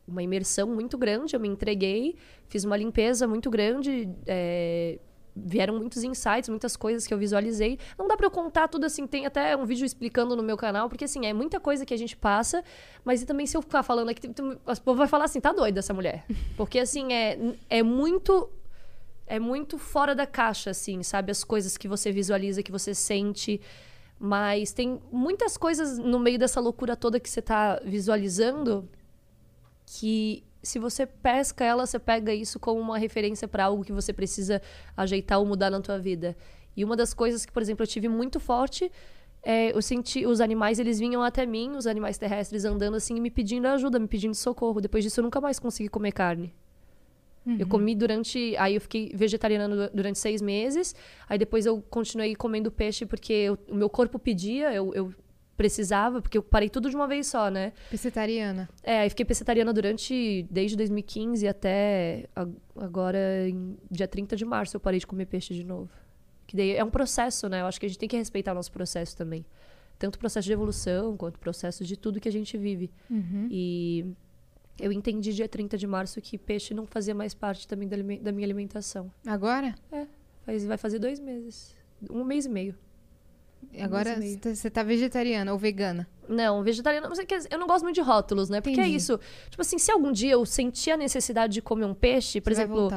uma 0.07 0.23
imersão 0.23 0.67
muito 0.67 0.97
grande, 0.97 1.35
eu 1.35 1.39
me 1.39 1.47
entreguei, 1.47 2.15
fiz 2.47 2.63
uma 2.63 2.77
limpeza 2.77 3.27
muito 3.27 3.49
grande, 3.49 4.09
é, 4.27 4.99
vieram 5.35 5.77
muitos 5.77 6.03
insights, 6.03 6.49
muitas 6.49 6.75
coisas 6.75 7.07
que 7.07 7.13
eu 7.13 7.17
visualizei. 7.17 7.79
Não 7.97 8.07
dá 8.07 8.15
pra 8.15 8.25
eu 8.25 8.31
contar 8.31 8.67
tudo 8.67 8.85
assim, 8.85 9.07
tem 9.07 9.25
até 9.25 9.55
um 9.55 9.65
vídeo 9.65 9.85
explicando 9.85 10.35
no 10.35 10.43
meu 10.43 10.57
canal, 10.57 10.89
porque 10.89 11.05
assim, 11.05 11.25
é 11.25 11.33
muita 11.33 11.59
coisa 11.59 11.85
que 11.85 11.93
a 11.93 11.97
gente 11.97 12.15
passa, 12.15 12.63
mas 13.03 13.23
também 13.23 13.45
se 13.45 13.55
eu 13.55 13.61
ficar 13.61 13.83
falando 13.83 14.09
aqui, 14.09 14.27
o 14.27 14.81
povo 14.81 14.97
vai 14.97 15.07
falar 15.07 15.25
assim, 15.25 15.39
tá 15.39 15.51
doida 15.51 15.79
essa 15.79 15.93
mulher. 15.93 16.25
Porque 16.57 16.79
assim, 16.79 17.13
é, 17.13 17.37
é 17.69 17.83
muito 17.83 18.49
é 19.29 19.39
muito 19.39 19.77
fora 19.77 20.15
da 20.15 20.25
caixa, 20.25 20.71
assim, 20.71 21.03
sabe? 21.03 21.31
As 21.31 21.43
coisas 21.43 21.77
que 21.77 21.87
você 21.87 22.11
visualiza, 22.11 22.63
que 22.63 22.71
você 22.71 22.95
sente. 22.95 23.61
Mas 24.19 24.73
tem 24.73 24.99
muitas 25.11 25.55
coisas 25.57 25.97
no 25.97 26.19
meio 26.19 26.37
dessa 26.37 26.59
loucura 26.59 26.95
toda 26.95 27.19
que 27.19 27.29
você 27.29 27.41
tá 27.41 27.79
visualizando 27.85 28.87
que 29.85 30.43
se 30.61 30.77
você 30.77 31.05
pesca 31.05 31.63
ela, 31.63 31.85
você 31.85 31.97
pega 31.97 32.33
isso 32.33 32.59
como 32.59 32.81
uma 32.81 32.97
referência 32.97 33.47
para 33.47 33.63
algo 33.65 33.83
que 33.83 33.93
você 33.93 34.11
precisa 34.11 34.61
ajeitar 34.95 35.39
ou 35.39 35.45
mudar 35.45 35.69
na 35.69 35.79
tua 35.79 35.97
vida. 35.97 36.35
E 36.75 36.83
uma 36.83 36.97
das 36.97 37.13
coisas 37.13 37.45
que, 37.45 37.51
por 37.51 37.61
exemplo, 37.61 37.83
eu 37.83 37.87
tive 37.87 38.09
muito 38.09 38.39
forte 38.39 38.91
é, 39.41 39.75
eu 39.75 39.81
senti 39.81 40.25
os 40.25 40.41
animais, 40.41 40.79
eles 40.79 40.99
vinham 40.99 41.23
até 41.23 41.45
mim, 41.45 41.71
os 41.75 41.87
animais 41.87 42.17
terrestres 42.17 42.65
andando 42.65 42.95
assim 42.95 43.19
me 43.19 43.29
pedindo 43.31 43.67
ajuda, 43.67 43.99
me 43.99 44.07
pedindo 44.07 44.35
socorro. 44.35 44.81
Depois 44.81 45.03
disso 45.03 45.19
eu 45.19 45.23
nunca 45.23 45.39
mais 45.39 45.59
consegui 45.59 45.89
comer 45.89 46.11
carne. 46.11 46.53
Eu 47.45 47.67
comi 47.67 47.95
durante. 47.95 48.55
Aí 48.57 48.75
eu 48.75 48.81
fiquei 48.81 49.11
vegetariana 49.13 49.87
du- 49.87 49.95
durante 49.95 50.19
seis 50.19 50.41
meses. 50.41 50.93
Aí 51.27 51.37
depois 51.37 51.65
eu 51.65 51.81
continuei 51.89 52.35
comendo 52.35 52.69
peixe 52.71 53.05
porque 53.05 53.33
eu- 53.33 53.57
o 53.69 53.75
meu 53.75 53.89
corpo 53.89 54.19
pedia, 54.19 54.71
eu, 54.73 54.93
eu 54.93 55.13
precisava, 55.57 56.21
porque 56.21 56.37
eu 56.37 56.43
parei 56.43 56.69
tudo 56.69 56.89
de 56.89 56.95
uma 56.95 57.07
vez 57.07 57.27
só, 57.27 57.49
né? 57.49 57.73
Pescetariana. 57.89 58.69
É, 58.83 58.99
aí 59.01 59.09
fiquei 59.09 59.25
pescetariana 59.25 59.73
durante. 59.73 60.45
desde 60.49 60.77
2015 60.77 61.47
até 61.47 62.27
agora, 62.75 63.47
em 63.49 63.75
dia 63.89 64.07
30 64.07 64.35
de 64.35 64.45
março, 64.45 64.75
eu 64.75 64.79
parei 64.79 64.99
de 64.99 65.07
comer 65.07 65.25
peixe 65.25 65.53
de 65.53 65.63
novo. 65.63 65.89
Que 66.47 66.55
daí 66.55 66.71
é 66.75 66.83
um 66.83 66.89
processo, 66.89 67.47
né? 67.49 67.61
Eu 67.61 67.65
acho 67.65 67.79
que 67.79 67.85
a 67.85 67.89
gente 67.89 67.99
tem 67.99 68.07
que 68.09 68.17
respeitar 68.17 68.51
o 68.51 68.55
nosso 68.55 68.71
processo 68.71 69.15
também. 69.17 69.45
Tanto 69.97 70.15
o 70.15 70.19
processo 70.19 70.45
de 70.45 70.53
evolução, 70.53 71.17
quanto 71.17 71.35
o 71.35 71.39
processo 71.39 71.83
de 71.83 71.97
tudo 71.97 72.19
que 72.19 72.29
a 72.29 72.31
gente 72.31 72.57
vive. 72.57 72.89
E 73.51 74.05
eu 74.79 74.91
entendi 74.91 75.33
dia 75.33 75.47
30 75.47 75.77
de 75.77 75.87
março 75.87 76.21
que 76.21 76.37
peixe 76.37 76.73
não 76.73 76.85
fazia 76.85 77.13
mais 77.13 77.33
parte 77.33 77.67
também 77.67 77.87
da, 77.87 77.97
da 78.21 78.31
minha 78.31 78.45
alimentação. 78.45 79.11
Agora? 79.25 79.75
Faz, 80.45 80.65
vai 80.65 80.77
fazer 80.77 80.99
dois 80.99 81.19
meses. 81.19 81.75
Um 82.09 82.23
mês 82.23 82.45
e 82.45 82.49
meio. 82.49 82.75
Agora 83.81 84.17
e 84.23 84.39
você 84.41 84.69
tá 84.69 84.83
vegetariana 84.83 85.51
ou 85.51 85.57
vegana? 85.57 86.07
Não, 86.27 86.63
vegetariano. 86.63 87.09
mas 87.09 87.19
é 87.19 87.25
Eu 87.51 87.59
não 87.59 87.67
gosto 87.67 87.83
muito 87.83 87.95
de 87.95 88.01
rótulos, 88.01 88.49
né? 88.49 88.61
Porque 88.61 88.79
é 88.79 88.83
Entendi. 88.83 88.95
isso. 88.95 89.19
Tipo 89.49 89.61
assim, 89.61 89.77
se 89.77 89.91
algum 89.91 90.11
dia 90.11 90.31
eu 90.31 90.45
sentir 90.45 90.91
a 90.91 90.97
necessidade 90.97 91.53
de 91.53 91.61
comer 91.61 91.85
um 91.85 91.93
peixe, 91.93 92.39
por 92.39 92.53
Você 92.53 92.61
exemplo. 92.61 92.89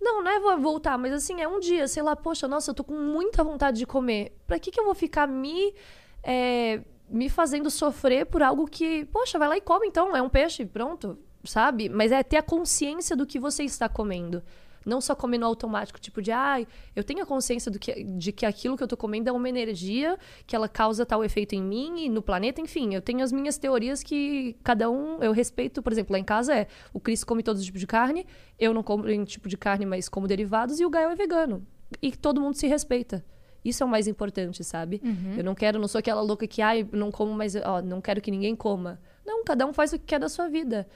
Não, 0.00 0.22
não 0.22 0.30
é 0.30 0.38
vou 0.38 0.58
voltar, 0.58 0.96
mas 0.96 1.12
assim, 1.12 1.40
é 1.40 1.48
um 1.48 1.58
dia, 1.58 1.88
sei 1.88 2.02
lá, 2.02 2.14
poxa, 2.14 2.46
nossa, 2.46 2.70
eu 2.70 2.74
tô 2.74 2.84
com 2.84 2.94
muita 2.94 3.42
vontade 3.42 3.78
de 3.78 3.86
comer. 3.86 4.36
Pra 4.46 4.58
que 4.58 4.70
que 4.70 4.78
eu 4.78 4.84
vou 4.84 4.94
ficar 4.94 5.26
me. 5.26 5.74
é, 6.22 6.80
me 7.08 7.28
fazendo 7.28 7.70
sofrer 7.70 8.26
por 8.26 8.42
algo 8.42 8.66
que, 8.66 9.06
poxa, 9.06 9.38
vai 9.38 9.48
lá 9.48 9.56
e 9.56 9.60
come 9.60 9.86
então, 9.86 10.14
é 10.14 10.20
um 10.20 10.28
peixe, 10.28 10.66
pronto, 10.66 11.18
sabe? 11.48 11.88
Mas 11.88 12.12
é 12.12 12.22
ter 12.22 12.36
a 12.36 12.42
consciência 12.42 13.16
do 13.16 13.26
que 13.26 13.38
você 13.38 13.64
está 13.64 13.88
comendo. 13.88 14.42
Não 14.86 15.00
só 15.00 15.14
comer 15.14 15.38
no 15.38 15.46
automático, 15.46 16.00
tipo 16.00 16.22
de, 16.22 16.30
ai, 16.30 16.66
eu 16.96 17.04
tenho 17.04 17.22
a 17.22 17.26
consciência 17.26 17.70
do 17.70 17.78
que, 17.78 18.04
de 18.04 18.32
que 18.32 18.46
aquilo 18.46 18.76
que 18.76 18.82
eu 18.82 18.88
tô 18.88 18.96
comendo 18.96 19.28
é 19.28 19.32
uma 19.32 19.48
energia, 19.48 20.18
que 20.46 20.56
ela 20.56 20.68
causa 20.68 21.04
tal 21.04 21.22
efeito 21.22 21.54
em 21.54 21.62
mim 21.62 22.04
e 22.04 22.08
no 22.08 22.22
planeta, 22.22 22.60
enfim. 22.60 22.94
Eu 22.94 23.02
tenho 23.02 23.22
as 23.22 23.30
minhas 23.30 23.58
teorias 23.58 24.02
que 24.02 24.56
cada 24.62 24.88
um, 24.90 25.22
eu 25.22 25.32
respeito, 25.32 25.82
por 25.82 25.92
exemplo, 25.92 26.12
lá 26.12 26.18
em 26.18 26.24
casa 26.24 26.54
é, 26.54 26.68
o 26.92 27.00
Cris 27.00 27.22
come 27.22 27.42
todos 27.42 27.60
os 27.60 27.66
tipos 27.66 27.80
de 27.80 27.86
carne, 27.86 28.26
eu 28.58 28.72
não 28.72 28.82
como 28.82 29.04
nenhum 29.04 29.24
tipo 29.24 29.48
de 29.48 29.58
carne, 29.58 29.84
mas 29.84 30.08
como 30.08 30.26
derivados, 30.26 30.80
e 30.80 30.86
o 30.86 30.90
Gael 30.90 31.10
é 31.10 31.14
vegano. 31.14 31.66
E 32.00 32.12
todo 32.12 32.40
mundo 32.40 32.54
se 32.54 32.66
respeita. 32.66 33.22
Isso 33.64 33.82
é 33.82 33.86
o 33.86 33.88
mais 33.88 34.06
importante, 34.06 34.62
sabe? 34.64 35.02
Eu 35.36 35.44
não 35.44 35.54
quero, 35.54 35.78
não 35.78 35.88
sou 35.88 35.98
aquela 35.98 36.22
louca 36.22 36.46
que, 36.46 36.62
ai, 36.62 36.88
não 36.92 37.10
como 37.10 37.34
mais, 37.34 37.56
ó, 37.56 37.82
não 37.82 38.00
quero 38.00 38.20
que 38.20 38.30
ninguém 38.30 38.54
coma. 38.56 39.00
Não, 39.26 39.44
cada 39.44 39.66
um 39.66 39.72
faz 39.72 39.92
o 39.92 39.98
que 39.98 40.06
quer 40.06 40.20
da 40.20 40.28
sua 40.28 40.48
vida. 40.48 40.88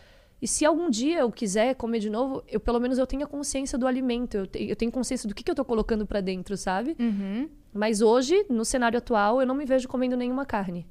E 0.43 0.48
se 0.48 0.64
algum 0.66 0.90
dia 0.90 1.20
eu 1.20 1.31
quiser 1.31 1.74
comer 1.77 2.01
de 2.01 2.10
novo, 2.10 2.43
eu 2.48 2.59
pelo 2.59 2.81
menos 2.81 2.98
eu 2.98 3.06
tenho 3.06 3.23
a 3.23 3.27
consciência 3.28 3.78
do 3.78 3.86
alimento, 3.86 4.36
eu, 4.39 4.47
te- 4.47 4.64
eu 4.69 4.74
tenho 4.74 4.90
consciência 4.90 5.28
do 5.28 5.35
que, 5.35 5.44
que 5.44 5.51
eu 5.51 5.55
tô 5.55 5.64
colocando 5.64 6.05
pra 6.05 6.20
dentro, 6.20 6.56
sabe? 6.56 6.97
Uhum. 6.98 7.48
Mas 7.73 8.02
hoje, 8.02 8.44
no 8.51 8.64
cenário 8.64 8.98
atual, 8.98 9.40
eu 9.40 9.47
não 9.47 9.55
me 9.55 9.64
vejo 9.64 9.86
comendo 9.86 10.16
nenhuma 10.16 10.44
carne. 10.44 10.85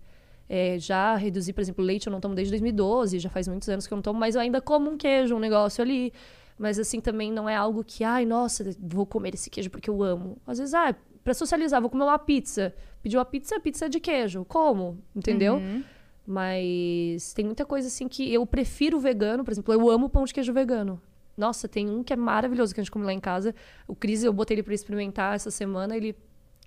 É, 0.47 0.79
já 0.79 1.15
reduzi, 1.15 1.51
por 1.53 1.59
exemplo, 1.61 1.83
leite 1.83 2.07
eu 2.07 2.11
não 2.11 2.19
tomo 2.21 2.33
desde 2.33 2.51
2012, 2.53 3.19
já 3.19 3.29
faz 3.29 3.47
muitos 3.47 3.67
anos 3.69 3.85
que 3.85 3.93
eu 3.93 3.97
não 3.97 4.01
tomo, 4.01 4.17
mas 4.19 4.35
eu 4.35 4.41
ainda 4.41 4.61
como 4.61 4.89
um 4.89 4.97
queijo, 4.97 5.35
um 5.35 5.39
negócio 5.39 5.81
ali. 5.81 6.13
Mas 6.57 6.77
assim, 6.79 7.01
também 7.01 7.31
não 7.31 7.49
é 7.49 7.55
algo 7.55 7.83
que, 7.83 8.03
ai, 8.03 8.25
nossa, 8.25 8.63
vou 8.79 9.05
comer 9.05 9.33
esse 9.33 9.49
queijo 9.49 9.69
porque 9.69 9.89
eu 9.89 10.01
amo. 10.03 10.37
Às 10.47 10.59
vezes, 10.59 10.73
ah, 10.73 10.95
pra 11.23 11.33
socializar, 11.33 11.81
vou 11.81 11.89
comer 11.89 12.03
uma 12.03 12.19
pizza. 12.19 12.73
Pediu 13.01 13.19
uma 13.19 13.25
pizza, 13.25 13.59
pizza 13.59 13.89
de 13.89 13.99
queijo. 13.99 14.45
Como? 14.47 14.97
Entendeu? 15.15 15.55
Uhum. 15.55 15.83
Mas 16.25 17.33
tem 17.33 17.45
muita 17.45 17.65
coisa 17.65 17.87
assim 17.87 18.07
que 18.07 18.31
eu 18.31 18.45
prefiro 18.45 18.99
vegano, 18.99 19.43
por 19.43 19.51
exemplo, 19.51 19.73
eu 19.73 19.89
amo 19.89 20.09
pão 20.09 20.23
de 20.23 20.33
queijo 20.33 20.53
vegano. 20.53 21.01
Nossa, 21.35 21.67
tem 21.67 21.89
um 21.89 22.03
que 22.03 22.13
é 22.13 22.15
maravilhoso 22.15 22.73
que 22.73 22.79
a 22.79 22.83
gente 22.83 22.91
come 22.91 23.05
lá 23.05 23.13
em 23.13 23.19
casa. 23.19 23.55
O 23.87 23.95
Cris, 23.95 24.23
eu 24.23 24.31
botei 24.31 24.55
ele 24.55 24.63
pra 24.63 24.73
experimentar 24.73 25.35
essa 25.35 25.49
semana, 25.49 25.95
ele, 25.95 26.15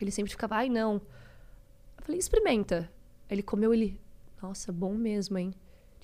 ele 0.00 0.10
sempre 0.10 0.30
ficava, 0.30 0.56
ai 0.56 0.68
não. 0.68 0.94
Eu 0.94 2.04
falei, 2.04 2.18
experimenta. 2.18 2.90
Ele 3.30 3.42
comeu, 3.42 3.72
ele, 3.72 4.00
nossa, 4.42 4.72
bom 4.72 4.94
mesmo, 4.94 5.38
hein? 5.38 5.54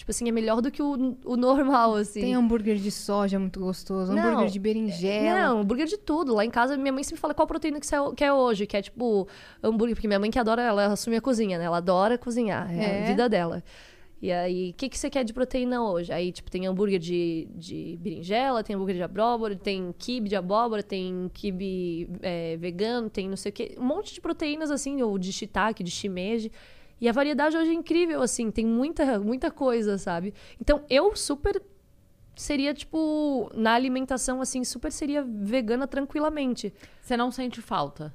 Tipo 0.00 0.12
assim, 0.12 0.26
é 0.26 0.32
melhor 0.32 0.62
do 0.62 0.70
que 0.70 0.82
o, 0.82 1.14
o 1.26 1.36
normal, 1.36 1.94
assim. 1.94 2.22
Tem 2.22 2.34
hambúrguer 2.34 2.76
de 2.76 2.90
soja 2.90 3.38
muito 3.38 3.60
gostoso, 3.60 4.14
Não, 4.14 4.28
hambúrguer 4.28 4.48
de 4.48 4.58
berinjela. 4.58 5.42
Não, 5.42 5.60
hambúrguer 5.60 5.86
de 5.86 5.98
tudo. 5.98 6.34
Lá 6.34 6.42
em 6.42 6.48
casa, 6.48 6.74
minha 6.78 6.90
mãe 6.90 7.04
sempre 7.04 7.20
fala 7.20 7.34
qual 7.34 7.46
proteína 7.46 7.78
que 7.78 7.86
você 7.86 7.96
quer 8.16 8.32
hoje, 8.32 8.66
que 8.66 8.78
é 8.78 8.80
tipo 8.80 9.28
hambúrguer, 9.62 9.94
porque 9.94 10.08
minha 10.08 10.18
mãe 10.18 10.30
que 10.30 10.38
adora, 10.38 10.62
ela 10.62 10.86
assume 10.86 11.16
a 11.16 11.20
cozinha, 11.20 11.58
né? 11.58 11.64
Ela 11.66 11.76
adora 11.76 12.16
cozinhar, 12.16 12.72
é, 12.72 12.82
É? 12.82 13.02
a 13.04 13.06
vida 13.08 13.28
dela. 13.28 13.62
E 14.22 14.32
aí, 14.32 14.70
o 14.70 14.72
que, 14.72 14.88
que 14.88 14.98
você 14.98 15.10
quer 15.10 15.22
de 15.22 15.34
proteína 15.34 15.82
hoje? 15.82 16.10
Aí, 16.10 16.32
tipo, 16.32 16.50
tem 16.50 16.66
hambúrguer 16.66 16.98
de, 16.98 17.46
de 17.54 17.98
berinjela, 18.00 18.64
tem 18.64 18.74
hambúrguer 18.74 18.96
de 18.96 19.02
abóbora, 19.02 19.54
tem 19.54 19.94
quibe 19.98 20.30
de 20.30 20.36
abóbora, 20.36 20.82
tem 20.82 21.30
quibe 21.34 22.08
é, 22.22 22.56
vegano, 22.56 23.10
tem 23.10 23.28
não 23.28 23.36
sei 23.36 23.50
o 23.50 23.52
quê. 23.52 23.76
Um 23.78 23.84
monte 23.84 24.14
de 24.14 24.20
proteínas, 24.22 24.70
assim, 24.70 25.02
ou 25.02 25.18
de 25.18 25.30
shiitake, 25.30 25.84
de 25.84 25.90
shimeji. 25.90 26.50
E 27.00 27.08
a 27.08 27.12
variedade 27.12 27.56
hoje 27.56 27.70
é 27.70 27.74
incrível, 27.74 28.20
assim, 28.22 28.50
tem 28.50 28.66
muita, 28.66 29.18
muita 29.18 29.50
coisa, 29.50 29.96
sabe? 29.96 30.34
Então, 30.60 30.84
eu 30.88 31.16
super 31.16 31.62
seria, 32.36 32.72
tipo, 32.74 33.50
na 33.54 33.74
alimentação, 33.74 34.40
assim, 34.40 34.64
super 34.64 34.90
seria 34.92 35.22
vegana 35.22 35.86
tranquilamente. 35.86 36.72
Você 37.00 37.16
não 37.16 37.30
sente 37.30 37.60
falta? 37.60 38.14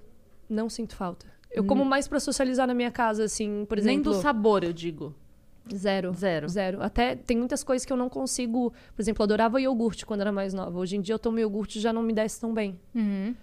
Não 0.50 0.70
sinto 0.70 0.96
falta. 0.96 1.26
Eu 1.52 1.64
como 1.64 1.86
mais 1.86 2.08
pra 2.08 2.20
socializar 2.20 2.68
na 2.68 2.74
minha 2.74 2.92
casa, 2.92 3.24
assim, 3.24 3.66
por 3.66 3.78
Nem 3.78 3.96
exemplo. 3.96 4.14
do 4.14 4.22
sabor, 4.22 4.64
eu 4.64 4.74
digo. 4.74 5.16
Zero. 5.74 6.14
Zero. 6.14 6.50
Zero. 6.50 6.84
Até 6.84 7.16
tem 7.16 7.38
muitas 7.38 7.64
coisas 7.64 7.86
que 7.86 7.92
eu 7.92 7.98
não 7.98 8.10
consigo. 8.10 8.72
Por 8.96 9.02
exemplo, 9.02 9.22
eu 9.22 9.24
adorava 9.24 9.60
iogurte 9.60 10.06
quando 10.06 10.22
era 10.22 10.32
mais 10.32 10.54
nova. 10.54 10.78
Hoje 10.78 10.98
em 10.98 11.02
dia 11.02 11.16
eu 11.16 11.20
tomo 11.20 11.40
iogurte 11.40 11.80
e 11.80 11.82
já 11.82 11.92
não 11.92 12.04
me 12.04 12.14
desce 12.14 12.40
tão 12.40 12.54
bem. 12.54 12.80
Uhum. 12.94 13.34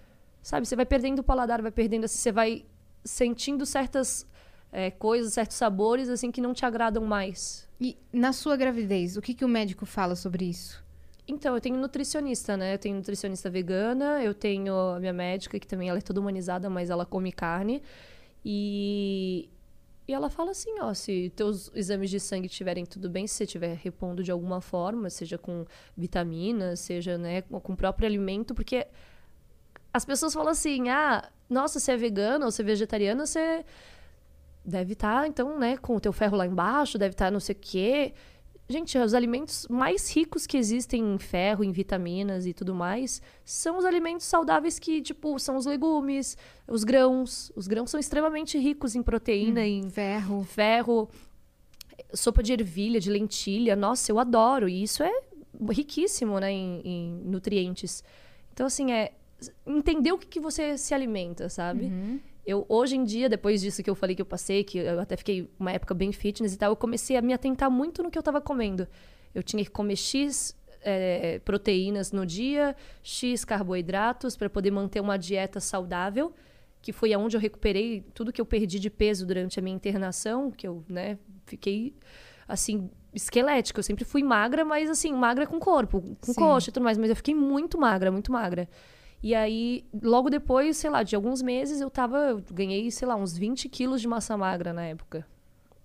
Sabe? 0.41 0.65
Você 0.65 0.75
vai 0.75 0.85
perdendo 0.85 1.19
o 1.19 1.23
paladar, 1.23 1.61
vai 1.61 1.71
perdendo 1.71 2.05
assim, 2.05 2.17
você 2.17 2.31
vai 2.31 2.65
sentindo 3.03 3.65
certas 3.65 4.25
é, 4.73 4.89
coisas, 4.89 5.31
certos 5.33 5.55
sabores, 5.55 6.09
assim, 6.09 6.31
que 6.31 6.41
não 6.41 6.51
te 6.51 6.65
agradam 6.65 7.05
mais. 7.05 7.69
E 7.79 7.95
na 8.11 8.33
sua 8.33 8.57
gravidez, 8.57 9.15
o 9.15 9.21
que, 9.21 9.35
que 9.35 9.45
o 9.45 9.47
médico 9.47 9.85
fala 9.85 10.15
sobre 10.15 10.45
isso? 10.45 10.83
Então, 11.27 11.53
eu 11.53 11.61
tenho 11.61 11.77
nutricionista, 11.77 12.57
né? 12.57 12.73
Eu 12.73 12.79
tenho 12.79 12.95
nutricionista 12.95 13.49
vegana, 13.51 14.21
eu 14.23 14.33
tenho 14.33 14.75
a 14.75 14.99
minha 14.99 15.13
médica, 15.13 15.59
que 15.59 15.67
também 15.67 15.87
ela 15.87 15.99
é 15.99 16.01
toda 16.01 16.19
humanizada, 16.19 16.69
mas 16.71 16.89
ela 16.89 17.05
come 17.05 17.31
carne. 17.31 17.83
E, 18.43 19.47
e 20.07 20.13
ela 20.13 20.29
fala 20.29 20.51
assim, 20.51 20.71
ó, 20.81 20.91
se 20.93 21.31
teus 21.35 21.71
exames 21.75 22.09
de 22.09 22.19
sangue 22.19 22.47
estiverem 22.47 22.83
tudo 22.83 23.09
bem, 23.09 23.27
se 23.27 23.35
você 23.35 23.43
estiver 23.43 23.77
repondo 23.77 24.23
de 24.23 24.31
alguma 24.31 24.59
forma, 24.59 25.09
seja 25.09 25.37
com 25.37 25.65
vitaminas, 25.95 26.79
seja, 26.79 27.17
né, 27.17 27.43
com 27.43 27.59
com 27.59 27.73
o 27.73 27.77
próprio 27.77 28.07
alimento, 28.07 28.53
porque 28.53 28.87
as 29.93 30.03
pessoas 30.03 30.33
falam 30.33 30.49
assim, 30.49 30.89
ah, 30.89 31.29
nossa, 31.49 31.79
você 31.79 31.91
é 31.91 31.97
vegana 31.97 32.45
ou 32.45 32.51
você 32.51 32.63
é 32.63 32.65
vegetariana, 32.65 33.25
você 33.25 33.63
deve 34.65 34.93
estar, 34.93 35.27
então, 35.27 35.59
né, 35.59 35.77
com 35.77 35.95
o 35.95 35.99
teu 35.99 36.13
ferro 36.13 36.37
lá 36.37 36.45
embaixo, 36.45 36.97
deve 36.97 37.13
estar 37.13 37.31
não 37.31 37.39
sei 37.39 37.55
o 37.55 37.59
quê. 37.59 38.13
Gente, 38.69 38.97
os 38.97 39.13
alimentos 39.13 39.67
mais 39.69 40.09
ricos 40.15 40.47
que 40.47 40.55
existem 40.57 41.15
em 41.15 41.17
ferro, 41.17 41.63
em 41.63 41.71
vitaminas 41.71 42.45
e 42.45 42.53
tudo 42.53 42.73
mais, 42.73 43.21
são 43.43 43.77
os 43.77 43.83
alimentos 43.83 44.25
saudáveis 44.25 44.79
que, 44.79 45.01
tipo, 45.01 45.37
são 45.37 45.57
os 45.57 45.65
legumes, 45.65 46.37
os 46.65 46.85
grãos. 46.85 47.51
Os 47.55 47.67
grãos 47.67 47.91
são 47.91 47.99
extremamente 47.99 48.57
ricos 48.57 48.95
em 48.95 49.03
proteína, 49.03 49.65
em 49.65 49.89
Ferro. 49.89 50.43
ferro, 50.43 51.09
sopa 52.13 52.41
de 52.41 52.53
ervilha, 52.53 53.01
de 53.01 53.11
lentilha. 53.11 53.75
Nossa, 53.75 54.11
eu 54.11 54.17
adoro. 54.17 54.69
E 54.69 54.81
isso 54.81 55.03
é 55.03 55.11
riquíssimo, 55.69 56.39
né, 56.39 56.51
em, 56.51 56.81
em 56.85 57.21
nutrientes. 57.25 58.01
Então, 58.53 58.65
assim, 58.65 58.93
é 58.93 59.11
entender 59.67 60.13
o 60.13 60.17
que, 60.17 60.27
que 60.27 60.39
você 60.39 60.77
se 60.77 60.93
alimenta, 60.93 61.49
sabe? 61.49 61.91
Eu, 62.45 62.65
hoje 62.67 62.97
em 62.97 63.03
dia, 63.03 63.29
depois 63.29 63.61
disso 63.61 63.81
que 63.81 63.89
eu 63.89 63.95
falei 63.95 64.15
que 64.15 64.21
eu 64.21 64.25
passei, 64.25 64.63
que 64.63 64.77
eu 64.77 64.99
até 64.99 65.15
fiquei 65.15 65.49
uma 65.57 65.71
época 65.71 65.93
bem 65.93 66.11
fitness 66.11 66.53
e 66.53 66.57
tal, 66.57 66.71
eu 66.71 66.75
comecei 66.75 67.15
a 67.15 67.21
me 67.21 67.33
atentar 67.33 67.71
muito 67.71 68.03
no 68.03 68.11
que 68.11 68.17
eu 68.17 68.23
tava 68.23 68.41
comendo. 68.41 68.87
Eu 69.33 69.41
tinha 69.41 69.63
que 69.63 69.71
comer 69.71 69.95
X 69.95 70.55
é, 70.81 71.39
proteínas 71.39 72.11
no 72.11 72.25
dia, 72.25 72.75
X 73.01 73.45
carboidratos, 73.45 74.35
para 74.35 74.49
poder 74.49 74.71
manter 74.71 74.99
uma 74.99 75.17
dieta 75.17 75.59
saudável, 75.59 76.33
que 76.81 76.91
foi 76.91 77.13
aonde 77.13 77.37
eu 77.37 77.41
recuperei 77.41 78.01
tudo 78.13 78.33
que 78.33 78.41
eu 78.41 78.45
perdi 78.45 78.77
de 78.77 78.89
peso 78.89 79.25
durante 79.25 79.57
a 79.57 79.61
minha 79.61 79.75
internação, 79.75 80.51
que 80.51 80.67
eu, 80.67 80.83
né, 80.89 81.17
fiquei, 81.45 81.95
assim, 82.45 82.89
esquelética. 83.13 83.79
Eu 83.79 83.83
sempre 83.83 84.03
fui 84.03 84.21
magra, 84.21 84.65
mas, 84.65 84.89
assim, 84.89 85.13
magra 85.13 85.47
com 85.47 85.59
corpo, 85.59 86.01
com 86.19 86.33
Sim. 86.33 86.41
coxa 86.41 86.69
e 86.69 86.73
tudo 86.73 86.83
mais, 86.83 86.97
mas 86.97 87.09
eu 87.09 87.15
fiquei 87.15 87.33
muito 87.33 87.79
magra, 87.79 88.11
muito 88.11 88.33
magra. 88.33 88.67
E 89.23 89.33
aí, 89.33 89.85
logo 90.03 90.29
depois, 90.29 90.75
sei 90.75 90.89
lá, 90.89 91.01
de 91.01 91.15
alguns 91.15 91.41
meses, 91.41 91.79
eu 91.79 91.89
tava. 91.89 92.17
Eu 92.17 92.43
ganhei, 92.51 92.91
sei 92.91 93.07
lá, 93.07 93.15
uns 93.15 93.37
20 93.37 93.69
quilos 93.69 94.01
de 94.01 94.07
massa 94.07 94.35
magra 94.35 94.73
na 94.73 94.83
época. 94.83 95.25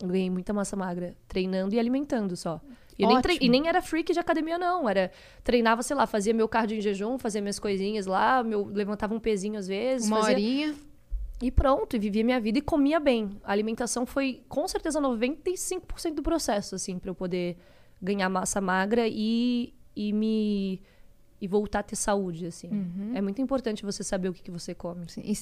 Eu 0.02 0.08
ganhei 0.08 0.28
muita 0.28 0.52
massa 0.52 0.74
magra, 0.74 1.16
treinando 1.28 1.72
e 1.72 1.78
alimentando 1.78 2.36
só. 2.36 2.60
E, 2.98 3.06
nem 3.06 3.20
e 3.40 3.48
nem 3.48 3.68
era 3.68 3.80
freak 3.80 4.12
de 4.12 4.18
academia, 4.18 4.58
não. 4.58 4.88
Era. 4.88 5.12
Treinava, 5.44 5.84
sei 5.84 5.94
lá, 5.94 6.04
fazia 6.04 6.34
meu 6.34 6.48
cardio 6.48 6.76
em 6.76 6.80
jejum, 6.80 7.16
fazia 7.16 7.40
minhas 7.40 7.60
coisinhas 7.60 8.06
lá, 8.06 8.42
meu, 8.42 8.64
levantava 8.64 9.14
um 9.14 9.20
pezinho 9.20 9.56
às 9.56 9.68
vezes. 9.68 10.08
Uma 10.08 10.16
fazia... 10.16 10.34
horinha. 10.34 10.74
E 11.40 11.52
pronto, 11.52 11.94
e 11.94 11.98
vivia 12.00 12.24
minha 12.24 12.40
vida 12.40 12.58
e 12.58 12.62
comia 12.62 12.98
bem. 12.98 13.30
A 13.44 13.52
alimentação 13.52 14.04
foi, 14.04 14.42
com 14.48 14.66
certeza, 14.66 15.00
95% 15.00 16.14
do 16.14 16.22
processo, 16.22 16.74
assim, 16.74 16.98
pra 16.98 17.10
eu 17.10 17.14
poder 17.14 17.56
ganhar 18.02 18.28
massa 18.28 18.60
magra 18.60 19.06
e, 19.06 19.72
e 19.94 20.12
me. 20.12 20.82
E 21.40 21.46
voltar 21.46 21.80
a 21.80 21.82
ter 21.82 21.96
saúde, 21.96 22.46
assim. 22.46 22.68
É 23.14 23.20
muito 23.20 23.40
importante 23.40 23.84
você 23.84 24.02
saber 24.02 24.28
o 24.28 24.32
que, 24.32 24.42
que 24.42 24.50
você 24.50 24.74
come. 24.74 25.08
Sim, 25.08 25.22
E 25.24 25.34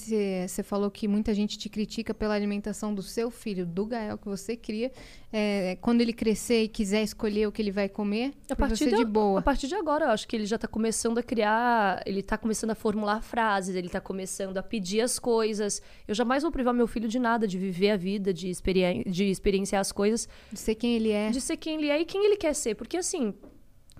você 0.47 0.61
falou 0.61 0.91
que 0.91 1.07
muita 1.07 1.33
gente 1.33 1.57
te 1.57 1.69
critica 1.69 2.13
pela 2.13 2.33
alimentação 2.35 2.93
do 2.93 3.01
seu 3.01 3.31
filho, 3.31 3.65
do 3.65 3.85
Gael, 3.85 4.17
que 4.17 4.27
você 4.27 4.55
cria. 4.55 4.91
É, 5.33 5.75
quando 5.81 6.01
ele 6.01 6.13
crescer 6.13 6.63
e 6.63 6.67
quiser 6.67 7.01
escolher 7.03 7.47
o 7.47 7.51
que 7.51 7.61
ele 7.61 7.71
vai 7.71 7.89
comer, 7.89 8.31
A 8.49 8.55
partir, 8.55 8.77
você 8.85 8.89
de, 8.91 8.95
de 8.97 9.05
boa. 9.05 9.39
a 9.39 9.41
partir 9.41 9.67
de 9.67 9.75
agora, 9.75 10.05
eu 10.05 10.09
acho 10.11 10.27
que 10.27 10.35
ele 10.35 10.45
já 10.45 10.57
tá 10.57 10.67
começando 10.67 11.17
a 11.17 11.23
criar. 11.23 12.01
Ele 12.05 12.21
tá 12.21 12.37
começando 12.37 12.71
a 12.71 12.75
formular 12.75 13.21
frases, 13.21 13.75
ele 13.75 13.89
tá 13.89 13.99
começando 13.99 14.57
a 14.57 14.63
pedir 14.63 15.01
as 15.01 15.17
coisas. 15.19 15.81
Eu 16.07 16.13
jamais 16.15 16.43
vou 16.43 16.51
privar 16.51 16.73
meu 16.73 16.87
filho 16.87 17.09
de 17.09 17.17
nada, 17.19 17.47
de 17.47 17.57
viver 17.57 17.89
a 17.91 17.97
vida, 17.97 18.33
de, 18.33 18.49
experi 18.49 19.03
de 19.05 19.25
experienciar 19.25 19.81
as 19.81 19.91
coisas, 19.91 20.29
De 20.51 20.59
ser 20.59 20.75
quem 20.75 20.95
ele 20.95 21.11
é. 21.11 21.29
de 21.31 21.41
ser 21.41 21.57
quem 21.57 21.75
ele 21.77 21.89
é 21.89 21.99
e 22.01 22.05
quem 22.05 22.23
ele 22.25 22.37
quer 22.37 22.53
ser. 22.53 22.75
Porque 22.75 22.97
assim, 22.97 23.33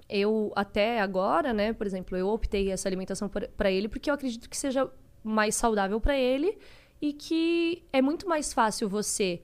eu 0.09 0.51
até 0.55 1.01
agora, 1.01 1.53
né, 1.53 1.73
por 1.73 1.85
exemplo, 1.85 2.17
eu 2.17 2.27
optei 2.27 2.71
essa 2.71 2.87
alimentação 2.87 3.29
para 3.29 3.71
ele 3.71 3.87
porque 3.87 4.09
eu 4.09 4.13
acredito 4.13 4.49
que 4.49 4.57
seja 4.57 4.89
mais 5.23 5.55
saudável 5.55 5.99
para 5.99 6.17
ele 6.17 6.57
e 7.01 7.13
que 7.13 7.83
é 7.91 8.01
muito 8.01 8.27
mais 8.27 8.53
fácil 8.53 8.87
você 8.87 9.41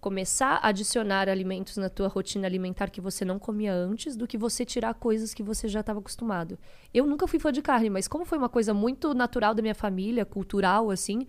começar 0.00 0.56
a 0.62 0.68
adicionar 0.68 1.28
alimentos 1.28 1.76
na 1.76 1.90
tua 1.90 2.08
rotina 2.08 2.46
alimentar 2.46 2.88
que 2.88 3.02
você 3.02 3.22
não 3.22 3.38
comia 3.38 3.74
antes 3.74 4.16
do 4.16 4.26
que 4.26 4.38
você 4.38 4.64
tirar 4.64 4.94
coisas 4.94 5.34
que 5.34 5.42
você 5.42 5.68
já 5.68 5.80
estava 5.80 5.98
acostumado. 5.98 6.58
Eu 6.92 7.06
nunca 7.06 7.26
fui 7.26 7.38
fã 7.38 7.52
de 7.52 7.60
carne, 7.60 7.90
mas 7.90 8.08
como 8.08 8.24
foi 8.24 8.38
uma 8.38 8.48
coisa 8.48 8.72
muito 8.72 9.12
natural 9.12 9.54
da 9.54 9.60
minha 9.60 9.74
família, 9.74 10.24
cultural 10.24 10.90
assim, 10.90 11.26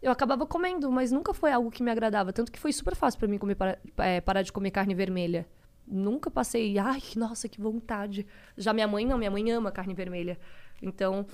eu 0.00 0.10
acabava 0.10 0.46
comendo, 0.46 0.90
mas 0.90 1.12
nunca 1.12 1.34
foi 1.34 1.52
algo 1.52 1.70
que 1.70 1.82
me 1.82 1.90
agradava, 1.90 2.32
tanto 2.32 2.50
que 2.50 2.58
foi 2.58 2.72
super 2.72 2.96
fácil 2.96 3.18
para 3.18 3.28
mim 3.28 3.36
comer 3.36 3.56
é, 3.98 4.20
parar 4.22 4.42
de 4.42 4.52
comer 4.52 4.70
carne 4.70 4.94
vermelha. 4.94 5.46
Nunca 5.86 6.30
passei, 6.30 6.78
ai, 6.78 7.02
nossa, 7.16 7.48
que 7.48 7.60
vontade. 7.60 8.26
Já 8.56 8.72
minha 8.72 8.88
mãe 8.88 9.06
não, 9.06 9.18
minha 9.18 9.30
mãe 9.30 9.50
ama 9.50 9.70
carne 9.70 9.94
vermelha. 9.94 10.38
Então, 10.82 11.26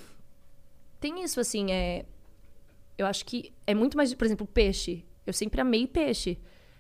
tem 1.00 1.22
isso 1.24 1.40
assim, 1.40 1.72
é 1.72 2.04
eu 2.96 3.06
acho 3.06 3.24
que 3.24 3.52
é 3.66 3.74
muito 3.74 3.96
mais, 3.96 4.12
por 4.14 4.24
exemplo, 4.24 4.46
peixe. 4.46 5.04
Eu 5.26 5.32
sempre 5.32 5.60
amei 5.60 5.86
peixe. 5.86 6.38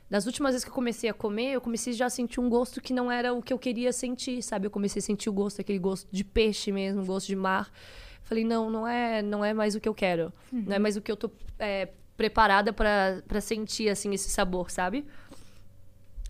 Das 0.08 0.26
últimas 0.26 0.52
vezes 0.52 0.64
que 0.64 0.70
eu 0.70 0.74
comecei 0.74 1.08
a 1.08 1.14
comer, 1.14 1.52
eu 1.52 1.60
comecei 1.60 1.92
já 1.92 2.06
a 2.06 2.10
sentir 2.10 2.38
um 2.38 2.48
gosto 2.48 2.80
que 2.80 2.92
não 2.92 3.10
era 3.10 3.32
o 3.32 3.42
que 3.42 3.52
eu 3.52 3.58
queria 3.58 3.92
sentir, 3.92 4.42
sabe? 4.42 4.66
Eu 4.66 4.70
comecei 4.70 5.00
a 5.00 5.02
sentir 5.02 5.30
o 5.30 5.32
gosto, 5.32 5.60
aquele 5.60 5.78
gosto 5.78 6.06
de 6.12 6.22
peixe 6.22 6.70
mesmo, 6.70 7.04
gosto 7.04 7.28
de 7.28 7.36
mar. 7.36 7.72
Falei, 8.22 8.44
não, 8.44 8.70
não 8.70 8.86
é, 8.86 9.22
não 9.22 9.44
é 9.44 9.54
mais 9.54 9.74
o 9.74 9.80
que 9.80 9.88
eu 9.88 9.94
quero. 9.94 10.32
Não 10.52 10.76
é 10.76 10.78
mais 10.78 10.96
o 10.96 11.00
que 11.00 11.10
eu 11.10 11.16
tô 11.16 11.30
é, 11.58 11.88
preparada 12.16 12.72
pra 12.72 13.40
sentir, 13.40 13.88
assim, 13.88 14.12
esse 14.12 14.28
sabor, 14.28 14.70
sabe? 14.70 15.06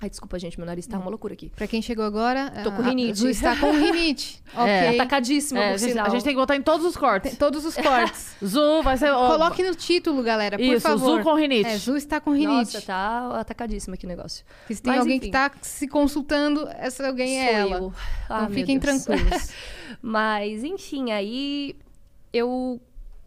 Ai, 0.02 0.10
desculpa, 0.10 0.36
gente, 0.36 0.58
meu 0.58 0.66
nariz 0.66 0.84
tá 0.84 0.98
uma 0.98 1.08
loucura 1.08 1.34
aqui. 1.34 1.48
Pra 1.54 1.64
quem 1.68 1.80
chegou 1.80 2.04
agora, 2.04 2.50
Tô 2.64 2.70
a- 2.70 2.72
com 2.72 2.82
a 2.82 2.86
rinite. 2.86 3.20
Ju 3.20 3.28
está 3.28 3.54
com 3.56 3.70
rinite. 3.78 4.42
ok. 4.52 4.66
É, 4.68 4.88
Atacadíssima, 4.88 5.60
É, 5.60 5.68
por 5.68 5.74
a, 5.74 5.76
gente, 5.76 5.90
sinal. 5.90 6.06
a 6.06 6.08
gente 6.08 6.24
tem 6.24 6.32
que 6.34 6.40
botar 6.40 6.56
em 6.56 6.62
todos 6.62 6.84
os 6.84 6.96
cortes. 6.96 7.30
Tem 7.30 7.38
todos 7.38 7.64
os 7.64 7.76
cortes. 7.76 8.34
Zu 8.44 8.82
vai 8.82 8.96
ser. 8.96 9.12
Coloque 9.12 9.62
no 9.62 9.76
título, 9.76 10.20
galera, 10.24 10.58
por 10.58 10.64
Isso, 10.64 10.80
favor. 10.80 11.18
Zu 11.18 11.22
com 11.22 11.34
rinite. 11.36 11.68
É, 11.70 11.78
Zu 11.78 11.96
está 11.96 12.20
com 12.20 12.32
rinite. 12.32 12.74
Nossa, 12.74 12.82
tá 12.82 13.38
atacadíssima 13.38 13.94
aqui 13.94 14.04
o 14.04 14.08
negócio. 14.08 14.44
Porque 14.62 14.74
se 14.74 14.82
tem 14.82 14.90
Mas, 14.92 15.00
alguém 15.02 15.16
enfim. 15.18 15.26
que 15.26 15.32
tá 15.32 15.52
se 15.62 15.86
consultando, 15.86 16.68
essa 16.78 17.06
alguém 17.06 17.38
é 17.40 17.46
Sou 17.46 17.56
ela. 17.60 17.76
eu. 17.84 17.92
Ah, 18.28 18.42
Então 18.42 18.54
fiquem 18.54 18.78
Deus. 18.80 19.04
tranquilos. 19.04 19.50
Mas, 20.02 20.64
enfim, 20.64 21.12
aí 21.12 21.76
eu. 22.32 22.80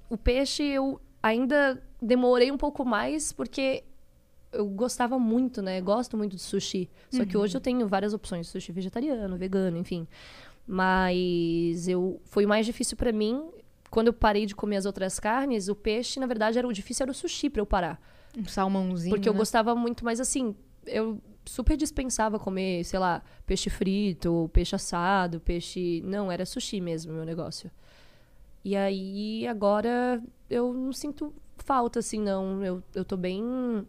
O 0.09 0.17
peixe 0.17 0.61
eu 0.61 0.99
ainda 1.23 1.81
demorei 2.01 2.51
um 2.51 2.57
pouco 2.57 2.83
mais, 2.83 3.31
porque 3.31 3.81
eu 4.55 4.65
gostava 4.67 5.19
muito, 5.19 5.61
né? 5.61 5.79
Gosto 5.81 6.17
muito 6.17 6.35
de 6.35 6.41
sushi. 6.41 6.89
Só 7.09 7.25
que 7.25 7.37
hoje 7.37 7.55
eu 7.55 7.61
tenho 7.61 7.87
várias 7.87 8.13
opções: 8.13 8.47
sushi 8.47 8.71
vegetariano, 8.71 9.37
vegano, 9.37 9.77
enfim. 9.77 10.07
Mas 10.67 11.87
eu 11.87 12.19
foi 12.25 12.45
mais 12.45 12.65
difícil 12.65 12.97
pra 12.97 13.11
mim. 13.11 13.49
Quando 13.89 14.07
eu 14.07 14.13
parei 14.13 14.45
de 14.45 14.55
comer 14.55 14.77
as 14.77 14.85
outras 14.85 15.19
carnes, 15.19 15.67
o 15.69 15.75
peixe, 15.75 16.19
na 16.19 16.25
verdade, 16.25 16.57
era 16.57 16.67
o 16.67 16.73
difícil 16.73 17.03
era 17.03 17.11
o 17.11 17.13
sushi 17.13 17.49
pra 17.49 17.61
eu 17.61 17.65
parar. 17.65 18.01
Um 18.37 18.45
salmãozinho. 18.45 19.15
Porque 19.15 19.29
eu 19.29 19.33
né? 19.33 19.39
gostava 19.39 19.75
muito, 19.75 20.03
mas 20.03 20.19
assim, 20.19 20.55
eu 20.85 21.21
super 21.45 21.77
dispensava 21.77 22.39
comer, 22.39 22.83
sei 22.83 22.99
lá, 22.99 23.21
peixe 23.45 23.69
frito, 23.69 24.49
peixe 24.51 24.75
assado, 24.75 25.39
peixe. 25.39 26.01
Não, 26.03 26.31
era 26.31 26.45
sushi 26.45 26.81
mesmo 26.81 27.13
meu 27.13 27.25
negócio. 27.25 27.71
E 28.63 28.75
aí, 28.75 29.45
agora, 29.47 30.21
eu 30.49 30.73
não 30.73 30.91
sinto 30.91 31.31
falta, 31.57 31.99
assim, 31.99 32.19
não. 32.19 32.63
Eu, 32.63 32.83
eu 32.93 33.05
tô 33.05 33.15
bem. 33.15 33.85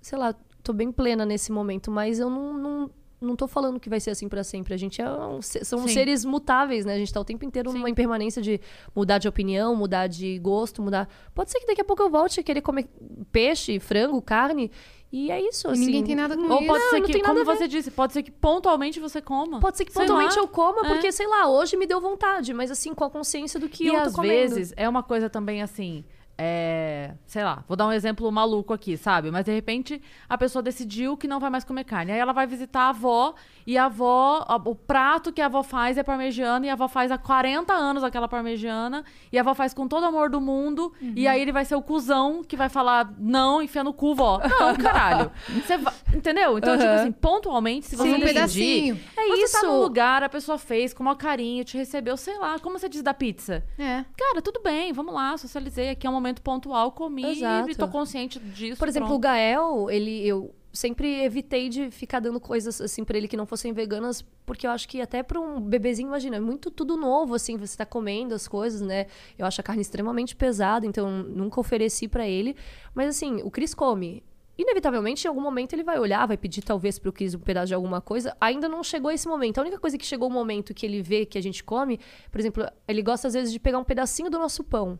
Sei 0.00 0.18
lá, 0.18 0.34
tô 0.62 0.72
bem 0.72 0.90
plena 0.92 1.24
nesse 1.26 1.52
momento, 1.52 1.90
mas 1.90 2.18
eu 2.18 2.30
não. 2.30 2.52
não 2.54 2.90
não 3.22 3.36
tô 3.36 3.46
falando 3.46 3.78
que 3.78 3.90
vai 3.90 4.00
ser 4.00 4.08
assim 4.08 4.30
pra 4.30 4.42
sempre. 4.42 4.72
A 4.72 4.78
gente 4.78 5.02
é 5.02 5.06
um, 5.06 5.42
são 5.42 5.80
Sim. 5.80 5.88
seres 5.88 6.24
mutáveis, 6.24 6.86
né? 6.86 6.94
A 6.94 6.98
gente 6.98 7.12
tá 7.12 7.20
o 7.20 7.24
tempo 7.24 7.44
inteiro 7.44 7.70
numa 7.70 7.90
impermanência 7.90 8.40
de 8.40 8.58
mudar 8.96 9.18
de 9.18 9.28
opinião, 9.28 9.76
mudar 9.76 10.06
de 10.06 10.38
gosto, 10.38 10.80
mudar. 10.80 11.06
Pode 11.34 11.50
ser 11.50 11.60
que 11.60 11.66
daqui 11.66 11.82
a 11.82 11.84
pouco 11.84 12.02
eu 12.02 12.08
volte 12.08 12.40
a 12.40 12.42
querer 12.42 12.62
comer 12.62 12.88
peixe, 13.30 13.78
frango, 13.78 14.22
carne. 14.22 14.70
E 15.12 15.30
é 15.30 15.38
isso, 15.38 15.68
E 15.68 15.72
assim. 15.72 15.84
ninguém 15.84 16.02
tem 16.02 16.16
nada 16.16 16.34
com 16.34 16.44
Ou 16.44 16.60
isso. 16.60 16.66
pode 16.66 16.82
Não, 16.82 16.90
ser 16.90 17.00
não 17.00 17.06
que, 17.08 17.20
como 17.20 17.44
você 17.44 17.68
disse, 17.68 17.90
pode 17.90 18.14
ser 18.14 18.22
que 18.22 18.30
pontualmente 18.30 18.98
você 18.98 19.20
coma. 19.20 19.60
Pode 19.60 19.76
ser 19.76 19.84
que 19.84 19.92
Sei 19.92 20.00
pontualmente 20.00 20.36
lá. 20.36 20.42
eu 20.42 20.48
coma, 20.48 20.86
É. 20.86 20.88
porque, 20.88 21.12
sei 21.12 21.26
lá, 21.28 21.46
hoje 21.46 21.76
me 21.76 21.86
deu 21.86 22.00
vontade, 22.00 22.54
mas 22.54 22.70
assim, 22.70 22.94
com 22.94 23.04
a 23.04 23.10
consciência 23.10 23.60
do 23.60 23.68
que 23.68 23.84
e 23.84 23.88
eu 23.88 23.96
tô 23.96 24.00
às 24.00 24.14
comendo. 24.14 24.54
vezes 24.54 24.72
é 24.78 24.88
uma 24.88 25.02
coisa 25.02 25.28
também 25.28 25.60
assim. 25.60 26.06
É, 26.42 27.12
sei 27.26 27.44
lá, 27.44 27.62
vou 27.68 27.76
dar 27.76 27.86
um 27.86 27.92
exemplo 27.92 28.32
maluco 28.32 28.72
aqui, 28.72 28.96
sabe? 28.96 29.30
Mas 29.30 29.44
de 29.44 29.52
repente 29.52 30.00
a 30.26 30.38
pessoa 30.38 30.62
decidiu 30.62 31.14
que 31.14 31.28
não 31.28 31.38
vai 31.38 31.50
mais 31.50 31.64
comer 31.64 31.84
carne. 31.84 32.12
Aí 32.12 32.18
ela 32.18 32.32
vai 32.32 32.46
visitar 32.46 32.84
a 32.84 32.88
avó 32.88 33.34
e 33.66 33.76
a 33.76 33.84
avó, 33.84 34.46
o 34.64 34.74
prato 34.74 35.34
que 35.34 35.42
a 35.42 35.46
avó 35.46 35.62
faz 35.62 35.98
é 35.98 36.02
parmegiana 36.02 36.64
e 36.64 36.70
a 36.70 36.72
avó 36.72 36.88
faz 36.88 37.10
há 37.10 37.18
40 37.18 37.74
anos 37.74 38.02
aquela 38.02 38.26
parmegiana 38.26 39.04
e 39.30 39.36
a 39.36 39.42
avó 39.42 39.52
faz 39.52 39.74
com 39.74 39.86
todo 39.86 40.04
o 40.04 40.06
amor 40.06 40.30
do 40.30 40.40
mundo 40.40 40.94
e 41.14 41.28
aí 41.28 41.42
ele 41.42 41.52
vai 41.52 41.66
ser 41.66 41.74
o 41.74 41.82
cuzão 41.82 42.42
que 42.42 42.56
vai 42.56 42.70
falar 42.70 43.12
não, 43.18 43.60
enfia 43.60 43.84
no 43.84 43.92
cu, 43.92 44.14
vó. 44.14 44.40
Não, 44.60 44.74
caralho. 44.76 45.30
Você 45.48 45.76
vai- 45.76 45.92
entendeu? 46.14 46.56
Então, 46.56 46.76
tipo 46.78 46.90
assim, 46.90 47.12
pontualmente, 47.12 47.86
se 47.86 47.96
você 47.96 48.04
Sim, 48.04 48.14
um 48.14 48.20
decidir, 48.20 48.34
pedacinho. 48.34 49.00
É 49.16 49.28
você 49.28 49.42
isso. 49.44 49.60
tá 49.60 49.66
num 49.66 49.80
lugar, 49.80 50.22
a 50.22 50.28
pessoa 50.28 50.56
fez 50.56 50.94
com 50.94 51.04
maior 51.04 51.16
carinho, 51.16 51.64
te 51.64 51.76
recebeu, 51.76 52.16
sei 52.16 52.38
lá, 52.38 52.58
como 52.58 52.78
você 52.78 52.88
diz 52.88 53.02
da 53.02 53.12
pizza? 53.12 53.62
É. 53.78 54.04
Cara, 54.16 54.40
tudo 54.42 54.60
bem, 54.62 54.92
vamos 54.92 55.12
lá, 55.14 55.36
socializei 55.36 55.90
aqui, 55.90 56.06
é 56.06 56.10
um 56.10 56.12
momento 56.12 56.29
pontual, 56.38 56.92
comi 56.92 57.24
Exato. 57.24 57.70
e 57.70 57.74
tô 57.74 57.88
consciente 57.88 58.38
disso. 58.38 58.78
Por 58.78 58.88
exemplo, 58.88 59.08
o 59.08 59.10
pronto. 59.12 59.22
Gael, 59.22 59.90
ele, 59.90 60.26
eu 60.26 60.54
sempre 60.72 61.22
evitei 61.22 61.68
de 61.68 61.90
ficar 61.90 62.20
dando 62.20 62.40
coisas 62.40 62.80
assim 62.80 63.04
pra 63.04 63.16
ele 63.18 63.26
que 63.26 63.36
não 63.36 63.46
fossem 63.46 63.72
veganas, 63.72 64.24
porque 64.46 64.66
eu 64.66 64.70
acho 64.70 64.88
que 64.88 65.00
até 65.00 65.22
pra 65.22 65.40
um 65.40 65.60
bebezinho, 65.60 66.08
imagina, 66.08 66.36
é 66.36 66.40
muito 66.40 66.70
tudo 66.70 66.96
novo, 66.96 67.34
assim, 67.34 67.56
você 67.56 67.76
tá 67.76 67.84
comendo 67.84 68.34
as 68.34 68.46
coisas, 68.46 68.80
né? 68.80 69.06
Eu 69.38 69.46
acho 69.46 69.60
a 69.60 69.64
carne 69.64 69.82
extremamente 69.82 70.36
pesada, 70.36 70.86
então 70.86 71.10
nunca 71.10 71.60
ofereci 71.60 72.06
pra 72.06 72.26
ele. 72.26 72.56
Mas 72.94 73.08
assim, 73.08 73.42
o 73.42 73.50
Cris 73.50 73.74
come. 73.74 74.22
Inevitavelmente, 74.58 75.26
em 75.26 75.28
algum 75.28 75.40
momento, 75.40 75.72
ele 75.72 75.82
vai 75.82 75.98
olhar, 75.98 76.26
vai 76.26 76.36
pedir 76.36 76.60
talvez 76.60 76.98
pro 76.98 77.10
Cris 77.10 77.34
um 77.34 77.38
pedaço 77.38 77.68
de 77.68 77.74
alguma 77.74 77.98
coisa. 77.98 78.36
Ainda 78.38 78.68
não 78.68 78.84
chegou 78.84 79.10
esse 79.10 79.26
momento. 79.26 79.56
A 79.56 79.62
única 79.62 79.78
coisa 79.78 79.96
que 79.96 80.04
chegou 80.04 80.28
o 80.28 80.32
momento 80.32 80.74
que 80.74 80.84
ele 80.84 81.00
vê 81.00 81.24
que 81.24 81.38
a 81.38 81.42
gente 81.42 81.64
come, 81.64 81.98
por 82.30 82.38
exemplo, 82.38 82.66
ele 82.86 83.00
gosta 83.00 83.26
às 83.26 83.32
vezes 83.32 83.50
de 83.50 83.58
pegar 83.58 83.78
um 83.78 83.84
pedacinho 83.84 84.28
do 84.28 84.38
nosso 84.38 84.62
pão. 84.62 84.98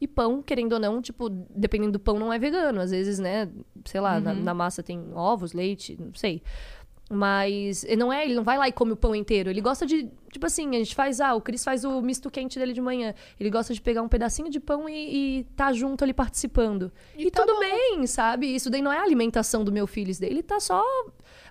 E 0.00 0.06
pão, 0.06 0.42
querendo 0.42 0.74
ou 0.74 0.78
não, 0.78 1.02
tipo, 1.02 1.28
dependendo 1.28 1.92
do 1.92 1.98
pão, 1.98 2.18
não 2.18 2.32
é 2.32 2.38
vegano. 2.38 2.80
Às 2.80 2.90
vezes, 2.90 3.18
né, 3.18 3.48
sei 3.84 4.00
lá, 4.00 4.20
na, 4.20 4.32
na 4.32 4.54
massa 4.54 4.82
tem 4.82 5.12
ovos, 5.12 5.52
leite, 5.52 5.96
não 6.00 6.14
sei. 6.14 6.42
Mas 7.10 7.84
ele 7.84 7.96
não 7.96 8.12
é, 8.12 8.24
ele 8.24 8.34
não 8.34 8.44
vai 8.44 8.58
lá 8.58 8.68
e 8.68 8.72
come 8.72 8.92
o 8.92 8.96
pão 8.96 9.14
inteiro. 9.14 9.48
Ele 9.48 9.62
gosta 9.62 9.86
de, 9.86 10.10
tipo 10.30 10.44
assim, 10.44 10.76
a 10.76 10.78
gente 10.78 10.94
faz, 10.94 11.20
ah, 11.20 11.34
o 11.34 11.40
Cris 11.40 11.64
faz 11.64 11.82
o 11.82 12.02
misto 12.02 12.30
quente 12.30 12.58
dele 12.58 12.74
de 12.74 12.82
manhã. 12.82 13.14
Ele 13.40 13.48
gosta 13.48 13.72
de 13.72 13.80
pegar 13.80 14.02
um 14.02 14.08
pedacinho 14.08 14.50
de 14.50 14.60
pão 14.60 14.86
e, 14.88 15.38
e 15.38 15.44
tá 15.56 15.72
junto 15.72 16.04
ali 16.04 16.12
participando. 16.12 16.92
E, 17.16 17.30
tá 17.30 17.40
tudo 17.40 17.54
bom. 17.54 17.60
bem, 17.60 18.06
sabe? 18.06 18.54
Isso 18.54 18.68
daí 18.68 18.82
não 18.82 18.92
é 18.92 18.98
a 18.98 19.02
alimentação 19.02 19.64
do 19.64 19.72
meu 19.72 19.86
filho, 19.86 20.10
isso 20.10 20.20
daí 20.20 20.30
ele 20.30 20.42
tá 20.42 20.60
só 20.60 20.84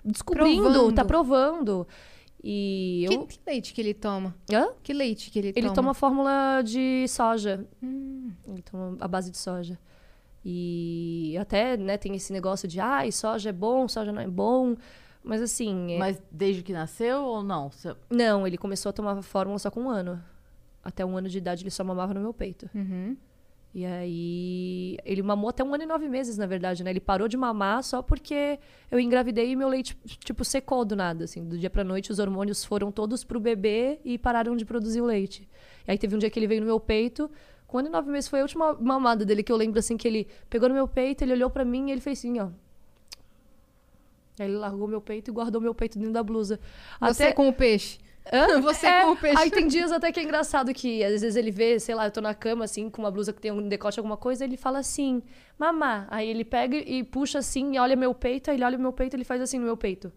descobrindo, 0.04 0.62
Provando. 0.62 0.94
tá 0.94 1.04
provando. 1.04 1.88
E 2.42 3.04
Que, 3.08 3.14
eu. 3.14 3.26
que 3.26 3.40
leite 3.46 3.74
que 3.74 3.80
ele 3.80 3.94
toma? 3.94 4.34
Hã? 4.52 4.68
Que 4.82 4.92
leite 4.92 5.30
que 5.30 5.38
ele, 5.38 5.48
Ele 5.48 5.62
toma? 5.62 5.74
toma 5.74 5.94
fórmula 5.94 6.62
de 6.64 7.06
soja. 7.08 7.66
Ele 7.82 8.62
toma 8.62 8.96
a 9.00 9.08
base 9.08 9.30
de 9.30 9.38
soja. 9.38 9.78
E 10.44 11.36
até, 11.40 11.76
né, 11.76 11.96
tem 11.98 12.14
esse 12.14 12.32
negócio 12.32 12.68
de, 12.68 12.78
ai, 12.80 13.10
soja 13.12 13.50
é 13.50 13.52
bom, 13.52 13.88
soja 13.88 14.12
não 14.12 14.22
é 14.22 14.26
bom. 14.26 14.76
Mas 15.22 15.42
assim, 15.42 15.92
é- 15.94 15.98
Mas 15.98 16.22
desde 16.30 16.62
que 16.62 16.72
nasceu 16.72 17.22
ou 17.24 17.42
não? 17.42 17.70
Você- 17.70 17.94
não, 18.08 18.46
ele 18.46 18.56
começou 18.56 18.90
a 18.90 18.92
tomar 18.92 19.20
fórmula 19.22 19.58
só 19.58 19.70
com 19.70 19.80
um 19.82 19.90
ano. 19.90 20.22
Até 20.82 21.04
um 21.04 21.16
ano 21.16 21.28
de 21.28 21.38
idade 21.38 21.64
ele 21.64 21.70
só 21.70 21.82
mamava 21.84 22.14
no 22.14 22.20
meu 22.20 22.32
peito. 22.32 22.70
Uhum. 22.74 23.16
E 23.78 23.86
aí, 23.86 24.98
ele 25.04 25.22
mamou 25.22 25.50
até 25.50 25.62
um 25.62 25.72
ano 25.72 25.84
e 25.84 25.86
nove 25.86 26.08
meses, 26.08 26.36
na 26.36 26.46
verdade, 26.46 26.82
né? 26.82 26.90
Ele 26.90 26.98
parou 26.98 27.28
de 27.28 27.36
mamar 27.36 27.84
só 27.84 28.02
porque 28.02 28.58
eu 28.90 28.98
engravidei 28.98 29.52
e 29.52 29.54
meu 29.54 29.68
leite, 29.68 29.96
tipo, 30.24 30.44
secou 30.44 30.84
do 30.84 30.96
nada, 30.96 31.22
assim. 31.22 31.44
Do 31.44 31.56
dia 31.56 31.70
pra 31.70 31.84
noite, 31.84 32.10
os 32.10 32.18
hormônios 32.18 32.64
foram 32.64 32.90
todos 32.90 33.22
pro 33.22 33.38
bebê 33.38 34.00
e 34.04 34.18
pararam 34.18 34.56
de 34.56 34.64
produzir 34.64 35.00
o 35.00 35.04
leite. 35.04 35.48
E 35.86 35.92
aí 35.92 35.96
teve 35.96 36.16
um 36.16 36.18
dia 36.18 36.28
que 36.28 36.36
ele 36.40 36.48
veio 36.48 36.60
no 36.60 36.66
meu 36.66 36.80
peito, 36.80 37.30
com 37.68 37.76
um 37.76 37.78
ano 37.78 37.88
e 37.88 37.92
nove 37.92 38.10
meses, 38.10 38.28
foi 38.28 38.40
a 38.40 38.42
última 38.42 38.72
mamada 38.72 39.24
dele 39.24 39.44
que 39.44 39.52
eu 39.52 39.56
lembro, 39.56 39.78
assim, 39.78 39.96
que 39.96 40.08
ele 40.08 40.26
pegou 40.50 40.68
no 40.68 40.74
meu 40.74 40.88
peito, 40.88 41.22
ele 41.22 41.34
olhou 41.34 41.48
pra 41.48 41.64
mim 41.64 41.88
e 41.88 41.92
ele 41.92 42.00
fez 42.00 42.18
assim, 42.18 42.36
ó. 42.40 42.48
Aí 44.40 44.46
ele 44.48 44.56
largou 44.56 44.88
meu 44.88 45.00
peito 45.00 45.30
e 45.30 45.32
guardou 45.32 45.60
meu 45.60 45.72
peito 45.72 45.96
dentro 46.00 46.12
da 46.14 46.22
blusa. 46.24 46.58
Você 47.00 47.22
Até- 47.26 47.32
com 47.32 47.48
o 47.48 47.52
peixe. 47.52 48.00
Hã? 48.32 48.60
Você 48.62 48.86
É, 48.86 49.04
com 49.04 49.12
o 49.12 49.16
peixe. 49.16 49.38
Aí 49.38 49.50
tem 49.50 49.66
dias 49.66 49.90
até 49.92 50.10
que 50.12 50.20
é 50.20 50.22
engraçado 50.22 50.72
que 50.74 51.02
às 51.04 51.20
vezes 51.22 51.36
ele 51.36 51.50
vê, 51.50 51.78
sei 51.80 51.94
lá, 51.94 52.06
eu 52.06 52.10
tô 52.10 52.20
na 52.20 52.34
cama 52.34 52.64
assim, 52.64 52.88
com 52.90 53.02
uma 53.02 53.10
blusa 53.10 53.32
que 53.32 53.40
tem 53.40 53.50
um 53.50 53.68
decote, 53.68 53.98
alguma 53.98 54.16
coisa, 54.16 54.44
ele 54.44 54.56
fala 54.56 54.78
assim, 54.78 55.22
mamá. 55.58 56.06
Aí 56.10 56.28
ele 56.28 56.44
pega 56.44 56.76
e 56.76 57.02
puxa 57.04 57.38
assim, 57.38 57.74
e 57.74 57.78
olha 57.78 57.96
meu 57.96 58.14
peito, 58.14 58.50
aí 58.50 58.56
ele 58.56 58.64
olha 58.64 58.78
meu 58.78 58.92
peito, 58.92 59.16
ele 59.16 59.24
faz 59.24 59.40
assim 59.40 59.58
no 59.58 59.64
meu 59.64 59.76
peito. 59.76 60.12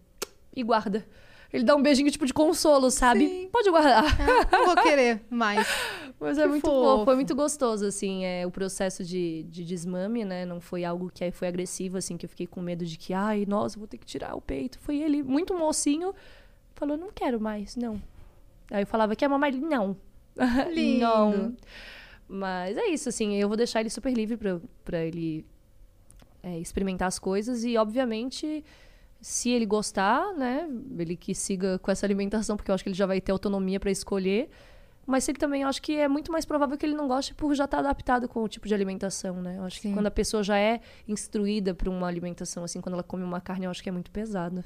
E 0.54 0.62
guarda. 0.62 1.06
Ele 1.52 1.64
dá 1.64 1.76
um 1.76 1.82
beijinho 1.82 2.10
tipo 2.10 2.24
de 2.24 2.32
consolo, 2.32 2.90
sabe? 2.90 3.28
Sim. 3.28 3.48
Pode 3.52 3.68
guardar. 3.68 4.02
Ah, 4.04 4.48
não 4.56 4.66
vou 4.66 4.76
querer 4.82 5.20
mais. 5.28 5.66
Mas 6.18 6.38
é 6.38 6.42
Que 6.44 6.48
muito 6.48 6.62
fofo. 6.64 6.98
bom, 6.98 7.04
foi 7.04 7.14
muito 7.14 7.34
gostoso, 7.34 7.84
assim, 7.84 8.24
é, 8.24 8.46
o 8.46 8.50
processo 8.50 9.04
de, 9.04 9.42
de 9.42 9.62
desmame, 9.62 10.24
né? 10.24 10.46
Não 10.46 10.60
foi 10.62 10.82
algo 10.82 11.10
que 11.12 11.30
foi 11.30 11.48
agressivo, 11.48 11.98
assim, 11.98 12.16
que 12.16 12.24
eu 12.24 12.30
fiquei 12.30 12.46
com 12.46 12.62
medo 12.62 12.86
de 12.86 12.96
que, 12.96 13.12
ai, 13.12 13.44
nossa, 13.46 13.78
vou 13.78 13.86
ter 13.86 13.98
que 13.98 14.06
tirar 14.06 14.34
o 14.34 14.40
peito. 14.40 14.78
Foi 14.78 14.96
ele, 14.96 15.22
muito 15.22 15.52
mocinho, 15.52 16.14
falou, 16.82 16.96
não 16.96 17.12
quero 17.12 17.40
mais, 17.40 17.76
não. 17.76 18.02
Aí 18.70 18.82
eu 18.82 18.86
falava, 18.86 19.14
quer 19.14 19.28
mamar? 19.28 19.50
Ele, 19.50 19.60
não. 19.60 19.96
Lindo. 20.74 21.00
não. 21.00 21.56
Mas 22.28 22.76
é 22.76 22.86
isso, 22.86 23.08
assim, 23.08 23.34
eu 23.34 23.46
vou 23.46 23.56
deixar 23.56 23.80
ele 23.80 23.90
super 23.90 24.12
livre 24.12 24.36
pra, 24.36 24.60
pra 24.84 25.04
ele 25.04 25.46
é, 26.42 26.58
experimentar 26.58 27.06
as 27.06 27.18
coisas 27.18 27.62
e, 27.62 27.76
obviamente, 27.76 28.64
se 29.20 29.50
ele 29.50 29.66
gostar, 29.66 30.32
né, 30.32 30.68
ele 30.98 31.14
que 31.14 31.34
siga 31.34 31.78
com 31.78 31.90
essa 31.90 32.04
alimentação, 32.04 32.56
porque 32.56 32.70
eu 32.70 32.74
acho 32.74 32.82
que 32.82 32.88
ele 32.88 32.96
já 32.96 33.06
vai 33.06 33.20
ter 33.20 33.30
autonomia 33.30 33.78
pra 33.78 33.90
escolher. 33.90 34.50
Mas 35.06 35.28
ele 35.28 35.38
também, 35.38 35.62
eu 35.62 35.68
acho 35.68 35.82
que 35.82 35.96
é 35.96 36.08
muito 36.08 36.32
mais 36.32 36.44
provável 36.44 36.76
que 36.78 36.86
ele 36.86 36.94
não 36.94 37.06
goste 37.06 37.34
por 37.34 37.52
já 37.54 37.64
estar 37.64 37.78
adaptado 37.78 38.28
com 38.28 38.42
o 38.42 38.48
tipo 38.48 38.66
de 38.66 38.74
alimentação, 38.74 39.42
né? 39.42 39.56
Eu 39.58 39.64
acho 39.64 39.80
Sim. 39.80 39.88
que 39.88 39.94
quando 39.94 40.06
a 40.06 40.10
pessoa 40.12 40.42
já 40.42 40.58
é 40.58 40.80
instruída 41.06 41.74
pra 41.74 41.90
uma 41.90 42.06
alimentação, 42.06 42.64
assim, 42.64 42.80
quando 42.80 42.94
ela 42.94 43.02
come 43.02 43.24
uma 43.24 43.40
carne, 43.40 43.66
eu 43.66 43.70
acho 43.70 43.82
que 43.82 43.88
é 43.88 43.92
muito 43.92 44.10
pesado. 44.10 44.64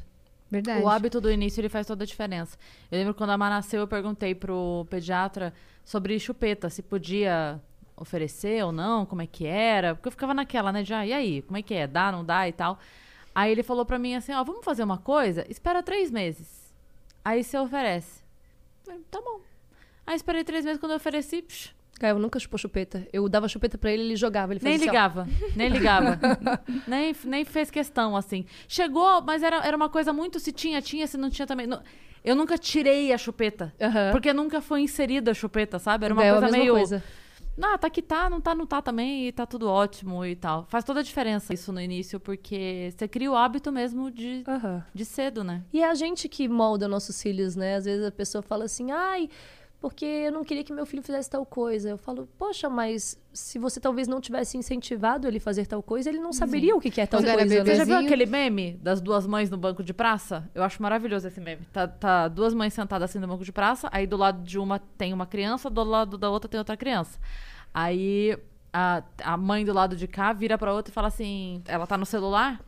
Verdade. 0.51 0.83
O 0.83 0.89
hábito 0.89 1.21
do 1.21 1.31
início 1.31 1.61
ele 1.61 1.69
faz 1.69 1.87
toda 1.87 2.05
a 2.05 2.07
diferença. 2.07 2.57
Eu 2.91 2.99
lembro 2.99 3.15
quando 3.15 3.31
a 3.31 3.39
Má 3.39 3.51
nasceu, 3.51 3.81
eu 3.81 3.89
perguntei 3.89 4.35
pro 4.35 4.87
pediatra 4.89 5.53
sobre 5.85 6.19
chupeta, 6.19 6.71
se 6.71 6.83
podia 6.83 7.61
oferecer 7.97 8.65
ou 8.65 8.71
não, 8.71 9.05
como 9.07 9.23
é 9.23 9.27
que 9.27 9.47
era. 9.47 9.95
Porque 9.95 10.09
eu 10.09 10.13
ficava 10.13 10.35
naquela, 10.35 10.71
né? 10.71 10.85
Já, 10.85 11.05
e 11.05 11.13
aí, 11.13 11.43
como 11.43 11.57
é 11.57 11.63
que 11.63 11.75
é? 11.75 11.87
Dá, 11.87 12.13
não 12.13 12.25
dá 12.25 12.49
e 12.49 12.53
tal. 12.53 12.79
Aí 13.35 13.51
ele 13.51 13.63
falou 13.63 13.85
pra 13.85 13.99
mim 13.99 14.15
assim: 14.15 14.33
ó, 14.33 14.45
vamos 14.45 14.65
fazer 14.65 14.85
uma 14.85 14.99
coisa? 14.99 15.45
Espera 15.51 15.83
três 15.83 16.11
meses. 16.11 16.75
Aí 17.25 17.43
você 17.43 17.59
oferece. 17.59 18.23
Eu 18.87 19.03
tá 19.11 19.21
bom. 19.21 19.41
Aí 20.07 20.15
esperei 20.15 20.45
três 20.45 20.65
meses 20.65 20.79
quando 20.79 20.93
eu 20.93 20.97
ofereci. 20.97 21.43
psh, 21.43 21.75
Gael 21.99 22.19
nunca 22.19 22.39
chupou 22.39 22.59
chupeta. 22.59 23.07
Eu 23.13 23.29
dava 23.29 23.49
chupeta 23.49 23.79
pra 23.79 23.91
ele, 23.91 24.03
ele 24.03 24.17
jogava. 24.17 24.53
Ele 24.53 24.61
nem 24.63 24.75
assim, 24.77 24.85
ligava, 24.85 25.27
nem 25.55 25.69
ligava. 25.69 26.19
nem, 26.87 27.15
nem 27.25 27.45
fez 27.45 27.71
questão, 27.71 28.15
assim. 28.17 28.45
Chegou, 28.69 29.23
mas 29.23 29.43
era, 29.43 29.67
era 29.67 29.77
uma 29.77 29.89
coisa 29.89 30.13
muito 30.13 30.39
se 30.39 30.53
tinha, 30.53 30.81
tinha, 30.83 31.07
se 31.07 31.17
não 31.17 31.31
tinha 31.31 31.47
também. 31.47 31.67
Nu- 31.67 31.81
Eu 32.25 32.35
nunca 32.37 32.59
tirei 32.59 33.13
a 33.13 33.19
chupeta. 33.19 33.73
Aham. 33.81 34.11
Porque 34.13 34.33
nunca 34.33 34.61
foi 34.61 34.83
inserida 34.83 35.31
a 35.31 35.35
chupeta, 35.35 35.79
sabe? 35.79 36.05
Era 36.05 36.13
uma 36.15 36.23
Gael, 36.23 36.35
a 36.37 36.39
coisa 36.41 36.53
mesma 36.57 36.63
meio. 36.65 36.75
coisa. 36.75 37.03
Ah, 37.63 37.79
tá 37.79 37.89
que 37.89 38.03
tá, 38.03 38.29
não 38.29 38.39
tá, 38.39 38.55
não 38.55 38.67
tá 38.67 38.83
também, 38.83 39.29
e 39.29 39.33
tá 39.33 39.47
tudo 39.47 39.67
ótimo 39.67 40.23
e 40.27 40.37
tal. 40.37 40.67
Faz 40.69 40.85
toda 40.85 41.01
a 41.01 41.03
diferença 41.03 41.55
isso 41.55 41.73
no 41.73 41.81
início, 41.81 42.21
porque 42.21 42.93
você 42.95 43.09
cria 43.09 43.31
o 43.31 43.35
hábito 43.35 43.73
mesmo 43.73 44.11
de, 44.11 44.45
Aham. 44.47 44.85
de 44.95 45.05
cedo, 45.07 45.43
né? 45.43 45.63
E 45.73 45.81
é 45.83 45.89
a 45.89 45.95
gente 45.95 46.29
que 46.29 46.47
molda 46.49 46.87
nossos 46.87 47.23
filhos, 47.23 47.57
né? 47.57 47.77
Às 47.77 47.87
vezes 47.87 48.05
a 48.05 48.11
pessoa 48.11 48.43
fala 48.43 48.65
assim, 48.67 48.91
ai, 48.91 49.31
porque 49.81 50.05
eu 50.05 50.33
não 50.33 50.43
queria 50.43 50.65
que 50.65 50.73
meu 50.73 50.87
filho 50.87 51.03
fizesse 51.03 51.29
tal 51.29 51.45
coisa. 51.45 51.91
Eu 51.91 51.99
falo, 51.99 52.29
poxa, 52.39 52.69
mas 52.69 53.19
se 53.33 53.59
você 53.59 53.79
talvez 53.79 54.09
não 54.09 54.21
tivesse 54.21 54.57
incentivado 54.57 55.29
ele 55.29 55.37
a 55.39 55.41
fazer 55.41 55.67
tal 55.67 55.83
coisa, 55.83 56.09
ele 56.09 56.19
não 56.19 56.33
saberia 56.33 56.75
o 56.75 56.81
que 56.81 56.91
que 56.91 57.01
é 57.01 57.07
tal 57.07 57.21
Quando 57.21 57.33
coisa. 57.33 57.47
Você 57.47 57.63
né? 57.63 57.65
já 57.65 57.85
viu 57.85 57.95
Bebezinho. 57.95 58.07
aquele 58.07 58.27
meme 58.27 58.73
das 58.83 59.01
duas 59.01 59.27
mães 59.27 59.51
no 59.51 59.57
banco 59.57 59.85
de 59.85 59.93
praça? 59.93 60.49
Eu 60.55 60.63
acho 60.63 60.83
maravilhoso 60.83 61.29
esse 61.29 61.41
meme. 61.41 61.67
Tá, 61.73 61.87
tá 61.87 62.29
duas 62.29 62.55
mães 62.55 62.73
sentadas 62.73 63.11
assim 63.11 63.19
no 63.19 63.29
banco 63.29 63.45
de 63.45 63.53
praça, 63.53 63.89
aí 63.93 64.07
do 64.07 64.17
lado 64.17 64.43
de 64.43 64.59
uma 64.59 64.79
tem 64.79 65.13
uma 65.13 65.27
criança, 65.27 65.69
do 65.69 65.85
lado 65.85 66.17
da 66.17 66.31
outra 66.31 66.49
tem 66.49 66.59
outra 66.59 66.77
criança. 66.77 67.19
Aí 67.73 68.37
a, 68.73 69.03
a 69.23 69.37
mãe 69.37 69.65
do 69.65 69.73
lado 69.73 69.95
de 69.95 70.09
cá 70.09 70.33
vira 70.33 70.57
pra 70.57 70.73
outra 70.73 70.91
e 70.91 70.95
fala 70.95 71.09
assim: 71.09 71.63
ela 71.67 71.87
tá 71.87 71.99
no 71.99 72.07
celular? 72.07 72.61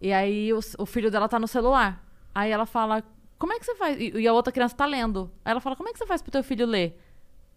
E 0.00 0.12
aí 0.12 0.52
o, 0.52 0.60
o 0.78 0.84
filho 0.84 1.10
dela 1.10 1.28
tá 1.28 1.38
no 1.38 1.48
celular. 1.48 2.04
Aí 2.34 2.50
ela 2.50 2.66
fala: 2.66 3.02
como 3.42 3.52
é 3.54 3.58
que 3.58 3.66
você 3.66 3.74
faz? 3.74 3.98
E, 4.00 4.12
e 4.20 4.28
a 4.28 4.32
outra 4.32 4.52
criança 4.52 4.76
tá 4.76 4.86
lendo. 4.86 5.28
Aí 5.44 5.50
ela 5.50 5.60
fala: 5.60 5.74
como 5.74 5.88
é 5.88 5.92
que 5.92 5.98
você 5.98 6.06
faz 6.06 6.22
pro 6.22 6.30
teu 6.30 6.44
filho 6.44 6.64
ler? 6.64 6.96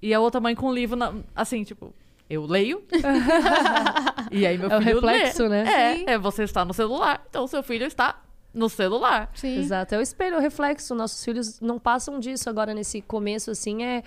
E 0.01 0.11
a 0.15 0.19
outra 0.19 0.41
mãe 0.41 0.55
com 0.55 0.65
o 0.65 0.73
livro, 0.73 0.95
na- 0.95 1.13
assim, 1.35 1.63
tipo. 1.63 1.93
Eu 2.27 2.43
leio. 2.47 2.83
e 4.31 4.47
aí 4.47 4.57
meu 4.57 4.67
É 4.71 4.77
o 4.77 4.81
filho 4.81 4.99
reflexo, 4.99 5.43
lê. 5.43 5.49
né? 5.63 6.03
É, 6.07 6.13
é, 6.13 6.17
você 6.17 6.41
está 6.43 6.65
no 6.65 6.73
celular, 6.73 7.23
então 7.29 7.45
seu 7.45 7.61
filho 7.61 7.85
está 7.85 8.19
no 8.51 8.67
celular. 8.67 9.29
Sim. 9.35 9.59
Exato, 9.59 9.93
é 9.93 9.97
o 9.99 10.01
espelho, 10.01 10.35
é 10.35 10.37
o 10.39 10.41
reflexo. 10.41 10.95
Nossos 10.95 11.23
filhos 11.23 11.59
não 11.61 11.77
passam 11.77 12.19
disso 12.19 12.49
agora 12.49 12.73
nesse 12.73 12.99
começo, 13.01 13.51
assim, 13.51 13.83
é 13.83 14.01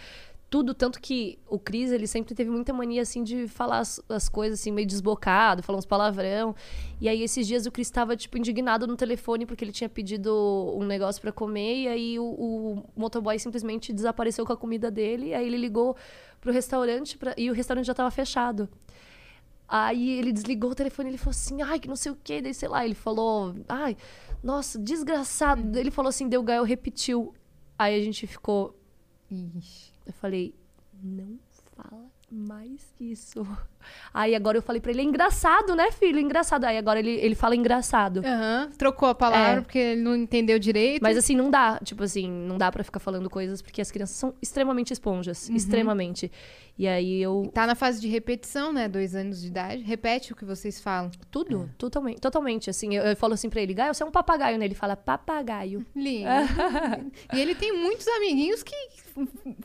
tudo. 0.50 0.74
Tanto 0.74 1.00
que 1.00 1.38
o 1.48 1.58
Cris, 1.58 1.90
ele 1.90 2.06
sempre 2.06 2.34
teve 2.34 2.50
muita 2.50 2.72
mania, 2.72 3.02
assim, 3.02 3.22
de 3.22 3.46
falar 3.48 3.78
as, 3.78 4.00
as 4.08 4.28
coisas, 4.28 4.60
assim, 4.60 4.70
meio 4.70 4.86
desbocado, 4.86 5.62
falar 5.62 5.78
uns 5.78 5.86
palavrão. 5.86 6.54
E 7.00 7.08
aí, 7.08 7.22
esses 7.22 7.46
dias, 7.46 7.66
o 7.66 7.70
Cris 7.70 7.90
tava, 7.90 8.16
tipo, 8.16 8.36
indignado 8.38 8.86
no 8.86 8.96
telefone 8.96 9.46
porque 9.46 9.64
ele 9.64 9.72
tinha 9.72 9.88
pedido 9.88 10.74
um 10.76 10.84
negócio 10.84 11.20
pra 11.20 11.30
comer. 11.32 11.82
E 11.82 11.88
aí, 11.88 12.18
o, 12.18 12.24
o 12.24 12.84
motoboy 12.96 13.38
simplesmente 13.38 13.92
desapareceu 13.92 14.44
com 14.46 14.52
a 14.52 14.56
comida 14.56 14.90
dele. 14.90 15.34
Aí, 15.34 15.46
ele 15.46 15.56
ligou 15.58 15.96
pro 16.40 16.52
restaurante 16.52 17.18
pra- 17.18 17.34
e 17.36 17.50
o 17.50 17.54
restaurante 17.54 17.86
já 17.86 17.94
tava 17.94 18.10
fechado. 18.10 18.68
Aí 19.70 20.18
ele 20.18 20.32
desligou 20.32 20.70
o 20.70 20.74
telefone 20.74 21.08
e 21.08 21.10
ele 21.10 21.18
falou 21.18 21.30
assim, 21.32 21.60
ai, 21.60 21.78
que 21.78 21.86
não 21.88 21.96
sei 21.96 22.10
o 22.10 22.16
quê. 22.24 22.40
Daí, 22.40 22.54
sei 22.54 22.68
lá, 22.70 22.84
ele 22.84 22.94
falou, 22.94 23.54
ai, 23.68 23.96
nossa, 24.42 24.78
desgraçado. 24.78 25.78
Ele 25.78 25.90
falou 25.90 26.08
assim, 26.08 26.26
deu 26.26 26.42
Gael 26.42 26.64
repetiu. 26.64 27.34
Aí 27.78 28.00
a 28.00 28.02
gente 28.02 28.26
ficou. 28.26 28.74
Ixi. 29.30 29.92
Eu 30.08 30.14
falei, 30.14 30.54
não 31.02 31.38
fala 31.76 32.10
mais 32.32 32.94
isso. 32.98 33.46
Aí 34.12 34.34
agora 34.34 34.58
eu 34.58 34.62
falei 34.62 34.80
pra 34.80 34.90
ele, 34.90 35.00
é 35.00 35.04
engraçado, 35.04 35.74
né, 35.74 35.90
filho? 35.92 36.18
Engraçado. 36.18 36.64
Aí 36.64 36.76
agora 36.78 36.98
ele, 36.98 37.10
ele 37.12 37.34
fala 37.34 37.54
engraçado. 37.56 38.22
Aham, 38.24 38.70
Trocou 38.76 39.08
a 39.08 39.14
palavra 39.14 39.58
É. 39.58 39.60
porque 39.60 39.78
ele 39.78 40.02
não 40.02 40.14
entendeu 40.16 40.58
direito. 40.58 41.02
Mas 41.02 41.16
assim, 41.16 41.34
não 41.36 41.50
dá, 41.50 41.78
tipo 41.84 42.02
assim, 42.02 42.28
não 42.28 42.58
dá 42.58 42.70
pra 42.72 42.82
ficar 42.84 42.98
falando 43.00 43.28
coisas 43.30 43.62
porque 43.62 43.80
as 43.80 43.90
crianças 43.90 44.16
são 44.16 44.34
extremamente 44.42 44.92
esponjas. 44.92 45.48
Extremamente. 45.50 46.30
E 46.78 46.86
aí 46.86 47.20
eu. 47.20 47.50
Tá 47.52 47.66
na 47.66 47.74
fase 47.74 48.00
de 48.00 48.06
repetição, 48.06 48.72
né? 48.72 48.88
Dois 48.88 49.14
anos 49.16 49.40
de 49.42 49.48
idade. 49.48 49.82
Repete 49.82 50.32
o 50.32 50.36
que 50.36 50.44
vocês 50.44 50.80
falam. 50.80 51.10
Tudo, 51.28 51.68
totalmente, 51.76 52.20
totalmente. 52.20 52.70
Assim, 52.70 52.94
eu, 52.94 53.02
eu 53.02 53.16
falo 53.16 53.34
assim 53.34 53.50
pra 53.50 53.60
ele, 53.60 53.74
Gael, 53.74 53.92
você 53.92 54.02
é 54.04 54.06
um 54.06 54.12
papagaio, 54.12 54.56
né? 54.58 54.64
Ele 54.64 54.76
fala 54.76 54.94
papagaio. 54.96 55.84
Lindo. 55.94 56.28
e 57.34 57.40
ele 57.40 57.54
tem 57.56 57.72
muitos 57.76 58.06
amiguinhos 58.06 58.62
que 58.62 58.72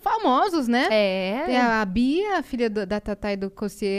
famosos, 0.01 0.67
né? 0.67 0.87
É. 0.89 1.43
Tem 1.45 1.57
a 1.57 1.85
Bia, 1.85 2.39
a 2.39 2.43
filha 2.43 2.69
do- 2.69 2.85
da 2.85 2.99
Tatá 2.99 3.31
e 3.33 3.37
do 3.37 3.49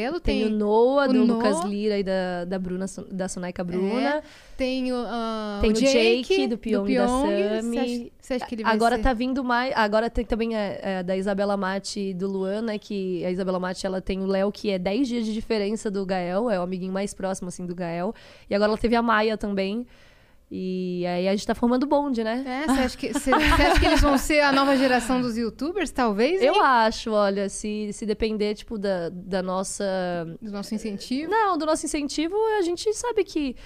Cocielo. 0.04 0.20
Tem, 0.20 0.44
Tem, 0.44 0.52
o 0.52 0.56
Noah, 0.56 1.08
o 1.08 1.12
do 1.12 1.24
Noah. 1.24 1.48
Lucas 1.48 1.64
Lira 1.70 1.98
e 1.98 2.02
da, 2.02 2.44
da 2.44 2.58
Bruna, 2.58 2.86
da 3.10 3.28
Soneca 3.28 3.64
Bruna. 3.64 4.22
tem 4.56 4.92
o, 4.92 4.96
ah, 4.96 5.58
Tem 5.60 5.70
o 5.70 5.74
Jake, 5.74 6.22
Jake, 6.22 6.46
do 6.48 6.58
Pyong 6.58 6.90
e 6.90 6.96
da 6.96 7.06
Pyong. 7.06 7.26
Você 7.26 7.62
Sami. 7.62 7.78
acha, 7.78 8.10
você 8.20 8.34
acha 8.34 8.46
que 8.46 8.54
ele 8.54 8.62
vai 8.62 8.72
Agora 8.72 8.96
ser... 8.96 9.02
tá 9.02 9.12
vindo 9.12 9.44
mais. 9.44 9.72
Agora 9.76 10.10
tem 10.10 10.24
também 10.24 10.54
a, 10.56 10.98
a 11.00 11.02
da 11.02 11.16
Isabela 11.16 11.56
Mate 11.56 12.00
e 12.00 12.14
do 12.14 12.28
Luan, 12.28 12.62
né? 12.62 12.78
Que 12.78 13.24
a 13.24 13.30
Isabela 13.30 13.58
Mate 13.58 13.86
ela 13.86 14.00
tem 14.00 14.20
o 14.20 14.26
Léo, 14.26 14.50
que 14.52 14.70
é 14.70 14.78
10 14.78 15.08
dias 15.08 15.24
de 15.24 15.32
diferença 15.32 15.90
do 15.90 16.04
Gael, 16.04 16.50
é 16.50 16.58
o 16.58 16.62
amiguinho 16.62 16.92
mais 16.92 17.14
próximo, 17.14 17.48
assim, 17.48 17.66
do 17.66 17.74
Gael. 17.74 18.14
E 18.48 18.54
agora 18.54 18.70
ela 18.70 18.78
teve 18.78 18.96
a 18.96 19.02
Maia 19.02 19.36
também. 19.36 19.86
E 20.50 21.04
aí 21.06 21.26
a 21.26 21.32
gente 21.32 21.46
tá 21.46 21.54
formando 21.54 21.86
bonde, 21.86 22.22
né? 22.22 22.44
É, 22.46 22.66
você 22.66 22.80
acha, 22.80 22.96
que, 22.96 23.12
você, 23.12 23.30
você 23.30 23.62
acha 23.62 23.80
que 23.80 23.86
eles 23.86 24.00
vão 24.00 24.16
ser 24.18 24.40
a 24.40 24.52
nova 24.52 24.76
geração 24.76 25.20
dos 25.20 25.36
youtubers, 25.36 25.90
talvez? 25.90 26.42
Eu 26.42 26.54
hein? 26.54 26.60
acho, 26.62 27.10
olha, 27.10 27.48
se, 27.48 27.92
se 27.92 28.06
depender, 28.06 28.54
tipo, 28.54 28.78
da, 28.78 29.08
da 29.08 29.42
nossa 29.42 29.84
Do 30.40 30.52
nosso 30.52 30.74
incentivo. 30.74 31.30
Não, 31.30 31.58
do 31.58 31.66
nosso 31.66 31.86
incentivo, 31.86 32.36
a 32.58 32.62
gente 32.62 32.92
sabe 32.92 33.24
que 33.24 33.56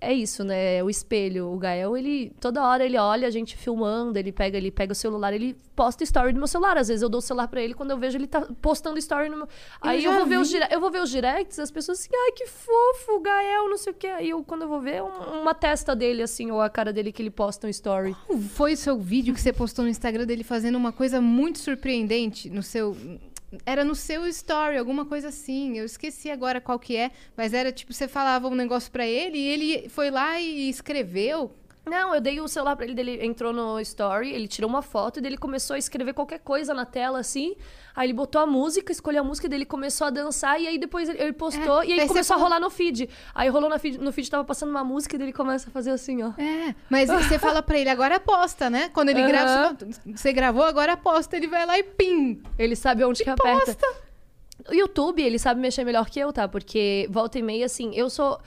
é 0.00 0.12
isso, 0.12 0.44
né? 0.44 0.82
O 0.82 0.88
espelho. 0.88 1.48
O 1.52 1.58
Gael, 1.58 1.96
ele 1.96 2.32
toda 2.40 2.62
hora 2.64 2.84
ele 2.84 2.96
olha 2.96 3.26
a 3.26 3.30
gente 3.30 3.56
filmando, 3.56 4.18
ele 4.18 4.30
pega, 4.32 4.56
ele 4.56 4.70
pega 4.70 4.92
o 4.92 4.94
celular, 4.94 5.32
ele 5.32 5.56
posta 5.74 6.04
story 6.04 6.32
no 6.32 6.38
meu 6.38 6.46
celular. 6.46 6.76
Às 6.78 6.88
vezes 6.88 7.02
eu 7.02 7.08
dou 7.08 7.18
o 7.18 7.22
celular 7.22 7.48
pra 7.48 7.60
ele 7.60 7.74
quando 7.74 7.90
eu 7.90 7.98
vejo 7.98 8.16
ele 8.16 8.26
tá 8.26 8.40
postando 8.62 8.98
story 8.98 9.28
no 9.28 9.36
meu. 9.38 9.48
Aí 9.80 10.04
eu 10.04 10.12
vou 10.12 10.26
ver 10.26 10.38
os 10.38 10.48
vi. 10.52 10.58
dire- 10.58 10.68
eu 10.72 10.80
vou 10.80 10.90
ver 10.90 11.02
os 11.02 11.10
directs, 11.10 11.58
as 11.58 11.70
pessoas 11.70 11.98
assim, 12.00 12.10
ai 12.14 12.32
que 12.32 12.46
fofo, 12.46 13.12
o 13.16 13.20
Gael, 13.20 13.68
não 13.68 13.76
sei 13.76 13.92
o 13.92 13.96
quê. 13.96 14.06
Aí 14.08 14.30
eu 14.30 14.42
quando 14.44 14.62
eu 14.62 14.68
vou 14.68 14.80
ver 14.80 15.02
um- 15.02 15.40
uma 15.42 15.54
testa 15.54 15.94
dele 15.96 16.22
assim 16.22 16.50
ou 16.50 16.60
a 16.60 16.68
cara 16.70 16.92
dele 16.92 17.10
que 17.12 17.20
ele 17.22 17.30
posta 17.30 17.66
um 17.66 17.70
story. 17.70 18.14
Qual 18.26 18.38
Foi 18.38 18.72
o 18.74 18.76
seu 18.76 18.98
vídeo 18.98 19.34
que 19.34 19.40
você 19.40 19.52
postou 19.52 19.84
no 19.84 19.90
Instagram 19.90 20.26
dele 20.26 20.44
fazendo 20.44 20.76
uma 20.76 20.92
coisa 20.92 21.20
muito 21.20 21.58
surpreendente 21.58 22.48
no 22.50 22.62
seu. 22.62 22.96
Era 23.64 23.82
no 23.84 23.94
seu 23.94 24.26
story, 24.26 24.76
alguma 24.76 25.06
coisa 25.06 25.28
assim. 25.28 25.78
Eu 25.78 25.84
esqueci 25.84 26.30
agora 26.30 26.60
qual 26.60 26.78
que 26.78 26.96
é, 26.96 27.10
mas 27.36 27.54
era 27.54 27.72
tipo, 27.72 27.92
você 27.92 28.06
falava 28.06 28.48
um 28.48 28.54
negócio 28.54 28.90
pra 28.92 29.06
ele 29.06 29.38
e 29.38 29.48
ele 29.48 29.88
foi 29.88 30.10
lá 30.10 30.40
e 30.40 30.68
escreveu. 30.68 31.54
Não, 31.88 32.14
eu 32.14 32.20
dei 32.20 32.40
o 32.40 32.48
celular 32.48 32.76
pra 32.76 32.84
ele, 32.84 32.94
dele 32.94 33.24
entrou 33.24 33.52
no 33.52 33.80
story, 33.80 34.30
ele 34.32 34.46
tirou 34.46 34.68
uma 34.68 34.82
foto 34.82 35.18
e 35.18 35.22
dele 35.22 35.36
começou 35.36 35.74
a 35.74 35.78
escrever 35.78 36.12
qualquer 36.12 36.40
coisa 36.40 36.74
na 36.74 36.84
tela, 36.84 37.18
assim. 37.18 37.56
Aí 37.96 38.06
ele 38.06 38.12
botou 38.12 38.40
a 38.40 38.46
música, 38.46 38.92
escolheu 38.92 39.22
a 39.22 39.24
música 39.24 39.48
dele, 39.48 39.64
começou 39.64 40.06
a 40.06 40.10
dançar, 40.10 40.60
e 40.60 40.68
aí 40.68 40.78
depois 40.78 41.08
ele, 41.08 41.20
ele 41.20 41.32
postou, 41.32 41.82
É, 41.82 41.86
e 41.86 42.00
aí 42.00 42.06
começou 42.06 42.36
a 42.36 42.38
rolar 42.38 42.60
no 42.60 42.70
feed. 42.70 43.08
Aí 43.34 43.48
rolou 43.48 43.68
na 43.68 43.78
feed, 43.78 43.98
no 43.98 44.12
feed, 44.12 44.30
tava 44.30 44.44
passando 44.44 44.70
uma 44.70 44.84
música 44.84 45.16
e 45.16 45.18
dele 45.18 45.32
começa 45.32 45.68
a 45.68 45.72
fazer 45.72 45.90
assim, 45.90 46.22
ó. 46.22 46.32
É, 46.38 46.74
mas 46.88 47.10
você 47.10 47.38
fala 47.40 47.62
pra 47.62 47.78
ele, 47.78 47.90
agora 47.90 48.16
aposta, 48.16 48.70
né? 48.70 48.88
Quando 48.90 49.08
ele 49.08 49.20
Aham. 49.20 49.28
grava, 49.28 49.76
você, 50.06 50.32
gravou, 50.32 50.62
agora 50.62 50.92
aposta. 50.92 51.36
Ele 51.36 51.48
vai 51.48 51.66
lá 51.66 51.78
e 51.78 51.82
pim! 51.82 52.40
Ele 52.58 52.76
sabe 52.76 53.04
onde 53.04 53.24
que 53.24 53.30
aperta. 53.30 53.76
O 54.68 54.74
YouTube, 54.74 55.22
ele 55.22 55.38
sabe 55.38 55.60
mexer 55.60 55.84
melhor 55.84 56.08
que 56.10 56.18
eu, 56.20 56.32
tá? 56.32 56.46
Porque 56.46 57.06
volta 57.10 57.38
e 57.38 57.42
meia, 57.42 57.66
assim, 57.66 57.94
eu 57.94 58.10
sou. 58.10 58.38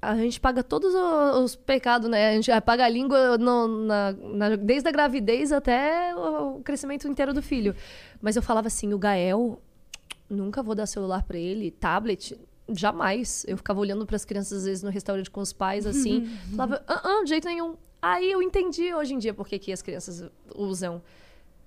A 0.00 0.14
gente 0.16 0.38
paga 0.40 0.62
todos 0.62 0.94
os 0.94 1.56
pecados, 1.56 2.08
né? 2.08 2.30
A 2.30 2.32
gente 2.34 2.48
paga 2.60 2.84
a 2.84 2.88
língua 2.88 3.36
no- 3.36 3.66
na- 3.84 4.12
na- 4.12 4.56
desde 4.56 4.88
a 4.88 4.92
gravidez 4.92 5.50
até 5.50 6.14
o 6.14 6.60
crescimento 6.62 7.08
inteiro 7.08 7.34
do 7.34 7.42
filho. 7.42 7.74
Mas 8.22 8.36
eu 8.36 8.42
falava 8.42 8.68
assim, 8.68 8.92
o 8.94 8.98
Gael, 8.98 9.60
nunca 10.30 10.62
vou 10.62 10.74
dar 10.76 10.86
celular 10.86 11.24
pra 11.24 11.36
ele, 11.36 11.72
tablet, 11.72 12.38
jamais. 12.68 13.44
Eu 13.48 13.56
ficava 13.56 13.80
olhando 13.80 14.06
pras 14.06 14.24
crianças, 14.24 14.58
às 14.58 14.64
vezes, 14.66 14.82
no 14.84 14.90
restaurante 14.90 15.30
com 15.30 15.40
os 15.40 15.52
pais, 15.52 15.84
assim. 15.84 16.28
falava, 16.54 16.82
ah, 16.86 17.00
ah, 17.04 17.22
de 17.24 17.30
jeito 17.30 17.48
nenhum. 17.48 17.74
Aí 18.00 18.30
eu 18.30 18.40
entendi 18.40 18.94
hoje 18.94 19.14
em 19.14 19.18
dia 19.18 19.34
por 19.34 19.48
que, 19.48 19.58
que 19.58 19.72
as 19.72 19.82
crianças 19.82 20.24
usam. 20.54 21.02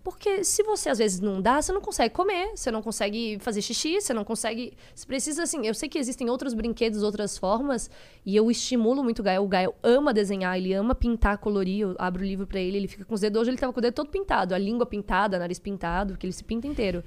Porque 0.04 0.44
se 0.44 0.64
você 0.64 0.90
às 0.90 0.98
vezes 0.98 1.20
não 1.20 1.40
dá, 1.40 1.62
você 1.62 1.72
não 1.72 1.82
consegue 1.82 2.14
comer, 2.14 2.52
você 2.56 2.72
não 2.72 2.82
consegue 2.82 3.38
fazer 3.40 3.62
xixi, 3.62 4.02
você 4.02 4.14
não 4.14 4.24
consegue. 4.24 4.74
Você 4.96 5.06
precisa, 5.06 5.44
assim. 5.44 5.66
Eu 5.66 5.76
sei 5.76 5.88
que 5.88 6.00
existem 6.00 6.30
outros 6.30 6.54
brinquedos, 6.54 7.04
outras 7.04 7.38
formas, 7.38 7.90
e 8.26 8.36
eu 8.36 8.50
estimulo 8.50 9.04
muito 9.04 9.20
o 9.20 9.24
Gael. 9.24 9.44
O 9.44 9.48
Gael 9.48 9.76
ama 9.84 10.14
desenhar, 10.14 10.58
ele 10.58 10.74
ama 10.74 10.96
pintar, 10.96 11.38
colorir. 11.38 11.82
Eu 11.82 11.96
abro 12.00 12.24
o 12.24 12.26
livro 12.26 12.48
pra 12.48 12.60
ele, 12.60 12.78
ele 12.78 12.88
fica 12.88 13.06
com 13.06 13.14
os 13.14 13.22
dedos. 13.22 13.42
Hoje 13.42 13.52
ele 13.52 13.58
tava 13.58 13.72
com 13.72 13.80
o 13.80 13.82
dedo 13.82 13.94
todo 13.94 14.10
pintado, 14.10 14.56
a 14.56 14.58
língua 14.58 14.86
pintada, 14.86 15.38
nariz 15.38 15.60
pintado, 15.60 16.14
porque 16.14 16.26
ele 16.26 16.34
se 16.34 16.44
pinta 16.44 16.66
inteiro. 16.66 17.04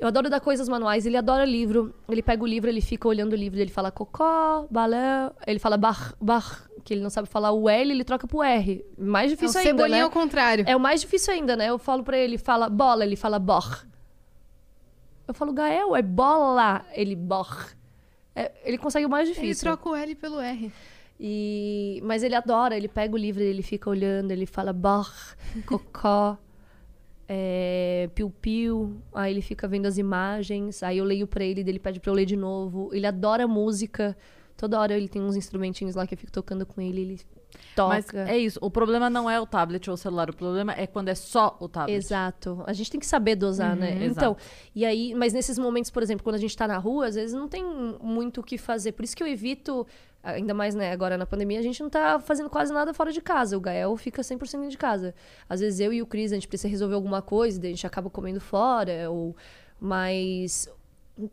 Eu 0.00 0.08
adoro 0.08 0.30
dar 0.30 0.40
coisas 0.40 0.66
manuais, 0.66 1.04
ele 1.04 1.18
adora 1.18 1.44
livro. 1.44 1.94
Ele 2.08 2.22
pega 2.22 2.42
o 2.42 2.46
livro, 2.46 2.70
ele 2.70 2.80
fica 2.80 3.06
olhando 3.06 3.34
o 3.34 3.36
livro, 3.36 3.60
ele 3.60 3.70
fala 3.70 3.90
cocó, 3.90 4.66
balão, 4.70 5.30
ele 5.46 5.58
fala 5.58 5.76
bar, 5.76 6.14
bar, 6.18 6.69
que 6.90 6.94
ele 6.94 7.02
não 7.02 7.10
sabe 7.10 7.28
falar 7.28 7.52
o 7.52 7.68
L, 7.68 7.92
ele 7.92 8.02
troca 8.02 8.26
pro 8.26 8.42
R. 8.42 8.84
Mais 8.98 9.30
É 9.30 9.36
difícil 9.36 9.60
ainda, 9.60 9.70
cebolinha 9.70 9.98
né? 9.98 10.02
ao 10.02 10.10
contrário. 10.10 10.64
É 10.66 10.74
o 10.74 10.80
mais 10.80 11.00
difícil 11.00 11.32
ainda, 11.32 11.56
né? 11.56 11.68
Eu 11.68 11.78
falo 11.78 12.02
pra 12.02 12.18
ele, 12.18 12.36
fala 12.36 12.68
bola, 12.68 13.04
ele 13.04 13.14
fala 13.14 13.38
bor. 13.38 13.86
Eu 15.28 15.32
falo, 15.32 15.52
Gael, 15.52 15.94
é 15.94 16.02
bola, 16.02 16.84
ele 16.92 17.14
bor. 17.14 17.68
É, 18.34 18.50
ele 18.64 18.76
consegue 18.76 19.06
o 19.06 19.08
mais 19.08 19.28
Ele 19.28 19.34
difícil. 19.36 19.62
troca 19.62 19.88
o 19.88 19.94
L 19.94 20.14
pelo 20.16 20.40
R. 20.40 20.72
E... 21.20 22.00
Mas 22.02 22.24
ele 22.24 22.34
adora, 22.34 22.76
ele 22.76 22.88
pega 22.88 23.14
o 23.14 23.16
livro, 23.16 23.40
ele 23.40 23.62
fica 23.62 23.88
olhando, 23.88 24.32
ele 24.32 24.46
fala 24.46 24.72
bor, 24.72 25.08
cocó, 25.66 26.36
é, 27.28 28.10
piu-piu. 28.16 29.00
Aí 29.14 29.32
ele 29.32 29.42
fica 29.42 29.68
vendo 29.68 29.86
as 29.86 29.96
imagens, 29.96 30.82
aí 30.82 30.98
eu 30.98 31.04
leio 31.04 31.28
pra 31.28 31.44
ele, 31.44 31.60
ele 31.60 31.78
pede 31.78 32.00
pra 32.00 32.10
eu 32.10 32.14
ler 32.14 32.24
de 32.26 32.36
novo. 32.36 32.90
Ele 32.92 33.06
adora 33.06 33.46
música. 33.46 34.16
Toda 34.60 34.78
hora 34.78 34.94
ele 34.94 35.08
tem 35.08 35.22
uns 35.22 35.36
instrumentinhos 35.36 35.94
lá 35.94 36.06
que 36.06 36.12
eu 36.12 36.18
fico 36.18 36.30
tocando 36.30 36.66
com 36.66 36.82
ele, 36.82 37.00
ele 37.00 37.20
toca. 37.74 37.94
Mas 37.94 38.14
é 38.28 38.36
isso. 38.36 38.58
O 38.60 38.70
problema 38.70 39.08
não 39.08 39.28
é 39.28 39.40
o 39.40 39.46
tablet 39.46 39.88
ou 39.88 39.94
o 39.94 39.96
celular. 39.96 40.28
O 40.28 40.36
problema 40.36 40.74
é 40.76 40.86
quando 40.86 41.08
é 41.08 41.14
só 41.14 41.56
o 41.58 41.66
tablet. 41.66 41.96
Exato. 41.96 42.62
A 42.66 42.74
gente 42.74 42.90
tem 42.90 43.00
que 43.00 43.06
saber 43.06 43.36
dosar, 43.36 43.74
né? 43.74 43.92
Uhum, 43.92 44.02
Então, 44.02 44.32
exato. 44.32 44.36
e 44.74 44.84
aí, 44.84 45.14
mas 45.14 45.32
nesses 45.32 45.58
momentos, 45.58 45.90
por 45.90 46.02
exemplo, 46.02 46.22
quando 46.22 46.36
a 46.36 46.38
gente 46.38 46.54
tá 46.54 46.68
na 46.68 46.76
rua, 46.76 47.06
às 47.06 47.14
vezes 47.14 47.34
não 47.34 47.48
tem 47.48 47.64
muito 48.02 48.42
o 48.42 48.44
que 48.44 48.58
fazer. 48.58 48.92
Por 48.92 49.02
isso 49.02 49.16
que 49.16 49.22
eu 49.22 49.26
evito, 49.26 49.86
ainda 50.22 50.52
mais, 50.52 50.74
né, 50.74 50.92
agora 50.92 51.16
na 51.16 51.24
pandemia, 51.24 51.58
a 51.58 51.62
gente 51.62 51.82
não 51.82 51.88
tá 51.88 52.20
fazendo 52.20 52.50
quase 52.50 52.70
nada 52.70 52.92
fora 52.92 53.10
de 53.12 53.22
casa. 53.22 53.56
O 53.56 53.60
Gael 53.60 53.96
fica 53.96 54.20
100% 54.20 54.52
dentro 54.58 54.68
de 54.72 54.76
casa. 54.78 55.14
Às 55.48 55.60
vezes 55.60 55.80
eu 55.80 55.90
e 55.90 56.02
o 56.02 56.06
Cris, 56.06 56.32
a 56.32 56.34
gente 56.34 56.46
precisa 56.48 56.68
resolver 56.68 56.96
alguma 56.96 57.22
coisa, 57.22 57.58
daí 57.58 57.70
a 57.70 57.74
gente 57.74 57.86
acaba 57.86 58.10
comendo 58.10 58.42
fora, 58.42 59.10
ou 59.10 59.34
mas 59.80 60.68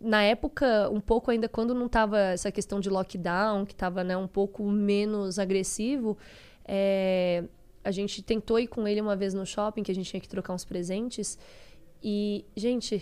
na 0.01 0.23
época, 0.23 0.89
um 0.89 0.99
pouco 0.99 1.31
ainda 1.31 1.47
quando 1.47 1.73
não 1.73 1.88
tava 1.88 2.19
essa 2.19 2.51
questão 2.51 2.80
de 2.80 2.89
lockdown, 2.89 3.65
que 3.65 3.76
tava, 3.76 4.03
né, 4.03 4.18
um 4.18 4.27
pouco 4.27 4.64
menos 4.64 5.39
agressivo, 5.39 6.18
é, 6.65 7.43
a 7.84 7.91
gente 7.91 8.22
tentou 8.22 8.59
ir 8.59 8.68
com 8.68 8.88
ele 8.88 8.99
uma 8.99 9.15
vez 9.15 9.34
no 9.34 9.45
shopping, 9.45 9.84
que 9.84 9.91
a 9.91 9.95
gente 9.95 10.09
tinha 10.09 10.19
que 10.19 10.27
trocar 10.27 10.53
uns 10.53 10.65
presentes. 10.65 11.38
E, 12.03 12.45
gente, 12.55 13.01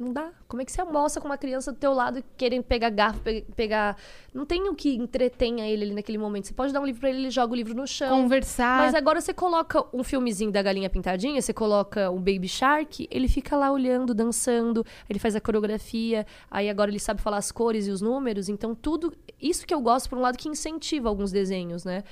não 0.00 0.12
dá. 0.12 0.30
Como 0.48 0.62
é 0.62 0.64
que 0.64 0.72
você 0.72 0.80
almoça 0.80 1.20
com 1.20 1.26
uma 1.28 1.36
criança 1.36 1.70
do 1.70 1.78
teu 1.78 1.92
lado 1.92 2.24
querendo 2.36 2.64
pegar 2.64 2.90
garfo, 2.90 3.20
pe- 3.20 3.44
pegar... 3.54 3.96
Não 4.32 4.46
tem 4.46 4.68
o 4.68 4.74
que 4.74 4.94
entretenha 4.96 5.66
ele 5.68 5.84
ali 5.84 5.94
naquele 5.94 6.16
momento. 6.18 6.46
Você 6.46 6.54
pode 6.54 6.72
dar 6.72 6.80
um 6.80 6.86
livro 6.86 7.00
pra 7.00 7.10
ele, 7.10 7.18
ele 7.18 7.30
joga 7.30 7.52
o 7.52 7.56
livro 7.56 7.74
no 7.74 7.86
chão. 7.86 8.22
Conversar. 8.22 8.78
Mas 8.78 8.94
agora 8.94 9.20
você 9.20 9.34
coloca 9.34 9.84
um 9.92 10.02
filmezinho 10.02 10.50
da 10.50 10.62
Galinha 10.62 10.88
Pintadinha, 10.88 11.42
você 11.42 11.52
coloca 11.52 12.10
um 12.10 12.18
Baby 12.18 12.48
Shark, 12.48 13.06
ele 13.10 13.28
fica 13.28 13.56
lá 13.56 13.70
olhando, 13.70 14.14
dançando, 14.14 14.84
ele 15.08 15.18
faz 15.18 15.36
a 15.36 15.40
coreografia, 15.40 16.26
aí 16.50 16.70
agora 16.70 16.90
ele 16.90 17.00
sabe 17.00 17.20
falar 17.20 17.36
as 17.38 17.52
cores 17.52 17.86
e 17.86 17.90
os 17.90 18.00
números, 18.00 18.48
então 18.48 18.74
tudo. 18.74 19.12
Isso 19.40 19.66
que 19.66 19.74
eu 19.74 19.80
gosto, 19.80 20.08
por 20.08 20.16
um 20.18 20.22
lado, 20.22 20.38
que 20.38 20.48
incentiva 20.48 21.08
alguns 21.08 21.30
desenhos, 21.30 21.84
né? 21.84 22.04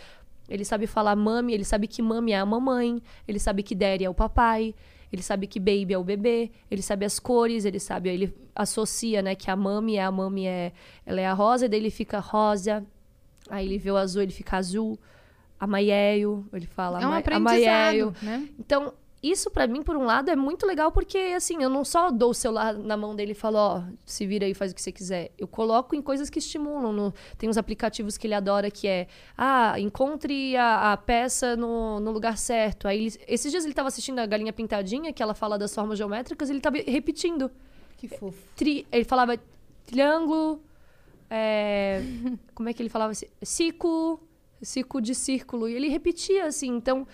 Ele 0.48 0.65
sabe 0.65 0.86
falar 0.86 1.15
mami, 1.15 1.52
ele 1.52 1.65
sabe 1.65 1.86
que 1.86 2.01
mami 2.01 2.32
é 2.32 2.39
a 2.39 2.47
mamãe, 2.47 3.02
ele 3.27 3.39
sabe 3.39 3.62
que 3.62 3.74
daddy 3.74 4.05
é 4.05 4.10
o 4.10 4.15
papai, 4.15 4.74
ele 5.12 5.22
sabe 5.22 5.47
que 5.47 5.59
baby 5.59 5.93
é 5.94 5.98
o 5.98 6.05
bebê, 6.05 6.51
ele 6.70 6.82
sabe 6.82 7.05
as 7.05 7.18
cores, 7.18 7.64
ele 7.64 7.78
sabe, 7.80 8.09
ele 8.10 8.35
associa, 8.55 9.22
né, 9.22 9.35
que 9.35 9.51
a 9.51 9.56
mami 9.56 9.97
é 9.97 10.02
a 10.05 10.10
mami 10.10 10.47
é, 10.47 10.72
ela 11.06 11.20
é 11.20 11.26
a 11.26 11.32
rosa, 11.32 11.66
e 11.66 11.68
daí 11.68 11.80
ele 11.80 11.90
fica 11.90 12.18
rosa, 12.18 12.85
aí 13.48 13.66
ele 13.66 13.78
vê 13.78 13.90
o 13.90 13.97
azul, 13.97 14.22
ele 14.22 14.32
fica 14.32 14.56
azul, 14.56 14.98
amaieio, 15.59 16.47
ele 16.52 16.66
fala 16.66 17.01
é 17.01 17.05
um 17.05 17.09
ama- 17.09 17.18
aprendizado, 17.18 18.14
né? 18.22 18.48
Então, 18.59 18.93
isso 19.23 19.51
pra 19.51 19.66
mim, 19.66 19.82
por 19.82 19.97
um 19.97 20.05
lado, 20.05 20.31
é 20.31 20.36
muito 20.36 20.65
legal 20.66 20.93
porque, 20.93 21.19
assim, 21.36 21.62
eu 21.62 21.69
não 21.69 21.85
só 21.85 22.11
dou 22.11 22.31
o 22.31 22.35
celular 22.35 22.74
na 22.74 22.97
mão 22.97 23.16
dele 23.16 23.32
e 23.32 23.35
falo, 23.35 23.57
ó, 23.59 23.82
se 24.05 24.27
vira 24.27 24.47
aí, 24.47 24.55
faz 24.55 24.70
o 24.70 24.74
que 24.74 24.81
você 24.82 24.93
quiser. 24.93 25.32
Eu 25.36 25.49
coloco 25.49 25.95
em 25.97 26.01
coisas 26.03 26.31
que 26.31 26.39
estimulam. 26.39 26.93
no- 26.93 27.12
Tem 27.36 27.49
uns 27.49 27.57
aplicativos 27.57 28.16
que 28.16 28.27
ele 28.27 28.35
adora 28.35 28.70
que 28.70 28.86
é, 28.86 29.09
ah, 29.36 29.78
encontre 29.81 30.57
a, 30.57 30.93
a 30.93 30.97
peça 30.97 31.57
no, 31.57 31.99
no 32.01 32.12
lugar 32.12 32.39
certo. 32.39 32.86
Aí, 32.86 33.07
ele- 33.07 33.20
esses 33.27 33.51
dias 33.51 33.65
ele 33.65 33.74
tava 33.74 33.89
assistindo 33.89 34.19
a 34.20 34.27
Galinha 34.27 34.53
Pintadinha, 34.53 35.12
que 35.12 35.23
ela 35.23 35.35
fala 35.35 35.59
das 35.59 35.74
formas 35.74 35.99
geométricas, 35.99 36.49
e 36.49 36.53
ele 36.53 36.61
tava 36.61 36.77
repetindo. 36.78 37.51
Que 37.97 38.07
fofo. 38.07 38.39
Tri- 38.55 38.86
ele 38.93 39.05
falava 39.05 39.36
triângulo, 39.85 40.62
é, 41.31 42.01
como 42.55 42.69
é 42.69 42.73
que 42.73 42.82
ele 42.82 42.89
falava? 42.89 43.12
assim? 43.12 43.27
Ciclo, 43.43 44.20
ciclo 44.62 45.01
de 45.01 45.15
círculo. 45.15 45.69
E 45.69 45.74
ele 45.74 45.89
repetia, 45.89 46.47
assim. 46.47 46.69
Então, 46.69 47.07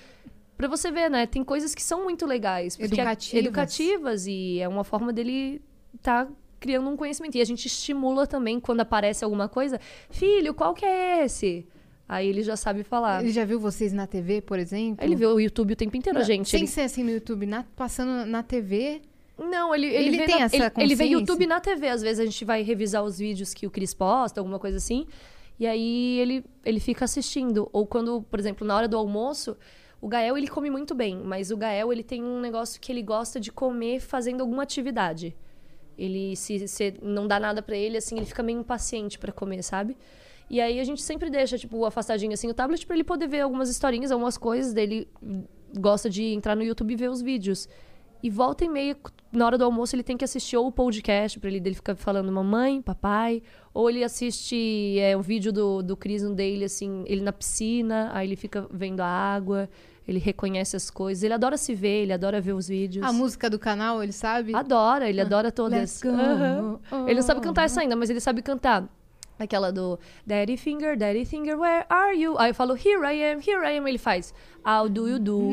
pra 0.56 0.68
você 0.68 0.90
ver, 0.90 1.10
né? 1.10 1.26
Tem 1.26 1.43
coisas 1.44 1.74
que 1.74 1.82
são 1.82 2.05
muito 2.05 2.26
legais. 2.26 2.78
é- 2.81 2.85
Educativas. 2.85 3.35
educativas. 3.44 4.26
E 4.26 4.60
é 4.60 4.68
uma 4.68 4.85
forma 4.85 5.12
dele 5.12 5.60
tá 6.02 6.26
criando 6.60 6.89
um 6.89 6.97
conhecimento. 6.97 7.36
E 7.36 7.40
a 7.40 7.44
gente 7.44 7.66
estimula 7.66 8.26
também 8.26 8.59
quando 8.60 8.81
aparece 8.81 9.24
alguma 9.24 9.48
coisa. 9.48 9.81
Filho, 10.10 10.55
qual 10.55 10.74
que 10.74 10.85
é 10.85 11.24
esse? 11.24 11.66
Aí 12.09 12.28
ele 12.28 12.43
já 12.43 12.56
sabe 12.56 12.82
falar. 12.82 13.22
Ele 13.22 13.32
já 13.32 13.44
viu 13.44 13.59
vocês 13.59 13.93
na 13.93 14.06
TV, 14.06 14.40
por 14.43 14.59
exemplo? 14.59 15.05
Ele 15.05 15.16
vê 15.16 15.26
o 15.26 15.40
YouTube 15.40 15.72
o 15.72 15.76
tempo 15.76 15.97
inteiro, 15.97 16.22
gente. 16.22 16.51
Sem 16.51 16.60
Ele- 16.60 16.66
ser 16.66 16.82
assim 16.82 17.02
no 17.02 17.10
YouTube, 17.10 17.47
na- 17.47 17.64
passando 17.76 18.26
na 18.26 18.43
TV. 18.43 19.01
Não, 19.39 19.74
ele, 19.74 19.86
ele, 19.86 20.09
Ele 20.09 20.16
vê 20.18 20.26
tem 20.26 20.39
na- 20.39 20.44
essa 20.44 20.56
ele, 20.56 20.70
ele 20.78 20.94
vê? 20.94 21.05
YouTube 21.06 21.47
na 21.47 21.60
TV. 21.60 21.89
Às 21.89 22.02
vezes 22.02 22.20
a 22.20 22.24
gente 22.24 22.44
vai 22.44 22.62
revisar 22.62 23.02
os 23.02 23.18
vídeos 23.18 23.52
que 23.55 23.66
o 23.66 23.70
Cris 23.70 23.93
posta, 23.94 24.40
alguma 24.40 24.59
coisa 24.59 24.76
assim. 24.76 25.06
E 25.59 25.66
aí 25.66 26.18
ele, 26.18 26.44
ele 26.64 26.78
fica 26.78 27.05
assistindo. 27.05 27.68
Ou 27.72 27.86
quando, 27.86 28.22
por 28.31 28.39
exemplo, 28.39 28.66
na 28.66 28.76
hora 28.76 28.86
do 28.86 28.97
almoço, 28.97 29.56
o 30.05 30.09
Gael 30.09 30.36
ele 30.36 30.47
come 30.47 30.68
muito 30.68 30.94
bem. 30.94 31.16
Mas 31.24 31.51
o 31.51 31.56
Gael 31.56 31.90
ele 31.90 32.02
tem 32.02 32.22
um 32.22 32.39
negócio 32.39 32.78
que 32.78 32.93
ele 32.93 33.01
gosta 33.01 33.40
de 33.40 33.51
comer 33.51 34.01
fazendo 34.01 34.43
alguma 34.43 34.62
atividade. 34.62 35.35
Ele, 35.97 36.36
se, 36.36 36.68
se 36.68 36.94
não 37.01 37.26
dá 37.26 37.40
nada 37.40 37.62
pra 37.62 37.74
ele, 37.74 37.97
assim, 37.97 38.18
ele 38.18 38.26
fica 38.26 38.43
meio 38.43 38.60
impaciente 38.60 39.18
pra 39.18 39.32
comer, 39.32 39.62
sabe? 39.62 39.97
E 40.51 40.60
aí 40.60 40.78
a 40.78 40.85
gente 40.85 41.01
sempre 41.01 41.31
deixa, 41.31 41.56
tipo, 41.56 41.86
afastadinho 41.86 42.35
assim 42.35 42.51
o 42.51 42.52
tablet 42.52 42.86
pra 42.86 42.94
ele 42.94 43.02
poder 43.02 43.26
ver 43.26 43.40
algumas 43.40 43.70
historinhas, 43.70 44.10
algumas 44.10 44.36
coisas 44.36 44.74
dele. 44.74 45.09
Gosta 45.74 46.10
de 46.10 46.35
entrar 46.35 46.55
no 46.55 46.62
YouTube 46.62 46.93
e 46.93 46.97
ver 46.97 47.09
os 47.09 47.22
vídeos. 47.22 47.66
E 48.22 48.28
volta 48.28 48.62
e 48.62 48.68
meia, 48.68 48.94
na 49.32 49.47
hora 49.47 49.56
do 49.56 49.64
almoço, 49.64 49.97
ele 49.97 50.02
tem 50.02 50.18
que 50.18 50.24
assistir 50.24 50.59
ou 50.59 50.66
o 50.66 50.72
podcast 50.72 51.40
pra 51.40 51.48
ele 51.48 51.60
dele 51.60 51.76
ficar 51.76 51.94
falando 51.94 52.31
mamãe, 52.31 52.82
papai, 52.82 53.43
ou 53.72 53.89
ele 53.89 54.05
assiste 54.05 54.98
é, 54.98 55.16
um 55.16 55.22
vídeo 55.22 55.51
do, 55.51 55.82
do 55.82 55.97
Cris 55.97 56.22
no 56.22 56.35
dele, 56.35 56.64
assim, 56.64 57.05
ele 57.06 57.22
na 57.22 57.32
piscina, 57.32 58.10
aí 58.12 58.26
ele 58.26 58.36
fica 58.36 58.66
vendo 58.70 59.01
a 59.01 59.06
água, 59.06 59.68
ele 60.06 60.18
reconhece 60.18 60.76
as 60.76 60.90
coisas. 60.90 61.22
Ele 61.22 61.35
adora 61.35 61.56
se 61.56 61.74
ver, 61.74 62.02
ele 62.02 62.12
adora 62.12 62.40
ver 62.40 62.52
os 62.52 62.68
vídeos. 62.68 63.06
A 63.06 63.12
música 63.12 63.48
do 63.48 63.59
canal, 63.59 64.02
ele 64.02 64.12
sabe? 64.12 64.55
Adora, 64.55 65.09
ele 65.09 65.20
adora 65.20 65.51
todas. 65.51 66.02
Aham. 66.05 66.78
Oh. 66.90 67.06
Ele 67.06 67.14
não 67.14 67.22
sabe 67.22 67.40
cantar 67.40 67.64
essa 67.64 67.81
ainda, 67.81 67.97
mas 67.97 68.10
ele 68.10 68.20
sabe 68.20 68.43
cantar. 68.43 68.89
Aquela 69.39 69.73
do 69.73 69.98
Daddy 70.24 70.56
Finger, 70.56 70.97
Daddy 70.97 71.24
Finger, 71.24 71.59
where 71.59 71.85
are 71.89 72.16
you? 72.16 72.39
Aí 72.39 72.51
eu 72.51 72.55
falo, 72.55 72.74
here 72.74 73.05
I 73.05 73.32
am, 73.32 73.40
here 73.40 73.66
I 73.66 73.78
am. 73.78 73.89
Ele 73.89 73.98
faz, 73.98 74.32
how 74.65 74.89
do 74.89 75.09
you 75.09 75.19
do? 75.19 75.51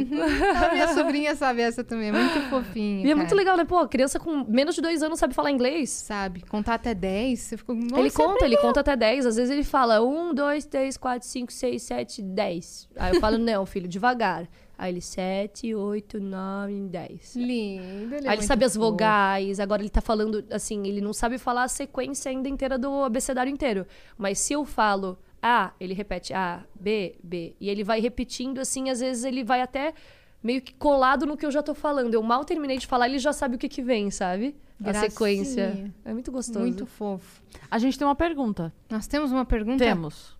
A 0.55 0.73
minha 0.73 0.93
sobrinha 0.93 1.35
sabe 1.35 1.61
essa 1.61 1.83
também, 1.83 2.09
é 2.09 2.11
muito 2.11 2.49
fofinha. 2.49 3.07
E 3.07 3.11
é 3.11 3.15
muito 3.15 3.29
cara. 3.29 3.37
legal, 3.37 3.57
né? 3.57 3.65
Pô, 3.65 3.87
criança 3.87 4.19
com 4.19 4.45
menos 4.47 4.75
de 4.75 4.81
dois 4.81 5.01
anos 5.01 5.19
sabe 5.19 5.33
falar 5.33 5.49
inglês. 5.49 5.89
Sabe, 5.89 6.41
contar 6.41 6.75
até 6.75 6.93
10, 6.93 7.39
você 7.39 7.57
ficou... 7.57 7.75
ele 7.75 7.89
Nossa, 7.89 8.11
conta, 8.11 8.45
ele 8.45 8.57
conta 8.57 8.79
até 8.81 8.95
10. 8.95 9.25
Às 9.25 9.35
vezes 9.35 9.51
ele 9.51 9.63
fala 9.63 10.01
um, 10.01 10.33
dois, 10.33 10.65
três, 10.65 10.95
quatro, 10.95 11.27
cinco, 11.27 11.51
seis, 11.51 11.81
sete, 11.81 12.21
dez. 12.21 12.87
Aí 12.95 13.15
eu 13.15 13.19
falo, 13.19 13.37
não, 13.37 13.65
filho, 13.65 13.87
devagar. 13.87 14.47
Aí 14.81 14.91
ele, 14.91 14.99
sete, 14.99 15.75
oito, 15.75 16.19
nove, 16.19 16.73
dez. 16.89 17.35
Lindo, 17.35 18.15
ele 18.15 18.15
é 18.15 18.17
Aí 18.17 18.21
ele 18.21 18.27
muito 18.29 18.45
sabe 18.45 18.65
as 18.65 18.73
fofo. 18.73 18.89
vogais, 18.89 19.59
agora 19.59 19.79
ele 19.83 19.91
tá 19.91 20.01
falando, 20.01 20.43
assim, 20.49 20.87
ele 20.87 20.99
não 20.99 21.13
sabe 21.13 21.37
falar 21.37 21.65
a 21.65 21.67
sequência 21.67 22.31
ainda 22.31 22.49
inteira 22.49 22.79
do 22.79 23.03
abecedário 23.03 23.51
inteiro. 23.53 23.85
Mas 24.17 24.39
se 24.39 24.53
eu 24.53 24.65
falo 24.65 25.19
A, 25.39 25.71
ele 25.79 25.93
repete 25.93 26.33
A, 26.33 26.63
B, 26.73 27.15
B. 27.23 27.55
E 27.61 27.69
ele 27.69 27.83
vai 27.83 27.99
repetindo, 27.99 28.57
assim, 28.57 28.89
às 28.89 29.01
vezes 29.01 29.23
ele 29.23 29.43
vai 29.43 29.61
até 29.61 29.93
meio 30.41 30.63
que 30.63 30.73
colado 30.73 31.27
no 31.27 31.37
que 31.37 31.45
eu 31.45 31.51
já 31.51 31.61
tô 31.61 31.75
falando. 31.75 32.15
Eu 32.15 32.23
mal 32.23 32.43
terminei 32.43 32.79
de 32.79 32.87
falar, 32.87 33.07
ele 33.07 33.19
já 33.19 33.31
sabe 33.31 33.57
o 33.57 33.59
que 33.59 33.69
que 33.69 33.83
vem, 33.83 34.09
sabe? 34.09 34.55
A 34.79 34.85
Gracinha. 34.85 35.09
sequência. 35.11 35.93
É 36.03 36.11
muito 36.11 36.31
gostoso. 36.31 36.59
Muito 36.59 36.87
fofo. 36.87 37.39
A 37.69 37.77
gente 37.77 37.99
tem 37.99 38.07
uma 38.07 38.15
pergunta. 38.15 38.73
Nós 38.89 39.05
temos 39.05 39.31
uma 39.31 39.45
pergunta 39.45 39.83
Temos. 39.83 40.35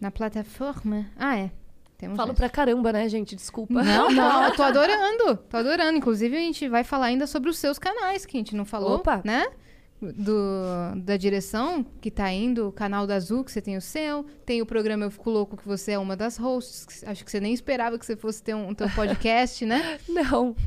na 0.00 0.10
plataforma. 0.10 1.04
Ah, 1.14 1.36
é. 1.36 1.50
Temos 2.00 2.16
Falo 2.16 2.30
essa. 2.30 2.36
pra 2.38 2.48
caramba, 2.48 2.92
né, 2.92 3.06
gente? 3.08 3.36
Desculpa. 3.36 3.82
Não, 3.82 4.10
não, 4.10 4.42
eu 4.48 4.56
tô 4.56 4.62
adorando. 4.62 5.36
Tô 5.48 5.56
adorando. 5.58 5.98
Inclusive, 5.98 6.34
a 6.34 6.40
gente 6.40 6.66
vai 6.68 6.82
falar 6.82 7.06
ainda 7.06 7.26
sobre 7.26 7.50
os 7.50 7.58
seus 7.58 7.78
canais, 7.78 8.24
que 8.24 8.36
a 8.36 8.40
gente 8.40 8.56
não 8.56 8.64
falou, 8.64 8.96
Opa. 8.96 9.20
né? 9.24 9.46
do- 10.02 10.98
da 11.04 11.14
direção 11.18 11.84
que 12.00 12.10
tá 12.10 12.32
indo, 12.32 12.68
o 12.68 12.72
canal 12.72 13.06
da 13.06 13.16
Azul, 13.16 13.44
que 13.44 13.52
você 13.52 13.60
tem 13.60 13.76
o 13.76 13.82
seu, 13.82 14.24
tem 14.46 14.62
o 14.62 14.66
programa 14.66 15.04
Eu 15.04 15.10
Fico 15.10 15.28
Louco, 15.28 15.58
que 15.58 15.68
você 15.68 15.92
é 15.92 15.98
uma 15.98 16.16
das 16.16 16.38
hosts. 16.38 17.04
Acho 17.06 17.22
que 17.22 17.30
você 17.30 17.38
nem 17.38 17.52
esperava 17.52 17.98
que 17.98 18.06
você 18.06 18.16
fosse 18.16 18.42
ter 18.42 18.54
um 18.54 18.72
teu 18.72 18.88
podcast, 18.90 19.66
né? 19.66 19.98
Não. 20.08 20.56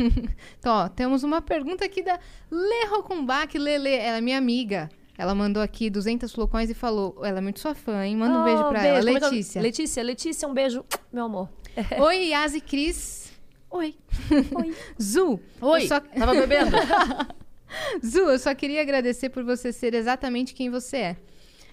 Então, 0.59 0.71
ó, 0.75 0.87
temos 0.87 1.23
uma 1.23 1.41
pergunta 1.41 1.83
aqui 1.83 2.03
da 2.03 2.19
Lê 2.51 2.85
Rocumbach. 2.91 3.57
Lele, 3.57 3.89
ela 3.95 4.17
é 4.17 4.21
minha 4.21 4.37
amiga. 4.37 4.87
Ela 5.17 5.35
mandou 5.35 5.61
aqui 5.61 5.89
200 5.89 6.31
flocões 6.31 6.69
e 6.69 6.73
falou: 6.73 7.21
ela 7.23 7.37
é 7.37 7.41
muito 7.41 7.59
sua 7.59 7.75
fã, 7.75 8.03
hein? 8.05 8.15
Manda 8.17 8.37
um 8.37 8.41
Oh, 8.41 8.43
beijo 8.45 8.69
pra 8.69 8.85
ela. 8.85 8.99
Como 9.05 9.09
é 9.09 9.21
eu- 9.21 9.29
Letícia. 9.29 9.61
Letícia, 9.61 10.03
Letícia, 10.03 10.47
um 10.47 10.53
beijo, 10.53 10.83
meu 11.11 11.25
amor. 11.25 11.49
Oi, 11.99 12.27
Yas 12.29 12.53
e 12.55 12.61
Cris. 12.61 13.31
Oi. 13.69 13.95
Oi. 14.55 14.75
Zu. 15.01 15.39
Oi, 15.61 15.87
só- 15.87 15.99
tava 15.99 16.33
bebendo? 16.33 16.71
Zu, 18.05 18.19
eu 18.29 18.39
só 18.39 18.53
queria 18.53 18.81
agradecer 18.81 19.29
por 19.29 19.43
você 19.43 19.71
ser 19.71 19.93
exatamente 19.93 20.53
quem 20.53 20.69
você 20.69 20.97
é. 20.97 21.17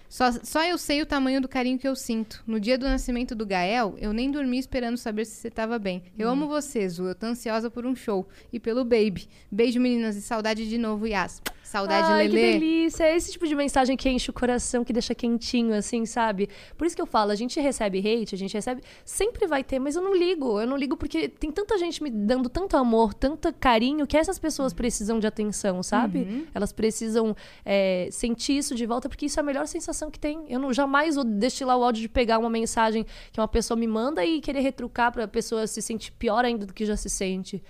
Só, 0.09 0.29
só 0.43 0.63
eu 0.65 0.77
sei 0.77 1.01
o 1.01 1.05
tamanho 1.05 1.39
do 1.39 1.47
carinho 1.47 1.79
que 1.79 1.87
eu 1.87 1.95
sinto. 1.95 2.43
No 2.45 2.59
dia 2.59 2.77
do 2.77 2.85
nascimento 2.85 3.33
do 3.33 3.45
Gael, 3.45 3.95
eu 3.97 4.11
nem 4.11 4.29
dormi 4.29 4.57
esperando 4.59 4.97
saber 4.97 5.23
se 5.25 5.35
você 5.37 5.49
tava 5.49 5.79
bem. 5.79 6.03
Eu 6.17 6.27
amo 6.27 6.47
você, 6.47 6.87
Zu. 6.89 7.03
Eu 7.07 7.15
tô 7.15 7.27
ansiosa 7.27 7.69
por 7.69 7.85
um 7.85 7.95
show. 7.95 8.27
E 8.51 8.59
pelo 8.59 8.83
Baby. 8.83 9.29
Beijo, 9.49 9.79
meninas. 9.79 10.17
E 10.17 10.21
saudade 10.21 10.67
de 10.67 10.77
novo, 10.77 11.07
Yas. 11.07 11.41
Saudade, 11.71 12.11
Ai, 12.11 12.27
que 12.27 12.35
Lelê. 12.35 12.59
delícia. 12.59 13.05
É 13.05 13.15
esse 13.15 13.31
tipo 13.31 13.47
de 13.47 13.55
mensagem 13.55 13.95
que 13.95 14.09
enche 14.09 14.29
o 14.29 14.33
coração, 14.33 14.83
que 14.83 14.91
deixa 14.91 15.15
quentinho, 15.15 15.73
assim, 15.73 16.05
sabe? 16.05 16.49
Por 16.77 16.85
isso 16.85 16.93
que 16.93 17.01
eu 17.01 17.05
falo, 17.05 17.31
a 17.31 17.35
gente 17.35 17.57
recebe 17.61 17.99
hate, 17.99 18.35
a 18.35 18.37
gente 18.37 18.53
recebe... 18.53 18.81
Sempre 19.05 19.47
vai 19.47 19.63
ter, 19.63 19.79
mas 19.79 19.95
eu 19.95 20.01
não 20.01 20.13
ligo. 20.13 20.59
Eu 20.59 20.67
não 20.67 20.75
ligo 20.75 20.97
porque 20.97 21.29
tem 21.29 21.49
tanta 21.49 21.77
gente 21.77 22.03
me 22.03 22.09
dando 22.09 22.49
tanto 22.49 22.75
amor, 22.75 23.13
tanto 23.13 23.53
carinho, 23.53 24.05
que 24.05 24.17
essas 24.17 24.37
pessoas 24.37 24.73
precisam 24.73 25.17
de 25.17 25.27
atenção, 25.27 25.81
sabe? 25.81 26.45
Elas 26.53 26.73
precisam 26.73 27.33
é, 27.63 28.09
sentir 28.11 28.57
isso 28.57 28.75
de 28.75 28.85
volta, 28.85 29.07
porque 29.07 29.27
isso 29.27 29.39
é 29.39 29.41
a 29.41 29.45
melhor 29.45 29.65
sensação 29.65 30.11
que 30.11 30.19
tem. 30.19 30.43
Eu 30.49 30.59
não 30.59 30.73
jamais 30.73 31.15
vou 31.15 31.23
destilar 31.23 31.77
o 31.77 31.81
ódio 31.81 32.01
de 32.01 32.09
pegar 32.09 32.37
uma 32.37 32.49
mensagem 32.49 33.05
que 33.31 33.39
uma 33.39 33.47
pessoa 33.47 33.77
me 33.77 33.87
manda 33.87 34.25
e 34.25 34.41
querer 34.41 34.59
retrucar 34.59 35.09
pra 35.09 35.25
pessoa 35.25 35.65
se 35.67 35.81
sentir 35.81 36.11
pior 36.11 36.43
ainda 36.43 36.65
do 36.65 36.73
que 36.73 36.85
já 36.85 36.97
se 36.97 37.09
sente. 37.09 37.63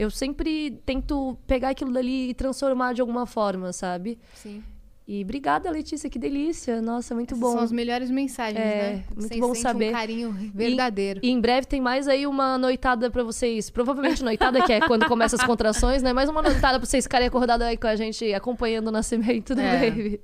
Eu 0.00 0.10
sempre 0.12 0.80
tento 0.86 1.36
pegar 1.44 1.70
aquilo 1.70 1.92
dali 1.92 2.30
e 2.30 2.34
transformar 2.34 2.92
de 2.92 3.00
alguma 3.00 3.26
forma, 3.26 3.72
sabe? 3.72 4.16
Sim. 4.32 4.62
E 5.08 5.22
obrigada, 5.24 5.68
Letícia, 5.70 6.08
que 6.08 6.18
delícia. 6.18 6.80
Nossa, 6.80 7.14
muito 7.16 7.32
Essas 7.32 7.40
bom. 7.40 7.52
São 7.52 7.60
as 7.62 7.72
melhores 7.72 8.08
mensagens, 8.10 8.58
É, 8.62 8.92
né? 8.92 9.04
muito 9.16 9.28
Você 9.34 9.40
bom 9.40 9.54
saber. 9.56 9.88
um 9.88 9.92
carinho 9.92 10.30
verdadeiro. 10.54 11.18
E 11.22 11.30
em 11.30 11.40
breve 11.40 11.66
tem 11.66 11.80
mais 11.80 12.06
aí 12.06 12.26
uma 12.28 12.56
noitada 12.58 13.10
pra 13.10 13.24
vocês. 13.24 13.70
Provavelmente 13.70 14.22
noitada, 14.22 14.62
que 14.64 14.72
é 14.72 14.80
quando 14.86 15.06
começa 15.08 15.34
as 15.34 15.42
contrações, 15.42 16.02
né? 16.02 16.12
Mais 16.12 16.28
uma 16.28 16.42
noitada 16.42 16.78
pra 16.78 16.86
vocês 16.86 17.04
ficarem 17.04 17.26
acordados 17.26 17.66
aí 17.66 17.76
com 17.76 17.86
a 17.88 17.96
gente, 17.96 18.32
acompanhando 18.34 18.88
o 18.88 18.92
nascimento 18.92 19.52
do 19.54 19.60
É. 19.62 19.90
baby. 19.90 20.20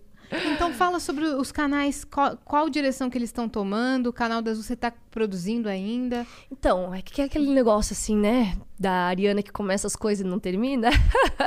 Então 0.53 0.73
fala 0.73 0.99
sobre 0.99 1.25
os 1.25 1.53
canais, 1.53 2.05
qual, 2.05 2.37
qual 2.45 2.69
direção 2.69 3.09
que 3.09 3.19
eles 3.19 3.29
estão 3.29 3.49
tomando, 3.49 4.09
o 4.09 4.13
canal 4.13 4.43
da 4.43 4.51
Azul 4.51 4.63
você 4.63 4.77
tá 4.77 4.93
produzindo 5.11 5.69
ainda. 5.69 6.27
Então, 6.51 6.95
é 6.95 7.03
que 7.03 7.21
é 7.21 7.25
aquele 7.25 7.51
negócio 7.51 7.93
assim, 7.93 8.17
né? 8.17 8.57
Da 8.79 8.91
Ariana 8.91 9.43
que 9.43 9.53
começa 9.53 9.87
as 9.87 9.97
coisas 9.97 10.25
e 10.25 10.29
não 10.29 10.39
termina. 10.39 10.91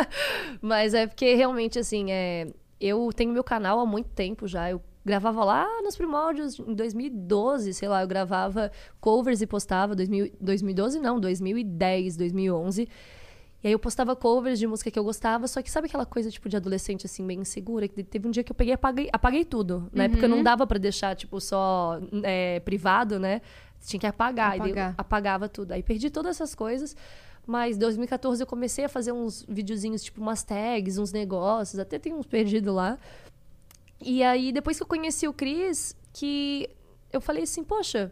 Mas 0.61 0.93
é 0.93 1.07
porque 1.07 1.35
realmente, 1.35 1.79
assim, 1.79 2.11
é... 2.11 2.47
eu 2.79 3.09
tenho 3.15 3.31
meu 3.31 3.43
canal 3.43 3.79
há 3.79 3.85
muito 3.85 4.09
tempo 4.09 4.47
já. 4.47 4.69
Eu 4.69 4.81
gravava 5.07 5.43
lá 5.43 5.65
nos 5.81 5.95
primórdios, 5.95 6.59
em 6.59 6.73
2012, 6.73 7.73
sei 7.73 7.87
lá, 7.87 8.01
eu 8.01 8.07
gravava 8.07 8.71
covers 8.99 9.41
e 9.41 9.47
postava. 9.47 9.95
2000, 9.95 10.33
2012 10.39 10.99
não, 10.99 11.19
2010, 11.19 12.17
2011. 12.17 12.87
E 13.63 13.67
aí 13.67 13.73
eu 13.73 13.79
postava 13.79 14.15
covers 14.15 14.59
de 14.59 14.67
música 14.67 14.91
que 14.91 14.99
eu 14.99 15.03
gostava, 15.03 15.47
só 15.47 15.61
que 15.61 15.71
sabe 15.71 15.87
aquela 15.87 16.05
coisa, 16.05 16.29
tipo, 16.29 16.47
de 16.47 16.55
adolescente, 16.55 17.05
assim, 17.07 17.25
bem 17.25 17.39
insegura? 17.39 17.87
Que 17.87 18.03
teve 18.03 18.27
um 18.27 18.31
dia 18.31 18.43
que 18.43 18.51
eu 18.51 18.55
peguei 18.55 18.73
e 18.73 18.75
apaguei, 18.75 19.09
apaguei 19.11 19.43
tudo, 19.43 19.89
né? 19.91 20.07
Porque 20.07 20.27
não 20.27 20.43
dava 20.43 20.67
pra 20.67 20.77
deixar, 20.77 21.15
tipo, 21.15 21.41
só 21.41 21.99
é, 22.23 22.59
privado, 22.59 23.19
né? 23.19 23.41
Tinha 23.85 23.99
que 23.99 24.07
apagar. 24.07 24.55
E 24.55 24.57
eu 24.57 24.63
Apagar. 24.65 24.95
apagava 24.97 25.49
tudo. 25.49 25.71
Aí 25.71 25.81
perdi 25.81 26.09
todas 26.09 26.35
essas 26.35 26.53
coisas. 26.53 26.95
Mas 27.47 27.77
em 27.77 27.79
2014 27.79 28.43
eu 28.43 28.47
comecei 28.47 28.85
a 28.85 28.89
fazer 28.89 29.13
uns 29.13 29.43
videozinhos, 29.47 30.03
tipo, 30.03 30.21
umas 30.21 30.43
tags, 30.43 30.97
uns 30.97 31.11
negócios. 31.11 31.79
Até 31.79 31.97
tem 31.97 32.13
uns 32.13 32.25
perdidos 32.25 32.73
lá. 32.73 32.97
E 34.01 34.21
aí, 34.21 34.51
depois 34.51 34.77
que 34.77 34.83
eu 34.83 34.87
conheci 34.87 35.27
o 35.27 35.33
Cris, 35.33 35.95
que 36.13 36.69
eu 37.11 37.19
falei 37.21 37.43
assim, 37.43 37.63
poxa, 37.63 38.11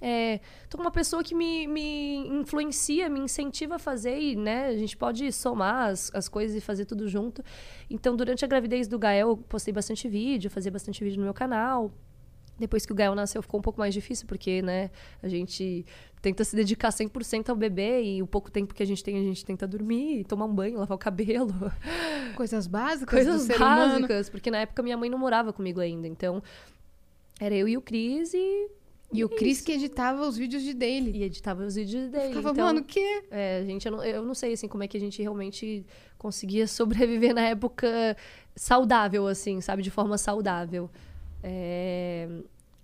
é, 0.00 0.40
tô 0.68 0.76
com 0.76 0.84
uma 0.84 0.90
pessoa 0.90 1.22
que 1.24 1.34
me, 1.34 1.66
me 1.66 2.28
influencia, 2.28 3.08
me 3.08 3.20
incentiva 3.20 3.76
a 3.76 3.78
fazer 3.78 4.18
e, 4.18 4.36
né, 4.36 4.66
a 4.66 4.76
gente 4.76 4.96
pode 4.96 5.30
somar 5.32 5.90
as, 5.90 6.10
as 6.14 6.28
coisas 6.28 6.56
e 6.56 6.60
fazer 6.60 6.84
tudo 6.84 7.08
junto. 7.08 7.42
Então, 7.90 8.16
durante 8.16 8.44
a 8.44 8.48
gravidez 8.48 8.86
do 8.86 8.98
Gael, 8.98 9.30
eu 9.30 9.36
postei 9.36 9.72
bastante 9.72 10.08
vídeo, 10.08 10.50
fazia 10.50 10.70
bastante 10.70 11.02
vídeo 11.02 11.18
no 11.18 11.24
meu 11.24 11.34
canal. 11.34 11.92
Depois 12.58 12.84
que 12.84 12.92
o 12.92 12.94
Gael 12.94 13.14
nasceu, 13.14 13.40
ficou 13.40 13.60
um 13.60 13.62
pouco 13.62 13.78
mais 13.78 13.94
difícil, 13.94 14.26
porque, 14.26 14.60
né, 14.62 14.90
a 15.22 15.28
gente 15.28 15.86
tenta 16.20 16.42
se 16.42 16.56
dedicar 16.56 16.88
100% 16.88 17.48
ao 17.48 17.56
bebê 17.56 18.02
e 18.02 18.22
o 18.22 18.26
pouco 18.26 18.50
tempo 18.50 18.74
que 18.74 18.82
a 18.82 18.86
gente 18.86 19.02
tem, 19.02 19.16
a 19.16 19.22
gente 19.22 19.44
tenta 19.44 19.66
dormir, 19.66 20.24
tomar 20.24 20.46
um 20.46 20.54
banho, 20.54 20.78
lavar 20.78 20.96
o 20.96 20.98
cabelo. 20.98 21.54
Coisas 22.36 22.66
básicas 22.66 23.24
Coisas 23.24 23.42
ser 23.42 23.56
humano. 23.56 23.92
básicas, 23.92 24.28
porque 24.28 24.50
na 24.50 24.58
época 24.58 24.82
minha 24.82 24.96
mãe 24.96 25.08
não 25.08 25.18
morava 25.18 25.52
comigo 25.52 25.80
ainda. 25.80 26.08
Então, 26.08 26.42
era 27.40 27.54
eu 27.54 27.68
e 27.68 27.76
o 27.76 27.80
Cris 27.80 28.34
e, 28.34 28.68
E 29.12 29.24
o 29.24 29.28
Cris 29.28 29.60
que 29.62 29.72
editava 29.72 30.26
os 30.26 30.36
vídeos 30.36 30.62
de 30.62 30.74
dele. 30.74 31.12
e 31.14 31.22
editava 31.22 31.64
os 31.64 31.76
vídeos 31.76 32.10
dele. 32.10 32.28
Ficava, 32.28 32.50
então, 32.50 32.66
mano, 32.66 32.80
o 32.80 32.84
quê? 32.84 33.24
é, 33.30 33.64
gente, 33.64 33.86
eu 33.86 33.92
não, 33.92 34.04
eu 34.04 34.22
não 34.22 34.34
sei, 34.34 34.52
assim, 34.52 34.68
como 34.68 34.82
é 34.82 34.88
que 34.88 34.96
a 34.96 35.00
gente 35.00 35.22
realmente 35.22 35.84
conseguia 36.18 36.66
sobreviver 36.66 37.32
na 37.34 37.42
época 37.42 38.16
saudável, 38.54 39.26
assim, 39.26 39.60
sabe? 39.60 39.82
De 39.82 39.90
forma 39.90 40.18
saudável. 40.18 40.90
É, 41.42 42.28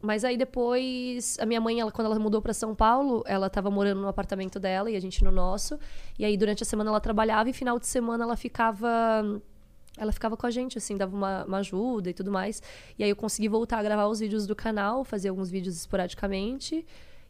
Mas 0.01 0.25
aí 0.25 0.37
depois, 0.37 1.37
a 1.41 1.47
minha 1.47 1.61
mãe, 1.61 1.81
ela, 1.81 1.91
quando 1.93 2.07
ela 2.07 2.19
mudou 2.19 2.41
pra 2.41 2.55
São 2.55 2.75
Paulo, 2.75 3.23
ela 3.27 3.51
tava 3.51 3.71
morando 3.71 4.01
no 4.01 4.09
apartamento 4.09 4.59
dela 4.61 4.91
e 4.91 4.97
a 4.97 5.01
gente 5.01 5.23
no 5.25 5.31
nosso. 5.33 5.79
E 6.19 6.25
aí, 6.25 6.37
durante 6.37 6.63
a 6.63 6.67
semana, 6.67 6.91
ela 6.91 7.01
trabalhava 7.01 7.51
e 7.51 7.53
final 7.53 7.79
de 7.79 7.87
semana 7.87 8.25
ela 8.25 8.37
ficava. 8.37 8.89
Ela 9.97 10.13
ficava 10.13 10.37
com 10.37 10.47
a 10.47 10.51
gente, 10.51 10.77
assim, 10.79 10.97
dava 10.97 11.15
uma, 11.15 11.45
uma 11.45 11.59
ajuda 11.59 12.11
e 12.11 12.15
tudo 12.15 12.31
mais. 12.31 12.63
E 12.99 13.05
aí 13.05 13.11
eu 13.11 13.17
consegui 13.17 13.49
voltar 13.49 13.79
a 13.79 13.83
gravar 13.83 14.07
os 14.07 14.21
vídeos 14.21 14.47
do 14.47 14.57
canal, 14.57 15.05
fazer 15.05 15.29
alguns 15.29 15.51
vídeos 15.51 15.77
esporadicamente. 15.77 16.85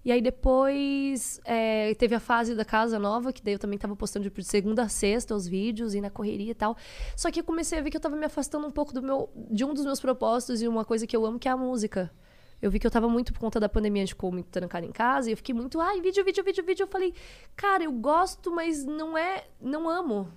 E 0.05 0.13
aí 0.13 0.21
depois 0.21 1.41
é, 1.45 1.95
teve 1.95 2.15
a 2.15 2.21
fase 2.21 2.55
da 2.55 2.65
casa 2.65 2.99
nova, 2.99 3.33
que 3.33 3.43
daí 3.43 3.55
eu 3.55 3.59
também 3.59 3.79
tava 3.79 3.97
postando 3.97 4.29
de 4.29 4.45
segunda 4.45 4.83
a 4.83 4.89
sexta 4.89 5.35
os 5.35 5.47
vídeos 5.47 5.95
e 5.95 6.01
na 6.01 6.11
correria 6.11 6.51
e 6.51 6.55
tal. 6.55 6.77
Só 7.17 7.31
que 7.31 7.41
eu 7.41 7.45
comecei 7.45 7.79
a 7.79 7.83
ver 7.83 7.91
que 7.91 7.97
eu 7.97 8.01
tava 8.01 8.15
me 8.15 8.27
afastando 8.27 8.67
um 8.67 8.71
pouco 8.71 8.93
do 8.93 9.03
meu, 9.03 9.31
de 9.51 9.65
um 9.65 9.73
dos 9.73 9.85
meus 9.85 10.01
propósitos 10.01 10.61
e 10.61 10.69
uma 10.69 10.85
coisa 10.85 11.07
que 11.07 11.17
eu 11.17 11.25
amo, 11.25 11.39
que 11.39 11.49
é 11.49 11.51
a 11.51 11.57
música. 11.57 12.13
Eu 12.61 12.71
vi 12.71 12.79
que 12.79 12.87
eu 12.87 12.91
tava 12.91 13.09
muito 13.09 13.33
por 13.33 13.41
conta 13.41 13.59
da 13.59 13.69
pandemia, 13.69 14.03
a 14.03 14.05
gente 14.07 14.15
ficou 14.15 14.31
muito 14.31 14.49
trancada 14.49 14.87
em 14.87 14.93
casa, 14.93 15.29
e 15.29 15.33
eu 15.33 15.37
fiquei 15.37 15.55
muito, 15.55 15.81
ai, 15.81 16.01
vídeo, 16.01 16.25
vídeo, 16.25 16.45
vídeo, 16.45 16.65
vídeo. 16.65 16.85
Eu 16.85 16.87
falei, 16.87 17.13
cara, 17.57 17.85
eu 17.85 17.93
gosto, 17.93 18.51
mas 18.51 18.85
não 18.85 19.17
é, 19.19 19.45
não 19.61 19.89
amo 19.89 20.29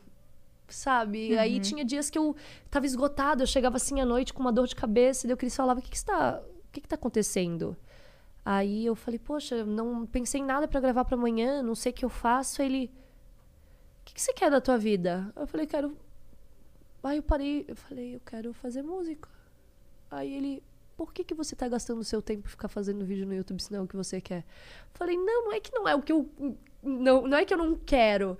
sabe? 0.75 1.37
Aí 1.37 1.59
tinha 1.59 1.83
dias 1.83 2.09
que 2.09 2.17
eu 2.17 2.35
tava 2.69 2.85
esgotada, 2.85 3.43
eu 3.43 3.47
chegava 3.47 3.77
assim 3.77 4.01
à 4.01 4.05
noite 4.05 4.33
com 4.33 4.41
uma 4.41 4.51
dor 4.51 4.67
de 4.67 4.75
cabeça, 4.75 5.25
e 5.25 5.27
daí 5.27 5.33
o 5.33 5.37
Cris 5.37 5.55
falava, 5.55 5.79
o 5.79 5.83
que 5.83 5.89
que 5.89 5.97
está, 5.97 6.41
o 6.41 6.71
que 6.71 6.81
que 6.81 6.87
tá 6.87 6.95
acontecendo? 6.95 7.75
Aí 8.49 8.85
eu 8.85 8.95
falei, 8.95 9.19
poxa, 9.19 9.65
não 9.65 10.05
pensei 10.05 10.39
em 10.39 10.45
nada 10.45 10.69
pra 10.69 10.79
gravar 10.79 11.03
pra 11.03 11.17
amanhã, 11.17 11.61
não 11.61 11.75
sei 11.75 11.91
o 11.91 11.95
que 11.95 12.05
eu 12.05 12.09
faço. 12.09 12.61
Ele, 12.61 12.89
o 13.99 14.05
que 14.05 14.13
que 14.13 14.21
você 14.21 14.31
quer 14.31 14.49
da 14.49 14.61
tua 14.61 14.77
vida? 14.77 15.33
Eu 15.35 15.45
falei, 15.45 15.67
quero... 15.67 15.97
Aí 17.03 17.17
eu 17.17 17.23
parei, 17.23 17.65
eu 17.67 17.75
falei, 17.75 18.15
eu 18.15 18.21
quero 18.21 18.53
fazer 18.53 18.83
música. 18.83 19.27
Aí 20.09 20.33
ele, 20.33 20.63
por 20.95 21.11
que 21.11 21.25
que 21.25 21.33
você 21.33 21.57
tá 21.57 21.67
gastando 21.67 21.99
o 21.99 22.05
seu 22.05 22.21
tempo 22.21 22.47
ficar 22.47 22.69
fazendo 22.69 23.05
vídeo 23.05 23.27
no 23.27 23.33
YouTube 23.33 23.61
se 23.61 23.69
não 23.69 23.79
é 23.79 23.81
o 23.81 23.87
que 23.87 23.97
você 23.97 24.21
quer? 24.21 24.39
Eu 24.39 24.93
falei, 24.93 25.17
não, 25.17 25.45
não 25.45 25.51
é 25.51 25.59
que 25.59 25.73
não 25.73 25.85
é 25.85 25.93
o 25.93 26.01
que 26.01 26.13
eu... 26.13 26.29
Não, 26.81 27.27
não 27.27 27.37
é 27.37 27.43
que 27.43 27.53
eu 27.53 27.57
não 27.57 27.75
quero. 27.75 28.37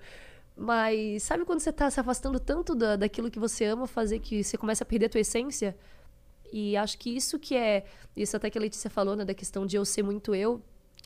Mas 0.58 1.22
sabe 1.22 1.44
quando 1.44 1.60
você 1.60 1.72
tá 1.72 1.88
se 1.88 2.00
afastando 2.00 2.40
tanto 2.40 2.74
da, 2.74 2.96
daquilo 2.96 3.30
que 3.30 3.38
você 3.38 3.64
ama 3.64 3.86
fazer 3.86 4.18
que 4.18 4.42
você 4.42 4.58
começa 4.58 4.82
a 4.82 4.86
perder 4.86 5.06
a 5.06 5.08
tua 5.08 5.20
essência? 5.20 5.76
E 6.52 6.76
acho 6.76 6.98
que 6.98 7.10
isso 7.10 7.38
que 7.38 7.54
é. 7.54 7.84
Isso 8.16 8.36
até 8.36 8.50
que 8.50 8.58
a 8.58 8.60
Letícia 8.60 8.90
falou, 8.90 9.14
né? 9.14 9.24
Da 9.24 9.34
questão 9.34 9.64
de 9.64 9.76
eu 9.76 9.84
ser 9.84 10.02
muito 10.02 10.34
eu. 10.34 10.60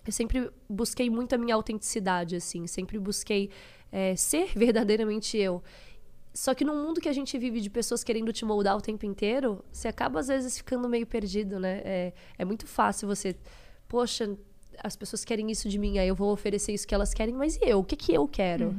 Eu 0.07 0.13
sempre 0.13 0.51
busquei 0.67 1.11
muito 1.11 1.35
a 1.35 1.39
minha 1.39 1.55
autenticidade, 1.55 2.35
assim. 2.35 2.67
Sempre 2.67 2.99
busquei 2.99 3.51
é, 3.91 4.17
ser 4.17 4.47
verdadeiramente 4.57 5.37
eu. 5.37 5.63
Só 6.33 6.55
que 6.55 6.65
num 6.65 6.83
mundo 6.83 6.99
que 6.99 7.09
a 7.11 7.13
gente 7.13 7.37
vive 7.37 7.61
de 7.61 7.69
pessoas 7.69 8.03
querendo 8.03 8.33
te 8.33 8.47
moldar 8.47 8.75
o 8.75 8.81
tempo 8.81 9.05
inteiro, 9.05 9.63
você 9.71 9.87
acaba 9.87 10.21
às 10.21 10.29
vezes 10.29 10.57
ficando 10.57 10.89
meio 10.89 11.07
perdido, 11.07 11.61
né? 11.61 11.83
É, 11.85 12.13
é 12.39 12.45
muito 12.47 12.67
fácil 12.67 13.07
você. 13.07 13.37
Poxa, 13.87 14.35
as 14.83 14.97
pessoas 14.97 15.27
querem 15.27 15.51
isso 15.51 15.69
de 15.69 15.79
mim, 15.79 15.99
aí 15.99 16.09
eu 16.09 16.15
vou 16.15 16.33
oferecer 16.33 16.73
isso 16.73 16.89
que 16.89 16.95
elas 16.95 17.13
querem, 17.13 17.35
mas 17.35 17.57
e 17.57 17.61
eu? 17.67 17.81
O 17.81 17.85
que, 17.85 17.97
que 17.97 18.15
eu 18.15 18.27
quero? 18.27 18.75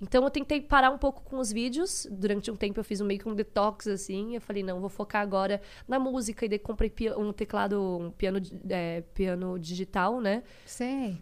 Então 0.00 0.24
eu 0.24 0.30
tentei 0.30 0.60
parar 0.60 0.90
um 0.90 0.98
pouco 0.98 1.22
com 1.22 1.38
os 1.38 1.52
vídeos. 1.52 2.06
Durante 2.10 2.50
um 2.50 2.56
tempo 2.56 2.80
eu 2.80 2.84
fiz 2.84 3.00
um 3.00 3.04
meio 3.04 3.20
que 3.20 3.28
um 3.28 3.34
detox, 3.34 3.86
assim. 3.86 4.34
Eu 4.34 4.40
falei, 4.40 4.62
não, 4.62 4.80
vou 4.80 4.88
focar 4.88 5.20
agora 5.20 5.60
na 5.86 5.98
música. 5.98 6.46
E 6.46 6.48
daí 6.48 6.58
comprei 6.58 6.92
um 7.16 7.32
teclado, 7.32 7.98
um 7.98 8.10
piano, 8.10 8.40
é, 8.68 9.02
piano 9.14 9.58
digital, 9.58 10.20
né? 10.20 10.42
Sei. 10.64 11.18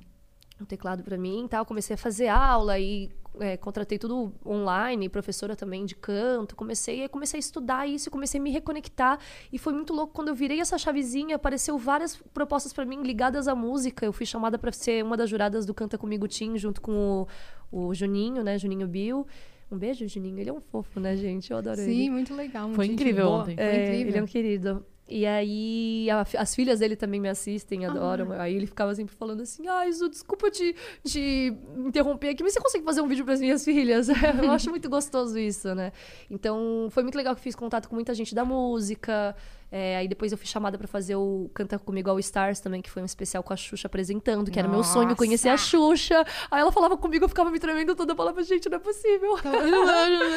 um 0.60 0.64
teclado 0.64 1.02
pra 1.02 1.16
mim 1.16 1.44
e 1.44 1.48
tal. 1.48 1.64
Comecei 1.66 1.94
a 1.94 1.98
fazer 1.98 2.28
aula 2.28 2.78
e 2.78 3.10
é, 3.40 3.56
contratei 3.56 3.98
tudo 3.98 4.32
online, 4.44 5.08
professora 5.08 5.54
também 5.54 5.84
de 5.84 5.94
canto. 5.94 6.56
Comecei, 6.56 7.02
aí 7.02 7.08
comecei 7.08 7.38
a 7.38 7.40
estudar 7.40 7.88
isso, 7.88 8.10
comecei 8.10 8.40
a 8.40 8.42
me 8.42 8.50
reconectar. 8.50 9.18
E 9.52 9.58
foi 9.58 9.72
muito 9.72 9.92
louco 9.92 10.12
quando 10.12 10.28
eu 10.28 10.34
virei 10.34 10.60
essa 10.60 10.78
chavezinha, 10.78 11.36
apareceu 11.36 11.78
várias 11.78 12.16
propostas 12.16 12.72
para 12.72 12.84
mim 12.84 13.02
ligadas 13.02 13.48
à 13.48 13.54
música. 13.54 14.04
Eu 14.04 14.12
fui 14.12 14.26
chamada 14.26 14.58
para 14.58 14.72
ser 14.72 15.04
uma 15.04 15.16
das 15.16 15.30
juradas 15.30 15.64
do 15.66 15.74
Canta 15.74 15.98
Comigo 15.98 16.26
Tim, 16.26 16.56
junto 16.58 16.80
com 16.80 16.92
o, 16.92 17.28
o 17.70 17.94
Juninho, 17.94 18.42
né? 18.42 18.58
Juninho 18.58 18.86
Bill. 18.88 19.26
Um 19.70 19.76
beijo, 19.76 20.08
Juninho. 20.08 20.38
Ele 20.38 20.48
é 20.50 20.52
um 20.52 20.60
fofo, 20.60 20.98
né, 20.98 21.14
gente? 21.16 21.50
Eu 21.50 21.58
adoro 21.58 21.80
ele. 21.80 21.92
Sim, 21.92 22.10
muito 22.10 22.34
legal. 22.34 22.64
muito 22.64 22.76
Foi 22.76 22.86
incrível 22.86 23.26
boa. 23.26 23.42
ontem. 23.42 23.54
Foi 23.56 23.64
É, 23.64 23.84
incrível. 23.84 24.08
ele 24.08 24.18
é 24.18 24.22
um 24.22 24.26
querido. 24.26 24.86
E 25.08 25.24
aí, 25.24 26.08
a- 26.10 26.26
as 26.38 26.54
filhas 26.54 26.80
dele 26.80 26.94
também 26.94 27.18
me 27.18 27.28
assistem, 27.30 27.86
adoram. 27.86 28.32
Aí 28.32 28.54
ele 28.54 28.66
ficava 28.66 28.94
sempre 28.94 29.14
falando 29.14 29.40
assim: 29.42 29.66
Ai, 29.66 29.90
Zu, 29.90 30.08
desculpa 30.10 30.50
te, 30.50 30.76
te 31.04 31.52
interromper 31.76 32.28
aqui, 32.30 32.42
mas 32.42 32.52
você 32.52 32.60
consegue 32.60 32.84
fazer 32.84 33.00
um 33.00 33.08
vídeo 33.08 33.24
para 33.24 33.34
as 33.34 33.40
minhas 33.40 33.64
filhas? 33.64 34.08
Eu 34.42 34.50
acho 34.52 34.68
muito 34.70 34.88
gostoso 34.90 35.38
isso, 35.38 35.74
né? 35.74 35.92
Então, 36.30 36.88
foi 36.90 37.02
muito 37.02 37.16
legal 37.16 37.34
que 37.34 37.40
fiz 37.40 37.54
contato 37.54 37.88
com 37.88 37.94
muita 37.94 38.12
gente 38.12 38.34
da 38.34 38.44
música. 38.44 39.34
É, 39.70 39.98
aí 39.98 40.08
depois 40.08 40.32
eu 40.32 40.38
fui 40.38 40.46
chamada 40.46 40.78
para 40.78 40.88
fazer 40.88 41.14
o 41.16 41.50
Canta 41.52 41.78
Comigo 41.78 42.08
All 42.08 42.18
Stars 42.18 42.58
também, 42.58 42.80
que 42.80 42.90
foi 42.90 43.02
um 43.02 43.04
especial 43.04 43.42
com 43.42 43.52
a 43.52 43.56
Xuxa 43.56 43.86
apresentando, 43.86 44.50
que 44.50 44.58
era 44.58 44.66
meu 44.66 44.82
sonho 44.82 45.14
conhecer 45.14 45.50
a 45.50 45.58
Xuxa. 45.58 46.24
Aí 46.50 46.60
ela 46.60 46.72
falava 46.72 46.96
comigo, 46.96 47.26
eu 47.26 47.28
ficava 47.28 47.50
me 47.50 47.58
tremendo 47.58 47.94
toda, 47.94 48.12
eu 48.12 48.16
falava, 48.16 48.42
gente, 48.42 48.66
não 48.70 48.76
é 48.76 48.80
possível. 48.80 49.34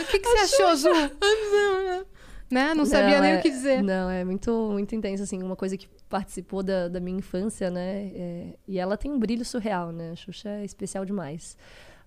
O 0.02 0.06
que, 0.11 0.19
que 0.19 0.27
você 0.27 0.61
achou, 0.61 0.76
Zu? 0.76 0.89
né? 2.51 2.73
Não 2.73 2.85
sabia 2.85 3.15
Não, 3.15 3.21
nem 3.21 3.31
é- 3.33 3.39
o 3.39 3.41
que 3.41 3.49
dizer. 3.49 3.81
Não, 3.81 4.09
é 4.09 4.23
muito, 4.23 4.51
muito 4.71 4.93
intenso, 4.93 5.23
assim, 5.23 5.41
uma 5.41 5.55
coisa 5.55 5.77
que 5.77 5.87
participou 6.09 6.61
da, 6.61 6.87
da 6.87 6.99
minha 6.99 7.17
infância, 7.17 7.69
né? 7.71 8.11
é, 8.13 8.45
e 8.67 8.77
ela 8.77 8.97
tem 8.97 9.09
um 9.11 9.17
brilho 9.17 9.45
surreal, 9.45 9.91
né? 9.91 10.11
A 10.11 10.15
Xuxa 10.15 10.49
é 10.49 10.65
especial 10.65 11.05
demais. 11.05 11.57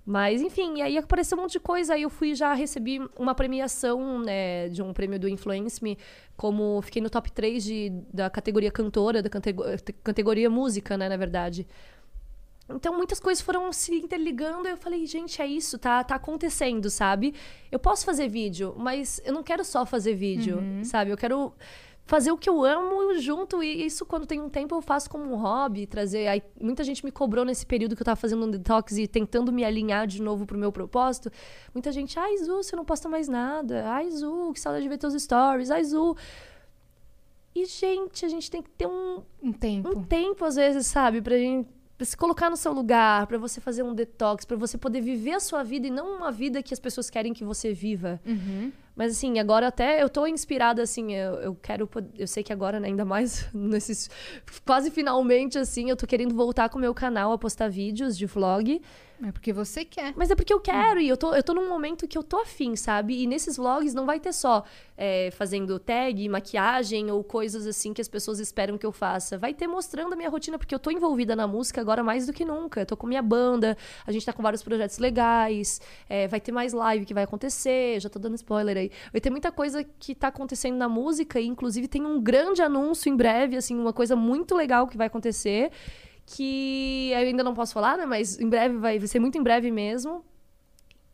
Mas, 0.07 0.43
enfim, 0.43 0.77
e 0.77 0.83
aí 0.83 0.99
apareceu 0.99 1.39
um 1.39 1.41
monte 1.41 1.53
de 1.53 1.61
coisa. 1.61 1.95
Aí 1.95 2.03
eu 2.03 2.11
fui 2.11 2.35
já 2.35 2.53
recebi 2.53 3.01
uma 3.19 3.35
premiação 3.35 4.19
né, 4.19 4.69
de 4.69 4.83
um 4.83 4.93
prêmio 4.93 5.19
do 5.19 5.27
Influence 5.27 5.83
Me, 5.83 5.97
como 6.37 6.83
fiquei 6.83 7.01
no 7.01 7.09
top 7.09 7.33
3 7.33 7.65
de, 7.65 7.91
da 8.13 8.29
categoria 8.29 8.71
cantora, 8.71 9.23
da 9.23 9.31
catego- 9.31 9.65
categoria 10.03 10.51
música, 10.51 10.99
né, 10.99 11.09
na 11.09 11.17
verdade. 11.17 11.67
Então 12.69 12.97
muitas 12.97 13.21
coisas 13.21 13.43
foram 13.45 13.71
se 13.73 13.95
interligando 13.95 14.67
e 14.67 14.71
eu 14.71 14.77
falei, 14.77 15.05
gente, 15.07 15.41
é 15.43 15.47
isso, 15.47 15.79
tá, 15.79 16.03
tá 16.03 16.15
acontecendo, 16.15 16.89
sabe? 16.89 17.35
Eu 17.71 17.79
posso 17.79 18.05
fazer 18.07 18.29
vídeo, 18.29 18.75
mas 18.79 19.21
eu 19.25 19.35
não 19.35 19.43
quero 19.43 19.65
só 19.65 19.85
fazer 19.85 20.15
vídeo, 20.15 20.59
sabe? 20.83 21.11
Eu 21.11 21.17
quero 21.17 21.53
fazer 22.07 22.31
o 22.33 22.37
que 22.39 22.49
eu 22.49 22.63
amo 22.65 23.19
junto 23.19 23.63
e 23.63 23.85
isso 23.87 24.05
quando 24.05 24.27
tem 24.27 24.41
um 24.41 24.49
tempo 24.49 24.75
eu 24.75 24.83
faço 24.83 25.09
como 25.11 25.25
um 25.25 25.37
hobby, 25.37 25.87
trazer, 25.87 26.27
aí 26.27 26.43
muita 26.61 26.85
gente 26.85 27.05
me 27.05 27.11
cobrou 27.11 27.45
nesse 27.45 27.65
período 27.67 27.95
que 27.97 28.03
eu 28.03 28.05
tava 28.05 28.17
fazendo 28.17 28.45
um 28.47 28.51
detox 28.51 28.97
e 28.97 29.07
tentando 29.07 29.51
me 29.53 29.65
alinhar 29.65 30.07
de 30.07 30.21
novo 30.23 30.47
pro 30.47 30.57
meu 30.59 30.73
propósito. 30.73 31.31
Muita 31.75 31.93
gente, 31.93 32.19
ai, 32.19 32.37
Zu, 32.39 32.63
você 32.63 32.75
não 32.77 32.85
posta 32.85 33.09
mais 33.11 33.29
nada. 33.29 33.85
Ai, 33.91 34.11
Zu, 34.11 34.53
que 34.55 34.61
saudade 34.61 34.83
de 34.83 34.89
ver 34.89 34.99
teus 34.99 35.15
stories. 35.23 35.71
Ai, 35.71 35.85
Zu. 35.85 36.17
E 37.55 37.67
gente, 37.67 38.25
a 38.25 38.29
gente 38.29 38.51
tem 38.51 38.61
que 38.63 38.71
ter 38.71 38.87
um 38.87 39.23
Um 39.43 39.53
tempo. 39.53 39.89
um 39.99 40.03
tempo, 40.03 40.45
às 40.45 40.57
vezes, 40.57 40.87
sabe? 40.87 41.23
Pra 41.23 41.37
gente 41.39 41.69
pra 41.97 42.05
se 42.05 42.17
colocar 42.17 42.51
no 42.51 42.57
seu 42.57 42.73
lugar, 42.73 43.27
pra 43.27 43.39
você 43.39 43.61
fazer 43.61 43.83
um 43.83 43.95
detox, 43.95 44.45
pra 44.45 44.57
você 44.57 44.77
poder 44.77 45.01
viver 45.01 45.33
a 45.33 45.41
sua 45.41 45.63
vida 45.63 45.87
e 45.87 45.91
não 45.91 46.17
uma 46.17 46.31
vida 46.33 46.63
que 46.63 46.75
as 46.75 46.81
pessoas 46.81 47.09
querem 47.09 47.33
que 47.33 47.45
você 47.45 47.73
viva. 47.73 48.21
Mas 48.97 49.13
assim, 49.13 49.39
agora 49.41 49.67
até 49.69 50.03
eu 50.03 50.09
tô 50.09 50.25
inspirada, 50.27 50.81
assim, 50.83 51.15
eu, 51.15 51.35
eu 51.35 51.55
quero. 51.61 51.89
Eu 52.17 52.29
sei 52.29 52.45
que 52.45 52.53
agora, 52.53 52.79
né, 52.79 52.89
ainda 52.89 53.05
mais 53.05 53.49
nesses. 53.53 54.09
Quase 54.65 54.91
finalmente, 54.91 55.59
assim, 55.59 55.91
eu 55.91 55.97
tô 55.97 56.07
querendo 56.07 56.35
voltar 56.35 56.69
com 56.69 56.79
o 56.79 56.81
meu 56.81 56.95
canal 56.95 57.33
a 57.33 57.39
postar 57.39 57.69
vídeos 57.69 58.17
de 58.17 58.27
vlog. 58.27 58.81
É 59.27 59.33
porque 59.33 59.53
você 59.55 59.85
quer. 59.87 60.13
Mas 60.17 60.31
é 60.31 60.35
porque 60.35 60.53
eu 60.53 60.61
quero, 60.61 61.01
e 61.01 61.09
eu 61.09 61.17
tô, 61.17 61.35
eu 61.35 61.43
tô 61.43 61.55
num 61.55 61.67
momento 61.67 62.07
que 62.07 62.19
eu 62.19 62.23
tô 62.23 62.39
afim, 62.41 62.77
sabe? 62.77 63.23
E 63.23 63.27
nesses 63.27 63.57
vlogs 63.57 63.95
não 63.95 64.05
vai 64.05 64.21
ter 64.21 64.35
só 64.35 64.65
é, 64.99 65.31
fazendo 65.31 65.79
tag, 65.79 66.29
maquiagem 66.29 67.11
ou 67.11 67.25
coisas 67.25 67.67
assim 67.67 67.95
que 67.95 68.03
as 68.03 68.09
pessoas 68.09 68.39
esperam 68.39 68.77
que 68.77 68.85
eu 68.85 68.93
faça. 68.93 69.39
Vai 69.39 69.55
ter 69.55 69.67
mostrando 69.67 70.13
a 70.13 70.17
minha 70.17 70.29
rotina, 70.29 70.59
porque 70.59 70.75
eu 70.75 70.79
tô 70.79 70.91
envolvida 70.91 71.35
na 71.35 71.47
música 71.47 71.81
agora 71.81 72.03
mais 72.03 72.27
do 72.27 72.35
que 72.35 72.45
nunca. 72.45 72.81
Eu 72.83 72.87
tô 72.87 72.99
com 72.99 73.07
minha 73.07 73.23
banda, 73.23 73.79
a 74.07 74.13
gente 74.13 74.27
tá 74.27 74.33
com 74.33 74.43
vários 74.43 74.63
projetos 74.63 74.99
legais, 74.99 75.81
é, 76.07 76.29
vai 76.29 76.41
ter 76.41 76.53
mais 76.53 76.75
live 76.75 77.07
que 77.07 77.15
vai 77.15 77.25
acontecer, 77.25 78.01
já 78.01 78.11
tô 78.11 78.19
dando 78.19 78.35
spoiler 78.35 78.77
aí. 78.77 78.91
Vai 79.11 79.23
ter 79.23 79.31
muita 79.31 79.51
coisa 79.51 79.83
que 79.85 80.15
tá 80.15 80.29
acontecendo 80.29 80.77
na 80.77 80.89
música, 80.89 81.41
e 81.41 81.47
inclusive 81.47 81.89
tem 81.89 82.05
um 82.05 82.21
grande 82.21 82.61
anúncio 82.61 83.09
em 83.09 83.17
breve, 83.17 83.57
assim, 83.57 83.75
uma 83.75 83.93
coisa 83.93 84.15
muito 84.15 84.55
legal 84.55 84.87
que 84.87 84.99
vai 84.99 85.07
acontecer. 85.07 85.71
Que 86.27 87.11
eu 87.13 87.19
ainda 87.19 87.45
não 87.45 87.55
posso 87.55 87.73
falar, 87.73 87.99
né? 87.99 88.07
Mas 88.07 88.39
em 88.39 88.49
breve 88.49 88.77
vai, 88.79 88.99
vai 88.99 89.09
ser 89.09 89.19
muito 89.19 89.37
em 89.37 89.43
breve 89.43 89.71
mesmo. 89.71 90.25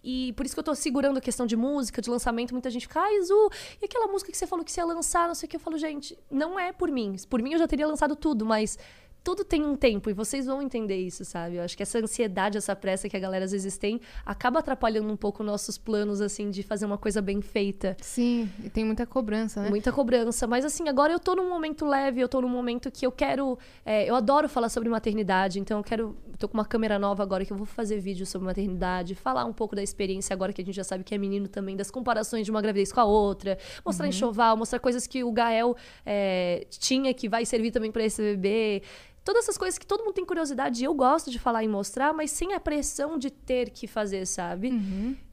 E 0.02 0.32
por 0.32 0.46
isso 0.46 0.54
que 0.54 0.58
eu 0.58 0.64
tô 0.64 0.74
segurando 0.74 1.18
a 1.18 1.20
questão 1.20 1.46
de 1.46 1.56
música, 1.56 2.00
de 2.00 2.08
lançamento. 2.08 2.52
Muita 2.52 2.70
gente 2.70 2.86
fica, 2.86 3.00
ai, 3.00 3.22
Zu, 3.22 3.50
e 3.80 3.84
aquela 3.84 4.06
música 4.06 4.30
que 4.30 4.38
você 4.38 4.46
falou 4.46 4.64
que 4.64 4.72
você 4.72 4.80
ia 4.80 4.84
lançar, 4.84 5.28
não 5.28 5.34
sei 5.34 5.46
o 5.46 5.50
que. 5.50 5.56
Eu 5.56 5.60
falo, 5.60 5.76
gente, 5.76 6.18
não 6.30 6.58
é 6.58 6.72
por 6.72 6.90
mim. 6.90 7.16
Por 7.28 7.42
mim 7.42 7.52
eu 7.52 7.58
já 7.58 7.68
teria 7.68 7.86
lançado 7.86 8.16
tudo, 8.16 8.46
mas 8.46 8.78
tudo 9.22 9.44
tem 9.44 9.64
um 9.64 9.76
tempo 9.76 10.08
e 10.08 10.12
vocês 10.12 10.46
vão 10.46 10.62
entender 10.62 10.96
isso, 10.96 11.24
sabe? 11.24 11.56
Eu 11.56 11.62
acho 11.62 11.76
que 11.76 11.82
essa 11.82 11.98
ansiedade, 11.98 12.56
essa 12.56 12.74
pressa 12.74 13.08
que 13.08 13.16
a 13.16 13.20
galera 13.20 13.44
às 13.44 13.52
vezes 13.52 13.76
tem, 13.76 14.00
acaba 14.24 14.60
atrapalhando 14.60 15.12
um 15.12 15.16
pouco 15.16 15.42
nossos 15.42 15.76
planos, 15.76 16.20
assim, 16.20 16.50
de 16.50 16.62
fazer 16.62 16.86
uma 16.86 16.98
coisa 16.98 17.20
bem 17.20 17.40
feita. 17.40 17.96
Sim, 18.00 18.50
e 18.64 18.70
tem 18.70 18.84
muita 18.84 19.06
cobrança, 19.06 19.62
né? 19.62 19.68
Muita 19.68 19.92
cobrança. 19.92 20.46
Mas 20.46 20.64
assim, 20.64 20.88
agora 20.88 21.12
eu 21.12 21.18
tô 21.18 21.34
num 21.34 21.48
momento 21.48 21.84
leve, 21.84 22.20
eu 22.20 22.28
tô 22.28 22.40
num 22.40 22.48
momento 22.48 22.90
que 22.90 23.06
eu 23.06 23.12
quero. 23.12 23.58
é, 23.84 24.08
eu 24.08 24.14
adoro 24.14 24.48
falar 24.48 24.68
sobre 24.68 24.88
maternidade, 24.88 25.60
então 25.60 25.78
eu 25.78 25.84
quero. 25.84 26.16
Tô 26.38 26.48
com 26.48 26.54
uma 26.54 26.64
câmera 26.64 26.98
nova 26.98 27.22
agora 27.22 27.44
que 27.44 27.52
eu 27.52 27.56
vou 27.56 27.66
fazer 27.66 28.00
vídeo 28.00 28.24
sobre 28.24 28.46
maternidade, 28.46 29.14
falar 29.14 29.44
um 29.44 29.52
pouco 29.52 29.76
da 29.76 29.82
experiência 29.82 30.32
agora 30.32 30.52
que 30.54 30.62
a 30.62 30.64
gente 30.64 30.74
já 30.74 30.84
sabe 30.84 31.04
que 31.04 31.14
é 31.14 31.18
menino 31.18 31.46
também, 31.48 31.76
das 31.76 31.90
comparações 31.90 32.46
de 32.46 32.50
uma 32.50 32.62
gravidez 32.62 32.90
com 32.90 33.00
a 33.00 33.04
outra, 33.04 33.58
mostrar 33.84 34.08
enxoval, 34.08 34.56
mostrar 34.56 34.78
coisas 34.78 35.06
que 35.06 35.22
o 35.22 35.30
Gael 35.30 35.76
é, 36.04 36.66
tinha 36.70 37.12
que 37.12 37.28
vai 37.28 37.44
servir 37.44 37.70
também 37.70 37.92
para 37.92 38.04
esse 38.04 38.22
bebê. 38.22 38.82
Todas 39.30 39.44
essas 39.44 39.56
coisas 39.56 39.78
que 39.78 39.86
todo 39.86 40.02
mundo 40.02 40.14
tem 40.14 40.24
curiosidade 40.24 40.82
e 40.82 40.84
eu 40.84 40.92
gosto 40.92 41.30
de 41.30 41.38
falar 41.38 41.62
e 41.62 41.68
mostrar, 41.68 42.12
mas 42.12 42.32
sem 42.32 42.52
a 42.52 42.58
pressão 42.58 43.16
de 43.16 43.30
ter 43.30 43.70
que 43.70 43.86
fazer, 43.86 44.26
sabe? 44.26 44.72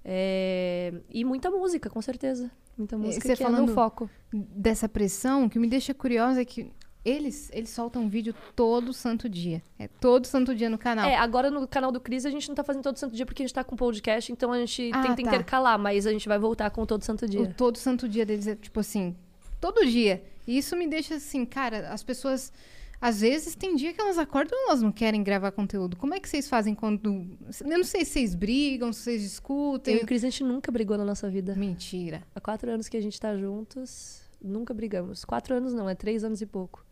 É, 0.06 0.94
E 1.10 1.26
muita 1.26 1.50
música, 1.50 1.90
com 1.90 2.00
certeza. 2.00 2.52
Muita 2.78 2.96
música 2.96 3.28
você 3.28 3.36
que 3.36 3.42
é 3.42 3.46
falando- 3.48 3.66
meu 3.66 3.74
foco. 3.74 4.08
Dessa 4.32 4.88
pressão, 4.88 5.46
o 5.46 5.50
que 5.50 5.58
me 5.58 5.68
deixa 5.68 5.96
curiosa 5.96 6.40
é 6.42 6.46
que 6.46 6.72
eles, 7.04 7.50
eles 7.52 7.72
soltam 7.72 8.08
vídeo 8.08 8.36
todo 8.56 8.94
santo 8.94 9.28
dia. 9.28 9.64
É 9.80 9.88
todo 9.88 10.28
santo 10.28 10.54
dia 10.54 10.70
no 10.70 10.78
canal. 10.78 11.10
É, 11.10 11.16
agora 11.16 11.50
no 11.50 11.68
canal 11.68 11.92
do 11.92 12.00
Cris 12.00 12.24
a 12.24 12.30
gente 12.30 12.48
não 12.48 12.54
tá 12.56 12.64
fazendo 12.64 12.84
todo 12.84 12.98
santo 12.98 13.16
dia 13.16 13.26
porque 13.26 13.42
a 13.42 13.46
gente 13.48 13.54
tá 13.56 13.64
com 13.64 13.76
podcast, 13.76 14.32
então 14.32 14.52
a 14.54 14.60
gente 14.60 14.92
Ah, 14.94 15.02
tenta 15.02 15.16
tá. 15.16 15.22
intercalar, 15.24 15.80
mas 15.80 16.06
a 16.06 16.12
gente 16.12 16.28
vai 16.28 16.38
voltar 16.38 16.70
com 16.70 16.86
todo 16.86 17.02
santo 17.04 17.28
dia. 17.28 17.42
O 17.42 17.52
todo 17.52 17.78
santo 17.80 18.08
dia 18.08 18.24
deles 18.28 18.46
é 18.46 18.56
tipo 18.56 18.80
assim, 18.80 19.16
todo 19.60 19.84
dia. 19.88 20.24
E 20.46 20.56
isso 20.60 20.76
me 20.78 20.86
deixa 20.88 21.16
assim, 21.16 21.46
cara, 21.48 21.90
as 21.92 22.04
pessoas. 22.04 22.54
Às 23.00 23.22
vezes 23.22 23.56
tem 23.56 23.76
dia 23.76 23.94
que 23.94 24.02
elas 24.02 24.18
acordam 24.18 24.58
e 24.58 24.66
elas 24.70 24.82
não 24.82 24.92
querem 24.92 25.24
gravar 25.24 25.52
conteúdo. 25.52 25.96
Como 25.96 26.16
é 26.16 26.20
que 26.20 26.28
vocês 26.28 26.50
fazem 26.50 26.74
quando. 26.74 27.28
Eu 27.62 27.78
não 27.78 27.84
sei 27.84 28.04
se 28.04 28.12
vocês 28.14 28.34
brigam, 28.34 28.92
se 28.92 29.02
vocês 29.02 29.22
discutem. 29.22 29.94
Eu 29.94 30.02
e 30.02 30.04
o 30.04 30.08
Cris 30.08 30.24
a 30.24 30.30
gente 30.30 30.44
nunca 30.44 30.72
brigou 30.72 30.98
na 30.98 31.06
nossa 31.06 31.30
vida. 31.30 31.56
Mentira. 31.56 32.24
Há 32.34 32.42
quatro 32.42 32.72
anos 32.72 32.90
que 32.90 32.98
a 32.98 33.02
gente 33.02 33.20
tá 33.20 33.38
juntos, 33.38 34.22
nunca 34.42 34.74
brigamos. 34.74 35.24
Quatro 35.24 35.56
anos 35.56 35.74
não, 35.74 35.88
é 35.88 35.94
três 35.94 36.24
anos 36.24 36.42
e 36.42 36.46
pouco. 36.46 36.84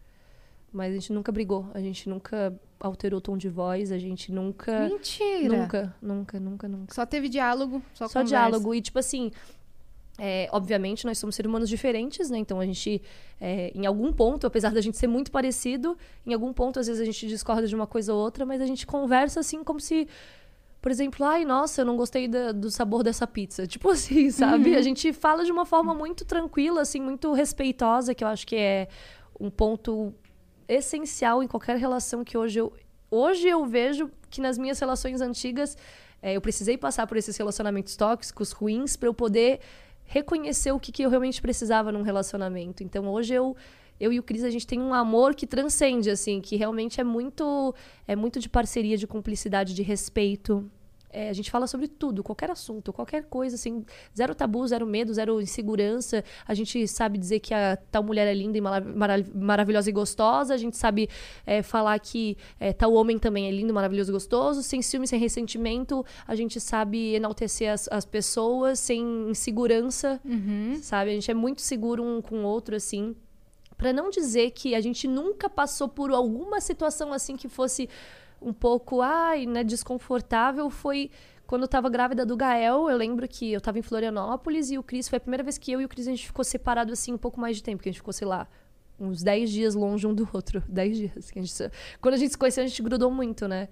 Mas 0.72 0.92
a 0.92 0.93
gente 0.95 1.14
nunca 1.14 1.32
brigou, 1.32 1.69
a 1.74 1.80
gente 1.80 2.09
nunca 2.09 2.53
alterou 2.80 3.19
o 3.19 3.22
tom 3.22 3.38
de 3.38 3.50
voz, 3.50 3.92
a 3.92 3.98
gente 3.98 4.32
nunca. 4.32 4.90
Mentira. 4.90 5.58
Nunca, 5.58 5.95
nunca, 6.01 6.40
nunca, 6.40 6.67
nunca. 6.67 6.93
Só 6.93 7.06
teve 7.06 7.30
diálogo, 7.30 7.82
só, 7.93 8.08
Só 8.08 8.19
conversa. 8.19 8.30
diálogo. 8.30 8.75
E, 8.75 8.82
tipo 8.82 9.00
assim, 9.00 9.32
é, 10.18 10.48
obviamente 10.52 11.06
nós 11.06 11.18
somos 11.18 11.35
seres 11.35 11.50
humanos 11.50 11.68
diferentes, 11.68 12.30
né? 12.30 12.38
Então 12.38 12.60
a 12.60 12.66
gente, 12.66 13.02
é, 13.40 13.72
em 13.76 13.85
algum 13.85 14.14
ponto, 14.14 14.48
apesar 14.48 14.72
da 14.72 14.80
gente 14.82 14.98
ser 14.98 15.08
muito 15.08 15.30
parecido, 15.32 15.98
em 16.26 16.34
algum 16.34 16.53
ponto, 16.53 16.80
às 16.80 16.88
vezes 16.88 17.02
a 17.02 17.06
gente 17.06 17.27
discorda 17.27 17.68
de 17.68 17.76
uma 17.76 17.85
coisa 17.85 18.14
ou 18.14 18.22
outra, 18.22 18.45
mas 18.45 18.61
a 18.61 18.66
gente 18.66 18.85
conversa 18.88 19.40
assim 19.42 19.64
como 19.64 19.80
se. 19.80 20.08
Por 20.82 20.92
exemplo, 20.92 21.26
ai, 21.26 21.44
nossa, 21.44 21.82
eu 21.82 21.85
não 21.85 21.98
gostei 21.98 22.27
da- 22.27 22.52
do 22.52 22.69
sabor 22.69 23.02
dessa 23.03 23.26
pizza. 23.26 23.66
Tipo 23.68 23.90
assim, 23.90 24.30
sabe? 24.30 24.76
A 24.76 24.82
gente 24.82 25.11
fala 25.11 25.44
de 25.44 25.52
uma 25.52 25.66
forma 25.66 25.94
muito 25.95 26.24
tranquila, 26.24 26.82
assim, 26.82 27.02
muito 27.02 27.34
respeitosa, 27.34 28.14
que 28.14 28.24
eu 28.24 28.27
acho 28.27 28.45
que 28.45 28.56
é 28.56 28.88
um 29.40 29.50
ponto 29.50 30.14
essencial 30.68 31.44
em 31.44 31.48
qualquer 31.48 31.77
relação 31.77 32.24
que 32.24 32.38
hoje 32.38 32.60
eu. 32.60 32.72
Hoje 33.11 33.48
eu 33.48 33.66
vejo 33.66 34.10
que 34.30 34.42
nas 34.42 34.58
minhas 34.58 34.80
relações 34.80 35.22
antigas 35.22 35.77
é, 36.22 36.34
eu 36.35 36.42
precisei 36.42 36.77
passar 36.77 37.06
por 37.08 37.18
esses 37.18 37.35
relacionamentos 37.38 37.95
tóxicos, 37.95 38.52
ruins, 38.52 38.95
para 38.95 39.08
eu 39.08 39.14
poder 39.14 39.60
reconhecer 40.06 40.72
o 40.72 40.80
que, 40.80 40.92
que 40.92 41.03
eu 41.03 41.09
realmente 41.09 41.42
precisava 41.42 41.92
num 41.92 42.01
relacionamento. 42.01 42.84
Então 42.84 43.08
hoje 43.08 43.34
eu. 43.34 43.56
Eu 43.98 44.11
e 44.11 44.19
o 44.19 44.24
Cris, 44.24 44.43
a 44.43 44.50
gente 44.50 44.67
tem 44.67 44.77
um 44.77 44.93
amor 44.93 45.34
que 45.34 45.48
transcende, 45.48 46.09
assim, 46.09 46.42
que 46.42 46.58
realmente 46.58 47.00
é 47.00 47.03
muito, 47.03 47.74
é 48.06 48.14
muito 48.14 48.42
de 48.42 48.50
parceria, 48.50 48.98
de 48.98 49.08
cumplicidade, 49.08 49.74
de 49.74 49.82
respeito. 49.82 50.69
É, 51.16 51.30
a 51.30 51.34
gente 51.34 51.50
fala 51.50 51.66
sobre 51.68 51.88
tudo, 51.88 52.22
qualquer 52.24 52.52
assunto, 52.52 52.92
qualquer 52.92 53.24
coisa, 53.24 53.56
assim, 53.56 53.85
zero 54.16 54.35
tabu, 54.35 54.68
zero 54.68 54.85
medo, 54.85 55.14
zero 55.14 55.40
insegurança. 55.42 56.24
A 56.48 56.53
gente 56.53 56.88
sabe 56.88 57.18
dizer 57.18 57.40
que 57.40 57.53
a 57.53 57.77
tal 57.90 58.03
mulher 58.03 58.27
é 58.27 58.34
linda 58.34 58.58
e 58.58 58.61
mara- 58.61 58.85
mara- 58.85 59.26
maravilhosa 59.34 59.90
e 59.90 59.94
gostosa. 59.94 60.53
A 60.53 60.58
gente 60.58 60.76
sabe 60.76 61.08
é, 61.45 61.61
falar 61.61 61.98
que 62.00 62.38
é, 62.60 62.74
tal 62.74 62.94
homem 62.94 63.18
também 63.18 63.48
é 63.48 63.52
lindo, 63.52 63.74
maravilhoso 63.74 64.11
e 64.11 64.14
gostoso. 64.14 64.61
Sem 64.61 64.82
ciúme, 64.82 65.08
sem 65.08 65.19
ressentimento. 65.19 66.06
A 66.27 66.35
gente 66.35 66.60
sabe 66.60 67.16
enaltecer 67.16 67.72
as, 67.72 67.88
as 67.92 68.03
pessoas 68.06 68.80
sem 68.80 69.30
insegurança, 69.30 70.19
sabe? 70.82 71.11
A 71.11 71.14
gente 71.14 71.32
é 71.32 71.34
muito 71.34 71.61
seguro 71.61 72.03
um 72.03 72.22
com 72.22 72.44
o 72.44 72.45
outro, 72.45 72.76
assim. 72.76 73.16
Pra 73.77 73.92
não 73.92 74.10
dizer 74.10 74.52
que 74.52 74.74
a 74.74 74.82
gente 74.82 75.08
nunca 75.08 75.50
passou 75.50 75.88
por 75.88 76.11
alguma 76.11 76.61
situação 76.61 77.11
assim 77.11 77.35
que 77.35 77.48
fosse 77.50 77.90
um 78.45 78.53
pouco, 78.53 79.01
ai, 79.01 79.48
né, 79.48 79.64
desconfortável, 79.64 80.69
foi 80.69 81.09
quando 81.48 81.64
eu 81.64 81.67
tava 81.67 81.90
grávida 81.90 82.24
do 82.24 82.38
Gael. 82.38 82.88
Eu 82.90 82.95
lembro 82.95 83.27
que 83.27 83.51
eu 83.51 83.59
tava 83.59 83.80
em 83.80 83.82
Florianópolis 83.82 84.69
e 84.69 84.77
o 84.77 84.83
Cris 84.83 85.09
foi 85.09 85.17
a 85.17 85.19
primeira 85.19 85.43
vez 85.43 85.57
que 85.57 85.72
eu 85.72 85.82
e 85.82 85.85
o 85.85 85.90
Cris 85.90 86.07
a 86.07 86.11
gente 86.11 86.27
ficou 86.27 86.45
separado 86.45 86.93
assim 86.93 87.11
um 87.11 87.17
pouco 87.17 87.40
mais 87.40 87.57
de 87.57 87.64
tempo, 87.64 87.82
que 87.82 87.90
a 87.90 87.91
gente 87.91 87.99
ficou, 87.99 88.14
sei 88.14 88.27
lá, 88.27 88.48
uns 88.99 89.24
10 89.24 89.49
dias 89.49 89.75
longe 89.75 90.06
um 90.06 90.14
do 90.14 90.30
outro. 90.32 90.64
10 90.69 90.98
dias. 90.98 91.32
A 91.35 91.40
gente, 91.40 91.72
quando 91.99 92.14
a 92.14 92.17
gente 92.17 92.32
se 92.32 92.38
conheceu, 92.38 92.64
a 92.64 92.67
gente 92.67 92.83
grudou 92.83 93.09
muito, 93.09 93.48
né? 93.48 93.67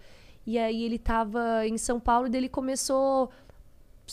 E 0.46 0.58
aí 0.58 0.84
ele 0.84 0.98
tava 0.98 1.66
em 1.66 1.78
São 1.78 2.00
Paulo 2.00 2.28
e 2.28 2.36
ele 2.36 2.50
começou 2.50 3.30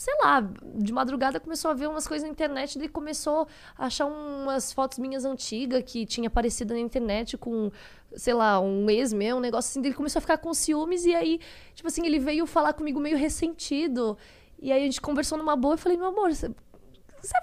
sei 0.01 0.15
lá, 0.19 0.41
de 0.79 0.91
madrugada 0.91 1.39
começou 1.39 1.69
a 1.69 1.75
ver 1.75 1.87
umas 1.87 2.07
coisas 2.07 2.25
na 2.27 2.31
internet, 2.31 2.79
daí 2.79 2.89
começou 2.89 3.47
a 3.77 3.85
achar 3.85 4.07
umas 4.07 4.73
fotos 4.73 4.97
minhas 4.97 5.25
antigas 5.25 5.83
que 5.85 6.07
tinha 6.07 6.25
aparecido 6.27 6.73
na 6.73 6.79
internet 6.79 7.37
com, 7.37 7.69
sei 8.15 8.33
lá, 8.33 8.59
um 8.59 8.89
ex 8.89 9.13
meu, 9.13 9.37
um 9.37 9.39
negócio 9.39 9.69
assim, 9.69 9.85
ele 9.85 9.93
começou 9.93 10.17
a 10.17 10.21
ficar 10.21 10.39
com 10.39 10.51
ciúmes 10.55 11.05
e 11.05 11.13
aí, 11.13 11.39
tipo 11.75 11.87
assim, 11.87 12.03
ele 12.03 12.17
veio 12.17 12.47
falar 12.47 12.73
comigo 12.73 12.99
meio 12.99 13.15
ressentido. 13.15 14.17
E 14.59 14.71
aí 14.71 14.81
a 14.81 14.85
gente 14.85 14.99
conversou 14.99 15.37
numa 15.37 15.55
boa 15.55 15.75
e 15.75 15.77
falei, 15.77 15.99
meu 15.99 16.07
amor, 16.07 16.33
você, 16.33 16.49
você 17.21 17.37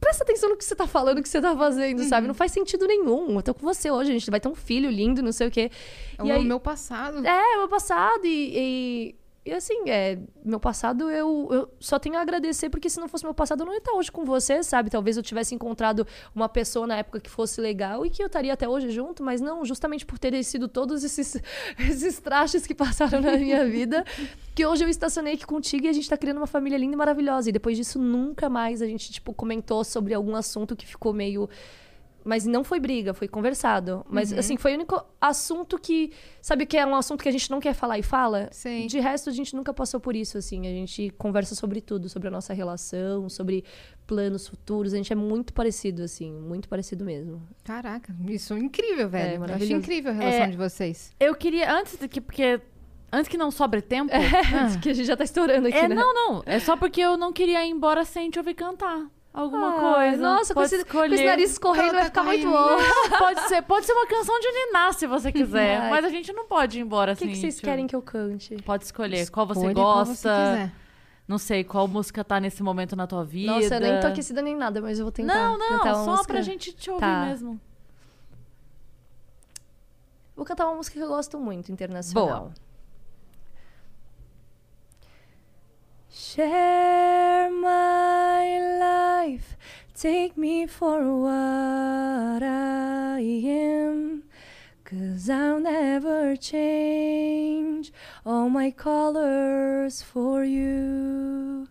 presta 0.00 0.24
atenção 0.24 0.50
no 0.50 0.56
que 0.56 0.64
você 0.64 0.74
tá 0.74 0.88
falando, 0.88 1.18
o 1.18 1.22
que 1.22 1.28
você 1.28 1.40
tá 1.40 1.56
fazendo, 1.56 2.02
sabe? 2.02 2.26
Não 2.26 2.34
faz 2.34 2.50
sentido 2.50 2.88
nenhum. 2.88 3.36
Eu 3.36 3.42
tô 3.42 3.54
com 3.54 3.62
você 3.62 3.88
hoje, 3.88 4.10
a 4.10 4.14
gente 4.14 4.28
vai 4.32 4.40
ter 4.40 4.48
um 4.48 4.54
filho 4.56 4.90
lindo, 4.90 5.22
não 5.22 5.30
sei 5.30 5.46
o 5.46 5.50
quê. 5.50 5.70
É 6.18 6.24
o 6.24 6.26
aí- 6.26 6.44
meu 6.44 6.58
passado. 6.58 7.24
é, 7.24 7.56
meu 7.56 7.68
passado 7.68 8.26
e, 8.26 8.52
e, 8.56 9.14
e, 9.46 9.52
assim, 9.52 9.90
é, 9.90 10.18
meu 10.42 10.58
passado 10.58 11.10
eu, 11.10 11.48
eu 11.50 11.70
só 11.78 11.98
tenho 11.98 12.16
a 12.16 12.22
agradecer 12.22 12.70
porque 12.70 12.88
se 12.88 12.98
não 12.98 13.06
fosse 13.08 13.24
meu 13.24 13.34
passado 13.34 13.60
eu 13.60 13.66
não 13.66 13.74
ia 13.74 13.78
estar 13.78 13.92
hoje 13.92 14.10
com 14.10 14.24
você, 14.24 14.62
sabe? 14.62 14.88
Talvez 14.88 15.18
eu 15.18 15.22
tivesse 15.22 15.54
encontrado 15.54 16.06
uma 16.34 16.48
pessoa 16.48 16.86
na 16.86 16.96
época 16.96 17.20
que 17.20 17.28
fosse 17.28 17.60
legal 17.60 18.06
e 18.06 18.10
que 18.10 18.22
eu 18.22 18.26
estaria 18.26 18.54
até 18.54 18.66
hoje 18.66 18.90
junto, 18.90 19.22
mas 19.22 19.42
não, 19.42 19.62
justamente 19.62 20.06
por 20.06 20.18
terem 20.18 20.42
sido 20.42 20.66
todos 20.66 21.04
esses, 21.04 21.36
esses 21.78 22.18
trastes 22.20 22.66
que 22.66 22.74
passaram 22.74 23.20
na 23.20 23.36
minha 23.36 23.66
vida, 23.68 24.02
que 24.54 24.64
hoje 24.64 24.82
eu 24.82 24.88
estacionei 24.88 25.34
aqui 25.34 25.44
contigo 25.44 25.84
e 25.84 25.88
a 25.88 25.92
gente 25.92 26.08
tá 26.08 26.16
criando 26.16 26.38
uma 26.38 26.46
família 26.46 26.78
linda 26.78 26.94
e 26.94 26.96
maravilhosa. 26.96 27.50
E 27.50 27.52
depois 27.52 27.76
disso 27.76 27.98
nunca 27.98 28.48
mais 28.48 28.80
a 28.80 28.86
gente, 28.86 29.12
tipo, 29.12 29.34
comentou 29.34 29.84
sobre 29.84 30.14
algum 30.14 30.34
assunto 30.34 30.74
que 30.74 30.86
ficou 30.86 31.12
meio... 31.12 31.50
Mas 32.24 32.46
não 32.46 32.64
foi 32.64 32.80
briga, 32.80 33.12
foi 33.12 33.28
conversado. 33.28 34.04
Mas, 34.08 34.32
assim, 34.32 34.56
foi 34.56 34.72
o 34.72 34.74
único 34.76 35.04
assunto 35.20 35.78
que. 35.78 36.10
Sabe 36.40 36.64
que 36.64 36.76
é 36.76 36.86
um 36.86 36.94
assunto 36.94 37.22
que 37.22 37.28
a 37.28 37.32
gente 37.32 37.50
não 37.50 37.60
quer 37.60 37.74
falar 37.74 37.98
e 37.98 38.02
fala? 38.02 38.48
Sei. 38.50 38.86
De 38.86 38.98
resto, 38.98 39.28
a 39.28 39.32
gente 39.32 39.54
nunca 39.54 39.74
passou 39.74 40.00
por 40.00 40.16
isso, 40.16 40.38
assim. 40.38 40.66
A 40.66 40.70
gente 40.70 41.10
conversa 41.18 41.54
sobre 41.54 41.82
tudo, 41.82 42.08
sobre 42.08 42.28
a 42.28 42.30
nossa 42.30 42.54
relação, 42.54 43.28
sobre 43.28 43.62
planos 44.06 44.48
futuros. 44.48 44.94
A 44.94 44.96
gente 44.96 45.12
é 45.12 45.16
muito 45.16 45.52
parecido, 45.52 46.02
assim. 46.02 46.32
Muito 46.32 46.66
parecido 46.66 47.04
mesmo. 47.04 47.46
Caraca, 47.62 48.14
isso 48.26 48.54
é 48.54 48.58
incrível, 48.58 49.06
velho. 49.08 49.24
Eu 49.26 49.30
acho 49.32 49.40
maravilhoso. 49.40 49.74
incrível 49.74 50.10
a 50.10 50.14
relação 50.14 50.42
É. 50.44 50.48
de 50.48 50.56
vocês. 50.56 51.12
Eu 51.20 51.34
queria, 51.34 51.70
antes 51.78 51.98
de 51.98 52.08
que, 52.08 52.20
porque. 52.22 52.58
Antes 53.12 53.28
que 53.28 53.36
não 53.36 53.50
sobre 53.50 53.80
tempo. 53.82 54.10
É, 54.16 54.80
que 54.80 54.88
a 54.88 54.94
gente 54.94 55.06
já 55.06 55.16
tá 55.16 55.24
estourando 55.24 55.68
aqui, 55.68 55.76
É, 55.76 55.86
né? 55.88 55.94
não, 55.94 56.12
não. 56.14 56.42
É 56.46 56.58
só 56.58 56.74
porque 56.76 57.00
eu 57.02 57.16
não 57.18 57.32
queria 57.34 57.64
ir 57.66 57.70
embora 57.70 58.04
sem 58.04 58.30
te 58.30 58.38
ouvir 58.38 58.54
cantar. 58.54 59.06
Alguma 59.34 59.74
Ai, 59.74 60.10
coisa. 60.10 60.22
Nossa, 60.22 60.54
com 60.54 60.60
pode 60.60 60.74
esse, 60.76 60.84
com 60.84 60.90
escolher. 60.90 61.14
esse 61.16 61.24
nariz 61.24 61.50
escorrendo 61.50 61.92
vai 61.94 62.04
ficar 62.04 62.22
muito 62.22 62.48
bom. 62.48 62.76
pode 63.18 63.40
ser, 63.48 63.62
pode 63.62 63.84
ser 63.84 63.92
uma 63.92 64.06
canção 64.06 64.38
de 64.38 64.46
Niná, 64.52 64.92
se 64.92 65.08
você 65.08 65.32
quiser. 65.32 65.78
Ai. 65.80 65.90
Mas 65.90 66.04
a 66.04 66.08
gente 66.08 66.32
não 66.32 66.46
pode 66.46 66.78
ir 66.78 66.82
embora 66.82 67.12
O 67.12 67.16
que, 67.16 67.24
assim. 67.24 67.32
que 67.32 67.38
vocês 67.40 67.56
tipo, 67.56 67.66
querem 67.66 67.86
que 67.88 67.96
eu 67.96 68.00
cante? 68.00 68.54
Pode 68.62 68.84
escolher 68.84 69.28
qual 69.30 69.44
você 69.44 69.58
Escolhe 69.58 69.74
qual 69.74 70.04
gosta. 70.04 70.14
você 70.14 70.72
não 71.26 71.36
sei 71.38 71.64
qual 71.64 71.88
música 71.88 72.22
tá 72.22 72.38
nesse 72.38 72.62
momento 72.62 72.94
na 72.94 73.08
tua 73.08 73.24
vida. 73.24 73.50
Nossa, 73.54 73.74
eu 73.74 73.80
nem 73.80 73.98
tô 74.00 74.06
aquecida 74.06 74.40
nem 74.40 74.54
nada, 74.54 74.80
mas 74.80 75.00
eu 75.00 75.04
vou 75.04 75.10
tentar 75.12 75.34
Não, 75.34 75.58
não, 75.58 75.78
cantar 75.78 75.94
uma 75.96 76.04
só 76.04 76.10
música. 76.12 76.32
pra 76.32 76.40
gente 76.42 76.72
te 76.72 76.90
ouvir 76.90 77.00
Tá. 77.00 77.24
mesmo. 77.26 77.60
Vou 80.36 80.44
cantar 80.44 80.66
uma 80.66 80.76
música 80.76 80.96
que 80.96 81.02
eu 81.04 81.08
gosto 81.08 81.40
muito, 81.40 81.72
internacional. 81.72 82.26
Boa. 82.40 82.52
Share 86.08 87.50
my 87.50 88.58
life, 88.78 88.83
take 89.94 90.36
me 90.36 90.66
for 90.66 91.16
what 91.18 92.42
I 92.42 93.20
am. 93.20 94.24
Cause 94.84 95.30
I'll 95.30 95.60
never 95.60 96.36
change 96.36 97.90
all 98.26 98.50
my 98.50 98.70
colors 98.70 100.02
for 100.02 100.44
you. 100.44 101.68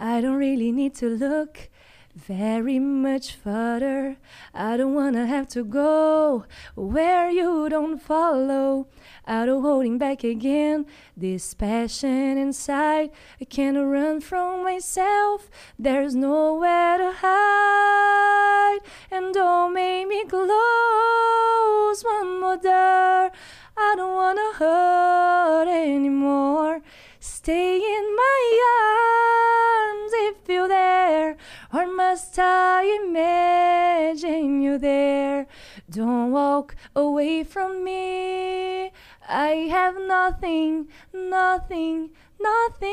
I 0.00 0.20
don't 0.20 0.34
really 0.34 0.72
need 0.72 0.94
to 0.96 1.08
look 1.08 1.68
very 2.16 2.80
much 2.80 3.34
further. 3.36 4.16
I 4.52 4.76
don't 4.76 4.94
wanna 4.94 5.26
have 5.26 5.46
to 5.50 5.62
go 5.62 6.44
where 6.74 7.30
you 7.30 7.68
don't 7.68 8.02
follow. 8.02 8.88
Out 9.30 9.48
of 9.48 9.62
holding 9.62 9.96
back 9.96 10.24
again, 10.24 10.86
this 11.16 11.54
passion 11.54 12.36
inside. 12.36 13.10
I 13.40 13.44
can't 13.44 13.78
run 13.78 14.20
from 14.20 14.64
myself. 14.64 15.48
There's 15.78 16.16
nowhere 16.16 16.98
to 16.98 17.12
hide. 17.14 18.80
And 19.08 19.32
don't 19.32 19.72
make 19.72 20.08
me 20.08 20.24
close 20.24 20.50
one 22.02 22.40
more 22.40 22.56
door. 22.56 23.30
I 23.76 23.94
don't 23.94 24.14
wanna 24.14 24.52
hurt 24.54 25.68
anymore. 25.68 26.82
Stay 27.20 27.76
in 27.76 28.16
my 28.16 28.40
arms 28.90 30.12
if 30.12 30.48
you're 30.48 30.66
there, 30.66 31.36
or 31.72 31.86
must 31.86 32.36
I 32.36 32.82
imagine 33.04 34.60
you 34.60 34.76
there? 34.76 35.46
Don't 35.88 36.32
walk 36.32 36.74
away 36.96 37.44
from 37.44 37.84
me. 37.84 38.90
I 39.32 39.68
have 39.70 39.94
nothing, 39.96 40.88
nothing, 41.12 42.10
nothing 42.40 42.90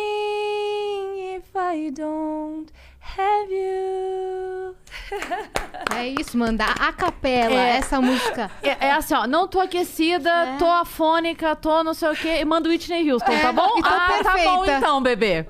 if 1.18 1.56
I 1.56 1.90
don't 1.92 2.72
have 3.18 3.52
you. 3.52 4.76
É 5.96 6.08
isso, 6.08 6.38
mandar 6.38 6.76
a 6.80 6.92
capela, 6.92 7.54
É. 7.54 7.78
essa 7.78 8.02
música. 8.02 8.52
É, 8.62 8.88
é 8.88 8.92
assim, 8.92 9.14
ó, 9.14 9.26
não 9.26 9.48
tô 9.48 9.60
aquecida, 9.60 10.56
tô 10.60 10.66
afônica, 10.66 11.56
tô 11.56 11.84
não 11.84 11.94
sei 11.94 12.10
o 12.10 12.16
quê, 12.16 12.40
e 12.40 12.46
manda 12.46 12.70
Whitney 12.70 13.10
Houston, 13.12 13.32
tá 13.40 13.54
bom? 13.54 13.78
e 13.78 13.82
tô 13.82 13.88
ah, 13.88 14.20
tá 14.24 14.38
bom 14.38 14.66
então, 14.66 15.02
bebê. 15.02 15.46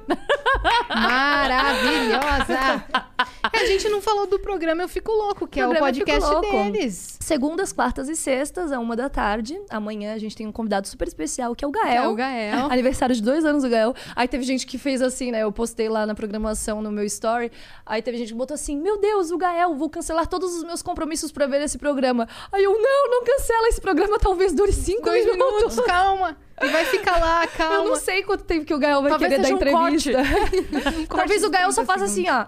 Maravilhosa! 0.90 2.84
a 3.53 3.66
gente 3.66 3.90
não 3.90 4.02
falou 4.02 4.27
do 4.27 4.40
programa 4.40 4.84
Eu 4.84 4.90
Fico 4.90 5.11
Louco, 5.11 5.48
que 5.48 5.60
é 5.60 5.66
o 5.66 5.69
Eu 5.74 5.74
Fico 5.74 5.86
podcast 5.86 6.42
deles. 6.42 7.18
Segundas, 7.19 7.74
quartas 7.74 8.08
e 8.08 8.16
sextas, 8.16 8.72
a 8.72 8.80
uma 8.80 8.95
da 8.95 9.10
tarde. 9.10 9.60
Amanhã 9.69 10.14
a 10.14 10.18
gente 10.18 10.36
tem 10.36 10.48
um 10.48 10.52
convidado 10.52 10.88
super 10.88 11.08
especial, 11.08 11.56
que 11.56 11.66
é 11.66 11.68
o 11.68 11.72
Gael. 11.72 11.90
Que 11.90 11.98
é 11.98 12.08
o 12.08 12.16
Gael. 12.16 12.72
Aniversário 12.72 13.16
de 13.16 13.22
dois 13.22 13.44
anos 13.44 13.64
do 13.64 13.69
Gael. 13.69 13.94
Aí 14.16 14.27
teve 14.27 14.44
gente 14.44 14.66
que 14.66 14.77
fez 14.77 15.02
assim, 15.02 15.32
né? 15.32 15.44
Eu 15.44 15.52
postei 15.52 15.90
lá 15.90 16.06
na 16.06 16.16
programação 16.16 16.82
no 16.82 16.92
meu 16.92 17.03
story. 17.06 17.47
Aí 17.85 18.01
teve 18.01 18.17
gente 18.17 18.30
que 18.30 18.38
botou 18.38 18.56
assim: 18.56 18.77
Meu 18.80 18.98
Deus, 19.00 19.32
o 19.32 19.38
Gael, 19.38 19.76
vou 19.76 19.90
cancelar 19.90 20.27
todos 20.27 20.53
os 20.56 20.64
meus 20.64 20.82
compromissos 20.82 21.32
pra 21.32 21.48
ver 21.48 21.61
esse 21.61 21.77
programa. 21.77 22.27
Aí 22.51 22.64
eu, 22.64 22.74
não, 22.74 23.09
não 23.11 23.24
cancela. 23.24 23.67
Esse 23.69 23.82
programa 23.82 24.17
talvez 24.19 24.53
dure 24.53 24.72
cinco 24.72 25.03
Dois 25.03 25.26
minutos. 25.26 25.56
minutos, 25.56 25.80
calma. 25.85 26.38
E 26.61 26.67
vai 26.69 26.85
ficar 26.85 27.19
lá, 27.19 27.43
Eu 27.45 27.50
calma. 27.50 27.84
não 27.90 27.95
sei 27.95 28.24
quanto 28.24 28.43
tempo 28.43 28.66
que 28.66 28.74
o 28.74 28.80
Gael 28.80 29.01
vai 29.01 29.11
Talvez 29.11 29.32
querer 29.32 29.43
dar 29.43 29.56
um 29.56 29.72
corte. 29.72 30.09
entrevista. 30.09 31.08
Talvez 31.16 31.43
o 31.43 31.50
Gael 31.50 31.72
só 31.72 31.85
faça 31.85 32.06
assim, 32.06 32.26
ó. 32.30 32.45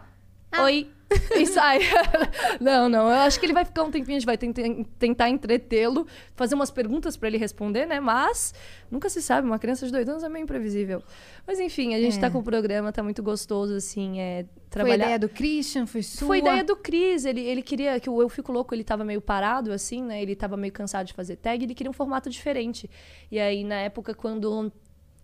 Oi. 0.64 0.90
E 1.40 1.46
sai. 1.46 1.80
não, 2.60 2.88
não. 2.90 3.08
Eu 3.10 3.18
acho 3.20 3.40
que 3.40 3.46
ele 3.46 3.54
vai 3.54 3.66
ficar 3.66 3.84
um 3.84 3.92
tempinho, 3.92 4.18
a 4.18 4.20
gente 4.20 4.26
vai 4.26 4.38
tentar, 4.38 5.30
entretê-lo, 5.30 6.06
fazer 6.36 6.56
umas 6.56 6.70
perguntas 6.72 7.18
pra 7.18 7.28
ele 7.28 7.38
responder, 7.38 7.86
né? 7.86 8.00
Mas 8.00 8.54
nunca 8.92 9.10
se 9.10 9.22
sabe, 9.22 9.48
uma 9.48 9.58
criança 9.60 9.86
de 9.86 9.92
dois 9.92 10.08
anos 10.08 10.24
é 10.24 10.30
meio 10.30 10.44
imprevisível. 10.44 11.02
Mas 11.48 11.60
enfim, 11.60 11.96
a 11.96 12.00
gente 12.00 12.18
É. 12.18 12.20
tá 12.22 12.30
com 12.30 12.40
o 12.40 12.44
programa, 12.44 12.92
tá 12.92 13.02
muito 13.02 13.24
gostoso, 13.24 13.76
assim, 13.76 14.20
é 14.20 14.44
Foi 14.44 14.70
trabalhar. 14.70 14.96
ideia 15.06 15.20
do 15.20 15.30
Christian, 15.30 15.86
foi 15.88 16.04
sua. 16.04 16.28
Foi 16.28 16.38
ideia 16.40 16.64
do 16.64 16.76
Cris, 16.76 17.26
ele, 17.26 17.42
ele 17.42 17.62
queria 17.62 18.00
que 18.00 18.10
o 18.10 18.22
Eu 18.22 18.30
Fico 18.30 18.52
Louco, 18.52 18.76
ele 18.76 18.84
tava 18.84 19.04
meio 19.04 19.22
parado, 19.22 19.72
assim, 19.72 20.04
né? 20.04 20.22
Ele 20.22 20.36
tava 20.36 20.56
meio 20.58 20.74
cansado 20.74 21.08
de 21.08 21.14
fazer 21.14 21.38
tag, 21.38 21.64
ele 21.64 21.74
queria 21.74 21.90
um 21.90 21.94
formato 21.94 22.30
diferente. 22.30 22.90
E 23.32 23.40
aí, 23.40 23.64
na 23.64 23.76
época, 23.76 24.14
quando 24.14 24.72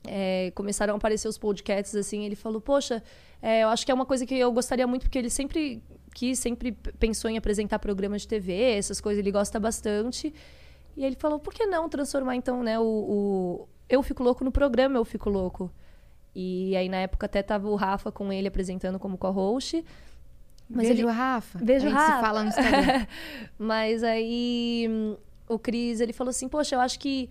é, 0.07 0.51
começaram 0.55 0.93
a 0.93 0.97
aparecer 0.97 1.27
os 1.27 1.37
podcasts, 1.37 1.95
assim, 1.95 2.25
ele 2.25 2.35
falou, 2.35 2.59
poxa, 2.61 3.01
é, 3.41 3.63
eu 3.63 3.69
acho 3.69 3.85
que 3.85 3.91
é 3.91 3.95
uma 3.95 4.05
coisa 4.05 4.25
que 4.25 4.35
eu 4.35 4.51
gostaria 4.51 4.85
muito, 4.87 5.03
porque 5.03 5.17
ele 5.17 5.29
sempre 5.29 5.81
quis, 6.13 6.39
sempre 6.39 6.71
pensou 6.71 7.29
em 7.29 7.37
apresentar 7.37 7.79
programas 7.79 8.21
de 8.21 8.27
TV, 8.27 8.53
essas 8.77 8.99
coisas, 9.01 9.19
ele 9.19 9.31
gosta 9.31 9.59
bastante. 9.59 10.33
E 10.95 11.03
ele 11.03 11.15
falou, 11.15 11.39
por 11.39 11.53
que 11.53 11.65
não 11.65 11.89
transformar, 11.89 12.35
então, 12.35 12.63
né, 12.63 12.79
o, 12.79 12.83
o 12.83 13.67
Eu 13.89 14.01
Fico 14.01 14.23
Louco 14.23 14.43
no 14.43 14.51
programa 14.51 14.97
Eu 14.97 15.05
Fico 15.05 15.29
Louco? 15.29 15.69
E 16.33 16.75
aí, 16.75 16.89
na 16.89 16.97
época, 16.97 17.25
até 17.27 17.41
tava 17.41 17.69
o 17.69 17.75
Rafa 17.75 18.11
com 18.11 18.31
ele 18.31 18.47
apresentando 18.47 18.99
como 18.99 19.17
co-host. 19.17 19.83
Mas 20.69 20.87
Beijo, 20.87 21.03
ele- 21.03 21.11
Rafa. 21.11 21.59
Beijo, 21.59 21.85
a 21.85 21.89
gente 21.89 21.97
Rafa. 21.97 22.15
se 22.15 22.21
fala 22.21 22.41
no 22.43 22.49
Instagram. 22.49 23.07
Mas 23.57 24.03
aí 24.03 24.87
hum, 24.89 25.15
o 25.47 25.59
Cris, 25.59 25.99
ele 26.01 26.11
falou 26.11 26.29
assim, 26.31 26.49
poxa, 26.49 26.75
eu 26.75 26.79
acho 26.81 26.99
que 26.99 27.29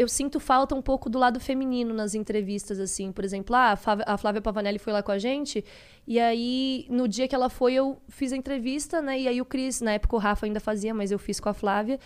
eu 0.00 0.08
sinto 0.08 0.40
falta 0.40 0.74
um 0.74 0.80
pouco 0.80 1.10
do 1.10 1.18
lado 1.18 1.38
feminino 1.38 1.92
nas 1.92 2.14
entrevistas, 2.14 2.80
assim. 2.80 3.12
Por 3.12 3.24
exemplo, 3.24 3.54
ah, 3.54 3.72
a 4.06 4.16
Flávia- 4.16 4.40
Pavanelli 4.40 4.78
foi 4.78 4.92
lá 4.92 5.02
com 5.02 5.12
a 5.12 5.18
gente, 5.18 5.64
e 6.06 6.18
aí, 6.18 6.86
no 6.88 7.06
dia 7.06 7.28
que 7.28 7.34
ela 7.34 7.50
foi, 7.50 7.74
eu 7.74 8.00
fiz 8.08 8.32
a 8.32 8.36
entrevista, 8.36 9.02
né? 9.02 9.20
E 9.20 9.28
aí 9.28 9.40
o 9.40 9.44
Cris, 9.44 9.80
na 9.80 9.92
época 9.92 10.16
o 10.16 10.18
Rafa 10.18 10.46
ainda 10.46 10.58
fazia, 10.60 10.94
mas 10.94 11.10
eu 11.12 11.18
fiz 11.18 11.38
com 11.38 11.48
a 11.50 11.54
Flávia. 11.54 11.98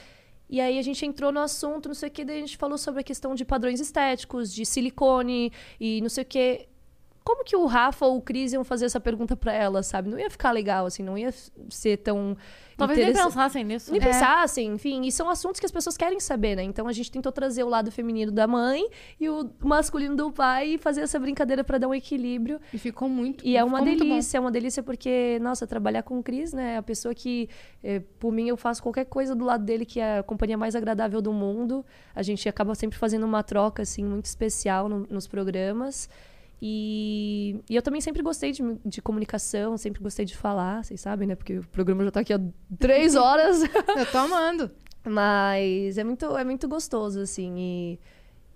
E 0.50 0.60
aí 0.60 0.78
a 0.78 0.82
gente 0.82 1.06
entrou 1.06 1.31
no 1.32 1.40
assunto, 1.40 1.89
não 1.89 1.94
sei 1.94 2.08
o 2.08 2.12
que, 2.12 2.24
daí 2.24 2.39
a 2.39 2.40
gente 2.40 2.56
falou 2.56 2.76
sobre 2.76 3.00
a 3.00 3.05
questão 3.05 3.34
de 3.34 3.44
padrões 3.44 3.81
estéticos, 3.81 4.52
de 4.52 4.66
silicone 4.66 5.52
e 5.81 6.00
não 6.02 6.08
sei 6.08 6.23
o 6.23 6.26
que. 6.26 6.68
Como 7.24 7.42
que 7.44 7.56
o 7.56 7.64
Rafa 7.64 8.05
ou 8.05 8.18
o 8.18 8.20
Cris 8.20 8.52
iam 8.52 8.64
fazer 8.64 8.84
essa 8.84 9.00
pergunta 9.00 9.34
pra 9.34 9.52
ela, 9.52 9.82
sabe? 9.82 10.10
Não 10.10 10.18
ia 10.18 10.28
ficar 10.28 10.50
legal, 10.50 10.84
assim, 10.84 11.02
não 11.02 11.16
ia 11.16 11.32
ser 11.70 11.97
tão. 11.98 12.36
Talvez 12.77 12.99
nem 12.99 13.12
pensassem 13.12 13.65
nisso. 13.65 13.91
nem 13.91 14.01
né? 14.01 14.07
pensassem, 14.07 14.67
enfim, 14.73 15.03
e 15.07 15.12
são 15.12 15.28
assuntos 15.28 15.61
que 15.61 15.67
as 15.67 15.73
pessoas 15.73 15.97
querem 15.97 16.19
saber, 16.20 16.57
né? 16.57 16.62
Então 16.62 16.86
a 16.89 16.93
gente 16.93 17.11
tentou 17.11 17.31
trazer 17.33 17.62
o 17.62 17.69
lado 17.69 17.91
feminino 17.91 18.33
da 18.33 18.47
mãe 18.47 18.86
e 19.20 19.28
o 19.28 19.49
masculino 19.62 20.17
do 20.17 20.33
pai 20.33 20.75
e 20.75 20.78
fazer 20.78 21.03
essa 21.03 21.19
brincadeira 21.19 21.62
pra 21.62 21.78
dar 21.78 21.89
um 21.89 21.94
equilíbrio. 21.94 22.61
E 22.73 22.78
ficou 22.78 23.09
muito 23.09 23.44
E 23.47 23.57
é 23.57 23.62
uma 23.65 23.81
delícia, 23.83 24.39
é 24.39 24.41
uma 24.41 24.51
delícia 24.51 24.83
porque, 24.83 25.39
nossa, 25.41 25.67
trabalhar 25.67 26.03
com 26.03 26.19
o 26.19 26.23
Cris, 26.23 26.53
né? 26.53 26.77
A 26.78 26.83
pessoa 26.83 27.15
que, 27.15 27.49
eh, 27.83 28.01
por 28.19 28.33
mim, 28.33 28.49
eu 28.49 28.57
faço 28.57 28.83
qualquer 28.83 29.05
coisa 29.07 29.35
do 29.35 29.44
lado 29.44 29.65
dele, 29.65 29.85
que 29.85 30.01
é 30.01 30.19
a 30.19 30.23
companhia 30.23 30.57
mais 30.59 30.75
agradável 30.75 31.20
do 31.23 31.33
mundo. 31.33 31.85
A 32.15 32.23
gente 32.23 32.49
acaba 32.49 32.75
sempre 32.75 32.99
fazendo 32.99 33.25
uma 33.25 33.43
troca, 33.43 33.83
assim, 33.83 34.05
muito 34.05 34.27
especial 34.27 34.89
no- 34.89 35.07
nos 35.09 35.27
programas. 35.27 36.09
E, 36.67 37.60
e 37.68 37.76
eu 37.76 37.83
também 37.83 38.01
sempre 38.01 38.23
gostei 38.23 38.51
de, 38.51 38.62
de 38.86 39.02
comunicação, 39.02 39.76
sempre 39.76 40.02
gostei 40.02 40.25
de 40.25 40.34
falar, 40.34 40.83
vocês 40.83 40.99
sabem, 40.99 41.28
né? 41.28 41.34
Porque 41.34 41.59
o 41.59 41.68
programa 41.68 42.02
já 42.05 42.10
tá 42.10 42.20
aqui 42.20 42.33
há 42.33 42.41
três 42.78 43.15
horas. 43.20 43.62
Eu 43.62 44.07
tô 44.10 44.17
amando. 44.17 44.70
Mas 45.07 45.99
é 45.99 46.02
muito, 46.02 46.25
é 46.34 46.43
muito 46.43 46.67
gostoso, 46.67 47.20
assim. 47.20 47.55
E, 47.59 48.01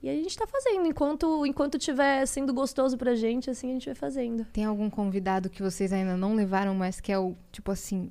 e 0.02 0.08
a 0.08 0.14
gente 0.14 0.38
tá 0.38 0.46
fazendo. 0.46 0.86
Enquanto, 0.86 1.44
enquanto 1.44 1.78
tiver 1.78 2.24
sendo 2.24 2.54
gostoso 2.54 2.96
pra 2.96 3.14
gente, 3.14 3.50
assim, 3.50 3.68
a 3.68 3.72
gente 3.74 3.84
vai 3.84 3.94
fazendo. 3.94 4.46
Tem 4.54 4.64
algum 4.64 4.88
convidado 4.88 5.50
que 5.50 5.62
vocês 5.62 5.92
ainda 5.92 6.16
não 6.16 6.34
levaram, 6.34 6.74
mas 6.74 7.02
que 7.02 7.12
é 7.12 7.18
o, 7.18 7.36
tipo 7.52 7.70
assim, 7.70 8.08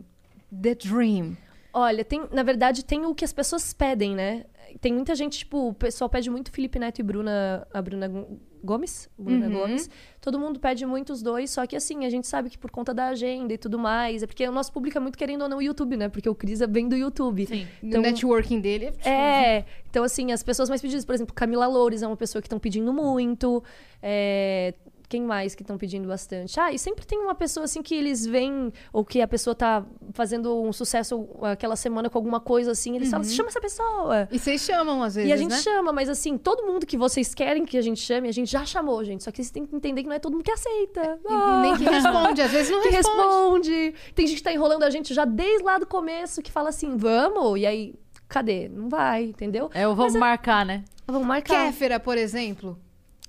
The 0.52 0.76
Dream? 0.76 1.36
Olha, 1.74 2.06
tem, 2.06 2.22
na 2.32 2.44
verdade, 2.44 2.86
tem 2.86 3.04
o 3.04 3.16
que 3.16 3.26
as 3.26 3.34
pessoas 3.34 3.74
pedem, 3.74 4.16
né? 4.16 4.46
Tem 4.80 4.94
muita 4.94 5.16
gente, 5.16 5.40
tipo, 5.40 5.70
o 5.70 5.74
pessoal 5.74 6.08
pede 6.08 6.30
muito 6.30 6.52
Felipe 6.52 6.78
Neto 6.78 7.00
e 7.00 7.04
Bruna, 7.04 7.68
a 7.74 7.82
Bruna 7.82 8.28
Gomes, 8.64 9.10
Bruna 9.18 9.48
Uhum. 9.48 9.54
Gomes. 9.54 9.90
Todo 10.22 10.40
mundo 10.40 10.60
pede 10.60 10.86
muito 10.86 11.14
os 11.14 11.22
dois, 11.22 11.50
só 11.52 11.66
que 11.66 11.76
assim, 11.76 12.06
a 12.06 12.10
gente 12.10 12.28
sabe 12.28 12.50
que 12.50 12.58
por 12.58 12.70
conta 12.70 12.94
da 12.94 13.08
agenda 13.08 13.54
e 13.54 13.58
tudo 13.58 13.80
mais, 13.80 14.24
é 14.24 14.28
porque 14.28 14.46
o 14.48 14.52
nosso 14.52 14.72
público 14.74 14.98
é 14.98 15.02
muito 15.02 15.18
querendo 15.18 15.44
ou 15.44 15.50
não 15.50 15.58
o 15.58 15.62
YouTube, 15.62 15.96
né? 15.96 16.10
Porque 16.10 16.28
o 16.28 16.36
Cris 16.36 16.60
é 16.62 16.68
bem 16.68 16.88
do 16.90 16.96
YouTube. 16.96 17.46
Sim. 17.46 17.68
o 17.82 18.02
networking 18.02 18.60
dele. 18.60 18.92
tipo, 18.92 19.08
É, 19.08 19.66
então 19.90 20.04
assim, 20.04 20.32
as 20.32 20.44
pessoas 20.44 20.68
mais 20.70 20.82
pedidas, 20.82 21.06
por 21.06 21.16
exemplo, 21.16 21.34
Camila 21.34 21.68
Loures 21.68 22.02
é 22.02 22.08
uma 22.08 22.18
pessoa 22.18 22.42
que 22.42 22.48
estão 22.48 22.60
pedindo 22.60 22.92
muito. 22.94 23.64
é, 24.02 24.74
Quem 25.10 25.22
mais 25.22 25.56
que 25.56 25.64
estão 25.64 25.78
pedindo 25.78 26.06
bastante? 26.08 26.60
Ah, 26.60 26.72
e 26.74 26.78
sempre 26.78 27.06
tem 27.06 27.18
uma 27.20 27.34
pessoa 27.34 27.64
assim 27.64 27.82
que 27.82 27.96
eles 27.96 28.26
veem, 28.26 28.74
ou 28.92 29.06
que 29.06 29.22
a 29.22 29.28
pessoa 29.28 29.56
tá 29.56 29.86
fazendo 30.12 30.62
um 30.62 30.74
sucesso 30.74 31.30
aquela 31.42 31.78
semana 31.78 32.10
com 32.10 32.18
alguma 32.18 32.42
coisa 32.42 32.72
assim, 32.72 32.96
eles 32.98 33.10
falam, 33.10 33.24
chama 33.24 33.48
essa 33.48 33.62
pessoa. 33.62 34.28
E 34.30 34.38
vocês 34.38 34.62
chamam 34.62 35.02
às 35.02 35.16
vezes, 35.16 35.30
E 35.30 35.34
a 35.34 35.38
gente 35.38 35.52
né? 35.52 35.58
chama, 35.60 35.94
mas 35.94 36.10
assim, 36.10 36.38
todo 36.38 36.64
mundo 36.66 36.86
que 36.86 36.98
vocês 36.98 37.34
querem 37.34 37.64
que 37.66 37.78
a 37.78 37.82
gente 37.82 38.02
chame, 38.02 38.28
a 38.28 38.34
gente 38.34 38.52
já 38.52 38.66
chamou, 38.66 39.02
gente. 39.04 39.24
Só 39.24 39.32
que 39.32 39.38
vocês 39.38 39.50
têm 39.50 39.66
que 39.66 39.74
entender 39.74 40.02
que 40.04 40.10
não 40.10 40.16
é 40.16 40.20
todo 40.20 40.34
mundo 40.34 40.44
que 40.44 40.52
aceita. 40.52 41.18
E 41.26 41.62
nem 41.62 41.78
que 41.78 41.86
responde, 41.86 42.42
às 42.42 42.52
vezes 42.52 42.70
não 42.70 42.82
que 42.84 42.90
responde. 42.90 43.70
responde. 43.72 43.94
Tem 44.14 44.28
gente 44.28 44.38
que 44.38 44.44
tá 44.44 44.52
enrolando 44.52 44.84
a 44.84 44.90
gente 44.90 45.14
já 45.14 45.24
desde 45.24 45.64
lá 45.64 45.78
do 45.78 45.86
começo, 45.88 46.42
que 46.42 46.52
fala 46.52 46.68
assim, 46.68 46.98
vamos, 46.98 47.60
e 47.62 47.66
aí, 47.66 47.96
cadê? 48.28 48.68
Não 48.68 48.90
vai, 48.90 49.24
entendeu? 49.24 49.70
É, 49.74 49.86
eu 49.86 49.96
vou 49.96 50.12
marcar, 50.12 50.66
né? 50.66 50.84
Vamos 51.06 51.26
marcar. 51.26 51.68
Kéfera, 51.68 51.98
por 51.98 52.18
exemplo. 52.18 52.78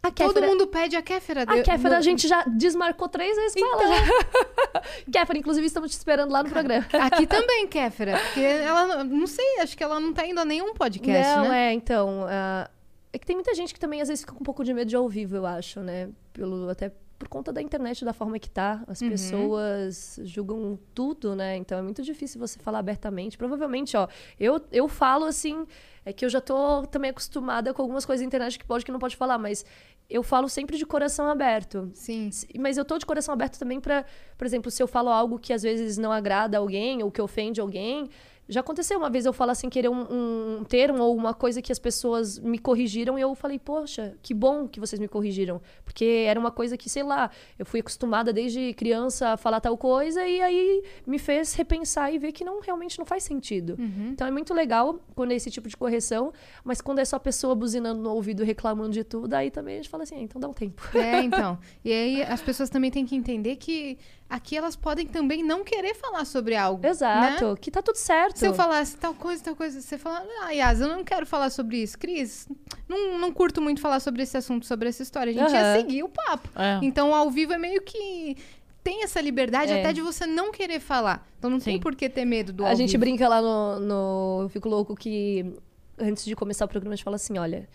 A 0.03 0.11
Todo 0.11 0.29
Kéfera, 0.35 0.47
mundo 0.47 0.67
pede 0.69 0.97
a 0.97 1.03
Kéfera. 1.03 1.43
a 1.43 1.63
Kéfera 1.63 1.91
no- 1.91 1.97
a 1.97 2.01
gente 2.01 2.29
já 2.29 2.45
desmarcou 2.45 3.09
três 3.09 3.37
vezes 3.37 3.55
com 3.61 3.67
ela. 3.83 3.97
Já. 3.97 4.83
Kéfera, 5.13 5.39
inclusive, 5.39 5.67
estamos 5.67 5.91
te 5.91 5.95
esperando 5.95 6.31
lá 6.31 6.43
no 6.43 6.51
programa. 6.51 6.87
Aqui 7.11 7.27
também, 7.27 7.67
Kéfera. 7.67 8.17
Porque 8.19 8.41
ela, 8.41 9.03
não 9.05 9.27
sei, 9.27 9.59
acho 9.61 9.77
que 9.77 9.83
ela 9.83 9.99
não 9.99 10.13
tá 10.13 10.25
indo 10.27 10.41
a 10.41 10.45
nenhum 10.45 10.73
podcast, 10.73 11.37
não, 11.37 11.49
né? 11.49 11.71
é, 11.71 11.73
então. 11.73 12.25
ah, 12.29 12.71
é 13.13 13.19
que 13.19 13.27
tem 13.27 13.35
muita 13.37 13.55
gente 13.55 13.75
que 13.75 13.81
também 13.81 14.01
às 14.01 14.09
vezes 14.09 14.23
fica 14.23 14.33
com 14.35 14.41
um 14.41 14.45
pouco 14.45 14.63
de 14.63 14.73
medo 14.73 14.89
de 14.89 14.95
ao 14.97 15.09
vivo, 15.09 15.35
eu 15.37 15.45
acho, 15.47 15.81
né? 15.81 16.09
Pelo, 16.33 16.69
até 16.71 16.93
por 17.19 17.27
conta 17.27 17.53
da 17.53 17.61
internet, 17.61 18.05
da 18.05 18.13
forma 18.13 18.39
que 18.39 18.49
tá. 18.49 18.85
As 18.87 19.01
Uhum. 19.01 19.09
pessoas 19.11 20.21
julgam 20.23 20.79
tudo, 20.95 21.35
né? 21.35 21.57
Então 21.57 21.77
é 21.77 21.83
muito 21.83 22.03
difícil 22.03 22.39
você 22.39 22.59
falar 22.61 22.79
abertamente. 22.79 23.37
Provavelmente, 23.37 23.97
ó, 23.97 24.07
eu, 24.39 24.61
eu 24.71 24.87
falo 24.87 25.25
assim. 25.25 25.67
É 26.09 26.13
que 26.15 26.25
eu 26.25 26.31
já 26.31 26.41
tô 26.41 26.87
também 26.87 27.11
acostumada 27.11 27.75
com 27.75 27.83
algumas 27.83 28.07
coisas 28.07 28.23
da 28.23 28.27
internet 28.27 28.59
que 28.59 28.65
pode 28.65 28.83
que 28.83 28.91
não 28.91 28.99
pode 28.99 29.15
falar, 29.15 29.37
mas 29.37 29.63
eu 30.09 30.23
falo 30.23 30.49
sempre 30.49 30.79
de 30.79 30.87
coração 30.87 31.29
aberto. 31.29 31.91
Sim. 31.93 32.31
Mas 32.59 32.79
eu 32.79 32.85
tô 32.85 32.97
de 32.97 33.05
coração 33.05 33.35
aberto 33.35 33.59
também 33.59 33.79
pra, 33.79 34.07
por 34.39 34.47
exemplo, 34.47 34.71
se 34.71 34.83
eu 34.83 34.89
falo 34.89 35.11
algo 35.11 35.39
que 35.39 35.53
às 35.53 35.63
vezes 35.63 35.99
não 35.99 36.11
agrada 36.11 36.57
alguém 36.57 37.03
ou 37.03 37.11
que 37.11 37.21
ofende 37.21 37.61
alguém. 37.61 38.09
Já 38.49 38.61
aconteceu 38.61 38.99
uma 38.99 39.11
vez 39.11 39.27
eu 39.27 39.33
falar 39.33 39.55
sem 39.55 39.69
querer 39.69 39.89
um, 39.89 40.61
um 40.61 40.65
termo 40.65 41.03
ou 41.03 41.15
uma 41.15 41.35
coisa 41.35 41.61
que 41.61 41.71
as 41.71 41.79
pessoas 41.79 42.39
me 42.39 42.59
corrigiram 42.59 43.19
e 43.19 43.23
eu 43.23 43.35
falei, 43.35 43.59
poxa, 43.59 44.17
que 44.23 44.33
bom 44.33 44.67
que 44.67 44.81
vocês 44.81 44.99
me 44.99 45.07
corrigiram. 45.07 45.61
Porque 45.85 46.25
era 46.27 46.41
uma 46.41 46.51
coisa 46.51 46.77
que, 46.77 46.89
sei 46.89 47.03
lá, 47.03 47.31
eu 47.59 47.67
fui 47.67 47.81
acostumada 47.81 48.33
desde 48.33 48.73
criança 48.75 49.31
a 49.31 49.37
falar 49.37 49.61
tal 49.61 49.77
coisa 49.77 50.27
e 50.27 50.41
aí 50.41 50.83
me 51.07 51.19
fez 51.19 51.53
repensar 51.55 52.13
e 52.13 52.19
ver 52.19 52.33
que 52.33 52.45
não 52.45 52.61
realmente 52.61 52.99
não 52.99 53.05
faz 53.05 53.23
sentido. 53.23 53.77
Então 54.13 54.27
é 54.27 54.31
muito 54.31 54.55
legal 54.55 54.99
quando 55.15 55.33
é 55.33 55.35
esse 55.35 55.51
tipo 55.51 55.69
de 55.69 55.77
correção, 55.77 56.33
mas 56.65 56.81
quando 56.81 57.01
é 57.01 57.05
só 57.05 57.17
a 57.17 57.21
pessoa 57.21 57.55
buzinando 57.55 58.01
no 58.01 58.11
ouvido 58.11 58.45
reclamando 58.45 58.91
de 58.91 59.05
tudo, 59.05 59.35
aí 59.35 59.51
também 59.51 59.75
a 59.75 59.77
gente 59.79 59.91
fala 59.91 60.05
assim, 60.05 60.17
ah, 60.17 60.23
então 60.23 60.41
dá 60.41 60.49
um 60.49 60.53
tempo. 60.55 60.83
É, 60.97 61.23
então. 61.23 61.59
E 61.85 61.93
aí 61.93 62.23
as 62.23 62.41
pessoas 62.41 62.71
também 62.71 62.91
têm 62.91 63.05
que 63.05 63.15
entender 63.15 63.57
que 63.57 63.99
aqui 64.29 64.57
elas 64.57 64.77
podem 64.77 65.07
também 65.07 65.43
não 65.43 65.65
querer 65.65 65.95
falar 65.95 66.25
sobre 66.25 66.55
algo. 66.55 66.87
Exato, 66.87 67.51
né? 67.51 67.57
que 67.61 67.71
tá 67.71 67.81
tudo 67.83 67.97
certo. 67.97 68.39
Se 68.39 68.47
eu 68.47 68.55
falasse 68.55 68.97
tal 68.97 69.15
coisa, 69.15 69.43
tal 69.43 69.57
coisa, 69.57 69.81
você 69.81 69.97
fala, 69.97 70.25
ah, 70.43 70.51
Yas, 70.51 70.81
eu 70.81 70.89
não 70.89 71.03
quero 71.03 71.25
falar 71.27 71.51
sobre 71.51 71.79
isso. 71.79 71.99
Cris, 71.99 72.49
não, 72.89 73.19
não 73.19 73.33
curto 73.33 73.61
muito 73.63 73.81
falar 73.81 74.01
sobre 74.01 74.23
esse 74.23 74.37
assunto, 74.37 74.67
sobre 74.67 74.89
essa 74.89 75.03
história. 75.03 75.31
A 75.31 75.35
gente 75.35 75.53
ia 75.53 75.61
Aham. 75.73 75.77
seguir 75.81 76.03
o 76.03 76.09
papo. 76.09 76.49
É. 76.57 76.79
Então, 76.83 77.15
ao 77.15 77.31
vivo 77.31 77.53
é 77.53 77.59
meio 77.59 77.81
que 77.83 78.37
tem 78.85 79.03
essa 79.03 79.21
liberdade 79.21 79.73
É. 79.73 79.81
até 79.81 79.93
de 79.93 80.01
você 80.01 80.27
não 80.27 80.51
querer 80.53 80.81
falar. 80.81 81.27
Então 81.39 81.51
não 81.51 81.61
tem 81.61 81.77
Sim. 81.77 81.81
por 81.81 81.95
que 81.95 82.09
ter 82.09 82.25
medo 82.25 82.53
do 82.53 82.65
A 82.65 82.71
ao 82.71 82.77
gente 82.77 82.91
vivo. 82.93 83.01
brinca 83.01 83.29
lá 83.29 83.41
no, 83.43 83.81
no 83.81 84.39
Eu 84.45 84.49
Fico 84.49 84.69
Louco 84.69 84.95
que 84.95 85.55
antes 85.99 86.25
de 86.25 86.35
começar 86.35 86.65
o 86.65 86.69
programa 86.69 86.95
a 86.95 86.97
gente 86.97 87.05
fala 87.05 87.17
assim: 87.17 87.37
olha, 87.39 87.69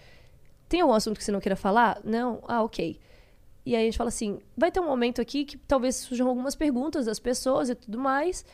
tem 0.68 0.82
algum 0.82 0.94
assunto 0.94 1.18
que 1.18 1.24
você 1.24 1.32
não 1.32 1.40
queira 1.40 1.56
falar? 1.56 2.00
Não? 2.04 2.42
Ah, 2.48 2.64
ok. 2.64 3.00
E 3.66 3.76
aí 3.76 3.84
a 3.84 3.86
gente 3.86 3.98
fala 3.98 4.10
assim: 4.10 4.40
vai 4.58 4.72
ter 4.72 4.80
um 4.80 4.86
momento 4.86 5.22
aqui 5.22 5.46
que 5.46 5.58
talvez 5.58 5.96
surjam 5.96 6.28
algumas 6.28 6.56
perguntas 6.56 7.06
das 7.06 7.20
pessoas 7.20 7.70
e 7.70 7.76
tudo 7.76 7.98
mais. 7.98 8.46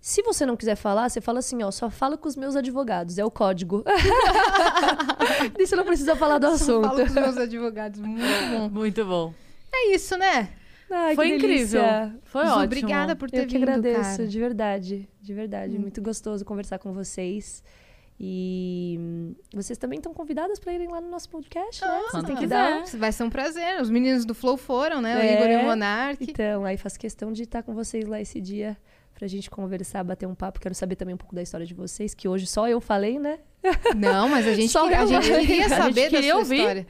Se 0.00 0.22
você 0.22 0.44
não 0.44 0.54
quiser 0.54 0.76
falar, 0.76 1.08
você 1.08 1.18
fala 1.18 1.38
assim, 1.38 1.62
ó, 1.62 1.70
só 1.70 1.88
fala 1.88 2.18
com 2.18 2.28
os 2.28 2.36
meus 2.36 2.54
advogados, 2.56 3.16
é 3.16 3.24
o 3.24 3.30
código. 3.30 3.82
Daí 5.56 5.66
você 5.66 5.74
não 5.74 5.84
precisa 5.84 6.14
falar 6.14 6.38
do 6.38 6.46
Só 6.48 6.52
assunto. 6.54 6.82
falo 6.88 6.96
com 6.98 7.06
os 7.06 7.14
meus 7.14 7.36
advogados. 7.38 8.00
Muito 8.00 8.50
bom. 8.50 8.68
Muito 8.68 9.04
bom. 9.06 9.34
É 9.72 9.94
isso, 9.94 10.16
né? 10.18 10.50
Ai, 10.90 11.14
Foi 11.14 11.28
que 11.28 11.34
incrível. 11.36 11.80
delícia. 11.80 12.16
Foi 12.24 12.44
ótimo. 12.44 12.64
Obrigada 12.64 13.16
por 13.16 13.30
ter 13.30 13.44
Eu 13.44 13.46
que 13.46 13.58
vindo, 13.58 13.62
agradeço, 13.68 14.00
cara. 14.02 14.22
Hum. 14.24 14.26
de 14.26 14.38
verdade, 14.38 15.08
de 15.22 15.34
verdade. 15.34 15.78
Muito 15.78 16.02
gostoso 16.02 16.44
conversar 16.44 16.78
com 16.78 16.92
vocês. 16.92 17.64
E 18.18 18.98
vocês 19.52 19.76
também 19.78 19.98
estão 19.98 20.14
convidadas 20.14 20.58
para 20.58 20.72
irem 20.72 20.88
lá 20.88 21.00
no 21.00 21.10
nosso 21.10 21.28
podcast, 21.28 21.82
né? 21.84 21.88
Vocês 21.98 22.10
quando 22.12 22.26
têm 22.26 22.36
que 22.36 22.46
dar. 22.46 22.84
Vai 22.96 23.10
ser 23.12 23.24
um 23.24 23.30
prazer. 23.30 23.80
Os 23.80 23.90
meninos 23.90 24.24
do 24.24 24.34
Flow 24.34 24.56
foram, 24.56 25.00
né? 25.00 25.16
O 25.16 25.20
É. 25.20 25.34
Igor 25.34 25.46
e 25.48 25.56
o 25.56 25.64
Monark. 25.64 26.22
Então, 26.22 26.64
aí 26.64 26.76
faço 26.76 26.98
questão 26.98 27.32
de 27.32 27.42
estar 27.42 27.62
com 27.62 27.74
vocês 27.74 28.06
lá 28.06 28.20
esse 28.20 28.40
dia 28.40 28.76
pra 29.14 29.26
gente 29.28 29.50
conversar, 29.50 30.02
bater 30.04 30.26
um 30.26 30.34
papo. 30.34 30.58
Quero 30.60 30.74
saber 30.74 30.96
também 30.96 31.14
um 31.14 31.18
pouco 31.18 31.34
da 31.34 31.42
história 31.42 31.66
de 31.66 31.74
vocês, 31.74 32.14
que 32.14 32.26
hoje 32.28 32.46
só 32.46 32.68
eu 32.68 32.80
falei, 32.80 33.18
né? 33.18 33.38
Não, 33.96 34.28
mas 34.28 34.46
a 34.46 34.52
gente, 34.54 34.68
Só 34.70 34.82
queria, 34.82 34.98
a 34.98 35.02
eu. 35.02 35.06
gente 35.08 35.24
queria 35.46 35.66
A 35.66 35.68
gente 35.68 35.76
saber 35.78 36.04
da 36.04 36.10
queria 36.16 36.30
sua 36.32 36.38
ouvir. 36.40 36.56
história. 36.58 36.86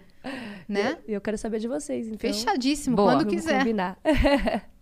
Né? 0.68 0.98
E 1.06 1.12
eu 1.12 1.20
quero 1.20 1.36
saber 1.36 1.58
de 1.58 1.68
vocês, 1.68 2.06
então. 2.06 2.18
Fechadíssimo, 2.18 2.96
Boa. 2.96 3.12
quando 3.12 3.24
Vamos 3.26 3.34
quiser. 3.34 3.58
combinar. 3.58 3.98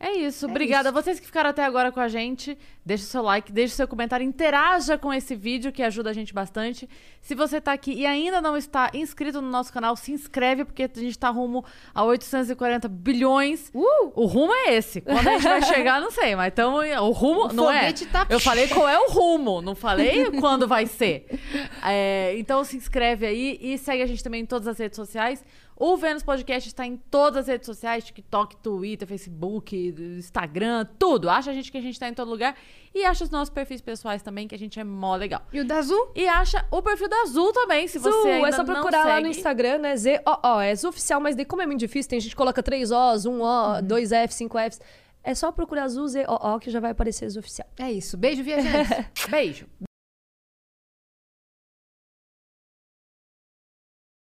É 0.00 0.12
isso, 0.12 0.46
obrigada. 0.46 0.92
Vocês 0.92 1.18
que 1.18 1.26
ficaram 1.26 1.50
até 1.50 1.64
agora 1.64 1.90
com 1.90 1.98
a 1.98 2.06
gente, 2.06 2.56
deixa 2.86 3.02
o 3.02 3.06
seu 3.08 3.20
like, 3.20 3.50
deixa 3.50 3.74
o 3.74 3.76
seu 3.76 3.88
comentário, 3.88 4.24
interaja 4.24 4.96
com 4.96 5.12
esse 5.12 5.34
vídeo 5.34 5.72
que 5.72 5.82
ajuda 5.82 6.10
a 6.10 6.12
gente 6.12 6.32
bastante. 6.32 6.88
Se 7.20 7.34
você 7.34 7.60
tá 7.60 7.72
aqui 7.72 7.92
e 7.92 8.06
ainda 8.06 8.40
não 8.40 8.56
está 8.56 8.90
inscrito 8.94 9.42
no 9.42 9.50
nosso 9.50 9.72
canal, 9.72 9.96
se 9.96 10.12
inscreve 10.12 10.64
porque 10.64 10.84
a 10.84 10.90
gente 11.00 11.18
tá 11.18 11.28
rumo 11.30 11.64
a 11.92 12.04
840 12.04 12.86
bilhões. 12.88 13.72
O 13.74 14.24
rumo 14.26 14.52
é 14.54 14.76
esse. 14.76 15.00
Quando 15.00 15.26
a 15.26 15.32
gente 15.32 15.42
vai 15.42 15.62
chegar, 15.62 16.00
não 16.00 16.12
sei, 16.12 16.36
mas 16.36 16.52
então 16.52 16.76
o 16.76 17.10
rumo 17.10 17.46
O 17.46 17.52
não 17.52 17.68
é. 17.68 17.92
tá- 17.92 18.24
Eu 18.30 18.38
falei 18.38 18.68
qual 18.72 18.88
é 18.88 18.98
o 19.00 19.10
rumo, 19.10 19.60
não 19.60 19.74
falei 19.74 20.30
quando 20.38 20.68
vai 20.68 20.86
ser. 20.86 21.26
É, 21.84 22.34
então 22.38 22.62
se 22.62 22.76
inscreve 22.76 23.26
aí 23.26 23.58
e 23.60 23.76
segue 23.76 24.02
a 24.02 24.06
gente 24.06 24.22
também 24.22 24.42
em 24.42 24.46
todas 24.46 24.68
as 24.68 24.78
redes 24.78 24.94
sociais. 24.94 25.44
O 25.80 25.96
Vênus 25.96 26.24
Podcast 26.24 26.68
está 26.68 26.84
em 26.84 26.96
todas 26.96 27.42
as 27.42 27.46
redes 27.46 27.66
sociais: 27.66 28.02
TikTok, 28.04 28.56
Twitter, 28.56 29.06
Facebook, 29.06 29.76
Instagram, 30.18 30.84
tudo. 30.98 31.30
Acha 31.30 31.50
a 31.52 31.54
gente 31.54 31.70
que 31.70 31.78
a 31.78 31.80
gente 31.80 31.92
está 31.92 32.08
em 32.08 32.14
todo 32.14 32.28
lugar. 32.28 32.56
E 32.94 33.04
acha 33.04 33.22
os 33.22 33.30
nossos 33.30 33.50
perfis 33.50 33.80
pessoais 33.80 34.20
também, 34.22 34.48
que 34.48 34.54
a 34.54 34.58
gente 34.58 34.80
é 34.80 34.82
mó 34.82 35.14
legal. 35.14 35.42
E 35.52 35.60
o 35.60 35.64
da 35.64 35.76
Azul? 35.76 36.10
E 36.16 36.26
acha 36.26 36.66
o 36.70 36.82
perfil 36.82 37.08
da 37.08 37.20
Azul 37.22 37.52
também, 37.52 37.86
se 37.86 37.98
Zu, 38.00 38.10
você 38.10 38.28
ainda 38.28 38.48
é 38.48 38.52
só 38.52 38.64
procurar 38.64 39.04
lá 39.04 39.16
no 39.20 39.26
segue. 39.26 39.36
Instagram, 39.38 39.78
né? 39.78 39.96
Z, 39.96 40.20
ó, 40.26 40.38
ó, 40.42 40.60
é 40.60 40.74
Zu 40.74 40.88
oficial, 40.88 41.20
mas 41.20 41.36
daí 41.36 41.44
como 41.44 41.62
é 41.62 41.66
muito 41.66 41.78
difícil, 41.80 42.10
tem 42.10 42.18
gente 42.20 42.30
que 42.30 42.36
coloca 42.36 42.60
três 42.62 42.90
O's, 42.90 43.24
um 43.26 43.40
O, 43.42 43.74
Uhum. 43.76 43.82
dois 43.86 44.10
F, 44.10 44.34
cinco 44.34 44.58
Fs. 44.58 44.80
É 45.22 45.34
só 45.34 45.52
procurar 45.52 45.86
Zu, 45.88 46.08
Z, 46.08 46.24
O, 46.26 46.54
O, 46.54 46.58
que 46.58 46.70
já 46.70 46.80
vai 46.80 46.90
aparecer 46.90 47.28
Zu 47.30 47.38
oficial. 47.38 47.68
É 47.78 47.92
isso. 47.92 48.16
Beijo, 48.16 48.42
viajantes. 48.42 49.06
Beijo. 49.30 49.66